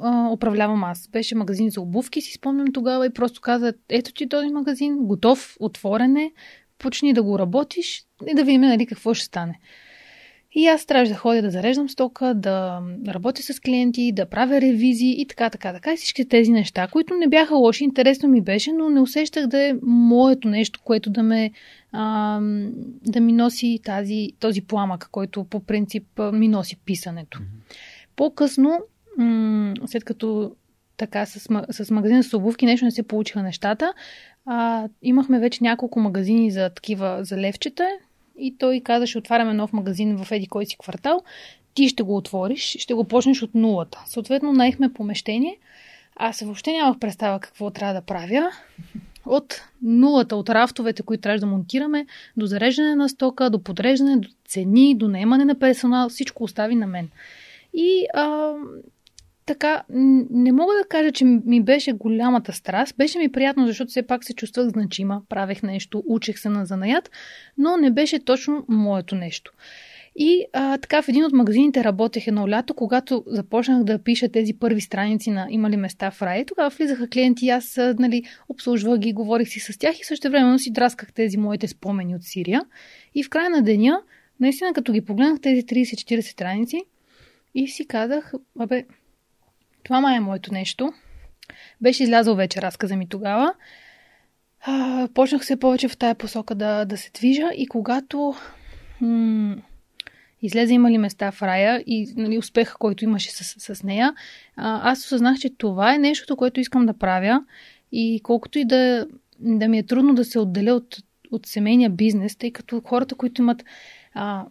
а, 0.03 0.31
управлявам 0.33 0.85
аз. 0.85 1.09
Беше 1.09 1.35
магазин 1.35 1.71
за 1.71 1.81
обувки, 1.81 2.21
си 2.21 2.33
спомням 2.33 2.73
тогава 2.73 3.07
и 3.07 3.11
просто 3.11 3.41
каза, 3.41 3.75
ето 3.89 4.13
ти 4.13 4.29
този 4.29 4.49
магазин, 4.49 4.97
готов, 4.97 5.57
отворен 5.61 6.17
е, 6.17 6.33
почни 6.79 7.13
да 7.13 7.23
го 7.23 7.39
работиш 7.39 8.05
и 8.27 8.35
да 8.35 8.45
видим 8.45 8.61
нали, 8.61 8.87
какво 8.87 9.15
ще 9.15 9.25
стане. 9.25 9.61
И 10.59 10.67
аз 10.67 10.87
трябваше 10.87 11.13
да 11.13 11.19
ходя 11.19 11.43
да 11.43 11.51
зареждам 11.51 11.89
стока, 11.89 12.35
да 12.35 12.83
работя 13.09 13.43
с 13.43 13.61
клиенти, 13.61 14.13
да 14.13 14.27
правя 14.27 14.61
ревизии 14.61 15.21
и 15.21 15.27
така, 15.27 15.51
така, 15.51 15.73
така. 15.73 15.93
И 15.93 15.97
всички 15.97 16.29
тези 16.29 16.51
неща, 16.51 16.89
които 16.93 17.15
не 17.15 17.29
бяха 17.29 17.55
лоши, 17.55 17.85
интересно 17.85 18.29
ми 18.29 18.41
беше, 18.41 18.73
но 18.73 18.91
не 18.91 19.01
усещах 19.01 19.47
да 19.47 19.63
е 19.63 19.75
моето 19.83 20.49
нещо, 20.49 20.81
което 20.85 21.11
да 21.11 21.23
ме 21.23 21.51
а, 21.93 22.41
да 23.07 23.21
ми 23.21 23.33
носи 23.33 23.81
тази, 23.85 24.29
този 24.41 24.61
пламък, 24.61 25.09
който 25.13 25.45
по 25.45 25.61
принцип 25.61 26.07
ми 26.33 26.49
носи 26.49 26.77
писането. 26.77 27.41
По-късно 28.17 28.81
м- 29.19 29.75
след 29.87 30.05
като 30.05 30.53
така 30.97 31.27
с, 31.27 31.49
с 31.71 31.91
магазина 31.91 32.23
с 32.23 32.35
обувки 32.35 32.67
нещо 32.67 32.85
не 32.85 32.91
се 32.91 33.03
получиха 33.03 33.43
нещата, 33.43 33.93
а, 34.47 34.89
имахме 35.03 35.41
вече 35.41 35.65
няколко 35.65 36.01
магазини 36.01 36.51
за 36.51 36.71
такива 36.71 37.19
за 37.23 37.37
левчета 37.37 37.89
и 38.39 38.57
той 38.59 38.81
каза, 38.81 39.07
ще 39.07 39.19
отваряме 39.19 39.55
нов 39.55 39.73
магазин 39.73 40.25
в 40.25 40.33
еди 40.33 40.47
кой 40.47 40.67
си 40.67 40.77
квартал, 40.79 41.23
ти 41.75 41.89
ще 41.89 42.03
го 42.03 42.17
отвориш, 42.17 42.77
ще 42.79 42.95
го 42.95 43.05
почнеш 43.05 43.43
от 43.43 43.55
нулата. 43.55 44.03
Съответно, 44.07 44.53
наехме 44.53 44.93
помещение. 44.93 45.59
Аз 46.17 46.41
въобще 46.41 46.73
нямах 46.73 46.99
представа 46.99 47.41
какво 47.41 47.71
трябва 47.71 47.95
да 47.95 48.01
правя. 48.01 48.51
От 49.27 49.63
нулата, 49.83 50.37
от 50.37 50.49
рафтовете, 50.49 51.03
които 51.03 51.21
трябва 51.21 51.39
да 51.39 51.47
монтираме, 51.47 52.07
до 52.37 52.47
зареждане 52.47 52.95
на 52.95 53.09
стока, 53.09 53.51
до 53.51 53.63
подреждане, 53.63 54.17
до 54.17 54.29
цени, 54.47 54.95
до 54.95 55.09
наемане 55.09 55.45
на 55.45 55.59
персонал, 55.59 56.09
всичко 56.09 56.45
остави 56.45 56.75
на 56.75 56.87
мен. 56.87 57.09
И 57.75 58.07
а, 58.15 58.53
така, 59.49 59.83
не 60.31 60.53
мога 60.53 60.73
да 60.83 60.89
кажа, 60.89 61.13
че 61.13 61.25
ми 61.25 61.63
беше 61.63 61.93
голямата 61.93 62.53
страст. 62.53 62.97
Беше 62.97 63.19
ми 63.19 63.33
приятно, 63.33 63.67
защото 63.67 63.89
все 63.89 64.03
пак 64.03 64.25
се 64.25 64.35
чувствах 64.35 64.69
значима, 64.69 65.23
правех 65.29 65.63
нещо, 65.63 66.03
учех 66.07 66.39
се 66.39 66.49
на 66.49 66.67
занаят, 66.67 67.11
но 67.59 67.77
не 67.77 67.91
беше 67.91 68.19
точно 68.19 68.65
моето 68.69 69.15
нещо. 69.15 69.53
И 70.17 70.45
а, 70.53 70.79
така 70.79 71.03
в 71.03 71.09
един 71.09 71.25
от 71.25 71.33
магазините 71.33 71.85
работех 71.85 72.27
едно 72.27 72.49
лято, 72.49 72.75
когато 72.75 73.25
започнах 73.27 73.85
да 73.85 73.99
пиша 73.99 74.29
тези 74.29 74.55
първи 74.55 74.81
страници 74.81 75.31
на 75.31 75.47
има 75.51 75.71
ли 75.71 75.77
места 75.77 76.11
в 76.11 76.23
рай. 76.23 76.45
Тогава 76.45 76.71
влизаха 76.71 77.09
клиенти 77.09 77.47
и 77.47 77.51
аз 77.51 77.79
нали, 77.99 78.23
обслужвах 78.49 78.99
ги, 78.99 79.13
говорих 79.13 79.49
си 79.49 79.61
с 79.61 79.79
тях 79.79 80.01
и 80.01 80.05
също 80.05 80.31
времено 80.31 80.59
си 80.59 80.73
драсках 80.73 81.13
тези 81.13 81.37
моите 81.37 81.69
спомени 81.69 82.15
от 82.15 82.23
Сирия. 82.23 82.63
И 83.15 83.25
в 83.25 83.31
края 83.31 83.51
на 83.51 83.63
деня, 83.63 84.03
наистина 84.41 84.73
като 84.73 84.93
ги 84.93 85.05
погледнах 85.05 85.41
тези 85.41 85.63
30-40 85.63 86.21
страници 86.21 86.83
и 87.55 87.69
си 87.69 87.87
казах, 87.87 88.33
абе, 88.59 88.85
това 89.83 90.01
май 90.01 90.17
е 90.17 90.21
моето 90.21 90.53
нещо. 90.53 90.93
Беше 91.81 92.03
излязъл 92.03 92.35
вече 92.35 92.63
разказа 92.63 92.97
ми 92.97 93.09
тогава. 93.09 93.55
А, 94.61 95.09
почнах 95.15 95.47
се 95.47 95.61
повече 95.61 95.89
в 95.89 95.97
тая 95.97 96.15
посока 96.15 96.55
да, 96.55 96.85
да 96.85 96.97
се 96.97 97.11
движа 97.15 97.51
и 97.57 97.67
когато 97.67 98.35
м- 99.01 99.57
излезе 100.43 100.75
има 100.75 100.91
ли 100.91 100.99
места 100.99 101.31
в 101.31 101.43
рая 101.43 101.85
и 101.87 102.13
нали, 102.17 102.39
успеха, 102.39 102.77
който 102.79 103.05
имаше 103.05 103.31
с, 103.31 103.75
с 103.75 103.83
нея, 103.83 104.15
а, 104.57 104.91
аз 104.91 105.05
осъзнах, 105.05 105.39
че 105.39 105.51
това 105.51 105.95
е 105.95 105.99
нещото, 105.99 106.37
което 106.37 106.61
искам 106.61 106.87
да 106.87 106.99
правя 106.99 107.45
и 107.93 108.21
колкото 108.23 108.59
и 108.59 108.65
да, 108.65 109.07
да 109.39 109.69
ми 109.69 109.79
е 109.79 109.87
трудно 109.87 110.15
да 110.15 110.25
се 110.25 110.39
отделя 110.39 110.73
от, 110.73 110.97
от 111.31 111.47
семейния 111.47 111.91
бизнес, 111.91 112.37
тъй 112.37 112.51
като 112.51 112.83
хората, 112.85 113.15
които 113.15 113.43
имат 113.43 113.65
а, 114.15 114.45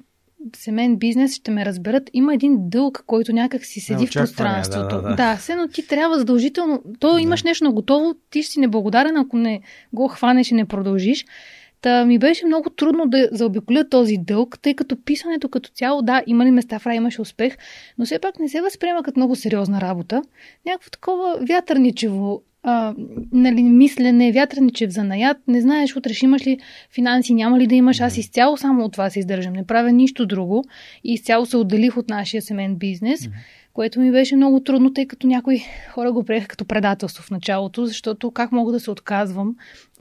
семейен 0.55 0.97
бизнес, 0.97 1.35
ще 1.35 1.51
ме 1.51 1.65
разберат. 1.65 2.09
Има 2.13 2.33
един 2.33 2.55
дълг, 2.59 3.03
който 3.07 3.33
някак 3.33 3.65
си 3.65 3.79
седи 3.79 4.07
в 4.07 4.13
пространството. 4.13 4.95
Да, 4.95 5.01
да, 5.01 5.09
да. 5.09 5.15
да 5.15 5.35
все, 5.35 5.55
но 5.55 5.67
ти 5.67 5.87
трябва 5.87 6.17
задължително. 6.17 6.83
То 6.99 7.13
да. 7.13 7.21
имаш 7.21 7.43
нещо 7.43 7.63
на 7.63 7.71
готово, 7.71 8.13
ти 8.29 8.43
ще 8.43 8.51
си 8.51 8.59
неблагодарен, 8.59 9.17
ако 9.17 9.37
не 9.37 9.61
го 9.93 10.07
хванеш 10.07 10.51
и 10.51 10.55
не 10.55 10.65
продължиш. 10.65 11.25
Та 11.81 12.05
ми 12.05 12.19
беше 12.19 12.45
много 12.45 12.69
трудно 12.69 13.05
да 13.05 13.29
заобиколя 13.31 13.89
този 13.89 14.17
дълг, 14.17 14.59
тъй 14.61 14.73
като 14.73 15.03
писането 15.03 15.49
като 15.49 15.69
цяло, 15.69 16.01
да, 16.01 16.23
има 16.27 16.45
ли 16.45 16.51
места 16.51 16.79
в 16.79 16.87
рай, 16.87 16.95
имаше 16.95 17.21
успех, 17.21 17.57
но 17.97 18.05
все 18.05 18.19
пак 18.19 18.39
не 18.39 18.49
се 18.49 18.61
възприема 18.61 19.03
като 19.03 19.19
много 19.19 19.35
сериозна 19.35 19.81
работа. 19.81 20.21
Някакво 20.65 20.89
такова 20.89 21.37
вятърничево 21.49 22.41
а, 22.69 22.95
нали, 23.31 23.63
мислене, 23.63 24.31
вятърничев 24.31 24.91
занаят, 24.91 25.37
не 25.47 25.61
знаеш 25.61 25.95
утре 25.95 26.13
ще 26.13 26.25
имаш 26.25 26.47
ли 26.47 26.59
финанси, 26.95 27.33
няма 27.33 27.59
ли 27.59 27.67
да 27.67 27.75
имаш. 27.75 27.99
Аз 28.01 28.17
изцяло 28.17 28.57
само 28.57 28.85
от 28.85 28.91
това 28.91 29.09
се 29.09 29.19
издържам, 29.19 29.53
не 29.53 29.65
правя 29.65 29.91
нищо 29.91 30.25
друго 30.25 30.63
и 31.03 31.13
изцяло 31.13 31.45
се 31.45 31.57
отделих 31.57 31.97
от 31.97 32.09
нашия 32.09 32.41
семейен 32.41 32.75
бизнес. 32.75 33.21
Mm-hmm 33.21 33.31
което 33.77 33.99
ми 33.99 34.11
беше 34.11 34.35
много 34.35 34.59
трудно, 34.59 34.93
тъй 34.93 35.07
като 35.07 35.27
някои 35.27 35.63
хора 35.91 36.11
го 36.11 36.23
приеха 36.23 36.47
като 36.47 36.65
предателство 36.65 37.23
в 37.23 37.31
началото, 37.31 37.85
защото 37.85 38.31
как 38.31 38.51
мога 38.51 38.71
да 38.71 38.79
се 38.79 38.91
отказвам 38.91 39.55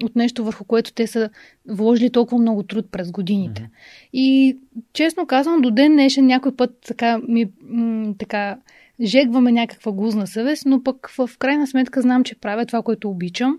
от 0.04 0.16
нещо, 0.16 0.44
върху 0.44 0.64
което 0.64 0.92
те 0.92 1.06
са 1.06 1.30
вложили 1.68 2.10
толкова 2.10 2.38
много 2.38 2.62
труд 2.62 2.86
през 2.92 3.10
годините. 3.10 3.62
Mm-hmm. 3.62 4.08
И 4.12 4.58
честно 4.92 5.26
казвам, 5.26 5.60
до 5.60 5.70
ден 5.70 5.92
днешен 5.92 6.26
някой 6.26 6.56
път 6.56 6.70
така 6.86 7.18
ми 7.28 7.46
м- 7.62 8.14
така 8.18 8.56
жегваме 9.04 9.52
някаква 9.52 9.92
гузна 9.92 10.26
съвест, 10.26 10.66
но 10.66 10.82
пък 10.82 11.10
в 11.18 11.30
крайна 11.38 11.66
сметка 11.66 12.02
знам, 12.02 12.24
че 12.24 12.34
правя 12.34 12.66
това, 12.66 12.82
което 12.82 13.10
обичам. 13.10 13.58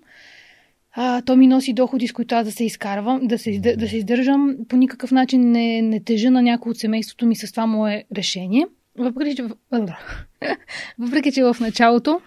А, 0.99 1.21
то 1.21 1.35
ми 1.35 1.47
носи 1.47 1.73
доходи, 1.73 2.07
с 2.07 2.13
които 2.13 2.35
аз 2.35 2.45
да 2.45 2.51
се 2.51 2.65
изкарвам, 2.65 3.27
да 3.27 3.37
се, 3.37 3.59
да 3.77 3.87
се 3.87 3.97
издържам. 3.97 4.55
По 4.69 4.77
никакъв 4.77 5.11
начин 5.11 5.51
не, 5.51 5.81
не 5.81 6.03
тежа 6.03 6.31
на 6.31 6.41
някой 6.41 6.69
от 6.69 6.77
семейството 6.77 7.25
ми 7.25 7.35
с 7.35 7.51
това 7.51 7.65
мое 7.65 8.03
решение. 8.15 8.67
Въпреки, 8.97 9.35
че, 9.35 9.43
въпреки, 10.99 11.31
че 11.31 11.43
в 11.43 11.55
началото, 11.59 12.21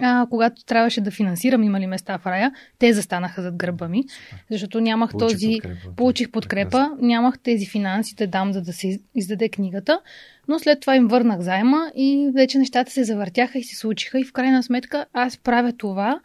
а, 0.00 0.26
когато 0.30 0.64
трябваше 0.64 1.00
да 1.00 1.10
финансирам 1.10 1.62
има 1.62 1.80
ли 1.80 1.86
места 1.86 2.18
в 2.18 2.26
рая, 2.26 2.52
те 2.78 2.92
застанаха 2.92 3.42
зад 3.42 3.56
гърба 3.56 3.88
ми, 3.88 4.04
защото 4.50 4.80
нямах 4.80 5.10
Получи 5.10 5.34
този... 5.34 5.58
Подкрепа. 5.62 5.96
Получих 5.96 6.30
подкрепа, 6.30 6.70
Прекрасно. 6.70 7.06
нямах 7.06 7.38
тези 7.38 7.66
финанси 7.66 8.14
да 8.14 8.26
дам, 8.26 8.52
за 8.52 8.62
да 8.62 8.72
се 8.72 9.00
издаде 9.14 9.48
книгата, 9.48 10.00
но 10.48 10.58
след 10.58 10.80
това 10.80 10.96
им 10.96 11.08
върнах 11.08 11.40
заема 11.40 11.92
и 11.94 12.30
вече 12.34 12.58
нещата 12.58 12.92
се 12.92 13.04
завъртяха 13.04 13.58
и 13.58 13.64
се 13.64 13.76
случиха 13.76 14.20
и 14.20 14.24
в 14.24 14.32
крайна 14.32 14.62
сметка 14.62 15.06
аз 15.12 15.38
правя 15.38 15.72
това, 15.72 16.20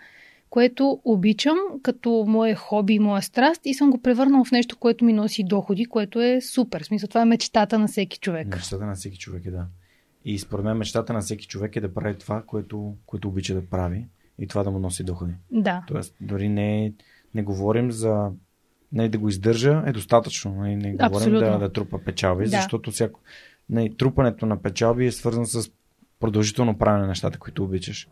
което 0.50 1.02
обичам 1.06 1.58
като 1.84 2.26
мое 2.28 2.56
хоби 2.56 2.94
и 2.94 3.00
моя 3.00 3.22
страст 3.22 3.62
и 3.66 3.74
съм 3.74 3.92
го 3.92 4.02
превърнал 4.02 4.44
в 4.44 4.52
нещо, 4.52 4.78
което 4.78 5.06
ми 5.06 5.14
носи 5.14 5.44
доходи, 5.44 5.86
което 5.86 6.22
е 6.22 6.42
супер. 6.42 6.84
В 6.84 6.86
смисъл, 6.86 7.08
това 7.08 7.22
е 7.22 7.26
мечтата 7.26 7.80
на 7.80 7.88
всеки 7.88 8.20
човек. 8.20 8.48
Мечтата 8.48 8.86
на 8.86 8.96
всеки 8.96 9.18
човек 9.18 9.46
е, 9.46 9.52
да. 9.52 9.66
И 10.26 10.40
според 10.40 10.66
мен 10.66 10.78
мечтата 10.78 11.14
на 11.14 11.22
всеки 11.22 11.48
човек 11.48 11.76
е 11.76 11.82
да 11.82 11.94
прави 11.94 12.18
това, 12.18 12.44
което, 12.48 12.96
което 13.06 13.28
обича 13.28 13.54
да 13.54 13.66
прави 13.70 14.06
и 14.40 14.48
това 14.48 14.64
да 14.64 14.72
му 14.72 14.80
носи 14.80 15.04
доходи. 15.04 15.34
Да. 15.52 15.84
Тоест, 15.88 16.16
дори 16.22 16.50
не, 16.50 16.94
не 17.36 17.44
говорим 17.44 17.92
за 17.92 18.32
не, 18.92 19.10
да 19.10 19.18
го 19.18 19.30
издържа 19.30 19.84
е 19.86 19.92
достатъчно. 19.92 20.54
Не, 20.54 20.76
не 20.76 20.94
говорим 20.94 21.34
да, 21.34 21.58
да 21.58 21.72
трупа 21.72 22.00
печалби, 22.06 22.44
да. 22.44 22.50
защото 22.50 22.92
всяко, 22.92 23.20
не, 23.72 23.90
трупането 23.90 24.46
на 24.46 24.62
печалби 24.62 25.06
е 25.06 25.12
свързано 25.12 25.46
с 25.46 25.72
продължително 26.20 26.78
правене 26.78 27.02
на 27.02 27.08
нещата, 27.08 27.40
които 27.40 27.64
обичаш. 27.64 28.08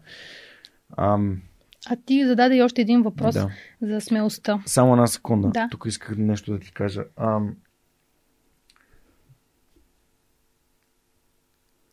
Ам, 0.97 1.41
а 1.87 1.95
ти 2.05 2.25
зададе 2.25 2.61
още 2.61 2.81
един 2.81 3.01
въпрос 3.01 3.35
да. 3.35 3.49
за 3.81 4.01
смелостта. 4.01 4.63
Само 4.65 4.93
една 4.93 5.07
секунда. 5.07 5.49
Да. 5.49 5.67
Тук 5.71 5.83
исках 5.87 6.17
нещо 6.17 6.51
да 6.51 6.59
ти 6.59 6.71
кажа. 6.71 7.03
Ам... 7.17 7.55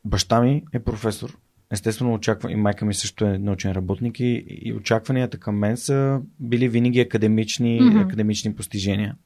Баща 0.05 0.41
ми 0.41 0.65
е 0.73 0.79
професор. 0.79 1.39
Естествено, 1.71 2.15
очаква, 2.15 2.53
и 2.53 2.57
майка 2.57 2.85
ми 2.85 2.95
също 2.95 3.25
е 3.25 3.39
научен 3.39 3.73
работник 3.73 4.21
и, 4.21 4.45
и 4.49 4.73
очакванията 4.73 5.39
към 5.39 5.59
мен 5.59 5.77
са 5.77 6.21
били 6.41 6.69
винаги 6.69 7.01
академични, 7.01 7.81
mm-hmm. 7.81 8.05
академични 8.05 8.55
постижения. 8.55 9.17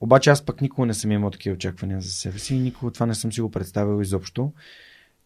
Обаче 0.00 0.30
аз 0.30 0.44
пък 0.44 0.60
никога 0.60 0.86
не 0.86 0.94
съм 0.94 1.12
имал 1.12 1.30
такива 1.30 1.54
очаквания 1.54 2.00
за 2.00 2.10
себе 2.10 2.38
си 2.38 2.54
и 2.54 2.58
никога 2.58 2.92
това 2.92 3.06
не 3.06 3.14
съм 3.14 3.32
си 3.32 3.40
го 3.40 3.50
представил 3.50 4.02
изобщо. 4.02 4.52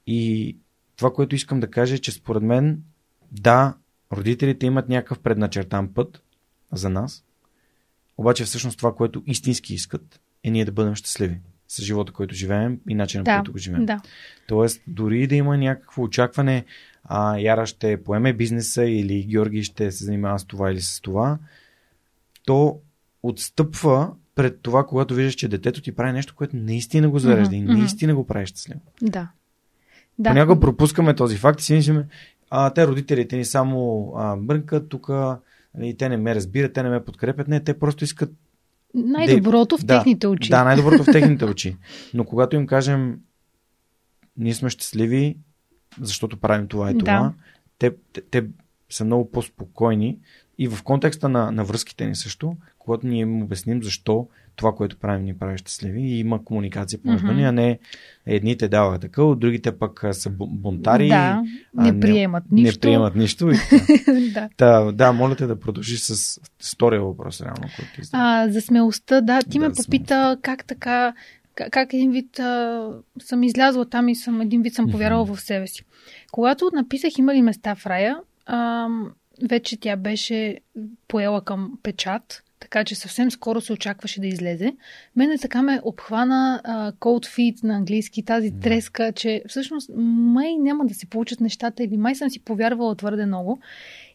И 0.07 0.57
това, 0.97 1.13
което 1.13 1.35
искам 1.35 1.61
да 1.61 1.71
кажа 1.71 1.95
е, 1.95 1.99
че 1.99 2.13
според 2.13 2.43
мен, 2.43 2.83
да, 3.33 3.75
Родителите 4.13 4.67
имат 4.67 4.89
някакъв 4.89 5.19
предначертан 5.19 5.95
път 5.95 6.23
за 6.73 6.89
нас, 6.89 7.25
обаче 8.19 8.45
всъщност 8.45 8.79
това, 8.79 8.95
което 8.95 9.23
истински 9.27 9.75
искат, 9.75 10.21
е 10.45 10.51
ние 10.51 10.65
да 10.65 10.73
бъдем 10.73 10.95
щастливи 10.95 11.41
с 11.69 11.83
живота, 11.83 12.13
който 12.13 12.35
живеем 12.35 12.81
и 12.89 12.95
начинът, 12.95 13.25
да, 13.25 13.37
който 13.37 13.53
го 13.53 13.59
живеем. 13.59 13.87
Да. 13.87 14.01
Тоест, 14.49 14.83
дори 14.87 15.27
да 15.27 15.35
има 15.35 15.59
някакво 15.59 16.03
очакване, 16.03 16.65
а, 17.05 17.39
Яра 17.39 17.67
ще 17.67 18.03
поеме 18.03 18.33
бизнеса 18.33 18.85
или 18.85 19.23
Георги 19.23 19.63
ще 19.63 19.91
се 19.91 20.05
занимава 20.05 20.39
с 20.39 20.45
това 20.45 20.71
или 20.71 20.81
с 20.81 21.01
това, 21.01 21.39
то 22.45 22.81
отстъпва 23.23 24.15
пред 24.35 24.61
това, 24.63 24.87
когато 24.87 25.15
виждаш, 25.15 25.35
че 25.35 25.49
детето 25.49 25.83
ти 25.83 25.93
прави 25.93 26.13
нещо, 26.13 26.35
което 26.37 26.57
наистина 26.57 27.09
го 27.09 27.19
зарежда 27.19 27.55
mm-hmm, 27.55 27.73
и 27.73 27.79
наистина 27.79 28.15
го 28.15 28.27
прави 28.27 28.47
щастливо. 28.47 28.81
Да. 29.03 29.29
да. 30.19 30.31
Понякога 30.31 30.61
пропускаме 30.61 31.15
този 31.15 31.37
факт 31.37 31.61
и 31.61 31.65
си 31.65 31.75
мислим, 31.75 32.05
а, 32.51 32.71
те 32.71 32.87
родителите 32.87 33.37
ни 33.37 33.45
само 33.45 34.13
а, 34.17 34.37
брънкат 34.37 34.89
тук, 34.89 35.11
и 35.83 35.97
те 35.97 36.09
не 36.09 36.17
ме 36.17 36.35
разбират, 36.35 36.73
те 36.73 36.83
не 36.83 36.89
ме 36.89 37.05
подкрепят. 37.05 37.49
Не, 37.49 37.61
те 37.61 37.79
просто 37.79 38.05
искат. 38.05 38.33
Най-доброто 38.95 39.79
в 39.79 39.85
да, 39.85 39.99
техните 39.99 40.27
очи. 40.27 40.49
Да, 40.49 40.65
най-доброто 40.65 41.05
в 41.05 41.07
техните 41.13 41.45
очи. 41.45 41.77
Но 42.15 42.25
когато 42.25 42.57
им 42.57 42.67
кажем, 42.67 43.19
ние 44.37 44.55
сме 44.55 44.71
щастливи, 44.71 45.37
защото 46.01 46.37
правим 46.37 46.69
това 46.69 46.91
и 46.91 46.99
това, 46.99 47.13
да. 47.13 47.33
те, 47.79 47.97
те, 48.13 48.23
те 48.31 48.45
са 48.91 49.05
много 49.05 49.31
по-спокойни 49.31 50.19
и 50.59 50.69
в 50.69 50.83
контекста 50.83 51.29
на, 51.29 51.51
на 51.51 51.65
връзките 51.65 52.07
ни 52.07 52.15
също, 52.15 52.57
когато 52.79 53.07
ние 53.07 53.21
им 53.21 53.43
обясним 53.43 53.83
защо 53.83 54.29
това, 54.57 54.73
което 54.73 54.97
правим, 54.97 55.25
ни 55.25 55.39
прави 55.39 55.59
щастливи 55.59 56.01
и 56.01 56.19
има 56.19 56.45
комуникация 56.45 57.03
помежду 57.03 57.27
mm-hmm. 57.27 57.35
ни, 57.35 57.45
а 57.45 57.53
не 57.53 57.79
едните 58.27 58.69
дават 58.69 59.01
така, 59.01 59.23
от 59.23 59.41
другите 59.41 59.79
пък 59.79 60.05
са 60.13 60.31
бунтари. 60.31 61.09
Да, 61.09 61.43
не 61.75 62.01
приемат 62.01 62.45
не, 62.53 62.63
нищо. 62.63 62.79
Не 62.79 62.81
приемат 62.81 63.15
нищо. 63.15 63.51
И, 63.51 64.31
да. 64.35 64.49
Та, 64.57 64.93
да, 64.93 65.13
моля 65.13 65.37
те 65.37 65.47
да 65.47 65.61
продължиш 65.61 66.01
с 66.01 66.41
втория 66.73 67.03
въпрос, 67.03 67.41
реално. 67.41 67.63
Който 67.77 68.09
а, 68.13 68.49
за 68.49 68.61
смелостта, 68.61 69.21
да, 69.21 69.39
ти 69.43 69.59
да, 69.59 69.69
ме 69.69 69.75
попита 69.75 70.15
смелостта. 70.15 70.39
как 70.43 70.65
така 70.65 71.13
как, 71.55 71.71
как 71.71 71.93
един 71.93 72.13
вид 72.13 72.39
а, 72.39 72.89
съм 73.23 73.43
излязла 73.43 73.89
там 73.89 74.09
и 74.09 74.17
съм 74.17 74.41
един 74.41 74.63
вид 74.63 74.75
съм 74.75 74.91
повярвала 74.91 75.25
в 75.25 75.41
себе 75.41 75.67
си. 75.67 75.85
Когато 76.33 76.71
написах 76.75 77.19
има 77.19 77.35
ли 77.35 77.43
места 77.43 77.75
в 77.75 77.87
рая, 77.87 78.17
а, 78.47 78.89
вече 79.49 79.77
тя 79.81 79.97
беше 79.97 80.59
поела 81.09 81.45
към 81.45 81.79
печат, 81.83 82.43
така 82.61 82.85
че 82.85 82.95
съвсем 82.95 83.31
скоро 83.31 83.61
се 83.61 83.73
очакваше 83.73 84.21
да 84.21 84.27
излезе. 84.27 84.73
Мене 85.17 85.39
така 85.39 85.63
ме 85.63 85.81
обхвана 85.83 86.61
а, 86.65 86.93
cold 86.93 87.27
feet 87.27 87.65
на 87.65 87.75
английски, 87.75 88.25
тази 88.25 88.61
треска, 88.61 89.13
че 89.13 89.43
всъщност 89.49 89.91
май 89.97 90.57
няма 90.59 90.87
да 90.87 90.95
се 90.95 91.07
получат 91.07 91.41
нещата 91.41 91.85
или 91.85 91.97
май 91.97 92.15
съм 92.15 92.31
си 92.31 92.41
повярвала 92.45 92.97
твърде 92.97 93.27
много. 93.27 93.61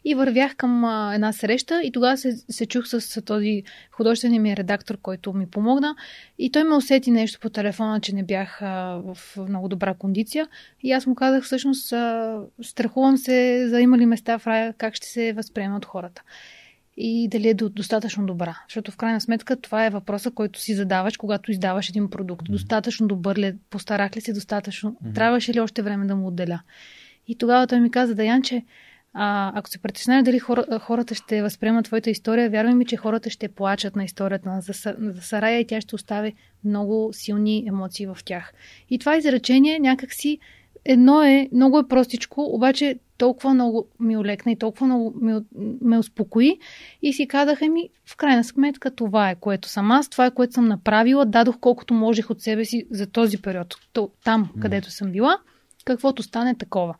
И 0.08 0.14
вървях 0.14 0.56
към 0.56 0.84
а, 0.84 1.14
една 1.14 1.32
среща 1.32 1.82
и 1.82 1.92
тогава 1.92 2.16
се, 2.16 2.36
се 2.48 2.66
чух 2.66 2.86
с, 2.86 3.00
с 3.00 3.22
този 3.22 3.62
художествен 3.92 4.42
ми 4.42 4.56
редактор, 4.56 4.98
който 5.02 5.32
ми 5.32 5.50
помогна. 5.50 5.96
И 6.38 6.50
той 6.52 6.64
ме 6.64 6.74
усети 6.74 7.10
нещо 7.10 7.40
по 7.40 7.50
телефона, 7.50 8.00
че 8.00 8.14
не 8.14 8.22
бях 8.22 8.62
а, 8.62 9.02
в 9.04 9.18
много 9.48 9.68
добра 9.68 9.94
кондиция. 9.94 10.48
И 10.82 10.92
аз 10.92 11.06
му 11.06 11.14
казах, 11.14 11.44
всъщност, 11.44 11.92
а, 11.92 12.38
страхувам 12.62 13.16
се 13.16 13.68
за 13.68 13.80
има 13.80 13.98
ли 13.98 14.06
места 14.06 14.38
в 14.38 14.46
рая, 14.46 14.72
как 14.72 14.94
ще 14.94 15.06
се 15.06 15.32
възприема 15.32 15.76
от 15.76 15.84
хората 15.84 16.22
и 17.00 17.28
дали 17.28 17.48
е 17.48 17.54
достатъчно 17.54 18.26
добра. 18.26 18.58
Защото 18.68 18.92
в 18.92 18.96
крайна 18.96 19.20
сметка 19.20 19.56
това 19.56 19.86
е 19.86 19.90
въпроса, 19.90 20.30
който 20.30 20.60
си 20.60 20.74
задаваш, 20.74 21.16
когато 21.16 21.50
издаваш 21.50 21.88
един 21.88 22.10
продукт. 22.10 22.46
Достатъчно 22.50 23.06
добър 23.06 23.36
ли 23.36 23.46
е? 23.46 23.56
Постарах 23.70 24.16
ли 24.16 24.20
си 24.20 24.32
достатъчно? 24.32 24.92
Mm-hmm. 24.92 25.14
Трябваше 25.14 25.54
ли 25.54 25.60
още 25.60 25.82
време 25.82 26.06
да 26.06 26.16
му 26.16 26.26
отделя? 26.26 26.60
И 27.28 27.38
тогава 27.38 27.66
той 27.66 27.80
ми 27.80 27.90
каза, 27.90 28.14
Даян, 28.14 28.42
че 28.42 28.64
а, 29.14 29.52
ако 29.54 29.68
се 29.68 29.78
притеснява 29.78 30.22
дали 30.22 30.38
хора, 30.38 30.64
хората 30.80 31.14
ще 31.14 31.42
възприемат 31.42 31.84
твоята 31.84 32.10
история, 32.10 32.50
вярвай 32.50 32.74
ми, 32.74 32.86
че 32.86 32.96
хората 32.96 33.30
ще 33.30 33.48
плачат 33.48 33.96
на 33.96 34.04
историята 34.04 34.48
на 34.48 34.60
за 34.60 35.22
Сарая 35.22 35.60
и 35.60 35.66
тя 35.66 35.80
ще 35.80 35.94
остави 35.94 36.34
много 36.64 37.10
силни 37.12 37.64
емоции 37.68 38.06
в 38.06 38.18
тях. 38.24 38.52
И 38.90 38.98
това 38.98 39.16
изречение 39.16 39.78
някакси 39.78 40.38
едно 40.84 41.22
е, 41.22 41.48
много 41.52 41.78
е 41.78 41.88
простичко, 41.88 42.42
обаче 42.42 42.98
толкова 43.18 43.54
много 43.54 43.88
ми 44.00 44.16
олекна 44.16 44.52
и 44.52 44.58
толкова 44.58 44.86
много 44.86 45.14
ме, 45.20 45.40
ме 45.80 45.98
успокои 45.98 46.58
и 47.02 47.12
си 47.12 47.28
казах, 47.28 47.60
ми, 47.60 47.88
в 48.06 48.16
крайна 48.16 48.44
сметка 48.44 48.94
това 48.94 49.30
е, 49.30 49.34
което 49.34 49.68
съм 49.68 49.90
аз, 49.90 50.08
това 50.08 50.26
е, 50.26 50.30
което 50.30 50.52
съм 50.52 50.68
направила, 50.68 51.26
дадох 51.26 51.56
колкото 51.60 51.94
можех 51.94 52.30
от 52.30 52.42
себе 52.42 52.64
си 52.64 52.86
за 52.90 53.06
този 53.06 53.42
период, 53.42 53.74
там, 54.24 54.50
където 54.60 54.90
съм 54.90 55.12
била, 55.12 55.38
каквото 55.84 56.22
стане 56.22 56.54
такова. 56.54 56.94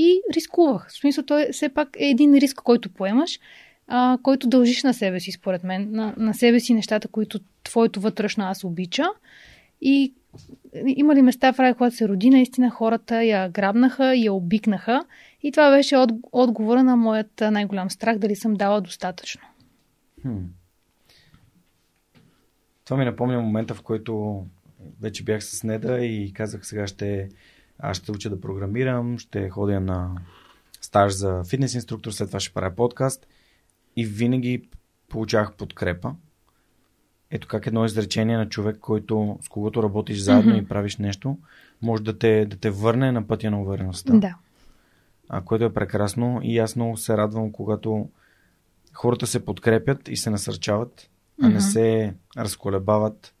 И 0.00 0.22
рискувах. 0.34 0.88
В 0.88 0.92
смисъл, 0.92 1.24
той 1.24 1.48
все 1.52 1.68
пак 1.68 1.88
е 1.98 2.06
един 2.06 2.34
риск, 2.34 2.56
който 2.56 2.90
поемаш, 2.90 3.40
а, 3.88 4.18
който 4.22 4.48
дължиш 4.48 4.82
на 4.82 4.94
себе 4.94 5.20
си, 5.20 5.32
според 5.32 5.64
мен. 5.64 5.88
На, 5.90 6.14
на 6.16 6.34
себе 6.34 6.60
си 6.60 6.74
нещата, 6.74 7.08
които 7.08 7.40
твоето 7.64 8.00
вътрешно 8.00 8.44
аз 8.44 8.64
обича. 8.64 9.04
И 9.80 10.12
има 10.86 11.14
ли 11.14 11.22
места 11.22 11.52
в 11.52 11.58
рай, 11.58 11.74
когато 11.74 11.96
се 11.96 12.08
роди, 12.08 12.30
наистина 12.30 12.70
хората 12.70 13.24
я 13.24 13.48
грабнаха, 13.48 14.16
я 14.16 14.32
обикнаха. 14.32 15.04
И 15.42 15.52
това 15.52 15.70
беше 15.70 15.96
от, 15.96 16.10
отговора 16.32 16.82
на 16.82 16.96
моят 16.96 17.42
най-голям 17.50 17.90
страх, 17.90 18.18
дали 18.18 18.36
съм 18.36 18.54
дала 18.54 18.80
достатъчно. 18.80 19.42
Хм. 20.22 20.38
Това 22.84 22.96
ми 22.96 23.04
напомня 23.04 23.40
момента, 23.40 23.74
в 23.74 23.82
който 23.82 24.44
вече 25.00 25.24
бях 25.24 25.44
с 25.44 25.62
Неда 25.62 26.04
и 26.04 26.32
казах 26.32 26.66
сега 26.66 26.86
ще 26.86 27.28
аз 27.82 27.96
ще 27.96 28.12
уча 28.12 28.30
да 28.30 28.40
програмирам, 28.40 29.18
ще 29.18 29.50
ходя 29.50 29.80
на 29.80 30.14
стаж 30.80 31.12
за 31.12 31.44
фитнес 31.44 31.74
инструктор, 31.74 32.10
след 32.10 32.28
това 32.28 32.40
ще 32.40 32.54
правя 32.54 32.74
подкаст 32.74 33.26
и 33.96 34.06
винаги 34.06 34.68
получавах 35.08 35.54
подкрепа. 35.54 36.14
Ето 37.30 37.48
как 37.48 37.66
едно 37.66 37.84
изречение 37.84 38.36
на 38.36 38.48
човек, 38.48 38.78
който, 38.80 39.38
с 39.42 39.48
когото 39.48 39.82
работиш 39.82 40.18
заедно 40.18 40.52
mm-hmm. 40.52 40.64
и 40.64 40.68
правиш 40.68 40.96
нещо, 40.96 41.38
може 41.82 42.02
да 42.02 42.18
те, 42.18 42.46
да 42.46 42.56
те 42.56 42.70
върне 42.70 43.12
на 43.12 43.26
пътя 43.26 43.50
на 43.50 43.62
увереността. 43.62 44.12
Да. 44.12 44.36
А, 45.28 45.40
което 45.40 45.64
е 45.64 45.72
прекрасно 45.72 46.40
и 46.42 46.58
аз 46.58 46.76
много 46.76 46.96
се 46.96 47.16
радвам, 47.16 47.52
когато 47.52 48.08
хората 48.92 49.26
се 49.26 49.44
подкрепят 49.44 50.08
и 50.08 50.16
се 50.16 50.30
насърчават, 50.30 51.10
а 51.42 51.46
mm-hmm. 51.46 51.52
не 51.52 51.60
се 51.60 52.14
разколебават. 52.36 53.34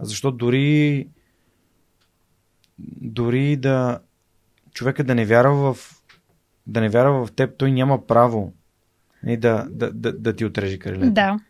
Защото 0.00 0.36
дори 0.36 1.08
дори 3.00 3.56
да 3.56 3.98
човека 4.72 5.04
да 5.04 5.14
не 5.14 5.24
вярва 5.24 5.74
в 5.74 6.02
да 6.66 6.80
не 6.80 6.88
вярва 6.88 7.26
в 7.26 7.32
теб, 7.32 7.56
той 7.56 7.72
няма 7.72 8.06
право 8.06 8.52
нали, 9.22 9.36
да, 9.36 9.66
да, 9.70 9.92
да, 9.92 10.12
да 10.12 10.36
ти 10.36 10.44
отреже 10.44 10.78
крилете. 10.78 11.10
Да. 11.10 11.40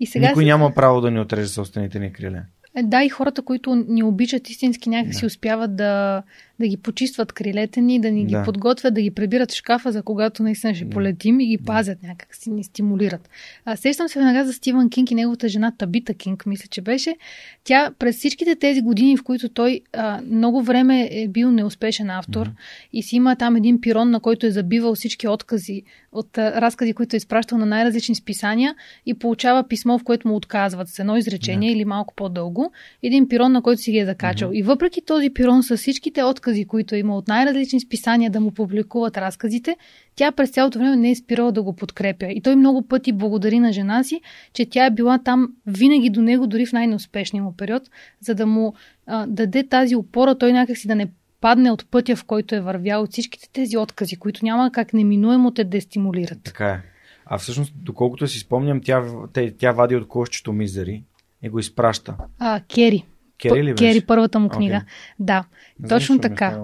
И 0.00 0.06
сега 0.06 0.28
Никой 0.28 0.42
си... 0.42 0.46
няма 0.46 0.74
право 0.74 1.00
да 1.00 1.10
ни 1.10 1.20
отреже 1.20 1.48
собствените 1.48 1.98
ни 1.98 2.12
криле. 2.12 2.42
Да, 2.82 3.04
и 3.04 3.08
хората, 3.08 3.42
които 3.42 3.74
ни 3.74 4.02
обичат 4.02 4.48
истински, 4.48 4.88
някакси 4.88 5.20
да. 5.20 5.26
успяват 5.26 5.76
да, 5.76 6.22
да 6.62 6.68
ги 6.68 6.76
почистват 6.76 7.32
крилете 7.32 7.80
ни, 7.80 8.00
да 8.00 8.10
ни 8.10 8.24
ги 8.24 8.32
да. 8.32 8.42
подготвят, 8.42 8.94
да 8.94 9.02
ги 9.02 9.10
прибират 9.10 9.52
в 9.52 9.54
шкафа, 9.54 9.92
за 9.92 10.02
когато 10.02 10.42
наистина 10.42 10.74
ще 10.74 10.90
полетим 10.90 11.40
и 11.40 11.46
ги 11.46 11.56
да. 11.56 11.64
пазят 11.64 12.02
някак 12.02 12.34
си, 12.34 12.50
ни 12.50 12.64
стимулират. 12.64 13.28
А, 13.64 13.76
сещам 13.76 14.08
се 14.08 14.18
веднага 14.18 14.44
за 14.44 14.52
Стивън 14.52 14.90
Кинг 14.90 15.10
и 15.10 15.14
неговата 15.14 15.48
жена 15.48 15.72
Табита 15.78 16.14
Кинг, 16.14 16.46
мисля, 16.46 16.66
че 16.70 16.80
беше. 16.80 17.16
Тя 17.64 17.90
през 17.98 18.16
всичките 18.16 18.56
тези 18.56 18.80
години, 18.80 19.16
в 19.16 19.22
които 19.22 19.48
той 19.48 19.80
а, 19.92 20.20
много 20.26 20.62
време 20.62 21.08
е 21.12 21.28
бил 21.28 21.50
неуспешен 21.50 22.10
автор 22.10 22.48
mm-hmm. 22.48 22.88
и 22.92 23.02
си 23.02 23.16
има 23.16 23.36
там 23.36 23.56
един 23.56 23.80
пирон, 23.80 24.10
на 24.10 24.20
който 24.20 24.46
е 24.46 24.50
забивал 24.50 24.94
всички 24.94 25.28
откази 25.28 25.82
от 26.12 26.38
а, 26.38 26.60
разкази, 26.60 26.92
които 26.92 27.16
е 27.16 27.18
изпращал 27.18 27.58
на 27.58 27.66
най-различни 27.66 28.14
списания 28.14 28.74
и 29.06 29.14
получава 29.14 29.68
писмо, 29.68 29.98
в 29.98 30.04
което 30.04 30.28
му 30.28 30.36
отказват 30.36 30.88
с 30.88 30.98
едно 30.98 31.16
изречение 31.16 31.70
yeah. 31.70 31.74
или 31.74 31.84
малко 31.84 32.14
по-дълго. 32.14 32.72
Един 33.02 33.28
пирон, 33.28 33.52
на 33.52 33.62
който 33.62 33.82
си 33.82 33.92
ги 33.92 33.98
е 33.98 34.04
закачал. 34.04 34.50
Mm-hmm. 34.50 34.58
И 34.58 34.62
въпреки 34.62 35.00
този 35.00 35.30
пирон 35.30 35.62
с 35.62 35.76
всичките 35.76 36.22
откази, 36.24 36.51
които 36.66 36.94
има 36.94 37.16
от 37.16 37.28
най-различни 37.28 37.80
списания 37.80 38.30
да 38.30 38.40
му 38.40 38.50
публикуват 38.50 39.16
разказите, 39.16 39.76
тя 40.16 40.32
през 40.32 40.50
цялото 40.50 40.78
време 40.78 40.96
не 40.96 41.10
е 41.10 41.14
спирала 41.14 41.52
да 41.52 41.62
го 41.62 41.76
подкрепя. 41.76 42.26
И 42.26 42.40
той 42.40 42.56
много 42.56 42.88
пъти 42.88 43.12
благодари 43.12 43.58
на 43.58 43.72
жена 43.72 44.04
си, 44.04 44.20
че 44.52 44.66
тя 44.66 44.86
е 44.86 44.90
била 44.90 45.18
там 45.18 45.48
винаги 45.66 46.10
до 46.10 46.22
него, 46.22 46.46
дори 46.46 46.66
в 46.66 46.72
най-неуспешния 46.72 47.42
му 47.42 47.56
период, 47.56 47.82
за 48.20 48.34
да 48.34 48.46
му 48.46 48.74
а, 49.06 49.26
даде 49.26 49.68
тази 49.68 49.96
опора, 49.96 50.38
той 50.38 50.52
някакси 50.52 50.88
да 50.88 50.94
не 50.94 51.10
падне 51.40 51.70
от 51.70 51.90
пътя, 51.90 52.16
в 52.16 52.24
който 52.24 52.54
е 52.54 52.60
вървял 52.60 53.02
от 53.02 53.12
всичките 53.12 53.48
тези 53.52 53.76
откази, 53.76 54.16
които 54.16 54.44
няма 54.44 54.72
как 54.72 54.92
неминуемо 54.92 55.50
те 55.50 55.64
дестимулират. 55.64 56.38
Така 56.44 56.68
е. 56.68 56.80
А 57.26 57.38
всъщност, 57.38 57.74
доколкото 57.76 58.28
си 58.28 58.38
спомням, 58.38 58.80
тя, 58.84 59.04
тя, 59.32 59.50
тя 59.58 59.72
вади 59.72 59.96
от 59.96 60.08
кошчето 60.08 60.52
мизери 60.52 61.04
и 61.42 61.48
го 61.48 61.58
изпраща. 61.58 62.16
А, 62.38 62.60
Кери. 62.74 63.04
Кери 63.42 63.64
ли 63.64 63.74
беше? 63.74 63.92
Кери, 63.92 64.06
първата 64.06 64.38
му 64.38 64.48
книга. 64.48 64.76
Okay. 64.76 64.84
Да, 65.18 65.44
не 65.80 65.88
точно 65.88 66.18
така. 66.18 66.60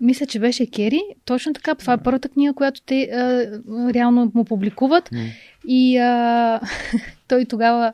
Мисля, 0.00 0.26
че 0.26 0.40
беше 0.40 0.70
Кери. 0.70 1.00
Точно 1.24 1.52
така. 1.52 1.74
Това 1.74 1.92
е 1.92 2.02
първата 2.02 2.28
книга, 2.28 2.54
която 2.54 2.82
те 2.86 3.02
а, 3.02 3.46
реално 3.94 4.32
му 4.34 4.44
публикуват. 4.44 5.10
Mm. 5.10 5.30
И 5.66 5.98
а, 5.98 6.60
той 7.28 7.44
тогава 7.44 7.92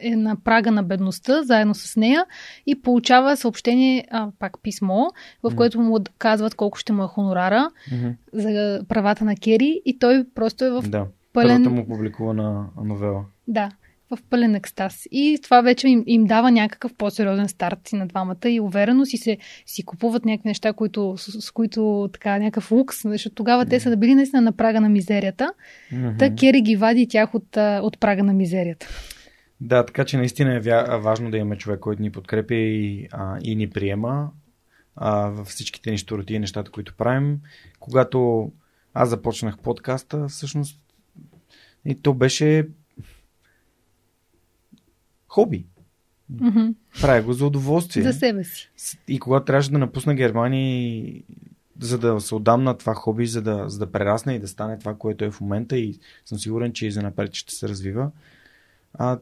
е 0.00 0.16
на 0.16 0.36
прага 0.36 0.70
на 0.70 0.82
бедността, 0.82 1.42
заедно 1.42 1.74
с 1.74 1.96
нея, 1.96 2.26
и 2.66 2.82
получава 2.82 3.36
съобщение, 3.36 4.04
а, 4.10 4.28
пак 4.38 4.62
писмо, 4.62 5.06
в 5.42 5.56
което 5.56 5.80
му 5.80 5.98
казват 6.18 6.54
колко 6.54 6.78
ще 6.78 6.92
му 6.92 7.04
е 7.04 7.06
хонорара 7.06 7.70
mm-hmm. 7.92 8.14
за 8.32 8.84
правата 8.88 9.24
на 9.24 9.36
Кери, 9.36 9.82
и 9.84 9.98
той 9.98 10.24
просто 10.34 10.64
е 10.64 10.70
в 10.70 10.82
да. 10.82 11.06
пълен... 11.32 11.64
Първата 11.64 11.70
му 11.70 11.86
публикувана 11.86 12.66
новела. 12.84 13.24
Да 13.48 13.70
в 14.10 14.18
пълен 14.30 14.54
екстаз. 14.54 15.06
И 15.10 15.38
това 15.42 15.60
вече 15.60 15.88
им, 15.88 16.04
им 16.06 16.24
дава 16.24 16.50
някакъв 16.50 16.94
по-сериозен 16.94 17.48
старт 17.48 17.92
и 17.92 17.96
на 17.96 18.06
двамата 18.06 18.48
и 18.48 18.60
увереност 18.60 19.12
и 19.12 19.16
се 19.16 19.38
си 19.66 19.82
купуват 19.82 20.24
някакви 20.24 20.48
неща, 20.48 20.72
които, 20.72 21.14
с, 21.16 21.40
с 21.40 21.50
които 21.50 22.10
така 22.12 22.38
някакъв 22.38 22.70
лукс, 22.70 22.96
защото 23.04 23.34
тогава 23.34 23.66
mm. 23.66 23.70
те 23.70 23.80
са 23.80 23.90
да 23.90 23.96
били 23.96 24.14
наистина 24.14 24.42
на 24.42 24.52
прага 24.52 24.80
на 24.80 24.88
мизерията. 24.88 25.52
Mm-hmm. 25.92 26.18
Та 26.18 26.34
Кери 26.34 26.60
ги 26.60 26.76
вади 26.76 27.08
тях 27.08 27.34
от, 27.34 27.56
от 27.56 28.00
прага 28.00 28.22
на 28.22 28.32
мизерията. 28.32 28.88
Да, 29.60 29.86
така 29.86 30.04
че 30.04 30.16
наистина 30.16 30.54
е 30.54 30.60
важно 30.98 31.30
да 31.30 31.36
имаме 31.36 31.58
човек, 31.58 31.80
който 31.80 32.02
ни 32.02 32.12
подкрепя 32.12 32.54
и, 32.54 33.08
а, 33.12 33.38
и 33.42 33.56
ни 33.56 33.70
приема 33.70 34.30
а, 34.96 35.28
във 35.28 35.46
всичките 35.46 35.90
ни 35.90 35.98
штороти 35.98 36.34
и 36.34 36.38
нещата, 36.38 36.70
които 36.70 36.94
правим. 36.94 37.40
Когато 37.80 38.50
аз 38.94 39.08
започнах 39.08 39.58
подкаста, 39.58 40.28
всъщност 40.28 40.80
и 41.84 42.02
то 42.02 42.14
беше 42.14 42.68
хоби. 45.38 45.66
Mm-hmm. 46.32 46.74
Правя 47.00 47.22
го 47.22 47.32
за 47.32 47.46
удоволствие. 47.46 48.02
За 48.02 48.12
себе 48.12 48.44
си. 48.44 48.70
И 49.08 49.18
когато 49.18 49.44
трябваше 49.44 49.70
да 49.70 49.78
напусна 49.78 50.14
Германия, 50.14 51.22
за 51.80 51.98
да 51.98 52.20
се 52.20 52.34
отдам 52.34 52.64
на 52.64 52.78
това 52.78 52.94
хоби, 52.94 53.26
за 53.26 53.42
да, 53.42 53.68
за 53.68 53.78
да 53.78 53.92
прерасне 53.92 54.34
и 54.34 54.38
да 54.38 54.48
стане 54.48 54.78
това, 54.78 54.94
което 54.94 55.24
е 55.24 55.30
в 55.30 55.40
момента 55.40 55.78
и 55.78 55.98
съм 56.24 56.38
сигурен, 56.38 56.72
че 56.72 56.86
и 56.86 56.90
за 56.90 57.02
напред 57.02 57.34
ще 57.34 57.54
се 57.54 57.68
развива, 57.68 58.10
а, 58.94 59.18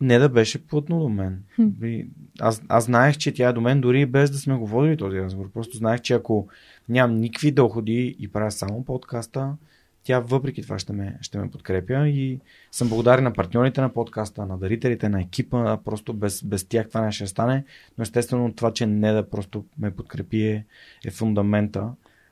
не 0.00 0.18
да 0.18 0.28
беше 0.28 0.66
плътно 0.66 1.00
до 1.00 1.08
мен. 1.08 1.42
Mm. 1.58 2.06
Аз, 2.40 2.62
аз 2.68 2.84
знаех, 2.84 3.16
че 3.16 3.34
тя 3.34 3.48
е 3.48 3.52
до 3.52 3.60
мен 3.60 3.80
дори 3.80 4.06
без 4.06 4.30
да 4.30 4.38
сме 4.38 4.54
го 4.54 4.66
водили 4.66 4.96
този 4.96 5.18
разговор. 5.18 5.50
Просто 5.50 5.76
знаех, 5.76 6.00
че 6.00 6.14
ако 6.14 6.48
нямам 6.88 7.16
никакви 7.16 7.52
доходи 7.52 8.16
и 8.18 8.28
правя 8.28 8.50
само 8.50 8.84
подкаста, 8.84 9.56
тя 10.04 10.18
въпреки 10.20 10.62
това 10.62 10.78
ще 10.78 10.92
ме, 10.92 11.18
ще 11.20 11.38
ме 11.38 11.50
подкрепя 11.50 12.08
и 12.08 12.40
съм 12.72 12.88
благодарен 12.88 13.24
на 13.24 13.32
партньорите 13.32 13.80
на 13.80 13.92
подкаста, 13.92 14.46
на 14.46 14.58
дарителите, 14.58 15.08
на 15.08 15.20
екипа. 15.20 15.76
Просто 15.84 16.12
без, 16.12 16.42
без 16.42 16.64
тях 16.64 16.88
това 16.88 17.00
не 17.00 17.12
ще 17.12 17.26
стане. 17.26 17.64
Но 17.98 18.02
естествено 18.02 18.52
това, 18.52 18.72
че 18.72 18.86
не 18.86 19.12
да 19.12 19.30
просто 19.30 19.64
ме 19.78 19.90
подкрепи 19.90 20.42
е, 20.42 20.64
е 21.04 21.10
фундамента. 21.10 21.88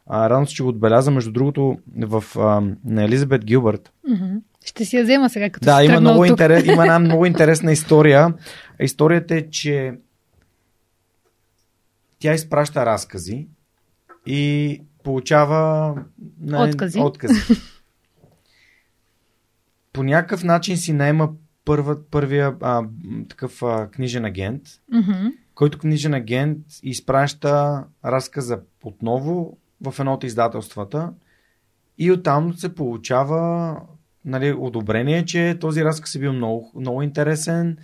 А, 0.06 0.30
радвам 0.30 0.46
се, 0.46 0.54
че 0.54 0.62
го 0.62 0.68
отбеляза. 0.68 1.10
Между 1.10 1.32
другото, 1.32 1.78
в, 1.98 2.24
а, 2.36 2.62
на 2.84 3.04
Елизабет 3.04 3.44
Гилбърт. 3.44 3.92
Mm-hmm. 4.10 4.40
Ще 4.64 4.84
си 4.84 4.96
я 4.96 5.02
взема 5.02 5.30
сега, 5.30 5.50
като 5.50 5.64
Да, 5.64 5.84
има, 5.84 6.00
много 6.00 6.24
интерес, 6.24 6.66
има 6.66 6.82
една 6.82 6.98
много 6.98 7.26
интересна 7.26 7.72
история. 7.72 8.34
Историята 8.80 9.34
е, 9.34 9.50
че 9.50 9.94
тя 12.18 12.34
изпраща 12.34 12.86
разкази 12.86 13.46
и 14.26 14.80
получава 15.02 15.94
нали, 16.40 16.70
откази. 16.70 17.00
откази. 17.00 17.40
По 19.92 20.02
някакъв 20.02 20.44
начин 20.44 20.76
си 20.76 20.92
наема 20.92 21.32
първа, 21.64 22.10
първия 22.10 22.56
а, 22.60 22.82
такъв 23.28 23.62
а, 23.62 23.88
книжен 23.90 24.24
агент, 24.24 24.62
mm-hmm. 24.92 25.32
който 25.54 25.78
книжен 25.78 26.14
агент 26.14 26.58
изпраща 26.82 27.84
разказа 28.04 28.60
отново 28.84 29.58
в 29.80 29.94
едно 29.98 30.12
от 30.12 30.24
издателствата 30.24 31.12
и 31.98 32.12
оттам 32.12 32.54
се 32.54 32.74
получава 32.74 33.76
нали, 34.24 34.52
одобрение, 34.58 35.24
че 35.24 35.56
този 35.60 35.84
разказ 35.84 36.14
е 36.14 36.18
бил 36.18 36.32
много, 36.32 36.72
много 36.74 37.02
интересен 37.02 37.78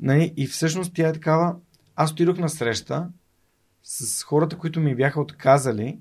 нали, 0.00 0.34
и 0.36 0.46
всъщност 0.46 0.94
тя 0.94 1.08
е 1.08 1.12
такава 1.12 1.56
аз 1.96 2.12
отидох 2.12 2.38
на 2.38 2.48
среща 2.48 3.08
с 3.82 4.22
хората, 4.22 4.58
които 4.58 4.80
ми 4.80 4.94
бяха 4.94 5.20
отказали 5.20 5.98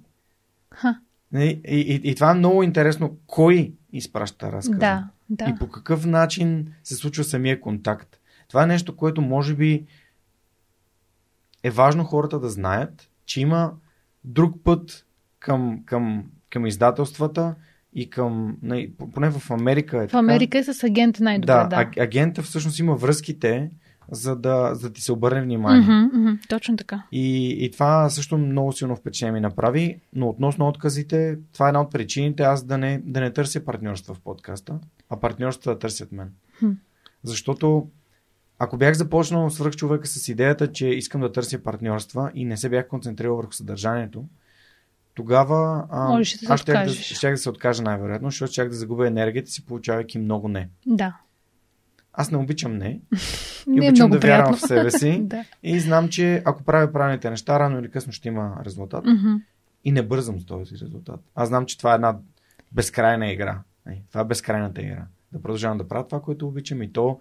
Ха. 0.73 0.99
И, 1.35 1.61
и, 1.67 2.01
и 2.03 2.15
това 2.15 2.31
е 2.31 2.33
много 2.33 2.63
интересно. 2.63 3.17
Кой 3.27 3.73
изпраща 3.93 4.51
разказа? 4.51 4.79
Да, 4.79 5.07
да. 5.29 5.45
И 5.49 5.59
по 5.59 5.69
какъв 5.69 6.05
начин 6.05 6.73
се 6.83 6.95
случва 6.95 7.23
самия 7.23 7.61
контакт. 7.61 8.19
Това 8.47 8.63
е 8.63 8.67
нещо, 8.67 8.95
което 8.95 9.21
може 9.21 9.55
би 9.55 9.85
е 11.63 11.69
важно 11.69 12.03
хората 12.03 12.39
да 12.39 12.49
знаят, 12.49 13.09
че 13.25 13.41
има 13.41 13.73
друг 14.23 14.55
път 14.63 15.05
към, 15.39 15.83
към, 15.85 16.23
към 16.49 16.65
издателствата 16.65 17.55
и 17.93 18.09
към, 18.09 18.57
поне 19.13 19.29
в 19.29 19.51
Америка 19.51 20.03
е 20.03 20.07
В 20.07 20.13
Америка 20.13 20.57
е 20.57 20.63
с 20.63 20.83
агент 20.83 21.19
най-добре, 21.19 21.53
да. 21.53 21.67
да. 21.67 22.01
агента 22.03 22.41
всъщност 22.43 22.79
има 22.79 22.95
връзките, 22.95 23.71
за 24.11 24.35
да, 24.35 24.75
за 24.75 24.87
да 24.87 24.93
ти 24.93 25.01
се 25.01 25.11
обърне 25.11 25.41
внимание. 25.41 25.81
Mm-hmm, 25.81 26.11
mm-hmm, 26.11 26.49
точно 26.49 26.77
така. 26.77 27.03
И, 27.11 27.57
и 27.65 27.71
това 27.71 28.09
също 28.09 28.37
много 28.37 28.73
силно 28.73 28.95
впечатление 28.95 29.31
ми 29.31 29.39
направи, 29.39 29.99
но 30.13 30.29
относно 30.29 30.67
отказите, 30.67 31.37
това 31.53 31.65
е 31.65 31.69
една 31.69 31.81
от 31.81 31.91
причините 31.91 32.43
аз 32.43 32.63
да 32.63 32.77
не, 32.77 33.01
да 33.05 33.21
не 33.21 33.33
търся 33.33 33.65
партньорства 33.65 34.13
в 34.13 34.19
подкаста, 34.19 34.79
а 35.09 35.19
партньорства 35.19 35.73
да 35.73 35.79
търсят 35.79 36.11
мен. 36.11 36.31
Mm. 36.63 36.75
Защото 37.23 37.87
ако 38.59 38.77
бях 38.77 38.93
започнал 38.93 39.49
свърх 39.49 39.75
човека 39.75 40.07
с 40.07 40.27
идеята, 40.27 40.71
че 40.71 40.87
искам 40.87 41.21
да 41.21 41.31
търся 41.31 41.63
партньорства 41.63 42.31
и 42.35 42.45
не 42.45 42.57
се 42.57 42.69
бях 42.69 42.87
концентрирал 42.87 43.35
върху 43.35 43.51
съдържанието, 43.51 44.25
тогава 45.13 45.85
а, 45.89 46.15
да 46.15 46.21
аз 46.53 46.59
щях 46.59 46.87
да, 46.87 46.93
щях 46.93 47.33
да 47.33 47.37
се 47.37 47.49
откажа 47.49 47.83
най-вероятно, 47.83 48.29
защото 48.29 48.51
щях 48.51 48.69
да 48.69 48.75
загубя 48.75 49.07
енергията 49.07 49.51
си, 49.51 49.65
получавайки 49.65 50.19
много 50.19 50.47
не. 50.47 50.69
Да. 50.85 51.17
Аз 52.19 52.31
не 52.31 52.37
обичам 52.37 52.77
не. 52.77 52.89
И 52.89 52.99
не 53.67 53.85
е 53.85 53.89
обичам 53.89 54.07
много 54.07 54.13
да 54.13 54.19
приятно. 54.19 54.43
вярвам 54.43 54.57
в 54.57 54.61
себе 54.61 54.91
си. 54.91 55.21
да. 55.23 55.45
И 55.63 55.79
знам, 55.79 56.09
че 56.09 56.41
ако 56.45 56.63
правя 56.63 56.91
правилните 56.91 57.29
неща, 57.29 57.59
рано 57.59 57.79
или 57.79 57.91
късно 57.91 58.13
ще 58.13 58.27
има 58.27 58.61
резултат. 58.65 59.05
Mm-hmm. 59.05 59.41
И 59.83 59.91
не 59.91 60.03
бързам 60.03 60.39
с 60.39 60.45
този 60.45 60.75
резултат. 60.75 61.19
Аз 61.35 61.47
знам, 61.47 61.65
че 61.65 61.77
това 61.77 61.91
е 61.91 61.95
една 61.95 62.17
безкрайна 62.71 63.31
игра. 63.31 63.59
Това 64.09 64.21
е 64.21 64.25
безкрайната 64.25 64.81
игра. 64.81 65.05
Да 65.31 65.41
продължавам 65.41 65.77
да 65.77 65.87
правя 65.87 66.07
това, 66.07 66.21
което 66.21 66.47
обичам 66.47 66.81
и 66.81 66.93
то 66.93 67.19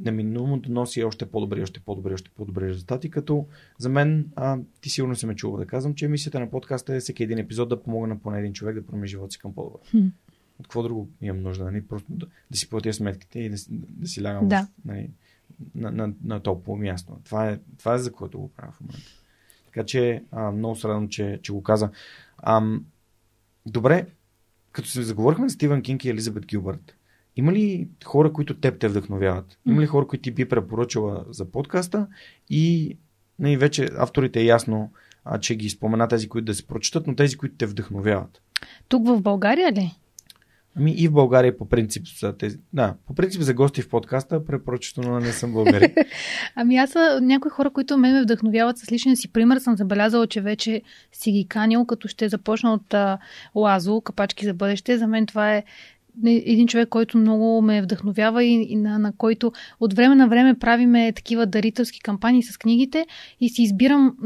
неминуемо 0.00 0.58
да 0.58 0.72
носи 0.72 1.04
още 1.04 1.26
по-добри, 1.26 1.62
още 1.62 1.80
по-добри, 1.80 2.14
още 2.14 2.30
по-добри 2.36 2.68
резултати, 2.68 3.10
като 3.10 3.46
за 3.78 3.88
мен, 3.88 4.30
а, 4.36 4.58
ти 4.80 4.90
сигурно 4.90 5.16
се 5.16 5.26
ме 5.26 5.34
чува 5.34 5.58
да 5.58 5.66
казвам, 5.66 5.94
че 5.94 6.08
мисията 6.08 6.40
на 6.40 6.50
подкаста 6.50 6.94
е 6.94 7.00
всеки 7.00 7.22
един 7.22 7.38
епизод 7.38 7.68
да 7.68 7.82
помогна 7.82 8.14
на 8.14 8.20
поне 8.20 8.38
един 8.38 8.52
човек 8.52 8.74
да 8.74 8.86
промени 8.86 9.08
живота 9.08 9.32
си 9.32 9.38
към 9.38 9.54
по-добър. 9.54 9.80
От 10.62 10.66
какво 10.66 10.82
друго 10.82 11.08
имам 11.20 11.42
нужда? 11.42 11.64
Нали? 11.64 11.86
Просто 11.86 12.12
да, 12.12 12.26
да 12.50 12.58
си 12.58 12.70
платя 12.70 12.92
сметките 12.92 13.38
и 13.40 13.48
да, 13.48 13.56
да 13.70 14.08
си 14.08 14.24
лягам 14.24 14.48
Да. 14.48 14.68
нали, 14.84 15.10
на, 15.74 15.90
на, 15.90 16.12
на 16.24 16.40
топло 16.40 16.76
място. 16.76 17.18
Това 17.24 17.50
е, 17.50 17.58
това 17.78 17.94
е 17.94 17.98
за 17.98 18.12
което 18.12 18.38
го 18.38 18.48
правя 18.48 18.72
в 18.72 18.80
момента. 18.80 19.10
Така 19.66 19.86
че 19.86 20.24
а, 20.30 20.50
много 20.50 20.76
се 20.76 20.88
радвам, 20.88 21.08
че, 21.08 21.40
че 21.42 21.52
го 21.52 21.62
каза. 21.62 21.90
Ам, 22.42 22.84
добре, 23.66 24.06
като 24.72 24.88
се 24.88 25.02
заговорихме 25.02 25.48
с 25.48 25.52
Стивън 25.52 25.82
Кинг 25.82 26.04
и 26.04 26.10
Елизабет 26.10 26.46
Гилбърт, 26.46 26.94
има 27.36 27.52
ли 27.52 27.88
хора, 28.04 28.32
които 28.32 28.60
теб 28.60 28.78
те 28.78 28.88
вдъхновяват? 28.88 29.58
Има 29.66 29.82
ли 29.82 29.86
хора, 29.86 30.06
които 30.06 30.22
ти 30.22 30.30
би 30.30 30.48
препоръчала 30.48 31.24
за 31.30 31.50
подкаста? 31.50 32.06
И 32.50 32.96
нали, 33.38 33.56
вече 33.56 33.88
авторите 33.96 34.40
е 34.40 34.44
ясно, 34.44 34.92
а, 35.24 35.40
че 35.40 35.56
ги 35.56 35.70
спомена 35.70 36.08
тези, 36.08 36.28
които 36.28 36.44
да 36.44 36.54
се 36.54 36.66
прочитат, 36.66 37.06
но 37.06 37.16
тези, 37.16 37.36
които 37.36 37.54
те 37.56 37.66
вдъхновяват. 37.66 38.42
Тук 38.88 39.06
в 39.06 39.20
България 39.20 39.72
ли? 39.72 39.94
Ами 40.76 40.92
и 40.92 41.08
в 41.08 41.12
България 41.12 41.56
по 41.58 41.68
принцип 41.68 42.06
са 42.08 42.36
тези. 42.36 42.58
Да, 42.72 42.94
по 43.06 43.14
принцип 43.14 43.42
за 43.42 43.54
гости 43.54 43.82
в 43.82 43.88
подкаста 43.88 44.44
препоръчително 44.44 45.20
не 45.20 45.32
съм 45.32 45.52
българин. 45.52 45.90
Ами 46.56 46.76
аз 46.76 46.90
са 46.90 47.18
някои 47.22 47.50
хора, 47.50 47.70
които 47.70 47.98
ме, 47.98 48.12
ме 48.12 48.22
вдъхновяват 48.22 48.78
с 48.78 48.92
личния 48.92 49.16
си 49.16 49.32
пример. 49.32 49.58
Съм 49.58 49.76
забелязала, 49.76 50.26
че 50.26 50.40
вече 50.40 50.82
си 51.12 51.32
ги 51.32 51.46
канил, 51.48 51.84
като 51.84 52.08
ще 52.08 52.28
започна 52.28 52.72
от 52.72 52.94
а, 52.94 53.18
Лазо, 53.54 54.00
Капачки 54.00 54.44
за 54.44 54.54
бъдеще. 54.54 54.98
За 54.98 55.06
мен 55.06 55.26
това 55.26 55.54
е 55.54 55.64
един 56.26 56.68
човек, 56.68 56.88
който 56.88 57.18
много 57.18 57.62
ме 57.62 57.82
вдъхновява 57.82 58.44
и, 58.44 58.66
и 58.72 58.76
на, 58.76 58.98
на 58.98 59.12
който 59.16 59.52
от 59.80 59.94
време 59.94 60.14
на 60.14 60.28
време 60.28 60.58
правиме 60.58 61.12
такива 61.12 61.46
дарителски 61.46 62.00
кампании 62.00 62.42
с 62.42 62.58
книгите 62.58 63.06
и 63.40 63.48
си 63.48 63.62
избирам 63.62 64.16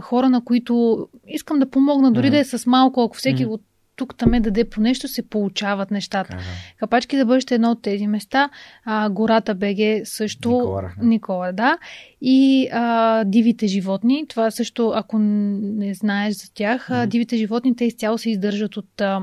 хора, 0.00 0.30
на 0.30 0.44
които 0.44 1.06
искам 1.28 1.58
да 1.58 1.70
помогна, 1.70 2.12
дори 2.12 2.26
mm-hmm. 2.26 2.30
да 2.30 2.38
е 2.38 2.44
с 2.44 2.66
малко, 2.66 3.02
ако 3.02 3.16
всеки 3.16 3.46
mm-hmm. 3.46 3.50
от 3.50 3.62
тук 4.00 4.14
там 4.16 4.34
е 4.34 4.40
даде 4.40 4.64
по 4.64 4.80
нещо, 4.80 5.08
се 5.08 5.28
получават 5.28 5.90
нещата. 5.90 6.30
Така, 6.30 6.42
да. 6.42 6.76
Капачки 6.78 7.16
за 7.16 7.24
бъдеще 7.24 7.54
е 7.54 7.56
едно 7.56 7.70
от 7.70 7.82
тези 7.82 8.06
места. 8.06 8.50
А, 8.84 9.10
гората 9.10 9.54
БГ 9.54 9.76
също. 10.04 10.80
Никола, 11.02 11.52
да. 11.52 11.78
И 12.20 12.68
а, 12.72 13.24
дивите 13.24 13.66
животни. 13.66 14.26
Това 14.28 14.50
също, 14.50 14.92
ако 14.94 15.18
не 15.18 15.94
знаеш 15.94 16.34
за 16.34 16.54
тях, 16.54 16.88
mm-hmm. 16.88 17.06
дивите 17.06 17.36
животни, 17.36 17.76
те 17.76 17.84
изцяло 17.84 18.18
се 18.18 18.30
издържат 18.30 18.76
от 18.76 19.00
а, 19.00 19.22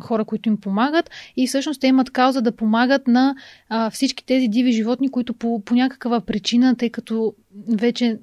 хора, 0.00 0.24
които 0.24 0.48
им 0.48 0.56
помагат 0.56 1.10
и 1.36 1.46
всъщност 1.46 1.80
те 1.80 1.86
имат 1.86 2.10
кауза 2.10 2.42
да 2.42 2.52
помагат 2.52 3.08
на 3.08 3.34
а, 3.68 3.90
всички 3.90 4.26
тези 4.26 4.48
диви 4.48 4.72
животни, 4.72 5.10
които 5.10 5.34
по, 5.34 5.62
по 5.64 5.74
някаква 5.74 6.20
причина, 6.20 6.76
тъй 6.76 6.90
като 6.90 7.34
вече, 7.68 8.18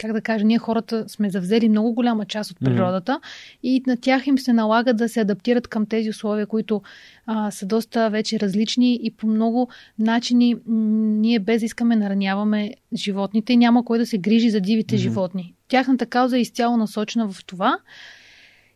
как 0.00 0.12
да 0.12 0.20
кажа, 0.20 0.44
ние 0.44 0.58
хората 0.58 1.04
сме 1.08 1.30
завзели 1.30 1.68
много 1.68 1.92
голяма 1.92 2.24
част 2.24 2.50
от 2.50 2.56
природата 2.60 3.12
mm-hmm. 3.12 3.58
и 3.62 3.82
на 3.86 3.96
тях 3.96 4.26
им 4.26 4.38
се 4.38 4.52
налага 4.52 4.94
да 4.94 5.08
се 5.08 5.20
адаптират 5.20 5.68
към 5.68 5.86
тези 5.86 6.10
условия, 6.10 6.46
които 6.46 6.82
а, 7.26 7.50
са 7.50 7.66
доста 7.66 8.10
вече 8.10 8.40
различни 8.40 9.00
и 9.02 9.10
по 9.10 9.26
много 9.26 9.68
начини 9.98 10.56
ние 10.66 11.38
без 11.38 11.62
искаме 11.62 11.96
нараняваме 11.96 12.74
животните 12.94 13.52
и 13.52 13.56
няма 13.56 13.84
кой 13.84 13.98
да 13.98 14.06
се 14.06 14.18
грижи 14.18 14.50
за 14.50 14.60
дивите 14.60 14.94
mm-hmm. 14.94 14.98
животни. 14.98 15.54
Тяхната 15.68 16.06
кауза 16.06 16.38
е 16.38 16.40
изцяло 16.40 16.76
насочена 16.76 17.28
в 17.28 17.44
това. 17.46 17.78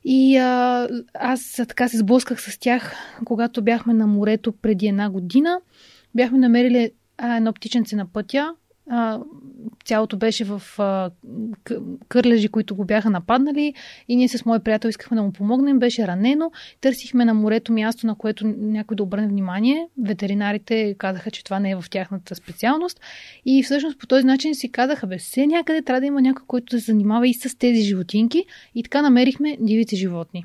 И 0.05 0.37
а, 0.37 0.89
аз 1.15 1.53
така 1.69 1.89
се 1.89 1.99
сблъсках 1.99 2.41
с 2.41 2.59
тях, 2.59 2.95
когато 3.25 3.63
бяхме 3.63 3.95
на 3.95 4.07
морето 4.07 4.53
преди 4.53 4.87
една 4.87 5.11
година. 5.11 5.61
Бяхме 6.15 6.39
намерили 6.39 6.91
а, 7.19 7.37
едно 7.37 7.53
птиченце 7.53 7.97
на 7.97 8.07
пътя. 8.13 8.55
А, 8.91 9.21
цялото 9.85 10.17
беше 10.17 10.45
в 10.45 10.63
а, 10.79 11.11
кърлежи, 12.09 12.49
които 12.49 12.77
го 12.77 12.85
бяха 12.85 13.11
нападнали 13.11 13.75
и 14.09 14.17
ние 14.17 14.29
с 14.29 14.45
мой 14.45 14.61
приятел 14.61 14.89
искахме 14.89 15.17
да 15.17 15.23
му 15.23 15.33
помогнем. 15.33 15.79
Беше 15.79 16.07
ранено. 16.07 16.51
Търсихме 16.81 17.25
на 17.25 17.35
морето 17.35 17.73
място, 17.73 18.07
на 18.07 18.15
което 18.15 18.47
някой 18.47 18.95
да 18.95 19.03
обърне 19.03 19.29
внимание. 19.29 19.89
Ветеринарите 19.99 20.95
казаха, 20.99 21.31
че 21.31 21.45
това 21.45 21.61
не 21.61 21.71
е 21.71 21.77
в 21.77 21.85
тяхната 21.91 22.35
специалност. 22.35 23.01
И 23.47 23.63
всъщност 23.63 23.99
по 23.99 24.07
този 24.07 24.27
начин 24.27 24.55
си 24.55 24.73
казаха, 24.73 25.07
бе, 25.07 25.19
все 25.19 25.47
някъде 25.47 25.83
трябва 25.83 26.01
да 26.01 26.07
има 26.07 26.23
някой, 26.23 26.43
който 26.47 26.71
се 26.71 26.85
занимава 26.85 27.29
и 27.29 27.35
с 27.35 27.59
тези 27.59 27.83
животинки. 27.83 28.45
И 28.75 28.83
така 28.83 29.03
намерихме 29.03 29.57
дивите 29.61 29.97
животни. 29.97 30.45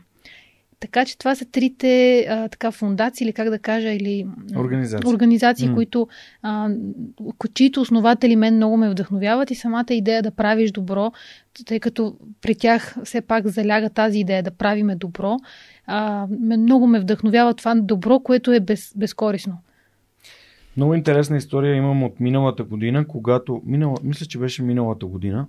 Така 0.84 1.06
че 1.06 1.18
това 1.18 1.36
са 1.36 1.46
трите 1.46 2.26
а, 2.30 2.50
така 2.50 2.72
фундации, 2.72 3.26
или 3.26 3.34
как 3.34 3.50
да 3.50 3.60
кажа, 3.60 3.90
или 3.90 4.28
организации, 4.56 5.14
организации 5.14 5.70
mm. 5.70 5.74
които, 5.74 6.08
а, 6.42 6.70
чието 7.54 7.82
основатели 7.82 8.36
мен 8.36 8.56
много 8.56 8.78
ме 8.78 8.90
вдъхновяват 8.90 9.52
и 9.52 9.56
самата 9.56 9.86
идея 9.90 10.24
да 10.24 10.32
правиш 10.32 10.72
добро, 10.72 11.12
тъй 11.66 11.80
като 11.80 12.16
при 12.42 12.56
тях 12.56 12.96
все 13.04 13.22
пак 13.22 13.48
заляга 13.48 13.90
тази 13.90 14.20
идея 14.20 14.44
да 14.44 14.52
правиме 14.52 14.96
добро, 14.96 15.38
а, 15.88 16.28
много 16.40 16.88
ме 16.88 17.00
вдъхновява 17.00 17.54
това 17.54 17.76
добро, 17.76 18.20
което 18.20 18.52
е 18.52 18.60
без, 18.60 18.94
безкорисно. 18.96 19.58
Много 20.78 20.94
интересна 20.94 21.38
история 21.38 21.76
имам 21.76 22.04
от 22.04 22.20
миналата 22.20 22.64
година, 22.64 23.08
когато, 23.08 23.62
минала, 23.66 23.98
мисля, 24.04 24.26
че 24.26 24.40
беше 24.40 24.64
миналата 24.64 25.06
година, 25.06 25.48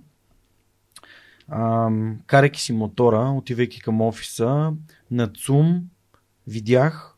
карайки 2.25 2.61
си 2.61 2.73
мотора, 2.73 3.33
отивайки 3.37 3.81
към 3.81 4.01
офиса, 4.01 4.73
на 5.11 5.27
ЦУМ 5.27 5.81
видях 6.47 7.15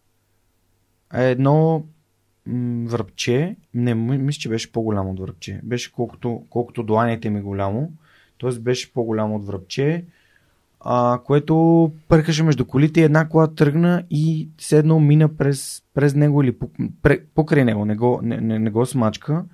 едно 1.14 1.84
връбче, 2.86 3.56
не, 3.74 3.96
мисля, 3.96 4.40
че 4.40 4.50
беше 4.50 4.72
по-голямо 4.72 5.12
от 5.12 5.20
връбче. 5.20 5.62
Беше 5.64 5.92
колкото, 5.92 6.44
колкото 6.50 6.84
дланите 6.84 7.30
ми 7.30 7.42
голямо, 7.42 7.92
т.е. 8.42 8.60
беше 8.60 8.94
по-голямо 8.94 9.36
от 9.36 9.46
връбче, 9.46 10.06
а, 10.80 11.20
което 11.26 11.92
пъркаше 12.08 12.44
между 12.44 12.66
колите 12.66 13.02
и 13.02 13.04
една 13.04 13.30
кола 13.30 13.48
тръгна 13.48 14.04
и 14.10 14.50
седно 14.58 15.00
мина 15.00 15.38
през, 15.38 15.84
през 15.94 16.16
него 16.16 16.44
или 16.44 16.56
покрай 17.36 17.66
него, 17.66 17.86
не 17.86 17.96
го, 17.96 18.20
не, 18.24 18.42
не, 18.42 18.60
не 18.60 18.70
го 18.70 18.86
смачка. 18.86 19.46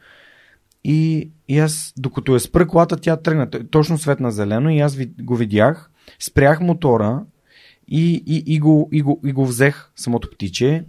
И, 0.84 1.31
и 1.47 1.60
аз, 1.60 1.93
докато 1.97 2.35
е 2.35 2.39
спра 2.39 2.68
колата, 2.68 2.97
тя 2.97 3.18
тръгна. 3.18 3.49
Точно 3.49 3.97
светна 3.97 4.31
зелено 4.31 4.69
и 4.69 4.80
аз 4.80 4.97
го 5.22 5.35
видях. 5.35 5.89
Спрях 6.19 6.61
мотора 6.61 7.23
и, 7.88 8.23
и, 8.27 8.43
и, 8.55 8.60
го, 8.60 8.89
и, 8.91 9.01
го, 9.01 9.22
и 9.26 9.31
го 9.31 9.45
взех 9.45 9.91
самото 9.95 10.30
птиче 10.31 10.85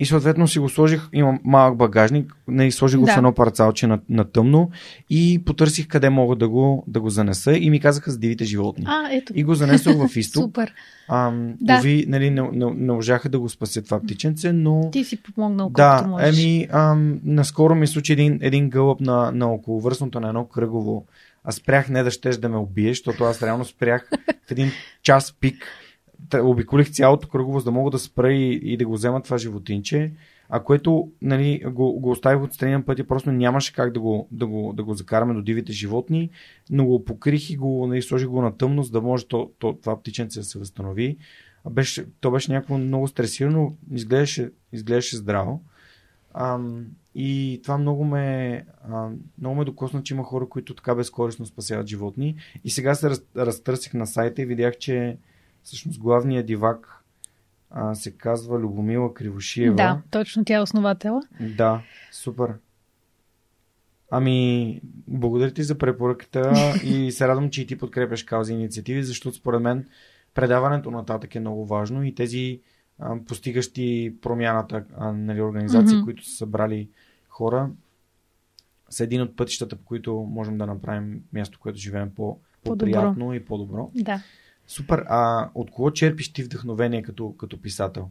и 0.00 0.06
съответно 0.06 0.48
си 0.48 0.58
го 0.58 0.68
сложих, 0.68 1.08
имам 1.12 1.40
малък 1.44 1.76
багажник, 1.76 2.36
не 2.48 2.70
сложих 2.70 3.00
го 3.00 3.06
да. 3.06 3.12
в 3.12 3.16
едно 3.16 3.34
парцалче 3.34 3.86
на, 3.86 3.98
на 4.08 4.24
тъмно 4.24 4.70
и 5.10 5.42
потърсих 5.44 5.88
къде 5.88 6.10
мога 6.10 6.36
да 6.36 6.48
го, 6.48 6.84
да 6.86 7.00
го 7.00 7.10
занеса 7.10 7.52
и 7.52 7.70
ми 7.70 7.80
казаха 7.80 8.10
с 8.10 8.18
дивите 8.18 8.44
животни. 8.44 8.84
А, 8.88 9.08
ето. 9.12 9.32
И 9.36 9.44
го 9.44 9.54
занесох 9.54 10.08
в 10.08 10.16
изток. 10.16 10.42
Супер. 10.44 10.72
А, 11.08 11.32
да. 11.60 11.78
Ови, 11.78 12.04
нали, 12.08 12.30
не, 12.30 12.42
не, 12.52 12.70
не 12.74 12.92
можаха 12.92 13.28
да 13.28 13.38
го 13.40 13.48
спасят 13.48 13.84
това 13.84 14.00
птиченце, 14.00 14.52
но... 14.52 14.90
Ти 14.92 15.04
си 15.04 15.22
помогнал 15.22 15.70
да, 15.70 16.04
можеш. 16.08 16.38
Еми, 16.38 16.68
ам, 16.70 17.20
наскоро 17.24 17.74
ми 17.74 17.86
случи 17.86 18.12
един, 18.12 18.38
един 18.42 18.70
гълъб 18.70 19.00
на, 19.00 19.32
на 19.32 19.52
околовръстното 19.52 20.20
на 20.20 20.28
едно 20.28 20.44
кръгово. 20.44 21.06
Аз 21.44 21.54
спрях 21.54 21.88
не 21.88 22.02
да 22.02 22.10
щеш 22.10 22.36
да 22.36 22.48
ме 22.48 22.56
убие, 22.56 22.88
защото 22.88 23.24
аз 23.24 23.42
реално 23.42 23.64
спрях 23.64 24.10
в 24.48 24.50
един 24.50 24.70
час 25.02 25.34
пик 25.40 25.66
обиколих 26.42 26.90
цялото 26.90 27.28
кръгово, 27.28 27.58
за 27.58 27.64
да 27.64 27.70
мога 27.70 27.90
да 27.90 27.98
спра 27.98 28.32
и, 28.32 28.60
и 28.62 28.76
да 28.76 28.86
го 28.86 28.92
взема 28.92 29.22
това 29.22 29.38
животинче, 29.38 30.12
а 30.48 30.62
което 30.62 31.10
нали, 31.22 31.62
го, 31.66 32.00
го 32.00 32.10
оставих 32.10 32.42
отстрани 32.42 32.72
на 32.72 32.84
пътя, 32.84 33.06
просто 33.06 33.32
нямаше 33.32 33.72
как 33.72 33.92
да 33.92 34.00
го, 34.00 34.28
да, 34.30 34.46
го, 34.46 34.72
да 34.76 34.84
го 34.84 34.94
закараме 34.94 35.34
до 35.34 35.42
дивите 35.42 35.72
животни, 35.72 36.30
но 36.70 36.86
го 36.86 37.04
покрих 37.04 37.50
и 37.50 37.56
го 37.56 37.86
нали, 37.86 38.02
сложих 38.02 38.28
го 38.28 38.42
на 38.42 38.56
тъмно, 38.56 38.82
за 38.82 38.90
да 38.90 39.00
може 39.00 39.26
то, 39.26 39.50
то, 39.58 39.72
това 39.82 40.00
птиченце 40.00 40.40
да 40.40 40.44
се 40.44 40.58
възстанови. 40.58 41.16
А 41.64 41.70
беше, 41.70 42.06
то 42.20 42.30
беше 42.30 42.52
някакво 42.52 42.78
много 42.78 43.08
стресирано, 43.08 43.74
изглеждаше, 43.92 44.50
изглеждаше 44.72 45.16
здраво. 45.16 45.62
Ам, 46.34 46.86
и 47.14 47.60
това 47.62 47.78
много 47.78 48.04
ме, 48.04 48.64
а, 48.90 49.08
много 49.38 49.56
ме 49.56 49.64
докосна, 49.64 50.02
че 50.02 50.14
има 50.14 50.24
хора, 50.24 50.48
които 50.48 50.74
така 50.74 50.94
безкорисно 50.94 51.46
спасяват 51.46 51.86
животни. 51.86 52.36
И 52.64 52.70
сега 52.70 52.94
се 52.94 53.10
раз, 53.10 53.22
разтърсих 53.36 53.94
на 53.94 54.06
сайта 54.06 54.42
и 54.42 54.46
видях, 54.46 54.78
че 54.78 55.16
Всъщност 55.66 56.00
главният 56.00 56.46
дивак 56.46 57.04
а, 57.70 57.94
се 57.94 58.10
казва 58.10 58.58
Любомила 58.58 59.14
Кривошиева. 59.14 59.76
Да, 59.76 60.02
точно 60.10 60.44
тя 60.44 60.54
е 60.54 60.60
основател. 60.60 61.20
Да, 61.40 61.82
супер. 62.12 62.54
Ами, 64.10 64.80
благодаря 65.08 65.50
ти 65.50 65.62
за 65.62 65.78
препоръката 65.78 66.52
и 66.84 67.12
се 67.12 67.28
радвам, 67.28 67.50
че 67.50 67.62
и 67.62 67.66
ти 67.66 67.78
подкрепяш 67.78 68.22
каузи 68.22 68.52
инициативи, 68.52 69.02
защото 69.02 69.36
според 69.36 69.62
мен 69.62 69.88
предаването 70.34 70.90
нататък 70.90 71.34
е 71.34 71.40
много 71.40 71.66
важно 71.66 72.04
и 72.04 72.14
тези 72.14 72.60
а, 72.98 73.16
постигащи 73.28 74.14
промяната 74.22 74.84
а, 74.96 75.12
нали, 75.12 75.40
организации, 75.40 75.98
mm-hmm. 75.98 76.04
които 76.04 76.24
са 76.24 76.36
събрали 76.36 76.88
хора, 77.28 77.70
са 78.90 79.04
един 79.04 79.22
от 79.22 79.36
пътищата, 79.36 79.76
по 79.76 79.84
които 79.84 80.14
можем 80.14 80.58
да 80.58 80.66
направим 80.66 81.22
място, 81.32 81.58
което 81.62 81.78
живеем 81.78 82.10
по, 82.10 82.38
по-приятно 82.64 83.14
по-добро. 83.14 83.34
и 83.34 83.44
по-добро. 83.44 83.90
Да. 83.94 84.22
Супер. 84.66 85.04
А 85.08 85.50
от 85.54 85.70
кого 85.70 85.90
черпиш 85.90 86.32
ти 86.32 86.42
вдъхновение 86.42 87.02
като, 87.02 87.32
като 87.32 87.60
писател? 87.60 88.10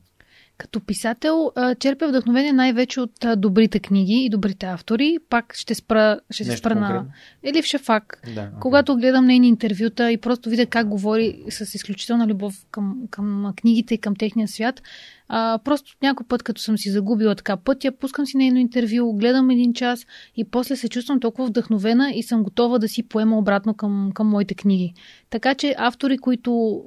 Като 0.58 0.80
писател 0.80 1.52
черпя 1.80 2.08
вдъхновение 2.08 2.54
най-вече 2.54 3.02
от 3.02 3.12
добрите 3.38 3.80
книги 3.80 4.14
и 4.14 4.30
добрите 4.30 4.66
автори. 4.66 5.18
Пак 5.30 5.54
ще 5.56 5.76
спра, 5.76 6.20
ще 6.30 6.44
се 6.44 6.58
спра 6.58 6.76
на 6.76 7.06
Елив 7.44 7.66
Шафак. 7.66 8.22
Да, 8.36 8.42
okay. 8.42 8.60
Когато 8.60 8.96
гледам 8.96 9.26
нейни 9.26 9.48
интервюта 9.48 10.12
и 10.12 10.18
просто 10.18 10.50
видя 10.50 10.66
как 10.66 10.88
говори 10.88 11.44
с 11.50 11.76
изключителна 11.76 12.28
любов 12.28 12.66
към, 12.72 12.98
към 13.12 13.54
книгите 13.56 13.94
и 13.94 13.98
към 13.98 14.16
техния 14.16 14.48
свят, 14.48 14.82
а, 15.28 15.60
просто 15.64 15.96
някой 16.02 16.28
път, 16.28 16.44
като 16.44 16.62
съм 16.62 16.78
си 16.78 16.90
загубила 16.90 17.36
така 17.36 17.58
пътя, 17.58 17.92
пускам 17.92 18.26
си 18.26 18.38
нейно 18.38 18.60
интервю, 18.60 19.14
гледам 19.14 19.50
един 19.50 19.74
час 19.74 20.06
и 20.36 20.44
после 20.44 20.76
се 20.76 20.90
чувствам 20.90 21.20
толкова 21.20 21.48
вдъхновена 21.48 22.12
и 22.12 22.24
съм 22.24 22.44
готова 22.44 22.80
да 22.80 22.88
си 22.88 23.04
поема 23.04 23.38
обратно 23.38 23.74
към, 23.74 24.12
към 24.14 24.28
моите 24.28 24.56
книги. 24.56 24.94
Така 25.30 25.56
че 25.56 25.76
автори, 25.78 26.18
които 26.18 26.84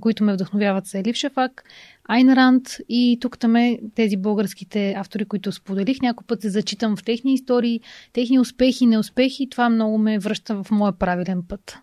които 0.00 0.24
ме 0.24 0.32
вдъхновяват 0.32 0.86
са 0.86 0.98
Елив 0.98 1.16
Шафак, 1.16 1.64
Айн 2.04 2.32
Ранд 2.34 2.76
и 2.88 3.18
тук 3.20 3.38
там 3.38 3.56
е 3.56 3.78
тези 3.94 4.16
българските 4.16 4.94
автори, 4.96 5.24
които 5.24 5.52
споделих. 5.52 6.00
Някой 6.00 6.26
път 6.26 6.40
се 6.40 6.50
зачитам 6.50 6.96
в 6.96 7.04
техни 7.04 7.34
истории, 7.34 7.80
техни 8.12 8.38
успехи, 8.38 8.86
неуспехи. 8.86 9.50
Това 9.50 9.70
много 9.70 9.98
ме 9.98 10.18
връща 10.18 10.62
в 10.62 10.70
моя 10.70 10.92
правилен 10.92 11.42
път. 11.42 11.78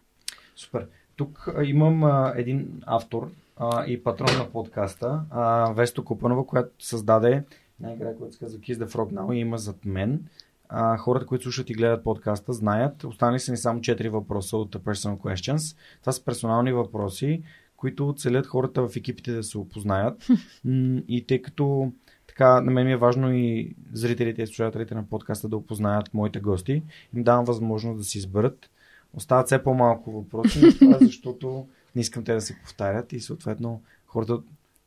Супер. 0.55 0.87
Тук 1.15 1.49
имам 1.63 2.03
а, 2.03 2.33
един 2.35 2.67
автор 2.85 3.31
а, 3.57 3.85
и 3.85 4.03
патрон 4.03 4.37
на 4.37 4.49
подкаста, 4.51 5.21
а, 5.29 5.73
Весто 5.73 6.05
Купанова, 6.05 6.45
която 6.45 6.85
създаде 6.85 7.43
една 7.79 7.93
игра, 7.93 8.15
която 8.15 8.33
се 8.33 8.39
казва 8.39 8.59
Kiss 8.59 8.73
the 8.73 8.87
Frog 8.87 9.13
Now 9.13 9.33
и 9.33 9.39
има 9.39 9.57
зад 9.57 9.85
мен. 9.85 10.25
А, 10.69 10.97
хората, 10.97 11.25
които 11.25 11.43
слушат 11.43 11.69
и 11.69 11.73
гледат 11.73 12.03
подкаста, 12.03 12.53
знаят. 12.53 13.03
Останали 13.03 13.39
са 13.39 13.51
ни 13.51 13.57
само 13.57 13.79
4 13.79 14.09
въпроса 14.09 14.57
от 14.57 14.75
Personal 14.75 15.17
Questions. 15.17 15.77
Това 16.01 16.11
са 16.11 16.25
персонални 16.25 16.71
въпроси, 16.71 17.43
които 17.77 18.13
целят 18.17 18.47
хората 18.47 18.87
в 18.87 18.95
екипите 18.95 19.31
да 19.31 19.43
се 19.43 19.57
опознаят. 19.57 20.27
И 21.07 21.25
тъй 21.27 21.41
като 21.41 21.91
така, 22.27 22.61
на 22.61 22.71
мен 22.71 22.85
ми 22.85 22.91
е 22.91 22.97
важно 22.97 23.33
и 23.33 23.75
зрителите 23.93 24.41
и 24.41 24.47
слушателите 24.47 24.95
на 24.95 25.09
подкаста 25.09 25.49
да 25.49 25.57
опознаят 25.57 26.13
моите 26.13 26.39
гости, 26.39 26.83
им 27.15 27.23
давам 27.23 27.45
възможност 27.45 27.97
да 27.97 28.03
си 28.03 28.17
изберат. 28.17 28.69
Остават 29.13 29.45
все 29.45 29.63
по-малко 29.63 30.11
въпроси, 30.11 30.59
защото 31.01 31.67
не 31.95 32.01
искам 32.01 32.23
те 32.23 32.33
да 32.33 32.41
се 32.41 32.59
повтарят 32.59 33.13
и 33.13 33.19
съответно 33.19 33.81
хората... 34.05 34.39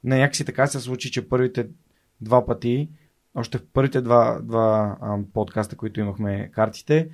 Не, 0.04 0.18
някакси 0.18 0.44
така 0.44 0.66
се 0.66 0.80
случи, 0.80 1.10
че 1.10 1.28
първите 1.28 1.66
два 2.20 2.46
пъти, 2.46 2.88
още 3.34 3.58
в 3.58 3.62
първите 3.72 4.00
два, 4.00 4.40
два 4.42 4.96
а, 5.00 5.18
подкаста, 5.34 5.76
които 5.76 6.00
имахме 6.00 6.50
картите, 6.52 7.08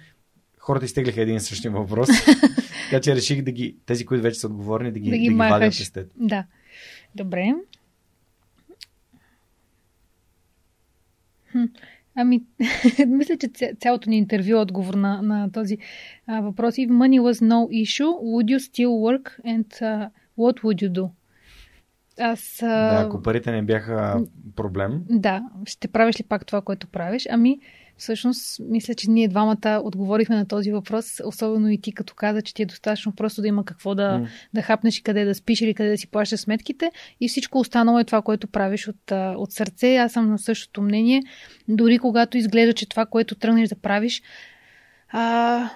хората 0.58 0.84
изтеглиха 0.84 1.22
един 1.22 1.36
и 1.36 1.40
същи 1.40 1.68
въпрос. 1.68 2.08
така 2.94 3.02
че 3.02 3.16
реших 3.16 3.42
да 3.42 3.52
ги, 3.52 3.76
тези, 3.86 4.06
които 4.06 4.22
вече 4.22 4.40
са 4.40 4.46
отговорни, 4.46 4.92
да 4.92 4.98
ги, 4.98 5.10
да 5.10 5.16
ги, 5.16 5.24
да 5.24 5.30
ги 5.30 5.36
вадят 5.38 5.74
естет. 5.74 6.10
Да. 6.16 6.44
Добре. 7.14 7.54
Хм. 11.52 11.64
Ами, 12.16 12.42
мисля, 13.06 13.36
че 13.36 13.74
цялото 13.80 14.10
ни 14.10 14.18
интервю 14.18 14.50
е 14.50 14.54
отговор 14.54 14.94
на, 14.94 15.22
на 15.22 15.52
този 15.52 15.78
а, 16.26 16.40
въпрос. 16.40 16.74
If 16.74 16.88
money 16.88 17.20
was 17.20 17.42
no 17.42 17.84
issue, 17.84 18.12
would 18.22 18.56
you 18.56 18.58
still 18.58 18.88
work 18.88 19.40
and 19.46 19.66
uh, 19.66 20.08
what 20.38 20.60
would 20.62 20.82
you 20.82 20.92
do? 20.92 21.10
Аз. 22.18 22.62
А... 22.62 22.66
Да, 22.66 23.06
ако 23.06 23.22
парите 23.22 23.52
не 23.52 23.62
бяха 23.62 24.24
проблем. 24.56 25.02
Да, 25.10 25.42
ще 25.64 25.88
правиш 25.88 26.20
ли 26.20 26.24
пак 26.24 26.46
това, 26.46 26.60
което 26.60 26.86
правиш? 26.86 27.26
Ами, 27.30 27.60
Всъщност, 27.96 28.60
мисля, 28.60 28.94
че 28.94 29.10
ние 29.10 29.28
двамата 29.28 29.80
отговорихме 29.84 30.36
на 30.36 30.48
този 30.48 30.72
въпрос, 30.72 31.20
особено 31.24 31.68
и 31.68 31.80
ти, 31.80 31.92
като 31.92 32.14
каза, 32.14 32.42
че 32.42 32.54
ти 32.54 32.62
е 32.62 32.66
достатъчно 32.66 33.12
просто 33.12 33.40
да 33.40 33.48
има 33.48 33.64
какво 33.64 33.94
да, 33.94 34.02
mm. 34.02 34.28
да 34.54 34.62
хапнеш 34.62 34.98
и 34.98 35.02
къде 35.02 35.24
да 35.24 35.34
спиш 35.34 35.60
или 35.60 35.74
къде 35.74 35.90
да 35.90 35.98
си 35.98 36.06
плащаш 36.06 36.40
сметките 36.40 36.90
и 37.20 37.28
всичко 37.28 37.58
останало 37.58 37.98
е 37.98 38.04
това, 38.04 38.22
което 38.22 38.46
правиш 38.46 38.88
от, 38.88 39.12
от 39.12 39.52
сърце. 39.52 39.96
Аз 39.96 40.12
съм 40.12 40.30
на 40.30 40.38
същото 40.38 40.82
мнение. 40.82 41.22
Дори 41.68 41.98
когато 41.98 42.38
изглежда, 42.38 42.72
че 42.72 42.88
това, 42.88 43.06
което 43.06 43.34
тръгнеш 43.34 43.68
да 43.68 43.76
правиш, 43.76 44.22
а, 45.08 45.70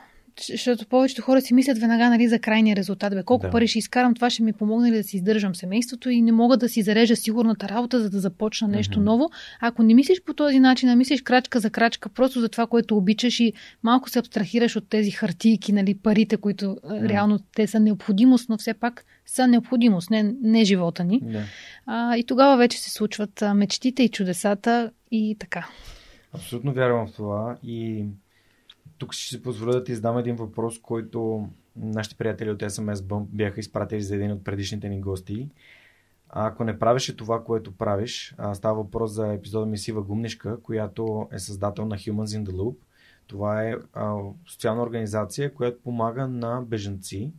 защото 0.47 0.87
повечето 0.87 1.23
хора 1.23 1.41
си 1.41 1.55
мислят 1.55 1.79
веднага 1.79 2.11
нали, 2.11 2.29
за 2.29 2.39
крайния 2.39 2.77
резултат. 2.77 3.15
Бе, 3.15 3.23
колко 3.23 3.47
да. 3.47 3.51
пари 3.51 3.69
ще 3.69 3.79
изкарам, 3.79 4.15
това 4.15 4.31
ще 4.31 4.43
ми 4.43 4.53
помогне 4.53 4.93
ли 4.93 4.97
да 4.97 5.03
си 5.03 5.17
издържам 5.17 5.55
семейството 5.55 6.11
и 6.11 6.23
не 6.23 6.33
мога 6.33 6.57
да 6.57 6.69
си 6.69 6.83
зарежа 6.83 7.17
сигурната 7.17 7.69
работа, 7.69 8.01
за 8.01 8.11
да 8.11 8.21
започна 8.21 8.69
нещо 8.69 9.01
mm-hmm. 9.01 9.05
ново. 9.05 9.31
Ако 9.61 9.83
не 9.83 9.95
мислиш 9.95 10.23
по 10.23 10.35
този 10.35 10.61
начин, 10.61 10.89
а 10.89 10.97
мислиш 10.97 11.23
крачка 11.23 11.61
за 11.61 11.71
крачка, 11.71 12.09
просто 12.09 12.41
за 12.41 12.49
това, 12.49 12.67
което 12.67 12.97
обичаш 12.97 13.41
и 13.41 13.53
малко 13.83 14.11
се 14.11 14.19
абстрахираш 14.19 14.77
от 14.77 14.89
тези 14.89 15.11
хартийки, 15.11 15.73
нали, 15.73 15.95
парите, 15.95 16.37
които 16.37 16.65
mm-hmm. 16.65 17.09
реално 17.09 17.39
те 17.39 17.67
са 17.67 17.81
необходимост, 17.81 18.49
но 18.49 18.59
все 18.59 18.75
пак 18.75 19.05
са 19.27 19.47
необходимост, 19.47 20.11
не, 20.11 20.35
не 20.43 20.65
живота 20.65 21.05
ни. 21.05 21.21
Да. 21.23 21.43
А, 21.87 22.17
и 22.17 22.25
тогава 22.25 22.57
вече 22.57 22.81
се 22.81 22.91
случват 22.91 23.43
мечтите 23.55 24.03
и 24.03 24.09
чудесата 24.09 24.91
и 25.11 25.37
така. 25.39 25.69
Абсолютно 26.33 26.73
вярвам 26.73 27.07
в 27.07 27.13
това 27.13 27.57
и 27.63 28.05
тук 28.99 29.13
ще 29.13 29.29
си 29.29 29.43
позволя 29.43 29.73
да 29.73 29.85
ти 29.85 29.95
задам 29.95 30.19
един 30.19 30.37
въпрос, 30.37 30.79
който 30.79 31.49
нашите 31.77 32.17
приятели 32.17 32.51
от 32.51 32.61
SMS 32.61 32.95
Bump 32.95 33.25
бяха 33.25 33.61
изпратили 33.61 34.03
за 34.03 34.15
един 34.15 34.33
от 34.33 34.45
предишните 34.45 34.89
ни 34.89 35.01
гости. 35.01 35.49
А 36.29 36.47
ако 36.47 36.65
не 36.65 36.79
правеше 36.79 37.17
това, 37.17 37.45
което 37.45 37.77
правиш, 37.77 38.35
става 38.55 38.83
въпрос 38.83 39.13
за 39.13 39.33
епизода 39.33 39.67
ми 39.67 39.79
Сива 39.79 40.03
Гумнишка, 40.03 40.63
която 40.63 41.29
е 41.33 41.39
създател 41.39 41.85
на 41.85 41.97
Humans 41.97 42.43
in 42.43 42.45
the 42.45 42.51
Loop. 42.51 42.77
Това 43.27 43.65
е 43.65 43.75
а, 43.93 44.17
социална 44.47 44.83
организация, 44.83 45.55
която 45.55 45.83
помага 45.83 46.29
на 46.29 46.63
бежанци, 46.63 47.33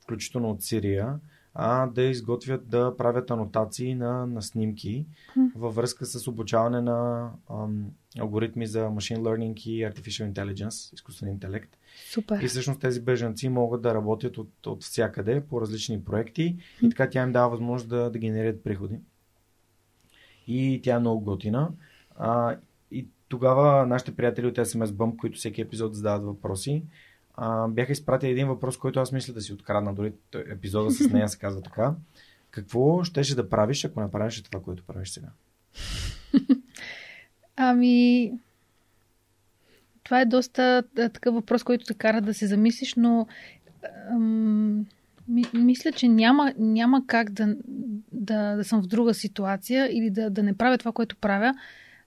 включително 0.00 0.50
от 0.50 0.62
Сирия, 0.62 1.18
а 1.60 1.86
да 1.86 2.02
изготвят, 2.02 2.68
да 2.68 2.96
правят 2.96 3.30
анотации 3.30 3.94
на, 3.94 4.26
на 4.26 4.42
снимки 4.42 5.06
във 5.56 5.74
връзка 5.74 6.06
с 6.06 6.28
обучаване 6.28 6.80
на 6.80 7.30
ам, 7.50 7.90
алгоритми 8.18 8.66
за 8.66 8.78
Machine 8.78 9.18
Learning 9.18 9.60
и 9.60 9.84
Artificial 9.84 10.32
Intelligence, 10.32 10.94
изкуствен 10.94 11.28
интелект. 11.28 11.76
Супер. 12.10 12.40
И 12.42 12.48
всъщност 12.48 12.80
тези 12.80 13.00
бежанци 13.00 13.48
могат 13.48 13.82
да 13.82 13.94
работят 13.94 14.38
от, 14.38 14.66
от 14.66 14.82
всякъде 14.82 15.40
по 15.40 15.60
различни 15.60 16.04
проекти 16.04 16.56
и 16.82 16.88
така 16.88 17.10
тя 17.10 17.22
им 17.22 17.32
дава 17.32 17.50
възможност 17.50 17.88
да, 17.88 18.10
да 18.10 18.18
генерират 18.18 18.64
приходи. 18.64 18.98
И 20.46 20.80
тя 20.84 20.96
е 20.96 20.98
много 21.00 21.24
готина. 21.24 21.70
А, 22.16 22.56
и 22.90 23.08
тогава 23.28 23.86
нашите 23.86 24.16
приятели 24.16 24.46
от 24.46 24.56
SMS 24.56 24.86
Bump, 24.86 25.16
които 25.16 25.38
всеки 25.38 25.60
епизод 25.60 25.94
задават 25.94 26.24
въпроси, 26.24 26.84
а, 27.40 27.68
бяха 27.68 27.92
изпратили 27.92 28.30
един 28.30 28.48
въпрос, 28.48 28.76
който 28.76 29.00
аз 29.00 29.12
мисля 29.12 29.34
да 29.34 29.40
си 29.40 29.52
открадна. 29.52 29.94
Дори 29.94 30.12
епизода 30.34 30.90
с 30.90 31.10
нея 31.10 31.28
се 31.28 31.38
казва 31.38 31.62
така. 31.62 31.94
Какво 32.50 33.04
щеше 33.04 33.36
да 33.36 33.48
правиш, 33.48 33.84
ако 33.84 34.00
направиш 34.00 34.42
това, 34.42 34.62
което 34.62 34.84
правиш 34.84 35.10
сега? 35.10 35.28
Ами, 37.56 38.32
това 40.04 40.20
е 40.20 40.26
доста 40.26 40.82
такъв 40.94 41.34
въпрос, 41.34 41.62
който 41.62 41.84
те 41.84 41.94
кара 41.94 42.20
да 42.20 42.34
се 42.34 42.46
замислиш, 42.46 42.94
но 42.94 43.26
ам, 44.10 44.86
ми, 45.28 45.44
мисля, 45.54 45.92
че 45.92 46.08
няма, 46.08 46.52
няма 46.58 47.06
как 47.06 47.30
да, 47.30 47.56
да, 48.12 48.56
да 48.56 48.64
съм 48.64 48.82
в 48.82 48.86
друга 48.86 49.14
ситуация 49.14 49.88
или 49.92 50.10
да, 50.10 50.30
да 50.30 50.42
не 50.42 50.56
правя 50.56 50.78
това, 50.78 50.92
което 50.92 51.16
правя, 51.16 51.54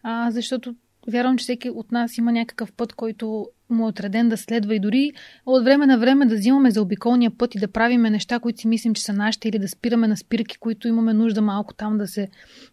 а, 0.04 0.32
защото 0.32 0.76
вярвам, 1.08 1.38
че 1.38 1.44
всеки 1.44 1.70
от 1.70 1.92
нас 1.92 2.18
има 2.18 2.32
някакъв 2.32 2.74
път, 2.74 2.94
който 2.94 3.50
му 3.72 3.86
е 3.86 3.90
отреден 3.90 4.30
да 4.30 4.38
следва 4.38 4.76
и 4.76 4.80
дори 4.80 5.12
от 5.46 5.64
време 5.64 5.86
на 5.86 5.98
време 5.98 6.26
да 6.26 6.36
взимаме 6.36 6.72
за 6.72 6.82
обиколния 6.82 7.32
път 7.38 7.56
и 7.56 7.60
да 7.60 7.68
правиме 7.68 8.10
неща, 8.10 8.40
които 8.40 8.60
си 8.60 8.68
мислим, 8.68 8.94
че 8.94 9.04
са 9.04 9.14
нашите 9.14 9.50
или 9.50 9.60
да 9.60 9.68
спираме 9.68 10.08
на 10.08 10.18
спирки, 10.18 10.58
които 10.58 10.88
имаме 10.88 11.14
нужда 11.14 11.42
малко 11.42 11.74
там 11.74 11.98
да 11.98 12.08
се, 12.08 12.28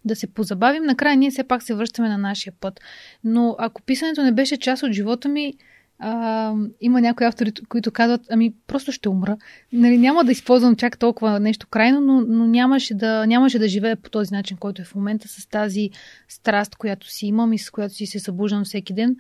да 0.04 0.16
се 0.16 0.26
позабавим. 0.26 0.82
Накрая 0.84 1.16
ние 1.16 1.30
все 1.30 1.44
пак 1.44 1.62
се 1.62 1.74
връщаме 1.74 2.08
на 2.08 2.18
нашия 2.18 2.52
път. 2.60 2.80
Но 3.24 3.56
ако 3.58 3.82
писането 3.82 4.22
не 4.22 4.32
беше 4.32 4.56
част 4.56 4.82
от 4.82 4.92
живота 4.92 5.28
ми, 5.28 5.54
а, 5.98 6.54
има 6.80 7.00
някои 7.00 7.26
автори, 7.26 7.52
които 7.68 7.92
казват, 7.92 8.20
ами 8.30 8.54
просто 8.66 8.92
ще 8.92 9.08
умра. 9.08 9.36
Нали, 9.72 9.98
няма 9.98 10.24
да 10.24 10.32
използвам 10.32 10.76
чак 10.76 10.98
толкова 10.98 11.40
нещо 11.40 11.66
крайно, 11.70 12.00
но, 12.00 12.20
но 12.20 12.46
нямаше, 12.46 12.94
да, 12.94 13.26
нямаше 13.26 13.58
да 13.58 13.68
живея 13.68 13.96
по 13.96 14.10
този 14.10 14.34
начин, 14.34 14.56
който 14.56 14.82
е 14.82 14.84
в 14.84 14.94
момента, 14.94 15.28
с 15.28 15.46
тази 15.46 15.90
страст, 16.28 16.76
която 16.76 17.10
си 17.10 17.26
имам 17.26 17.52
и 17.52 17.58
с 17.58 17.70
която 17.70 17.94
си 17.94 18.06
се 18.06 18.18
събуждам 18.18 18.64
всеки 18.64 18.94
ден. 18.94 19.16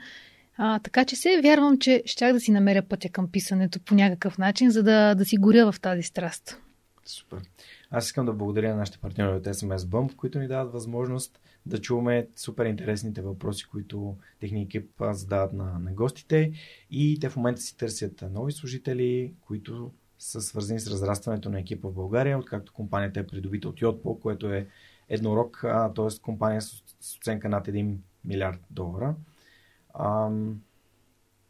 А, 0.60 0.78
така 0.78 1.04
че 1.04 1.16
се 1.16 1.40
вярвам, 1.42 1.78
че 1.78 2.02
щях 2.06 2.32
да 2.32 2.40
си 2.40 2.50
намеря 2.50 2.82
пътя 2.82 3.08
към 3.08 3.30
писането 3.30 3.80
по 3.80 3.94
някакъв 3.94 4.38
начин, 4.38 4.70
за 4.70 4.82
да, 4.82 5.14
да 5.14 5.24
си 5.24 5.36
горя 5.36 5.72
в 5.72 5.80
тази 5.80 6.02
страст. 6.02 6.60
Супер. 7.04 7.38
Аз 7.90 8.06
искам 8.06 8.26
да 8.26 8.32
благодаря 8.32 8.70
на 8.70 8.76
нашите 8.76 8.98
партньори 8.98 9.36
от 9.36 9.44
SMS 9.44 9.76
Bump, 9.76 10.16
които 10.16 10.38
ни 10.38 10.48
дават 10.48 10.72
възможност 10.72 11.40
да 11.66 11.80
чуваме 11.80 12.28
супер 12.36 12.66
интересните 12.66 13.22
въпроси, 13.22 13.64
които 13.70 14.16
техния 14.40 14.62
екип 14.62 14.90
задават 15.00 15.52
на, 15.52 15.78
на 15.78 15.92
гостите. 15.92 16.52
И 16.90 17.18
те 17.20 17.28
в 17.28 17.36
момента 17.36 17.60
си 17.60 17.76
търсят 17.76 18.24
нови 18.30 18.52
служители, 18.52 19.32
които 19.46 19.90
са 20.18 20.40
свързани 20.40 20.80
с 20.80 20.90
разрастването 20.90 21.50
на 21.50 21.60
екипа 21.60 21.88
в 21.88 21.94
България, 21.94 22.38
откакто 22.38 22.72
компанията 22.72 23.20
е 23.20 23.26
придобита 23.26 23.68
от 23.68 23.80
Йотпо, 23.80 24.20
което 24.20 24.52
е 24.52 24.66
еднорог, 25.08 25.60
т.е. 25.96 26.20
компания 26.22 26.62
с, 26.62 26.82
с 27.00 27.16
оценка 27.16 27.48
над 27.48 27.66
1 27.66 27.96
милиард 28.24 28.60
долара. 28.70 29.14
Ам, 29.98 30.60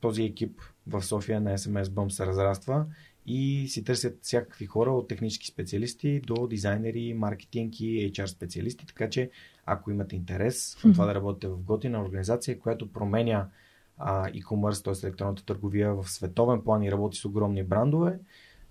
този 0.00 0.22
екип 0.22 0.60
в 0.86 1.02
София 1.02 1.40
на 1.40 1.58
SMS 1.58 1.84
Bump 1.84 2.08
се 2.08 2.26
разраства 2.26 2.86
и 3.26 3.68
си 3.68 3.84
търсят 3.84 4.18
всякакви 4.22 4.66
хора 4.66 4.90
от 4.90 5.08
технически 5.08 5.46
специалисти 5.46 6.20
до 6.20 6.46
дизайнери, 6.46 7.14
маркетинг 7.14 7.80
и 7.80 8.12
HR 8.12 8.26
специалисти, 8.26 8.86
така 8.86 9.10
че 9.10 9.30
ако 9.66 9.90
имате 9.90 10.16
интерес 10.16 10.76
в 10.76 10.82
това 10.82 11.06
да 11.06 11.14
работите 11.14 11.48
в 11.48 11.62
готина 11.62 12.02
организация, 12.02 12.58
която 12.58 12.92
променя 12.92 13.48
а, 13.98 14.30
e-commerce, 14.30 14.84
т.е. 14.84 15.06
електронната 15.06 15.44
търговия 15.44 15.94
в 15.94 16.10
световен 16.10 16.60
план 16.60 16.82
и 16.82 16.92
работи 16.92 17.18
с 17.18 17.24
огромни 17.24 17.62
брандове, 17.62 18.18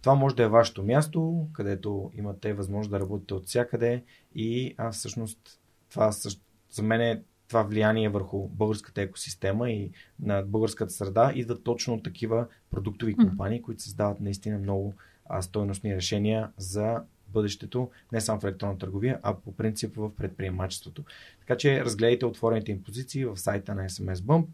това 0.01 0.15
може 0.15 0.35
да 0.35 0.43
е 0.43 0.47
вашето 0.47 0.83
място, 0.83 1.47
където 1.53 2.11
имате 2.17 2.53
възможност 2.53 2.91
да 2.91 2.99
работите 2.99 3.33
от 3.33 3.47
всякъде 3.47 4.03
и 4.35 4.75
а, 4.77 4.91
всъщност 4.91 5.59
това 5.89 6.11
също, 6.11 6.41
за 6.71 6.83
мен 6.83 7.01
е 7.01 7.23
това 7.48 7.64
влияние 7.64 8.10
върху 8.10 8.48
българската 8.48 9.02
екосистема 9.02 9.69
и 9.69 9.91
на 10.19 10.41
българската 10.41 10.94
среда 10.94 11.32
идват 11.36 11.64
точно 11.64 11.94
от 11.94 12.03
такива 12.03 12.48
продуктови 12.72 13.15
компании, 13.15 13.61
които 13.61 13.82
създават 13.82 14.19
наистина 14.19 14.57
много 14.57 14.94
стойностни 15.41 15.95
решения 15.95 16.52
за 16.57 17.03
бъдещето, 17.28 17.90
не 18.11 18.22
само 18.22 18.40
в 18.40 18.44
електронна 18.44 18.78
търговия, 18.78 19.19
а 19.24 19.34
по 19.36 19.56
принцип 19.56 19.95
в 19.95 20.15
предприемачеството. 20.15 21.03
Така 21.40 21.57
че 21.57 21.86
разгледайте 21.86 22.26
отворените 22.26 22.72
им 22.72 22.84
позиции 22.84 23.26
в 23.26 23.38
сайта 23.38 23.76
на 23.76 23.90
SMS 23.90 24.15
Bump 24.15 24.45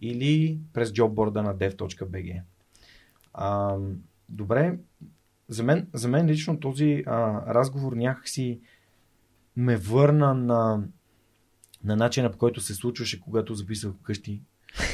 или 0.00 0.58
през 0.72 0.92
джобборда 0.92 1.42
на 1.42 1.56
dev.bg. 1.56 2.40
А, 3.34 3.76
добре, 4.28 4.78
за 5.48 5.62
мен, 5.62 5.88
за 5.92 6.08
мен 6.08 6.26
лично 6.26 6.60
този 6.60 7.02
а, 7.06 7.42
разговор 7.54 7.92
някакси 7.92 8.60
ме 9.56 9.76
върна 9.76 10.34
на 10.34 10.82
на 11.86 11.96
начина 11.96 12.32
по 12.32 12.38
който 12.38 12.60
се 12.60 12.74
случваше, 12.74 13.20
когато 13.20 13.54
записах 13.54 13.92
вкъщи 13.92 14.40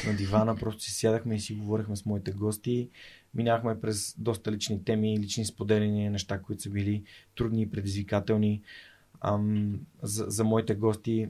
на 0.07 0.17
дивана. 0.17 0.57
Просто 0.57 0.83
си 0.83 0.93
сядахме 0.93 1.35
и 1.35 1.41
си 1.41 1.55
говорихме 1.55 1.97
с 1.97 2.07
моите 2.07 2.33
гости. 2.33 2.89
Минахме 3.35 3.81
през 3.81 4.15
доста 4.19 4.53
лични 4.53 4.85
теми, 4.85 5.19
лични 5.19 5.45
споделения, 5.45 6.11
неща, 6.11 6.39
които 6.39 6.63
са 6.63 6.71
били 6.71 7.03
трудни 7.37 7.63
и 7.63 7.71
предизвикателни 7.71 8.63
ам, 9.21 9.81
за, 10.03 10.25
за 10.29 10.45
моите 10.45 10.75
гости. 10.75 11.29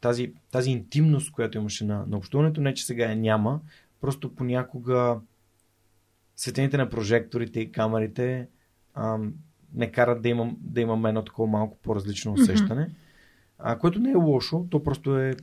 Тази, 0.00 0.32
тази 0.50 0.70
интимност, 0.70 1.32
която 1.32 1.58
имаше 1.58 1.84
на, 1.84 2.06
на 2.06 2.16
общуването, 2.16 2.60
не 2.60 2.74
че 2.74 2.86
сега 2.86 3.04
я 3.04 3.16
няма, 3.16 3.60
просто 4.00 4.34
понякога 4.34 5.20
светените 6.36 6.76
на 6.76 6.90
прожекторите 6.90 7.60
и 7.60 7.72
камерите 7.72 8.48
ам, 8.94 9.34
не 9.74 9.92
карат 9.92 10.22
да 10.22 10.28
имам, 10.28 10.56
да 10.60 10.80
имам 10.80 11.06
едно 11.06 11.24
такова 11.24 11.48
малко 11.48 11.78
по-различно 11.82 12.32
усещане. 12.32 12.86
Mm-hmm 12.86 13.05
а, 13.58 13.78
което 13.78 13.98
не 13.98 14.10
е 14.10 14.14
лошо, 14.14 14.66
то 14.70 14.82
просто 14.82 15.18
е, 15.18 15.34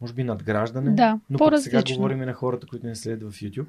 може 0.00 0.14
би, 0.14 0.24
надграждане. 0.24 0.90
Да, 0.90 1.20
но 1.30 1.38
пък 1.38 1.58
сега 1.58 1.82
говорим 1.94 2.22
и 2.22 2.26
на 2.26 2.34
хората, 2.34 2.66
които 2.66 2.86
не 2.86 2.94
следват 2.94 3.32
в 3.32 3.36
YouTube, 3.36 3.66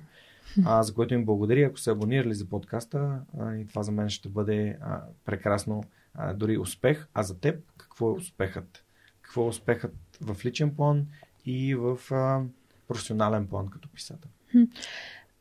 а, 0.65 0.83
за 0.83 0.93
което 0.93 1.13
им 1.13 1.25
благодаря. 1.25 1.67
Ако 1.67 1.79
са 1.79 1.91
абонирали 1.91 2.33
за 2.33 2.45
подкаста, 2.45 3.19
а, 3.39 3.55
и 3.55 3.67
това 3.67 3.83
за 3.83 3.91
мен 3.91 4.09
ще 4.09 4.29
бъде 4.29 4.77
а, 4.81 5.01
прекрасно, 5.25 5.83
а, 6.13 6.33
дори 6.33 6.57
успех. 6.57 7.07
А 7.13 7.23
за 7.23 7.39
теб, 7.39 7.63
какво 7.77 8.09
е 8.09 8.13
успехът? 8.13 8.83
Какво 9.21 9.43
е 9.43 9.47
успехът 9.47 9.95
в 10.21 10.45
личен 10.45 10.75
план 10.75 11.05
и 11.45 11.75
в 11.75 11.97
а, 12.11 12.41
професионален 12.87 13.47
план 13.47 13.67
като 13.67 13.89
писател? 13.89 14.31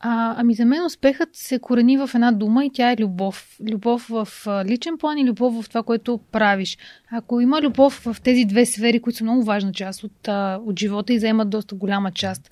А, 0.01 0.35
ами 0.39 0.55
за 0.55 0.65
мен 0.65 0.85
успехът 0.85 1.29
се 1.33 1.59
корени 1.59 1.99
в 1.99 2.11
една 2.15 2.33
дума 2.33 2.65
и 2.65 2.70
тя 2.75 2.93
е 2.93 2.97
любов. 2.97 3.59
Любов 3.70 4.07
в 4.09 4.29
личен 4.65 4.99
план 4.99 5.19
и 5.19 5.25
любов 5.25 5.62
в 5.62 5.69
това, 5.69 5.83
което 5.83 6.20
правиш. 6.33 6.79
Ако 7.11 7.41
има 7.41 7.62
любов 7.62 7.93
в 7.93 8.16
тези 8.23 8.45
две 8.45 8.66
сфери, 8.66 9.01
които 9.01 9.16
са 9.16 9.25
много 9.25 9.45
важна 9.45 9.73
част 9.73 10.05
от, 10.05 10.29
от 10.66 10.79
живота 10.79 11.12
и 11.12 11.19
заемат 11.19 11.51
доста 11.51 11.75
голяма 11.75 12.12
част, 12.12 12.51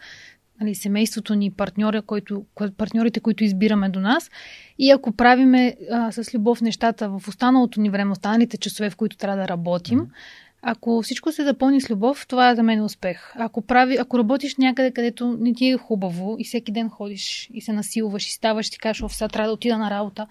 нали, 0.60 0.74
семейството 0.74 1.34
ни, 1.34 1.50
партньора, 1.50 2.02
който, 2.02 2.44
партньорите, 2.76 3.20
които 3.20 3.44
избираме 3.44 3.88
до 3.88 4.00
нас, 4.00 4.30
и 4.78 4.90
ако 4.90 5.12
правиме 5.12 5.76
а, 5.92 6.12
с 6.12 6.34
любов 6.34 6.60
нещата 6.60 7.08
в 7.08 7.28
останалото 7.28 7.80
ни 7.80 7.90
време, 7.90 8.12
останалите 8.12 8.56
часове, 8.56 8.90
в 8.90 8.96
които 8.96 9.16
трябва 9.16 9.42
да 9.42 9.48
работим, 9.48 10.00
mm-hmm 10.00 10.45
ако 10.68 11.02
всичко 11.02 11.32
се 11.32 11.44
запълни 11.44 11.80
с 11.80 11.90
любов, 11.90 12.26
това 12.28 12.50
е 12.50 12.54
за 12.54 12.62
мен 12.62 12.84
успех. 12.84 13.32
Ако, 13.34 13.62
прави, 13.62 13.96
ако 14.00 14.18
работиш 14.18 14.56
някъде, 14.56 14.90
където 14.90 15.36
не 15.40 15.54
ти 15.54 15.66
е 15.66 15.76
хубаво 15.76 16.36
и 16.38 16.44
всеки 16.44 16.72
ден 16.72 16.88
ходиш 16.88 17.50
и 17.54 17.60
се 17.60 17.72
насилваш 17.72 18.28
и 18.28 18.32
ставаш 18.32 18.68
и 18.68 18.70
ти 18.70 18.78
кажеш, 18.78 19.04
сега 19.08 19.28
трябва 19.28 19.48
да 19.48 19.54
отида 19.54 19.78
на 19.78 19.90
работа 19.90 20.26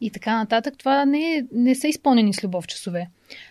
и 0.00 0.10
така 0.10 0.36
нататък, 0.36 0.74
това 0.78 1.04
не, 1.04 1.36
е, 1.36 1.44
не 1.52 1.74
са 1.74 1.88
изпълнени 1.88 2.34
с 2.34 2.44
любов 2.44 2.66
часове. 2.66 3.08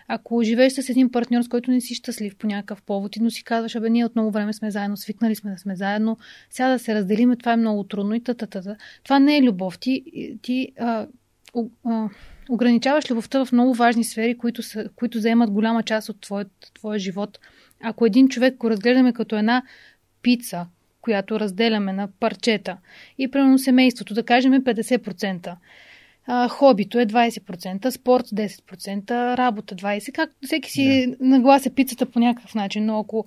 Ако 0.08 0.44
живееш 0.44 0.74
с 0.74 0.90
един 0.90 1.12
партньор, 1.12 1.42
с 1.42 1.48
който 1.48 1.72
не 1.72 1.82
си 1.82 1.96
щастлив 1.96 2.36
по 2.36 2.48
някакъв 2.48 2.82
повод 2.82 3.16
и 3.16 3.20
но 3.20 3.32
си 3.32 3.44
казваш, 3.44 3.76
абе, 3.76 3.90
ние 3.90 4.06
от 4.06 4.16
много 4.16 4.32
време 4.32 4.54
сме 4.54 4.72
заедно, 4.72 4.98
свикнали 4.98 5.36
сме 5.36 5.52
да 5.52 5.58
сме 5.58 5.76
заедно, 5.76 6.18
сега 6.50 6.70
да 6.70 6.80
се 6.80 6.96
разделиме, 6.96 7.36
това 7.36 7.54
е 7.54 7.58
много 7.58 7.84
трудно 7.84 8.16
и 8.16 8.24
та-та-та. 8.24 8.76
Това 9.04 9.20
не 9.20 9.38
е 9.38 9.44
любов. 9.44 9.80
Ти, 9.80 10.04
ти 10.42 10.72
а, 10.80 11.08
а, 11.86 12.10
ограничаваш 12.50 13.12
любовта 13.12 13.46
в 13.46 13.52
много 13.52 13.74
важни 13.74 14.04
сфери, 14.04 14.38
които, 14.38 14.64
са, 14.64 14.90
които 14.96 15.20
заемат 15.20 15.52
голяма 15.52 15.84
част 15.84 16.10
от 16.10 16.22
твоят, 16.22 16.52
твоя 16.74 17.00
живот. 17.00 17.40
Ако 17.84 18.06
един 18.06 18.30
човек 18.30 18.58
го 18.58 18.70
разгледаме 18.70 19.14
като 19.14 19.36
една 19.36 19.64
пица, 20.22 20.68
която 21.02 21.40
разделяме 21.40 21.94
на 21.94 22.08
парчета, 22.20 22.78
и 23.18 23.32
примерно 23.32 23.60
семейството, 23.60 24.14
да 24.14 24.24
кажем 24.24 24.54
50%, 24.54 25.56
а, 26.28 26.48
хобито 26.48 27.00
е 27.00 27.06
20%, 27.06 27.90
спорт 27.90 28.26
10%, 28.26 29.38
работа 29.38 29.76
20%, 29.76 30.12
както 30.12 30.36
всеки 30.42 30.72
си 30.72 31.16
наглася 31.20 31.70
пицата 31.70 32.06
по 32.06 32.20
някакъв 32.20 32.56
начин, 32.56 32.86
но 32.86 33.00
ако 33.00 33.26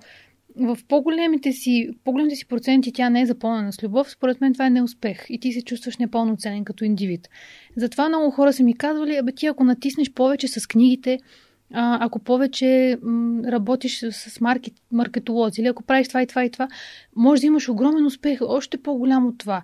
в 0.55 0.77
по-големите 0.87 1.51
си, 1.51 1.89
по-големите 2.03 2.35
си 2.35 2.47
проценти 2.47 2.91
тя 2.91 3.09
не 3.09 3.21
е 3.21 3.25
запълнена 3.25 3.73
с 3.73 3.83
любов, 3.83 4.11
според 4.11 4.41
мен 4.41 4.53
това 4.53 4.65
е 4.65 4.69
неуспех 4.69 5.25
и 5.29 5.39
ти 5.39 5.51
се 5.51 5.61
чувстваш 5.61 5.97
непълноценен 5.97 6.65
като 6.65 6.85
индивид. 6.85 7.29
Затова 7.75 8.09
много 8.09 8.31
хора 8.31 8.53
са 8.53 8.63
ми 8.63 8.77
казвали, 8.77 9.17
абе 9.17 9.31
ти 9.31 9.45
ако 9.45 9.63
натиснеш 9.63 10.11
повече 10.11 10.47
с 10.47 10.67
книгите, 10.67 11.19
а, 11.73 12.05
ако 12.05 12.19
повече 12.19 12.97
м, 13.03 13.41
работиш 13.51 13.99
с 14.11 14.41
маркет, 14.41 14.73
маркетолози 14.91 15.61
или 15.61 15.67
ако 15.67 15.83
правиш 15.83 16.07
това 16.07 16.21
и 16.21 16.27
това 16.27 16.45
и 16.45 16.49
това, 16.49 16.67
може 17.15 17.41
да 17.41 17.47
имаш 17.47 17.69
огромен 17.69 18.05
успех, 18.05 18.39
още 18.41 18.77
по-голям 18.77 19.27
от 19.27 19.37
това. 19.37 19.61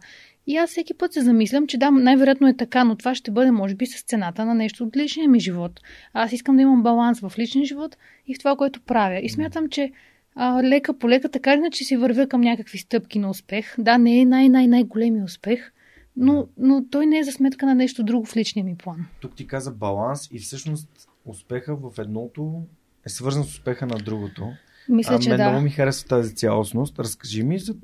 И 0.48 0.58
аз 0.58 0.70
всеки 0.70 0.94
път 0.94 1.14
се 1.14 1.22
замислям, 1.22 1.68
че 1.68 1.78
да, 1.78 1.92
най-вероятно 1.92 2.48
е 2.48 2.58
така, 2.58 2.84
но 2.84 2.96
това 2.96 3.16
ще 3.16 3.32
бъде, 3.32 3.52
може 3.52 3.76
би, 3.76 3.86
с 3.86 4.04
цената 4.04 4.46
на 4.46 4.56
нещо 4.56 4.84
от 4.84 4.98
личния 4.98 5.30
ми 5.30 5.40
живот. 5.40 5.82
Аз 6.14 6.32
искам 6.32 6.56
да 6.56 6.62
имам 6.62 6.84
баланс 6.84 7.20
в 7.20 7.34
личния 7.40 7.66
живот 7.66 7.98
и 8.28 8.36
в 8.36 8.40
това, 8.40 8.56
което 8.56 8.82
правя. 8.82 9.20
И 9.20 9.30
смятам, 9.30 9.70
че 9.70 9.92
а, 10.36 10.64
лека 10.64 10.98
по 10.98 11.10
лека, 11.10 11.30
така 11.30 11.54
иначе 11.54 11.84
си 11.84 11.98
вървя 11.98 12.28
към 12.28 12.42
някакви 12.42 12.78
стъпки 12.78 13.20
на 13.20 13.30
успех. 13.30 13.76
Да, 13.78 13.98
не 13.98 14.20
е 14.20 14.26
най-най-най-големи 14.26 15.24
успех, 15.24 15.72
но, 16.18 16.48
но 16.58 16.86
той 16.92 17.06
не 17.06 17.20
е 17.20 17.24
за 17.24 17.32
сметка 17.32 17.66
на 17.66 17.76
нещо 17.76 18.04
друго 18.04 18.26
в 18.26 18.36
личния 18.36 18.66
ми 18.66 18.78
план. 18.78 19.06
Тук 19.20 19.36
ти 19.36 19.48
каза 19.48 19.72
баланс 19.72 20.28
и 20.32 20.40
всъщност 20.40 20.90
успеха 21.26 21.76
в 21.76 21.92
едното 22.00 22.62
е 23.06 23.10
свързан 23.10 23.44
с 23.44 23.48
успеха 23.48 23.86
на 23.86 23.98
другото. 23.98 24.52
Мисля, 24.90 25.16
а, 25.16 25.20
че 25.20 25.30
мен 25.30 25.38
да. 25.38 25.50
много 25.50 25.64
ми 25.64 25.70
харесва 25.70 26.08
тази 26.08 26.36
цялостност. 26.36 27.00
Разкажи 27.00 27.44
ми 27.44 27.60
за 27.60 27.76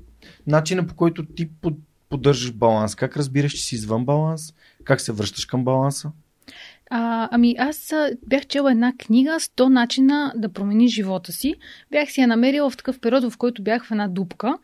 начина 0.48 0.88
по 0.88 0.96
който 0.96 1.26
ти 1.26 1.50
под, 1.50 1.74
поддържаш 2.10 2.54
баланс. 2.54 2.96
Как 2.96 3.18
разбираш, 3.18 3.52
че 3.52 3.64
си 3.64 3.76
извън 3.76 4.06
баланс? 4.06 4.54
Как 4.84 5.02
се 5.02 5.12
връщаш 5.12 5.46
към 5.46 5.64
баланса? 5.64 6.12
А, 6.94 7.30
ами 7.32 7.56
аз 7.60 7.94
бях 8.28 8.48
чела 8.48 8.72
една 8.72 8.94
книга 8.98 9.32
100 9.40 9.68
начина 9.68 10.34
да 10.36 10.50
промениш 10.50 10.92
живота 10.92 11.32
си. 11.32 11.56
Бях 11.92 12.12
си 12.12 12.22
я 12.22 12.28
намерила 12.28 12.70
в 12.70 12.78
такъв 12.78 13.00
период, 13.00 13.24
в 13.24 13.38
който 13.38 13.64
бях 13.64 13.86
в 13.86 13.92
една 13.92 14.08
дупка. 14.08 14.58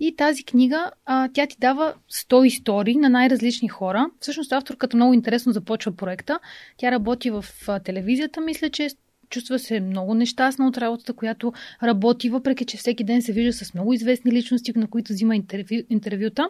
И 0.00 0.16
тази 0.16 0.44
книга, 0.44 0.90
а, 1.06 1.28
тя 1.32 1.46
ти 1.46 1.56
дава 1.60 1.94
100 2.12 2.46
истории 2.46 2.96
на 2.96 3.08
най-различни 3.08 3.68
хора. 3.68 4.10
Всъщност 4.20 4.52
авторката 4.52 4.96
много 4.96 5.14
интересно 5.14 5.52
започва 5.52 5.92
проекта. 5.92 6.38
Тя 6.76 6.90
работи 6.90 7.30
в 7.30 7.44
телевизията, 7.84 8.40
мисля, 8.40 8.70
че 8.70 8.88
чувства 9.30 9.58
се 9.58 9.80
много 9.80 10.14
нещастна 10.14 10.68
от 10.68 10.78
работата, 10.78 11.12
която 11.12 11.52
работи, 11.82 12.30
въпреки 12.30 12.64
че 12.64 12.76
всеки 12.76 13.04
ден 13.04 13.22
се 13.22 13.32
вижда 13.32 13.52
с 13.52 13.74
много 13.74 13.92
известни 13.92 14.32
личности, 14.32 14.72
на 14.76 14.86
които 14.86 15.12
взима 15.12 15.36
интервю, 15.36 15.76
интервюта. 15.90 16.48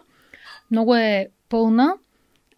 Много 0.71 0.95
е 0.95 1.27
пълна. 1.49 1.93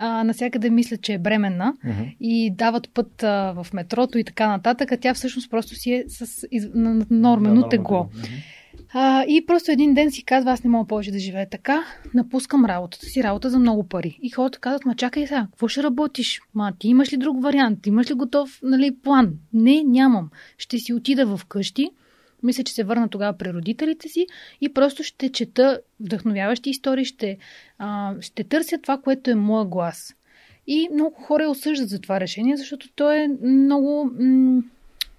А, 0.05 0.23
насякъде 0.23 0.69
мисля, 0.69 0.97
че 0.97 1.13
е 1.13 1.17
бременна 1.17 1.73
Mm-hmm. 1.73 2.15
и 2.19 2.51
дават 2.51 2.89
път 2.93 3.23
а, 3.23 3.63
в 3.63 3.73
метрото 3.73 4.17
и 4.17 4.23
така 4.23 4.47
нататък, 4.47 4.91
а 4.91 4.97
тя 4.97 5.13
всъщност 5.13 5.49
просто 5.49 5.75
си 5.75 5.93
е 5.93 6.03
с 6.07 6.47
из... 6.51 6.67
нормено 7.09 7.69
тегло. 7.69 8.09
А, 8.93 9.23
и 9.23 9.45
просто 9.45 9.71
един 9.71 9.93
ден 9.93 10.11
си 10.11 10.23
казва, 10.23 10.51
аз 10.51 10.63
не 10.63 10.69
мога 10.69 10.87
повече 10.87 11.11
да 11.11 11.19
живея 11.19 11.49
така, 11.49 11.83
напускам 12.13 12.65
работата 12.65 13.05
си, 13.05 13.23
работа 13.23 13.49
за 13.49 13.59
много 13.59 13.83
пари. 13.83 14.19
И 14.21 14.29
хората 14.29 14.59
казват, 14.59 14.85
ма 14.85 14.95
чакай 14.95 15.27
сега, 15.27 15.47
какво 15.51 15.67
ще 15.67 15.83
работиш? 15.83 16.41
Ма 16.53 16.73
ти 16.79 16.87
имаш 16.87 17.13
ли 17.13 17.17
друг 17.17 17.43
вариант? 17.43 17.87
Имаш 17.87 18.09
ли 18.09 18.13
готов 18.13 18.59
нали, 18.63 18.95
план? 19.03 19.33
Не, 19.53 19.83
нямам. 19.83 20.29
Ще 20.57 20.77
си 20.77 20.93
отида 20.93 21.37
в 21.37 21.45
къщи, 21.45 21.89
мисля, 22.43 22.63
че 22.63 22.73
се 22.73 22.83
върна 22.83 23.09
тогава 23.09 23.37
при 23.37 23.53
родителите 23.53 24.09
си 24.09 24.27
и 24.61 24.73
просто 24.73 25.03
ще 25.03 25.29
чета 25.29 25.79
вдъхновяващи 25.99 26.69
истории, 26.69 27.05
ще, 27.05 27.37
а, 27.77 28.13
ще 28.21 28.43
търся 28.43 28.77
това, 28.77 28.97
което 28.97 29.31
е 29.31 29.35
моя 29.35 29.65
глас. 29.65 30.15
И 30.67 30.89
много 30.93 31.15
хора 31.15 31.47
осъждат 31.49 31.89
за 31.89 31.99
това 31.99 32.19
решение, 32.19 32.57
защото 32.57 32.89
то 32.95 33.11
е 33.11 33.27
много, 33.43 34.11
м- 34.19 34.61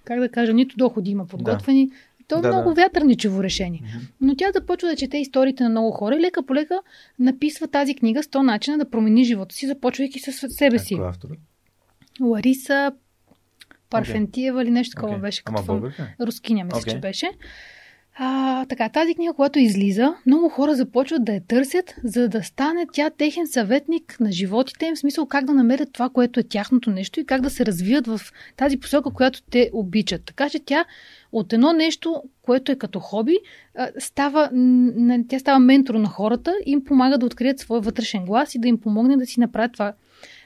как 0.03 0.19
да 0.19 0.29
кажа, 0.29 0.53
нито 0.53 0.77
доходи 0.77 1.11
има 1.11 1.25
подготвени. 1.25 1.89
То 2.27 2.37
е 2.37 2.41
Да, 2.41 2.47
много 2.47 2.69
да. 2.73 2.81
вятърничево 2.81 3.43
решение. 3.43 3.81
Но 4.21 4.35
тя 4.35 4.51
започва 4.53 4.89
да 4.89 4.95
чете 4.95 5.17
историите 5.17 5.63
на 5.63 5.69
много 5.69 5.91
хора 5.91 6.15
и 6.15 6.19
лека 6.19 6.43
по 6.45 6.55
лека 6.55 6.79
написва 7.19 7.67
тази 7.67 7.95
книга 7.95 8.23
100 8.23 8.41
начина 8.41 8.77
да 8.77 8.89
промени 8.89 9.23
живота 9.23 9.55
си, 9.55 9.67
започвайки 9.67 10.19
с 10.19 10.31
себе 10.49 10.79
си. 10.79 10.93
Е? 10.93 10.97
Лариса 12.23 12.91
Парфентиева 13.89 14.63
или 14.63 14.71
нещо 14.71 14.95
такова 14.95 15.11
Окей. 15.11 15.21
беше. 15.21 15.41
Ама 15.45 15.57
Като 15.57 15.65
българка? 15.65 16.03
е? 16.19 16.25
Рускиня, 16.25 16.63
мисля, 16.63 16.77
Окей. 16.79 16.93
че 16.93 16.99
беше. 16.99 17.29
А, 18.17 18.65
така, 18.65 18.89
тази 18.89 19.15
книга, 19.15 19.33
когато 19.33 19.59
излиза, 19.59 20.15
много 20.25 20.49
хора 20.49 20.75
започват 20.75 21.25
да 21.25 21.33
я 21.33 21.41
търсят, 21.47 21.95
за 22.03 22.29
да 22.29 22.43
стане 22.43 22.85
тя 22.93 23.09
техен 23.09 23.47
съветник 23.47 24.17
на 24.19 24.31
животите 24.31 24.85
им, 24.85 24.95
в 24.95 24.99
смисъл 24.99 25.25
как 25.25 25.45
да 25.45 25.53
намерят 25.53 25.89
това, 25.93 26.09
което 26.09 26.39
е 26.39 26.43
тяхното 26.43 26.89
нещо 26.89 27.19
и 27.19 27.25
как 27.25 27.41
да 27.41 27.49
се 27.49 27.65
развият 27.65 28.07
в 28.07 28.21
тази 28.57 28.79
посока, 28.79 29.11
която 29.11 29.41
те 29.49 29.69
обичат. 29.73 30.25
Така 30.25 30.49
че 30.49 30.59
тя 30.65 30.85
от 31.31 31.53
едно 31.53 31.73
нещо, 31.73 32.23
което 32.41 32.71
е 32.71 32.75
като 32.75 32.99
хоби, 32.99 33.37
става, 33.99 34.49
тя 35.29 35.39
става 35.39 35.59
ментор 35.59 35.95
на 35.95 36.07
хората 36.07 36.53
и 36.65 36.71
им 36.71 36.83
помага 36.83 37.17
да 37.17 37.25
открият 37.25 37.59
своя 37.59 37.81
вътрешен 37.81 38.25
глас 38.25 38.55
и 38.55 38.59
да 38.59 38.67
им 38.67 38.81
помогне 38.81 39.17
да 39.17 39.25
си 39.25 39.39
направят 39.39 39.73
това, 39.73 39.93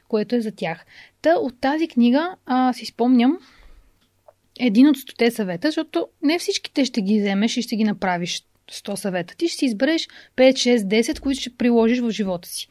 което 0.09 0.35
е 0.35 0.41
за 0.41 0.51
тях. 0.51 0.85
Та 1.21 1.35
от 1.35 1.61
тази 1.61 1.87
книга 1.87 2.35
а, 2.45 2.73
си 2.73 2.85
спомням, 2.85 3.37
един 4.59 4.87
от 4.87 4.97
100 4.97 5.29
съвета, 5.29 5.67
защото 5.67 6.07
не 6.23 6.39
всички 6.39 6.73
те 6.73 6.85
ще 6.85 7.01
ги 7.01 7.19
вземеш 7.19 7.57
и 7.57 7.61
ще 7.61 7.75
ги 7.75 7.83
направиш 7.83 8.43
100 8.71 8.95
съвета. 8.95 9.35
Ти 9.37 9.47
ще 9.47 9.57
си 9.57 9.65
избереш 9.65 10.07
5, 10.37 10.53
6, 10.53 10.77
10, 10.77 11.19
които 11.19 11.41
ще 11.41 11.55
приложиш 11.55 11.99
в 11.99 12.11
живота 12.11 12.49
си. 12.49 12.67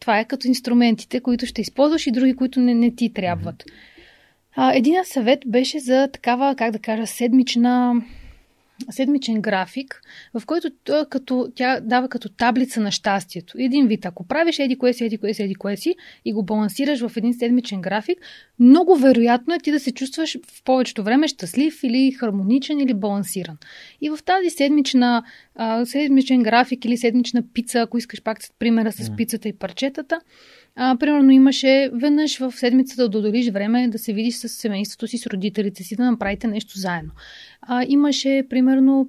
Това 0.00 0.18
е 0.18 0.24
като 0.24 0.48
инструментите, 0.48 1.20
които 1.20 1.46
ще 1.46 1.60
използваш 1.60 2.06
и 2.06 2.10
други, 2.10 2.36
които 2.36 2.60
не, 2.60 2.74
не 2.74 2.94
ти 2.94 3.12
трябват. 3.12 3.64
А, 4.56 4.74
един 4.74 5.04
съвет 5.04 5.38
беше 5.46 5.78
за 5.78 6.08
такава, 6.12 6.54
как 6.56 6.70
да 6.70 6.78
кажа, 6.78 7.06
седмична 7.06 7.94
седмичен 8.90 9.42
график, 9.42 10.00
в 10.34 10.46
който 10.46 10.70
той 10.84 11.08
като, 11.08 11.48
тя 11.54 11.80
дава 11.80 12.08
като 12.08 12.28
таблица 12.28 12.80
на 12.80 12.90
щастието. 12.90 13.54
Един 13.58 13.86
вид, 13.86 14.06
ако 14.06 14.26
правиш 14.26 14.58
еди 14.58 14.78
кое 14.78 14.92
си, 14.92 15.04
еди 15.04 15.18
кое 15.18 15.34
си, 15.34 15.42
еди 15.42 15.54
кое 15.54 15.76
си 15.76 15.94
и 16.24 16.32
го 16.32 16.42
балансираш 16.42 17.06
в 17.06 17.16
един 17.16 17.34
седмичен 17.34 17.80
график, 17.80 18.18
много 18.58 18.96
вероятно 18.96 19.54
е 19.54 19.58
ти 19.58 19.72
да 19.72 19.80
се 19.80 19.92
чувстваш 19.92 20.38
в 20.46 20.64
повечето 20.64 21.02
време 21.04 21.28
щастлив 21.28 21.80
или 21.82 22.12
хармоничен 22.12 22.80
или 22.80 22.94
балансиран. 22.94 23.56
И 24.00 24.10
в 24.10 24.18
тази 24.24 24.50
седмична, 24.50 25.24
а, 25.54 25.86
седмичен 25.86 26.42
график 26.42 26.84
или 26.84 26.96
седмична 26.96 27.42
пица, 27.54 27.80
ако 27.80 27.98
искаш 27.98 28.22
пак 28.22 28.42
с 28.42 28.50
примера 28.58 28.92
с 28.92 29.16
пицата 29.16 29.48
и 29.48 29.52
парчетата, 29.52 30.20
а, 30.76 30.96
примерно 30.96 31.30
имаше 31.30 31.90
веднъж 31.92 32.38
в 32.38 32.52
седмицата 32.52 33.08
да 33.08 33.18
отделиш 33.18 33.50
време 33.50 33.88
да 33.88 33.98
се 33.98 34.12
видиш 34.12 34.34
с 34.34 34.48
семейството 34.48 35.06
си, 35.06 35.18
с 35.18 35.26
родителите 35.26 35.82
си, 35.82 35.96
да 35.96 36.10
направите 36.10 36.46
нещо 36.46 36.78
заедно. 36.78 37.10
А, 37.62 37.84
имаше 37.88 38.46
примерно 38.50 39.08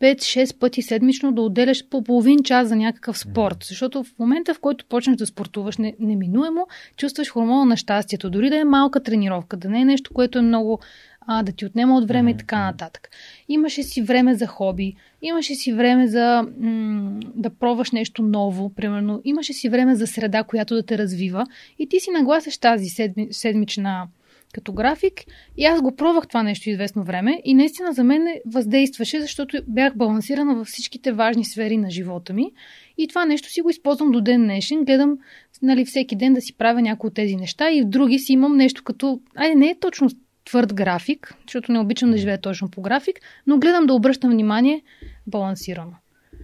5-6 0.00 0.58
пъти 0.58 0.82
седмично 0.82 1.32
да 1.32 1.42
отделяш 1.42 1.88
по 1.88 2.04
половин 2.04 2.42
час 2.42 2.68
за 2.68 2.76
някакъв 2.76 3.18
спорт. 3.18 3.56
Защото 3.64 4.04
в 4.04 4.18
момента, 4.18 4.54
в 4.54 4.60
който 4.60 4.84
почнеш 4.88 5.16
да 5.16 5.26
спортуваш 5.26 5.76
не, 5.76 5.94
неминуемо, 6.00 6.66
чувстваш 6.96 7.30
хормона 7.30 7.64
на 7.64 7.76
щастието. 7.76 8.30
Дори 8.30 8.50
да 8.50 8.56
е 8.56 8.64
малка 8.64 9.02
тренировка, 9.02 9.56
да 9.56 9.68
не 9.68 9.80
е 9.80 9.84
нещо, 9.84 10.14
което 10.14 10.38
е 10.38 10.42
много 10.42 10.80
а, 11.26 11.42
да 11.42 11.52
ти 11.52 11.66
отнема 11.66 11.96
от 11.96 12.08
време 12.08 12.30
и 12.30 12.36
така 12.36 12.58
нататък. 12.58 13.10
Имаше 13.48 13.82
си 13.82 14.02
време 14.02 14.34
за 14.34 14.46
хоби, 14.46 14.94
имаше 15.22 15.54
си 15.54 15.72
време 15.72 16.06
за 16.06 16.46
м- 16.60 17.20
да 17.34 17.50
пробваш 17.50 17.90
нещо 17.90 18.22
ново, 18.22 18.74
примерно. 18.74 19.20
Имаше 19.24 19.52
си 19.52 19.68
време 19.68 19.94
за 19.94 20.06
среда, 20.06 20.44
която 20.44 20.74
да 20.74 20.82
те 20.82 20.98
развива 20.98 21.46
и 21.78 21.88
ти 21.88 22.00
си 22.00 22.10
нагласяш 22.10 22.58
тази 22.58 22.88
седми, 22.88 23.28
седмична 23.30 24.06
като 24.54 24.72
график. 24.72 25.12
И 25.56 25.64
аз 25.64 25.82
го 25.82 25.96
пробвах 25.96 26.26
това 26.28 26.42
нещо 26.42 26.70
известно 26.70 27.04
време 27.04 27.40
и 27.44 27.54
наистина 27.54 27.92
за 27.92 28.04
мен 28.04 28.26
въздействаше, 28.46 29.20
защото 29.20 29.62
бях 29.68 29.96
балансирана 29.96 30.54
във 30.54 30.66
всичките 30.66 31.12
важни 31.12 31.44
сфери 31.44 31.76
на 31.76 31.90
живота 31.90 32.32
ми. 32.32 32.52
И 32.98 33.08
това 33.08 33.24
нещо 33.24 33.48
си 33.48 33.60
го 33.60 33.70
използвам 33.70 34.10
до 34.10 34.20
ден 34.20 34.42
днешен. 34.42 34.84
Гледам 34.84 35.18
нали, 35.62 35.84
всеки 35.84 36.16
ден 36.16 36.34
да 36.34 36.40
си 36.40 36.56
правя 36.56 36.82
някои 36.82 37.08
от 37.08 37.14
тези 37.14 37.36
неща 37.36 37.70
и 37.70 37.82
в 37.82 37.88
други 37.88 38.18
си 38.18 38.32
имам 38.32 38.56
нещо 38.56 38.84
като... 38.84 39.20
Айде, 39.34 39.54
не 39.54 39.66
е 39.66 39.78
точно 39.80 40.08
твърд 40.44 40.74
график, 40.74 41.34
защото 41.46 41.72
не 41.72 41.78
обичам 41.78 42.10
да 42.10 42.16
живея 42.16 42.40
точно 42.40 42.70
по 42.70 42.82
график, 42.82 43.20
но 43.46 43.58
гледам 43.58 43.86
да 43.86 43.94
обръщам 43.94 44.30
внимание 44.30 44.82
балансирано. 45.26 45.94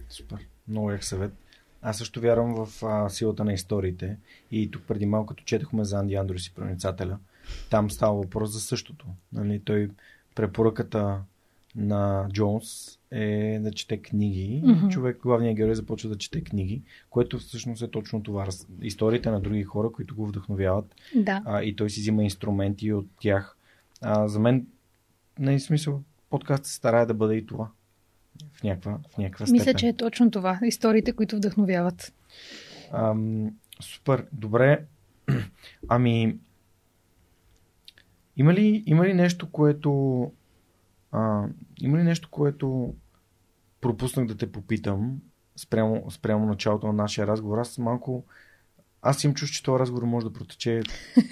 Супер. 0.09 0.37
Много 0.67 0.91
як 0.91 1.03
съвет. 1.03 1.33
Аз 1.81 1.97
също 1.97 2.21
вярвам 2.21 2.65
в 2.65 2.83
а, 2.83 3.09
силата 3.09 3.43
на 3.43 3.53
историите. 3.53 4.17
И 4.51 4.71
тук 4.71 4.83
преди 4.87 5.05
малко, 5.05 5.27
като 5.27 5.43
четохме 5.43 5.83
за 5.83 5.99
Анди 5.99 6.15
Андрус 6.15 6.47
и 6.47 6.53
проницателя, 6.53 7.17
там 7.69 7.91
става 7.91 8.13
въпрос 8.13 8.51
за 8.51 8.59
същото. 8.59 9.05
Нали, 9.33 9.61
той 9.65 9.89
препоръката 10.35 11.19
на 11.75 12.27
Джонс 12.33 12.99
е 13.11 13.59
да 13.61 13.71
чете 13.71 13.97
книги. 13.97 14.61
Мгм. 14.65 14.89
Човек, 14.89 15.19
главният 15.23 15.55
герой, 15.55 15.75
започва 15.75 16.09
да 16.09 16.17
чете 16.17 16.43
книги, 16.43 16.81
което 17.09 17.39
всъщност 17.39 17.81
е 17.81 17.91
точно 17.91 18.23
това. 18.23 18.47
Историите 18.81 19.31
на 19.31 19.39
други 19.39 19.63
хора, 19.63 19.91
които 19.91 20.15
го 20.15 20.27
вдъхновяват 20.27 20.95
Да. 21.15 21.41
а, 21.45 21.63
и 21.63 21.75
той 21.75 21.89
си 21.89 21.99
взима 21.99 22.23
инструменти 22.23 22.93
от 22.93 23.07
тях. 23.19 23.57
А, 24.01 24.27
за 24.27 24.39
мен, 24.39 24.67
не 25.39 25.53
е 25.53 25.59
смисъл, 25.59 26.03
подкаст 26.29 26.65
се 26.65 26.73
старае 26.73 27.05
да 27.05 27.13
бъде 27.13 27.35
и 27.35 27.45
това. 27.45 27.69
В 28.53 28.63
някаква, 28.63 28.99
в 29.09 29.17
някаква 29.17 29.45
степен. 29.45 29.59
Мисля, 29.59 29.73
че 29.73 29.87
е 29.87 29.97
точно 29.97 30.31
това. 30.31 30.59
Историите, 30.63 31.13
които 31.13 31.35
вдъхновяват. 31.35 32.13
Ам, 32.91 33.51
супер, 33.79 34.25
добре. 34.31 34.85
Ами, 35.89 36.37
има 38.37 38.53
ли, 38.53 38.83
има 38.85 39.05
ли 39.05 39.13
нещо, 39.13 39.51
което 39.51 40.31
а, 41.11 41.45
има 41.81 41.97
ли 41.97 42.03
нещо, 42.03 42.29
което 42.31 42.95
пропуснах 43.81 44.27
да 44.27 44.37
те 44.37 44.51
попитам 44.51 45.21
спрямо, 45.55 46.11
спрямо 46.11 46.45
началото 46.45 46.87
на 46.87 46.93
нашия 46.93 47.27
разговор. 47.27 47.57
Аз 47.57 47.77
малко 47.77 48.25
аз 49.01 49.23
им 49.23 49.33
чуш, 49.33 49.51
че 49.51 49.63
този 49.63 49.79
разговор 49.79 50.03
може 50.03 50.25
да 50.25 50.33
протече 50.33 50.81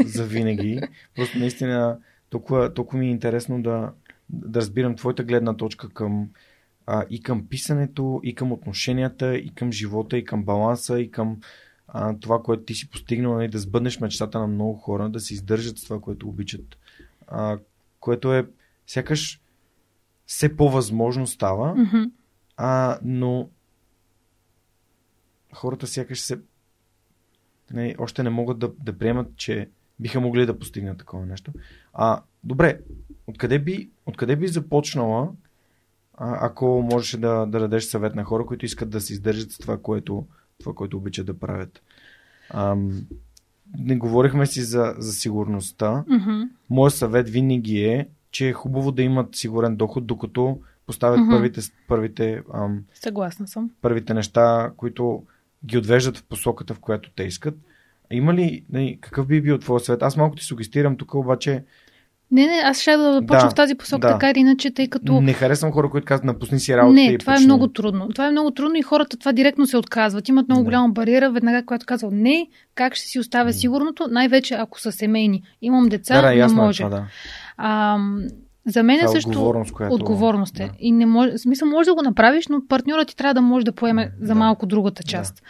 за 0.05 0.25
винаги. 0.25 0.81
Просто 1.15 1.39
наистина 1.39 1.99
толкова, 2.29 2.73
толкова 2.73 2.99
ми 2.99 3.07
е 3.07 3.11
интересно 3.11 3.61
да, 3.61 3.93
да 4.29 4.59
разбирам 4.59 4.95
твоята 4.95 5.23
гледна 5.23 5.57
точка 5.57 5.89
към 5.89 6.29
а, 6.85 7.05
и 7.09 7.23
към 7.23 7.47
писането, 7.47 8.21
и 8.23 8.35
към 8.35 8.51
отношенията, 8.51 9.37
и 9.37 9.49
към 9.49 9.71
живота, 9.71 10.17
и 10.17 10.25
към 10.25 10.43
баланса, 10.43 10.99
и 10.99 11.11
към 11.11 11.39
а, 11.87 12.15
това, 12.19 12.41
което 12.41 12.63
ти 12.63 12.73
си 12.73 12.89
постигнал, 12.89 13.31
и 13.31 13.35
нали, 13.35 13.47
да 13.47 13.59
сбъднеш 13.59 13.99
мечтата 13.99 14.39
на 14.39 14.47
много 14.47 14.73
хора, 14.73 15.09
да 15.09 15.19
се 15.19 15.33
издържат 15.33 15.77
с 15.77 15.83
това, 15.83 15.99
което 16.01 16.29
обичат. 16.29 16.77
А, 17.27 17.59
което 17.99 18.33
е 18.33 18.47
сякаш 18.87 19.41
все 20.25 20.55
по-възможно 20.55 21.27
става, 21.27 21.75
Mm-hmm. 21.75 22.11
а, 22.57 22.99
но 23.03 23.49
хората 25.53 25.87
сякаш 25.87 26.21
се 26.21 26.39
не, 27.73 27.95
още 27.97 28.23
не 28.23 28.29
могат 28.29 28.59
да, 28.59 28.71
да 28.83 28.97
приемат, 28.97 29.35
че 29.35 29.69
биха 29.99 30.19
могли 30.19 30.45
да 30.45 30.59
постигнат 30.59 30.97
такова 30.97 31.25
нещо. 31.25 31.51
А, 31.93 32.21
добре, 32.43 32.79
откъде 33.27 33.59
би, 33.59 33.89
откъде 34.05 34.35
би 34.35 34.47
започнала, 34.47 35.31
а, 36.13 36.45
ако 36.45 36.87
можеше 36.91 37.17
да, 37.17 37.45
да 37.45 37.59
дадеш 37.59 37.83
съвет 37.83 38.15
на 38.15 38.23
хора, 38.23 38.45
които 38.45 38.65
искат 38.65 38.89
да 38.89 39.01
се 39.01 39.13
издържат 39.13 39.51
с 39.51 39.57
това, 39.57 39.77
което, 39.77 40.25
това, 40.59 40.73
което 40.73 40.97
обичат 40.97 41.25
да 41.25 41.39
правят? 41.39 41.81
Ам, 42.49 43.05
не 43.77 43.97
говорихме 43.97 44.45
си 44.45 44.61
за, 44.61 44.95
за 44.97 45.11
сигурността. 45.13 46.03
Mm-hmm. 46.07 46.49
Моят 46.69 46.93
съвет 46.93 47.29
винаги 47.29 47.83
е, 47.83 48.07
че 48.31 48.49
е 48.49 48.53
хубаво 48.53 48.91
да 48.91 49.01
имат 49.01 49.35
сигурен 49.35 49.75
доход, 49.75 50.07
докато 50.07 50.59
поставят 50.85 51.19
Мгм. 51.19 51.29
първите, 51.31 51.61
първите, 51.87 52.43
ам, 52.53 52.83
Съгласна 52.93 53.47
съм. 53.47 53.71
първите 53.81 54.13
неща, 54.13 54.71
които 54.77 55.23
ги 55.65 55.77
отвеждат 55.77 56.17
в 56.17 56.23
посоката, 56.23 56.73
в 56.73 56.79
която 56.79 57.11
те 57.15 57.23
искат. 57.23 57.55
Има 58.11 58.33
ли, 58.33 58.63
нали, 58.71 58.97
какъв 59.01 59.27
би 59.27 59.41
бил 59.41 59.57
твой 59.57 59.79
съвет? 59.79 60.03
Аз 60.03 60.17
малко 60.17 60.35
ти 60.35 60.43
сугестирам 60.45 60.97
тук, 60.97 61.13
обаче 61.13 61.63
Не, 62.31 62.45
не, 62.45 62.61
аз 62.65 62.81
ще 62.81 62.97
да 62.97 63.13
започна 63.13 63.43
Да, 63.43 63.49
в 63.49 63.55
тази 63.55 63.75
посока, 63.75 64.07
да. 64.07 64.13
така 64.13 64.29
или 64.29 64.39
иначе, 64.39 64.71
тъй 64.73 64.87
като... 64.87 65.21
не 65.21 65.33
харесвам 65.33 65.71
хора, 65.71 65.89
които 65.89 66.05
казват 66.05 66.25
напусни 66.25 66.59
си 66.59 66.77
работа 66.77 66.93
Не, 66.93 67.03
и 67.03 67.17
това 67.17 67.33
е 67.33 67.35
почни. 67.35 67.45
много 67.45 67.67
трудно. 67.67 68.07
Това 68.09 68.27
е 68.27 68.31
много 68.31 68.51
трудно 68.51 68.75
и 68.77 68.81
хората 68.81 69.17
това 69.17 69.31
директно 69.31 69.67
се 69.67 69.77
отказват. 69.77 70.29
Имат 70.29 70.47
много 70.47 70.61
Да. 70.61 70.65
голяма 70.65 70.89
бариера, 70.89 71.31
веднага 71.31 71.65
когато 71.65 71.85
казват 71.85 72.11
не, 72.13 72.47
как 72.75 72.95
ще 72.95 73.05
си 73.05 73.19
оставя 73.19 73.53
сигурното, 73.53 74.07
най-вече 74.11 74.53
ако 74.53 74.79
са 74.79 74.91
семейни. 74.91 75.43
Имам 75.61 75.89
деца, 75.89 76.15
Да, 76.15 76.21
да, 76.21 76.29
не 76.29 76.35
ясно 76.35 76.61
може. 76.63 76.83
е 76.83 76.85
това, 76.85 76.97
да. 76.99 77.05
А, 77.57 77.97
за 78.65 78.83
мен 78.83 78.99
е 78.99 79.03
е 79.03 79.07
също 79.07 79.29
отговорност, 79.29 79.71
която... 79.71 79.95
отговорност 79.95 80.59
е. 80.59 80.63
Да. 80.63 80.71
И 80.79 80.91
не 80.91 81.05
може, 81.05 81.37
смисъл, 81.37 81.67
може 81.69 81.85
да 81.89 81.95
го 81.95 82.01
направиш, 82.01 82.47
но 82.47 82.61
партньорът 82.67 83.07
ти 83.07 83.15
трябва 83.15 83.33
да 83.33 83.41
може 83.41 83.65
да 83.65 83.71
поеме 83.71 84.11
Да. 84.19 84.27
за 84.27 84.35
малко 84.35 84.65
другата 84.65 85.03
част. 85.03 85.43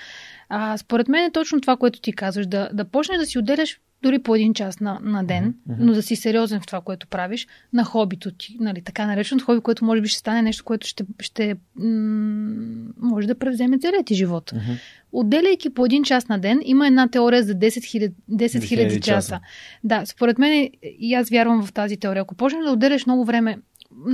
А, 0.49 0.77
според 0.77 1.07
мен 1.07 1.25
е 1.25 1.31
точно 1.31 1.61
това, 1.61 1.77
което 1.77 2.01
ти 2.01 2.13
казваш, 2.13 2.47
да, 2.47 2.69
да 2.73 2.85
почнеш 2.85 3.17
да 3.17 3.25
си 3.25 3.39
отделяш 3.39 3.79
дори 4.01 4.19
по 4.19 4.35
един 4.35 4.53
час 4.53 4.79
на, 4.79 4.99
на 5.03 5.23
ден, 5.23 5.55
мгм. 5.69 5.85
но 5.85 5.93
да 5.93 6.01
си 6.01 6.15
сериозен 6.15 6.61
в 6.61 6.65
това, 6.65 6.81
което 6.81 7.07
правиш, 7.07 7.47
на 7.73 7.83
хобито 7.83 8.31
ти, 8.31 8.57
нали, 8.59 8.81
така 8.81 9.05
нареченото 9.07 9.45
хоби, 9.45 9.61
което 9.61 9.85
може 9.85 10.01
би 10.01 10.07
ще 10.07 10.19
стане 10.19 10.41
нещо, 10.41 10.63
което 10.63 10.87
ще, 10.87 11.03
ще 11.19 11.55
м- 11.75 12.91
може 13.01 13.27
да 13.27 13.39
превземе 13.39 13.79
целият 13.79 14.05
ти 14.05 14.15
живот. 14.15 14.51
Мгм. 14.55 14.71
Отделяйки 15.11 15.73
по 15.73 15.85
един 15.85 16.03
час 16.03 16.27
на 16.27 16.39
ден, 16.39 16.61
има 16.63 16.87
една 16.87 17.07
теория 17.07 17.43
за 17.43 17.53
10 17.53 17.67
000, 17.67 18.11
10 18.31 18.45
000 18.47 18.89
часа. 18.95 19.01
часа. 19.01 19.39
Да, 19.83 20.05
според 20.05 20.37
мен 20.37 20.53
е- 20.53 20.71
и 20.99 21.13
аз 21.13 21.29
вярвам 21.29 21.65
в 21.65 21.73
тази 21.73 21.97
теория. 21.97 22.21
Ако 22.21 22.35
почнеш 22.35 22.65
да 22.65 22.71
отделяш 22.71 23.05
много 23.05 23.25
време, 23.25 23.57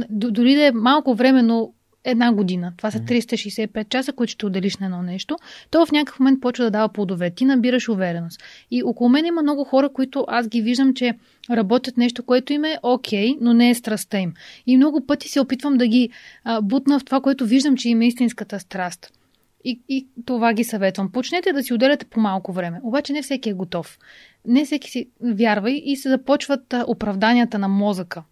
дори 0.10 0.56
да 0.56 0.66
е 0.66 0.72
малко 0.72 1.16
време, 1.16 1.42
но 1.42 1.72
една 2.06 2.34
година, 2.34 2.74
това 2.78 2.92
са 2.92 2.98
Мгм. 2.98 3.08
365 3.08 3.90
часа, 3.90 4.14
които 4.14 4.32
ще 4.32 4.46
отделиш 4.46 4.78
на 4.78 4.86
едно 4.86 5.02
нещо, 5.02 5.38
то 5.72 5.86
в 5.86 5.92
някакъв 5.92 6.20
момент 6.20 6.42
почва 6.42 6.66
да 6.66 6.72
дава 6.72 6.90
плодове. 6.90 7.30
Ти 7.30 7.46
набираш 7.46 7.90
увереност. 7.90 8.44
И 8.72 8.84
около 8.84 9.10
мен 9.10 9.26
има 9.26 9.42
много 9.42 9.64
хора, 9.64 9.90
които 9.90 10.26
аз 10.28 10.48
ги 10.48 10.62
виждам, 10.62 10.94
че 10.94 11.14
работят 11.50 11.98
нещо, 11.98 12.24
което 12.24 12.54
им 12.54 12.66
е 12.66 12.78
окей, 12.84 13.36
но 13.42 13.54
не 13.54 13.70
е 13.70 13.76
страстта 13.76 14.20
им. 14.20 14.34
И 14.68 14.78
много 14.78 15.06
пъти 15.08 15.30
се 15.30 15.40
опитвам 15.40 15.78
да 15.78 15.88
ги 15.88 16.10
а, 16.44 16.62
бутна 16.62 17.00
в 17.00 17.06
това, 17.06 17.22
което 17.22 17.46
виждам, 17.46 17.78
че 17.78 17.90
им 17.90 18.02
е 18.02 18.08
истинската 18.08 18.60
страст. 18.60 19.12
И, 19.64 19.80
и 19.90 20.08
това 20.26 20.54
ги 20.54 20.64
съветвам. 20.64 21.12
Почнете 21.12 21.54
да 21.54 21.64
си 21.64 21.74
отделяте 21.74 22.06
по 22.06 22.20
малко 22.20 22.54
време. 22.54 22.80
Обаче 22.84 23.14
не 23.14 23.22
всеки 23.22 23.50
е 23.50 23.54
готов. 23.54 23.98
Не 24.48 24.66
всеки 24.66 24.92
си 24.92 25.10
вярва 25.22 25.72
и 25.72 25.96
се 25.96 26.10
започват 26.10 26.74
оправданията 26.88 27.60
на 27.60 27.68
мозъка. 27.68 28.24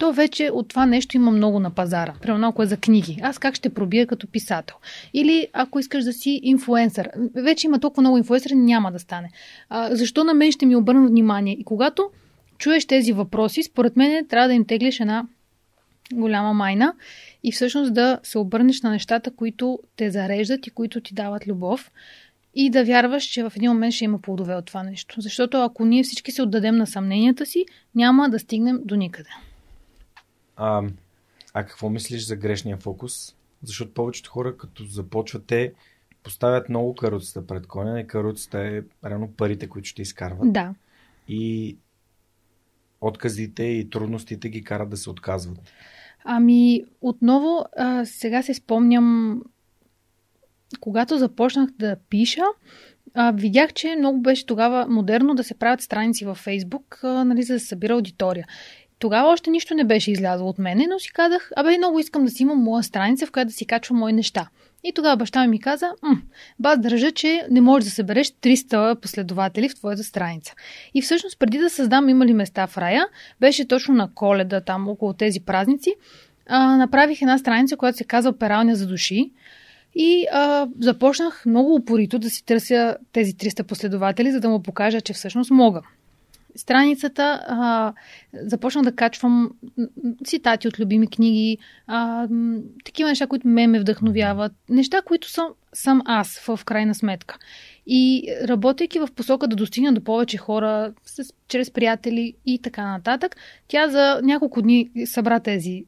То 0.00 0.12
вече 0.12 0.50
от 0.52 0.68
това 0.68 0.86
нещо 0.86 1.16
има 1.16 1.30
много 1.30 1.60
на 1.60 1.70
пазара. 1.70 2.14
Примерно, 2.22 2.48
ако 2.48 2.62
е 2.62 2.66
за 2.66 2.76
книги. 2.76 3.18
Аз 3.22 3.38
как 3.38 3.54
ще 3.54 3.74
пробия 3.74 4.06
като 4.06 4.26
писател? 4.26 4.76
Или 5.14 5.48
ако 5.52 5.78
искаш 5.78 6.04
да 6.04 6.12
си 6.12 6.40
инфуенсър. 6.42 7.10
Вече 7.34 7.66
има 7.66 7.80
толкова 7.80 8.00
много 8.00 8.18
инфуенсъри, 8.18 8.54
няма 8.54 8.92
да 8.92 8.98
стане. 8.98 9.30
А, 9.68 9.96
защо 9.96 10.24
на 10.24 10.34
мен 10.34 10.52
ще 10.52 10.66
ми 10.66 10.76
обърнат 10.76 11.10
внимание? 11.10 11.56
И 11.60 11.64
когато 11.64 12.10
чуеш 12.58 12.86
тези 12.86 13.12
въпроси, 13.12 13.62
според 13.62 13.96
мен 13.96 14.26
трябва 14.26 14.48
да 14.48 14.54
им 14.54 14.64
теглиш 14.64 15.00
една 15.00 15.26
голяма 16.12 16.54
майна 16.54 16.94
и 17.44 17.52
всъщност 17.52 17.94
да 17.94 18.18
се 18.22 18.38
обърнеш 18.38 18.82
на 18.82 18.90
нещата, 18.90 19.30
които 19.30 19.78
те 19.96 20.10
зареждат 20.10 20.66
и 20.66 20.70
които 20.70 21.00
ти 21.00 21.14
дават 21.14 21.46
любов 21.46 21.90
и 22.54 22.70
да 22.70 22.84
вярваш, 22.84 23.24
че 23.24 23.42
в 23.42 23.52
един 23.56 23.70
момент 23.70 23.94
ще 23.94 24.04
има 24.04 24.18
плодове 24.18 24.54
от 24.54 24.64
това 24.64 24.82
нещо. 24.82 25.14
Защото 25.18 25.56
ако 25.56 25.84
ние 25.84 26.02
всички 26.02 26.32
се 26.32 26.42
отдадем 26.42 26.76
на 26.76 26.86
съмненията 26.86 27.46
си, 27.46 27.64
няма 27.94 28.28
да 28.28 28.38
стигнем 28.38 28.80
до 28.84 28.96
никъде. 28.96 29.30
А, 30.60 30.82
а 31.54 31.64
какво 31.64 31.90
мислиш 31.90 32.26
за 32.26 32.36
грешния 32.36 32.76
фокус? 32.76 33.36
Защото 33.62 33.94
повечето 33.94 34.30
хора, 34.30 34.56
като 34.56 34.84
започват, 34.84 35.46
те 35.46 35.72
поставят 36.22 36.68
много 36.68 36.94
каруцата 36.94 37.46
пред 37.46 37.66
коня 37.66 38.00
и 38.00 38.06
каруцата 38.06 38.58
е 38.58 38.82
реално 39.08 39.32
парите, 39.32 39.68
които 39.68 39.88
ще 39.88 40.02
изкарват. 40.02 40.52
Да. 40.52 40.74
И 41.28 41.76
отказите 43.00 43.62
и 43.62 43.90
трудностите 43.90 44.48
ги 44.48 44.64
карат 44.64 44.90
да 44.90 44.96
се 44.96 45.10
отказват. 45.10 45.58
Ами, 46.24 46.84
отново, 47.00 47.64
а, 47.76 48.04
сега 48.04 48.42
се 48.42 48.54
спомням, 48.54 49.40
когато 50.80 51.18
започнах 51.18 51.70
да 51.70 51.96
пиша, 52.10 52.42
а, 53.14 53.32
видях, 53.32 53.72
че 53.72 53.96
много 53.96 54.20
беше 54.20 54.46
тогава 54.46 54.86
модерно 54.88 55.34
да 55.34 55.44
се 55.44 55.54
правят 55.54 55.80
страници 55.80 56.24
във 56.24 56.38
Фейсбук, 56.38 57.00
а, 57.02 57.24
нали, 57.24 57.42
за 57.42 57.52
да 57.52 57.60
се 57.60 57.66
събира 57.66 57.92
аудитория. 57.92 58.46
Тогава 59.00 59.28
още 59.28 59.50
нищо 59.50 59.74
не 59.74 59.84
беше 59.84 60.10
излязло 60.10 60.48
от 60.48 60.58
мене, 60.58 60.86
но 60.90 60.98
си 60.98 61.12
казах, 61.12 61.50
абе, 61.56 61.78
много 61.78 61.98
искам 61.98 62.24
да 62.24 62.30
си 62.30 62.42
имам 62.42 62.58
моя 62.58 62.82
страница, 62.82 63.26
в 63.26 63.32
която 63.32 63.48
да 63.48 63.52
си 63.52 63.66
качвам 63.66 63.98
мои 63.98 64.12
неща. 64.12 64.48
И 64.84 64.92
тогава 64.92 65.16
баща 65.16 65.46
ми 65.46 65.60
каза, 65.60 65.92
М, 66.02 66.22
баз 66.58 66.78
държа, 66.78 67.12
че 67.12 67.46
не 67.50 67.60
можеш 67.60 67.84
да 67.84 67.90
събереш 67.90 68.28
300 68.28 68.94
последователи 68.94 69.68
в 69.68 69.74
твоята 69.74 70.04
страница. 70.04 70.54
И 70.94 71.02
всъщност 71.02 71.38
преди 71.38 71.58
да 71.58 71.70
създам 71.70 72.08
има 72.08 72.26
ли 72.26 72.32
места 72.32 72.66
в 72.66 72.78
рая, 72.78 73.06
беше 73.40 73.68
точно 73.68 73.94
на 73.94 74.14
коледа, 74.14 74.60
там 74.60 74.88
около 74.88 75.12
тези 75.12 75.40
празници, 75.40 75.94
а, 76.46 76.76
направих 76.76 77.22
една 77.22 77.38
страница, 77.38 77.76
която 77.76 77.98
се 77.98 78.04
казва 78.04 78.32
Пералня 78.32 78.76
за 78.76 78.86
души. 78.86 79.30
И 79.94 80.26
а, 80.32 80.68
започнах 80.80 81.46
много 81.46 81.74
упорито 81.74 82.18
да 82.18 82.30
си 82.30 82.44
търся 82.44 82.96
тези 83.12 83.32
300 83.32 83.62
последователи, 83.62 84.32
за 84.32 84.40
да 84.40 84.48
му 84.48 84.62
покажа, 84.62 85.00
че 85.00 85.12
всъщност 85.12 85.50
мога. 85.50 85.82
Страницата 86.56 87.44
а, 87.46 87.92
започнах 88.32 88.84
да 88.84 88.92
качвам 88.92 89.50
цитати 90.24 90.68
от 90.68 90.80
любими 90.80 91.06
книги, 91.06 91.58
а, 91.86 92.28
такива 92.84 93.08
неща, 93.08 93.26
които 93.26 93.48
ме 93.48 93.66
ме 93.66 93.80
вдъхновяват, 93.80 94.52
неща, 94.68 95.02
които 95.02 95.30
съм, 95.30 95.48
съм 95.72 96.02
аз 96.04 96.38
в 96.38 96.60
крайна 96.64 96.94
сметка. 96.94 97.38
И 97.86 98.34
работейки 98.48 98.98
в 98.98 99.08
посока 99.16 99.48
да 99.48 99.56
достигна 99.56 99.92
до 99.92 100.04
повече 100.04 100.36
хора, 100.36 100.92
с, 101.04 101.32
чрез 101.48 101.70
приятели 101.70 102.34
и 102.46 102.58
така 102.58 102.82
нататък, 102.82 103.36
тя 103.68 103.88
за 103.88 104.20
няколко 104.22 104.62
дни 104.62 104.90
събра 105.04 105.40
тези 105.40 105.84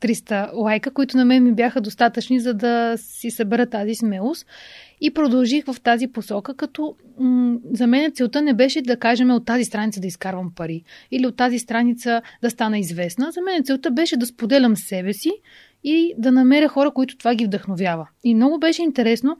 300 0.00 0.50
лайка, 0.54 0.90
които 0.90 1.16
на 1.16 1.24
мен 1.24 1.44
ми 1.44 1.52
бяха 1.52 1.80
достатъчни, 1.80 2.40
за 2.40 2.54
да 2.54 2.94
си 2.96 3.30
събера 3.30 3.66
тази 3.66 3.94
смелост. 3.94 4.46
И 5.00 5.14
продължих 5.14 5.64
в 5.64 5.80
тази 5.80 6.06
посока, 6.08 6.54
като 6.54 6.96
м- 7.18 7.58
за 7.72 7.86
мен 7.86 8.12
целта 8.12 8.42
не 8.42 8.54
беше 8.54 8.82
да 8.82 8.96
кажем 8.96 9.30
от 9.30 9.46
тази 9.46 9.64
страница 9.64 10.00
да 10.00 10.06
изкарвам 10.06 10.52
пари 10.56 10.82
или 11.10 11.26
от 11.26 11.36
тази 11.36 11.58
страница 11.58 12.22
да 12.42 12.50
стана 12.50 12.78
известна. 12.78 13.30
За 13.32 13.40
мен 13.42 13.64
целта 13.64 13.90
беше 13.90 14.16
да 14.16 14.26
споделям 14.26 14.76
себе 14.76 15.12
си 15.12 15.32
и 15.84 16.14
да 16.18 16.32
намеря 16.32 16.68
хора, 16.68 16.90
които 16.90 17.16
това 17.16 17.34
ги 17.34 17.44
вдъхновява. 17.44 18.08
И 18.24 18.34
много 18.34 18.58
беше 18.58 18.82
интересно. 18.82 19.36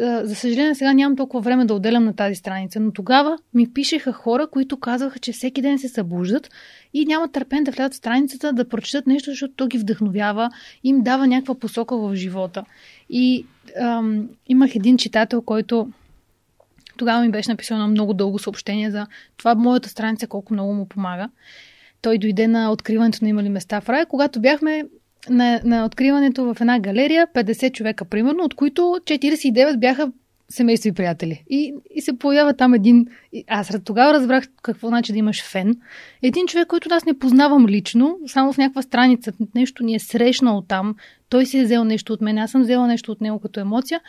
А, 0.00 0.26
За 0.26 0.34
съжаление, 0.34 0.74
сега 0.74 0.92
нямам 0.92 1.16
толкова 1.16 1.40
време 1.40 1.64
да 1.64 1.74
отделям 1.74 2.04
на 2.04 2.16
тази 2.16 2.34
страница, 2.34 2.80
но 2.80 2.92
тогава 2.92 3.38
ми 3.54 3.72
пишеха 3.72 4.12
хора, 4.12 4.46
които 4.46 4.80
казваха, 4.80 5.18
че 5.18 5.32
всеки 5.32 5.62
ден 5.62 5.78
се 5.78 5.88
събуждат 5.88 6.50
и 6.94 7.06
нямат 7.06 7.32
търпение 7.32 7.64
да 7.64 7.70
влязат 7.70 7.92
в 7.92 7.96
страницата 7.96 8.52
да 8.52 8.68
прочитат 8.68 9.06
нещо, 9.06 9.30
защото 9.30 9.54
то 9.56 9.66
ги 9.66 9.78
вдъхновява, 9.78 10.50
им 10.84 11.02
дава 11.02 11.26
някаква 11.26 11.54
посока 11.54 11.96
в 11.96 12.14
живота. 12.14 12.64
И 13.10 13.46
ам, 13.80 14.28
имах 14.46 14.74
един 14.74 14.98
читател, 14.98 15.42
който 15.42 15.88
тогава 16.96 17.22
ми 17.22 17.30
беше 17.30 17.50
написал 17.50 17.74
едно 17.74 17.88
много 17.88 18.14
дълго 18.14 18.38
съобщение 18.38 18.90
за 18.90 19.06
това 19.36 19.54
моята 19.54 19.88
страница 19.88 20.26
колко 20.26 20.52
много 20.52 20.74
му 20.74 20.88
помага. 20.88 21.28
Той 22.02 22.18
дойде 22.18 22.48
на 22.48 22.72
откриването 22.72 23.18
на 23.22 23.28
имали 23.28 23.48
места 23.48 23.80
в 23.80 23.88
рая, 23.88 24.06
когато 24.06 24.40
бяхме 24.40 24.84
на, 25.30 25.60
на 25.64 25.84
откриването 25.84 26.54
в 26.54 26.60
една 26.60 26.80
галерия 26.80 27.26
50 27.34 27.72
човека, 27.72 28.04
примерно, 28.04 28.44
от 28.44 28.54
които 28.54 28.82
49 28.82 29.78
бяха 29.78 30.12
семейство 30.50 30.88
и 30.88 30.92
приятели. 30.92 31.44
И, 31.50 31.74
и 31.94 32.00
се 32.00 32.18
появява 32.18 32.54
там 32.54 32.74
един... 32.74 33.06
Аз 33.48 33.70
тогава 33.84 34.12
разбрах 34.12 34.44
какво 34.62 34.88
значи 34.88 35.12
да 35.12 35.18
имаш 35.18 35.44
фен. 35.44 35.76
Един 36.22 36.46
човек, 36.46 36.66
който 36.66 36.88
аз 36.92 37.04
не 37.04 37.18
познавам 37.18 37.66
лично, 37.66 38.18
само 38.26 38.52
в 38.52 38.58
някаква 38.58 38.82
страница, 38.82 39.32
нещо 39.54 39.84
ни 39.84 39.94
е 39.94 39.98
срещнал 39.98 40.64
там, 40.68 40.94
той 41.28 41.46
си 41.46 41.58
е 41.58 41.64
взел 41.64 41.84
нещо 41.84 42.12
от 42.12 42.20
мен, 42.20 42.38
аз 42.38 42.50
съм 42.50 42.62
взела 42.62 42.86
нещо 42.86 43.12
от 43.12 43.20
него 43.20 43.38
като 43.38 43.60
емоция. 43.60 44.00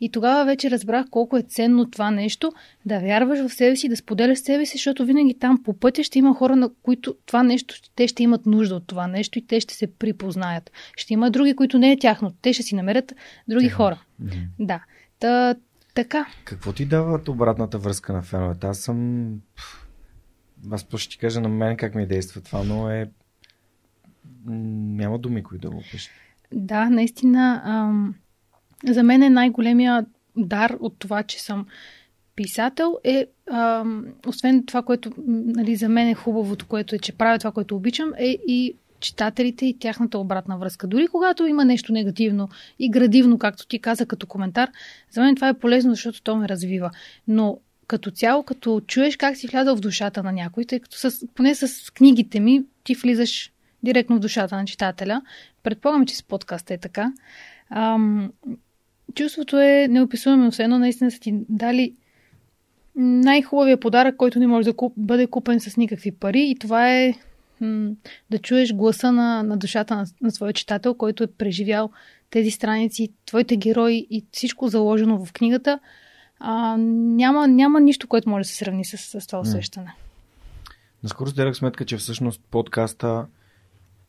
И 0.00 0.10
тогава 0.10 0.44
вече 0.44 0.70
разбрах 0.70 1.06
колко 1.10 1.36
е 1.36 1.42
ценно 1.42 1.90
това 1.90 2.10
нещо, 2.10 2.52
да 2.86 2.98
вярваш 2.98 3.38
в 3.38 3.54
себе 3.54 3.76
си, 3.76 3.88
да 3.88 3.96
споделяш 3.96 4.38
себе 4.38 4.66
си, 4.66 4.72
защото 4.76 5.04
винаги 5.04 5.38
там 5.38 5.62
по 5.62 5.78
пътя 5.78 6.04
ще 6.04 6.18
има 6.18 6.34
хора, 6.34 6.56
на 6.56 6.70
които 6.82 7.16
това 7.26 7.42
нещо, 7.42 7.74
те 7.96 8.08
ще 8.08 8.22
имат 8.22 8.46
нужда 8.46 8.74
от 8.74 8.86
това 8.86 9.06
нещо 9.06 9.38
и 9.38 9.46
те 9.46 9.60
ще 9.60 9.74
се 9.74 9.86
припознаят. 9.86 10.70
Ще 10.96 11.14
има 11.14 11.30
други, 11.30 11.56
които 11.56 11.78
не 11.78 11.92
е 11.92 11.98
тяхно. 11.98 12.32
Те 12.42 12.52
ще 12.52 12.62
си 12.62 12.74
намерят 12.74 13.14
други 13.48 13.68
Тя. 13.68 13.74
хора. 13.74 14.02
Mm-hmm. 14.22 14.46
Да. 14.58 14.84
Та, 15.18 15.54
така. 15.94 16.26
Какво 16.44 16.72
ти 16.72 16.86
дават 16.86 17.28
обратната 17.28 17.78
връзка 17.78 18.12
на 18.12 18.22
феновете? 18.22 18.66
Аз 18.66 18.78
съм... 18.78 19.28
Аз 20.70 20.84
просто 20.84 21.04
ще 21.04 21.12
ти 21.12 21.18
кажа 21.18 21.40
на 21.40 21.48
мен 21.48 21.76
как 21.76 21.94
ми 21.94 22.06
действа 22.06 22.40
това, 22.40 22.64
но 22.64 22.90
е... 22.90 23.10
Няма 24.46 25.18
думи, 25.18 25.42
които 25.42 25.68
да 25.68 25.76
го 25.76 25.82
пиша. 25.90 26.10
Да, 26.52 26.90
наистина. 26.90 27.62
Ам... 27.64 28.14
За 28.88 29.02
мен 29.02 29.22
е 29.22 29.30
най-големия 29.30 30.06
дар 30.36 30.76
от 30.80 30.94
това, 30.98 31.22
че 31.22 31.42
съм 31.42 31.66
писател 32.36 32.98
е, 33.04 33.26
ам... 33.50 34.06
освен 34.26 34.66
това, 34.66 34.82
което 34.82 35.12
нали, 35.26 35.76
за 35.76 35.88
мен 35.88 36.08
е 36.08 36.14
хубавото, 36.14 36.66
което 36.66 36.94
е, 36.94 36.98
че 36.98 37.12
правя 37.12 37.38
това, 37.38 37.52
което 37.52 37.76
обичам, 37.76 38.12
е 38.18 38.38
и 38.46 38.76
читателите 39.00 39.66
и 39.66 39.78
тяхната 39.78 40.18
обратна 40.18 40.58
връзка. 40.58 40.86
Дори 40.86 41.06
когато 41.06 41.46
има 41.46 41.64
нещо 41.64 41.92
негативно 41.92 42.48
и 42.78 42.90
градивно, 42.90 43.38
както 43.38 43.66
ти 43.66 43.78
каза 43.78 44.06
като 44.06 44.26
коментар, 44.26 44.70
за 45.10 45.20
мен 45.20 45.34
това 45.34 45.48
е 45.48 45.58
полезно, 45.58 45.90
защото 45.90 46.22
то 46.22 46.36
ме 46.36 46.48
развива. 46.48 46.90
Но 47.28 47.58
като 47.86 48.10
цяло, 48.10 48.42
като 48.42 48.80
чуеш 48.80 49.16
как 49.16 49.36
си 49.36 49.46
влязал 49.46 49.76
в 49.76 49.80
душата 49.80 50.22
на 50.22 50.32
някой, 50.32 50.64
тъй 50.64 50.80
като 50.80 50.98
с, 50.98 51.26
поне 51.34 51.54
с 51.54 51.90
книгите 51.90 52.40
ми 52.40 52.64
ти 52.84 52.94
влизаш 52.94 53.52
директно 53.82 54.16
в 54.16 54.20
душата 54.20 54.56
на 54.56 54.64
читателя. 54.64 55.22
Предполагам, 55.62 56.06
че 56.06 56.16
с 56.16 56.22
подкаста 56.22 56.74
е 56.74 56.78
така. 56.78 57.12
Ам, 57.70 58.32
чувството 59.14 59.60
е 59.60 59.88
неописуемо, 59.90 60.50
все 60.50 60.62
едно 60.62 60.78
наистина 60.78 61.10
са 61.10 61.20
ти 61.20 61.34
дали 61.48 61.94
най-хубавия 62.96 63.80
подарък, 63.80 64.16
който 64.16 64.38
не 64.38 64.46
може 64.46 64.64
да 64.64 64.76
куп, 64.76 64.92
бъде 64.96 65.26
купен 65.26 65.60
с 65.60 65.76
никакви 65.76 66.10
пари 66.12 66.40
и 66.40 66.56
това 66.60 66.92
е 66.92 67.14
да 68.30 68.38
чуеш 68.42 68.74
гласа 68.74 69.12
на, 69.12 69.42
на 69.42 69.56
душата 69.56 69.96
на, 69.96 70.06
на 70.20 70.30
своя 70.30 70.52
читател, 70.52 70.94
който 70.94 71.24
е 71.24 71.26
преживял 71.26 71.90
тези 72.30 72.50
страници, 72.50 73.12
твоите 73.26 73.56
герои 73.56 74.06
и 74.10 74.24
всичко 74.32 74.68
заложено 74.68 75.24
в 75.24 75.32
книгата, 75.32 75.78
а, 76.40 76.76
няма, 76.78 77.48
няма 77.48 77.80
нищо, 77.80 78.08
което 78.08 78.30
може 78.30 78.42
да 78.42 78.48
се 78.48 78.56
сравни 78.56 78.84
с, 78.84 79.20
с 79.20 79.26
това 79.26 79.40
усещане. 79.40 79.94
Наскоро 81.02 81.30
си 81.30 81.36
сметка, 81.52 81.84
че 81.84 81.96
всъщност 81.96 82.40
подкаста 82.50 83.26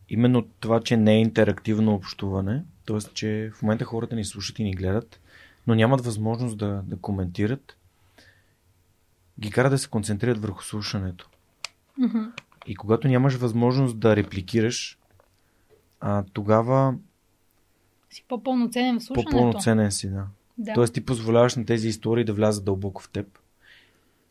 именно 0.10 0.46
това, 0.60 0.82
че 0.82 0.98
не 0.98 1.14
е 1.14 1.20
интерактивно 1.20 1.94
общуване, 1.94 2.64
т.е. 2.86 2.98
че 3.14 3.52
в 3.56 3.62
момента 3.62 3.86
хората 3.86 4.16
ни 4.16 4.26
слушат 4.26 4.60
и 4.60 4.64
ни 4.64 4.76
гледат, 4.76 5.20
но 5.68 5.76
нямат 5.76 6.06
възможност 6.06 6.58
да, 6.58 6.82
да 6.86 6.98
коментират, 6.98 7.78
ги 9.40 9.52
кара 9.52 9.70
да 9.70 9.78
се 9.78 9.88
концентрират 9.88 10.42
върху 10.42 10.64
слушането. 10.64 11.30
Mm-hmm. 12.00 12.32
И 12.68 12.76
когато 12.76 13.08
нямаш 13.08 13.36
възможност 13.36 14.00
да 14.00 14.16
репликираш, 14.16 14.98
а, 16.00 16.24
тогава. 16.34 16.96
Си 18.10 18.24
по-пълноценен 18.28 19.00
в 19.00 19.04
слушането. 19.04 19.32
По-пълноценен 19.32 19.92
си, 19.92 20.10
да. 20.10 20.28
да. 20.58 20.74
Тоест 20.74 20.94
ти 20.94 21.06
позволяваш 21.06 21.56
на 21.56 21.66
тези 21.66 21.88
истории 21.88 22.24
да 22.26 22.34
влязат 22.34 22.66
дълбоко 22.66 23.02
в 23.02 23.10
теб, 23.10 23.40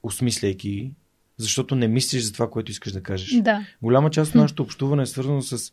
осмисляйки 0.02 0.70
ги, 0.70 0.93
защото 1.36 1.74
не 1.74 1.89
мислиш 1.89 2.22
за 2.22 2.32
това, 2.32 2.51
което 2.51 2.70
искаш 2.70 2.93
да 2.93 3.02
кажеш. 3.02 3.40
Да. 3.40 3.66
Голяма 3.82 4.10
част 4.10 4.28
от 4.31 4.35
нашето 4.35 4.62
общуване 4.62 5.02
е 5.02 5.06
свързано 5.06 5.43
с 5.43 5.72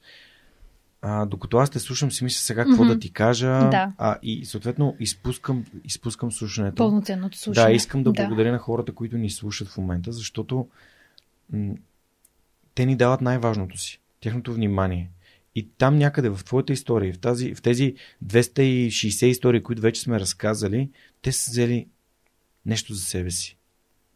а, 1.02 1.26
докато 1.26 1.57
аз 1.57 1.69
те 1.69 1.80
слушам, 1.80 2.11
си 2.11 2.23
мисля 2.23 2.41
сега 2.41 2.65
какво 2.65 2.84
mm-hmm. 2.84 2.94
да 2.94 2.99
ти 2.99 3.14
кажа. 3.14 3.69
Да. 3.69 3.94
А, 3.98 4.18
и 4.23 4.45
съответно 4.45 4.95
изпускам, 4.99 5.65
изпускам 5.84 6.32
слушането. 6.32 6.76
Пълноценното 6.76 7.38
слушане. 7.38 7.68
Да, 7.68 7.73
искам 7.73 8.03
да, 8.03 8.11
да 8.11 8.23
благодаря 8.23 8.52
на 8.52 8.57
хората, 8.57 8.91
които 8.91 9.18
ни 9.18 9.30
слушат 9.30 9.68
в 9.68 9.78
момента, 9.78 10.11
защото 10.11 10.68
м- 11.53 11.73
те 12.76 12.86
ни 12.86 12.95
дават 12.95 13.22
най-важното 13.22 13.78
си, 13.78 13.99
тяхното 14.19 14.53
внимание. 14.53 15.10
И 15.56 15.68
там 15.78 15.98
някъде 15.98 16.30
в 16.30 16.40
твоята 16.45 16.73
история, 16.73 17.14
в, 17.14 17.19
тази, 17.19 17.56
в 17.56 17.61
тези 17.61 17.95
260 18.26 19.26
истории, 19.26 19.64
които 19.64 19.82
вече 19.82 20.02
сме 20.02 20.19
разказали, 20.19 20.90
те 21.22 21.32
са 21.32 21.52
взели 21.52 21.88
нещо 22.65 22.94
за 22.94 23.02
себе 23.02 23.32
си. 23.32 23.57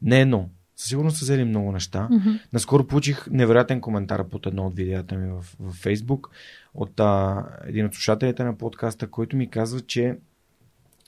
Не 0.02 0.22
едно. 0.22 0.49
Със 0.76 0.90
сигурност 0.90 1.18
са 1.18 1.26
взели 1.26 1.44
много 1.44 1.72
неща. 1.72 2.07
Mm-hmm. 2.12 2.40
Наскоро 2.53 2.88
получих 2.88 3.28
невероятен 3.32 3.82
коментар 3.82 4.30
под 4.30 4.45
едно 4.45 4.68
от 4.68 4.76
видеята 4.76 5.16
ми 5.16 5.32
в, 5.32 5.45
в 5.60 5.74
Фейсбук 5.74 6.30
от 6.76 7.00
а, 7.00 7.44
един 7.66 7.86
от 7.86 7.94
слушателите 7.94 8.44
на 8.44 8.58
подкаста, 8.58 9.08
който 9.08 9.38
ми 9.38 9.50
казва, 9.50 9.82
че 9.82 10.18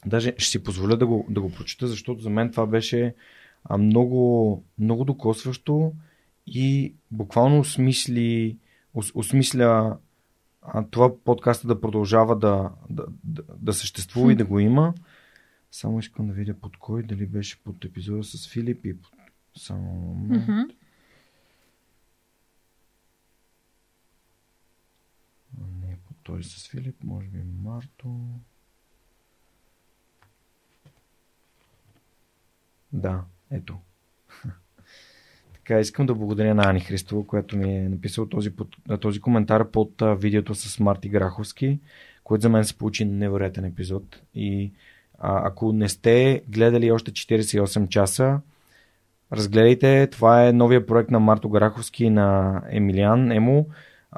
даже 0.06 0.34
ще 0.38 0.50
си 0.52 0.64
позволя 0.64 0.96
да 0.96 1.08
го, 1.08 1.26
да 1.30 1.42
го 1.42 1.52
прочета, 1.52 1.88
защото 1.88 2.22
за 2.22 2.30
мен 2.30 2.52
това 2.52 2.66
беше 2.66 3.16
а, 3.64 3.78
много, 3.78 4.64
много 4.80 5.06
докосващо 5.06 5.94
и 6.48 6.94
буквално 7.12 7.60
осмисли, 7.60 8.58
ос, 8.94 9.12
осмисля 9.16 9.98
а, 10.62 10.86
това 10.92 11.18
подкаста 11.24 11.68
да 11.68 11.82
продължава 11.82 12.38
да, 12.38 12.70
да, 12.90 13.06
да, 13.24 13.44
да 13.58 13.74
съществува 13.74 14.32
и 14.32 14.36
да 14.36 14.46
го 14.46 14.60
има. 14.60 14.94
Само 15.72 16.00
искам 16.00 16.28
да 16.28 16.34
видя 16.34 16.54
под 16.54 16.78
кой, 16.78 17.04
дали 17.04 17.26
беше 17.26 17.64
под 17.64 17.86
епизода 17.86 18.24
с 18.24 18.50
Филип 18.50 18.86
и 18.86 19.02
под... 19.02 19.12
Само 19.58 19.92
момент. 19.92 20.48
Mm-hmm. 20.48 20.77
Не, 25.58 25.98
той 26.24 26.44
с 26.44 26.70
Филип, 26.70 26.96
може 27.04 27.28
би 27.28 27.44
Марто. 27.64 28.20
Да, 32.94 33.24
ето. 33.52 33.78
Така, 35.54 35.80
искам 35.80 36.06
да 36.06 36.16
благодаря 36.16 36.56
на 36.56 36.70
Ани 36.70 36.80
Христова, 36.80 37.28
която 37.28 37.58
ми 37.58 37.78
е 37.78 37.90
написал 37.90 38.26
този, 38.26 38.54
този 39.02 39.22
коментар 39.22 39.72
под 39.72 40.04
видеото 40.18 40.56
с 40.56 40.80
Марти 40.80 41.10
Граховски, 41.10 41.80
което 42.24 42.42
за 42.42 42.50
мен 42.50 42.66
се 42.66 42.78
получи 42.78 43.06
невероятен 43.06 43.66
епизод. 43.66 44.22
И 44.36 44.72
а, 45.20 45.48
ако 45.48 45.74
не 45.74 45.90
сте 45.90 46.44
гледали 46.48 46.92
още 46.92 47.12
48 47.12 47.88
часа, 47.88 48.40
разгледайте. 49.32 50.08
Това 50.12 50.48
е 50.48 50.54
новия 50.54 50.86
проект 50.86 51.12
на 51.12 51.20
Марто 51.20 51.50
Граховски 51.50 52.06
и 52.06 52.10
на 52.10 52.62
Емилиан 52.70 53.32
Емо 53.32 53.68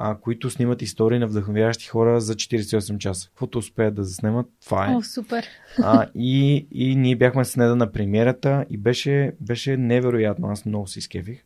а, 0.02 0.14
които 0.20 0.50
снимат 0.50 0.82
истории 0.82 1.18
на 1.18 1.26
вдъхновяващи 1.26 1.86
хора 1.88 2.20
за 2.20 2.34
48 2.34 2.98
часа. 2.98 3.28
Каквото 3.28 3.58
успеят 3.58 3.94
да 3.94 4.04
заснемат, 4.04 4.46
това 4.64 4.86
е. 4.86 4.94
О, 4.94 5.02
супер. 5.02 5.46
А, 5.82 6.06
и, 6.14 6.66
и 6.70 6.96
ние 6.96 7.16
бяхме 7.16 7.44
с 7.44 7.56
Неда 7.56 7.76
на 7.76 7.92
премиерата 7.92 8.64
и 8.70 8.78
беше, 8.78 9.32
беше 9.40 9.76
невероятно. 9.76 10.48
Аз 10.48 10.64
много 10.64 10.86
се 10.86 10.98
изкефих. 10.98 11.44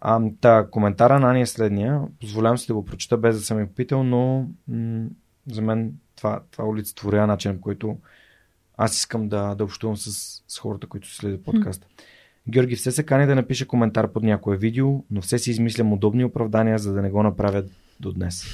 А, 0.00 0.20
та, 0.40 0.66
коментара 0.70 1.20
на 1.20 1.30
Ани 1.30 1.40
е 1.40 1.46
следния. 1.46 2.00
Позволявам 2.20 2.58
си 2.58 2.66
да 2.66 2.74
го 2.74 2.84
прочета 2.84 3.16
без 3.16 3.36
да 3.36 3.42
съм 3.42 3.60
я 3.60 3.66
попитал, 3.66 4.04
но 4.04 4.48
м- 4.68 5.06
за 5.50 5.62
мен 5.62 5.92
това, 6.16 6.40
това 6.50 6.64
олицетворява 6.68 7.26
начин, 7.26 7.54
по 7.54 7.60
който 7.60 7.96
аз 8.76 8.98
искам 8.98 9.28
да, 9.28 9.54
да 9.54 9.64
общувам 9.64 9.96
с, 9.96 10.42
с 10.48 10.58
хората, 10.58 10.86
които 10.86 11.14
следят 11.14 11.44
подкаста. 11.44 11.86
Mm. 11.86 12.02
Георги 12.50 12.76
все 12.76 12.90
се 12.90 13.02
кани 13.02 13.26
да 13.26 13.34
напише 13.34 13.66
коментар 13.66 14.12
под 14.12 14.22
някое 14.22 14.56
видео, 14.56 15.04
но 15.10 15.20
все 15.20 15.38
си 15.38 15.50
измислям 15.50 15.92
удобни 15.92 16.24
оправдания, 16.24 16.78
за 16.78 16.92
да 16.92 17.02
не 17.02 17.10
го 17.10 17.22
направят 17.22 17.70
до 18.00 18.12
днес. 18.12 18.44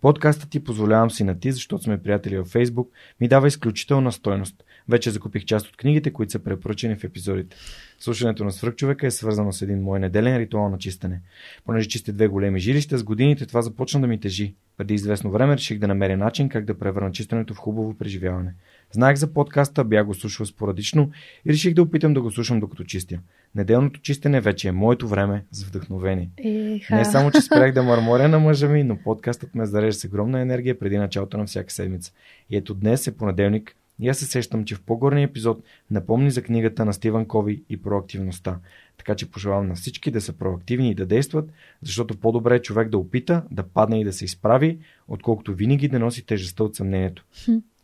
Подкастът 0.00 0.50
ти 0.50 0.64
позволявам 0.64 1.10
си 1.10 1.24
на 1.24 1.40
ти, 1.40 1.52
защото 1.52 1.84
сме 1.84 2.02
приятели 2.02 2.38
във 2.38 2.52
Facebook, 2.52 2.86
ми 3.20 3.28
дава 3.28 3.48
изключителна 3.48 4.12
стойност. 4.12 4.64
Вече 4.88 5.10
закупих 5.10 5.44
част 5.44 5.66
от 5.66 5.76
книгите, 5.76 6.12
които 6.12 6.32
са 6.32 6.38
препоръчени 6.38 6.96
в 6.96 7.04
епизодите. 7.04 7.56
Слушането 7.98 8.44
на 8.44 8.52
свръхчовека 8.52 9.06
е 9.06 9.10
свързано 9.10 9.52
с 9.52 9.62
един 9.62 9.82
мой 9.82 10.00
неделен 10.00 10.36
ритуал 10.36 10.68
на 10.68 10.78
чистене. 10.78 11.20
Понеже 11.64 11.88
чисти 11.88 12.12
две 12.12 12.28
големи 12.28 12.60
жилища, 12.60 12.98
с 12.98 13.04
годините 13.04 13.46
това 13.46 13.62
започна 13.62 14.00
да 14.00 14.06
ми 14.06 14.20
тежи. 14.20 14.54
Преди 14.76 14.94
известно 14.94 15.30
време 15.30 15.56
реших 15.56 15.78
да 15.78 15.88
намеря 15.88 16.16
начин 16.16 16.48
как 16.48 16.64
да 16.64 16.78
превърна 16.78 17.12
чистенето 17.12 17.54
в 17.54 17.58
хубаво 17.58 17.94
преживяване. 17.94 18.54
Знаех 18.94 19.16
за 19.16 19.32
подкаста, 19.32 19.84
бях 19.84 20.06
го 20.06 20.14
слушал 20.14 20.46
спорадично 20.46 21.10
и 21.46 21.52
реших 21.52 21.74
да 21.74 21.82
опитам 21.82 22.14
да 22.14 22.20
го 22.20 22.30
слушам 22.30 22.60
докато 22.60 22.84
чистя. 22.84 23.18
Неделното 23.54 24.00
чистене 24.00 24.40
вече 24.40 24.68
е 24.68 24.72
моето 24.72 25.08
време 25.08 25.44
за 25.50 25.66
вдъхновение. 25.66 26.30
Еха. 26.36 26.96
Не 26.96 27.04
само, 27.04 27.30
че 27.30 27.40
спрях 27.40 27.72
да 27.72 27.82
мърморя 27.82 28.28
на 28.28 28.38
мъжа 28.38 28.68
ми, 28.68 28.84
но 28.84 28.98
подкастът 28.98 29.54
ме 29.54 29.66
зарежда 29.66 30.00
с 30.00 30.04
огромна 30.04 30.40
енергия 30.40 30.78
преди 30.78 30.98
началото 30.98 31.38
на 31.38 31.46
всяка 31.46 31.72
седмица. 31.72 32.12
И 32.50 32.56
ето 32.56 32.74
днес 32.74 33.06
е 33.06 33.16
понеделник 33.16 33.76
И 34.00 34.08
аз 34.08 34.18
се 34.18 34.26
сещам, 34.26 34.64
че 34.64 34.74
в 34.74 34.82
по-горния 34.82 35.24
епизод 35.24 35.64
напомни 35.90 36.30
за 36.30 36.42
книгата 36.42 36.84
на 36.84 36.92
Стивън 36.92 37.26
Кови 37.26 37.62
и 37.68 37.82
проактивността. 37.82 38.58
Така 38.98 39.14
че 39.14 39.30
пожелавам 39.30 39.68
на 39.68 39.74
всички 39.74 40.10
да 40.10 40.20
са 40.20 40.32
проактивни 40.32 40.90
и 40.90 40.94
да 40.94 41.06
действат, 41.06 41.50
защото 41.82 42.16
по-добре 42.16 42.56
е 42.56 42.62
човек 42.62 42.88
да 42.88 42.98
опита, 42.98 43.42
да 43.50 43.62
падне 43.62 44.00
и 44.00 44.04
да 44.04 44.12
се 44.12 44.24
изправи, 44.24 44.78
отколкото 45.08 45.54
винаги 45.54 45.88
да 45.88 45.98
носи 45.98 46.26
тежестта 46.26 46.64
от 46.64 46.76
съмнението. 46.76 47.24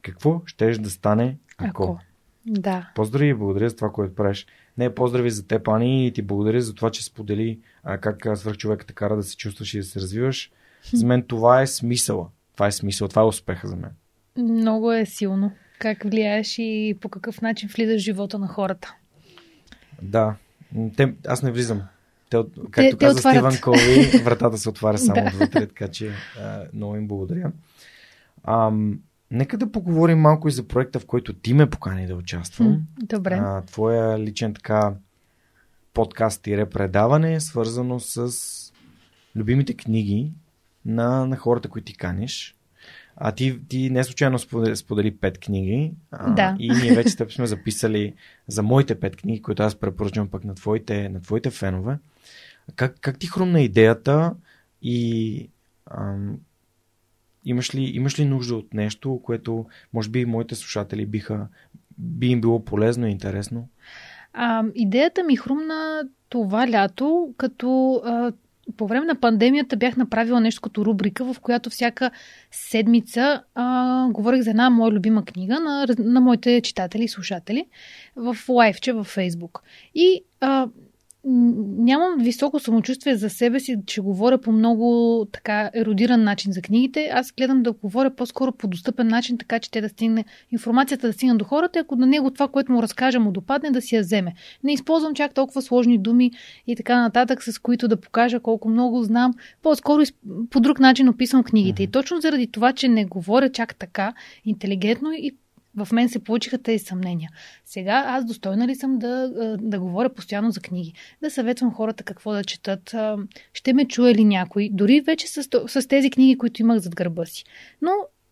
Какво 0.03 0.43
щеш 0.47 0.79
да 0.79 0.91
стане 0.91 1.37
ако? 1.59 1.83
Ако. 1.83 1.99
Да. 2.47 2.91
Поздрави 2.95 3.29
и 3.29 3.35
благодаря 3.35 3.69
за 3.69 3.77
това, 3.77 3.93
което 3.93 4.15
правиш. 4.15 4.47
Не, 4.79 4.95
поздрави 4.95 5.31
за 5.31 5.47
теб, 5.47 5.69
Ани, 5.69 6.07
и 6.07 6.13
ти 6.13 6.23
благодаря 6.23 6.61
за 6.61 6.75
това, 6.75 6.91
че 6.91 7.05
сподели 7.05 7.59
а, 7.83 7.99
как 7.99 8.27
а, 8.27 8.37
свърх 8.37 8.57
човека 8.57 8.87
те 8.87 8.93
кара 8.93 9.17
да 9.17 9.23
се 9.23 9.37
чувстваш 9.37 9.75
и 9.75 9.79
да 9.79 9.85
се 9.85 10.01
развиваш. 10.01 10.51
За 10.93 11.07
мен 11.07 11.23
това 11.23 11.63
е 11.63 11.67
смисъла. 11.67 12.29
Това 12.55 12.67
е 12.67 12.73
смисъл, 12.73 13.09
това 13.09 13.23
е 13.23 13.25
успеха 13.25 13.69
за 13.69 13.77
мен. 13.77 13.91
Много 14.39 14.93
е 14.93 15.07
силно. 15.07 15.53
Как 15.79 16.03
влияеш 16.05 16.59
и 16.59 16.99
по 17.01 17.09
какъв 17.09 17.43
начин 17.43 17.69
влизаш 17.77 18.03
в 18.03 18.05
живота 18.05 18.39
на 18.39 18.49
хората. 18.49 18.95
Да. 20.03 20.35
Те, 20.97 21.15
аз 21.27 21.43
не 21.43 21.53
влизам. 21.53 21.83
Те, 22.31 22.37
както 22.71 22.97
те 22.97 22.97
каза 22.97 23.19
отварят. 23.19 23.55
Стивън 23.55 23.61
Кови, 23.61 24.19
вратата 24.25 24.59
се 24.59 24.69
отваря 24.69 24.99
само 24.99 25.15
Да. 25.15 25.27
отвътре, 25.27 25.67
така 25.67 25.89
че 25.89 26.11
а, 26.41 26.65
много 26.75 26.97
им 26.97 27.09
благодаря. 27.09 27.53
Ам, 28.45 29.01
нека 29.31 29.59
да 29.59 29.73
поговорим 29.73 30.19
малко 30.19 30.49
и 30.49 30.53
за 30.53 30.69
проекта, 30.69 31.01
в 31.01 31.07
който 31.07 31.33
ти 31.33 31.55
ме 31.55 31.71
покани 31.71 32.07
да 32.07 32.15
участвам. 32.17 32.83
Добре. 33.03 33.35
А, 33.43 33.63
твоя 33.63 34.19
личен 34.19 34.55
така 34.55 34.95
подкаст 35.95 36.47
и 36.47 36.65
предаване 36.73 37.35
е 37.35 37.41
свързано 37.41 38.01
с 38.01 38.33
любимите 39.37 39.75
книги 39.75 40.33
на, 40.85 41.27
на 41.27 41.37
хората, 41.37 41.69
които 41.69 41.85
ти 41.85 41.97
каниш. 41.97 42.57
А 43.17 43.33
ти, 43.33 43.61
ти 43.69 43.91
не 43.91 44.05
случайно 44.05 44.39
сподели, 44.39 44.77
сподели 44.77 45.17
пет 45.17 45.39
книги. 45.39 45.93
А, 46.11 46.35
Да. 46.35 46.57
И 46.59 46.71
ние 46.71 46.95
вече 46.95 47.17
теб 47.17 47.33
сме 47.33 47.47
записали 47.47 48.15
за 48.49 48.63
моите 48.63 49.01
пет 49.01 49.17
книги, 49.17 49.43
които 49.43 49.63
аз 49.63 49.75
препоръчвам 49.75 50.29
пък 50.29 50.45
на 50.45 50.55
твоите, 50.55 51.09
на 51.09 51.23
твоите 51.23 51.51
фенове. 51.51 51.99
Как, 52.77 52.97
как 53.01 53.19
ти 53.19 53.27
хрумна 53.27 53.61
идеята 53.61 54.35
и 54.83 55.49
ам, 55.91 56.39
имаш, 57.45 57.75
ли, 57.75 57.83
имаш 57.83 58.19
ли 58.19 58.25
нужда 58.25 58.57
от 58.57 58.75
нещо, 58.75 59.21
което 59.25 59.67
може 59.93 60.09
би 60.09 60.25
моите 60.25 60.55
слушатели 60.55 61.07
биха, 61.07 61.47
би 61.99 62.27
им 62.27 62.41
било 62.41 62.65
полезно 62.65 63.07
и 63.07 63.11
интересно? 63.11 63.69
А, 64.33 64.65
идеята 64.75 65.25
ми 65.25 65.37
хрумна 65.37 66.03
това 66.29 66.69
лято, 66.69 67.35
като 67.37 68.01
а, 68.05 68.33
по 68.77 68.87
време 68.87 69.07
на 69.07 69.21
пандемията 69.21 69.77
бях 69.77 69.97
направила 69.97 70.41
нещо 70.41 70.63
като 70.63 70.85
рубрика, 70.85 71.25
в 71.25 71.41
която 71.41 71.71
всяка 71.71 72.11
седмица 72.51 73.43
а, 73.55 74.09
говорих 74.11 74.43
за 74.43 74.51
една 74.51 74.71
моя 74.71 74.93
любима 74.93 75.25
книга 75.25 75.61
на, 75.61 75.87
на 75.99 76.21
моите 76.21 76.61
читатели 76.61 77.05
и 77.05 77.09
слушатели 77.09 77.67
в 78.17 78.37
лайфче 78.49 78.93
във 78.93 79.07
Фейсбук. 79.07 79.63
И 79.95 80.25
а, 80.41 80.69
нямам 81.25 82.19
високо 82.19 82.59
самочувствие 82.59 83.17
за 83.17 83.31
себе 83.31 83.61
си, 83.61 83.77
че 83.87 84.01
говоря 84.01 84.39
по 84.39 84.53
много 84.53 85.27
така 85.33 85.71
еродиран 85.75 86.25
начин 86.25 86.53
за 86.53 86.63
книгите. 86.63 87.11
Аз 87.13 87.33
гледам 87.33 87.63
да 87.63 87.73
говоря 87.73 88.11
по-скоро 88.11 88.53
по 88.53 88.69
достъпен 88.69 89.09
начин, 89.09 89.39
така 89.39 89.59
че 89.59 89.71
те 89.71 89.81
да 89.81 89.89
стигне 89.89 90.25
информацията 90.53 91.07
да 91.07 91.13
стигне 91.13 91.35
до 91.35 91.45
хората, 91.45 91.79
ако 91.79 91.97
на 91.97 92.07
него 92.07 92.31
това, 92.31 92.49
което 92.49 92.73
му 92.73 92.83
разкажа, 92.83 93.21
му 93.21 93.33
допадне, 93.33 93.71
да 93.71 93.83
си 93.83 93.97
я 93.97 94.03
вземе. 94.03 94.35
Не 94.65 94.73
използвам 94.73 95.15
чак 95.15 95.35
толкова 95.35 95.63
сложни 95.63 95.99
думи 95.99 96.31
и 96.67 96.77
така 96.77 97.01
нататък, 97.01 97.43
с 97.43 97.59
които 97.59 97.89
да 97.89 98.01
покажа 98.01 98.41
колко 98.41 98.69
много 98.69 99.03
знам. 99.03 99.35
По-скоро 99.63 100.03
по 100.51 100.61
друг 100.61 100.81
начин 100.81 101.09
описвам 101.09 101.45
книгите. 101.45 101.83
И 101.83 101.87
точно 101.87 102.21
заради 102.21 102.47
това, 102.47 102.73
че 102.73 102.89
не 102.89 103.05
говоря 103.05 103.53
чак 103.53 103.75
така 103.75 104.13
интелигентно 104.45 105.13
и 105.13 105.33
в 105.77 105.89
мен 105.93 106.09
се 106.09 106.25
получиха 106.25 106.59
тези 106.59 106.85
съмнения. 106.85 107.31
Сега 107.65 108.05
аз 108.07 108.25
достойна 108.25 108.69
ли 108.69 108.75
съм 108.75 108.99
да, 108.99 109.31
да 109.61 109.81
говоря 109.81 110.15
постоянно 110.15 110.51
за 110.51 110.61
книги, 110.61 110.93
да 111.23 111.31
съветвам 111.31 111.73
хората 111.73 112.05
какво 112.05 112.33
да 112.33 112.45
четат, 112.45 112.95
ще 113.53 113.73
ме 113.73 113.89
чуе 113.89 114.15
ли 114.15 114.25
някой, 114.25 114.69
дори 114.73 115.01
вече 115.01 115.27
с, 115.27 115.49
с 115.67 115.89
тези 115.89 116.11
книги, 116.11 116.39
които 116.39 116.63
имах 116.63 116.79
зад 116.79 116.95
гърба 116.95 117.25
си. 117.25 117.45
Но 117.83 117.91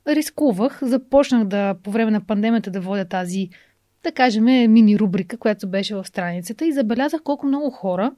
рискувах, 0.08 0.78
започнах 0.82 1.44
да 1.44 1.74
по 1.82 1.90
време 1.90 2.10
на 2.10 2.20
пандемията 2.20 2.70
да 2.70 2.80
водя 2.80 3.04
тази, 3.04 3.48
да 4.02 4.12
кажем, 4.12 4.44
мини 4.44 4.98
рубрика, 4.98 5.36
която 5.36 5.68
беше 5.68 5.94
в 5.94 6.04
страницата 6.04 6.66
и 6.66 6.72
забелязах 6.72 7.22
колко 7.22 7.46
много 7.46 7.70
хора 7.70 8.12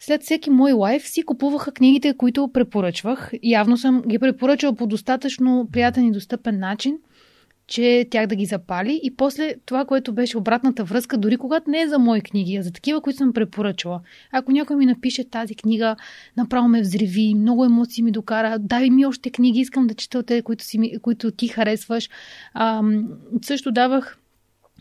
след 0.00 0.22
всеки 0.22 0.50
мой 0.50 0.72
лайф 0.72 1.08
си 1.08 1.22
купуваха 1.22 1.72
книгите, 1.72 2.16
които 2.16 2.50
препоръчвах. 2.52 3.32
Явно 3.42 3.76
съм 3.76 4.02
ги 4.02 4.18
препоръчал 4.18 4.74
по 4.74 4.86
достатъчно 4.86 5.68
приятен 5.72 6.06
и 6.06 6.12
достъпен 6.12 6.58
начин, 6.58 6.98
че 7.66 8.06
тях 8.10 8.26
да 8.26 8.36
ги 8.36 8.46
запали. 8.46 9.00
И 9.02 9.16
после 9.16 9.54
това, 9.66 9.84
което 9.84 10.12
беше 10.12 10.38
обратната 10.38 10.84
връзка, 10.84 11.18
дори 11.18 11.36
когато 11.36 11.70
не 11.70 11.80
е 11.80 11.88
за 11.88 11.98
мои 11.98 12.20
книги, 12.20 12.56
а 12.56 12.62
за 12.62 12.72
такива, 12.72 13.00
които 13.00 13.16
съм 13.16 13.32
препоръчала. 13.32 14.00
Ако 14.32 14.52
някой 14.52 14.76
ми 14.76 14.86
напише 14.86 15.30
тази 15.30 15.54
книга, 15.54 15.96
направо 16.36 16.68
ме 16.68 16.80
взриви, 16.80 17.34
много 17.34 17.64
емоции 17.64 18.02
ми 18.02 18.10
докара, 18.10 18.58
дай 18.58 18.90
ми 18.90 19.06
още 19.06 19.30
книги, 19.30 19.60
искам 19.60 19.86
да 19.86 19.94
чета 19.94 20.18
от 20.18 20.26
те, 20.26 20.42
които, 20.42 20.64
си, 20.64 20.98
които 21.02 21.30
ти 21.30 21.48
харесваш. 21.48 22.10
Ам, 22.54 23.08
също 23.42 23.72
давах 23.72 24.18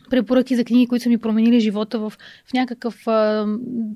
препоръки 0.09 0.55
за 0.55 0.63
книги, 0.63 0.87
които 0.87 1.03
са 1.03 1.09
ми 1.09 1.17
променили 1.17 1.59
живота 1.59 1.99
в, 1.99 2.13
в 2.45 2.53
някакъв, 2.53 3.07
а, 3.07 3.11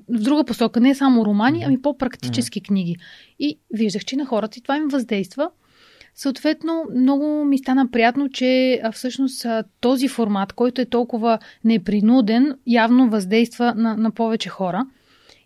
в 0.08 0.22
друга 0.22 0.44
посока. 0.44 0.80
Не 0.80 0.94
само 0.94 1.24
романи, 1.24 1.64
ами 1.66 1.82
по-практически 1.82 2.60
книги. 2.60 2.96
И 3.38 3.58
виждах, 3.74 4.04
че 4.04 4.16
на 4.16 4.26
хората 4.26 4.58
и 4.58 4.62
това 4.62 4.76
им 4.76 4.88
въздейства. 4.88 5.50
Съответно, 6.14 6.84
много 6.96 7.44
ми 7.44 7.58
стана 7.58 7.90
приятно, 7.90 8.28
че 8.28 8.80
всъщност 8.92 9.46
този 9.80 10.08
формат, 10.08 10.52
който 10.52 10.80
е 10.80 10.84
толкова 10.84 11.38
непринуден, 11.64 12.54
явно 12.66 13.10
въздейства 13.10 13.74
на, 13.76 13.96
на 13.96 14.10
повече 14.10 14.48
хора. 14.48 14.86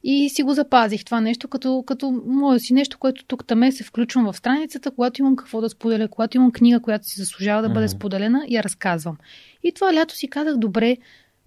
И 0.06 0.28
си 0.28 0.42
го 0.42 0.54
запазих 0.54 1.04
това 1.04 1.20
нещо, 1.20 1.48
като, 1.48 1.84
като 1.86 2.22
мое 2.26 2.58
си 2.58 2.74
нещо, 2.74 2.98
което 2.98 3.24
тук 3.24 3.46
таме 3.46 3.72
се 3.72 3.84
включвам 3.84 4.32
в 4.32 4.36
страницата, 4.36 4.90
когато 4.90 5.22
имам 5.22 5.36
какво 5.36 5.60
да 5.60 5.68
споделя, 5.68 6.08
когато 6.08 6.36
имам 6.36 6.52
книга, 6.52 6.80
която 6.80 7.06
си 7.06 7.20
заслужава 7.20 7.62
да 7.62 7.68
бъде 7.68 7.86
Мгм. 7.86 7.90
споделена, 7.96 8.44
я 8.48 8.62
разказвам. 8.62 9.16
И 9.62 9.72
това 9.72 9.94
лято 9.94 10.14
си 10.14 10.28
казах, 10.28 10.56
добре, 10.56 10.96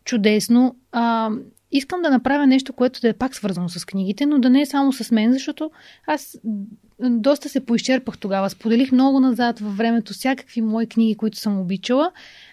чудесно. 0.06 0.76
А, 0.92 1.30
искам 1.72 2.02
да 2.02 2.10
направя 2.10 2.48
нещо, 2.48 2.74
което 2.74 3.02
да 3.02 3.10
е 3.10 3.14
пак 3.14 3.36
свързано 3.36 3.70
с 3.70 3.86
книгите, 3.86 4.26
но 4.26 4.40
да 4.40 4.50
не 4.50 4.62
е 4.62 4.66
само 4.66 4.94
с 4.94 5.12
мен, 5.12 5.34
защото 5.34 5.72
аз 6.08 6.38
доста 7.00 7.50
се 7.50 7.66
поизчерпах 7.66 8.18
тогава. 8.18 8.50
Споделих 8.50 8.92
много 8.92 9.20
назад 9.20 9.60
във 9.60 9.78
времето 9.78 10.14
всякакви 10.14 10.62
мои 10.62 10.88
книги, 10.88 11.16
които 11.16 11.38
съм 11.38 11.60
обичала. 11.60 12.12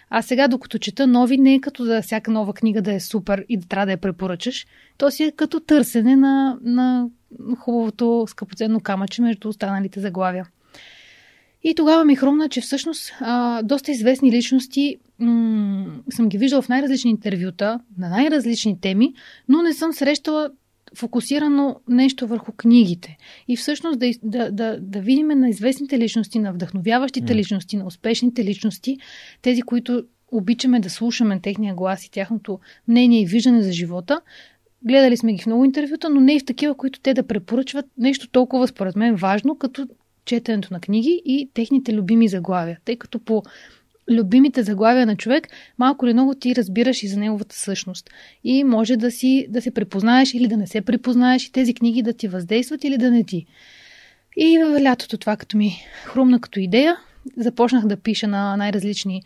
А 0.09 0.21
сега, 0.21 0.47
докато 0.47 0.79
чета 0.79 1.07
нови, 1.07 1.37
не 1.37 1.53
е 1.53 1.61
като 1.61 1.85
да 1.85 2.01
всяка 2.01 2.31
нова 2.31 2.53
книга 2.53 2.81
да 2.81 2.93
е 2.93 2.99
супер 2.99 3.45
и 3.49 3.57
да 3.57 3.67
трябва 3.67 3.85
да 3.85 3.91
я 3.91 3.97
препоръчаш. 3.97 4.65
То 4.97 5.11
си 5.11 5.23
е 5.23 5.31
като 5.31 5.59
търсене 5.59 6.15
на, 6.15 6.57
на 6.61 7.09
хубавото 7.57 8.25
скъпоценно 8.27 8.79
камъче 8.79 9.21
между 9.21 9.49
останалите 9.49 9.99
заглавия. 9.99 10.47
И 11.67 11.75
тогава 11.75 12.05
ми 12.05 12.15
хрумна, 12.15 12.49
че 12.49 12.61
всъщност 12.61 13.13
а, 13.19 13.63
доста 13.63 13.91
известни 13.91 14.31
личности 14.31 14.97
м- 15.19 15.85
съм 16.09 16.29
ги 16.29 16.37
виждала 16.37 16.61
в 16.61 16.69
най-различни 16.69 17.11
интервюта, 17.11 17.79
на 17.97 18.09
най-различни 18.09 18.81
теми, 18.81 19.13
но 19.49 19.61
не 19.61 19.73
съм 19.73 19.93
срещала 19.93 20.49
фокусирано 20.97 21.79
нещо 21.89 22.27
върху 22.27 22.51
книгите. 22.51 23.17
И 23.47 23.57
всъщност 23.57 23.99
да, 23.99 24.11
да, 24.23 24.51
да, 24.51 24.77
да 24.81 24.99
видим 24.99 25.27
на 25.27 25.49
известните 25.49 25.99
личности, 25.99 26.39
на 26.39 26.53
вдъхновяващите 26.53 27.33
М. 27.33 27.39
личности, 27.39 27.77
на 27.77 27.85
успешните 27.85 28.43
личности, 28.43 28.97
тези, 29.41 29.61
които 29.61 30.03
обичаме 30.31 30.79
да 30.79 30.89
слушаме 30.89 31.39
техния 31.39 31.75
глас 31.75 32.05
и 32.05 32.11
тяхното 32.11 32.59
мнение 32.87 33.21
и 33.21 33.25
виждане 33.25 33.61
за 33.61 33.71
живота. 33.71 34.21
Гледали 34.83 35.17
сме 35.17 35.33
ги 35.33 35.41
в 35.41 35.45
много 35.45 35.65
интервюта, 35.65 36.09
но 36.09 36.21
не 36.21 36.35
и 36.35 36.39
в 36.39 36.45
такива, 36.45 36.75
които 36.75 36.99
те 36.99 37.13
да 37.13 37.27
препоръчват 37.27 37.85
нещо 37.97 38.29
толкова, 38.29 38.67
според 38.67 38.95
мен, 38.95 39.15
важно, 39.15 39.57
като 39.57 39.87
четенето 40.25 40.67
на 40.71 40.79
книги 40.79 41.21
и 41.25 41.49
техните 41.53 41.93
любими 41.93 42.27
заглавия. 42.27 42.79
Тъй 42.85 42.95
като 42.95 43.19
по 43.19 43.43
любимите 44.11 44.63
заглавия 44.63 45.05
на 45.05 45.15
човек, 45.15 45.47
малко 45.77 46.05
или 46.05 46.13
много 46.13 46.35
ти 46.35 46.55
разбираш 46.55 47.03
и 47.03 47.07
за 47.07 47.19
неговата 47.19 47.55
същност. 47.55 48.09
И 48.43 48.63
може 48.63 48.97
да, 48.97 49.11
си, 49.11 49.47
да 49.49 49.61
се 49.61 49.71
препознаеш 49.71 50.33
или 50.33 50.47
да 50.47 50.57
не 50.57 50.67
се 50.67 50.81
препознаеш 50.81 51.45
и 51.45 51.51
тези 51.51 51.73
книги 51.73 52.01
да 52.01 52.13
ти 52.13 52.27
въздействат 52.27 52.83
или 52.83 52.97
да 52.97 53.11
не 53.11 53.23
ти. 53.23 53.45
И 54.37 54.59
лятото 54.83 55.17
това 55.17 55.37
като 55.37 55.57
ми 55.57 55.77
хрумна 56.03 56.39
като 56.39 56.59
идея, 56.59 56.97
започнах 57.37 57.85
да 57.85 57.97
пиша 57.97 58.27
на 58.27 58.57
най-различни 58.57 59.21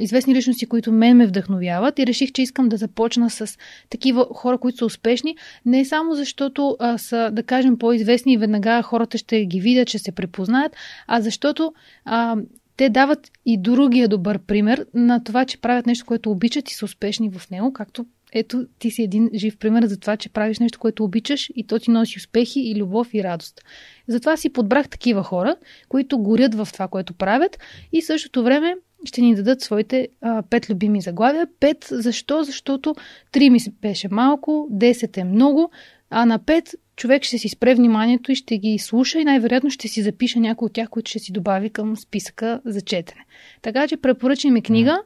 известни 0.00 0.34
личности, 0.34 0.66
които 0.66 0.92
мен 0.92 1.16
ме 1.16 1.26
вдъхновяват 1.26 1.98
и 1.98 2.06
реших, 2.06 2.32
че 2.32 2.42
искам 2.42 2.68
да 2.68 2.76
започна 2.76 3.30
с 3.30 3.58
такива 3.90 4.26
хора, 4.34 4.58
които 4.58 4.78
са 4.78 4.86
успешни, 4.86 5.36
не 5.64 5.84
само 5.84 6.14
защото 6.14 6.76
а, 6.80 6.98
са, 6.98 7.30
да 7.32 7.42
кажем, 7.42 7.78
по-известни 7.78 8.32
и 8.32 8.36
веднага 8.36 8.82
хората 8.82 9.18
ще 9.18 9.44
ги 9.44 9.60
видят, 9.60 9.88
че 9.88 9.98
се 9.98 10.12
препознаят, 10.12 10.76
а 11.06 11.20
защото 11.20 11.72
а, 12.04 12.36
те 12.76 12.88
дават 12.88 13.30
и 13.46 13.58
другия 13.58 14.08
добър 14.08 14.38
пример 14.38 14.86
на 14.94 15.24
това, 15.24 15.44
че 15.44 15.60
правят 15.60 15.86
нещо, 15.86 16.06
което 16.06 16.30
обичат 16.30 16.70
и 16.70 16.74
са 16.74 16.84
успешни 16.84 17.30
в 17.30 17.50
него, 17.50 17.72
както 17.72 18.06
ето 18.32 18.66
ти 18.78 18.90
си 18.90 19.02
един 19.02 19.30
жив 19.34 19.58
пример 19.58 19.86
за 19.86 20.00
това, 20.00 20.16
че 20.16 20.28
правиш 20.28 20.58
нещо, 20.58 20.78
което 20.78 21.04
обичаш 21.04 21.50
и 21.54 21.66
то 21.66 21.78
ти 21.78 21.90
носи 21.90 22.18
успехи 22.18 22.60
и 22.60 22.76
любов 22.76 23.14
и 23.14 23.24
радост. 23.24 23.60
Затова 24.08 24.36
си 24.36 24.52
подбрах 24.52 24.88
такива 24.88 25.22
хора, 25.22 25.56
които 25.88 26.18
горят 26.18 26.54
в 26.54 26.68
това, 26.72 26.88
което 26.88 27.14
правят 27.14 27.58
и 27.92 28.02
същото 28.02 28.42
време 28.42 28.74
ще 29.06 29.20
ни 29.20 29.34
дадат 29.34 29.60
своите 29.60 30.08
а, 30.20 30.42
пет 30.42 30.70
любими 30.70 31.00
заглавия. 31.00 31.46
Пет, 31.60 31.88
защо? 31.90 32.42
Защото 32.42 32.94
три 33.32 33.50
ми 33.50 33.58
беше 33.82 34.08
малко, 34.10 34.68
10 34.72 35.18
е 35.18 35.24
много, 35.24 35.70
а 36.10 36.26
на 36.26 36.38
пет 36.38 36.74
човек 36.96 37.22
ще 37.22 37.38
си 37.38 37.48
спре 37.48 37.74
вниманието 37.74 38.32
и 38.32 38.34
ще 38.34 38.58
ги 38.58 38.78
слуша 38.78 39.20
и 39.20 39.24
най-вероятно 39.24 39.70
ще 39.70 39.88
си 39.88 40.02
запише 40.02 40.40
някой 40.40 40.66
от 40.66 40.72
тях, 40.72 40.88
които 40.88 41.08
ще 41.08 41.18
си 41.18 41.32
добави 41.32 41.70
към 41.70 41.96
списъка 41.96 42.60
за 42.64 42.80
четене. 42.80 43.24
Така 43.62 43.88
че 43.88 43.96
препоръчай 43.96 44.50
ми 44.50 44.62
книга. 44.62 45.02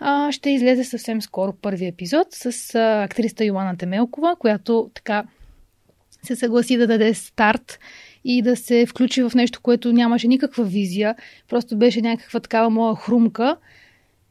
А, 0.00 0.32
ще 0.32 0.50
излезе 0.50 0.84
съвсем 0.84 1.22
скоро 1.22 1.52
първи 1.52 1.86
епизод 1.86 2.26
с 2.30 2.74
а, 2.74 3.02
актриста 3.02 3.44
Йоана 3.44 3.76
Темелкова, 3.76 4.36
която 4.36 4.90
така 4.94 5.24
се 6.22 6.36
съгласи 6.36 6.76
да 6.76 6.86
даде 6.86 7.14
старт 7.14 7.78
и 8.24 8.42
да 8.42 8.56
се 8.56 8.86
включи 8.86 9.22
в 9.22 9.32
нещо, 9.34 9.60
което 9.62 9.92
нямаше 9.92 10.28
никаква 10.28 10.64
визия, 10.64 11.14
просто 11.48 11.78
беше 11.78 12.00
някаква 12.00 12.40
такава 12.40 12.70
моя 12.70 12.96
хрумка. 12.96 13.56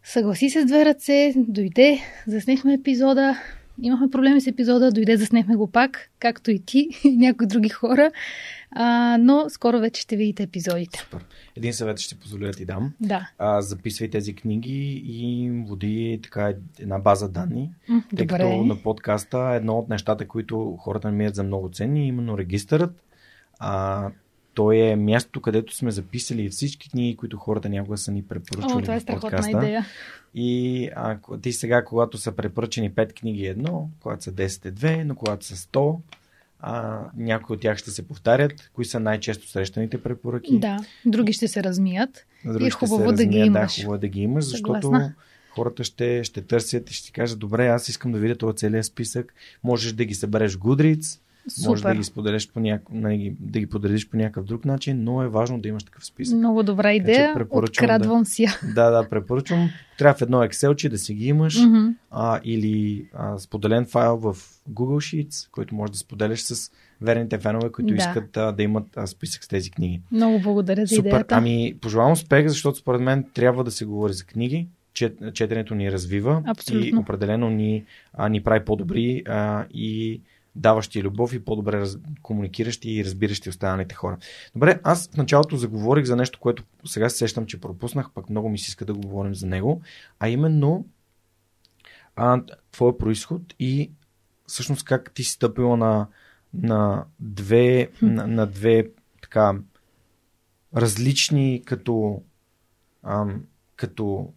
Съгласи 0.03 0.49
се 0.49 0.61
с 0.61 0.65
две 0.65 0.85
ръце, 0.85 1.33
дойде, 1.35 1.99
заснехме 2.27 2.73
епизода, 2.73 3.38
имахме 3.81 4.09
проблеми 4.09 4.41
с 4.41 4.47
епизода, 4.47 4.91
дойде, 4.91 5.17
заснехме 5.17 5.55
го 5.55 5.67
пак, 5.67 6.09
както 6.19 6.51
и 6.51 6.59
ти 6.59 6.89
и 7.03 7.17
някои 7.17 7.47
други 7.47 7.69
хора, 7.69 8.11
а, 8.72 9.17
но 9.19 9.45
скоро 9.49 9.80
вече 9.80 10.01
ще 10.01 10.15
видите 10.15 10.43
епизодите. 10.43 10.99
Супер. 10.99 11.25
Един 11.55 11.73
съвет 11.73 11.99
ще 11.99 12.15
позволя 12.15 12.45
да 12.45 12.51
ти 12.51 12.65
дам. 12.65 12.93
Да. 13.01 13.30
А, 13.38 13.61
записвай 13.61 14.09
тези 14.09 14.35
книги 14.35 15.03
и 15.05 15.51
води 15.67 16.19
така 16.23 16.53
една 16.80 16.99
база 16.99 17.30
данни. 17.30 17.69
М, 17.88 18.03
Тъй 18.15 18.25
Добре. 18.25 18.38
като 18.38 18.63
на 18.63 18.75
подкаста 18.75 19.53
едно 19.55 19.73
от 19.73 19.89
нещата, 19.89 20.27
които 20.27 20.77
хората 20.80 21.07
намират 21.07 21.35
за 21.35 21.43
много 21.43 21.69
ценни, 21.69 22.01
е 22.01 22.07
именно 22.07 22.38
регистърът. 22.38 23.03
А, 23.59 24.09
той 24.53 24.77
е 24.77 24.95
мястото, 24.95 25.41
където 25.41 25.75
сме 25.75 25.91
записали 25.91 26.49
всички 26.49 26.90
книги, 26.90 27.17
които 27.17 27.38
хората 27.38 27.69
някога 27.69 27.98
са 27.98 28.11
ни 28.11 28.23
препоръчвали 28.23 28.73
О, 28.73 28.82
това 28.82 28.95
е 28.95 28.99
в 28.99 29.01
страхотна 29.01 29.30
подкаста. 29.30 29.57
идея. 29.57 29.85
И 30.35 30.90
ако 30.95 31.38
ти 31.38 31.51
сега, 31.53 31.85
когато 31.85 32.17
са 32.17 32.32
препоръчени 32.32 32.91
5 32.91 33.14
книги 33.14 33.45
едно, 33.45 33.90
когато 33.99 34.23
са 34.23 34.32
10 34.32 34.65
е 34.65 34.72
две, 34.72 35.03
но 35.03 35.15
когато 35.15 35.45
са 35.45 35.56
100, 35.56 35.99
а, 36.59 37.01
някои 37.17 37.53
от 37.56 37.61
тях 37.61 37.77
ще 37.77 37.91
се 37.91 38.07
повтарят. 38.07 38.69
Кои 38.73 38.85
са 38.85 38.99
най-често 38.99 39.49
срещаните 39.49 40.03
препоръки? 40.03 40.59
Да, 40.59 40.80
други 41.06 41.33
ще 41.33 41.48
се 41.48 41.64
размият. 41.64 42.25
Други 42.45 42.65
И 42.65 42.67
е 42.67 42.72
хубаво 42.72 43.11
да 43.11 43.25
ги 43.25 43.38
имаш. 43.38 43.75
Да, 43.75 43.82
хубаво 43.82 43.95
е 43.95 43.99
да 43.99 44.07
ги 44.07 44.22
имаш, 44.22 44.45
защото 44.45 44.82
Съгласна. 44.82 45.14
хората 45.56 45.83
ще, 45.83 46.23
ще 46.23 46.41
търсят 46.41 46.90
и 46.90 46.93
ще 46.93 47.06
ти 47.06 47.11
кажат, 47.11 47.40
добре, 47.40 47.67
аз 47.67 47.90
искам 47.90 48.11
да 48.11 48.19
видя 48.19 48.35
този 48.35 48.57
целият 48.57 48.85
списък. 48.85 49.33
Можеш 49.64 49.93
да 49.93 50.06
ги 50.06 50.15
събереш 50.15 50.56
в 50.56 50.59
Goodreads, 51.49 51.67
можеш 51.67 51.81
да 51.81 51.89
Супер. 51.89 51.95
ги 51.95 52.03
споделиш 52.03 52.51
по 52.51 52.59
няк... 52.59 52.81
нали, 52.91 53.35
да 53.39 53.59
ги 53.59 53.67
подредиш 53.67 54.09
по 54.09 54.17
някакъв 54.17 54.45
друг 54.45 54.65
начин, 54.65 55.03
но 55.03 55.23
е 55.23 55.27
важно 55.27 55.59
да 55.61 55.67
имаш 55.69 55.83
такъв 55.83 56.05
списък. 56.05 56.38
Много 56.38 56.63
добра 56.63 56.93
идея. 56.93 57.35
Открадвам 57.49 58.25
си. 58.25 58.43
я. 58.43 58.51
Да, 58.75 58.89
да, 58.89 59.09
препоръчвам. 59.09 59.69
Трябва 59.97 60.17
в 60.17 60.22
едно 60.22 60.38
Excel, 60.38 60.89
да 60.89 60.97
си 60.97 61.13
ги 61.13 61.27
имаш 61.27 61.59
Мгм. 61.59 61.88
а, 62.11 62.39
или 62.43 63.05
а, 63.13 63.39
споделен 63.39 63.85
файл 63.85 64.17
в 64.17 64.35
Google 64.69 65.25
Sheets, 65.27 65.49
който 65.51 65.75
можеш 65.75 65.91
да 65.91 65.97
споделиш 65.97 66.41
с 66.41 66.72
верните 67.01 67.38
фенове, 67.38 67.72
които 67.72 67.89
Да. 67.89 67.95
искат 67.95 68.38
а, 68.38 68.51
да 68.51 68.63
имат 68.63 68.88
а, 68.97 69.07
списък 69.07 69.43
с 69.43 69.47
тези 69.47 69.72
книги. 69.72 70.01
Много 70.11 70.39
благодаря 70.39 70.85
за 70.85 70.95
Супер. 70.95 71.07
идеята. 71.09 71.35
Ами, 71.35 71.75
пожелавам 71.81 72.11
успех, 72.11 72.47
защото 72.47 72.77
според 72.77 73.01
мен 73.01 73.25
трябва 73.33 73.63
да 73.63 73.72
се 73.72 73.85
говори 73.85 74.13
за 74.13 74.23
книги. 74.23 74.67
Чет, 74.93 75.17
четенето 75.33 75.75
ни 75.75 75.91
развива 75.91 76.43
Абсолютно. 76.47 76.88
и 76.88 76.95
определено 76.95 77.49
ни, 77.49 77.83
а, 78.13 78.30
ни 78.30 78.43
прави 78.43 78.65
по-добри 78.65 79.23
а, 79.27 79.65
и 79.73 80.22
даващи 80.56 81.03
любов 81.03 81.33
и 81.33 81.45
по-добре 81.45 81.80
раз, 81.80 81.98
комуникиращи 82.22 82.91
и 82.91 83.06
разбиращи 83.06 83.49
останалите 83.49 83.95
хора. 83.95 84.17
Добре, 84.56 84.80
аз 84.83 85.09
в 85.11 85.17
началото 85.17 85.57
заговорих 85.57 86.06
за 86.06 86.15
нещо, 86.15 86.40
което 86.40 86.64
сега 86.85 87.09
се 87.09 87.17
сещам, 87.17 87.45
че 87.45 87.61
пропуснах, 87.61 88.11
пък 88.11 88.30
много 88.30 88.49
ми 88.49 88.57
се 88.59 88.69
иска 88.69 88.85
да 88.85 88.93
го 88.93 89.01
говорим 89.01 89.35
за 89.35 89.48
него, 89.48 89.82
а 90.19 90.30
именно 90.30 90.85
а, 92.15 92.41
твоя 92.72 92.98
происход 92.98 93.41
и 93.59 93.91
всъщност 94.48 94.85
как 94.85 95.11
ти 95.14 95.23
си 95.23 95.32
стъпила 95.32 95.77
на, 95.77 96.07
на 96.53 97.06
две, 97.19 97.90
на, 98.01 98.27
на 98.27 98.48
две 98.48 98.90
така 99.22 99.56
различни 100.75 101.61
като 101.65 102.22
ам, 103.03 103.43
като 103.75 104.33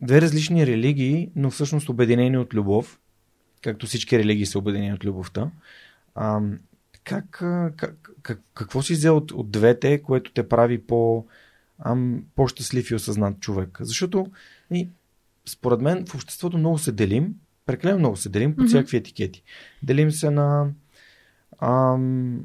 две 0.00 0.20
различни 0.20 0.66
религии, 0.66 1.30
но 1.36 1.50
всъщност 1.50 1.88
обединени 1.88 2.38
от 2.38 2.54
любов, 2.54 2.99
както 3.62 3.86
всички 3.86 4.18
религии 4.18 4.46
са 4.46 4.58
обединени 4.58 4.94
от 4.94 5.04
любовта. 5.04 5.50
Как, 7.04 7.42
а, 7.42 7.72
как, 7.76 8.10
как, 8.22 8.40
какво 8.54 8.82
си 8.82 8.92
взел 8.92 9.16
от, 9.16 9.32
от 9.32 9.50
двете, 9.50 10.02
което 10.02 10.32
те 10.32 10.48
прави 10.48 10.82
по, 10.82 11.26
ам, 11.78 12.24
по-щастлив 12.36 12.90
и 12.90 12.94
осъзнат 12.94 13.40
човек? 13.40 13.78
Защото 13.80 14.26
и, 14.72 14.88
според 15.46 15.80
мен 15.80 16.06
в 16.06 16.14
обществото 16.14 16.58
много 16.58 16.78
се 16.78 16.92
делим, 16.92 17.34
прекалено 17.66 17.98
много 17.98 18.16
се 18.16 18.28
делим 18.28 18.56
по 18.56 18.60
Мгм. 18.60 18.68
всякакви 18.68 18.96
етикети. 18.96 19.42
Делим 19.82 20.10
се 20.10 20.30
на 20.30 20.68
ам, 21.58 22.40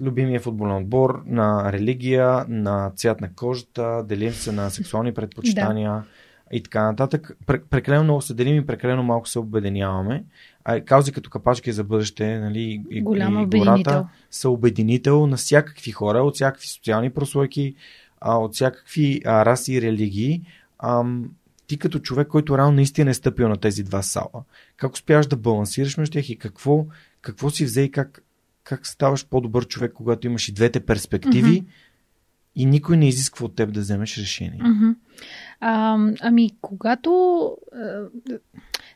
любимия 0.00 0.40
футболен 0.40 0.76
отбор, 0.76 1.22
на 1.26 1.72
религия, 1.72 2.44
на 2.48 2.92
цвят 2.96 3.20
на 3.20 3.34
кожата, 3.34 4.04
делим 4.08 4.32
се 4.32 4.52
на 4.52 4.70
сексуални 4.70 5.14
предпочитания 5.14 6.04
и 6.52 6.62
така 6.62 6.82
нататък. 6.82 7.36
Пре- 7.46 7.64
Прекалено 7.70 8.04
много 8.04 8.22
се 8.22 8.34
делим 8.34 8.56
и 8.56 8.66
прекалено 8.66 9.02
малко 9.02 9.28
се 9.28 9.38
обединяваме. 9.38 10.24
А 10.64 10.80
каузи 10.80 11.12
като 11.12 11.30
капачки 11.30 11.72
за 11.72 11.84
бъдеще 11.84 12.38
нали, 12.38 12.82
и, 12.90 13.02
Голям 13.02 13.42
и 13.42 13.46
гората 13.46 14.08
са 14.30 14.50
обединител 14.50 15.26
на 15.26 15.36
всякакви 15.36 15.90
хора, 15.90 16.18
от 16.18 16.34
всякакви 16.34 16.66
социални 16.68 17.10
прослойки, 17.10 17.74
а, 18.20 18.36
от 18.36 18.54
всякакви 18.54 19.20
а, 19.24 19.44
раси 19.44 19.72
и 19.72 19.82
религии. 19.82 20.42
Ам, 20.78 21.30
ти 21.66 21.78
като 21.78 21.98
човек, 21.98 22.28
който 22.28 22.58
реално 22.58 22.72
наистина 22.72 23.10
е 23.10 23.14
стъпил 23.14 23.48
на 23.48 23.56
тези 23.56 23.82
два 23.82 24.02
сала, 24.02 24.44
как 24.76 24.92
успяваш 24.92 25.26
да 25.26 25.36
балансираш 25.36 25.96
между 25.96 26.12
тях 26.12 26.30
и 26.30 26.38
какво, 26.38 26.86
какво 27.22 27.50
си 27.50 27.64
взе 27.64 27.82
и 27.82 27.90
как, 27.90 28.22
как 28.64 28.86
ставаш 28.86 29.26
по-добър 29.26 29.66
човек, 29.66 29.92
когато 29.92 30.26
имаш 30.26 30.48
и 30.48 30.52
двете 30.52 30.80
перспективи 30.80 31.64
и 32.56 32.66
никой 32.66 32.96
не 32.96 33.08
изисква 33.08 33.46
от 33.46 33.54
теб 33.54 33.72
да 33.72 33.80
вземеш 33.80 34.18
решение. 34.18 34.60
Мгм. 34.62 34.90
А, 35.60 35.98
ами, 36.20 36.50
когато. 36.60 37.56
а, 37.72 38.08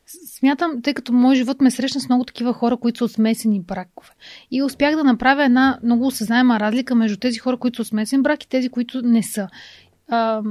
Смятам, 0.07 0.83
тъй 0.83 0.95
като 0.95 1.13
моят 1.13 1.37
живот 1.37 1.61
ме 1.61 1.71
срещна 1.71 2.01
с 2.01 2.09
много 2.09 2.25
такива 2.25 2.53
хора, 2.53 2.77
които 2.77 2.99
са 2.99 3.05
от 3.05 3.13
смесени 3.13 3.61
бракове. 3.61 4.11
И 4.51 4.63
успях 4.63 4.97
да 4.97 5.05
направя 5.05 5.45
една 5.45 5.79
много 5.83 6.07
осъзнаема 6.07 6.61
разлика 6.61 6.95
между 6.95 7.17
тези 7.17 7.39
хора, 7.39 7.57
които 7.57 7.77
са 7.77 7.83
от 7.83 7.89
смесен 7.89 8.23
брак 8.23 8.45
и 8.45 8.49
тези, 8.49 8.69
които 8.69 9.03
не 9.03 9.23
са. 9.23 9.49
А, 10.09 10.43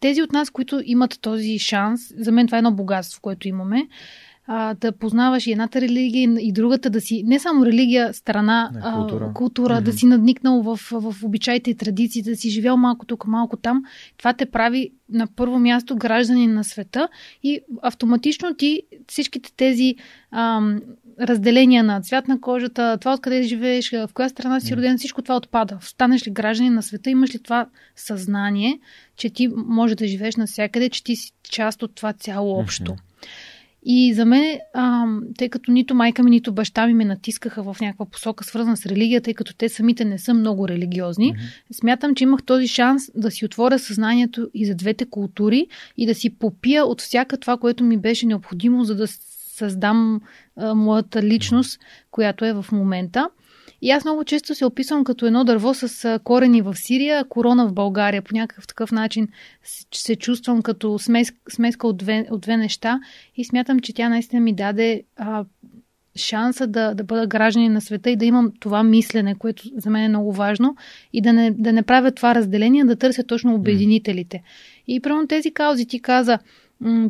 тези 0.00 0.22
от 0.22 0.32
нас, 0.32 0.50
които 0.50 0.80
имат 0.84 1.20
този 1.20 1.58
шанс, 1.58 2.00
за 2.16 2.32
мен 2.32 2.46
това 2.46 2.58
е 2.58 2.58
едно 2.58 2.72
богатство, 2.72 3.20
което 3.22 3.48
имаме, 3.48 3.88
а, 4.46 4.74
да 4.74 4.92
познаваш 4.92 5.46
и 5.46 5.52
едната 5.52 5.80
религия, 5.80 6.36
и 6.40 6.52
другата, 6.52 6.90
да 6.90 7.00
си 7.00 7.22
не 7.26 7.38
само 7.38 7.66
религия, 7.66 8.14
страна, 8.14 8.70
Не, 8.74 8.80
а, 8.84 8.94
култура. 8.94 9.30
култура 9.34 9.74
Мгм. 9.74 9.84
да 9.84 9.92
си 9.92 10.06
надникнал 10.06 10.62
в, 10.62 10.80
в 10.92 11.14
обичаите 11.24 11.70
и 11.70 11.74
традициите, 11.76 12.30
да 12.30 12.36
си 12.36 12.50
живял 12.50 12.76
малко 12.76 13.06
тук, 13.06 13.26
малко 13.26 13.56
там. 13.56 13.82
Това 14.18 14.32
те 14.32 14.46
прави 14.46 14.90
на 15.12 15.26
първо 15.26 15.58
място 15.58 15.96
гражданин 15.96 16.54
на 16.54 16.64
света 16.64 17.08
и 17.42 17.60
автоматично 17.82 18.54
ти 18.54 18.82
всичките 19.08 19.52
тези 19.56 19.94
ам, 20.30 20.80
разделения 21.20 21.84
на 21.84 22.00
цвят 22.00 22.28
на 22.28 22.40
кожата, 22.40 22.98
това 23.00 23.14
откъде 23.14 23.42
живееш, 23.42 23.90
в 23.92 24.08
коя 24.14 24.28
страна 24.28 24.60
си 24.60 24.76
роден, 24.76 24.98
всичко 24.98 25.22
това 25.22 25.36
отпада. 25.36 25.78
Станеш 25.80 26.26
ли 26.26 26.30
гражданин 26.30 26.74
на 26.74 26.82
света, 26.82 27.10
имаш 27.10 27.34
ли 27.34 27.38
това 27.38 27.66
съзнание, 27.96 28.80
че 29.16 29.30
ти 29.30 29.48
може 29.56 29.94
да 29.94 30.06
живееш 30.06 30.36
навсякъде, 30.36 30.88
че 30.88 31.04
ти 31.04 31.16
си 31.16 31.32
част 31.50 31.82
от 31.82 31.94
това 31.94 32.12
цяло 32.12 32.58
общо. 32.58 32.96
И 33.88 34.14
за 34.14 34.24
мен, 34.24 34.58
ам, 34.74 35.22
тъй 35.38 35.48
като 35.48 35.72
нито 35.72 35.94
майка 35.94 36.22
ми, 36.22 36.30
нито 36.30 36.52
баща 36.52 36.86
ми 36.86 36.94
ме 36.94 37.04
натискаха 37.04 37.62
в 37.62 37.76
някаква 37.80 38.06
посока, 38.06 38.44
свързана 38.44 38.76
с 38.76 38.86
религия, 38.86 39.20
тъй 39.20 39.34
като 39.34 39.54
те 39.54 39.68
самите 39.68 40.04
не 40.04 40.18
са 40.18 40.34
много 40.34 40.68
религиозни, 40.68 41.26
Мгм. 41.30 41.38
смятам, 41.72 42.14
че 42.14 42.24
имах 42.24 42.42
този 42.42 42.68
шанс 42.68 43.02
да 43.14 43.30
си 43.30 43.44
отворя 43.44 43.78
съзнанието 43.78 44.48
и 44.54 44.66
за 44.66 44.74
двете 44.74 45.04
култури 45.04 45.66
и 45.96 46.06
да 46.06 46.14
си 46.14 46.38
попия 46.38 46.84
от 46.86 47.00
всяка 47.00 47.36
това, 47.36 47.56
което 47.56 47.84
ми 47.84 47.96
беше 47.96 48.26
необходимо, 48.26 48.84
за 48.84 48.94
да 48.94 49.06
създам 49.56 50.20
а, 50.56 50.74
моята 50.74 51.22
личност, 51.22 51.80
която 52.10 52.44
е 52.44 52.52
в 52.52 52.66
момента. 52.72 53.28
И 53.82 53.90
аз 53.90 54.04
много 54.04 54.24
често 54.24 54.54
се 54.54 54.64
описвам 54.64 55.04
като 55.04 55.26
едно 55.26 55.44
дърво 55.44 55.74
с 55.74 56.20
корени 56.24 56.62
в 56.62 56.74
Сирия, 56.74 57.24
корона 57.24 57.68
в 57.68 57.72
България. 57.72 58.22
По 58.22 58.34
някакъв 58.34 58.66
такъв 58.66 58.92
начин 58.92 59.28
се 59.94 60.16
чувствам 60.16 60.62
като 60.62 60.98
смес, 60.98 61.32
смеска 61.48 61.86
от 61.86 61.96
две, 61.96 62.26
от 62.30 62.40
две 62.40 62.56
неща 62.56 63.00
и 63.36 63.44
смятам, 63.44 63.80
че 63.80 63.94
тя 63.94 64.08
наистина 64.08 64.40
ми 64.40 64.54
даде 64.54 65.02
а, 65.16 65.44
шанса 66.16 66.66
да, 66.66 66.94
да 66.94 67.04
бъда 67.04 67.26
гражданин 67.26 67.72
на 67.72 67.80
света 67.80 68.10
и 68.10 68.16
да 68.16 68.24
имам 68.24 68.52
това 68.60 68.82
мислене, 68.82 69.34
което 69.34 69.62
за 69.76 69.90
мен 69.90 70.04
е 70.04 70.08
много 70.08 70.32
важно 70.32 70.76
и 71.12 71.20
да 71.20 71.32
не, 71.32 71.50
да 71.50 71.72
не 71.72 71.82
правя 71.82 72.12
това 72.12 72.34
разделение, 72.34 72.84
да 72.84 72.96
търся 72.96 73.24
точно 73.24 73.54
обединителите. 73.54 74.42
И 74.86 75.00
примерно 75.00 75.26
тези 75.26 75.50
каузи 75.50 75.86
ти 75.86 76.02
каза, 76.02 76.38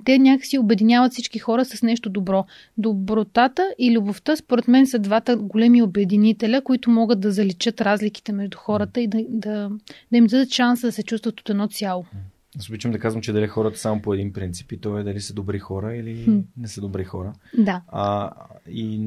те 0.04 0.18
някакси 0.18 0.58
обединяват 0.58 1.12
всички 1.12 1.38
хора 1.38 1.64
с 1.64 1.82
нещо 1.82 2.10
добро. 2.10 2.44
Добротата 2.78 3.74
и 3.78 3.96
любовта, 3.96 4.36
според 4.36 4.68
мен, 4.68 4.86
са 4.86 4.98
двата 4.98 5.36
големи 5.36 5.82
обединителя, 5.82 6.62
които 6.64 6.90
могат 6.90 7.20
да 7.20 7.32
заличат 7.32 7.80
разликите 7.80 8.32
между 8.32 8.58
хората 8.58 9.00
и 9.00 9.06
да, 9.06 9.18
да, 9.28 9.70
да 10.12 10.18
им 10.18 10.26
дадат 10.26 10.52
шанса 10.52 10.86
да 10.86 10.92
се 10.92 11.02
чувстват 11.02 11.40
от 11.40 11.50
едно 11.50 11.68
цяло. 11.68 12.04
Аз 12.58 12.68
обичам 12.68 12.90
да 12.92 12.98
казвам, 12.98 13.22
че 13.22 13.32
дали 13.32 13.46
хората 13.46 13.78
само 13.78 14.02
по 14.02 14.14
един 14.14 14.32
принцип 14.32 14.72
и 14.72 14.80
то 14.80 14.98
е 14.98 15.02
дали 15.02 15.20
са 15.20 15.34
добри 15.34 15.58
хора 15.58 15.96
или 15.96 16.24
Хм. 16.24 16.38
не 16.56 16.68
са 16.68 16.80
добри 16.80 17.04
хора. 17.04 17.32
Да. 17.58 17.82
А, 17.88 18.30
и 18.70 19.00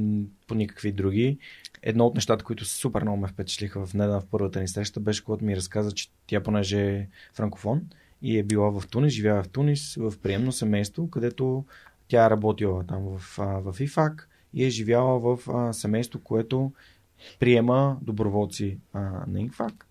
по 0.48 0.56
никакви 0.56 0.92
други. 0.92 1.38
Едно 1.84 2.06
от 2.06 2.16
нещата, 2.16 2.44
които 2.44 2.66
супер 2.66 3.02
много 3.02 3.18
ме 3.18 3.28
впечатлиха 3.28 3.86
в 3.86 3.94
недавно 3.94 4.22
в 4.22 4.26
първата 4.32 4.62
ни 4.62 4.68
среща, 4.68 5.00
беше 5.00 5.24
когато 5.24 5.46
ми 5.46 5.56
разказа, 5.56 5.92
че 5.92 6.10
тя 6.28 6.44
понеже 6.44 6.82
е 6.82 7.08
франкофон 7.34 7.82
и 8.22 8.40
е 8.40 8.44
била 8.44 8.70
в 8.70 8.88
Тунис, 8.88 9.14
живява 9.14 9.44
в 9.44 9.50
Тунис, 9.50 9.96
в 9.96 10.14
приемно 10.24 10.52
семейство, 10.52 11.10
където 11.10 11.64
тя 12.08 12.26
е 12.26 12.30
работила 12.30 12.84
там 12.84 13.18
в, 13.18 13.40
а, 13.40 13.46
в 13.46 13.80
ИФАК 13.80 14.30
и 14.54 14.66
е 14.66 14.70
живяла 14.70 15.20
в 15.20 15.50
а, 15.50 15.74
семейство, 15.74 16.20
което 16.20 16.72
приема 17.40 17.98
доброволци 18.02 18.78
а, 18.94 19.00
на 19.28 19.42
ИФАК. 19.42 19.86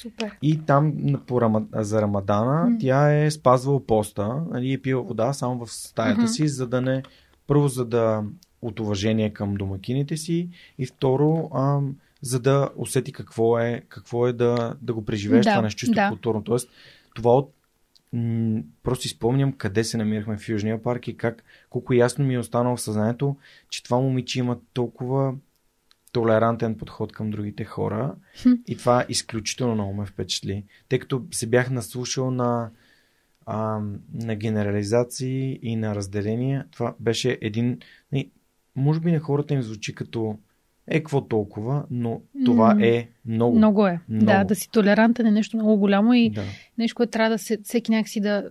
Супер. 0.00 0.36
И 0.42 0.60
там 0.66 0.94
по 1.26 1.40
Рама, 1.40 1.62
за 1.74 2.02
Рамадана 2.02 2.70
М. 2.70 2.76
тя 2.80 3.12
е 3.24 3.30
спазвала 3.30 3.86
поста 3.86 4.42
нали, 4.50 4.72
е 4.72 4.82
пила 4.82 5.02
вода 5.02 5.32
само 5.32 5.66
в 5.66 5.72
стаята 5.72 6.20
Мгм. 6.20 6.28
си, 6.28 6.48
за 6.48 6.66
да 6.66 6.80
не. 6.80 7.02
Първо, 7.46 7.68
за 7.68 7.84
да 7.84 8.24
от 8.62 8.80
уважение 8.80 9.30
към 9.30 9.54
домакините 9.54 10.16
си 10.16 10.48
и 10.78 10.86
второ, 10.86 11.50
ам, 11.54 11.96
за 12.22 12.40
да 12.40 12.68
усети 12.76 13.12
какво 13.12 13.58
е, 13.58 13.82
какво 13.88 14.26
е 14.26 14.32
да, 14.32 14.76
да 14.82 14.94
го 14.94 15.04
преживееш 15.04 15.44
Да, 15.44 15.50
това 15.50 15.62
нещо 15.62 15.78
чисто 15.78 15.94
да. 15.94 16.08
културно. 16.08 16.44
Тоест, 16.44 16.68
това 17.14 17.30
от 17.30 17.52
м- 18.12 18.62
просто 18.82 19.08
спомням 19.08 19.52
къде 19.52 19.84
се 19.84 19.96
намирахме 19.96 20.38
в 20.38 20.48
Южния 20.48 20.82
парк 20.82 21.08
и 21.08 21.16
как, 21.16 21.44
колко 21.70 21.92
ясно 21.92 22.24
ми 22.24 22.34
е 22.34 22.38
останало 22.38 22.76
в 22.76 22.80
съзнанието, 22.80 23.36
че 23.70 23.82
това 23.82 23.98
момиче 23.98 24.38
има 24.38 24.58
толкова 24.72 25.34
толерантен 26.12 26.74
подход 26.74 27.12
към 27.12 27.30
другите 27.30 27.64
хора 27.64 28.14
и 28.66 28.76
това 28.76 29.04
изключително 29.08 29.74
много 29.74 29.94
ме 29.94 30.06
впечатли, 30.06 30.64
тъй 30.88 30.98
като 30.98 31.24
се 31.30 31.46
бях 31.46 31.70
наслушал 31.70 32.30
на, 32.30 32.70
а, 33.46 33.80
на 34.14 34.36
генерализации 34.36 35.58
и 35.62 35.76
на 35.76 35.94
разделения. 35.94 36.66
Това 36.70 36.94
беше 37.00 37.38
един... 37.40 37.78
не, 38.12 38.30
Може 38.76 39.00
би 39.00 39.12
на 39.12 39.20
хората 39.20 39.54
им 39.54 39.62
звучи 39.62 39.94
като 39.94 40.38
е, 40.92 40.98
какво 40.98 41.20
толкова, 41.20 41.84
но 41.90 42.20
това 42.44 42.76
е 42.82 43.08
много. 43.26 43.56
Много 43.56 43.86
е. 43.86 44.00
Много. 44.08 44.26
Да, 44.26 44.44
да 44.44 44.54
си 44.54 44.70
толерантен 44.70 45.26
е 45.26 45.30
нещо 45.30 45.56
много 45.56 45.76
голямо 45.76 46.14
и 46.14 46.30
Да. 46.30 46.44
нещо, 46.78 46.94
което 46.94 47.10
трябва 47.10 47.30
да 47.30 47.38
се, 47.38 47.58
всеки 47.64 47.90
някакси 47.90 48.20
да, 48.20 48.44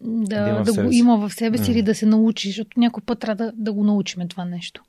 Да 0.00 0.62
да, 0.62 0.84
го 0.84 0.92
има 0.92 1.28
в 1.28 1.34
себе 1.34 1.58
си 1.58 1.70
М. 1.70 1.74
или 1.74 1.82
да 1.82 1.94
се 1.94 2.06
научи, 2.06 2.48
защото 2.48 2.80
някой 2.80 3.02
път 3.06 3.18
трябва 3.20 3.44
да, 3.44 3.52
да 3.56 3.72
го 3.72 3.84
научиме 3.84 4.28
това 4.28 4.44
нещо. 4.44 4.82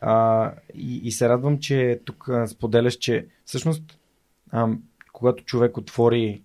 А, 0.00 0.52
и, 0.74 1.00
и 1.04 1.12
се 1.12 1.28
радвам, 1.28 1.58
че 1.58 2.00
тук 2.04 2.28
а, 2.28 2.46
споделяш, 2.46 2.96
че 2.96 3.26
всъщност, 3.44 3.98
а, 4.50 4.68
когато 5.12 5.44
човек 5.44 5.76
отвори 5.76 6.42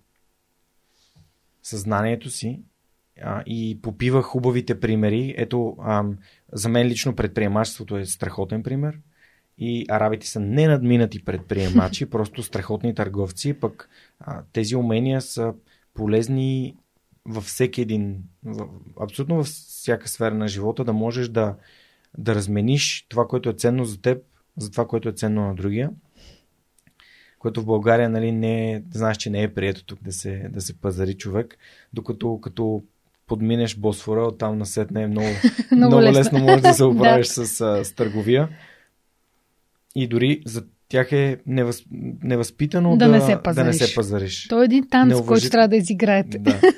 съзнанието 1.62 2.30
си 2.30 2.60
а, 3.22 3.42
и 3.46 3.78
попива 3.82 4.22
хубавите 4.22 4.80
примери, 4.80 5.34
ето, 5.36 5.76
а, 5.80 6.04
за 6.52 6.68
мен 6.68 6.86
лично 6.86 7.16
предприемачеството 7.16 7.96
е 7.96 8.04
страхотен 8.04 8.62
пример. 8.62 8.98
И 9.58 9.86
арабите 9.88 10.26
са 10.26 10.40
ненадминати 10.40 11.24
предприемачи, 11.24 12.06
просто 12.10 12.42
страхотни 12.42 12.94
търговци, 12.94 13.54
пък 13.54 13.88
а, 14.20 14.42
тези 14.52 14.76
умения 14.76 15.20
са 15.20 15.54
полезни 15.94 16.76
във 17.24 17.44
всеки 17.44 17.80
един, 17.80 18.16
в, 18.44 18.68
абсолютно 19.00 19.36
във 19.36 19.46
всяка 19.46 20.08
сфера 20.08 20.34
на 20.34 20.48
живота, 20.48 20.84
да 20.84 20.92
можеш 20.92 21.28
да, 21.28 21.54
да 22.18 22.34
размениш 22.34 23.06
това, 23.08 23.26
което 23.26 23.48
е 23.48 23.52
ценно 23.52 23.84
за 23.84 24.00
теб, 24.00 24.22
за 24.56 24.70
това, 24.70 24.86
което 24.86 25.08
е 25.08 25.12
ценно 25.12 25.46
на 25.46 25.54
другия. 25.54 25.90
Което 27.38 27.60
в 27.62 27.66
България, 27.66 28.08
нали, 28.08 28.32
не 28.32 28.72
е, 28.72 28.82
знаеш, 28.94 29.16
че 29.16 29.30
не 29.30 29.42
е 29.42 29.54
прието 29.54 29.84
тук 29.84 30.02
да 30.02 30.12
се, 30.12 30.48
да 30.52 30.60
се 30.60 30.80
пазари 30.80 31.14
човек, 31.14 31.58
докато 31.92 32.40
като 32.40 32.82
подминеш 33.26 33.76
Босфора, 33.76 34.20
оттам 34.26 34.58
насетне 34.58 35.02
е 35.02 35.06
много, 35.06 35.26
Много 35.72 35.86
много 35.96 36.02
лесно. 36.02 36.18
лесно 36.20 36.38
можеш 36.38 36.60
да 36.62 36.74
се 36.74 36.84
оправиш 36.84 37.26
Да. 37.26 37.46
с, 37.46 37.84
с 37.84 37.92
търговия. 37.96 38.48
И 39.94 40.08
дори 40.08 40.42
за 40.46 40.64
тях 40.88 41.12
е 41.12 41.38
невъз, 41.46 41.84
невъзпитано 42.22 42.96
Да 42.96 43.06
да, 43.06 43.12
не 43.12 43.20
се 43.20 43.26
да 43.26 43.36
не 43.36 43.42
пазариш. 43.42 43.76
се 43.78 43.94
пазариш. 43.94 44.48
То 44.48 44.62
е 44.62 44.64
един 44.64 44.88
танц, 44.88 45.08
Неуважит- 45.08 45.26
който 45.26 45.50
трябва 45.50 45.68
да 45.68 45.76
изиграете. 45.76 46.38
Да. 46.38 46.60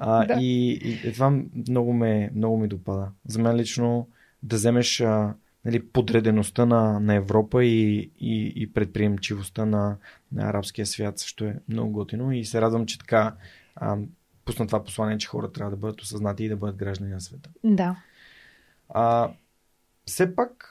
А, 0.00 0.26
Да. 0.26 0.34
И, 0.34 0.70
и, 0.72 1.08
и 1.08 1.12
това 1.12 1.30
много, 1.68 1.92
ме, 1.92 2.30
много 2.34 2.58
ми 2.58 2.68
допада. 2.68 3.08
За 3.26 3.38
мен 3.38 3.56
лично 3.56 4.08
да 4.42 4.56
вземеш 4.56 5.00
а, 5.00 5.34
нали, 5.64 5.82
подредеността 5.82 6.66
на, 6.66 7.00
на 7.00 7.14
Европа 7.14 7.64
и, 7.64 7.98
и, 8.20 8.52
и 8.56 8.72
предприемчивостта 8.72 9.64
на, 9.64 9.96
на 10.32 10.48
арабския 10.48 10.86
свят 10.86 11.18
също 11.18 11.44
е 11.44 11.56
много 11.68 11.92
готино 11.92 12.32
и 12.32 12.44
се 12.44 12.60
радвам, 12.60 12.86
че 12.86 12.98
така 12.98 13.34
а, 13.76 13.96
пусна 14.44 14.66
това 14.66 14.84
послание, 14.84 15.18
че 15.18 15.28
хората 15.28 15.52
трябва 15.52 15.70
да 15.70 15.76
бъдат 15.76 16.00
осъзнати 16.00 16.44
и 16.44 16.48
да 16.48 16.56
бъдат 16.56 16.76
граждани 16.76 17.10
на 17.10 17.20
света. 17.20 17.50
Да. 17.64 17.96
А, 18.88 19.30
все 20.06 20.34
пак, 20.34 20.67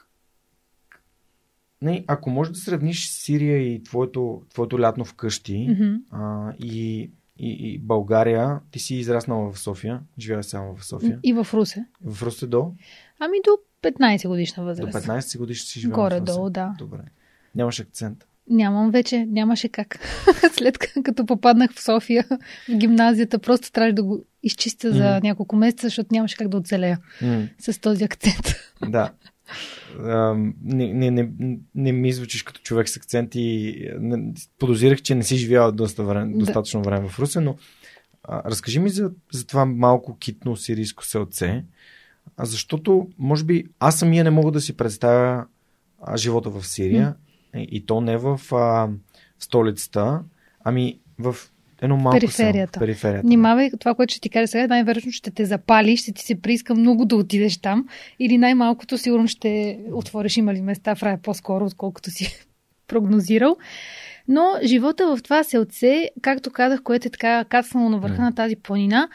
не, 1.82 2.04
ако 2.08 2.30
можеш 2.30 2.54
да 2.54 2.60
сравниш 2.60 3.08
Сирия 3.10 3.58
и 3.74 3.84
твоето, 3.84 4.42
твоето 4.54 4.80
лятно 4.80 5.06
вкъщи 5.06 5.68
Мгм. 5.70 5.94
а, 6.12 6.54
и, 6.60 7.00
и, 7.40 7.52
и 7.74 7.78
България, 7.80 8.60
ти 8.72 8.80
си 8.80 8.96
израснала 8.96 9.52
в 9.52 9.60
София, 9.60 10.00
живееш 10.20 10.46
само 10.46 10.76
в 10.76 10.86
София. 10.86 11.20
И 11.24 11.34
в 11.34 11.48
Русе. 11.54 11.86
В 12.06 12.24
Русе 12.24 12.48
до, 12.48 12.72
Ами 13.20 13.38
до 13.46 13.52
15 13.92 14.28
годишна 14.28 14.64
до 14.64 14.68
възраст. 14.70 15.08
15 15.08 15.38
годиш 15.38 15.64
си 15.64 15.80
живееш. 15.80 15.96
Горе-долу, 15.96 16.50
да. 16.50 16.76
Добре. 16.78 17.00
Нямаш 17.56 17.80
акцент. 17.80 18.26
Нямам 18.50 18.92
вече, 18.92 19.26
нямаше 19.26 19.70
как. 19.70 20.00
След 20.54 20.78
като 21.04 21.26
попаднах 21.26 21.74
в 21.74 21.84
София, 21.84 22.26
в 22.70 22.76
гимназията, 22.78 23.40
просто 23.40 23.72
трябваше 23.72 23.94
да 23.96 24.04
го 24.04 24.24
изчистя 24.44 24.92
за 24.92 25.04
Мгм. 25.18 25.28
няколко 25.28 25.56
месеца, 25.56 25.88
защото 25.88 26.08
нямаше 26.12 26.38
как 26.38 26.48
да 26.48 26.58
оцелея 26.58 27.00
М, 27.22 27.48
с 27.60 27.82
този 27.82 28.04
акцент. 28.04 28.46
да. 28.90 29.12
Не, 30.64 30.94
не, 30.94 31.12
не, 31.12 31.30
не 31.76 31.92
ми 31.92 32.14
звучиш 32.14 32.44
като 32.44 32.62
човек 32.62 32.90
с 32.90 32.98
акцент 32.98 33.36
и 33.36 33.90
не, 34.00 34.34
подозирах, 34.60 35.02
че 35.02 35.16
не 35.16 35.24
си 35.24 35.38
живяла 35.38 35.72
доста 35.72 36.04
време, 36.04 36.32
Да. 36.34 36.40
достатъчно 36.40 36.84
време 36.84 37.10
в 37.10 37.20
Русе, 37.20 37.40
но 37.40 37.56
а, 38.24 38.50
разкажи 38.50 38.80
ми 38.80 38.90
за, 38.90 39.12
за 39.32 39.48
това 39.48 39.66
малко 39.66 40.18
китно 40.18 40.56
сирийско 40.56 41.06
селце, 41.06 41.64
а, 42.38 42.46
защото 42.46 43.10
може 43.18 43.44
би 43.44 43.66
аз 43.80 44.00
самия 44.00 44.24
не 44.24 44.30
мога 44.30 44.52
да 44.52 44.62
си 44.62 44.78
представя 44.78 45.46
а, 46.02 46.18
живота 46.18 46.50
в 46.50 46.68
Сирия. 46.68 47.16
И, 47.56 47.68
и 47.72 47.86
то 47.86 48.02
не 48.02 48.18
в, 48.18 48.42
а, 48.52 48.90
столицата, 49.40 50.24
ами 50.64 51.00
в 51.20 51.36
едно 51.82 51.98
малко 51.98 52.20
Периферията. 52.20 52.80
село. 52.80 52.86
Периферията. 52.88 53.28
Внимавай, 53.28 53.70
това, 53.80 53.96
което 53.96 54.12
ще 54.12 54.22
ти 54.22 54.30
кажа 54.30 54.48
сега, 54.48 54.68
най-вероятно 54.68 55.12
ще 55.12 55.32
те 55.32 55.46
запали, 55.46 55.98
ще 55.98 56.12
ти 56.12 56.22
се 56.22 56.42
прииска 56.42 56.76
много 56.76 57.06
да 57.06 57.16
отидеш 57.16 57.58
там 57.58 57.88
или 58.20 58.38
най-малкото 58.38 58.98
сигурно 58.98 59.28
ще 59.28 59.80
отвориш 59.94 60.38
има 60.38 60.54
ли 60.54 60.62
места 60.62 60.96
в 60.96 61.04
рая 61.04 61.22
по-скоро, 61.22 61.66
отколкото 61.66 62.12
си 62.12 62.46
прогнозирал. 62.88 63.58
Но 64.28 64.46
живота 64.64 65.16
в 65.16 65.24
това 65.24 65.44
селце, 65.44 66.10
както 66.22 66.52
казах, 66.52 66.84
което 66.84 67.08
е 67.08 67.12
така 67.12 67.46
кацнало 67.46 67.90
на 67.90 68.00
върха 68.00 68.22
М. 68.22 68.24
на 68.24 68.36
тази 68.36 68.56
планина, 68.56 69.10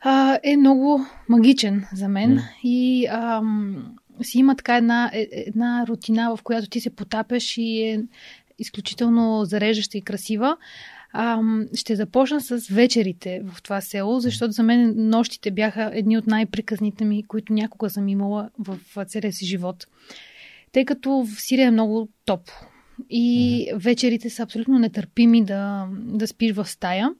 а, 0.00 0.38
е 0.42 0.56
много 0.56 1.00
магичен 1.28 1.86
за 1.92 2.08
мен. 2.08 2.34
М. 2.34 2.40
И 2.64 3.06
ам, 3.06 3.84
си 4.22 4.38
има 4.38 4.56
така 4.56 4.76
една, 4.76 5.10
е- 5.14 5.28
една 5.30 5.84
рутина, 5.88 6.36
в 6.36 6.42
която 6.42 6.68
ти 6.68 6.80
се 6.80 6.90
потапяш 6.90 7.54
и 7.56 7.82
е 7.82 8.00
изключително 8.58 9.44
зареждаща 9.44 9.98
и 9.98 10.02
красива. 10.02 10.56
Ам, 11.16 11.66
ще 11.74 11.96
започна 11.96 12.40
с 12.40 12.68
вечерите 12.68 13.42
в 13.44 13.62
това 13.62 13.80
село, 13.80 14.20
защото 14.20 14.52
за 14.52 14.62
мен 14.62 14.94
нощите 14.96 15.50
бяха 15.50 15.90
едни 15.94 16.18
от 16.18 16.26
най-приказните 16.26 17.04
ми, 17.04 17.22
които 17.22 17.52
някога 17.52 17.90
съм 17.90 18.08
имала 18.08 18.50
в 18.58 18.78
целия 19.04 19.32
си 19.32 19.46
живот. 19.46 19.86
Тъй 20.72 20.84
като 20.84 21.10
в 21.10 21.40
Сирия 21.40 21.66
е 21.66 21.70
много 21.70 22.08
топло 22.24 22.54
и 23.10 23.68
вечерите 23.74 24.30
са 24.30 24.42
абсолютно 24.42 24.78
нетърпими 24.78 25.44
да, 25.44 25.88
да 25.92 26.26
спиш 26.26 26.52
в 26.52 26.64
стая. 26.64 27.10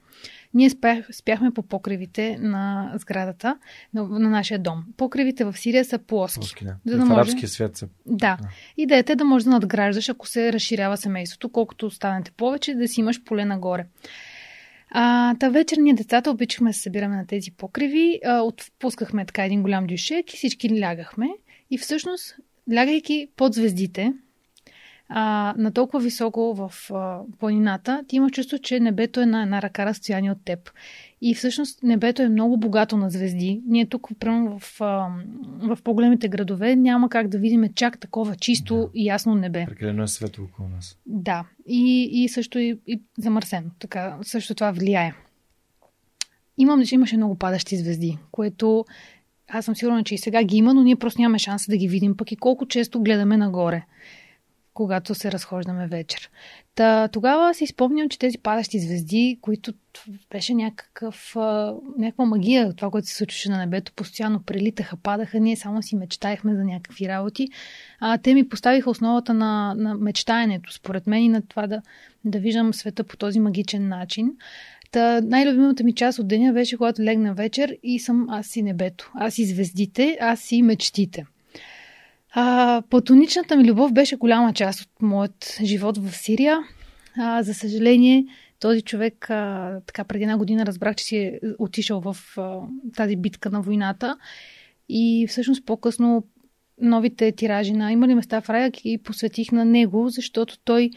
Ние 0.55 0.71
спях, 0.71 1.09
спяхме 1.13 1.51
по 1.51 1.63
покривите 1.63 2.39
на 2.41 2.93
сградата, 2.97 3.59
на, 3.95 4.03
на 4.03 4.31
нашия 4.31 4.59
дом. 4.59 4.85
Покривите 4.97 5.45
в 5.45 5.59
Сирия 5.59 5.85
са 5.85 5.99
плоски. 5.99 6.39
Плоски, 6.41 6.65
да. 6.65 6.77
За 6.87 6.97
да 6.97 7.05
в 7.05 7.09
може- 7.09 7.21
арабския 7.21 7.49
свят 7.49 7.77
са. 7.77 7.89
Да. 8.07 8.37
Да. 8.41 8.49
Идеята 8.77 9.13
е 9.13 9.17
да 9.17 9.25
можеш 9.25 9.45
да 9.45 9.51
надграждаш, 9.51 10.09
ако 10.09 10.29
се 10.29 10.53
разширява 10.53 10.97
семейството, 10.97 11.49
колкото 11.49 11.91
станете 11.91 12.31
повече, 12.31 12.75
да 12.75 12.89
си 12.89 13.01
имаш 13.01 13.25
поле 13.25 13.45
нагоре. 13.45 13.87
А, 14.91 15.35
та 15.35 15.49
вечер 15.49 15.77
ние 15.77 15.95
децата 15.95 16.31
обичахме 16.31 16.71
да 16.71 16.75
се 16.75 16.81
събираме 16.81 17.17
на 17.17 17.27
тези 17.27 17.51
покриви, 17.51 18.21
а, 18.25 18.41
отпускахме 18.41 19.27
така 19.27 19.45
един 19.45 19.63
голям 19.63 19.87
дюшек 19.87 20.35
и 20.35 20.37
всички 20.37 20.81
лягахме. 20.81 21.29
И 21.71 21.79
всъщност, 21.79 22.37
лягайки 22.75 23.29
под 23.37 23.55
звездите, 23.55 24.13
а, 25.09 25.55
на 25.59 25.73
толкова 25.73 26.01
високо 26.01 26.55
в 26.55 26.91
а, 26.91 27.21
планината, 27.39 28.05
ти 28.09 28.17
имаш 28.17 28.33
чувство, 28.33 28.59
че 28.59 28.81
небето 28.81 29.21
е 29.21 29.27
на 29.27 29.43
една 29.43 29.63
ръка 29.63 29.87
разстояние 29.87 30.33
от 30.33 30.45
теб. 30.45 30.71
И 31.21 31.35
всъщност 31.35 31.83
небето 31.83 32.23
е 32.23 32.29
много 32.29 32.57
богато 32.57 32.97
на 32.97 33.11
звезди. 33.11 33.63
Ние 33.67 33.87
тук, 33.87 34.09
прямо 34.21 34.59
в, 34.59 34.81
а, 34.81 35.09
в 35.63 35.79
по-големите 35.85 36.29
градове, 36.29 36.77
няма 36.77 37.09
как 37.09 37.29
да 37.29 37.39
видим 37.39 37.73
чак 37.75 37.99
такова 37.99 38.37
чисто 38.37 38.77
да. 38.77 38.91
и 38.95 39.07
ясно 39.07 39.35
небе. 39.35 39.65
Прекалено 39.67 40.03
е 40.03 40.09
светло 40.09 40.45
около 40.45 40.69
нас. 40.69 40.99
Да. 41.07 41.45
И, 41.67 42.11
и 42.13 42.29
също 42.29 42.59
и, 42.59 42.79
и 42.87 43.01
замърсено. 43.19 43.71
Така, 43.79 44.19
също 44.23 44.55
това 44.55 44.71
влияе. 44.71 45.15
Имам, 46.59 46.83
имаше 46.93 47.17
много 47.17 47.35
падащи 47.35 47.77
звезди, 47.77 48.19
което 48.31 48.85
аз 49.49 49.65
съм 49.65 49.77
сигурна, 49.77 50.05
че 50.05 50.15
и 50.15 50.19
сега 50.19 50.43
ги 50.43 50.57
има, 50.57 50.75
но 50.75 50.83
ние 50.83 50.97
просто 50.97 51.21
нямаме 51.21 51.39
шанса 51.39 51.71
да 51.71 51.77
ги 51.77 51.89
видим, 51.89 52.17
пък 52.17 52.33
и 52.33 52.37
колко 52.37 52.67
често 52.67 53.03
гледаме 53.03 53.37
нагоре, 53.37 53.85
когато 54.75 55.15
се 55.15 55.33
разхождаме 55.33 55.87
вечер. 55.87 56.31
Та, 56.75 57.09
тогава 57.09 57.55
си 57.55 57.67
спомням, 57.67 58.09
че 58.09 58.19
тези 58.19 58.39
падащи 58.39 58.81
звезди, 58.81 59.39
които 59.41 59.73
беше 60.31 60.55
някакъв, 60.55 61.33
някаква 61.99 62.25
магия, 62.25 62.75
това, 62.75 62.91
което 62.91 63.09
се 63.09 63.15
случваше 63.15 63.51
на 63.51 63.59
небето, 63.59 63.93
постоянно 63.93 64.43
прелитаха, 64.43 64.97
падаха, 64.97 65.41
ние 65.41 65.57
само 65.57 65.83
си 65.83 65.97
мечтаехме 65.97 66.55
за 66.55 66.65
някакви 66.65 67.09
работи. 67.09 67.49
А, 68.01 68.19
те 68.19 68.35
ми 68.35 68.49
поставиха 68.49 68.91
основата 68.91 69.35
на, 69.35 69.75
на 69.75 69.95
мечтаенето, 69.95 70.73
според 70.73 71.07
мен, 71.07 71.23
и 71.23 71.29
на 71.29 71.43
това 71.43 71.67
да, 71.67 71.83
да 72.25 72.39
виждам 72.39 72.75
света 72.75 73.05
по 73.05 73.17
този 73.17 73.41
магичен 73.41 73.89
начин. 73.89 74.33
Та, 74.91 75.21
най-любимата 75.21 75.85
ми 75.85 75.95
част 75.95 76.19
от 76.19 76.29
деня 76.29 76.53
беше, 76.53 76.77
когато 76.77 77.03
легна 77.03 77.35
вечер 77.35 77.77
и 77.83 77.99
съм 77.99 78.27
аз 78.31 78.57
и 78.57 78.63
небето. 78.63 79.13
Аз 79.15 79.39
и 79.39 79.45
звездите, 79.45 80.19
аз 80.21 80.53
и 80.53 80.63
мечтите. 80.63 81.27
А, 82.37 82.83
платоничната 82.91 83.57
ми 83.57 83.65
любов 83.65 83.93
беше 83.93 84.17
голяма 84.17 84.53
част 84.53 84.81
от 84.81 85.03
моят 85.03 85.59
живот 85.63 85.99
в 85.99 86.17
Сирия. 86.17 86.59
А, 87.17 87.43
за 87.43 87.55
съжаление, 87.55 88.27
този 88.61 88.83
човек, 88.83 89.31
а, 89.31 89.81
така 89.87 90.05
преди 90.05 90.25
една 90.25 90.39
година 90.39 90.67
разбрах, 90.67 90.97
че 90.97 91.05
си 91.05 91.17
е 91.17 91.41
отишъл 91.59 92.01
в 92.01 92.17
а, 92.37 92.59
тази 92.97 93.17
битка 93.17 93.51
на 93.51 93.63
войната. 93.63 94.17
И 94.89 95.27
всъщност 95.29 95.67
по-късно 95.67 96.25
новите 96.81 97.33
тиражи 97.33 97.73
на 97.73 97.93
Има 97.93 98.07
места 98.07 98.41
в 98.41 98.51
рая 98.51 98.73
и 98.85 98.99
посветих 98.99 99.53
на 99.53 99.65
него, 99.65 100.09
защото 100.09 100.59
той 100.65 100.91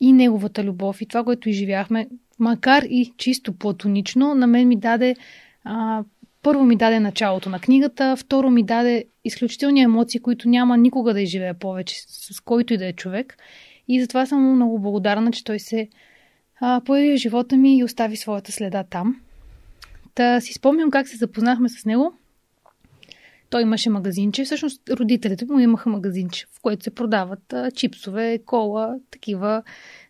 и 0.00 0.12
неговата 0.12 0.64
любов 0.64 1.00
и 1.00 1.06
това, 1.06 1.24
което 1.24 1.48
изживяхме, 1.48 2.08
макар 2.38 2.82
и 2.82 3.12
чисто 3.16 3.52
платонично, 3.52 4.34
на 4.34 4.46
мен 4.46 4.68
ми 4.68 4.76
даде 4.76 5.16
а, 5.64 6.04
първо 6.42 6.64
ми 6.64 6.76
даде 6.76 7.00
началото 7.00 7.50
на 7.50 7.60
книгата, 7.60 8.16
второ 8.16 8.50
ми 8.50 8.62
даде 8.62 9.04
изключителни 9.24 9.82
емоции, 9.82 10.20
които 10.20 10.48
няма 10.48 10.76
никога 10.76 11.14
да 11.14 11.20
изживея 11.20 11.54
повече 11.54 11.96
с 12.08 12.40
който 12.40 12.74
и 12.74 12.76
да 12.76 12.86
е 12.86 12.92
човек. 12.92 13.36
И 13.88 14.00
затова 14.00 14.26
съм 14.26 14.54
много 14.54 14.78
благодарна, 14.78 15.30
че 15.30 15.44
той 15.44 15.58
се 15.58 15.88
а, 16.60 16.80
появи 16.84 17.12
в 17.12 17.20
живота 17.20 17.56
ми 17.56 17.78
и 17.78 17.84
остави 17.84 18.16
своята 18.16 18.52
следа 18.52 18.84
там. 18.84 19.20
Та 20.14 20.40
си 20.40 20.52
спомням 20.52 20.90
как 20.90 21.08
се 21.08 21.16
запознахме 21.16 21.68
с 21.68 21.84
него. 21.84 22.12
Той 23.50 23.62
имаше 23.62 23.90
магазинче, 23.90 24.44
всъщност 24.44 24.90
родителите 24.90 25.44
му 25.44 25.58
имаха 25.58 25.90
магазинче, 25.90 26.46
в 26.52 26.60
което 26.60 26.84
се 26.84 26.94
продават 26.94 27.52
а, 27.52 27.70
чипсове, 27.70 28.38
кола, 28.46 28.94
такива 29.10 29.62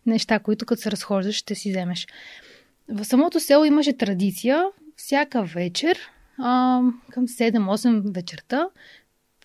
неща, 0.05 0.39
които 0.39 0.65
като 0.65 0.81
се 0.81 0.91
разхождаш 0.91 1.35
ще 1.35 1.55
си 1.55 1.69
вземеш. 1.69 2.07
В 2.89 3.05
самото 3.05 3.39
село 3.39 3.65
имаше 3.65 3.97
традиция 3.97 4.63
всяка 4.95 5.43
вечер 5.43 5.97
а, 6.37 6.81
към 7.11 7.27
7-8 7.27 8.13
вечерта 8.13 8.67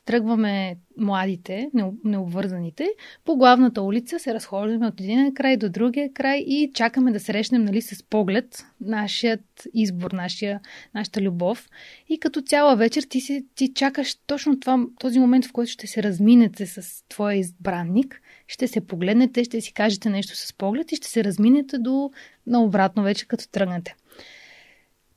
тръгваме 0.09 0.77
младите, 0.99 1.71
необвързаните, 2.05 2.89
по 3.25 3.37
главната 3.37 3.83
улица 3.83 4.19
се 4.19 4.35
разхождаме 4.35 4.87
от 4.87 5.01
един 5.01 5.35
край 5.35 5.57
до 5.57 5.69
другия 5.69 6.13
край 6.13 6.39
и 6.39 6.71
чакаме 6.75 7.13
да 7.13 7.21
срещнем 7.21 7.65
нали, 7.65 7.83
с 7.83 8.03
поглед 8.03 8.67
нашият 8.81 9.69
избор, 9.75 10.11
нашия, 10.11 10.61
нашата 10.95 11.21
любов. 11.21 11.69
И 12.09 12.21
като 12.21 12.43
цяла 12.43 12.77
вечер 12.77 13.03
ти, 13.03 13.21
си, 13.21 13.47
ти 13.55 13.73
чакаш 13.75 14.15
точно 14.27 14.61
това, 14.61 14.85
този 15.01 15.19
момент, 15.19 15.47
в 15.47 15.53
който 15.53 15.71
ще 15.71 15.87
се 15.87 16.03
разминете 16.03 16.67
с 16.67 17.05
твоя 17.09 17.37
избранник, 17.39 18.21
ще 18.47 18.69
се 18.69 18.87
погледнете, 18.87 19.45
ще 19.45 19.61
си 19.61 19.73
кажете 19.73 20.11
нещо 20.11 20.37
с 20.37 20.53
поглед 20.53 20.93
и 20.93 20.97
ще 20.97 21.09
се 21.09 21.25
разминете 21.25 21.79
до 21.79 22.11
на 22.47 22.63
обратно 22.63 23.03
вече, 23.03 23.29
като 23.29 23.49
тръгнете. 23.49 23.95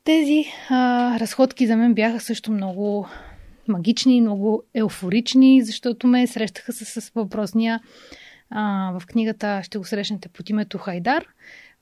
Тези 0.04 0.46
а, 0.70 1.20
разходки 1.20 1.68
за 1.68 1.78
мен 1.78 1.94
бяха 1.94 2.20
също 2.20 2.52
много 2.52 3.08
магични, 3.68 4.22
много 4.22 4.64
еуфорични, 4.74 5.62
защото 5.62 6.08
ме 6.08 6.28
срещаха 6.28 6.74
с, 6.74 7.02
с 7.02 7.12
въпросния 7.16 7.80
а, 8.50 8.92
в 9.00 9.06
книгата 9.06 9.62
ще 9.64 9.78
го 9.78 9.86
срещнете 9.86 10.30
под 10.30 10.50
името 10.50 10.78
Хайдар. 10.78 11.26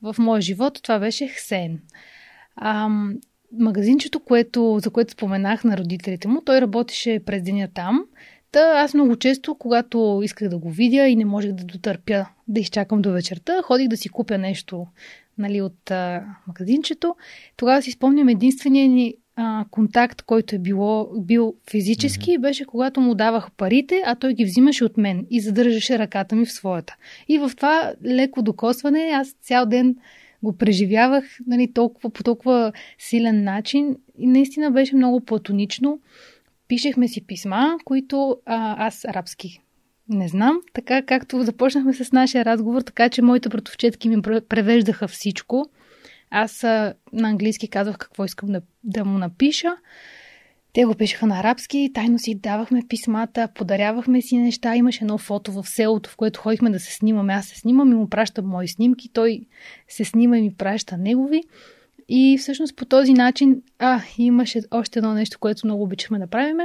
В 0.01 0.15
моя 0.19 0.41
живот 0.41 0.79
това 0.83 0.99
беше 0.99 1.27
Хсен. 1.27 1.79
А, 2.55 2.89
магазинчето, 3.59 4.19
което, 4.19 4.79
за 4.79 4.89
което 4.89 5.11
споменах 5.11 5.63
на 5.63 5.77
родителите 5.77 6.27
му, 6.27 6.41
той 6.45 6.61
работеше 6.61 7.19
през 7.25 7.43
деня 7.43 7.67
там. 7.73 8.05
Та 8.51 8.59
аз 8.59 8.93
много 8.93 9.15
често, 9.15 9.55
когато 9.55 10.21
исках 10.23 10.49
да 10.49 10.57
го 10.57 10.71
видя 10.71 11.07
и 11.07 11.15
не 11.15 11.25
можех 11.25 11.51
да 11.51 11.63
дотърпя 11.63 12.25
да 12.47 12.59
изчакам 12.59 13.01
до 13.01 13.11
вечерта, 13.11 13.61
ходих 13.61 13.87
да 13.87 13.97
си 13.97 14.09
купя 14.09 14.37
нещо 14.37 14.87
нали, 15.39 15.61
от 15.61 15.91
а, 15.91 16.25
магазинчето. 16.47 17.15
Тогава 17.57 17.81
си 17.81 17.91
спомням 17.91 18.29
единствения 18.29 18.89
ни 18.89 19.15
а, 19.35 19.65
контакт, 19.71 20.21
който 20.21 20.55
е 20.55 20.59
било, 20.59 21.09
бил 21.21 21.55
физически, 21.69 22.31
mm-hmm. 22.31 22.41
беше 22.41 22.65
когато 22.65 23.01
му 23.01 23.15
давах 23.15 23.51
парите, 23.51 24.01
а 24.05 24.15
той 24.15 24.33
ги 24.33 24.45
взимаше 24.45 24.85
от 24.85 24.97
мен 24.97 25.27
и 25.29 25.39
задържаше 25.39 25.99
ръката 25.99 26.35
ми 26.35 26.45
в 26.45 26.51
своята. 26.51 26.95
И 27.27 27.37
в 27.37 27.51
това 27.55 27.93
леко 28.05 28.41
докосване 28.41 28.99
аз 28.99 29.31
цял 29.31 29.65
ден 29.65 29.95
го 30.43 30.57
преживявах 30.57 31.23
нали, 31.47 31.73
толкова, 31.73 32.09
по 32.09 32.23
толкова 32.23 32.71
силен 32.97 33.43
начин 33.43 33.97
и 34.17 34.27
наистина 34.27 34.71
беше 34.71 34.95
много 34.95 35.25
платонично. 35.25 35.99
Пишехме 36.67 37.07
си 37.07 37.27
писма, 37.27 37.77
които 37.85 38.37
а, 38.45 38.87
аз 38.87 39.05
арабски 39.05 39.61
не 40.09 40.27
знам. 40.27 40.61
Така 40.73 41.01
както 41.01 41.43
започнахме 41.43 41.93
с 41.93 42.11
нашия 42.11 42.45
разговор, 42.45 42.81
така 42.81 43.09
че 43.09 43.21
моите 43.21 43.49
братовчетки 43.49 44.09
ми 44.09 44.21
превеждаха 44.21 45.07
всичко. 45.07 45.65
Аз 46.31 46.63
на 46.63 46.95
английски 47.13 47.67
казвах 47.67 47.97
какво 47.97 48.25
искам 48.25 48.49
да, 48.49 48.61
да 48.83 49.05
му 49.05 49.17
напиша. 49.17 49.75
Те 50.73 50.85
го 50.85 50.95
пишеха 50.95 51.27
на 51.27 51.39
арабски, 51.39 51.91
тайно 51.93 52.19
си 52.19 52.35
давахме 52.35 52.81
писмата, 52.89 53.47
подарявахме 53.55 54.21
си 54.21 54.37
неща. 54.37 54.75
Имаше 54.75 55.03
едно 55.03 55.17
фото 55.17 55.51
в 55.51 55.69
селото, 55.69 56.09
в 56.09 56.15
което 56.15 56.39
ходихме 56.39 56.69
да 56.69 56.79
се 56.79 56.93
снимаме. 56.93 57.33
Аз 57.33 57.45
се 57.45 57.59
снимам 57.59 57.91
и 57.91 57.95
му 57.95 58.09
пращам 58.09 58.45
мои 58.45 58.67
снимки, 58.67 59.09
той 59.13 59.41
се 59.87 60.05
снима 60.05 60.37
и 60.37 60.41
ми 60.41 60.53
праща 60.53 60.97
негови. 60.97 61.43
И 62.09 62.37
всъщност 62.39 62.75
по 62.75 62.85
този 62.85 63.13
начин, 63.13 63.61
а, 63.79 64.01
имаше 64.17 64.61
още 64.71 64.99
едно 64.99 65.13
нещо, 65.13 65.39
което 65.39 65.67
много 65.67 65.83
обичахме 65.83 66.19
да 66.19 66.27
правим. 66.27 66.57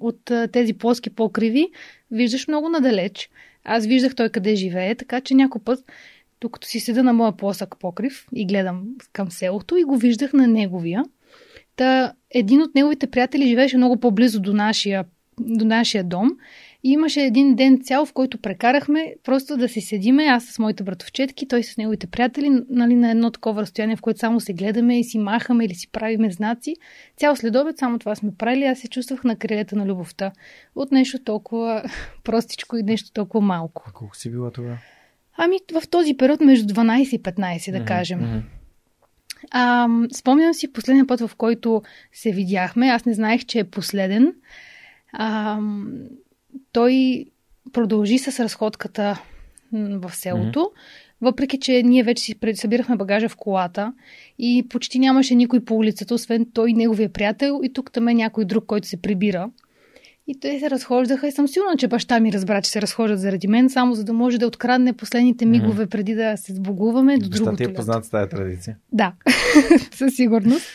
От 0.00 0.30
тези 0.52 0.74
плоски 0.74 1.10
покриви 1.10 1.68
виждаш 2.10 2.48
много 2.48 2.68
надалеч. 2.68 3.30
Аз 3.64 3.86
виждах 3.86 4.14
той 4.14 4.28
къде 4.28 4.54
живее, 4.54 4.94
така 4.94 5.20
че 5.20 5.34
някой 5.34 5.60
път 5.64 5.84
докато 6.40 6.66
си 6.66 6.80
седа 6.80 7.02
на 7.02 7.12
моя 7.12 7.36
плосък 7.36 7.74
покрив 7.78 8.26
и 8.34 8.46
гледам 8.46 8.84
към 9.12 9.30
селото 9.30 9.76
и 9.76 9.84
го 9.84 9.96
виждах 9.96 10.32
на 10.32 10.46
неговия. 10.46 11.04
Та 11.76 12.12
един 12.30 12.62
от 12.62 12.74
неговите 12.74 13.06
приятели 13.06 13.48
живееше 13.48 13.76
много 13.76 14.00
по-близо 14.00 14.40
до 14.40 14.52
нашия, 14.52 15.04
до 15.40 15.64
нашия 15.64 16.04
дом 16.04 16.30
и 16.84 16.90
имаше 16.90 17.20
един 17.20 17.54
ден 17.54 17.80
цял, 17.82 18.06
в 18.06 18.12
който 18.12 18.38
прекарахме 18.38 19.14
просто 19.24 19.56
да 19.56 19.68
си 19.68 19.80
седиме, 19.80 20.24
аз 20.24 20.44
с 20.44 20.58
моите 20.58 20.82
братовчетки, 20.82 21.48
той 21.48 21.62
с 21.62 21.76
неговите 21.76 22.06
приятели, 22.06 22.62
нали, 22.70 22.94
на 22.94 23.10
едно 23.10 23.30
такова 23.30 23.62
разстояние, 23.62 23.96
в 23.96 24.00
което 24.00 24.20
само 24.20 24.40
се 24.40 24.52
гледаме 24.52 24.98
и 24.98 25.04
си 25.04 25.18
махаме 25.18 25.64
или 25.64 25.74
си 25.74 25.88
правиме 25.88 26.30
знаци. 26.30 26.76
Цял 27.16 27.36
следобед 27.36 27.78
само 27.78 27.98
това 27.98 28.14
сме 28.14 28.30
правили, 28.38 28.64
аз 28.64 28.78
се 28.78 28.88
чувствах 28.88 29.24
на 29.24 29.36
крилета 29.36 29.76
на 29.76 29.86
любовта 29.86 30.32
от 30.74 30.92
нещо 30.92 31.18
толкова 31.24 31.82
простичко 32.24 32.76
и 32.76 32.82
нещо 32.82 33.12
толкова 33.12 33.46
малко. 33.46 33.84
А 33.88 33.92
колко 33.92 34.16
си 34.16 34.30
била 34.30 34.50
тогава? 34.50 34.78
Ами 35.36 35.58
в 35.72 35.88
този 35.88 36.16
период 36.16 36.40
между 36.40 36.74
12 36.74 37.16
и 37.16 37.22
15, 37.22 37.72
да 37.72 37.78
mm-hmm. 37.78 37.84
кажем. 37.84 38.20
Mm-hmm. 38.20 38.42
А, 39.50 39.88
спомням 40.14 40.54
си 40.54 40.72
последния 40.72 41.06
път, 41.06 41.20
в 41.20 41.30
който 41.36 41.82
се 42.12 42.32
видяхме. 42.32 42.86
Аз 42.86 43.04
не 43.04 43.14
знаех, 43.14 43.44
че 43.44 43.58
е 43.58 43.64
последен. 43.64 44.34
А, 45.12 45.58
той 46.72 47.24
продължи 47.72 48.18
с 48.18 48.40
разходката 48.40 49.22
в 49.72 50.10
селото. 50.14 50.58
Mm-hmm. 50.58 51.14
Въпреки, 51.20 51.60
че 51.60 51.82
ние 51.82 52.02
вече 52.02 52.22
си 52.22 52.34
събирахме 52.54 52.96
багажа 52.96 53.28
в 53.28 53.36
колата 53.36 53.92
и 54.38 54.66
почти 54.68 54.98
нямаше 54.98 55.34
никой 55.34 55.64
по 55.64 55.76
улицата, 55.76 56.14
освен 56.14 56.46
той 56.54 56.70
и 56.70 56.74
неговия 56.74 57.08
приятел 57.08 57.60
и 57.62 57.72
тук 57.72 57.92
там 57.92 58.08
е 58.08 58.14
някой 58.14 58.44
друг, 58.44 58.64
който 58.66 58.88
се 58.88 59.02
прибира. 59.02 59.50
И 60.26 60.40
те 60.40 60.58
се 60.58 60.70
разхождаха 60.70 61.28
и 61.28 61.32
съм 61.32 61.48
сигурна, 61.48 61.76
че 61.76 61.88
баща 61.88 62.20
ми 62.20 62.32
разбра, 62.32 62.62
че 62.62 62.70
се 62.70 62.82
разхождат 62.82 63.20
заради 63.20 63.48
мен, 63.48 63.70
само 63.70 63.94
за 63.94 64.04
да 64.04 64.12
може 64.12 64.38
да 64.38 64.46
открадне 64.46 64.92
последните 64.92 65.46
мигове 65.46 65.86
преди 65.86 66.14
да 66.14 66.36
се 66.36 66.54
сбогуваме 66.54 67.18
до 67.18 67.28
другото. 67.28 67.50
Баща 67.50 67.64
ти 67.64 67.70
е 67.70 67.74
познат 67.74 68.04
с 68.04 68.10
тази 68.10 68.30
традиция? 68.30 68.76
Да, 68.92 69.12
със 69.94 70.14
сигурност. 70.14 70.66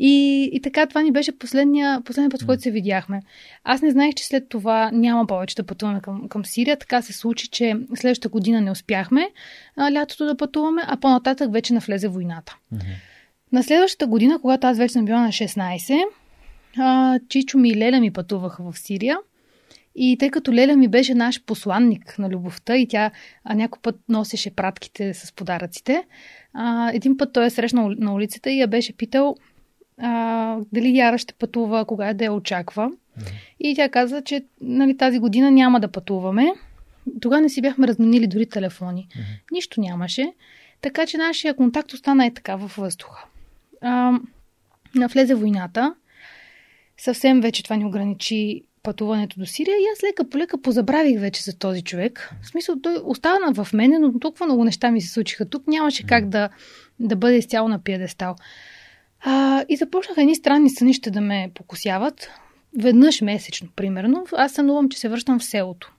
И, 0.00 0.50
и 0.52 0.60
така, 0.60 0.86
това 0.86 1.02
ни 1.02 1.12
беше 1.12 1.38
последния, 1.38 2.00
последния 2.04 2.30
път, 2.30 2.42
в 2.42 2.46
който 2.46 2.62
се 2.62 2.70
видяхме. 2.70 3.22
Аз 3.64 3.82
не 3.82 3.90
знаех, 3.90 4.14
че 4.14 4.26
след 4.26 4.48
това 4.48 4.90
няма 4.92 5.26
повече 5.26 5.56
да 5.56 5.62
пътуваме 5.62 6.00
към, 6.00 6.28
към 6.28 6.44
Сирия. 6.44 6.76
Така 6.76 7.02
се 7.02 7.12
случи, 7.12 7.48
че 7.48 7.76
следващата 7.94 8.28
година 8.28 8.60
не 8.60 8.70
успяхме 8.70 9.30
а, 9.76 9.92
лятото 9.92 10.26
да 10.26 10.36
пътуваме, 10.36 10.82
а 10.86 10.96
по-нататък 10.96 11.52
вече 11.52 11.74
навлезе 11.74 12.08
войната. 12.08 12.56
Mm-hmm. 12.74 12.82
На 13.52 13.62
следващата 13.62 14.06
година, 14.06 14.38
когато 14.40 14.66
аз 14.66 14.78
вече 14.78 14.92
съм 14.92 15.04
била 15.04 15.20
на 15.20 15.28
16, 15.28 16.04
а, 16.78 17.18
Чичо 17.28 17.58
ми 17.58 17.68
и 17.68 17.76
Леля 17.76 18.00
ми 18.00 18.10
пътуваха 18.10 18.72
в 18.72 18.78
Сирия. 18.78 19.18
И 19.94 20.16
тъй 20.18 20.30
като 20.30 20.52
Леля 20.52 20.76
ми 20.76 20.88
беше 20.88 21.14
наш 21.14 21.44
посланник 21.44 22.18
на 22.18 22.28
любовта 22.28 22.76
и 22.76 22.88
тя 22.88 23.10
а, 23.44 23.54
някой 23.54 23.80
път 23.82 23.96
носеше 24.08 24.54
пратките 24.54 25.14
с 25.14 25.32
подаръците, 25.32 26.04
а, 26.52 26.90
един 26.94 27.16
път 27.16 27.32
той 27.32 27.46
е 27.46 27.50
срещнал 27.50 27.90
на 27.98 28.14
улицата 28.14 28.50
и 28.50 28.60
я 28.60 28.68
беше 28.68 28.96
питал 28.96 29.36
а, 29.98 30.56
дали 30.72 30.98
Яра 30.98 31.18
ще 31.18 31.34
пътува, 31.34 31.84
кога 31.84 32.14
да 32.14 32.24
я 32.24 32.32
очаква. 32.32 32.90
Mm-hmm. 32.90 33.32
И 33.60 33.74
тя 33.74 33.88
каза, 33.88 34.22
че 34.22 34.44
нали, 34.60 34.96
тази 34.96 35.18
година 35.18 35.50
няма 35.50 35.80
да 35.80 35.88
пътуваме. 35.88 36.52
Тогава 37.20 37.42
не 37.42 37.48
си 37.48 37.62
бяхме 37.62 37.88
разменили 37.88 38.26
дори 38.26 38.46
телефони. 38.46 39.08
Mm-hmm. 39.10 39.52
Нищо 39.52 39.80
нямаше. 39.80 40.32
Така 40.80 41.06
че 41.06 41.16
нашия 41.16 41.56
контакт 41.56 41.92
остана 41.92 42.26
е 42.26 42.34
така 42.34 42.56
във 42.56 42.76
въздуха. 42.76 43.24
А, 43.82 44.18
навлезе 44.94 45.34
войната. 45.34 45.94
Съвсем 46.98 47.40
вече 47.40 47.62
това 47.62 47.76
ни 47.76 47.84
ограничи 47.84 48.62
пътуването 48.82 49.40
до 49.40 49.46
Сирия 49.46 49.74
и 49.74 49.86
аз 49.92 50.02
лека 50.02 50.30
по 50.30 50.38
лека 50.38 50.62
позабравих 50.62 51.20
вече 51.20 51.42
за 51.42 51.58
този 51.58 51.82
човек. 51.82 52.30
В 52.42 52.46
смисъл, 52.46 52.80
той 52.82 52.96
остана 53.04 53.64
в 53.64 53.72
мене, 53.72 53.98
но 53.98 54.18
толкова 54.18 54.46
много 54.46 54.64
неща 54.64 54.90
ми 54.90 55.00
се 55.00 55.12
случиха 55.12 55.48
тук. 55.48 55.66
Нямаше 55.66 56.06
как 56.06 56.28
да, 56.28 56.48
да 57.00 57.16
бъде 57.16 57.36
изцяло 57.36 57.68
на 57.68 57.78
пиедестал. 57.78 58.36
А, 59.20 59.64
и 59.68 59.76
започнаха 59.76 60.20
едни 60.20 60.34
странни 60.34 60.70
сънища 60.70 61.10
да 61.10 61.20
ме 61.20 61.50
покусяват. 61.54 62.30
Веднъж 62.78 63.20
месечно, 63.20 63.68
примерно. 63.76 64.26
Аз 64.32 64.52
сънувам, 64.52 64.88
че 64.88 64.98
се 64.98 65.08
връщам 65.08 65.38
в 65.38 65.44
селото. 65.44 65.92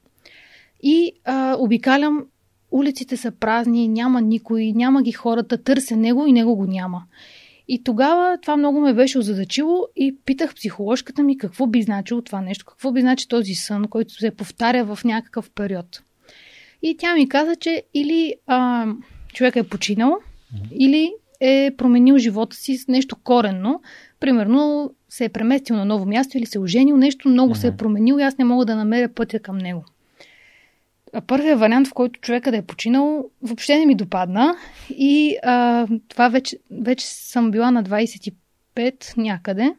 И 0.83 1.11
а, 1.25 1.55
обикалям, 1.59 2.25
улиците 2.71 3.17
са 3.17 3.31
празни, 3.31 3.87
няма 3.87 4.21
никой, 4.21 4.71
няма 4.71 5.03
ги 5.03 5.11
хората, 5.11 5.63
търся 5.63 5.95
него 5.95 6.25
и 6.27 6.31
него 6.31 6.55
го 6.55 6.65
няма. 6.65 7.03
И 7.67 7.83
тогава 7.83 8.37
това 8.41 8.57
много 8.57 8.81
ме 8.81 8.93
беше 8.93 9.19
озадачило 9.19 9.87
и 9.95 10.15
питах 10.25 10.55
психоложката 10.55 11.23
ми 11.23 11.37
какво 11.37 11.67
би 11.67 11.81
значило 11.81 12.21
това 12.21 12.41
нещо, 12.41 12.65
какво 12.65 12.91
би 12.91 13.01
значи 13.01 13.27
този 13.27 13.53
сън, 13.53 13.87
който 13.87 14.13
се 14.13 14.31
повтаря 14.31 14.95
в 14.95 15.03
някакъв 15.03 15.51
период. 15.55 16.03
И 16.81 16.97
тя 16.97 17.13
ми 17.13 17.29
каза, 17.29 17.55
че 17.55 17.83
или 17.93 18.35
а, 18.47 18.87
човек 19.33 19.55
е 19.55 19.63
починал, 19.63 20.11
mm-hmm. 20.11 20.71
или 20.71 21.13
е 21.39 21.71
променил 21.77 22.17
живота 22.17 22.55
си 22.55 22.77
с 22.77 22.87
нещо 22.87 23.15
коренно. 23.15 23.81
Примерно 24.19 24.91
се 25.09 25.25
е 25.25 25.29
преместил 25.29 25.75
на 25.75 25.85
ново 25.85 26.05
място 26.05 26.37
или 26.37 26.45
се 26.45 26.57
е 26.57 26.61
оженил, 26.61 26.97
нещо 26.97 27.29
много 27.29 27.53
mm-hmm. 27.53 27.57
се 27.57 27.67
е 27.67 27.77
променил 27.77 28.19
и 28.19 28.23
аз 28.23 28.37
не 28.37 28.45
мога 28.45 28.65
да 28.65 28.75
намеря 28.75 29.09
пътя 29.09 29.39
към 29.39 29.57
него. 29.57 29.85
А 31.13 31.21
първият 31.21 31.59
вариант, 31.59 31.87
в 31.87 31.93
който 31.93 32.19
човека 32.19 32.51
да 32.51 32.57
е 32.57 32.61
починал, 32.61 33.29
въобще 33.41 33.79
не 33.79 33.85
ми 33.85 33.95
допадна. 33.95 34.55
И 34.89 35.37
а, 35.43 35.87
това 36.07 36.29
вече, 36.29 36.57
вече 36.71 37.05
съм 37.07 37.51
била 37.51 37.71
на 37.71 37.83
25 37.83 39.17
някъде. 39.17 39.75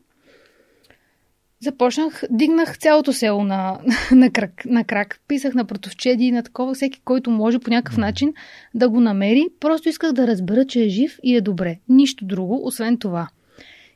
Започнах, 1.62 2.22
дигнах 2.30 2.78
цялото 2.78 3.12
село 3.12 3.44
на, 3.44 3.80
на, 4.12 4.30
крак, 4.30 4.64
на 4.64 4.84
крак. 4.84 5.20
Писах 5.28 5.54
на 5.54 5.64
протовчеди, 5.64 6.32
на 6.32 6.42
такова, 6.42 6.74
всеки, 6.74 7.00
който 7.04 7.30
може 7.30 7.58
по 7.58 7.70
някакъв 7.70 7.98
начин 7.98 8.34
да 8.74 8.88
го 8.88 9.00
намери. 9.00 9.46
Просто 9.60 9.88
исках 9.88 10.12
да 10.12 10.26
разбера, 10.26 10.66
че 10.66 10.84
е 10.84 10.88
жив 10.88 11.18
и 11.22 11.36
е 11.36 11.40
добре. 11.40 11.78
Нищо 11.88 12.24
друго, 12.24 12.66
освен 12.66 12.98
това. 12.98 13.28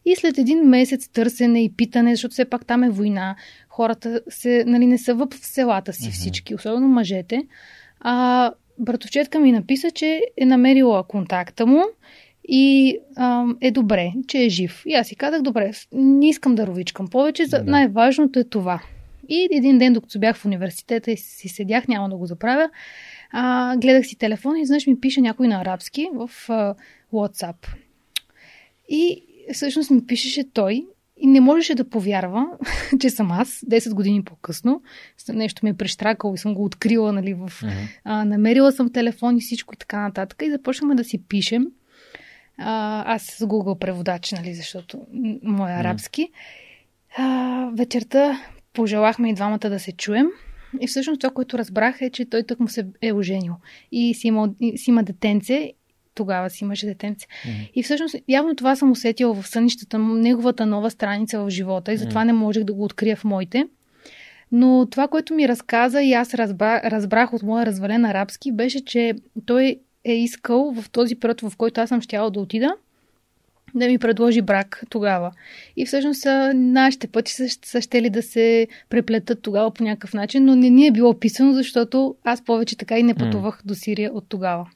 И 0.05 0.17
след 0.17 0.39
един 0.39 0.59
месец 0.59 1.09
търсене 1.09 1.65
и 1.65 1.73
питане, 1.73 2.15
защото 2.15 2.33
все 2.33 2.45
пак 2.45 2.67
там 2.67 2.85
е 2.85 2.91
война, 2.91 3.37
хората 3.69 4.21
се, 4.29 4.65
нали, 4.67 4.87
не 4.87 4.99
са 4.99 5.15
в 5.15 5.29
селата 5.33 5.93
си 5.93 6.11
всички, 6.11 6.55
особено 6.55 6.89
мъжете. 6.89 7.43
А, 8.01 8.53
братовчетка 8.79 9.41
ми 9.41 9.53
написа, 9.53 9.91
че 9.91 10.21
е 10.37 10.47
намерила 10.47 11.05
контакта 11.09 11.67
му 11.67 11.83
и 12.49 12.99
а, 13.17 13.47
е 13.61 13.71
добре, 13.71 14.13
че 14.29 14.45
е 14.45 14.49
жив. 14.49 14.83
И 14.87 14.95
аз 14.95 15.09
си 15.09 15.17
казах, 15.17 15.43
добре, 15.43 15.73
не 15.93 16.29
искам 16.29 16.55
да 16.55 16.67
ровичкам 16.67 17.09
повече, 17.09 17.47
за... 17.47 17.65
най-важното 17.65 18.39
е 18.39 18.45
това. 18.45 18.83
И 19.29 19.49
един 19.53 19.79
ден, 19.79 19.93
докато 19.93 20.19
бях 20.19 20.37
в 20.37 20.45
университета 20.45 21.11
и 21.11 21.17
си 21.17 21.49
седях, 21.49 21.89
няма 21.89 22.09
да 22.09 22.17
го 22.17 22.27
заправя, 22.27 22.71
а, 23.31 23.77
гледах 23.77 24.07
си 24.07 24.17
телефона 24.17 24.59
и 24.59 24.63
изведнъж 24.63 24.87
ми 24.87 25.01
пише 25.01 25.21
някой 25.21 25.49
на 25.49 25.61
арабски 25.61 26.09
в 26.15 26.31
а, 26.49 26.75
WhatsApp. 27.13 27.69
И 28.89 29.23
всъщност 29.53 29.91
ми 29.91 30.07
пишеше 30.07 30.51
той 30.53 30.87
и 31.17 31.27
не 31.27 31.41
можеше 31.41 31.75
да 31.75 31.91
повярва, 31.91 32.47
че 33.01 33.11
съм 33.11 33.33
аз, 33.33 33.49
10 33.49 33.95
години 33.95 34.25
по-късно. 34.25 34.83
Нещо 35.29 35.61
ми 35.65 35.71
е 35.71 35.75
прещракало 35.75 36.35
и 36.35 36.39
съм 36.39 36.55
го 36.55 36.65
открила, 36.65 37.13
нали, 37.13 37.35
в... 37.35 37.49
Uh-huh. 37.49 37.89
А, 38.05 38.25
намерила 38.25 38.73
съм 38.73 38.93
телефон 38.93 39.37
и 39.37 39.41
всичко 39.41 39.75
и 39.75 39.77
така 39.77 40.01
нататък. 40.01 40.43
И 40.47 40.51
започнахме 40.51 40.95
да 40.95 41.05
си 41.05 41.23
пишем. 41.29 41.67
А, 42.59 43.15
аз 43.15 43.23
с 43.23 43.47
Google 43.47 43.79
преводач, 43.79 44.33
нали, 44.33 44.55
защото 44.55 45.01
мой 45.43 45.71
е 45.71 45.75
арабски. 45.75 46.29
А, 47.17 47.69
вечерта 47.73 48.41
пожелахме 48.73 49.31
и 49.31 49.35
двамата 49.35 49.59
да 49.59 49.79
се 49.79 49.93
чуем. 49.93 50.27
И 50.81 50.87
всъщност 50.87 51.21
това, 51.21 51.35
което 51.35 51.59
разбрах 51.59 52.01
е, 52.01 52.11
че 52.11 52.25
той 52.25 52.43
тък 52.43 52.61
му 52.61 52.69
се 52.69 52.87
е 53.03 53.13
оженил. 53.13 53.55
И 53.93 54.15
си 54.15 54.27
има, 54.27 54.51
си 54.77 54.91
има 54.91 55.03
детенце 55.03 55.73
тогава 56.15 56.51
си 56.51 56.65
имаше 56.65 56.87
детенце. 56.87 57.27
Mm-hmm. 57.27 57.71
И 57.75 57.83
всъщност, 57.83 58.17
явно 58.29 58.57
това 58.57 58.77
съм 58.77 58.91
усетила 58.91 59.35
в 59.35 59.49
сънищата, 59.49 59.99
неговата 59.99 60.67
нова 60.67 60.91
страница 60.91 61.41
в 61.41 61.51
живота 61.51 61.93
и 61.93 61.97
затова 61.97 62.21
mm-hmm. 62.21 62.27
не 62.27 62.33
можех 62.33 62.65
да 62.65 62.75
го 62.75 62.85
открия 62.85 63.17
в 63.17 63.25
моите. 63.25 63.67
Но 64.53 64.87
това, 64.91 65.09
което 65.09 65.35
ми 65.35 65.49
разказа 65.49 66.03
и 66.03 66.13
аз 66.13 66.35
разбрах 66.35 67.33
от 67.33 67.43
моя 67.43 67.67
развален 67.67 68.05
арабски, 68.05 68.53
беше, 68.53 68.85
че 68.85 69.15
той 69.47 69.81
е 70.05 70.13
искал 70.13 70.73
в 70.73 70.91
този 70.91 71.17
период, 71.17 71.41
в 71.41 71.53
който 71.57 71.81
аз 71.81 71.89
съм 71.89 72.01
щяла 72.01 72.31
да 72.31 72.41
отида, 72.41 72.75
да 73.75 73.87
ми 73.87 73.99
предложи 73.99 74.43
брак 74.43 74.85
тогава. 74.91 75.33
И 75.77 75.87
всъщност 75.87 76.27
нашите 76.55 77.07
пъти 77.07 77.33
са, 77.33 77.49
са 77.65 77.81
ще 77.81 78.03
ли 78.03 78.11
да 78.11 78.23
се 78.23 78.69
преплетат 78.89 79.43
тогава 79.43 79.71
по 79.71 79.85
някакъв 79.85 80.15
начин, 80.15 80.45
но 80.45 80.57
не 80.57 80.71
ни 80.71 80.87
е 80.87 80.93
било 80.93 81.11
описано, 81.11 81.53
защото 81.53 82.17
аз 82.25 82.45
повече 82.45 82.77
така 82.77 82.99
и 82.99 83.03
не 83.03 83.15
пътувах 83.15 83.63
mm. 83.63 83.67
до 83.67 83.75
Сирия 83.75 84.13
от 84.13 84.25
тогава. 84.29 84.71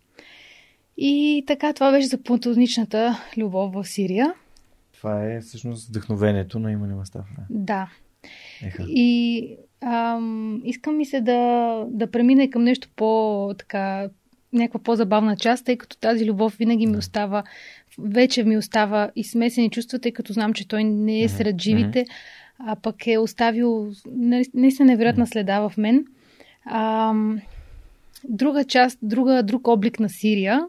И 0.96 1.44
така, 1.46 1.72
това 1.72 1.90
беше 1.90 2.06
за 2.06 2.22
платоничната 2.22 3.22
любов 3.36 3.72
в 3.72 3.84
Сирия. 3.84 4.34
Това 4.92 5.24
е 5.24 5.40
всъщност 5.40 5.88
вдъхновението 5.88 6.58
на 6.58 6.72
Имане 6.72 6.94
Мастафа. 6.94 7.42
Да. 7.50 7.90
Еха. 8.62 8.84
И 8.88 9.56
ам, 9.80 10.60
искам 10.64 10.96
ми 10.96 11.06
се 11.06 11.20
да, 11.20 11.84
да 11.88 12.10
премина 12.10 12.50
към 12.50 12.64
нещо 12.64 12.88
по 12.96 13.54
така 13.58 14.08
някаква 14.52 14.80
по-забавна 14.80 15.36
част, 15.36 15.64
тъй 15.64 15.76
като 15.76 15.96
тази 15.96 16.26
любов 16.26 16.56
винаги 16.56 16.86
ми 16.86 16.96
остава, 16.96 17.42
вече 17.98 18.44
ми 18.44 18.56
остава 18.56 19.10
и 19.16 19.24
смесени 19.24 19.70
чувства, 19.70 19.98
тъй 19.98 20.12
като 20.12 20.32
знам, 20.32 20.52
че 20.52 20.68
той 20.68 20.84
не 20.84 21.22
е 21.22 21.28
сред 21.28 21.60
живите, 21.60 22.06
а 22.58 22.76
пък 22.76 23.06
е 23.06 23.18
оставил 23.18 23.92
наистина 24.54 24.86
невероятна 24.86 25.26
следа 25.26 25.60
в 25.60 25.72
мен. 25.76 26.04
Ам, 26.70 27.40
Друга 28.24 28.64
част, 28.64 28.98
друга, 29.02 29.42
друг 29.42 29.68
облик 29.68 30.00
на 30.00 30.08
Сирия, 30.08 30.66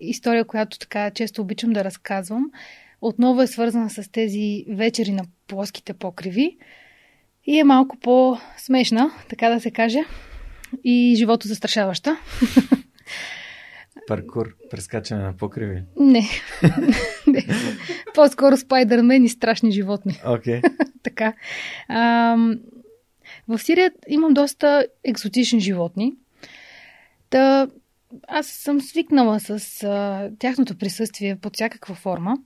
история, 0.00 0.44
която 0.44 0.78
така 0.78 1.10
често 1.10 1.42
обичам 1.42 1.72
да 1.72 1.84
разказвам, 1.84 2.50
отново 3.00 3.42
е 3.42 3.46
свързана 3.46 3.90
с 3.90 4.12
тези 4.12 4.64
вечери 4.68 5.10
на 5.10 5.24
плоските 5.48 5.92
покриви 5.92 6.56
и 7.46 7.58
е 7.58 7.64
малко 7.64 7.96
по-смешна, 7.96 9.10
така 9.28 9.48
да 9.48 9.60
се 9.60 9.70
каже, 9.70 10.00
и 10.84 11.14
живото 11.16 11.48
застрашаваща. 11.48 12.16
Паркур, 14.06 14.56
прескачане 14.70 15.22
на 15.22 15.36
покриви? 15.36 15.82
Не. 15.96 16.22
По-скоро 18.14 18.56
спайдермен 18.56 19.24
и 19.24 19.28
страшни 19.28 19.72
животни. 19.72 20.20
Окей. 20.26 20.60
Okay. 20.60 20.92
така. 21.02 21.32
А, 21.88 22.36
в 23.48 23.58
Сирия 23.58 23.92
имам 24.08 24.34
доста 24.34 24.86
екзотични 25.04 25.60
животни. 25.60 26.12
Та, 27.30 27.68
аз 28.28 28.46
съм 28.46 28.80
свикнала 28.80 29.40
с 29.40 29.82
а, 29.82 30.30
тяхното 30.38 30.78
присъствие 30.78 31.36
под 31.36 31.54
всякаква 31.54 31.94
форма. 31.94 32.36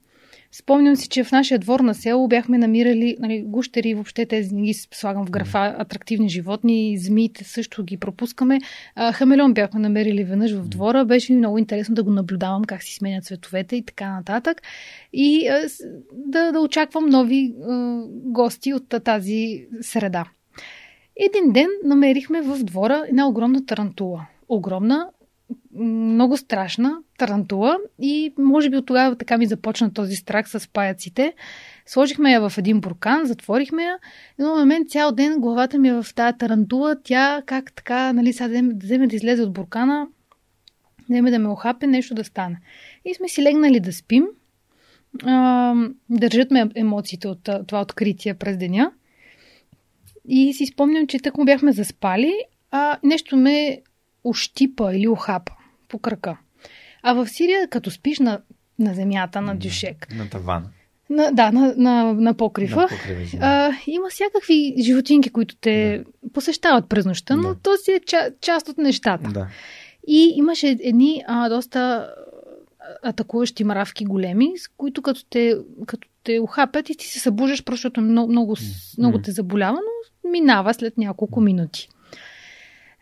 Спомням 0.52 0.96
си, 0.96 1.08
че 1.08 1.24
в 1.24 1.32
нашия 1.32 1.58
двор 1.58 1.80
на 1.80 1.94
село 1.94 2.28
бяхме 2.28 2.58
намирали 2.58 3.16
нали, 3.20 3.42
гущери, 3.46 3.94
въобще 3.94 4.26
тези 4.26 4.56
ги 4.56 4.74
слагам 4.74 5.26
в 5.26 5.30
графа, 5.30 5.74
атрактивни 5.78 6.28
животни, 6.28 6.98
змиите 6.98 7.44
също 7.44 7.84
ги 7.84 7.96
пропускаме. 7.96 8.58
А, 8.94 9.12
хамелеон 9.12 9.54
бяхме 9.54 9.80
намерили 9.80 10.24
веднъж 10.24 10.52
в 10.52 10.68
двора, 10.68 11.04
беше 11.04 11.32
ми 11.32 11.38
много 11.38 11.58
интересно 11.58 11.94
да 11.94 12.02
го 12.02 12.10
наблюдавам 12.10 12.64
как 12.64 12.82
си 12.82 12.94
сменят 12.94 13.24
цветовете 13.24 13.76
и 13.76 13.84
така 13.84 14.10
нататък. 14.10 14.62
И 15.12 15.48
а, 15.48 15.68
да, 16.12 16.52
да 16.52 16.60
очаквам 16.60 17.06
нови 17.06 17.54
а, 17.68 18.02
гости 18.08 18.74
от 18.74 18.94
тази 19.04 19.66
среда. 19.80 20.24
Един 21.16 21.52
ден 21.52 21.68
намерихме 21.84 22.42
в 22.42 22.58
двора 22.64 23.04
една 23.08 23.28
огромна 23.28 23.66
тарантула 23.66 24.26
огромна, 24.48 25.08
много 25.74 26.36
страшна 26.36 26.98
тарантула 27.18 27.78
и 27.98 28.34
може 28.38 28.70
би 28.70 28.76
от 28.76 28.86
тогава 28.86 29.16
така 29.16 29.38
ми 29.38 29.46
започна 29.46 29.92
този 29.92 30.16
страх 30.16 30.50
с 30.50 30.68
паяците. 30.72 31.32
Сложихме 31.86 32.32
я 32.32 32.48
в 32.48 32.58
един 32.58 32.80
буркан, 32.80 33.26
затворихме 33.26 33.82
я. 33.82 33.98
Едно 34.38 34.56
момент 34.56 34.90
цял 34.90 35.12
ден 35.12 35.40
главата 35.40 35.78
ми 35.78 35.88
е 35.88 36.02
в 36.02 36.06
тази 36.14 36.38
тарантула. 36.38 36.96
Тя 37.04 37.42
как 37.46 37.72
така, 37.72 38.12
нали, 38.12 38.32
сега 38.32 38.62
вземе 38.82 39.06
да 39.06 39.16
излезе 39.16 39.42
от 39.42 39.52
буркана, 39.52 40.06
вземе 41.10 41.30
да 41.30 41.38
ме 41.38 41.48
охапе, 41.48 41.86
нещо 41.86 42.14
да 42.14 42.24
стане. 42.24 42.60
И 43.04 43.14
сме 43.14 43.28
си 43.28 43.42
легнали 43.42 43.80
да 43.80 43.92
спим. 43.92 44.26
А, 45.24 45.74
държат 46.10 46.50
ме 46.50 46.68
емоциите 46.74 47.28
от 47.28 47.48
това 47.66 47.80
откритие 47.80 48.34
през 48.34 48.56
деня. 48.56 48.92
И 50.28 50.54
си 50.54 50.66
спомням, 50.66 51.06
че 51.06 51.18
так 51.18 51.36
му 51.36 51.44
бяхме 51.44 51.72
заспали, 51.72 52.34
а 52.70 52.98
нещо 53.02 53.36
ме 53.36 53.80
ощипа 54.28 54.94
или 54.94 55.08
охапа 55.08 55.52
по 55.88 55.98
крака. 55.98 56.36
А 57.02 57.12
в 57.12 57.28
Сирия, 57.28 57.68
като 57.68 57.90
спиш 57.90 58.18
на, 58.18 58.40
на 58.78 58.94
земята, 58.94 59.40
на 59.40 59.56
дюшек. 59.56 60.06
На 60.14 60.28
тавана. 60.30 60.70
На, 61.10 61.30
да, 61.32 61.52
на, 61.52 61.74
на, 61.76 62.12
на 62.12 62.34
покрива. 62.34 62.82
На 62.82 62.88
покрива 62.88 63.38
а, 63.40 63.72
има 63.86 64.08
всякакви 64.10 64.74
животинки, 64.82 65.30
които 65.30 65.56
те 65.56 65.98
да. 65.98 66.30
посещават 66.32 66.88
през 66.88 67.06
нощта, 67.06 67.36
но 67.36 67.48
да. 67.48 67.54
то 67.54 67.76
си 67.76 67.92
е 67.92 68.00
ча, 68.00 68.30
част 68.40 68.68
от 68.68 68.78
нещата. 68.78 69.30
Да. 69.30 69.48
И 70.06 70.32
имаше 70.36 70.76
едни 70.80 71.24
а, 71.26 71.48
доста 71.48 72.10
атакуващи 73.02 73.64
мравки 73.64 74.04
големи, 74.04 74.52
с 74.56 74.68
които 74.68 75.02
като 75.02 75.24
те, 75.24 75.56
като 75.86 76.08
те 76.24 76.40
ухапят 76.40 76.90
и 76.90 76.96
ти 76.96 77.06
се 77.06 77.20
събуждаш, 77.20 77.62
защото 77.70 78.00
много, 78.00 78.32
много, 78.32 78.56
много 78.98 79.18
те 79.18 79.30
заболява, 79.30 79.78
но 79.78 80.30
минава 80.30 80.74
след 80.74 80.98
няколко 80.98 81.40
минути. 81.40 81.88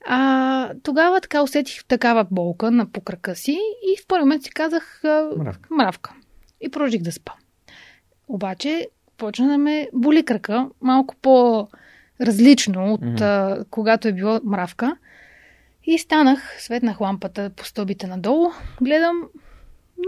А, 0.08 0.70
тогава 0.82 1.20
така 1.20 1.42
усетих 1.42 1.84
такава 1.84 2.26
болка 2.30 2.70
на 2.70 2.86
покрака 2.86 3.36
си 3.36 3.58
и 3.82 4.02
в 4.02 4.06
първи 4.06 4.20
момент 4.20 4.42
си 4.42 4.50
казах 4.50 5.04
а, 5.04 5.30
мравка. 5.36 5.68
мравка. 5.70 6.12
И 6.60 6.70
продължих 6.70 7.02
да 7.02 7.12
спа. 7.12 7.32
Обаче 8.28 8.88
почна 9.16 9.48
да 9.48 9.58
ме 9.58 9.88
боли 9.92 10.24
крака, 10.24 10.68
малко 10.80 11.14
по-различно 11.22 12.92
от 12.92 13.00
mm-hmm. 13.00 13.20
а, 13.20 13.64
когато 13.70 14.08
е 14.08 14.12
било 14.12 14.40
мравка. 14.44 14.96
И 15.84 15.98
станах, 15.98 16.56
светнах 16.58 17.00
лампата 17.00 17.50
по 17.56 17.64
стълбите 17.64 18.06
надолу, 18.06 18.50
гледам 18.82 19.22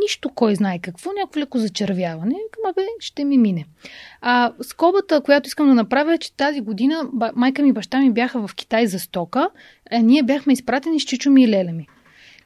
нищо 0.03 0.31
кой 0.35 0.55
знае 0.55 0.79
какво, 0.79 1.11
някакво 1.13 1.41
леко 1.41 1.59
зачервяване. 1.59 2.35
Абе, 2.69 2.87
ще 3.01 3.25
ми 3.25 3.39
мине. 3.39 3.65
А 4.21 4.53
скобата, 4.63 5.21
която 5.21 5.47
искам 5.47 5.67
да 5.67 5.75
направя 5.75 6.15
е, 6.15 6.19
че 6.19 6.33
тази 6.33 6.61
година 6.61 7.09
майка 7.35 7.63
ми 7.63 7.69
и 7.69 7.73
баща 7.73 8.01
ми 8.01 8.13
бяха 8.13 8.49
в 8.49 8.55
Китай 8.55 8.87
за 8.87 8.99
стока, 8.99 9.51
а 9.91 9.99
ние 9.99 10.23
бяхме 10.23 10.53
изпратени 10.53 11.01
с 11.01 11.05
чичо 11.05 11.31
ми 11.31 11.45
и 11.45 11.49
леля 11.49 11.73
ми. 11.73 11.87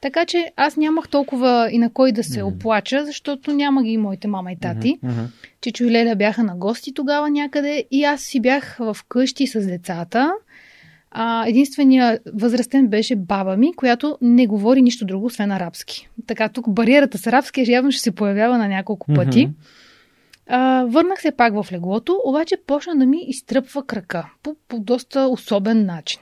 Така 0.03 0.25
че 0.25 0.51
аз 0.55 0.77
нямах 0.77 1.07
толкова 1.09 1.69
и 1.71 1.77
на 1.77 1.93
кой 1.93 2.11
да 2.11 2.23
се 2.23 2.39
mm-hmm. 2.39 2.55
оплача, 2.55 3.05
защото 3.05 3.53
няма 3.53 3.83
ги 3.83 3.89
и 3.89 3.97
моите 3.97 4.27
мама 4.27 4.51
и 4.51 4.59
тати. 4.59 4.99
Mm-hmm. 5.03 5.27
Чичо 5.61 5.83
и 5.83 5.91
Леля 5.91 6.15
бяха 6.15 6.43
на 6.43 6.55
гости 6.55 6.93
тогава 6.93 7.29
някъде 7.29 7.85
и 7.91 8.03
аз 8.03 8.21
си 8.21 8.39
бях 8.39 8.77
в 8.79 8.97
къщи 9.09 9.47
с 9.47 9.67
децата. 9.67 10.33
А, 11.15 11.47
единствения 11.47 12.19
възрастен 12.33 12.87
беше 12.87 13.15
баба 13.15 13.57
ми, 13.57 13.73
която 13.73 14.17
не 14.21 14.47
говори 14.47 14.81
нищо 14.81 15.05
друго, 15.05 15.25
освен 15.25 15.51
арабски. 15.51 16.09
Така, 16.27 16.49
тук 16.49 16.69
бариерата 16.69 17.17
с 17.17 17.27
арабски 17.27 17.71
явно 17.71 17.91
ще 17.91 18.01
се 18.01 18.11
появява 18.11 18.57
на 18.57 18.67
няколко 18.67 19.13
пъти. 19.13 19.47
Mm-hmm. 19.47 19.53
А, 20.47 20.85
върнах 20.85 21.21
се 21.21 21.31
пак 21.31 21.53
в 21.53 21.71
леглото, 21.71 22.21
обаче 22.25 22.55
почна 22.67 22.95
да 22.95 23.05
ми 23.05 23.17
изтръпва 23.27 23.85
крака 23.85 24.29
по, 24.43 24.55
по 24.67 24.79
доста 24.79 25.27
особен 25.27 25.85
начин. 25.85 26.21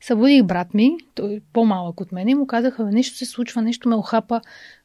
Събудих 0.00 0.42
брат 0.42 0.74
ми, 0.74 0.96
той 1.14 1.34
е 1.34 1.40
по-малък 1.52 2.00
от 2.00 2.12
мен 2.12 2.28
и 2.28 2.34
му 2.34 2.46
казаха, 2.46 2.84
нещо 2.84 3.16
се 3.16 3.26
случва, 3.26 3.62
нещо 3.62 3.88
ме 3.88 3.94
охапа, 3.94 4.40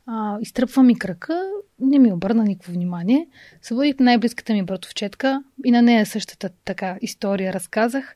а, 0.06 0.38
изтръпва 0.42 0.84
ми 0.84 1.00
крака, 1.00 1.42
не 1.80 2.00
ми 2.00 2.14
обърна 2.14 2.44
никакво 2.44 2.74
внимание. 2.74 3.28
Събудих 3.62 3.96
най-близката 4.00 4.54
ми 4.54 4.64
братовчетка 4.64 5.44
и 5.66 5.72
на 5.72 5.82
нея 5.82 6.06
същата 6.06 6.50
така 6.66 6.98
история 7.02 7.54
разказах. 7.54 8.16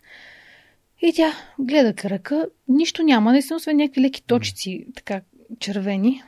И 1.02 1.14
тя 1.16 1.34
гледа 1.60 1.94
крака, 1.94 2.48
нищо 2.68 3.04
няма, 3.04 3.34
не 3.34 3.42
освен 3.56 3.78
някакви 3.78 4.02
леки 4.02 4.24
точици, 4.24 4.88
така 4.96 5.22
червени. 5.60 6.24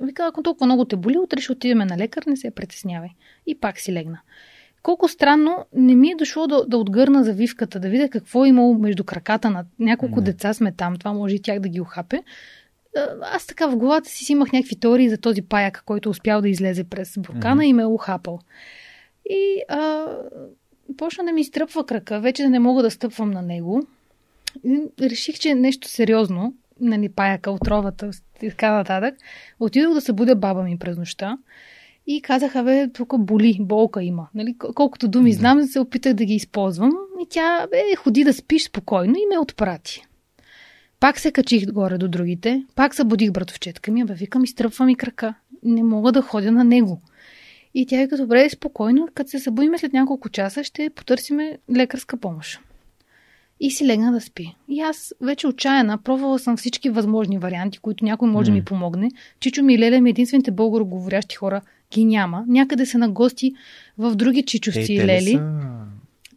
Вика, 0.00 0.26
ако 0.26 0.42
толкова 0.42 0.66
много 0.66 0.84
те 0.84 0.96
боли, 0.96 1.18
утре 1.18 1.40
ще 1.40 1.52
отидем 1.52 1.78
на 1.78 1.98
лекар, 1.98 2.22
не 2.26 2.36
се 2.36 2.50
притеснявай. 2.50 3.08
И 3.46 3.60
пак 3.60 3.80
си 3.80 3.92
легна. 3.92 4.20
Колко 4.82 5.08
странно, 5.08 5.64
не 5.72 5.94
ми 5.94 6.10
е 6.10 6.14
дошло 6.14 6.46
да, 6.46 6.64
да 6.66 6.78
отгърна 6.78 7.24
завивката, 7.24 7.80
да 7.80 7.88
видя 7.88 8.08
какво 8.08 8.44
е 8.44 8.48
имало 8.48 8.74
между 8.74 9.04
краката 9.04 9.50
на 9.50 9.64
няколко 9.78 10.20
mm. 10.20 10.24
деца 10.24 10.54
сме 10.54 10.72
там, 10.72 10.96
това 10.96 11.12
може 11.12 11.34
и 11.34 11.42
тях 11.42 11.60
да 11.60 11.68
ги 11.68 11.80
охапе. 11.80 12.22
Аз 13.22 13.46
така 13.46 13.66
в 13.66 13.76
главата 13.76 14.10
си 14.10 14.32
имах 14.32 14.52
някакви 14.52 14.76
теории 14.76 15.08
за 15.08 15.18
този 15.18 15.42
паяк, 15.42 15.82
който 15.86 16.10
успял 16.10 16.40
да 16.40 16.48
излезе 16.48 16.84
през 16.84 17.18
буркана 17.18 17.62
mm. 17.62 17.66
и 17.66 17.72
ме 17.72 17.82
е 17.82 17.86
ухапал. 17.86 18.38
И 19.30 19.62
а, 19.68 20.06
почна 20.96 21.24
да 21.24 21.32
ми 21.32 21.40
изтръпва 21.40 21.86
крака, 21.86 22.20
вече 22.20 22.42
да 22.42 22.50
не 22.50 22.58
мога 22.58 22.82
да 22.82 22.90
стъпвам 22.90 23.30
на 23.30 23.42
него. 23.42 23.82
И 24.64 24.88
реших, 25.00 25.38
че 25.38 25.48
е 25.48 25.54
нещо 25.54 25.88
сериозно, 25.88 26.54
нали, 26.80 27.08
паяка, 27.08 27.50
отровата 27.50 28.10
и 28.42 28.50
така 28.50 28.72
нататък. 28.72 29.14
Отидох 29.60 29.94
да 29.94 30.00
събудя 30.00 30.36
баба 30.36 30.62
ми 30.62 30.78
през 30.78 30.96
нощта. 30.96 31.38
И 32.06 32.22
казаха, 32.22 32.62
бе, 32.62 32.88
тук 32.92 33.18
боли, 33.18 33.56
болка 33.60 34.02
има. 34.02 34.28
Нали? 34.34 34.56
Колкото 34.74 35.08
думи 35.08 35.32
знам, 35.32 35.62
се 35.62 35.80
опитах 35.80 36.14
да 36.14 36.24
ги 36.24 36.34
използвам. 36.34 36.92
И 37.22 37.26
тя, 37.30 37.66
бе, 37.70 37.96
ходи 37.96 38.24
да 38.24 38.32
спиш 38.32 38.64
спокойно 38.64 39.14
и 39.14 39.26
ме 39.30 39.38
отпрати. 39.38 40.04
Пак 41.02 41.20
се 41.20 41.32
качих 41.32 41.66
горе 41.72 41.98
до 41.98 42.08
другите, 42.08 42.64
пак 42.74 42.94
събудих 42.94 43.32
братовчетка 43.32 43.92
ми, 43.92 44.04
бе, 44.04 44.14
викам, 44.14 44.44
изтръпва 44.44 44.84
ми 44.84 44.96
крака. 44.96 45.34
Не 45.62 45.82
мога 45.82 46.12
да 46.12 46.22
ходя 46.22 46.52
на 46.52 46.64
него. 46.64 47.00
И 47.74 47.86
тя 47.86 47.98
вика, 47.98 48.16
добре, 48.16 48.50
спокойно, 48.50 49.08
като 49.14 49.30
се 49.30 49.38
събудиме 49.38 49.78
след 49.78 49.92
няколко 49.92 50.28
часа, 50.28 50.64
ще 50.64 50.90
потърсиме 50.90 51.58
лекарска 51.76 52.16
помощ. 52.16 52.60
И 53.60 53.70
си 53.70 53.86
легна 53.86 54.12
да 54.12 54.20
спи. 54.20 54.56
И 54.68 54.80
аз 54.80 55.14
вече 55.20 55.46
отчаяна, 55.46 55.98
пробвала 55.98 56.38
съм 56.38 56.56
всички 56.56 56.90
възможни 56.90 57.38
варианти, 57.38 57.78
които 57.78 58.04
някой 58.04 58.28
може 58.28 58.44
mm. 58.44 58.54
да 58.54 58.58
ми 58.58 58.64
помогне. 58.64 59.10
Чичо 59.40 59.62
ми 59.62 59.74
и 59.74 59.78
Леля 59.78 60.00
ми 60.00 60.10
единствените 60.10 60.50
българоговорящи 60.50 61.36
хора 61.36 61.60
ги 61.92 62.04
няма. 62.04 62.44
Някъде 62.48 62.86
са 62.86 62.98
на 62.98 63.10
гости 63.10 63.54
в 63.98 64.14
други 64.14 64.42
чичовци 64.42 64.92
и 64.92 65.04
лели. 65.04 65.32
Са... 65.32 65.60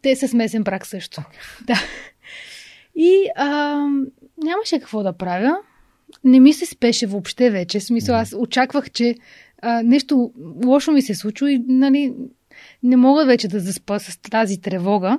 Те 0.02 0.16
са 0.16 0.28
смесен 0.28 0.62
брак 0.62 0.86
също. 0.86 1.22
да. 1.66 1.80
И 2.96 3.28
а, 3.36 3.86
нямаше 4.44 4.78
какво 4.78 5.02
да 5.02 5.12
правя. 5.12 5.56
Не 6.24 6.40
ми 6.40 6.52
се 6.52 6.66
спеше 6.66 7.06
въобще 7.06 7.50
вече. 7.50 7.80
Смисъл, 7.80 8.16
аз 8.16 8.34
очаквах, 8.38 8.90
че 8.90 9.14
а, 9.62 9.82
нещо 9.82 10.32
лошо 10.64 10.92
ми 10.92 11.02
се 11.02 11.14
случва 11.14 11.52
и 11.52 11.64
нали, 11.68 12.14
не 12.82 12.96
мога 12.96 13.26
вече 13.26 13.48
да 13.48 13.60
заспа 13.60 13.98
с 13.98 14.18
тази 14.18 14.60
тревога. 14.60 15.18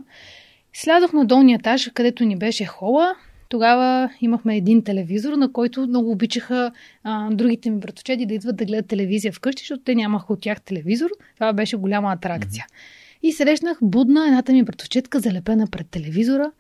Слядох 0.74 1.14
на 1.14 1.26
долния 1.26 1.56
етаж, 1.56 1.92
където 1.94 2.24
ни 2.24 2.38
беше 2.38 2.66
хола 2.66 3.16
тогава 3.50 4.10
имахме 4.22 4.58
един 4.58 4.84
телевизор, 4.84 5.34
на 5.34 5.52
който 5.52 5.88
много 5.88 6.12
обичаха 6.12 6.72
а, 7.04 7.30
другите 7.32 7.70
ми 7.70 7.80
братовчеди 7.80 8.26
да 8.26 8.34
идват 8.34 8.56
да 8.56 8.66
гледат 8.66 8.88
телевизия 8.88 9.34
вкъщи, 9.34 9.62
защото 9.62 9.84
те 9.84 9.96
нямаха 9.96 10.34
от 10.34 10.42
тях 10.42 10.62
телевизор. 10.62 11.10
Това 11.36 11.54
беше 11.54 11.78
голяма 11.78 12.14
атракция. 12.14 12.66
Mm-hmm. 12.70 13.28
И 13.28 13.32
срещнах 13.32 13.78
будна 13.82 14.26
едната 14.28 14.54
ми 14.54 14.64
братовчетка, 14.64 15.20
залепена 15.20 15.68
пред 15.68 15.90
телевизора. 15.90 16.52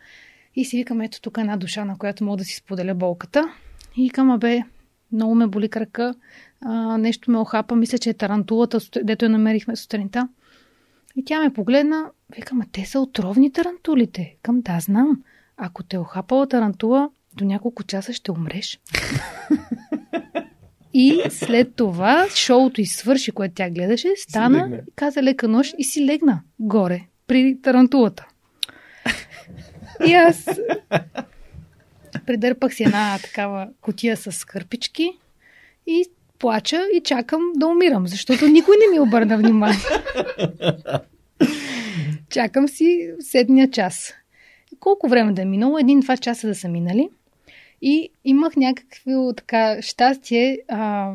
И 0.57 0.65
си 0.65 0.77
викам, 0.77 1.01
ето 1.01 1.21
тук 1.21 1.37
е 1.37 1.41
една 1.41 1.57
душа, 1.57 1.85
на 1.85 1.97
която 1.97 2.23
мога 2.23 2.37
да 2.37 2.43
си 2.43 2.55
споделя 2.55 2.95
болката. 2.95 3.53
И 3.97 4.03
викам, 4.03 4.31
абе, 4.31 4.61
много 5.11 5.35
ме 5.35 5.47
боли 5.47 5.69
крака, 5.69 6.15
а, 6.61 6.97
нещо 6.97 7.31
ме 7.31 7.37
охапа, 7.37 7.75
мисля, 7.75 7.97
че 7.97 8.09
е 8.09 8.13
тарантулата, 8.13 8.79
дето 9.03 9.25
я 9.25 9.29
намерихме 9.29 9.75
сутринта. 9.75 10.27
И 11.15 11.25
тя 11.25 11.41
ме 11.41 11.53
погледна, 11.53 12.05
викам, 12.35 12.61
а 12.61 12.65
те 12.71 12.85
са 12.85 12.99
отровни 12.99 13.51
тарантулите. 13.51 14.35
Към 14.43 14.61
да, 14.61 14.79
знам. 14.79 15.23
Ако 15.57 15.83
те 15.83 15.95
е 15.95 15.99
охапала 15.99 16.47
тарантула, 16.47 17.09
до 17.35 17.45
няколко 17.45 17.83
часа 17.83 18.13
ще 18.13 18.31
умреш. 18.31 18.79
И 20.93 21.21
след 21.29 21.75
това 21.75 22.27
шоуто 22.29 22.81
извърши, 22.81 23.31
което 23.31 23.55
тя 23.55 23.69
гледаше, 23.69 24.13
стана, 24.17 24.79
каза 24.95 25.23
лека 25.23 25.47
нощ 25.47 25.75
и 25.77 25.83
си 25.83 26.05
легна 26.05 26.41
горе 26.59 27.01
при 27.27 27.61
тарантулата. 27.61 28.27
И 30.05 30.13
аз 30.13 30.45
придърпах 32.25 32.73
си 32.73 32.83
една 32.83 33.19
такава 33.23 33.69
котия 33.81 34.17
с 34.17 34.45
кърпички 34.45 35.11
и 35.87 36.05
плача 36.39 36.81
и 36.93 37.01
чакам 37.03 37.41
да 37.55 37.67
умирам, 37.67 38.07
защото 38.07 38.47
никой 38.47 38.75
не 38.77 38.93
ми 38.93 38.99
обърна 38.99 39.37
внимание. 39.37 39.79
Чакам 42.29 42.67
си 42.67 43.09
седния 43.19 43.71
час 43.71 44.13
колко 44.79 45.07
време 45.09 45.33
да 45.33 45.41
е 45.41 45.45
минало, 45.45 45.77
един-два 45.77 46.17
часа 46.17 46.47
да 46.47 46.55
са 46.55 46.67
минали. 46.67 47.09
И 47.81 48.09
имах 48.25 48.55
някакво 48.55 49.33
така 49.33 49.81
щастие. 49.81 50.59
А, 50.67 51.13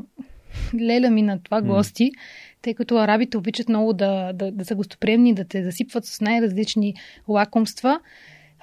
леля 0.80 1.10
ми 1.10 1.22
на 1.22 1.42
това 1.42 1.62
гости, 1.62 2.04
mm. 2.04 2.14
тъй 2.62 2.74
като 2.74 2.98
арабите 2.98 3.36
обичат 3.36 3.68
много 3.68 3.92
да, 3.92 4.32
да, 4.32 4.52
да 4.52 4.64
са 4.64 4.74
гостоприемни, 4.74 5.34
да 5.34 5.44
те 5.44 5.64
засипват 5.64 6.04
с 6.04 6.20
най-различни 6.20 6.94
лакомства. 7.28 8.00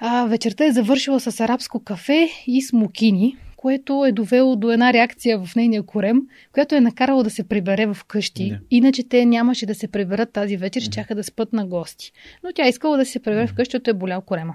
А, 0.02 0.26
вечерта 0.26 0.64
е 0.64 0.72
завършила 0.72 1.20
с 1.20 1.40
арабско 1.40 1.84
кафе 1.84 2.28
и 2.46 2.62
смокини, 2.62 3.36
което 3.56 4.04
е 4.04 4.12
довело 4.12 4.56
до 4.56 4.70
една 4.70 4.92
реакция 4.92 5.44
в 5.44 5.56
нейния 5.56 5.82
корем, 5.82 6.20
която 6.52 6.74
е 6.74 6.80
накарала 6.80 7.24
да 7.24 7.30
се 7.30 7.48
прибере 7.48 7.86
в 7.86 7.96
къщи. 8.08 8.48
Да. 8.48 8.58
Иначе 8.70 9.08
те 9.08 9.26
нямаше 9.26 9.66
да 9.66 9.74
се 9.74 9.88
приберат 9.88 10.32
тази 10.32 10.56
вечер, 10.56 10.80
щяха 10.82 11.14
да 11.14 11.24
спът 11.24 11.52
на 11.52 11.66
гости. 11.66 12.12
Но 12.44 12.52
тя 12.52 12.68
искала 12.68 12.96
да 12.96 13.06
се 13.06 13.22
прибере 13.22 13.46
в 13.46 13.54
къщи, 13.54 13.70
защото 13.70 13.90
е 13.90 13.94
болял 13.94 14.20
корема. 14.20 14.54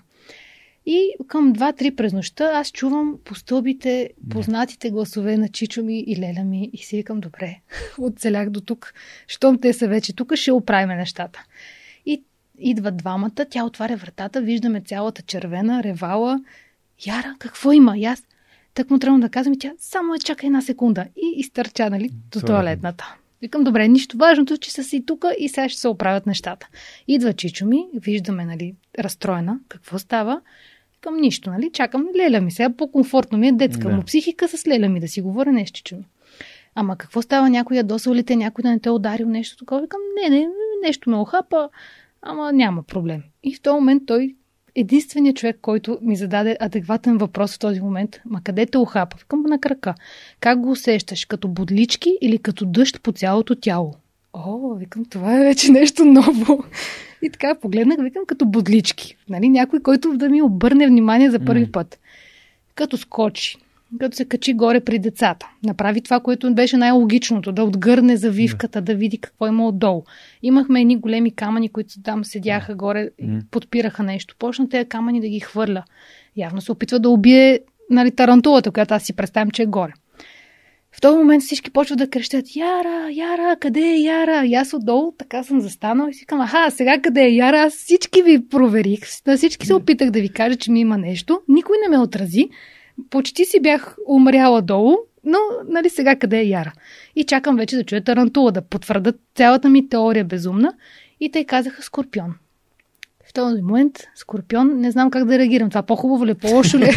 И 0.85 1.13
към 1.27 1.53
2-3 1.53 1.95
през 1.95 2.13
нощта 2.13 2.51
аз 2.53 2.71
чувам 2.71 3.15
по 3.23 3.35
стълбите 3.35 4.09
познатите 4.29 4.91
гласове 4.91 5.37
на 5.37 5.49
Чичо 5.49 5.83
ми 5.83 6.03
и 6.07 6.17
Леля 6.19 6.43
ми 6.43 6.69
и 6.73 6.77
си 6.77 6.97
викам, 6.97 7.19
добре, 7.19 7.59
оцелях 7.99 8.49
до 8.49 8.61
тук. 8.61 8.93
Щом 9.27 9.57
те 9.61 9.73
са 9.73 9.87
вече 9.87 10.15
тук, 10.15 10.35
ще 10.35 10.51
оправим 10.51 10.97
нещата. 10.97 11.43
Идват 12.59 12.97
двамата, 12.97 13.45
тя 13.49 13.63
отваря 13.63 13.95
вратата, 13.95 14.41
виждаме 14.41 14.81
цялата 14.81 15.21
червена, 15.21 15.83
ревала. 15.83 16.39
Яра, 17.07 17.35
какво 17.39 17.71
има? 17.71 17.97
И 17.97 18.05
аз 18.05 18.23
так 18.73 18.89
му 18.89 18.99
трябва 18.99 19.19
да 19.19 19.29
казвам 19.29 19.53
и 19.53 19.59
тя 19.59 19.71
само 19.79 20.15
е 20.15 20.19
чака 20.19 20.45
една 20.45 20.61
секунда. 20.61 21.05
И 21.15 21.33
изтърча, 21.37 21.89
нали, 21.89 22.09
до 22.31 22.41
туалетната. 22.41 23.15
Викам, 23.41 23.63
добре, 23.63 23.87
нищо 23.87 24.17
важното, 24.17 24.57
че 24.57 24.71
са 24.71 24.83
си 24.83 25.05
тук 25.05 25.25
и 25.39 25.49
сега 25.49 25.69
ще 25.69 25.81
се 25.81 25.87
оправят 25.87 26.25
нещата. 26.25 26.67
Идва 27.07 27.33
Чичо 27.33 27.65
ми, 27.65 27.85
виждаме, 27.93 28.45
нали, 28.45 28.75
разстроена. 28.99 29.59
Какво 29.69 29.99
става? 29.99 30.41
Към 31.01 31.17
нищо, 31.17 31.49
нали? 31.49 31.69
Чакам 31.73 32.07
леля 32.15 32.41
ми. 32.41 32.51
Сега 32.51 32.69
по-комфортно 32.69 33.37
ми 33.37 33.47
е 33.47 33.51
детска 33.51 33.89
Да. 33.89 33.95
му 33.95 34.03
психика 34.03 34.47
с 34.47 34.67
леля 34.67 34.89
ми 34.89 34.99
да 34.99 35.07
си 35.07 35.21
говоря 35.21 35.51
нещо, 35.51 35.77
Чичо 35.77 35.95
ми. 35.95 36.05
Ама 36.75 36.97
какво 36.97 37.21
става? 37.21 37.49
Някой 37.49 37.77
ядосал 37.77 38.13
ли 38.13 38.23
те, 38.23 38.35
някой 38.35 38.61
да 38.61 38.69
не 38.69 38.79
те 38.79 38.89
е 38.89 38.91
ударил 38.91 39.29
нещо 39.29 39.57
такова? 39.57 39.81
Викам, 39.81 39.99
не, 40.21 40.29
не, 40.29 40.47
нещо 40.83 41.09
ме 41.09 41.17
охапа, 41.17 41.69
ама 42.21 42.53
няма 42.53 42.83
проблем. 42.83 43.23
И 43.43 43.55
в 43.55 43.61
този 43.61 43.75
момент 43.75 44.03
той 44.05 44.35
единственият 44.75 45.37
човек, 45.37 45.57
който 45.61 45.99
ми 46.01 46.15
зададе 46.15 46.57
адекватен 46.59 47.17
въпрос 47.17 47.55
в 47.55 47.59
този 47.59 47.81
момент, 47.81 48.21
ма 48.25 48.41
къде 48.43 48.65
те 48.65 48.77
охапа? 48.77 49.17
Викам 49.19 49.41
на 49.41 49.59
крака. 49.59 49.95
Как 50.39 50.59
го 50.59 50.71
усещаш? 50.71 51.25
Като 51.25 51.47
бодлички 51.47 52.17
или 52.21 52.37
като 52.37 52.65
дъжд 52.65 53.01
по 53.01 53.11
цялото 53.11 53.55
тяло? 53.55 53.93
О, 54.33 54.75
викам, 54.75 55.05
това 55.05 55.41
е 55.41 55.43
вече 55.43 55.71
нещо 55.71 56.05
ново. 56.05 56.63
И 57.21 57.29
така 57.29 57.55
погледнах, 57.55 57.97
викам, 58.01 58.23
като 58.27 58.45
бодлички. 58.45 59.17
Нали, 59.29 59.49
някой, 59.49 59.79
който 59.79 60.17
да 60.17 60.29
ми 60.29 60.41
обърне 60.41 60.87
внимание 60.87 61.31
за 61.31 61.39
първи 61.39 61.61
М. 61.61 61.71
път. 61.71 61.99
Като 62.75 62.97
скочи, 62.97 63.57
като 63.99 64.15
се 64.15 64.25
качи 64.25 64.53
горе 64.53 64.79
при 64.79 64.99
децата. 64.99 65.49
Направи 65.63 66.01
това, 66.01 66.19
което 66.19 66.55
беше 66.55 66.77
най-логичното, 66.77 67.51
да 67.51 67.63
отгърне 67.63 68.17
завивката, 68.17 68.81
да 68.81 68.95
види 68.95 69.17
какво 69.17 69.47
има 69.47 69.67
отдолу. 69.67 70.03
Имахме 70.43 70.81
едни 70.81 70.97
големи 70.97 71.35
камъни, 71.35 71.69
които 71.69 72.01
там 72.03 72.25
седяха 72.25 72.75
горе 72.75 73.09
и 73.19 73.39
подпираха 73.51 74.03
нещо. 74.03 74.35
Почна 74.39 74.69
тези 74.69 74.89
камъни 74.89 75.21
да 75.21 75.27
ги 75.27 75.39
хвърля. 75.39 75.83
Явно 76.37 76.61
се 76.61 76.71
опитва 76.71 76.99
да 76.99 77.09
убие 77.09 77.59
нали, 77.89 78.11
тарантулата, 78.11 78.71
която 78.71 78.93
аз 78.93 79.03
си 79.03 79.15
представям, 79.15 79.51
че 79.51 79.63
е 79.63 79.65
горе. 79.65 79.93
В 80.91 81.01
този 81.01 81.17
момент 81.17 81.43
всички 81.43 81.71
почват 81.71 81.97
да 81.97 82.09
крещят 82.09 82.55
Яра, 82.55 83.09
Яра, 83.11 83.57
къде 83.59 83.79
е 83.79 83.97
Яра? 83.97 84.45
И 84.45 84.55
аз 84.55 84.73
отдолу 84.73 85.11
така 85.17 85.43
съм 85.43 85.61
застанал 85.61 86.07
и 86.07 86.13
си 86.13 86.25
казвам, 86.25 86.45
аха, 86.45 86.71
сега 86.71 87.01
къде 87.01 87.21
е 87.21 87.29
Яра? 87.29 87.61
Аз 87.61 87.73
всички 87.73 88.21
ви 88.21 88.47
проверих, 88.47 88.99
на 89.27 89.37
всички 89.37 89.67
се 89.67 89.73
опитах 89.73 90.11
да 90.11 90.21
ви 90.21 90.29
кажа, 90.29 90.55
че 90.55 90.71
ми 90.71 90.79
има 90.79 90.97
нещо. 90.97 91.41
Никой 91.47 91.77
не 91.83 91.97
ме 91.97 92.03
отрази. 92.03 92.49
Почти 93.09 93.45
си 93.45 93.59
бях 93.59 93.97
умряла 94.07 94.61
долу, 94.61 94.97
но 95.23 95.37
нали 95.67 95.89
сега 95.89 96.15
къде 96.15 96.39
е 96.39 96.47
Яра? 96.47 96.73
И 97.15 97.23
чакам 97.23 97.55
вече 97.55 97.75
да 97.75 97.83
чуя 97.83 98.03
тарантула, 98.03 98.51
да 98.51 98.61
потвърдат 98.61 99.15
цялата 99.35 99.69
ми 99.69 99.89
теория 99.89 100.25
безумна. 100.25 100.73
И 101.19 101.31
те 101.31 101.45
казаха 101.45 101.83
Скорпион. 101.83 102.35
В 103.29 103.33
този 103.33 103.61
момент 103.61 103.99
Скорпион, 104.15 104.79
не 104.79 104.91
знам 104.91 105.11
как 105.11 105.25
да 105.25 105.37
реагирам. 105.37 105.69
Това 105.69 105.83
по-хубаво 105.83 106.25
ли, 106.25 106.31
е, 106.31 106.35
по-лошо 106.35 106.77
ли? 106.77 106.83
е? 106.83 106.91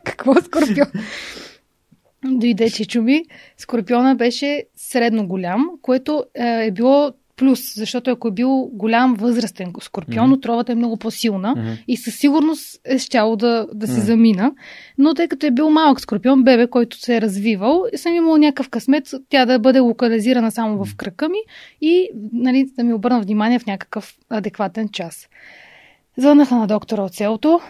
Какво 0.04 0.32
е 0.32 0.42
Скорпион? 0.42 0.88
Дойде 2.24 2.70
Чичо 2.70 3.02
ми. 3.02 3.24
Скорпиона 3.58 4.14
беше 4.14 4.64
средно 4.76 5.26
голям, 5.26 5.70
което 5.82 6.24
е 6.34 6.70
било 6.70 7.12
плюс, 7.42 7.74
защото 7.74 8.10
ако 8.10 8.28
е 8.28 8.30
бил 8.30 8.70
голям 8.72 9.14
възрастен 9.14 9.72
скорпион, 9.80 10.26
Мгм. 10.26 10.32
отровата 10.32 10.72
е 10.72 10.74
много 10.74 10.96
по-силна 10.96 11.54
Мгм. 11.56 11.70
и 11.88 11.96
със 11.96 12.14
сигурност 12.14 12.80
е 12.84 12.98
щяло 12.98 13.36
да, 13.36 13.66
да 13.74 13.86
се 13.86 13.92
Мгм. 13.92 14.02
замина. 14.02 14.52
Но 14.98 15.14
тъй 15.14 15.28
като 15.28 15.46
е 15.46 15.50
бил 15.50 15.70
малък 15.70 16.00
скорпион, 16.00 16.44
бебе, 16.44 16.66
който 16.66 16.96
се 16.96 17.16
е 17.16 17.20
развивал, 17.20 17.84
съм 17.96 18.14
имал 18.14 18.36
някакъв 18.36 18.68
късмет 18.68 19.10
тя 19.28 19.46
да 19.46 19.58
бъде 19.58 19.78
локализирана 19.78 20.50
само 20.50 20.84
в 20.84 20.96
кръка 20.96 21.28
ми 21.28 21.38
и 21.80 22.08
нали, 22.32 22.66
да 22.76 22.84
ми 22.84 22.94
обърна 22.94 23.20
внимание 23.20 23.58
в 23.58 23.66
някакъв 23.66 24.14
адекватен 24.30 24.88
час. 24.88 25.28
Звънаха 26.16 26.56
на 26.56 26.66
доктора 26.66 27.02
от 27.02 27.14
селото. 27.14 27.60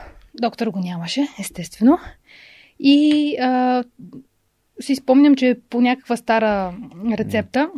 Доктор 0.41 0.67
го 0.67 0.79
нямаше, 0.79 1.29
естествено. 1.41 1.99
И 2.81 3.37
а, 3.41 3.85
си 4.81 4.95
спомням, 4.95 5.35
че 5.37 5.57
по 5.71 5.81
някаква 5.81 6.17
стара 6.17 6.75
рецепта 7.19 7.69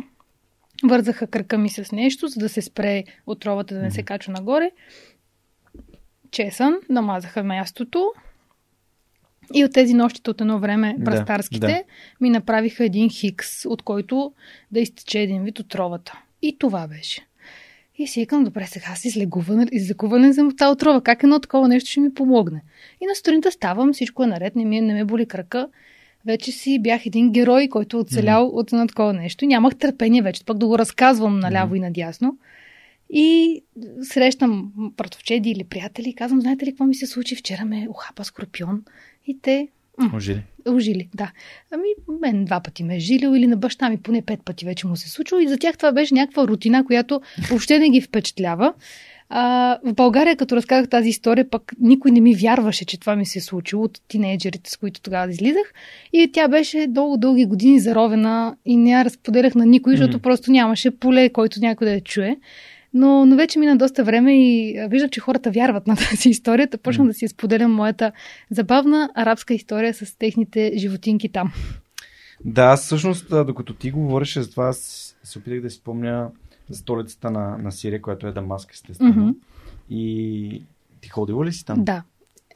вързаха 0.87 1.27
кръка 1.27 1.57
ми 1.57 1.69
с 1.69 1.91
нещо, 1.91 2.27
за 2.27 2.39
да 2.39 2.49
се 2.49 2.61
спре 2.61 3.03
отровата 3.25 3.75
да 3.75 3.81
не 3.81 3.91
се 3.91 4.03
качва 4.03 4.33
нагоре. 4.33 4.71
Чесън, 6.31 6.75
намазаха 6.89 7.43
мястото. 7.43 8.11
И 9.53 9.65
от 9.65 9.73
тези 9.73 9.93
нощите 9.93 10.29
от 10.29 10.41
едно 10.41 10.59
време, 10.59 10.95
Да, 10.97 11.05
прастарските, 11.05 11.67
да. 11.67 11.83
ми 12.21 12.29
направиха 12.29 12.85
един 12.85 13.09
хикс, 13.09 13.65
от 13.65 13.81
който 13.81 14.33
да 14.71 14.79
изтече 14.79 15.19
един 15.19 15.43
вид 15.43 15.59
отровата. 15.59 16.19
И 16.41 16.57
това 16.59 16.87
беше. 16.87 17.27
И 17.97 18.07
си 18.07 18.19
викам, 18.19 18.43
добре, 18.43 18.65
сега 18.67 18.85
аз 18.91 19.05
излекувана, 19.05 19.67
излекувана 19.71 20.33
съм 20.33 20.47
от 20.47 20.57
тази 20.57 20.71
отрова. 20.71 21.01
Как 21.01 21.23
едно 21.23 21.39
такова 21.39 21.67
нещо 21.67 21.89
ще 21.89 21.99
ми 21.99 22.13
помогне? 22.13 22.63
И 23.01 23.05
на 23.05 23.15
сутринта 23.15 23.51
ставам, 23.51 23.93
всичко 23.93 24.23
е 24.23 24.27
наред, 24.27 24.55
не, 24.55 24.65
ми, 24.65 24.81
не 24.81 24.93
ме 24.93 25.05
боли 25.05 25.25
крака. 25.25 25.67
Вече 26.25 26.51
си 26.51 26.79
бях 26.79 27.05
един 27.05 27.31
герой, 27.31 27.67
който 27.67 27.97
е 27.97 27.99
оцелял 27.99 28.47
от 28.47 28.73
едно 28.73 28.87
такова 28.87 29.13
нещо. 29.13 29.45
Нямах 29.45 29.75
търпение 29.75 30.21
вече, 30.21 30.45
пък 30.45 30.57
да 30.57 30.67
го 30.67 30.77
разказвам 30.79 31.39
наляво 31.39 31.75
и 31.75 31.79
надясно. 31.79 32.37
И 33.09 33.61
срещам 34.03 34.71
братовчеди 34.97 35.49
или 35.49 35.63
приятели 35.63 36.09
и 36.09 36.15
казвам, 36.15 36.41
знаете 36.41 36.65
ли 36.65 36.71
какво 36.71 36.85
ми 36.85 36.95
се 36.95 37.07
случи? 37.07 37.35
Вчера 37.35 37.65
ме 37.65 37.87
охапа 37.89 38.23
скорпион. 38.23 38.83
И 39.27 39.39
те 39.41 39.67
Може 39.97 40.35
ли? 40.35 40.43
Ожили, 40.67 41.09
да. 41.15 41.31
Ами, 41.71 41.87
мен 42.21 42.45
два 42.45 42.59
пъти 42.59 42.83
ме 42.83 42.95
е 42.95 42.99
жилил 42.99 43.35
или 43.35 43.47
на 43.47 43.57
баща 43.57 43.89
ми 43.89 43.97
поне 43.97 44.21
пет 44.21 44.39
пъти 44.45 44.65
вече 44.65 44.87
му 44.87 44.95
се 44.95 45.07
е 45.07 45.09
случило 45.09 45.41
и 45.41 45.47
за 45.47 45.57
тях 45.57 45.77
това 45.77 45.91
беше 45.91 46.13
някаква 46.13 46.47
рутина, 46.47 46.85
която 46.85 47.21
въобще 47.49 47.79
не 47.79 47.89
ги 47.89 48.01
впечатлява. 48.01 48.73
А, 49.29 49.77
в 49.83 49.93
България, 49.93 50.35
като 50.35 50.55
разказах 50.55 50.89
тази 50.89 51.09
история, 51.09 51.49
пък 51.49 51.71
никой 51.79 52.11
не 52.11 52.21
ми 52.21 52.35
вярваше, 52.35 52.85
че 52.85 52.99
това 52.99 53.15
ми 53.15 53.25
се 53.25 53.39
е 53.39 53.41
случило 53.41 53.83
от 53.83 54.01
тинейджерите, 54.07 54.69
с 54.71 54.77
които 54.77 55.01
тогава 55.01 55.31
излизах. 55.31 55.73
И 56.13 56.29
тя 56.33 56.47
беше 56.47 56.85
дълго-дълги 56.89 57.45
години 57.45 57.79
заровена 57.79 58.55
и 58.65 58.77
не 58.77 58.91
я 58.91 59.05
разподелях 59.05 59.55
на 59.55 59.65
никой, 59.65 59.93
защото 59.93 60.17
Мгм. 60.17 60.21
просто 60.21 60.51
нямаше 60.51 60.91
поле, 60.91 61.29
който 61.29 61.59
някой 61.59 61.87
да 61.87 61.93
я 61.93 62.01
чуе. 62.01 62.37
Но, 62.93 63.25
но 63.25 63.35
вече 63.35 63.59
мина 63.59 63.77
доста 63.77 64.03
време 64.03 64.37
и 64.37 64.79
виждам, 64.89 65.09
че 65.09 65.19
хората 65.19 65.51
вярват 65.51 65.87
на 65.87 65.95
тази 66.09 66.29
история. 66.29 66.69
Та 66.69 66.77
почнах 66.77 67.05
М. 67.05 67.07
да 67.07 67.13
си 67.13 67.27
споделям 67.27 67.73
моята 67.73 68.11
забавна 68.51 69.09
арабска 69.15 69.53
история 69.53 69.93
с 69.93 70.17
техните 70.17 70.71
животинки 70.75 71.29
там. 71.29 71.53
Да, 72.45 72.63
аз 72.63 72.85
всъщност, 72.85 73.29
докато 73.29 73.73
ти 73.73 73.91
говореше 73.91 74.41
за 74.41 74.51
това, 74.51 74.67
аз 74.67 75.15
се 75.23 75.39
опитах 75.39 75.61
да 75.61 75.69
си 75.69 75.77
спомня 75.77 76.27
за 76.69 76.77
столицата 76.77 77.31
на, 77.31 77.57
на 77.57 77.71
Сирия, 77.71 78.01
която 78.01 78.27
е 78.27 78.31
Дамаск, 78.31 78.71
естествено. 78.71 79.25
Мгм. 79.25 79.31
И 79.89 80.63
ти 81.01 81.09
ходила 81.09 81.45
ли 81.45 81.53
си 81.53 81.65
там? 81.65 81.83
Да. 81.83 82.03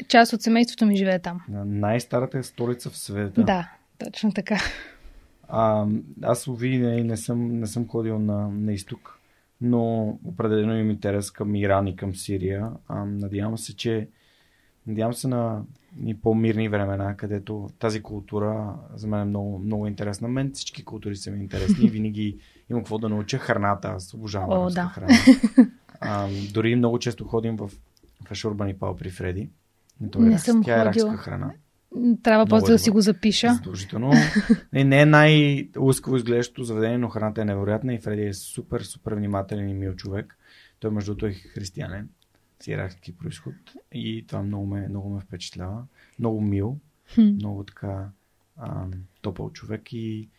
Част 0.08 0.34
от 0.34 0.42
семейството 0.42 0.86
ми 0.86 0.98
живее 0.98 1.20
там. 1.20 1.42
На 1.50 1.66
Най-старата 1.66 2.44
столица 2.44 2.90
в 2.90 2.98
света. 2.98 3.44
Да, 3.44 3.72
точно 3.98 4.32
така. 4.32 4.58
А, 5.48 5.88
аз 6.22 6.48
уви 6.48 6.78
не, 6.78 7.04
не, 7.04 7.18
съм, 7.18 7.60
не 7.60 7.68
съм 7.68 7.88
ходил 7.88 8.20
на, 8.20 8.50
на 8.50 8.74
изток, 8.74 9.20
но 9.62 10.08
определено 10.26 10.76
имам 10.76 10.90
интерес 10.90 11.32
към 11.32 11.56
Иран 11.56 11.88
и 11.88 11.96
към 11.96 12.16
Сирия. 12.16 12.70
А, 12.88 13.06
надявам 13.06 13.58
се, 13.58 13.76
че 13.76 14.08
надявам 14.88 15.14
се 15.14 15.28
на 15.28 15.64
и 16.06 16.22
по-мирни 16.22 16.70
времена, 16.70 17.18
където 17.18 17.70
тази 17.80 18.02
култура 18.02 18.76
за 18.96 19.08
мен 19.08 19.22
е 19.22 19.26
много, 19.26 19.60
много 19.60 19.88
интересна. 19.88 20.28
Мен 20.28 20.52
всички 20.54 20.86
култури 20.86 21.16
са 21.16 21.32
ми 21.32 21.40
интересни 21.40 21.86
и 21.86 21.90
винаги 21.90 22.38
имам 22.70 22.84
какво 22.84 22.98
да 22.98 23.10
науча. 23.10 23.38
Храната, 23.38 23.88
аз 23.88 24.14
обожавам 24.14 24.50
О, 24.52 24.70
да. 24.70 24.86
храна. 24.86 25.14
А, 26.02 26.28
дори 26.54 26.76
много 26.76 27.00
често 27.00 27.24
ходим 27.26 27.56
в, 27.56 27.72
Ашурбан 28.30 28.70
и 28.70 28.74
Пал 28.74 28.96
при 28.96 29.10
Фреди. 29.10 29.42
Е 29.42 29.50
Не 30.00 30.10
иракска- 30.28 30.38
съм 30.42 30.64
Тя 30.64 30.78
е 30.78 30.82
иракска 30.82 31.18
храна. 31.18 31.52
Трябва 32.24 32.38
Много 32.38 32.50
после 32.50 32.72
е 32.72 32.76
да 32.76 32.80
си 32.80 32.90
го 32.90 33.02
запиша. 33.02 33.54
Задължително. 33.54 34.12
Не, 34.74 34.84
не 34.84 35.02
е 35.02 35.06
най-лъскаво 35.06 36.16
изглеждащо 36.18 36.64
заведение, 36.64 36.98
но 36.98 37.10
храната 37.10 37.42
е 37.42 37.46
невероятна 37.46 37.94
и 37.94 38.00
Фреди 38.00 38.22
е 38.22 38.34
супер, 38.34 38.82
супер 38.82 39.14
внимателен 39.14 39.70
и 39.70 39.74
мил 39.74 39.96
човек. 39.96 40.38
Той 40.80 40.92
между 40.92 41.12
другото 41.12 41.26
е 41.26 41.34
християнин 41.34 42.10
с 42.60 42.68
иракски 42.68 43.18
происход 43.18 43.54
и 43.92 44.26
това 44.28 44.42
много 44.42 44.66
ме, 44.66 44.88
много 44.88 45.10
ме 45.10 45.22
впечатлява. 45.22 45.84
Много 46.20 46.42
мил, 46.42 46.78
Хм. 47.16 47.22
много 47.22 47.64
така 47.64 48.06
ам, 48.58 48.92
топъл 49.22 49.50
човек 49.50 49.94
и 49.94 50.30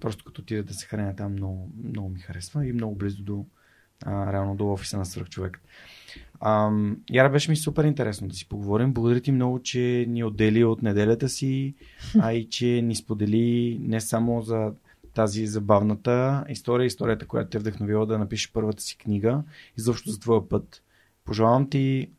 просто 0.00 0.24
като 0.24 0.42
отида 0.42 0.62
да 0.62 0.74
се 0.74 0.86
храня 0.86 1.16
там 1.16 1.32
много, 1.32 1.72
много 1.84 2.08
ми 2.08 2.18
харесва 2.18 2.66
и 2.66 2.72
много 2.72 2.94
близо 2.94 3.22
до 3.22 3.46
а, 4.04 4.32
реално 4.32 4.56
до 4.56 4.72
офиса 4.72 4.98
на 4.98 5.06
свръхчовек. 5.06 5.62
А, 6.40 6.70
Яра, 7.10 7.30
беше 7.30 7.50
ми 7.50 7.56
супер 7.56 7.84
интересно 7.84 8.28
да 8.28 8.34
си 8.34 8.48
поговорим. 8.48 8.92
Благодаря 8.92 9.20
ти 9.20 9.32
много, 9.32 9.62
че 9.62 10.04
ни 10.08 10.24
отдели 10.24 10.64
от 10.64 10.82
неделята 10.82 11.28
си, 11.28 11.74
а 12.20 12.32
и 12.32 12.48
че 12.48 12.66
ни 12.66 12.96
сподели 12.96 13.78
не 13.82 14.00
само 14.00 14.42
за 14.42 14.72
тази 15.14 15.46
забавната 15.46 16.44
история, 16.48 16.86
историята, 16.86 17.26
която 17.26 17.50
те 17.50 17.56
е 17.56 17.60
вдъхновила 17.60 18.06
да 18.06 18.18
напишеш 18.18 18.52
първата 18.52 18.82
си 18.82 18.98
книга, 18.98 19.42
изобщо 19.78 20.10
за 20.10 20.20
твоя 20.20 20.48
път. 20.48 20.82
Пожелавам 21.24 21.70
ти 21.70 22.10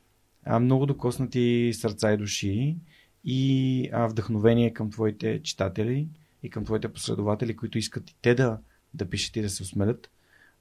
а, 0.46 0.60
много 0.60 0.86
докоснати 0.86 1.72
сърца 1.74 2.14
и 2.14 2.18
души 2.18 2.78
и 3.24 3.90
а, 3.94 4.08
вдъхновение 4.08 4.74
към 4.74 4.92
твоите 4.92 5.42
читатели 5.44 6.08
и 6.44 6.50
към 6.50 6.66
твоите 6.66 6.88
последователи, 6.88 7.56
които 7.56 7.78
искат 7.78 8.10
и 8.10 8.16
те 8.22 8.36
да, 8.36 8.58
да 8.94 9.10
пишат 9.10 9.36
и 9.36 9.42
да 9.42 9.50
се 9.50 9.64
осмелят. 9.64 10.10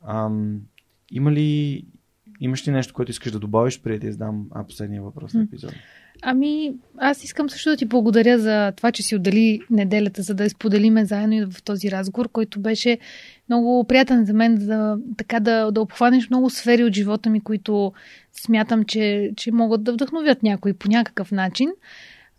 Ам, 0.06 0.60
има 1.10 1.32
ли, 1.32 1.84
имаш 2.40 2.68
ли 2.68 2.72
нещо, 2.72 2.94
което 2.94 3.10
искаш 3.10 3.32
да 3.32 3.38
добавиш, 3.38 3.80
преди 3.80 3.98
да 3.98 4.06
издам 4.06 4.46
а, 4.50 4.66
последния 4.66 5.02
въпрос 5.02 5.34
на 5.34 5.42
епизода? 5.42 5.74
Ами, 6.22 6.72
аз 6.98 7.24
искам 7.24 7.50
също 7.50 7.70
да 7.70 7.76
ти 7.76 7.84
благодаря 7.84 8.38
за 8.38 8.72
това, 8.76 8.92
че 8.92 9.02
си 9.02 9.16
отдели 9.16 9.60
неделята, 9.70 10.22
за 10.22 10.34
да 10.34 10.44
я 10.44 10.50
споделиме 10.50 11.04
заедно 11.04 11.34
и 11.34 11.44
в 11.44 11.62
този 11.62 11.90
разговор, 11.90 12.28
който 12.28 12.60
беше 12.60 12.98
много 13.48 13.84
приятен 13.84 14.24
за 14.24 14.34
мен, 14.34 14.54
да, 14.54 14.98
така 15.16 15.40
да, 15.40 15.70
да 15.70 15.80
обхванеш 15.80 16.30
много 16.30 16.50
сфери 16.50 16.84
от 16.84 16.94
живота 16.94 17.30
ми, 17.30 17.40
които 17.40 17.92
смятам, 18.32 18.84
че, 18.84 19.32
че 19.36 19.52
могат 19.52 19.84
да 19.84 19.92
вдъхновят 19.92 20.42
някой 20.42 20.72
по 20.72 20.88
някакъв 20.88 21.32
начин. 21.32 21.70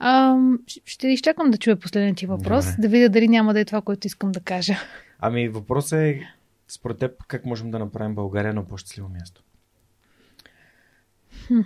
А, 0.03 0.37
ще 0.85 1.07
изчакам 1.07 1.51
да 1.51 1.57
чуя 1.57 1.75
последния 1.75 2.15
ти 2.15 2.25
въпрос, 2.25 2.65
Добре. 2.65 2.81
да 2.81 2.87
видя 2.87 3.09
дали 3.09 3.27
няма 3.27 3.53
да 3.53 3.59
е 3.59 3.65
това, 3.65 3.81
което 3.81 4.07
искам 4.07 4.31
да 4.31 4.39
кажа. 4.39 4.73
Ами, 5.19 5.49
въпросът 5.49 5.99
е, 5.99 6.27
според 6.67 6.97
теб, 6.97 7.11
как 7.27 7.45
можем 7.45 7.71
да 7.71 7.79
направим 7.79 8.15
България 8.15 8.53
на 8.53 8.67
по-щастливо 8.67 9.09
място? 9.09 9.43
Хм. 11.47 11.59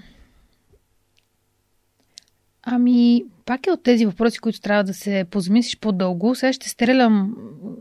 Ами, 2.64 3.26
пак 3.46 3.68
е 3.68 3.72
от 3.72 3.84
тези 3.84 4.06
въпроси, 4.06 4.40
които 4.40 4.62
трябва 4.62 4.84
да 4.84 4.94
се 4.94 5.26
позамислиш 5.32 5.80
по-дълго. 5.80 6.36
Сега 6.36 6.54
ще 6.54 6.70
стрелям 6.70 7.36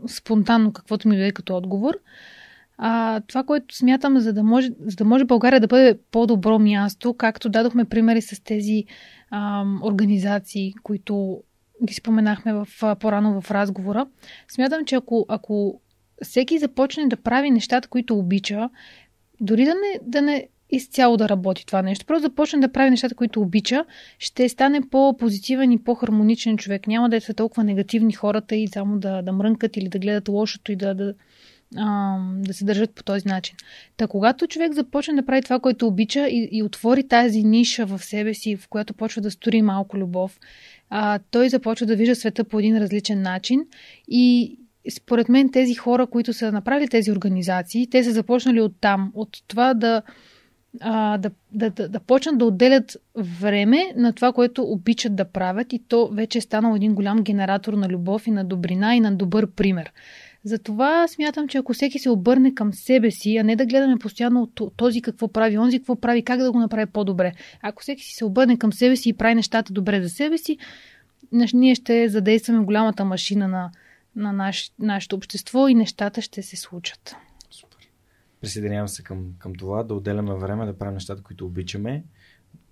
спонтанно 0.07 0.73
каквото 0.73 1.07
ми 1.07 1.15
дойде 1.15 1.31
като 1.31 1.57
отговор. 1.57 1.99
А, 2.77 3.21
това, 3.27 3.43
което 3.43 3.75
смятам, 3.75 4.19
за 4.19 4.33
да, 4.33 4.43
може, 4.43 4.69
за 4.79 4.95
да 4.95 5.05
може 5.05 5.25
България 5.25 5.59
да 5.59 5.67
бъде 5.67 5.99
по-добро 6.11 6.59
място, 6.59 7.13
както 7.13 7.49
дадохме 7.49 7.85
примери 7.85 8.21
с 8.21 8.43
тези 8.43 8.85
ам, 9.31 9.81
организации, 9.83 10.73
които 10.83 11.43
ги 11.83 11.93
споменахме 11.93 12.53
в, 12.53 12.67
по-рано 12.99 13.41
в 13.41 13.51
разговора, 13.51 14.07
смятам, 14.47 14.85
че 14.85 14.95
ако, 14.95 15.25
ако 15.29 15.81
всеки 16.23 16.59
започне 16.59 17.07
да 17.07 17.17
прави 17.17 17.51
нещата, 17.51 17.87
които 17.87 18.17
обича, 18.17 18.69
дори 19.41 19.65
да 19.65 19.73
не, 19.73 19.99
да 20.01 20.21
не 20.21 20.47
изцяло 20.69 21.17
да 21.17 21.29
работи 21.29 21.65
това 21.65 21.81
нещо. 21.81 22.05
Просто 22.05 22.21
започне 22.21 22.59
да 22.59 22.71
прави 22.71 22.89
нещата, 22.89 23.15
които 23.15 23.41
обича, 23.41 23.85
ще 24.19 24.49
стане 24.49 24.81
по-позитивен 24.91 25.71
и 25.71 25.83
по-хармоничен 25.83 26.57
човек. 26.57 26.87
Няма 26.87 27.09
да 27.09 27.21
са 27.21 27.33
толкова 27.33 27.63
негативни 27.63 28.13
хората 28.13 28.55
и 28.55 28.67
само 28.67 28.99
да, 28.99 29.21
да 29.21 29.31
мрънкат 29.31 29.77
или 29.77 29.89
да 29.89 29.99
гледат 29.99 30.29
лошото 30.29 30.71
и 30.71 30.75
да, 30.75 30.93
да, 30.93 31.13
а, 31.77 32.17
да 32.37 32.53
се 32.53 32.65
държат 32.65 32.91
по 32.91 33.03
този 33.03 33.27
начин. 33.27 33.55
Та 33.97 34.07
когато 34.07 34.47
човек 34.47 34.73
започне 34.73 35.13
да 35.13 35.25
прави 35.25 35.41
това, 35.41 35.59
което 35.59 35.87
обича 35.87 36.27
и, 36.27 36.49
и 36.51 36.63
отвори 36.63 37.07
тази 37.07 37.43
ниша 37.43 37.85
в 37.85 37.99
себе 38.03 38.33
си, 38.33 38.55
в 38.55 38.67
която 38.67 38.93
почва 38.93 39.21
да 39.21 39.31
стори 39.31 39.61
малко 39.61 39.97
любов, 39.97 40.39
а, 40.89 41.19
той 41.31 41.49
започва 41.49 41.85
да 41.85 41.95
вижда 41.95 42.15
света 42.15 42.43
по 42.43 42.59
един 42.59 42.77
различен 42.77 43.21
начин 43.21 43.65
и, 44.07 44.57
според 44.95 45.29
мен 45.29 45.51
тези 45.51 45.73
хора, 45.73 46.07
които 46.07 46.33
са 46.33 46.51
направили 46.51 46.87
тези 46.87 47.11
организации, 47.11 47.87
те 47.89 48.03
са 48.03 48.11
започнали 48.11 48.61
от 48.61 48.73
там, 48.81 49.11
от 49.15 49.43
това 49.47 49.73
да, 49.73 50.01
а, 50.81 51.17
да, 51.17 51.31
да, 51.51 51.69
да, 51.69 51.89
да 51.89 51.99
почнат 51.99 52.37
да 52.37 52.45
отделят 52.45 52.97
време 53.15 53.93
на 53.95 54.13
това, 54.13 54.33
което 54.33 54.63
обичат 54.63 55.15
да 55.15 55.25
правят 55.25 55.73
и 55.73 55.79
то 55.87 56.07
вече 56.07 56.37
е 56.37 56.41
станал 56.41 56.75
един 56.75 56.95
голям 56.95 57.23
генератор 57.23 57.73
на 57.73 57.89
любов 57.89 58.27
и 58.27 58.31
на 58.31 58.45
добрина 58.45 58.95
и 58.95 58.99
на 58.99 59.15
добър 59.15 59.51
пример. 59.51 59.91
Затова 60.45 61.07
смятам, 61.07 61.47
че 61.47 61.57
ако 61.57 61.73
всеки 61.73 61.99
се 61.99 62.09
обърне 62.09 62.55
към 62.55 62.73
себе 62.73 63.11
си, 63.11 63.37
а 63.37 63.43
не 63.43 63.55
да 63.55 63.65
гледаме 63.65 63.97
постоянно 63.99 64.47
този 64.77 65.01
какво 65.01 65.27
прави, 65.27 65.57
онзи 65.57 65.79
какво 65.79 65.95
прави, 65.95 66.23
как 66.23 66.39
да 66.39 66.51
го 66.51 66.59
направи 66.59 66.85
по-добре. 66.85 67.33
Ако 67.61 67.81
всеки 67.81 68.03
си 68.03 68.13
се 68.13 68.25
обърне 68.25 68.57
към 68.57 68.73
себе 68.73 68.95
си 68.95 69.09
и 69.09 69.13
прави 69.13 69.35
нещата 69.35 69.73
добре 69.73 70.01
за 70.01 70.09
себе 70.09 70.37
си, 70.37 70.57
ние 71.53 71.75
ще 71.75 72.09
задействаме 72.09 72.65
голямата 72.65 73.05
машина 73.05 73.47
на, 73.47 73.71
на 74.15 74.33
наш, 74.33 74.71
нашето 74.79 75.15
общество 75.15 75.67
и 75.67 75.75
нещата 75.75 76.21
ще 76.21 76.41
се 76.41 76.55
случат. 76.55 77.15
Супер. 77.49 77.89
Присъединявам 78.41 78.87
се 78.87 79.03
към, 79.03 79.25
към 79.39 79.55
това, 79.55 79.83
да 79.83 79.93
отделяме 79.93 80.35
време 80.35 80.65
да 80.65 80.77
правим 80.77 80.93
нещата, 80.93 81.23
които 81.23 81.45
обичаме, 81.45 82.03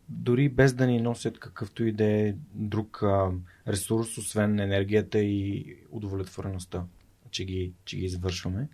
дори 0.09 0.49
без 0.49 0.73
да 0.73 0.87
ни 0.87 1.01
носят 1.01 1.39
какъвто 1.39 1.83
и 1.83 1.91
да 1.91 2.05
е 2.05 2.33
друг 2.53 3.03
а, 3.03 3.31
ресурс, 3.67 4.17
освен 4.17 4.59
енергията 4.59 5.19
и 5.19 5.65
удовлетвореността, 5.91 6.83
че 7.33 7.45
ги, 7.45 7.71
че 7.85 7.97
ги 7.97 8.05
извършваме. 8.05 8.67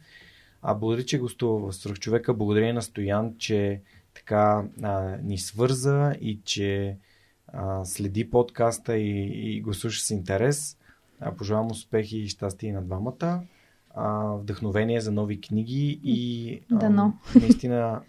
А 0.61 0.75
благодаря, 0.75 1.05
че 1.05 1.19
гостува 1.19 1.71
в 1.71 1.99
човека. 1.99 2.33
Благодаря 2.33 2.73
на 2.73 2.81
Стоян, 2.81 3.35
че 3.37 3.81
така 4.13 4.63
а, 4.81 5.17
ни 5.23 5.37
свърза 5.37 6.15
и 6.21 6.39
че 6.43 6.97
а, 7.47 7.85
следи 7.85 8.29
подкаста 8.29 8.97
и, 8.97 9.57
и 9.57 9.61
го 9.61 9.73
слуша 9.73 10.03
с 10.03 10.09
интерес. 10.09 10.77
А, 11.19 11.35
пожелавам 11.35 11.71
успехи 11.71 12.17
и 12.17 12.27
щастие 12.27 12.73
на 12.73 12.81
двамата. 12.81 13.41
А, 13.89 14.33
вдъхновение 14.33 15.01
за 15.01 15.11
нови 15.11 15.41
книги 15.41 15.99
и 16.03 16.51
а, 16.71 16.75
no. 16.75 17.11
наистина 17.41 18.01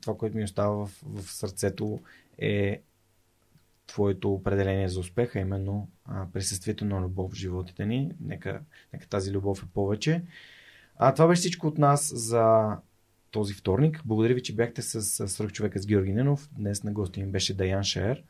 това, 0.00 0.16
което 0.16 0.36
ми 0.36 0.44
остава 0.44 0.86
в, 0.86 0.90
в 1.04 1.32
сърцето 1.32 2.00
е 2.38 2.80
твоето 3.86 4.32
определение 4.34 4.88
за 4.88 5.00
успеха, 5.00 5.38
именно 5.38 5.88
а, 6.04 6.26
присъствието 6.32 6.84
на 6.84 7.00
любов 7.00 7.32
в 7.32 7.34
животите 7.34 7.86
ни. 7.86 8.12
Нека, 8.20 8.60
нека 8.92 9.08
тази 9.08 9.32
любов 9.32 9.62
е 9.62 9.66
повече. 9.74 10.22
А, 10.96 11.14
това 11.14 11.26
беше 11.26 11.40
всичко 11.40 11.66
от 11.66 11.78
нас 11.78 12.12
за 12.14 12.76
този 13.30 13.54
вторник. 13.54 14.02
Благодаря 14.04 14.34
ви, 14.34 14.42
че 14.42 14.54
бяхте 14.54 14.82
с, 14.82 15.02
с 15.02 15.28
свръхчовека 15.28 15.78
с 15.78 15.86
Георги 15.86 16.12
Ненов. 16.12 16.48
Днес 16.52 16.84
на 16.84 16.92
гости 16.92 17.22
ми 17.22 17.30
беше 17.30 17.54
Даян 17.54 17.84
Шер 17.84 18.22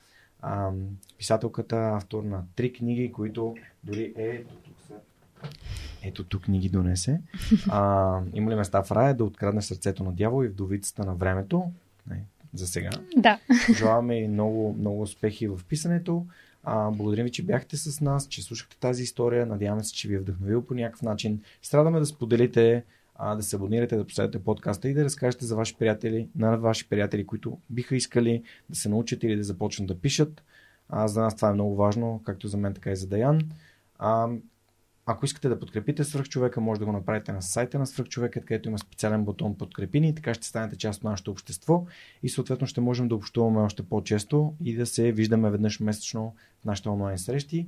а, 0.45 0.71
писателката, 1.19 1.91
автор 1.95 2.23
на 2.23 2.45
три 2.57 2.73
книги, 2.73 3.13
които 3.13 3.55
дори 3.85 4.15
е 4.17 4.45
ето 6.03 6.25
тук 6.25 6.49
ни 6.49 6.59
ги 6.59 6.69
донесе. 6.69 7.21
А, 7.69 8.21
има 8.35 8.51
ли 8.51 8.55
места 8.55 8.83
в 8.83 8.93
рая 8.93 9.17
да 9.17 9.25
открадне 9.25 9.63
сърцето 9.63 10.05
на 10.05 10.13
дявол 10.13 10.45
и 10.45 10.49
вдовицата 10.49 11.05
на 11.05 11.15
времето? 11.15 11.73
За 12.55 12.67
сега. 12.67 12.91
Да. 13.17 13.39
Желаваме 13.79 14.17
и 14.17 14.29
много, 14.29 14.77
много 14.79 15.03
успехи 15.03 15.49
в 15.49 15.61
писането. 15.69 16.27
А, 16.65 16.91
благодарим 16.91 17.25
ви, 17.25 17.31
че 17.31 17.43
бяхте 17.43 17.77
с 17.77 18.01
нас, 18.01 18.29
че 18.29 18.43
слушахте 18.43 18.77
тази 18.81 19.03
история. 19.03 19.47
Надяваме 19.47 19.85
се, 19.85 19.93
че 19.93 20.09
ви 20.09 20.15
е 20.15 20.19
вдъхновил 20.19 20.65
по 20.65 20.75
някакъв 20.75 21.03
начин. 21.03 21.43
Страдаме 21.63 21.99
да 21.99 22.07
споделите 22.07 22.85
а, 23.17 23.35
да 23.35 23.43
се 23.43 23.57
абонирате, 23.57 23.97
да 23.97 24.07
последвате 24.07 24.45
подкаста 24.45 24.89
и 24.89 24.95
да 24.95 25.05
разкажете 25.05 25.45
за 25.45 25.57
ваши 25.57 25.77
приятели, 25.77 26.29
на 26.37 26.57
ваши 26.57 26.89
приятели, 26.89 27.27
които 27.27 27.59
биха 27.71 27.97
искали 27.97 28.43
да 28.71 28.77
се 28.77 28.89
научат 28.89 29.23
или 29.23 29.37
да 29.37 29.45
започнат 29.45 29.89
да 29.89 29.99
пишат. 30.01 30.43
А, 30.89 31.09
за 31.09 31.21
нас 31.21 31.37
това 31.37 31.51
е 31.51 31.55
много 31.55 31.77
важно, 31.77 32.23
както 32.25 32.49
за 32.49 32.57
мен, 32.57 32.75
така 32.75 32.91
и 32.91 32.97
за 32.97 33.07
Даян. 33.07 33.41
А, 33.99 34.29
ако 35.07 35.25
искате 35.25 35.49
да 35.49 35.61
подкрепите 35.61 36.05
свръхчовека, 36.05 36.61
може 36.61 36.79
да 36.79 36.87
го 36.87 36.93
направите 36.93 37.33
на 37.33 37.43
сайта 37.43 37.79
на 37.79 37.87
свръхчовека, 37.87 38.41
където 38.41 38.69
има 38.69 38.79
специален 38.79 39.25
бутон 39.25 39.59
подкрепи 39.59 40.01
ни, 40.01 40.15
така 40.15 40.35
ще 40.35 40.47
станете 40.47 40.77
част 40.77 40.99
от 40.99 41.05
нашето 41.05 41.31
общество 41.31 41.87
и 42.23 42.29
съответно 42.29 42.67
ще 42.67 42.81
можем 42.81 43.09
да 43.09 43.15
общуваме 43.15 43.61
още 43.61 43.83
по-често 43.83 44.55
и 44.65 44.77
да 44.77 44.87
се 44.87 45.13
виждаме 45.13 45.51
веднъж 45.51 45.81
месечно 45.81 46.35
в 46.63 46.65
нашите 46.65 46.89
онлайн 46.89 47.19
срещи 47.19 47.67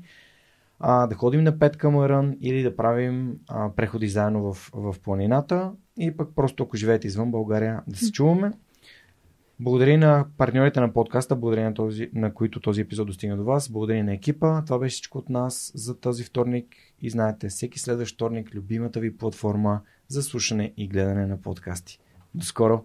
а, 0.80 1.06
да 1.06 1.14
ходим 1.14 1.44
на 1.44 1.52
5 1.52 1.76
към 1.76 2.36
или 2.40 2.62
да 2.62 2.76
правим 2.76 3.38
а, 3.48 3.70
преходи 3.70 4.08
заедно 4.08 4.52
в, 4.52 4.70
в 4.74 4.96
планината 5.02 5.72
и 5.98 6.16
пък 6.16 6.28
просто 6.36 6.62
ако 6.62 6.76
живеете 6.76 7.06
извън 7.06 7.30
България 7.30 7.82
да 7.86 7.96
се 7.96 8.12
чуваме. 8.12 8.52
Благодаря 9.60 9.98
на 9.98 10.26
партньорите 10.36 10.80
на 10.80 10.92
подкаста, 10.92 11.36
благодаря 11.36 11.64
на, 11.64 11.74
този, 11.74 12.10
на 12.14 12.34
които 12.34 12.60
този 12.60 12.80
епизод 12.80 13.06
достигна 13.06 13.36
до 13.36 13.44
вас, 13.44 13.68
благодаря 13.68 14.04
на 14.04 14.14
екипа. 14.14 14.64
Това 14.64 14.78
беше 14.78 14.94
всичко 14.94 15.18
от 15.18 15.28
нас 15.28 15.72
за 15.74 16.00
този 16.00 16.24
вторник 16.24 16.66
и 17.02 17.10
знаете, 17.10 17.48
всеки 17.48 17.78
следващ 17.78 18.14
вторник 18.14 18.54
любимата 18.54 19.00
ви 19.00 19.16
платформа 19.16 19.80
за 20.08 20.22
слушане 20.22 20.72
и 20.76 20.88
гледане 20.88 21.26
на 21.26 21.40
подкасти. 21.42 21.98
До 22.34 22.44
скоро! 22.44 22.84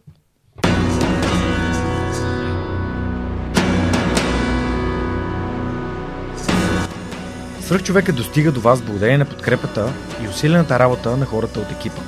Свърхчовекът 7.59 8.15
достига 8.15 8.51
до 8.51 8.61
вас 8.61 8.81
благодарение 8.81 9.17
на 9.17 9.29
подкрепата 9.29 9.93
и 10.23 10.27
усилената 10.27 10.79
работа 10.79 11.17
на 11.17 11.25
хората 11.25 11.59
от 11.59 11.71
екипа. 11.71 12.01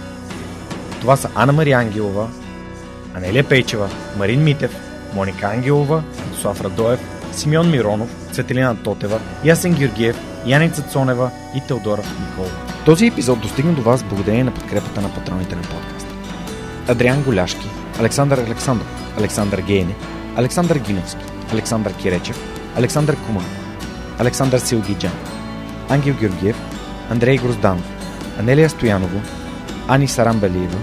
Това 1.01 1.17
са 1.17 1.29
Анна 1.35 1.53
Мария 1.53 1.77
Ангелова, 1.77 2.42
Анелия 3.15 3.43
Пейчева, 3.43 3.89
Марин 4.17 4.43
Митев, 4.43 4.75
Моника 5.13 5.47
Ангелова, 5.47 6.03
Слав 6.41 6.61
Радоев, 6.61 6.99
Симеон 7.31 7.71
Миронов, 7.71 8.09
Цветелина 8.31 8.75
Тотева, 8.83 9.19
Ясен 9.43 9.73
Георгиев, 9.73 10.17
Яница 10.45 10.81
Цонева 10.81 11.31
и 11.55 11.61
Теодора 11.67 12.01
Николова. 12.21 12.55
Този 12.85 13.07
епизод 13.07 13.41
достигна 13.41 13.73
до 13.73 13.81
вас 13.81 14.03
благодарение 14.03 14.43
на 14.43 14.53
подкрепата 14.53 15.01
на 15.01 15.13
патроните 15.13 15.55
на 15.55 15.61
подкаста. 15.61 16.13
Адриан 16.87 17.23
Голяшки, 17.23 17.67
Александър 17.99 18.37
Александров, 18.37 19.15
Александър 19.17 19.61
Гейне, 19.61 19.95
Александър 20.35 20.77
Гиновски, 20.77 21.25
Александър 21.53 21.93
Киречев, 21.93 22.39
Александър 22.75 23.17
Куман, 23.25 23.45
Александър 24.19 24.59
Силгиджан, 24.59 25.11
Ангел 25.89 26.15
Георгиев, 26.19 26.55
Андрей 27.09 27.37
Грозданов, 27.37 27.85
Анелия 28.39 28.69
Стоянова, 28.69 29.21
Ани 29.87 30.07
Сарамбелиева, 30.07 30.77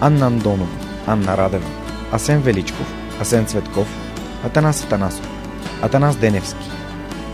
Анна 0.00 0.26
Андонова, 0.26 0.85
Анна 1.06 1.36
Радева, 1.36 1.68
Асен 2.12 2.40
Величков, 2.40 2.86
Асен 3.20 3.46
Цветков, 3.46 3.86
Атанас 4.44 4.84
Атанасов, 4.84 5.28
Атанас 5.82 6.16
Деневски, 6.16 6.70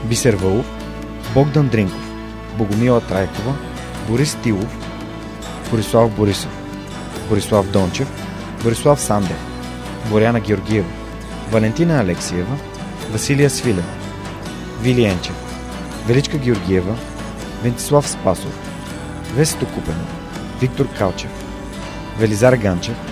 Бисер 0.04 0.34
Вълов, 0.34 0.66
Богдан 1.34 1.68
Дринков, 1.68 2.12
Богомила 2.58 3.00
Трайкова, 3.00 3.54
Борис 4.08 4.36
Тилов, 4.42 4.76
Борислав 5.70 6.10
Борисов, 6.10 6.50
Борислав 7.28 7.70
Дончев, 7.70 8.08
Борислав 8.62 9.00
Сандев, 9.00 9.38
Боряна 10.10 10.40
Георгиева, 10.40 10.88
Валентина 11.50 12.00
Алексиева, 12.00 12.56
Василия 13.10 13.50
Свилева, 13.50 13.92
Вили 14.80 15.04
Енчев, 15.04 15.34
Величка 16.06 16.38
Георгиева, 16.38 16.96
Вентислав 17.62 18.08
Спасов, 18.08 18.58
Весето 19.34 19.66
Купенов, 19.66 20.08
Виктор 20.60 20.86
Калчев, 20.98 21.30
Велизар 22.18 22.56
Ганчев, 22.56 23.11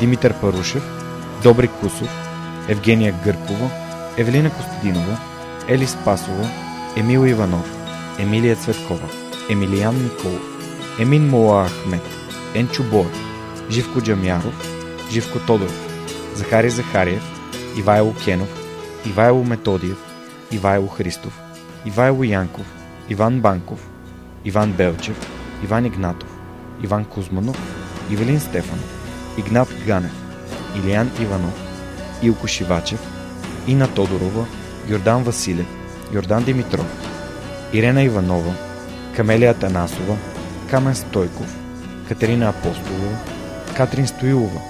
Димитър 0.00 0.34
Парушев, 0.40 0.82
Добри 1.42 1.68
Кусов, 1.68 2.08
Евгения 2.68 3.14
Гъркова, 3.24 3.70
Евелина 4.16 4.50
Костадинова, 4.50 5.18
Ели 5.68 5.86
Спасова, 5.86 6.48
Емил 6.96 7.26
Иванов, 7.26 7.76
Емилия 8.18 8.56
Цветкова, 8.56 9.08
Емилиян 9.50 10.02
Николов, 10.02 10.42
Емин 10.98 11.30
Мола 11.30 11.68
Ахмет, 11.68 12.02
Енчо 12.54 12.82
Боев, 12.82 13.18
Живко 13.70 14.00
Джамяров, 14.00 14.68
Живко 15.10 15.38
Тодоров, 15.38 15.88
Захари 16.34 16.70
Захариев, 16.70 17.22
Ивайло 17.76 18.14
Кенов, 18.24 18.48
Ивайло 19.06 19.44
Методиев, 19.44 19.98
Ивайло 20.52 20.88
Христов, 20.88 21.40
Ивайло 21.86 22.24
Янков, 22.24 22.66
Иван 23.08 23.40
Банков, 23.40 23.88
Иван 24.44 24.72
Белчев, 24.72 25.16
Иван 25.64 25.84
Игнатов, 25.86 26.28
Иван 26.82 27.04
Кузманов, 27.04 27.56
Ивелин 28.10 28.40
Стефанов, 28.40 29.01
Игнат 29.38 29.68
Ганев, 29.86 30.12
Илиян 30.76 31.10
Иванов, 31.20 31.54
Илко 32.22 32.48
Шивачев, 32.48 33.00
Ина 33.66 33.88
Тодорова, 33.88 34.46
Йордан 34.88 35.22
Василев, 35.22 35.66
Йордан 36.12 36.44
Димитров, 36.44 36.86
Ирена 37.72 38.02
Иванова, 38.02 38.54
Камелия 39.16 39.54
Танасова, 39.54 40.16
Камен 40.70 40.94
Стойков, 40.94 41.56
Катерина 42.08 42.48
Апостолова, 42.48 43.16
Катрин 43.76 44.06
Стоилова, 44.06 44.60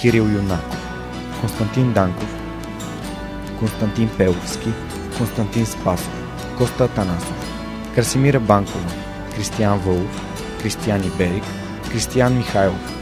Кирил 0.00 0.24
Юнаков, 0.24 0.78
Константин 1.40 1.92
Данков, 1.92 2.34
Константин 3.58 4.08
Пеловски, 4.18 4.68
Константин 5.18 5.66
Спасов, 5.66 6.10
Коста 6.58 6.88
Танасов, 6.88 7.34
Красимира 7.94 8.40
Банкова, 8.40 8.90
Кристиян 9.34 9.78
Вълов, 9.78 10.22
Кристиян 10.62 11.04
Иберик, 11.04 11.44
Кристиян 11.90 12.36
Михайлов, 12.36 13.01